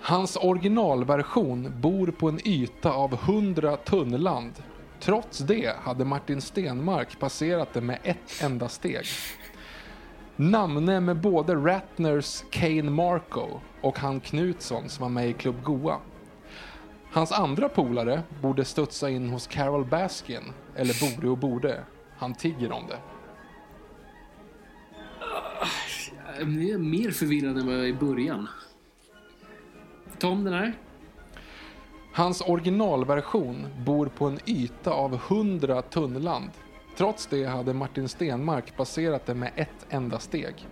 Hans 0.00 0.36
originalversion 0.36 1.80
bor 1.80 2.06
på 2.06 2.28
en 2.28 2.48
yta 2.48 2.90
av 2.92 3.14
100 3.14 3.76
tunnland. 3.76 4.52
Trots 5.00 5.38
det 5.38 5.76
hade 5.76 6.04
Martin 6.04 6.40
Stenmark 6.40 7.18
passerat 7.18 7.72
det 7.72 7.80
med 7.80 7.98
ett 8.02 8.42
enda 8.42 8.68
steg. 8.68 9.06
Namne 10.36 11.00
med 11.00 11.20
både 11.20 11.54
Ratners 11.54 12.44
Kane 12.50 12.90
Marco 12.90 13.60
och 13.80 13.98
han 13.98 14.20
Knutsson 14.20 14.88
som 14.88 15.02
var 15.02 15.08
med 15.08 15.28
i 15.28 15.32
Klubb 15.32 15.62
Goa. 15.62 15.96
Hans 17.10 17.32
andra 17.32 17.68
polare 17.68 18.22
borde 18.42 18.64
studsa 18.64 19.10
in 19.10 19.30
hos 19.30 19.46
Carol 19.46 19.84
Baskin, 19.84 20.42
eller 20.74 21.16
borde 21.16 21.28
och 21.28 21.38
borde. 21.38 21.84
Han 22.16 22.34
tigger 22.34 22.72
om 22.72 22.86
det. 22.86 22.98
Jag 26.38 26.70
är 26.70 26.78
mer 26.78 27.10
förvirrad 27.10 27.58
än 27.58 27.66
vad 27.66 27.74
jag 27.74 27.80
var 27.80 27.86
i 27.86 27.92
början. 27.92 28.48
Ta 30.18 30.28
om 30.28 30.44
den 30.44 30.54
här. 30.54 30.74
Hans 32.16 32.40
originalversion 32.40 33.66
bor 33.84 34.06
på 34.06 34.26
en 34.26 34.38
yta 34.46 34.90
av 34.90 35.14
100 35.14 35.82
tunnland. 35.82 36.50
Trots 36.96 37.26
det 37.26 37.44
hade 37.44 37.74
Martin 37.74 38.08
Stenmark 38.08 38.76
passerat 38.76 39.26
det 39.26 39.34
med 39.34 39.52
ett 39.56 39.86
enda 39.88 40.18
steg. 40.18 40.68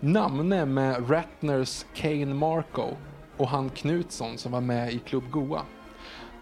Namne 0.00 0.66
med 0.66 1.10
Ratners 1.10 1.86
Kane 1.94 2.34
Marco 2.34 2.88
och 3.36 3.48
han 3.48 3.70
Knutsson 3.70 4.38
som 4.38 4.52
var 4.52 4.60
med 4.60 4.92
i 4.92 4.98
Klubb 4.98 5.30
Goa. 5.30 5.62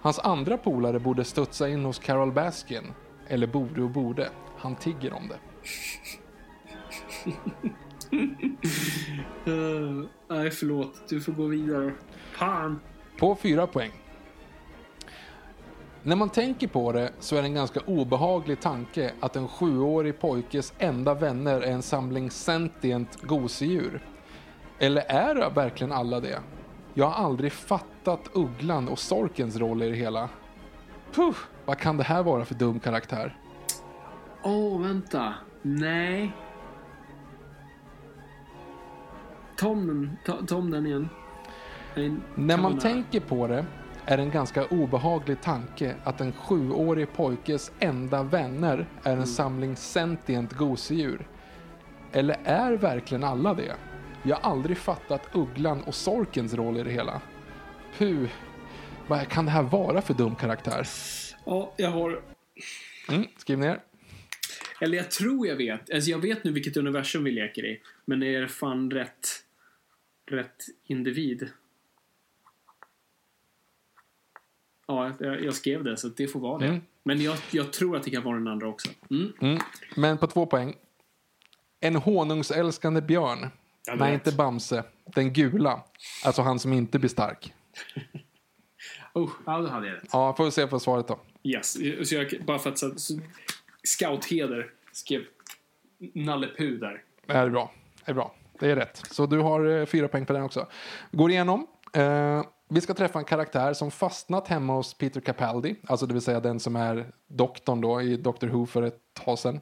Hans 0.00 0.18
andra 0.18 0.58
polare 0.58 0.98
borde 0.98 1.24
studsa 1.24 1.68
in 1.68 1.84
hos 1.84 1.98
Carol 1.98 2.32
Baskin, 2.32 2.84
eller 3.28 3.46
borde 3.46 3.82
och 3.82 3.90
borde. 3.90 4.30
Han 4.56 4.76
tigger 4.76 5.12
om 5.12 5.28
det. 5.28 5.38
Uh, 9.50 10.04
nej, 10.28 10.50
förlåt. 10.50 11.08
Du 11.08 11.20
får 11.20 11.32
gå 11.32 11.46
vidare. 11.46 11.92
Fan. 12.32 12.80
På 13.18 13.36
fyra 13.36 13.66
poäng. 13.66 13.90
När 16.02 16.16
man 16.16 16.28
tänker 16.28 16.68
på 16.68 16.93
det 16.93 17.12
så 17.18 17.36
är 17.36 17.43
det 17.43 17.48
en 17.48 17.55
ganska 17.55 17.81
obehaglig 17.81 18.60
tanke 18.60 19.12
att 19.20 19.36
en 19.36 19.48
sjuårig 19.48 20.20
pojkes 20.20 20.72
enda 20.78 21.14
vänner 21.14 21.60
är 21.60 21.72
en 21.72 21.82
samling 21.82 22.31
sentient 22.31 23.22
gosedjur. 23.22 24.06
Eller 24.78 25.02
är 25.02 25.35
det 25.35 25.48
verkligen 25.55 25.93
alla 25.93 26.20
det? 26.20 26.40
Jag 26.94 27.06
har 27.06 27.24
aldrig 27.24 27.52
fattat 27.52 28.20
Ugglan 28.32 28.89
och 28.89 28.98
Sorkens 28.98 29.56
roll 29.56 29.82
i 29.82 29.89
det 29.89 29.97
hela. 29.97 30.28
Puh, 31.12 31.36
vad 31.64 31.78
kan 31.78 31.97
det 31.97 32.05
här 32.05 32.22
vara 32.22 32.44
för 32.44 32.55
dum 32.55 32.81
karaktär? 32.81 33.36
Åh, 34.43 34.81
vänta. 34.81 35.35
Nej. 35.62 36.32
Ta 39.56 39.68
om 39.68 39.86
den, 39.86 40.16
ta, 40.27 40.47
ta 40.47 40.56
om 40.56 40.70
den 40.70 40.86
igen. 40.86 41.09
När 42.35 42.56
man 42.56 42.78
tänker 42.78 43.20
på 43.20 43.47
det 43.47 43.66
är 44.06 44.18
en 44.18 44.31
ganska 44.31 44.66
obehaglig 44.66 45.40
tanke 45.40 45.94
att 46.05 46.20
en 46.20 46.32
sjuårig 46.32 47.12
pojkes 47.12 47.72
enda 47.78 48.22
vänner 48.22 48.86
är 49.02 49.16
en 49.16 49.27
samling 49.27 49.77
sentient 49.77 50.52
gosedjur. 50.52 51.27
Eller 52.12 52.36
är 52.44 52.72
verkligen 52.72 53.24
alla 53.24 53.55
det? 53.55 53.74
Jag 54.22 54.36
har 54.36 54.51
aldrig 54.51 54.77
fattat 54.78 55.28
Ugglan 55.32 55.82
och 55.82 55.94
Sorkens 55.94 56.55
roll 56.55 56.77
i 56.77 56.82
det 56.82 56.90
hela. 56.90 57.20
Puh, 57.98 58.28
vad 59.06 59.28
kan 59.28 59.44
det 59.44 59.51
här 59.51 59.62
vara 59.62 60.02
för 60.02 60.14
dum 60.14 60.35
karaktär? 60.35 60.86
Ja, 61.44 61.74
jag 61.77 61.90
har... 61.90 62.22
Mm, 63.09 63.27
skriv 63.36 63.59
ner. 63.59 63.81
Eller 64.81 64.97
jag 64.97 65.10
tror 65.10 65.47
jag 65.47 65.56
vet. 65.56 65.90
Alltså 65.93 66.10
jag 66.10 66.18
vet 66.18 66.44
nu 66.44 66.52
vilket 66.52 66.77
universum 66.77 67.24
vi 67.24 67.31
leker 67.31 67.64
i. 67.66 67.81
Men 68.05 68.22
är 68.22 68.40
det 68.40 68.48
fan 68.48 68.90
rätt... 68.90 69.28
Rätt 70.31 70.64
individ? 70.86 71.51
Ja, 74.90 75.12
jag, 75.18 75.44
jag 75.44 75.54
skrev 75.54 75.84
det 75.84 75.96
så 75.96 76.08
det 76.08 76.28
får 76.28 76.40
vara 76.40 76.58
det. 76.58 76.66
Mm. 76.66 76.80
Men 77.02 77.22
jag, 77.22 77.36
jag 77.50 77.72
tror 77.72 77.96
att 77.96 78.02
det 78.02 78.10
kan 78.10 78.22
vara 78.22 78.36
den 78.36 78.48
andra 78.48 78.68
också. 78.68 78.88
Mm. 79.10 79.32
Mm. 79.40 79.58
Men 79.96 80.18
på 80.18 80.26
två 80.26 80.46
poäng. 80.46 80.74
En 81.80 81.96
honungsälskande 81.96 83.00
björn. 83.00 83.48
Nej, 83.96 84.14
inte 84.14 84.32
Bamse. 84.32 84.84
Den 85.04 85.32
gula. 85.32 85.82
Alltså 86.24 86.42
han 86.42 86.58
som 86.58 86.72
inte 86.72 86.98
blir 86.98 87.10
stark. 87.10 87.52
Oh, 89.14 89.30
ja, 89.46 89.58
då 89.58 89.68
hade 89.68 89.86
jag 89.86 89.96
rätt. 89.96 90.08
Ja, 90.12 90.34
får 90.36 90.44
vi 90.44 90.50
se 90.50 90.66
på 90.66 90.80
svaret 90.80 91.08
då. 91.08 91.20
Yes. 91.42 91.72
Så 92.08 92.14
jag, 92.14 92.34
bara 92.46 92.58
för 92.58 92.70
att 92.70 92.78
så, 92.78 93.18
Scoutheder 93.84 94.70
skrev 94.92 95.22
Nalle 95.98 96.48
Puh 96.58 96.80
där. 96.80 97.02
Det 97.26 97.32
är 97.32 97.48
bra. 97.48 97.72
Det 98.04 98.10
är 98.10 98.14
bra. 98.14 98.34
Det 98.58 98.70
är 98.70 98.76
rätt. 98.76 99.02
Så 99.10 99.26
du 99.26 99.38
har 99.38 99.66
eh, 99.66 99.86
fyra 99.86 100.08
poäng 100.08 100.26
på 100.26 100.32
den 100.32 100.42
också. 100.42 100.66
Går 101.12 101.30
igenom. 101.30 101.66
Eh, 101.92 102.42
vi 102.70 102.80
ska 102.80 102.94
träffa 102.94 103.18
en 103.18 103.24
karaktär 103.24 103.72
som 103.72 103.90
fastnat 103.90 104.48
hemma 104.48 104.74
hos 104.74 104.94
Peter 104.94 105.20
Capaldi. 105.20 105.76
Alltså 105.86 106.06
det 106.06 106.12
vill 106.14 106.22
säga 106.22 106.40
den 106.40 106.60
som 106.60 106.76
är 106.76 107.06
doktorn 107.28 107.80
då 107.80 108.02
i 108.02 108.16
Doctor 108.16 108.48
Who 108.48 108.66
för 108.66 108.82
ett 108.82 108.98
tag 109.24 109.38
sedan. 109.38 109.60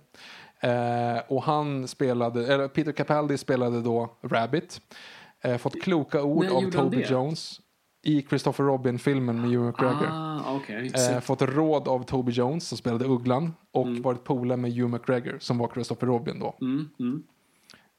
Eh, 0.60 1.18
och 1.28 1.42
han 1.42 1.88
spelade, 1.88 2.54
eller 2.54 2.68
Peter 2.68 2.92
Capaldi 2.92 3.38
spelade 3.38 3.82
då 3.82 4.16
Rabbit. 4.22 4.80
Eh, 5.40 5.56
fått 5.56 5.82
kloka 5.82 6.22
ord 6.22 6.44
När 6.44 6.50
av 6.52 6.70
Toby? 6.70 7.04
Jones. 7.08 7.60
I 8.02 8.22
Christopher 8.22 8.64
Robin-filmen 8.64 9.40
med 9.40 9.50
Hugh 9.50 9.66
McGregor. 9.66 10.08
Ah, 10.12 10.40
okej. 10.56 10.92
Eh, 11.10 11.20
fått 11.20 11.42
råd 11.42 11.88
av 11.88 12.02
Toby 12.02 12.32
Jones 12.32 12.68
som 12.68 12.78
spelade 12.78 13.04
Ugglan 13.04 13.54
och 13.72 13.86
Mm. 13.86 14.02
varit 14.02 14.24
polare 14.24 14.56
med 14.56 14.72
Hugh 14.72 14.88
McGregor 14.88 15.36
som 15.40 15.58
var 15.58 15.68
Christopher 15.68 16.06
Robin 16.06 16.40
då. 16.40 16.56
Mm, 16.60 16.88
mm. 17.00 17.22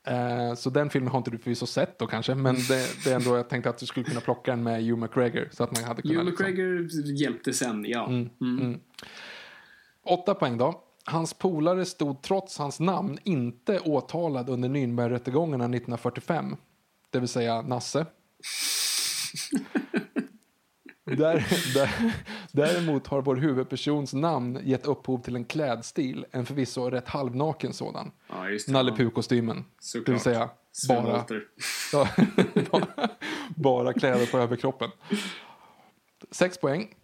Eh, 0.09 0.53
så 0.55 0.69
den 0.69 0.89
filmen 0.89 1.11
har 1.11 1.17
inte 1.17 1.31
du 1.31 1.37
förvisso 1.37 1.65
sett 1.65 1.99
då 1.99 2.07
kanske, 2.07 2.35
men 2.35 2.55
det, 2.55 3.03
det 3.03 3.11
är 3.11 3.15
ändå 3.15 3.37
jag 3.37 3.49
tänkte 3.49 3.69
att 3.69 3.77
du 3.77 3.85
skulle 3.85 4.05
kunna 4.05 4.21
plocka 4.21 4.51
den 4.51 4.63
med 4.63 4.83
Hugh 4.83 4.99
McGregor 4.99 5.49
så 5.51 5.63
att 5.63 5.71
man 5.75 5.83
hade 5.83 6.01
kunnat 6.01 6.17
Hugh 6.17 6.25
liksom- 6.25 6.45
McGregor 6.45 6.89
hjälpte 7.21 7.53
sen, 7.53 7.85
ja. 7.87 8.07
Mm. 8.07 8.79
Åtta 10.05 10.33
poäng 10.33 10.57
då. 10.57 10.83
Hans 11.05 11.33
polare 11.33 11.85
stod 11.85 12.21
trots 12.21 12.57
hans 12.57 12.79
namn 12.79 13.17
inte 13.23 13.79
åtalad 13.79 14.49
under 14.49 14.69
Nürnbergrättegångarna 14.69 15.65
1945. 15.65 16.55
Det 17.09 17.19
vill 17.19 17.29
säga 17.29 17.61
Nasse. 17.61 18.05
Där, 21.05 21.47
där, 21.73 21.89
däremot 22.51 23.07
har 23.07 23.21
vår 23.21 23.35
huvudpersons 23.35 24.13
namn 24.13 24.59
gett 24.63 24.85
upphov 24.85 25.21
till 25.21 25.35
en 25.35 25.45
klädstil, 25.45 26.25
en 26.31 26.45
förvisso 26.45 26.89
rätt 26.89 27.07
halvnaken 27.07 27.73
sådan. 27.73 28.11
Ja, 28.27 28.49
just 28.49 28.67
det. 28.67 28.73
Nalle. 28.73 28.91
Puh-kostymen. 28.91 29.65
Det 29.93 30.11
vill 30.11 30.19
säga 30.19 30.49
bara, 30.87 31.25
ja, 31.93 32.09
bara, 32.71 33.09
bara 33.55 33.93
kläder 33.93 34.25
på 34.25 34.37
överkroppen. 34.37 34.89
Sex 36.31 36.57
poäng. 36.57 36.95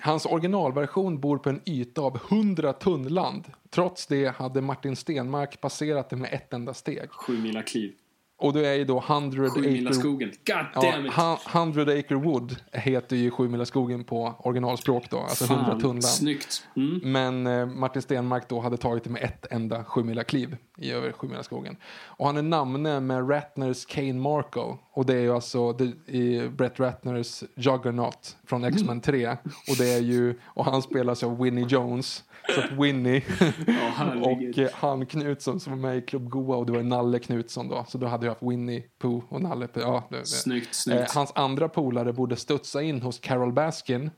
Hans 0.00 0.26
originalversion 0.26 1.20
bor 1.20 1.38
på 1.38 1.48
en 1.48 1.60
yta 1.66 2.00
av 2.00 2.20
100 2.30 2.72
tunnland. 2.72 3.44
Trots 3.70 4.06
det 4.06 4.36
hade 4.36 4.60
Martin 4.60 4.96
Stenmark 4.96 5.60
passerat 5.60 6.10
det 6.10 6.16
med 6.16 6.32
ett 6.32 6.52
enda 6.52 6.74
steg. 6.74 7.10
Sju 7.10 7.42
mila 7.42 7.62
kliv. 7.62 7.94
Och 8.38 8.52
det 8.52 8.68
är 8.68 8.74
ju 8.74 8.84
då 8.84 9.04
100 9.08 9.50
Sju 9.50 9.60
mila 9.60 9.90
acre... 9.90 10.00
skogen. 10.00 10.28
God 10.28 10.56
Ja, 10.74 10.80
damn 10.92 11.06
it! 11.06 11.12
hu- 11.12 11.58
100 11.58 11.82
acre 11.92 12.14
wood 12.14 12.56
heter 12.72 13.16
ju 13.16 13.30
Sju 13.30 13.48
mila 13.48 13.64
skogen 13.64 14.04
på 14.04 14.34
originalspråk 14.38 15.10
då, 15.10 15.18
alltså 15.18 15.44
100 15.44 15.64
Fan, 15.66 15.80
tunnland. 15.80 16.04
Snyggt. 16.04 16.66
Mm. 16.76 17.12
Men 17.12 17.46
eh, 17.46 17.66
Martin 17.66 18.02
Stenmark 18.02 18.48
då 18.48 18.60
hade 18.60 18.76
tagit 18.76 19.04
det 19.04 19.10
med 19.10 19.22
ett 19.22 19.46
enda 19.52 19.84
sjumila 19.84 20.24
kliv 20.24 20.56
i 20.78 20.92
över 20.92 21.12
sjumila 21.12 21.42
skogen. 21.42 21.76
Och 22.06 22.26
han 22.26 22.36
är 22.36 22.42
namne 22.42 23.00
med 23.00 23.30
Ratners 23.30 23.86
Kane 23.86 24.12
Marco. 24.12 24.76
Och 24.92 25.06
det 25.06 25.14
är 25.14 25.20
ju 25.20 25.34
alltså 25.34 25.72
det, 25.72 25.84
i 26.12 26.48
Brett 26.48 26.80
Ratners 26.80 27.44
Juggernaut 27.56 28.36
från 28.46 28.64
X-Men 28.64 29.00
3. 29.00 29.28
Och 29.68 29.76
det 29.78 29.92
är 29.92 30.00
ju, 30.00 30.38
och 30.44 30.64
han 30.64 30.82
spelas 30.82 31.22
av 31.22 31.38
Winnie 31.42 31.66
Jones. 31.68 32.24
Så 32.54 32.60
att 32.60 32.70
Winnie 32.70 33.22
Ja, 33.66 34.14
och 34.14 34.58
eh, 34.58 34.68
han 34.72 35.06
Knutsson 35.06 35.60
som 35.60 35.72
var 35.72 35.88
med 35.88 35.96
i 35.98 36.00
Klubb 36.00 36.28
Goa 36.28 36.56
och 36.56 36.66
det 36.66 36.72
var 36.72 36.82
Nalle 36.82 37.18
Knutsson 37.18 37.68
då. 37.68 37.84
Så 37.88 37.98
då 37.98 38.06
hade 38.06 38.26
jag 38.26 38.30
haft 38.30 38.42
Winnie 38.42 38.84
Pooh 38.98 39.24
och 39.28 39.42
Nalle 39.42 39.66
Pooh. 39.66 39.84
Ja, 39.84 40.06
det, 40.10 40.18
det. 40.18 40.26
Snyggt, 40.26 40.74
snyggt. 40.74 41.00
Eh, 41.00 41.14
hans 41.14 41.32
andra 41.34 41.68
polare 41.68 42.12
borde 42.12 42.36
studsa 42.36 42.82
in 42.82 43.02
hos 43.02 43.18
Carol 43.18 43.52
Baskin. 43.52 44.10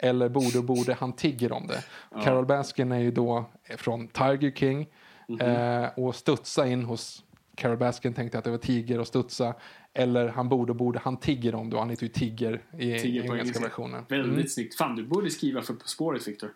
Eller 0.00 0.28
borde 0.28 0.58
och 0.58 0.64
borde, 0.64 0.94
han 0.94 1.12
tigger 1.12 1.52
om 1.52 1.66
det. 1.66 1.84
Carol 2.24 2.46
Baskin 2.46 2.92
är 2.92 2.98
ju 2.98 3.10
då 3.10 3.44
från 3.76 4.08
Tiger 4.08 4.50
King. 4.50 4.86
Mhm. 5.28 5.40
eh, 5.40 5.88
och 5.96 6.14
studsa 6.14 6.66
in 6.66 6.84
hos 6.84 7.24
Carol 7.54 7.76
Baskin 7.76 8.14
tänkte 8.14 8.38
att 8.38 8.44
det 8.44 8.50
var 8.50 8.58
tiger 8.58 8.98
och 8.98 9.06
studsa. 9.06 9.54
Eller 9.94 10.28
han 10.28 10.48
borde 10.48 10.74
borde, 10.74 10.98
han 10.98 11.16
tigger 11.16 11.54
om 11.54 11.70
det. 11.70 11.78
Han 11.78 11.90
heter 11.90 12.02
ju 12.02 12.08
Tigger 12.08 12.60
i 12.78 13.18
engelska 13.18 13.60
versionen. 13.60 14.04
Väldigt 14.08 14.32
Mm. 14.34 14.46
snyggt. 14.48 14.76
Fan, 14.76 14.96
du 14.96 15.06
borde 15.06 15.30
skriva 15.30 15.62
för 15.62 15.74
På 15.74 15.88
spåret, 15.88 16.28
Victor. 16.28 16.50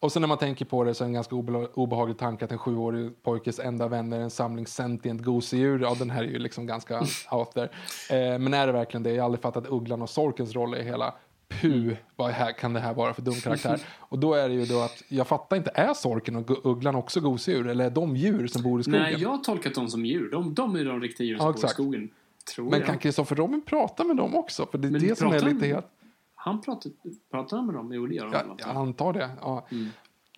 Och 0.00 0.12
sen 0.12 0.22
när 0.22 0.26
man 0.28 0.38
tänker 0.38 0.64
på 0.64 0.84
det 0.84 0.94
så 0.94 1.04
är 1.04 1.06
det 1.06 1.08
en 1.10 1.14
ganska 1.14 1.34
obe- 1.34 1.68
obehaglig 1.74 2.18
tanke 2.18 2.44
att 2.44 2.52
en 2.52 2.58
sjuårig 2.58 3.22
pojkes 3.22 3.58
enda 3.58 3.88
vän 3.88 4.12
är 4.12 4.20
en 4.20 4.30
samling 4.30 4.66
sentient 4.66 5.22
gosedjur. 5.22 5.78
Ja, 5.80 5.94
den 5.98 6.10
här 6.10 6.22
är 6.22 6.28
ju 6.28 6.38
liksom 6.38 6.66
ganska 6.66 7.00
out 7.30 7.52
there. 7.54 7.68
Eh, 8.10 8.38
men 8.38 8.54
är 8.54 8.66
det 8.66 8.72
verkligen 8.72 9.02
det? 9.02 9.10
Jag 9.12 9.22
har 9.22 9.24
aldrig 9.24 9.42
fattat 9.42 9.66
Ugglan 9.68 10.02
och 10.02 10.10
Sorkens 10.10 10.54
roll 10.54 10.74
i 10.74 10.82
hela 10.82 11.14
Puh, 11.48 11.94
vad 12.16 12.30
här, 12.30 12.52
kan 12.52 12.72
det 12.72 12.80
här 12.80 12.94
vara 12.94 13.14
för 13.14 13.22
dum 13.22 13.34
karaktär? 13.34 13.80
Och 13.98 14.18
då 14.18 14.34
är 14.34 14.48
det 14.48 14.54
ju 14.54 14.64
då 14.64 14.80
att 14.80 15.02
jag 15.08 15.26
fattar 15.26 15.56
inte, 15.56 15.70
är 15.74 15.94
Sorken 15.94 16.36
och 16.36 16.66
Ugglan 16.66 16.94
också 16.94 17.20
gosedjur? 17.20 17.68
Eller 17.68 17.84
är 17.86 17.90
de 17.90 18.16
djur 18.16 18.46
som 18.46 18.62
bor 18.62 18.80
i 18.80 18.82
skogen? 18.82 19.02
Nej, 19.02 19.16
jag 19.18 19.28
har 19.28 19.38
tolkat 19.38 19.74
dem 19.74 19.88
som 19.88 20.04
djur. 20.06 20.30
De, 20.30 20.54
de 20.54 20.76
är 20.76 20.84
de 20.84 21.00
riktiga 21.00 21.26
djuren 21.26 21.38
som 21.40 21.46
Ja, 21.48 21.52
bor 21.52 21.64
i 21.64 21.68
skogen. 21.68 22.10
Tror 22.54 22.70
Men 22.70 22.78
jag. 22.78 22.86
kan 22.86 22.98
Kristoffer 22.98 23.36
Robin 23.36 23.62
prata 23.66 24.04
med 24.04 24.16
dem 24.16 24.34
också? 24.36 24.66
För 24.66 24.78
det 24.78 24.88
är 24.88 24.92
Men 24.92 25.00
det 25.00 25.18
som 25.18 25.28
är 25.28 25.32
lite 25.40 25.46
han- 25.46 25.60
helt... 25.62 25.86
Han 26.34 26.60
pratar, 26.60 26.92
pratar 27.30 27.62
med 27.62 27.74
dem? 27.74 27.92
Jo, 27.92 28.06
det 28.06 28.14
gör 28.14 28.26
han 28.26 28.56
jag 28.58 28.68
antar 28.76 29.12
det. 29.12 29.30
Ja. 29.40 29.66
Mm. 29.70 29.88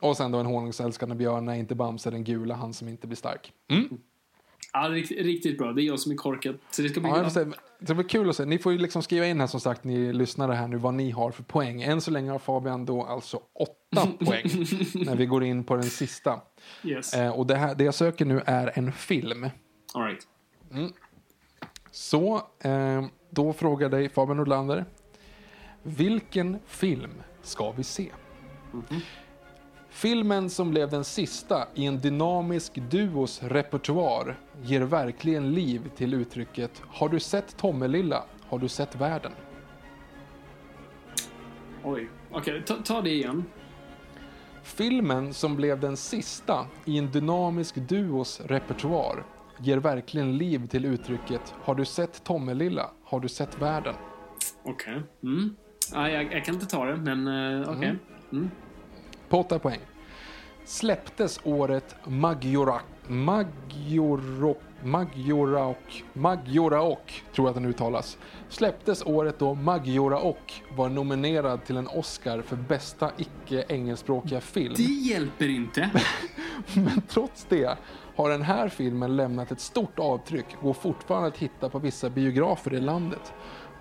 Och 0.00 0.16
sen 0.16 0.32
då 0.32 0.38
en 0.38 0.46
honungsälskande 0.46 1.14
björn 1.14 1.48
är 1.48 1.54
inte 1.54 1.74
Bamse 1.74 2.10
den 2.10 2.24
gula, 2.24 2.54
han 2.54 2.74
som 2.74 2.88
inte 2.88 3.06
blir 3.06 3.16
stark. 3.16 3.52
Ja, 4.72 4.88
riktigt, 4.88 5.18
riktigt 5.18 5.58
bra. 5.58 5.72
Det 5.72 5.82
är 5.82 5.84
jag 5.84 6.00
som 6.00 6.12
är 6.12 6.16
korkad. 6.16 6.58
Så 6.70 6.82
det 6.82 6.88
ska 6.88 7.00
bli 7.00 7.10
Ja, 7.10 7.30
säga, 7.30 7.52
det 7.78 7.94
var 7.94 8.02
kul 8.02 8.30
att 8.30 8.36
se. 8.36 8.44
Ni 8.44 8.58
får 8.58 8.72
ju 8.72 8.78
liksom 8.78 9.02
skriva 9.02 9.26
in 9.26 9.40
här 9.40 9.46
som 9.46 9.60
sagt, 9.60 9.84
ni 9.84 10.12
lyssnare 10.12 10.52
här 10.52 10.68
nu, 10.68 10.76
vad 10.76 10.94
ni 10.94 11.10
har 11.10 11.30
för 11.30 11.42
poäng. 11.42 11.82
Än 11.82 12.00
så 12.00 12.10
länge 12.10 12.30
har 12.30 12.38
Fabian 12.38 12.84
då 12.84 13.02
alltså 13.02 13.40
åtta 13.54 14.06
poäng 14.24 14.44
när 14.94 15.16
vi 15.16 15.26
går 15.26 15.44
in 15.44 15.64
på 15.64 15.74
den 15.76 15.90
sista. 15.90 16.40
Yes. 16.84 17.14
Eh, 17.14 17.30
och 17.30 17.46
det, 17.46 17.56
här, 17.56 17.74
det 17.74 17.84
jag 17.84 17.94
söker 17.94 18.24
nu 18.24 18.42
är 18.46 18.72
en 18.74 18.92
film. 18.92 19.48
All 19.94 20.04
right. 20.04 20.26
Så, 21.90 22.42
eh, 22.60 23.04
då 23.30 23.52
frågar 23.52 23.84
jag 23.84 23.90
dig 23.90 24.08
Fabian 24.08 24.36
Nordlander. 24.36 24.84
Vilken 25.82 26.58
film 26.66 27.10
ska 27.42 27.72
vi 27.72 27.84
se? 27.84 28.10
Filmen 29.98 30.50
som 30.50 30.70
blev 30.70 30.90
den 30.90 31.04
sista 31.04 31.68
i 31.74 31.86
en 31.86 32.00
dynamisk 32.00 32.74
duos 32.74 33.42
repertoar 33.42 34.38
ger 34.62 34.80
verkligen 34.80 35.54
liv 35.54 35.90
till 35.96 36.14
uttrycket 36.14 36.82
Har 36.88 37.08
du 37.08 37.20
sett 37.20 37.56
Tommelilla? 37.56 38.24
Har 38.48 38.58
du 38.58 38.68
sett 38.68 38.96
världen? 38.96 39.32
Oj. 41.84 42.08
Okej, 42.30 42.62
ta, 42.66 42.74
ta 42.74 43.00
det 43.00 43.10
igen. 43.10 43.44
Filmen 44.62 45.34
som 45.34 45.56
blev 45.56 45.80
den 45.80 45.96
sista 45.96 46.66
i 46.84 46.98
en 46.98 47.10
dynamisk 47.10 47.74
duos 47.74 48.40
repertoar 48.40 49.24
ger 49.60 49.78
verkligen 49.78 50.36
liv 50.36 50.66
till 50.66 50.84
uttrycket 50.84 51.54
Har 51.62 51.74
du 51.74 51.84
sett 51.84 52.24
Tommelilla? 52.24 52.90
Har 53.04 53.20
du 53.20 53.28
sett 53.28 53.62
världen? 53.62 53.94
Okej. 54.62 55.02
Mm. 55.22 55.56
Ja, 55.92 56.10
jag, 56.10 56.32
jag 56.32 56.44
kan 56.44 56.54
inte 56.54 56.66
ta 56.66 56.84
det, 56.84 56.96
men 56.96 57.28
uh, 57.28 57.68
okej. 57.68 57.96
Mm. 58.32 58.50
På 59.28 59.38
8 59.38 59.58
poäng. 59.58 59.80
Släpptes 60.64 61.40
året 61.44 61.96
Magjorak... 62.04 62.84
Majorok... 63.06 64.60
Magjoraok... 64.82 66.04
Magjoraok, 66.12 67.24
tror 67.34 67.46
jag 67.46 67.48
att 67.48 67.54
den 67.54 67.64
uttalas. 67.64 68.18
Släpptes 68.48 69.02
året 69.06 69.38
då 69.38 69.54
Magjoraok 69.54 70.62
var 70.76 70.88
nominerad 70.88 71.64
till 71.64 71.76
en 71.76 71.88
Oscar 71.88 72.42
för 72.42 72.56
bästa 72.56 73.10
icke-engelskspråkiga 73.16 74.40
film. 74.40 74.74
Det 74.76 74.82
hjälper 74.82 75.48
inte. 75.48 75.90
Men 76.74 77.02
trots 77.08 77.46
det 77.48 77.78
har 78.16 78.30
den 78.30 78.42
här 78.42 78.68
filmen 78.68 79.16
lämnat 79.16 79.52
ett 79.52 79.60
stort 79.60 79.98
avtryck 79.98 80.46
och 80.56 80.62
går 80.62 80.72
fortfarande 80.72 81.28
att 81.28 81.38
hitta 81.38 81.68
på 81.68 81.78
vissa 81.78 82.10
biografer 82.10 82.74
i 82.74 82.80
landet. 82.80 83.32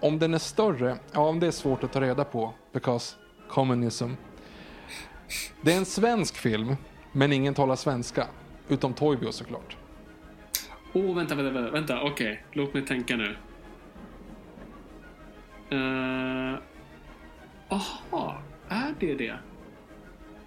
Om 0.01 0.19
den 0.19 0.33
är 0.33 0.39
större, 0.39 0.97
ja 1.11 1.21
om 1.21 1.39
det 1.39 1.47
är 1.47 1.51
svårt 1.51 1.83
att 1.83 1.93
ta 1.93 2.01
reda 2.01 2.23
på, 2.23 2.53
because 2.73 3.15
communism. 3.49 4.11
Det 5.61 5.73
är 5.73 5.77
en 5.77 5.85
svensk 5.85 6.37
film, 6.37 6.75
men 7.11 7.33
ingen 7.33 7.53
talar 7.53 7.75
svenska. 7.75 8.27
Utom 8.69 8.93
Toybio 8.93 9.31
såklart. 9.31 9.77
Åh, 10.93 11.05
oh, 11.05 11.15
vänta, 11.15 11.35
vänta, 11.35 11.51
vänta. 11.51 11.71
vänta. 11.71 12.01
Okej, 12.01 12.43
låt 12.51 12.73
mig 12.73 12.85
tänka 12.85 13.15
nu. 13.15 13.35
Uh, 15.71 16.59
aha, 17.69 18.41
är 18.69 18.95
det 18.99 19.15
det? 19.15 19.37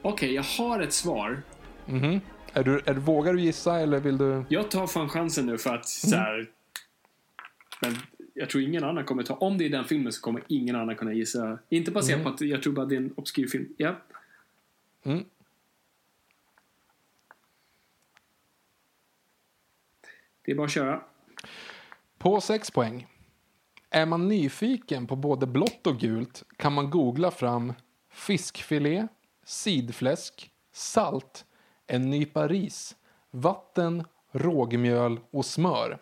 Okej, 0.03 0.35
jag 0.35 0.43
har 0.43 0.81
ett 0.81 0.93
svar. 0.93 1.43
Mhm. 1.87 2.21
Är 2.53 2.65
du, 2.65 2.81
är, 2.85 2.95
vågar 2.95 3.35
du 3.35 3.41
gissa 3.41 3.81
eller 3.81 4.01
vill 4.01 4.19
du? 4.19 4.45
Jag 4.49 4.71
tar 4.71 4.87
fan 4.87 5.09
chansen 5.09 5.47
nu 5.47 5.59
för 5.59 5.75
att 5.75 5.89
så 5.89 6.17
här, 6.17 6.47
Men 7.83 7.97
jag 8.35 8.51
tror 8.51 8.63
ingen 8.63 8.85
annan 8.85 9.05
kommer 9.05 9.23
ta... 9.23 9.35
Om 9.35 9.59
det 9.59 9.67
är 9.67 9.71
den 9.71 9.85
filmen 9.85 10.13
så 10.13 10.21
kommer 10.21 10.43
ingen 10.49 10.77
annan 10.77 10.97
kunna 10.97 11.13
gissa. 11.13 11.59
Inte 11.69 11.91
baserat 11.91 12.23
på 12.23 12.29
att 12.29 12.41
jag 12.41 12.63
tror 12.63 12.73
bara 12.73 12.87
det 12.87 12.95
är 12.95 13.01
en 13.01 13.13
obskyr 13.17 13.47
film. 13.47 13.69
Ja. 13.77 13.97
Mm. 15.03 15.25
Det 20.43 20.53
är 20.53 20.57
bara 20.57 20.65
att 20.65 20.73
köra. 20.73 21.03
På 22.19 22.41
6 22.41 22.71
poäng. 22.71 23.07
Är 23.91 24.07
man 24.07 24.29
nyfiken 24.29 25.07
på 25.07 25.17
både 25.17 25.47
blått 25.47 25.87
och 25.87 26.01
gult 26.01 26.45
kan 26.57 26.73
man 26.73 26.91
googla 26.91 27.31
fram 27.31 27.73
fiskfilé, 28.11 29.09
sidfläsk, 29.45 30.51
salt, 30.73 31.45
en 31.87 32.11
nypa 32.11 32.49
ris, 32.49 32.97
vatten, 33.31 34.05
rågmjöl 34.33 35.21
och 35.31 35.47
smör. 35.47 35.99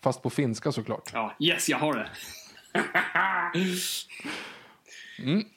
Fast 0.00 0.22
på 0.22 0.30
finska 0.30 0.72
såklart. 0.72 1.10
Ja, 1.12 1.36
yes, 1.40 1.68
jag 1.68 1.78
har 1.78 1.94
det. 1.94 2.10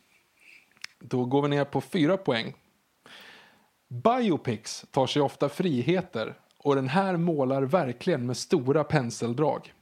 Då 1.00 1.26
går 1.26 1.42
vi 1.42 1.48
ner 1.48 1.66
på 1.66 1.82
4 1.82 2.18
poäng. 2.18 2.54
Biopics 3.88 4.86
tar 4.92 5.08
sig 5.08 5.22
ofta 5.22 5.50
friheter 5.50 6.38
och 6.58 6.76
den 6.76 6.88
här 6.88 7.18
målar 7.18 7.62
verkligen 7.62 8.26
med 8.26 8.38
stora 8.38 8.84
penseldrag. 8.84 9.74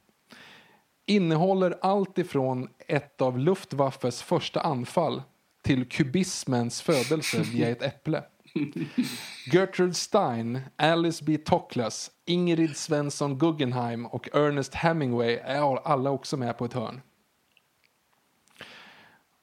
Innehåller 1.06 1.78
allt 1.80 2.18
ifrån 2.18 2.68
ett 2.86 3.20
av 3.20 3.38
Luftwaffes 3.38 4.22
första 4.22 4.60
anfall 4.60 5.22
till 5.62 5.88
kubismens 5.88 6.82
födelse 6.82 7.42
via 7.42 7.68
ett 7.68 7.82
äpple. 7.82 8.22
Gertrude 9.52 9.94
Stein, 9.94 10.60
Alice 10.76 11.24
B. 11.24 11.36
Toklas, 11.36 12.10
Ingrid 12.24 12.76
Svensson 12.76 13.38
Guggenheim 13.38 14.06
och 14.06 14.28
Ernest 14.34 14.74
Hemingway 14.74 15.34
är 15.34 15.86
alla 15.86 16.10
också 16.10 16.36
med 16.36 16.58
på 16.58 16.64
ett 16.64 16.72
hörn. 16.72 17.00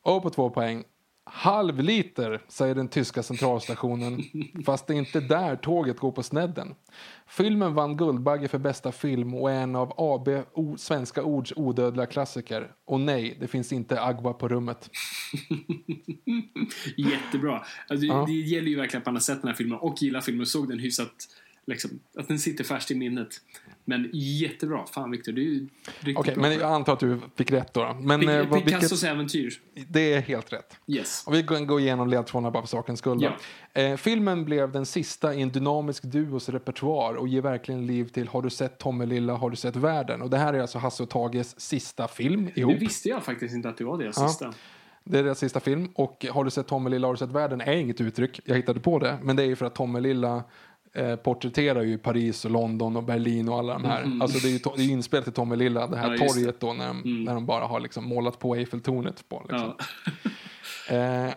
Och 0.01 0.23
på 0.23 0.29
två 0.29 0.49
poäng. 0.49 0.83
Halv 1.27 1.79
liter, 1.79 2.41
säger 2.47 2.75
den 2.75 2.87
tyska 2.87 3.23
centralstationen. 3.23 4.21
fast 4.65 4.87
det 4.87 4.93
är 4.93 4.97
inte 4.97 5.19
där 5.19 5.55
tåget 5.55 5.97
går 5.99 6.11
på 6.11 6.23
snedden. 6.23 6.75
Filmen 7.27 7.73
vann 7.73 7.97
Guldbagge 7.97 8.47
för 8.47 8.57
bästa 8.57 8.91
film 8.91 9.33
och 9.33 9.51
är 9.51 9.55
en 9.61 9.75
av 9.75 9.93
AB 9.97 10.27
o- 10.53 10.75
Svenska 10.77 11.23
Ords 11.23 11.53
odödliga 11.55 12.05
klassiker. 12.05 12.71
Och 12.85 12.99
nej, 12.99 13.37
det 13.39 13.47
finns 13.47 13.73
inte 13.73 14.01
Agua 14.01 14.33
på 14.33 14.47
rummet. 14.47 14.89
Jättebra. 16.97 17.63
Alltså, 17.87 18.05
Ja. 18.05 18.23
Det 18.27 18.33
gäller 18.33 18.67
ju 18.69 18.75
verkligen 18.75 19.01
att 19.01 19.05
man 19.05 19.15
har 19.15 19.21
sett 19.21 19.41
den 19.41 19.47
här 19.47 19.55
filmen 19.55 19.77
och 19.79 20.01
gillar 20.01 20.21
filmen 20.21 20.41
och 20.41 20.47
såg 20.47 20.67
den 20.69 20.79
hyfsat 20.79 21.13
Liksom, 21.67 21.99
att 22.17 22.27
den 22.27 22.39
sitter 22.39 22.63
färskt 22.63 22.91
i 22.91 22.95
minnet. 22.95 23.27
Men 23.87 24.09
jättebra. 24.13 24.85
Fan 24.85 25.11
Victor, 25.11 25.31
du 25.31 25.41
är 25.41 25.45
ju 25.45 25.59
riktigt 25.99 26.17
Okej, 26.17 26.33
bra. 26.33 26.41
men 26.41 26.51
jag 26.51 26.71
antar 26.71 26.93
att 26.93 26.99
du 26.99 27.19
fick 27.35 27.51
rätt 27.51 27.73
då. 27.73 27.97
Men 28.01 28.21
eh, 28.21 28.27
Pic- 28.27 28.47
vad, 28.49 28.63
Picassos 28.65 28.91
vilket, 28.91 29.09
äventyr. 29.09 29.53
det 29.87 30.13
är 30.13 30.21
helt 30.21 30.53
rätt. 30.53 30.77
Yes. 30.87 31.23
Och 31.27 31.33
vi 31.33 31.41
går 31.41 31.79
igenom 31.79 32.07
ledtrådarna 32.09 32.51
bara 32.51 32.63
för 32.63 32.67
sakens 32.67 32.99
skull. 32.99 33.19
då. 33.73 33.81
Eh, 33.81 33.97
filmen 33.97 34.45
blev 34.45 34.71
den 34.71 34.85
sista 34.85 35.33
i 35.33 35.41
en 35.41 35.49
dynamisk 35.49 36.03
duos 36.03 36.49
repertoar 36.49 37.13
och 37.13 37.27
ger 37.27 37.41
verkligen 37.41 37.85
liv 37.87 38.05
till 38.07 38.27
Har 38.27 38.41
du 38.41 38.49
sett 38.49 38.77
Tommelilla, 38.77 39.33
har 39.33 39.49
du 39.49 39.55
sett 39.55 39.75
världen? 39.75 40.21
Och 40.21 40.29
det 40.29 40.37
här 40.37 40.53
är 40.53 40.59
alltså 40.59 40.77
Hasse 40.79 41.03
och 41.03 41.09
Tages 41.09 41.59
sista 41.61 42.07
film 42.07 42.49
ihop. 42.55 42.73
Det 42.73 42.79
visste 42.79 43.09
jag 43.09 43.23
faktiskt 43.23 43.55
inte 43.55 43.69
att 43.69 43.77
det 43.77 43.83
var 43.83 43.97
deras 43.97 44.17
Ja. 44.19 44.27
sista. 44.27 44.53
Det 45.03 45.19
är 45.19 45.23
deras 45.23 45.39
sista 45.39 45.59
film. 45.59 45.89
Och 45.95 46.25
Har 46.31 46.43
du 46.43 46.49
sett 46.51 46.67
Tommelilla, 46.67 47.07
har 47.07 47.13
du 47.13 47.17
sett 47.17 47.31
världen? 47.31 47.61
är 47.61 47.71
inget 47.73 48.01
uttryck. 48.01 48.39
Jag 48.45 48.55
hittade 48.55 48.79
på 48.79 48.99
det. 48.99 49.17
Men 49.23 49.35
det 49.35 49.43
är 49.43 49.47
ju 49.47 49.55
för 49.55 49.65
att 49.65 49.75
Tommelilla 49.75 50.43
eh, 50.95 51.15
porträtterar 51.15 51.81
ju 51.81 51.97
Paris 51.97 52.45
och 52.45 52.51
London 52.51 52.95
och 52.95 53.03
Berlin 53.03 53.49
och 53.49 53.59
alla 53.59 53.73
de 53.73 53.85
här. 53.85 54.11
Alltså 54.21 54.39
det 54.39 54.47
är 54.47 54.51
ju 54.51 54.59
det 54.75 54.83
är 54.83 54.91
inspelat 54.91 55.23
till 55.23 55.33
Tommelilla, 55.33 55.87
det 55.87 55.97
här. 55.97 56.11
Ja, 56.11 56.17
torget 56.17 56.59
då 56.59 56.73
när 56.73 56.87
de, 56.87 57.23
när 57.25 57.33
de 57.33 57.45
bara 57.45 57.65
har 57.65 57.79
liksom 57.79 58.05
målat 58.05 58.39
på 58.39 58.55
Eiffeltornet 58.55 59.29
på. 59.29 59.45
Liksom. 59.49 59.73
Ja. 59.77 59.85
Eh, 60.89 61.33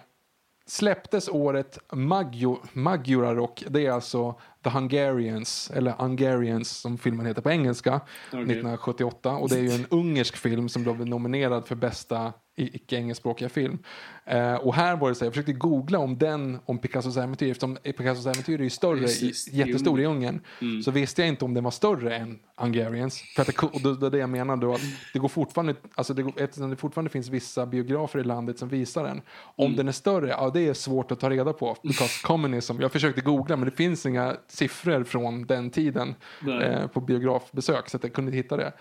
släpptes 0.67 1.29
året 1.29 1.79
Magjo, 1.93 2.59
Magyarok, 2.73 3.65
det 3.69 3.87
är 3.87 3.91
alltså 3.91 4.41
The 4.65 4.71
Hungarians, 4.71 5.71
eller 5.75 5.91
Hungarians 5.91 6.71
som 6.71 6.99
filmen 6.99 7.27
heter 7.27 7.43
på 7.43 7.51
engelska, 7.51 8.01
1978. 8.27 9.33
Och 9.33 9.49
det 9.49 9.59
är 9.59 9.63
ju 9.63 9.71
en 9.71 9.87
ungersk 9.91 10.37
film 10.37 10.69
som 10.69 10.83
blev 10.83 11.07
nominerad 11.07 11.67
för 11.67 11.75
bästa 11.75 12.33
i- 12.63 12.77
icke-engelskspråkiga 12.77 13.49
film. 13.49 13.79
Eh, 14.25 14.55
och 14.55 14.75
här 14.75 14.97
var 14.97 15.09
det 15.09 15.15
så 15.15 15.21
här, 15.21 15.27
jag 15.27 15.33
försökte 15.35 15.53
googla 15.53 15.99
om 15.99 16.19
den, 16.19 16.59
om 16.67 16.79
Picassos 16.79 17.17
äventyr, 17.17 17.51
eftersom 17.51 17.77
Picassos 17.85 18.27
äventyr 18.27 18.59
är 18.61 18.65
ju 18.65 18.71
större, 18.71 19.01
det, 19.01 19.23
i, 19.23 19.33
jättestor 19.53 20.01
i 20.01 20.05
Ungern, 20.07 20.41
så 20.83 20.91
visste 20.91 21.23
jag 21.23 21.29
inte 21.29 21.45
om 21.45 21.55
den 21.55 21.65
var 21.65 21.71
större 21.71 22.17
än 22.17 22.39
Hungarians. 22.57 23.23
För 23.37 23.43
att 23.43 23.47
det, 23.49 23.63
och 23.63 23.81
det, 23.83 23.97
det 24.01 24.07
är 24.07 24.11
det 24.11 24.19
jag 24.19 24.31
menar 24.31 24.57
då, 24.57 24.75
att 24.75 24.81
det 25.13 25.19
går 25.19 25.29
fortfarande, 25.29 25.75
alltså 25.95 26.15
det, 26.15 26.23
går- 26.23 26.33
eftersom 26.43 26.71
det 26.71 26.77
fortfarande 26.77 27.11
finns 27.11 27.29
vissa 27.29 27.67
biografer 27.67 28.19
i 28.19 28.25
landet 28.25 28.59
som 28.59 28.69
visar 28.69 29.05
den. 29.05 29.21
Om 29.57 29.77
den 29.77 29.89
är 29.89 29.93
större, 29.93 30.29
ja 30.29 30.51
det 30.55 30.69
är 30.69 30.75
svårt 30.75 31.11
att 31.13 31.21
ta 31.21 31.31
reda 31.31 31.53
på. 31.53 31.77
Because 31.83 32.27
communism, 32.27 32.81
jag 32.81 32.93
försökte 32.93 33.21
googla 33.21 33.57
men 33.57 33.69
det 33.69 33.77
finns 33.77 34.07
inga 34.07 34.37
siffror 34.49 35.05
från 35.05 35.47
den 35.47 35.71
tiden 35.71 36.15
eh, 36.63 36.87
på 36.87 37.01
biografbesök 37.01 37.89
så 37.89 37.97
att 37.97 38.03
jag 38.03 38.13
kunde 38.13 38.29
inte 38.29 38.37
hitta 38.37 38.57
det. 38.57 38.73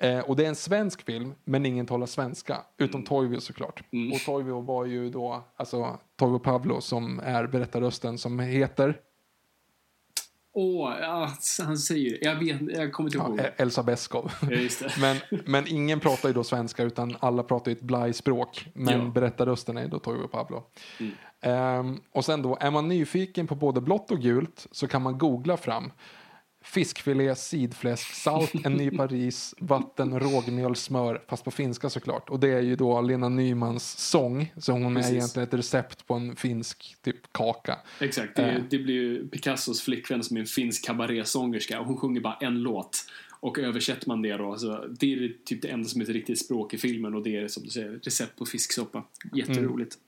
Eh, 0.00 0.18
och 0.20 0.36
det 0.36 0.44
är 0.44 0.48
en 0.48 0.54
svensk 0.54 1.02
film, 1.02 1.34
men 1.44 1.66
ingen 1.66 1.86
talar 1.86 2.06
svenska. 2.06 2.56
Utom 2.78 3.04
Toivio 3.04 3.40
såklart. 3.40 3.82
Och 4.14 4.20
Toivio 4.20 4.60
var 4.60 4.84
ju 4.84 5.10
då, 5.10 5.44
alltså 5.56 5.98
Toivio 6.16 6.38
Pavlo 6.38 6.80
som 6.80 7.20
är 7.24 7.46
berättarrösten 7.46 8.18
som 8.18 8.38
heter 8.38 9.00
Åh, 10.52 10.94
ja, 11.00 11.30
han 11.66 11.78
säger 11.78 12.18
Jag 12.24 12.34
vet, 12.36 12.60
jag 12.76 12.92
kommer 12.92 13.08
inte 13.08 13.18
ihåg. 13.18 13.38
ja, 13.40 13.44
Elsa 13.56 13.82
Beskow. 13.82 14.32
Ja, 14.50 14.88
men, 15.00 15.16
men 15.46 15.64
ingen 15.68 16.00
pratar 16.00 16.28
ju 16.28 16.32
då 16.32 16.44
svenska 16.44 16.82
utan 16.82 17.16
alla 17.20 17.42
pratar 17.42 17.70
ju 17.70 17.76
ett 17.76 17.82
blajspråk. 17.82 18.66
Men 18.74 19.00
Ja. 19.04 19.10
berättarrösten 19.10 19.76
är 19.76 19.88
då 19.88 19.98
Toivio 19.98 20.26
Pablo. 20.28 20.64
Ehm, 21.40 22.00
och 22.12 22.24
sen 22.24 22.42
då, 22.42 22.56
är 22.60 22.70
man 22.70 22.88
nyfiken 22.88 23.46
på 23.46 23.54
både 23.54 23.80
blått 23.80 24.10
och 24.10 24.18
gult 24.20 24.66
så 24.70 24.88
kan 24.88 25.02
man 25.02 25.18
googla 25.18 25.56
fram 25.56 25.92
fiskfilé, 26.68 27.34
sidfläsk, 27.34 28.14
salt, 28.14 28.52
en 28.64 28.72
nypa 28.72 29.06
ris, 29.06 29.54
vatten, 29.58 30.20
rågmjöl, 30.20 30.76
smör, 30.76 31.22
fast 31.28 31.44
på 31.44 31.50
finska 31.50 31.90
såklart. 31.90 32.30
Och 32.30 32.40
det 32.40 32.48
är 32.48 32.60
ju 32.60 32.76
då 32.76 33.00
Lena 33.00 33.28
Nymans 33.28 33.98
sång, 33.98 34.52
så 34.56 34.72
hon 34.72 34.94
Precis. 34.94 35.10
är 35.10 35.14
egentligen 35.16 35.48
ett 35.48 35.54
recept 35.54 36.06
på 36.06 36.14
en 36.14 36.36
finsk 36.36 36.96
typ 37.02 37.32
kaka. 37.32 37.78
Exakt, 38.00 38.36
det, 38.36 38.42
Eh. 38.42 38.62
det 38.70 38.78
blir 38.78 38.94
ju 38.94 39.28
Picassos 39.28 39.80
flickvän 39.82 40.24
som 40.24 40.36
är 40.36 40.40
en 40.40 40.46
finsk 40.46 40.84
kabarésångerska 40.86 41.80
och 41.80 41.86
hon 41.86 41.96
sjunger 41.96 42.20
bara 42.20 42.36
en 42.40 42.62
låt. 42.62 43.04
Och 43.40 43.58
översätter 43.58 44.08
man 44.08 44.22
det 44.22 44.36
då, 44.36 44.56
så 44.56 44.86
det 45.00 45.14
är 45.14 45.32
typ 45.44 45.62
det 45.62 45.68
enda 45.68 45.88
som 45.88 46.00
är 46.00 46.04
ett 46.04 46.10
riktigt 46.10 46.38
språk 46.44 46.74
i 46.74 46.78
filmen 46.78 47.14
och 47.14 47.22
det 47.22 47.36
är 47.36 47.48
som 47.48 47.62
du 47.62 47.70
säger, 47.70 48.00
recept 48.02 48.36
på 48.38 48.46
fisksoppa. 48.46 49.04
Jätteroligt. 49.34 49.98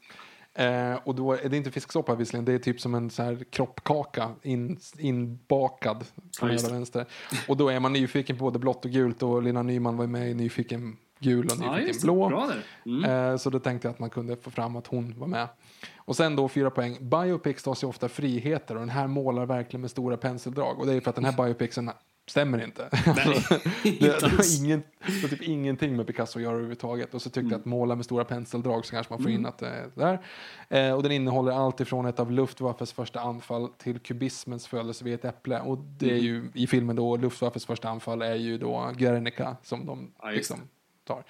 Eh, 0.55 0.95
och 1.05 1.15
då 1.15 1.33
är 1.33 1.49
det 1.49 1.57
inte 1.57 1.71
fisksoppa 1.71 2.15
visserligen, 2.15 2.45
det 2.45 2.53
är 2.53 2.59
typ 2.59 2.81
som 2.81 2.95
en 2.95 3.11
så 3.11 3.23
här 3.23 3.45
kroppkaka 3.51 4.31
in, 4.43 4.79
inbakad 4.99 6.05
från 6.39 6.51
Ja, 6.57 6.69
vänster. 6.71 7.07
Och 7.49 7.57
då 7.57 7.69
är 7.69 7.81
man 7.81 7.93
nyfiken 7.93 8.39
på 8.39 8.45
både 8.45 8.59
blått 8.59 8.85
och 8.85 8.91
gult 8.91 9.23
och 9.23 9.43
Lena 9.43 9.63
Nyman 9.63 9.97
var 9.97 10.07
med 10.07 10.31
i 10.31 10.35
Nyfiken 10.35 10.97
gul 11.19 11.47
och 11.47 11.53
Ja, 11.65 11.73
Nyfiken 11.77 11.95
det. 11.97 12.03
blå. 12.03 12.51
Mm. 12.87 13.05
Eh, 13.33 13.37
så 13.37 13.51
då 13.51 13.59
tänkte 13.59 13.89
jag 13.89 13.93
att 13.93 13.99
man 13.99 14.11
kunde 14.11 14.37
få 14.37 14.51
fram 14.51 14.77
att 14.77 14.87
hon 14.87 15.19
var 15.19 15.27
med. 15.27 15.49
Och 15.97 16.17
sen 16.17 16.37
då 16.37 16.49
fyra 16.49 16.71
poäng. 16.71 16.97
Biopics 17.01 17.63
tar 17.63 17.75
sig 17.75 17.89
ofta 17.89 18.09
friheter 18.09 18.75
och 18.75 18.81
den 18.81 18.91
här 18.91 19.07
målar 19.07 19.47
verkligen 19.47 19.81
med 19.81 19.91
stora 19.91 20.17
penseldrag. 20.17 20.79
Och 20.79 20.87
det 20.87 20.93
är 20.95 21.01
för 21.01 21.11
att 21.11 21.17
den 21.17 21.25
här 21.25 21.45
biopicsen 21.45 21.91
stämmer 22.31 22.65
inte. 22.65 22.89
Alltså, 23.07 23.55
det, 23.83 24.01
det, 24.01 24.27
har 24.27 24.61
ingen, 24.65 24.83
det 25.07 25.21
har 25.23 25.29
typ 25.29 25.43
ingenting 25.43 25.97
med 25.97 26.07
Picasso 26.07 26.39
att 26.39 26.43
göra 26.43 26.53
överhuvudtaget. 26.53 27.15
Och 27.15 27.23
så 27.23 27.29
tyckte 27.31 27.41
Mm. 27.41 27.51
jag 27.53 27.59
att 27.59 27.65
måla 27.65 27.95
med 27.97 28.05
stora 28.05 28.25
penseldrag 28.25 28.87
så 28.87 28.91
kanske 28.91 29.13
man 29.13 29.23
får 29.23 29.31
in 29.31 29.47
att 29.47 29.59
det 29.59 29.67
är 29.69 29.91
där. 29.95 30.21
Eh, 30.69 30.95
och 30.95 31.03
den 31.03 31.13
innehåller 31.13 31.53
allt 31.53 31.81
ifrån 31.81 32.07
ett 32.07 32.21
av 32.21 32.33
Luftwaffes 32.33 32.93
första 32.93 33.21
anfall 33.21 33.69
till 33.69 33.99
kubismens 33.99 34.67
födelse 34.67 35.05
vid 35.05 35.15
ett 35.15 35.25
äpple. 35.25 35.61
Och 35.61 35.79
det 35.79 36.07
är 36.07 36.11
Mm. 36.11 36.25
ju 36.25 36.51
i 36.55 36.67
filmen 36.67 36.97
då 36.97 37.17
Luftwaffes 37.17 37.67
första 37.67 37.89
anfall 37.89 38.23
är 38.23 38.35
ju 38.35 38.59
då 38.59 38.91
Guernica 38.97 39.57
som 39.63 39.87
de 39.87 40.11
Ja, 40.23 40.31
liksom 40.31 40.61
tar. 41.07 41.25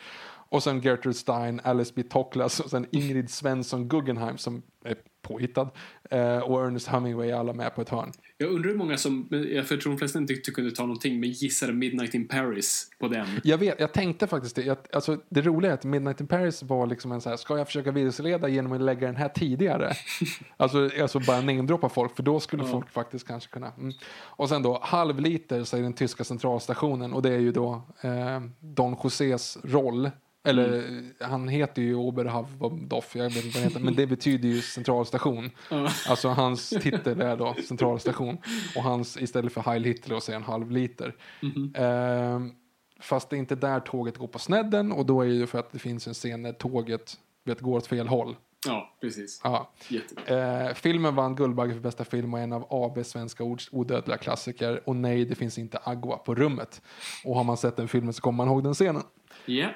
Och 0.53 0.63
sen 0.63 0.81
Gertrude 0.81 1.19
Stein, 1.19 1.61
Alice 1.65 1.93
B. 1.97 2.03
Toklas 2.03 2.61
och 2.61 2.71
sen 2.71 2.87
Ingrid 2.91 3.31
Svensson 3.31 3.89
Guggenheim 3.89 4.39
som 4.39 4.63
är 4.85 4.97
påhittad. 5.23 5.71
Eh, 6.11 6.39
och 6.39 6.67
Ernest 6.67 6.89
Hemingway 6.89 7.31
är 7.31 7.35
alla 7.35 7.53
med 7.53 7.75
på 7.75 7.83
ett 7.83 7.89
hörn. 7.89 8.13
Jag 8.37 8.51
undrar 8.51 8.71
hur 8.71 8.79
många 8.79 8.97
som, 8.97 9.29
jag 9.31 9.69
tror 9.69 9.79
de 9.79 9.99
flesta 9.99 10.19
inte 10.19 10.35
tyckte 10.35 10.51
kunde 10.51 10.71
ta 10.71 10.83
någonting, 10.83 11.21
men 11.21 11.31
gissade 11.31 11.73
Midnight 11.73 12.15
in 12.15 12.29
Paris 12.29 12.91
på 12.99 13.09
den. 13.09 13.27
Jag 13.45 13.59
vet, 13.59 13.81
jag 13.81 13.93
tänkte 13.93 14.27
faktiskt 14.27 14.57
det. 14.57 14.63
Jag, 14.63 14.77
alltså, 14.93 15.21
det 15.29 15.43
roliga 15.43 15.71
är 15.71 15.75
att 15.75 15.85
Midnight 15.85 16.21
in 16.21 16.27
Paris 16.27 16.63
var 16.63 16.87
liksom 16.87 17.13
en 17.13 17.21
så 17.21 17.29
här, 17.31 17.37
ska 17.37 17.59
jag 17.59 17.67
försöka 17.67 17.91
vilseleda 17.91 18.49
genom 18.49 18.73
att 18.73 18.81
lägga 18.81 19.07
den 19.07 19.17
här 19.17 19.29
tidigare? 19.29 19.93
alltså, 20.57 20.91
alltså 21.01 21.21
bara 21.21 21.41
namedroppa 21.41 21.89
folk, 21.89 22.17
för 22.17 22.23
då 22.23 22.41
skulle 22.41 22.65
folk 22.65 22.91
faktiskt 22.91 23.27
kanske 23.27 23.51
kunna. 23.51 23.73
Mm. 23.79 23.93
Och 24.19 24.49
sen 24.49 24.63
då, 24.63 24.81
halvliter 24.83 25.65
säger 25.65 25.85
den 25.85 25.93
tyska 25.93 26.25
centralstationen 26.25 27.13
och 27.13 27.23
det 27.23 27.31
är 27.35 27.39
ju 27.39 27.53
då 27.53 27.83
eh, 28.01 28.41
Don 28.61 28.97
Josés 29.05 29.59
roll. 29.65 30.11
Eller 30.45 31.03
han 31.25 31.49
heter 31.49 31.83
ju 31.83 31.95
Oberhavdoff, 31.95 33.17
jag 33.17 33.25
vet 33.25 33.45
inte 33.45 33.49
vad 33.49 33.63
han 33.63 33.73
heter, 33.73 33.85
men 33.85 33.95
det 33.95 34.07
betyder 34.17 34.49
ju 34.49 34.61
centralstation. 34.61 35.51
Alltså 36.09 36.29
hans 36.29 36.71
titel 36.71 37.21
är 37.21 37.37
då 37.37 37.55
centralstation. 37.69 38.39
Och 38.77 38.83
hans, 38.83 39.17
istället 39.17 39.53
för 39.53 39.61
Heil 39.61 39.85
Hitler, 39.85 40.15
så 40.15 40.21
säger 40.21 40.39
han 40.39 40.53
halvliter. 40.53 41.17
Ehm, 41.75 42.53
fast 43.01 43.31
det 43.31 43.37
är 43.37 43.39
inte 43.39 43.55
där 43.55 43.81
tåget 43.81 44.19
går 44.19 44.29
på 44.29 44.39
snedden 44.39 44.93
och 44.93 45.07
då 45.07 45.23
är 45.23 45.27
det 45.27 45.35
ju 45.35 45.47
för 45.47 45.59
att 45.59 45.73
det 45.73 45.79
finns 45.79 46.07
en 46.07 46.15
scen 46.15 46.43
där 46.43 46.53
tåget 46.53 47.19
vet, 47.45 47.61
går 47.61 47.77
åt 47.77 47.87
fel 47.87 48.09
håll. 48.09 48.37
Ja, 48.67 48.97
precis. 49.01 49.41
Ja. 49.45 49.71
Eh, 50.27 50.75
filmen 50.75 51.15
vann 51.15 51.37
Guldbagge 51.37 51.73
för 51.75 51.81
bästa 51.81 52.05
film 52.05 52.35
och 52.35 52.41
är 52.41 52.45
en 52.45 52.53
av 52.53 52.67
AB 52.71 53.07
svenska 53.07 53.45
ords 53.45 53.69
odödliga 53.73 54.19
klassiker. 54.19 54.89
Och 54.89 54.97
nej, 54.97 55.25
det 55.25 55.35
finns 55.35 55.59
inte 55.59 55.79
Agua 55.85 56.17
på 56.17 56.35
rummet. 56.35 56.83
Och 57.25 57.37
har 57.37 57.45
man 57.45 57.57
sett 57.57 57.77
den 57.77 57.89
filmen 57.89 58.13
så 58.13 58.23
kommer 58.23 58.37
man 58.37 58.49
ihåg 58.49 58.65
den 58.65 58.75
scenen. 58.75 59.03
Ja. 59.47 59.69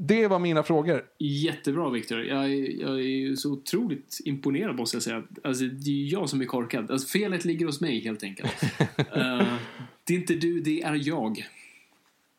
Det 0.00 0.26
var 0.28 0.38
mina 0.38 0.62
frågor. 0.62 1.04
Jättebra 1.18 1.90
Victor. 1.90 2.24
Jag, 2.24 2.44
är- 2.44 2.80
jag 2.82 3.00
är 3.00 3.36
så 3.36 3.52
otroligt 3.52 4.18
imponerad 4.24 4.76
måste 4.76 4.96
jag 4.96 5.02
säga. 5.02 5.22
Alltså, 5.44 5.64
det 5.64 5.90
är 5.90 6.12
jag 6.12 6.28
som 6.28 6.40
är 6.40 6.44
korkad. 6.44 6.90
Alltså, 6.90 7.08
felet 7.08 7.44
ligger 7.44 7.66
hos 7.66 7.80
mig 7.80 8.00
helt 8.00 8.22
enkelt. 8.22 8.52
Eh, 9.12 9.46
det 10.04 10.14
är 10.14 10.18
inte 10.18 10.34
du, 10.34 10.60
det 10.60 10.82
är 10.82 11.08
jag. 11.08 11.46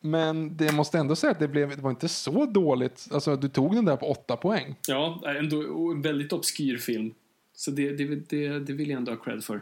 Men 0.02 0.58
det 0.58 0.72
måste 0.76 0.98
ändå 0.98 1.16
säga 1.16 1.32
att 1.32 1.40
det, 1.40 1.48
blev, 1.48 1.70
det 1.70 1.82
var 1.82 1.90
inte 1.90 2.08
så 2.10 2.46
dåligt. 2.46 3.08
Alltså, 3.12 3.36
du 3.36 3.50
tog 3.50 3.76
den 3.76 3.86
där 3.86 3.96
på 3.98 4.12
åtta 4.12 4.36
poäng. 4.38 4.76
Ja, 4.88 5.24
ändå 5.40 5.92
en 5.92 6.02
väldigt 6.02 6.34
obskyr 6.34 6.78
film. 6.78 7.14
Så 7.54 7.72
det, 7.72 7.90
det, 7.92 8.06
det, 8.30 8.60
det 8.60 8.74
vill 8.74 8.90
jag 8.90 8.98
ändå 8.98 9.12
ha 9.12 9.18
cred 9.18 9.44
för. 9.44 9.62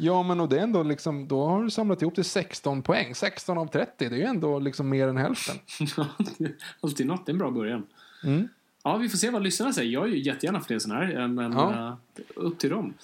Ja, 0.00 0.22
men 0.22 0.40
och 0.40 0.48
det 0.48 0.58
är 0.58 0.62
ändå 0.62 0.82
liksom, 0.82 1.28
då 1.28 1.44
har 1.46 1.62
du 1.62 1.70
samlat 1.70 2.02
ihop 2.02 2.14
till 2.14 2.24
16 2.24 2.82
poäng. 2.82 3.14
16 3.14 3.58
av 3.58 3.66
30, 3.66 3.90
det 3.98 4.04
är 4.04 4.10
ju 4.18 4.24
ändå 4.24 4.58
liksom 4.58 4.88
mer 4.88 5.08
än 5.08 5.16
hälften. 5.16 5.56
Alltid 6.80 7.06
något, 7.06 7.26
det 7.26 7.30
är 7.30 7.34
en 7.34 7.38
bra 7.38 7.50
början. 7.50 7.86
Mm. 8.24 8.48
Ja, 8.82 8.96
vi 8.96 9.08
får 9.08 9.18
se 9.18 9.30
vad 9.30 9.42
lyssnarna 9.42 9.72
säger. 9.72 9.90
Jag 9.90 10.04
är 10.04 10.08
ju 10.08 10.18
jättegärna 10.18 10.60
fler 10.60 10.78
sådana 10.78 11.04
här, 11.04 11.20
eh, 11.20 11.28
men 11.28 11.52
Ja. 11.52 11.88
eh, 12.16 12.22
upp 12.34 12.58
till 12.58 12.70
dem. 12.70 12.94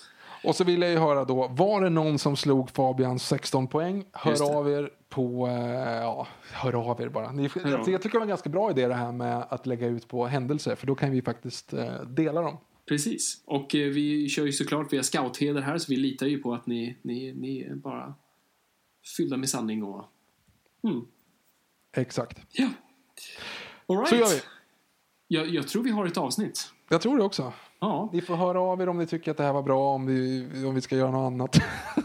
Och 0.44 0.56
så 0.56 0.64
vill 0.64 0.82
jag 0.82 0.90
ju 0.90 0.98
höra 0.98 1.24
då, 1.24 1.48
var 1.48 1.80
det 1.80 1.90
någon 1.90 2.18
som 2.18 2.36
slog 2.36 2.70
Fabians 2.70 3.26
16 3.28 3.66
poäng? 3.66 4.04
Hör 4.12 4.56
av 4.58 4.70
er 4.70 4.90
på, 5.08 5.46
eh, 5.46 5.54
ja, 6.02 6.26
hör 6.52 6.90
av 6.90 7.00
er 7.00 7.08
bara. 7.08 7.32
Ni, 7.32 7.50
jag, 7.54 7.66
er. 7.66 7.70
jag 7.70 7.84
tycker 8.02 8.08
det 8.12 8.18
var 8.18 8.22
en 8.22 8.28
ganska 8.28 8.50
bra 8.50 8.70
idé 8.70 8.88
det 8.88 8.94
här 8.94 9.12
med 9.12 9.44
att 9.48 9.66
lägga 9.66 9.86
ut 9.86 10.08
på 10.08 10.26
händelser, 10.26 10.74
för 10.74 10.86
då 10.86 10.94
kan 10.94 11.10
vi 11.10 11.22
faktiskt 11.22 11.74
dela 12.06 12.42
dem. 12.42 12.56
Precis. 12.86 13.42
Och 13.44 13.74
eh, 13.74 13.88
vi 13.88 14.28
kör 14.28 14.46
ju 14.46 14.52
såklart 14.52 14.92
via 14.92 15.02
scoutheder 15.02 15.60
här, 15.60 15.78
så 15.78 15.86
vi 15.92 15.96
litar 15.96 16.26
ju 16.26 16.38
på 16.38 16.54
att 16.54 16.66
ni, 16.66 16.96
ni, 17.02 17.32
ni 17.32 17.60
är 17.60 17.74
bara 17.74 18.14
fyllda 19.16 19.36
med 19.36 19.48
sanning 19.48 19.82
och... 19.82 20.04
Mm. 20.84 21.04
Exakt. 21.96 22.38
Ja. 22.52 22.68
All 23.86 23.96
right. 23.96 24.08
Så 24.08 24.16
gör 24.16 24.28
vi. 24.28 24.40
Jag, 25.28 25.48
jag 25.48 25.68
tror 25.68 25.82
vi 25.82 25.90
har 25.90 26.06
ett 26.06 26.16
avsnitt. 26.16 26.70
Jag 26.88 27.00
tror 27.00 27.18
det 27.18 27.24
också. 27.24 27.52
Ja, 27.78 28.10
Ni 28.12 28.20
får 28.20 28.36
höra 28.36 28.60
av 28.60 28.80
er 28.80 28.88
om 28.88 28.98
ni 28.98 29.06
tycker 29.06 29.30
att 29.30 29.36
det 29.36 29.42
här 29.42 29.52
var 29.52 29.62
bra, 29.62 29.94
om 29.94 30.06
vi, 30.06 30.46
om 30.66 30.74
vi 30.74 30.80
ska 30.80 30.96
göra 30.96 31.10
något 31.10 31.32
annat. 31.32 31.56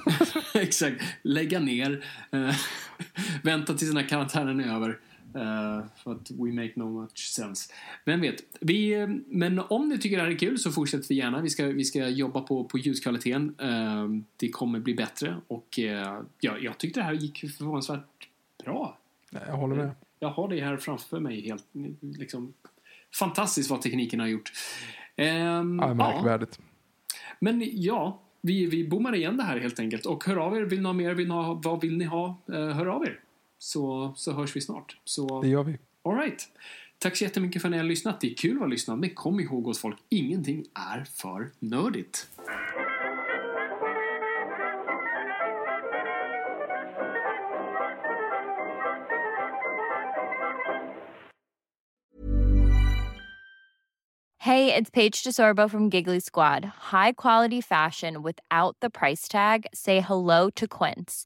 exakt. 0.53 1.01
Lägga 1.21 1.59
ner. 1.59 2.05
Uh, 2.35 2.51
vänta 3.43 3.73
tills 3.73 3.91
den 3.91 3.97
här 3.97 4.09
karantänen 4.09 4.59
är 4.59 4.75
över. 4.75 4.99
Uh, 5.35 5.85
för 6.03 6.11
att 6.11 6.31
we 6.31 6.53
make 6.53 6.71
no 6.75 7.01
much 7.01 7.17
sense. 7.17 7.73
Vem 8.05 8.21
vet. 8.21 8.43
Vi, 8.59 9.07
men 9.27 9.59
om 9.59 9.89
ni 9.89 9.97
tycker 9.97 10.17
det 10.17 10.23
här 10.23 10.31
är 10.31 10.37
kul 10.37 10.59
så 10.59 10.71
fortsätter 10.71 11.07
vi 11.09 11.15
gärna. 11.15 11.41
Vi 11.41 11.49
ska, 11.49 11.65
vi 11.65 11.83
ska 11.83 12.07
jobba 12.07 12.41
på, 12.41 12.63
på 12.63 12.77
ljudkvaliteten. 12.77 13.59
Uh, 13.61 14.21
det 14.37 14.49
kommer 14.49 14.79
bli 14.79 14.93
bättre 14.93 15.41
och 15.47 15.79
uh, 15.79 16.21
ja, 16.39 16.57
jag 16.61 16.77
tyckte 16.77 16.99
det 16.99 17.03
här 17.03 17.13
gick 17.13 17.39
förvånansvärt 17.57 18.29
bra. 18.63 18.97
Jag 19.31 19.57
håller 19.57 19.75
med. 19.75 19.91
Jag 20.19 20.29
har 20.29 20.47
det 20.47 20.61
här 20.61 20.77
framför 20.77 21.19
mig 21.19 21.41
helt 21.41 21.65
liksom 22.01 22.53
fantastiskt 23.19 23.69
vad 23.69 23.81
tekniken 23.81 24.19
har 24.19 24.27
gjort. 24.27 24.51
Um, 25.17 25.79
ja, 25.79 25.93
märkvärdigt. 25.93 26.59
Men 27.39 27.63
ja, 27.73 28.19
vi, 28.41 28.65
vi 28.65 28.87
bommar 28.87 29.15
igen 29.15 29.37
det 29.37 29.43
här 29.43 29.59
helt 29.59 29.79
enkelt. 29.79 30.05
Och 30.05 30.25
hör 30.25 30.35
av 30.35 30.57
er, 30.57 30.61
vill 30.61 30.79
ni 30.79 30.85
ha 30.85 30.93
mer, 30.93 31.13
vill 31.13 31.27
ni 31.27 31.33
ha, 31.33 31.53
vad 31.63 31.81
vill 31.81 31.97
ni 31.97 32.05
ha? 32.05 32.37
hör 32.47 32.85
av 32.85 33.03
er 33.03 33.19
så, 33.59 34.13
så 34.15 34.31
hörs 34.31 34.55
vi 34.55 34.61
snart. 34.61 34.97
Så, 35.03 35.41
det 35.41 35.47
gör 35.47 35.63
vi. 35.63 35.77
All 36.03 36.15
right. 36.15 36.47
Tack 36.97 37.15
så 37.15 37.23
jättemycket 37.23 37.61
för 37.61 37.67
att 37.67 37.71
ni 37.71 37.77
har 37.77 37.85
lyssnat. 37.85 38.21
Det 38.21 38.31
är 38.31 38.35
kul 38.35 38.51
att 38.51 38.59
vara 38.59 38.69
lyssnad, 38.69 38.99
men 38.99 39.09
kom 39.09 39.39
ihåg 39.39 39.67
oss 39.67 39.79
folk, 39.79 39.97
ingenting 40.09 40.65
är 40.73 41.03
för 41.03 41.51
nördigt. 41.59 42.27
Hey, 54.41 54.73
it's 54.73 54.89
Paige 54.89 55.23
DeSorbo 55.23 55.69
from 55.69 55.89
Giggly 55.89 56.19
Squad. 56.19 56.65
High 56.91 57.11
quality 57.11 57.61
fashion 57.61 58.23
without 58.23 58.77
the 58.79 58.89
price 58.89 59.27
tag. 59.27 59.65
Say 59.73 59.99
hello 59.99 60.49
to 60.55 60.67
Quince. 60.67 61.25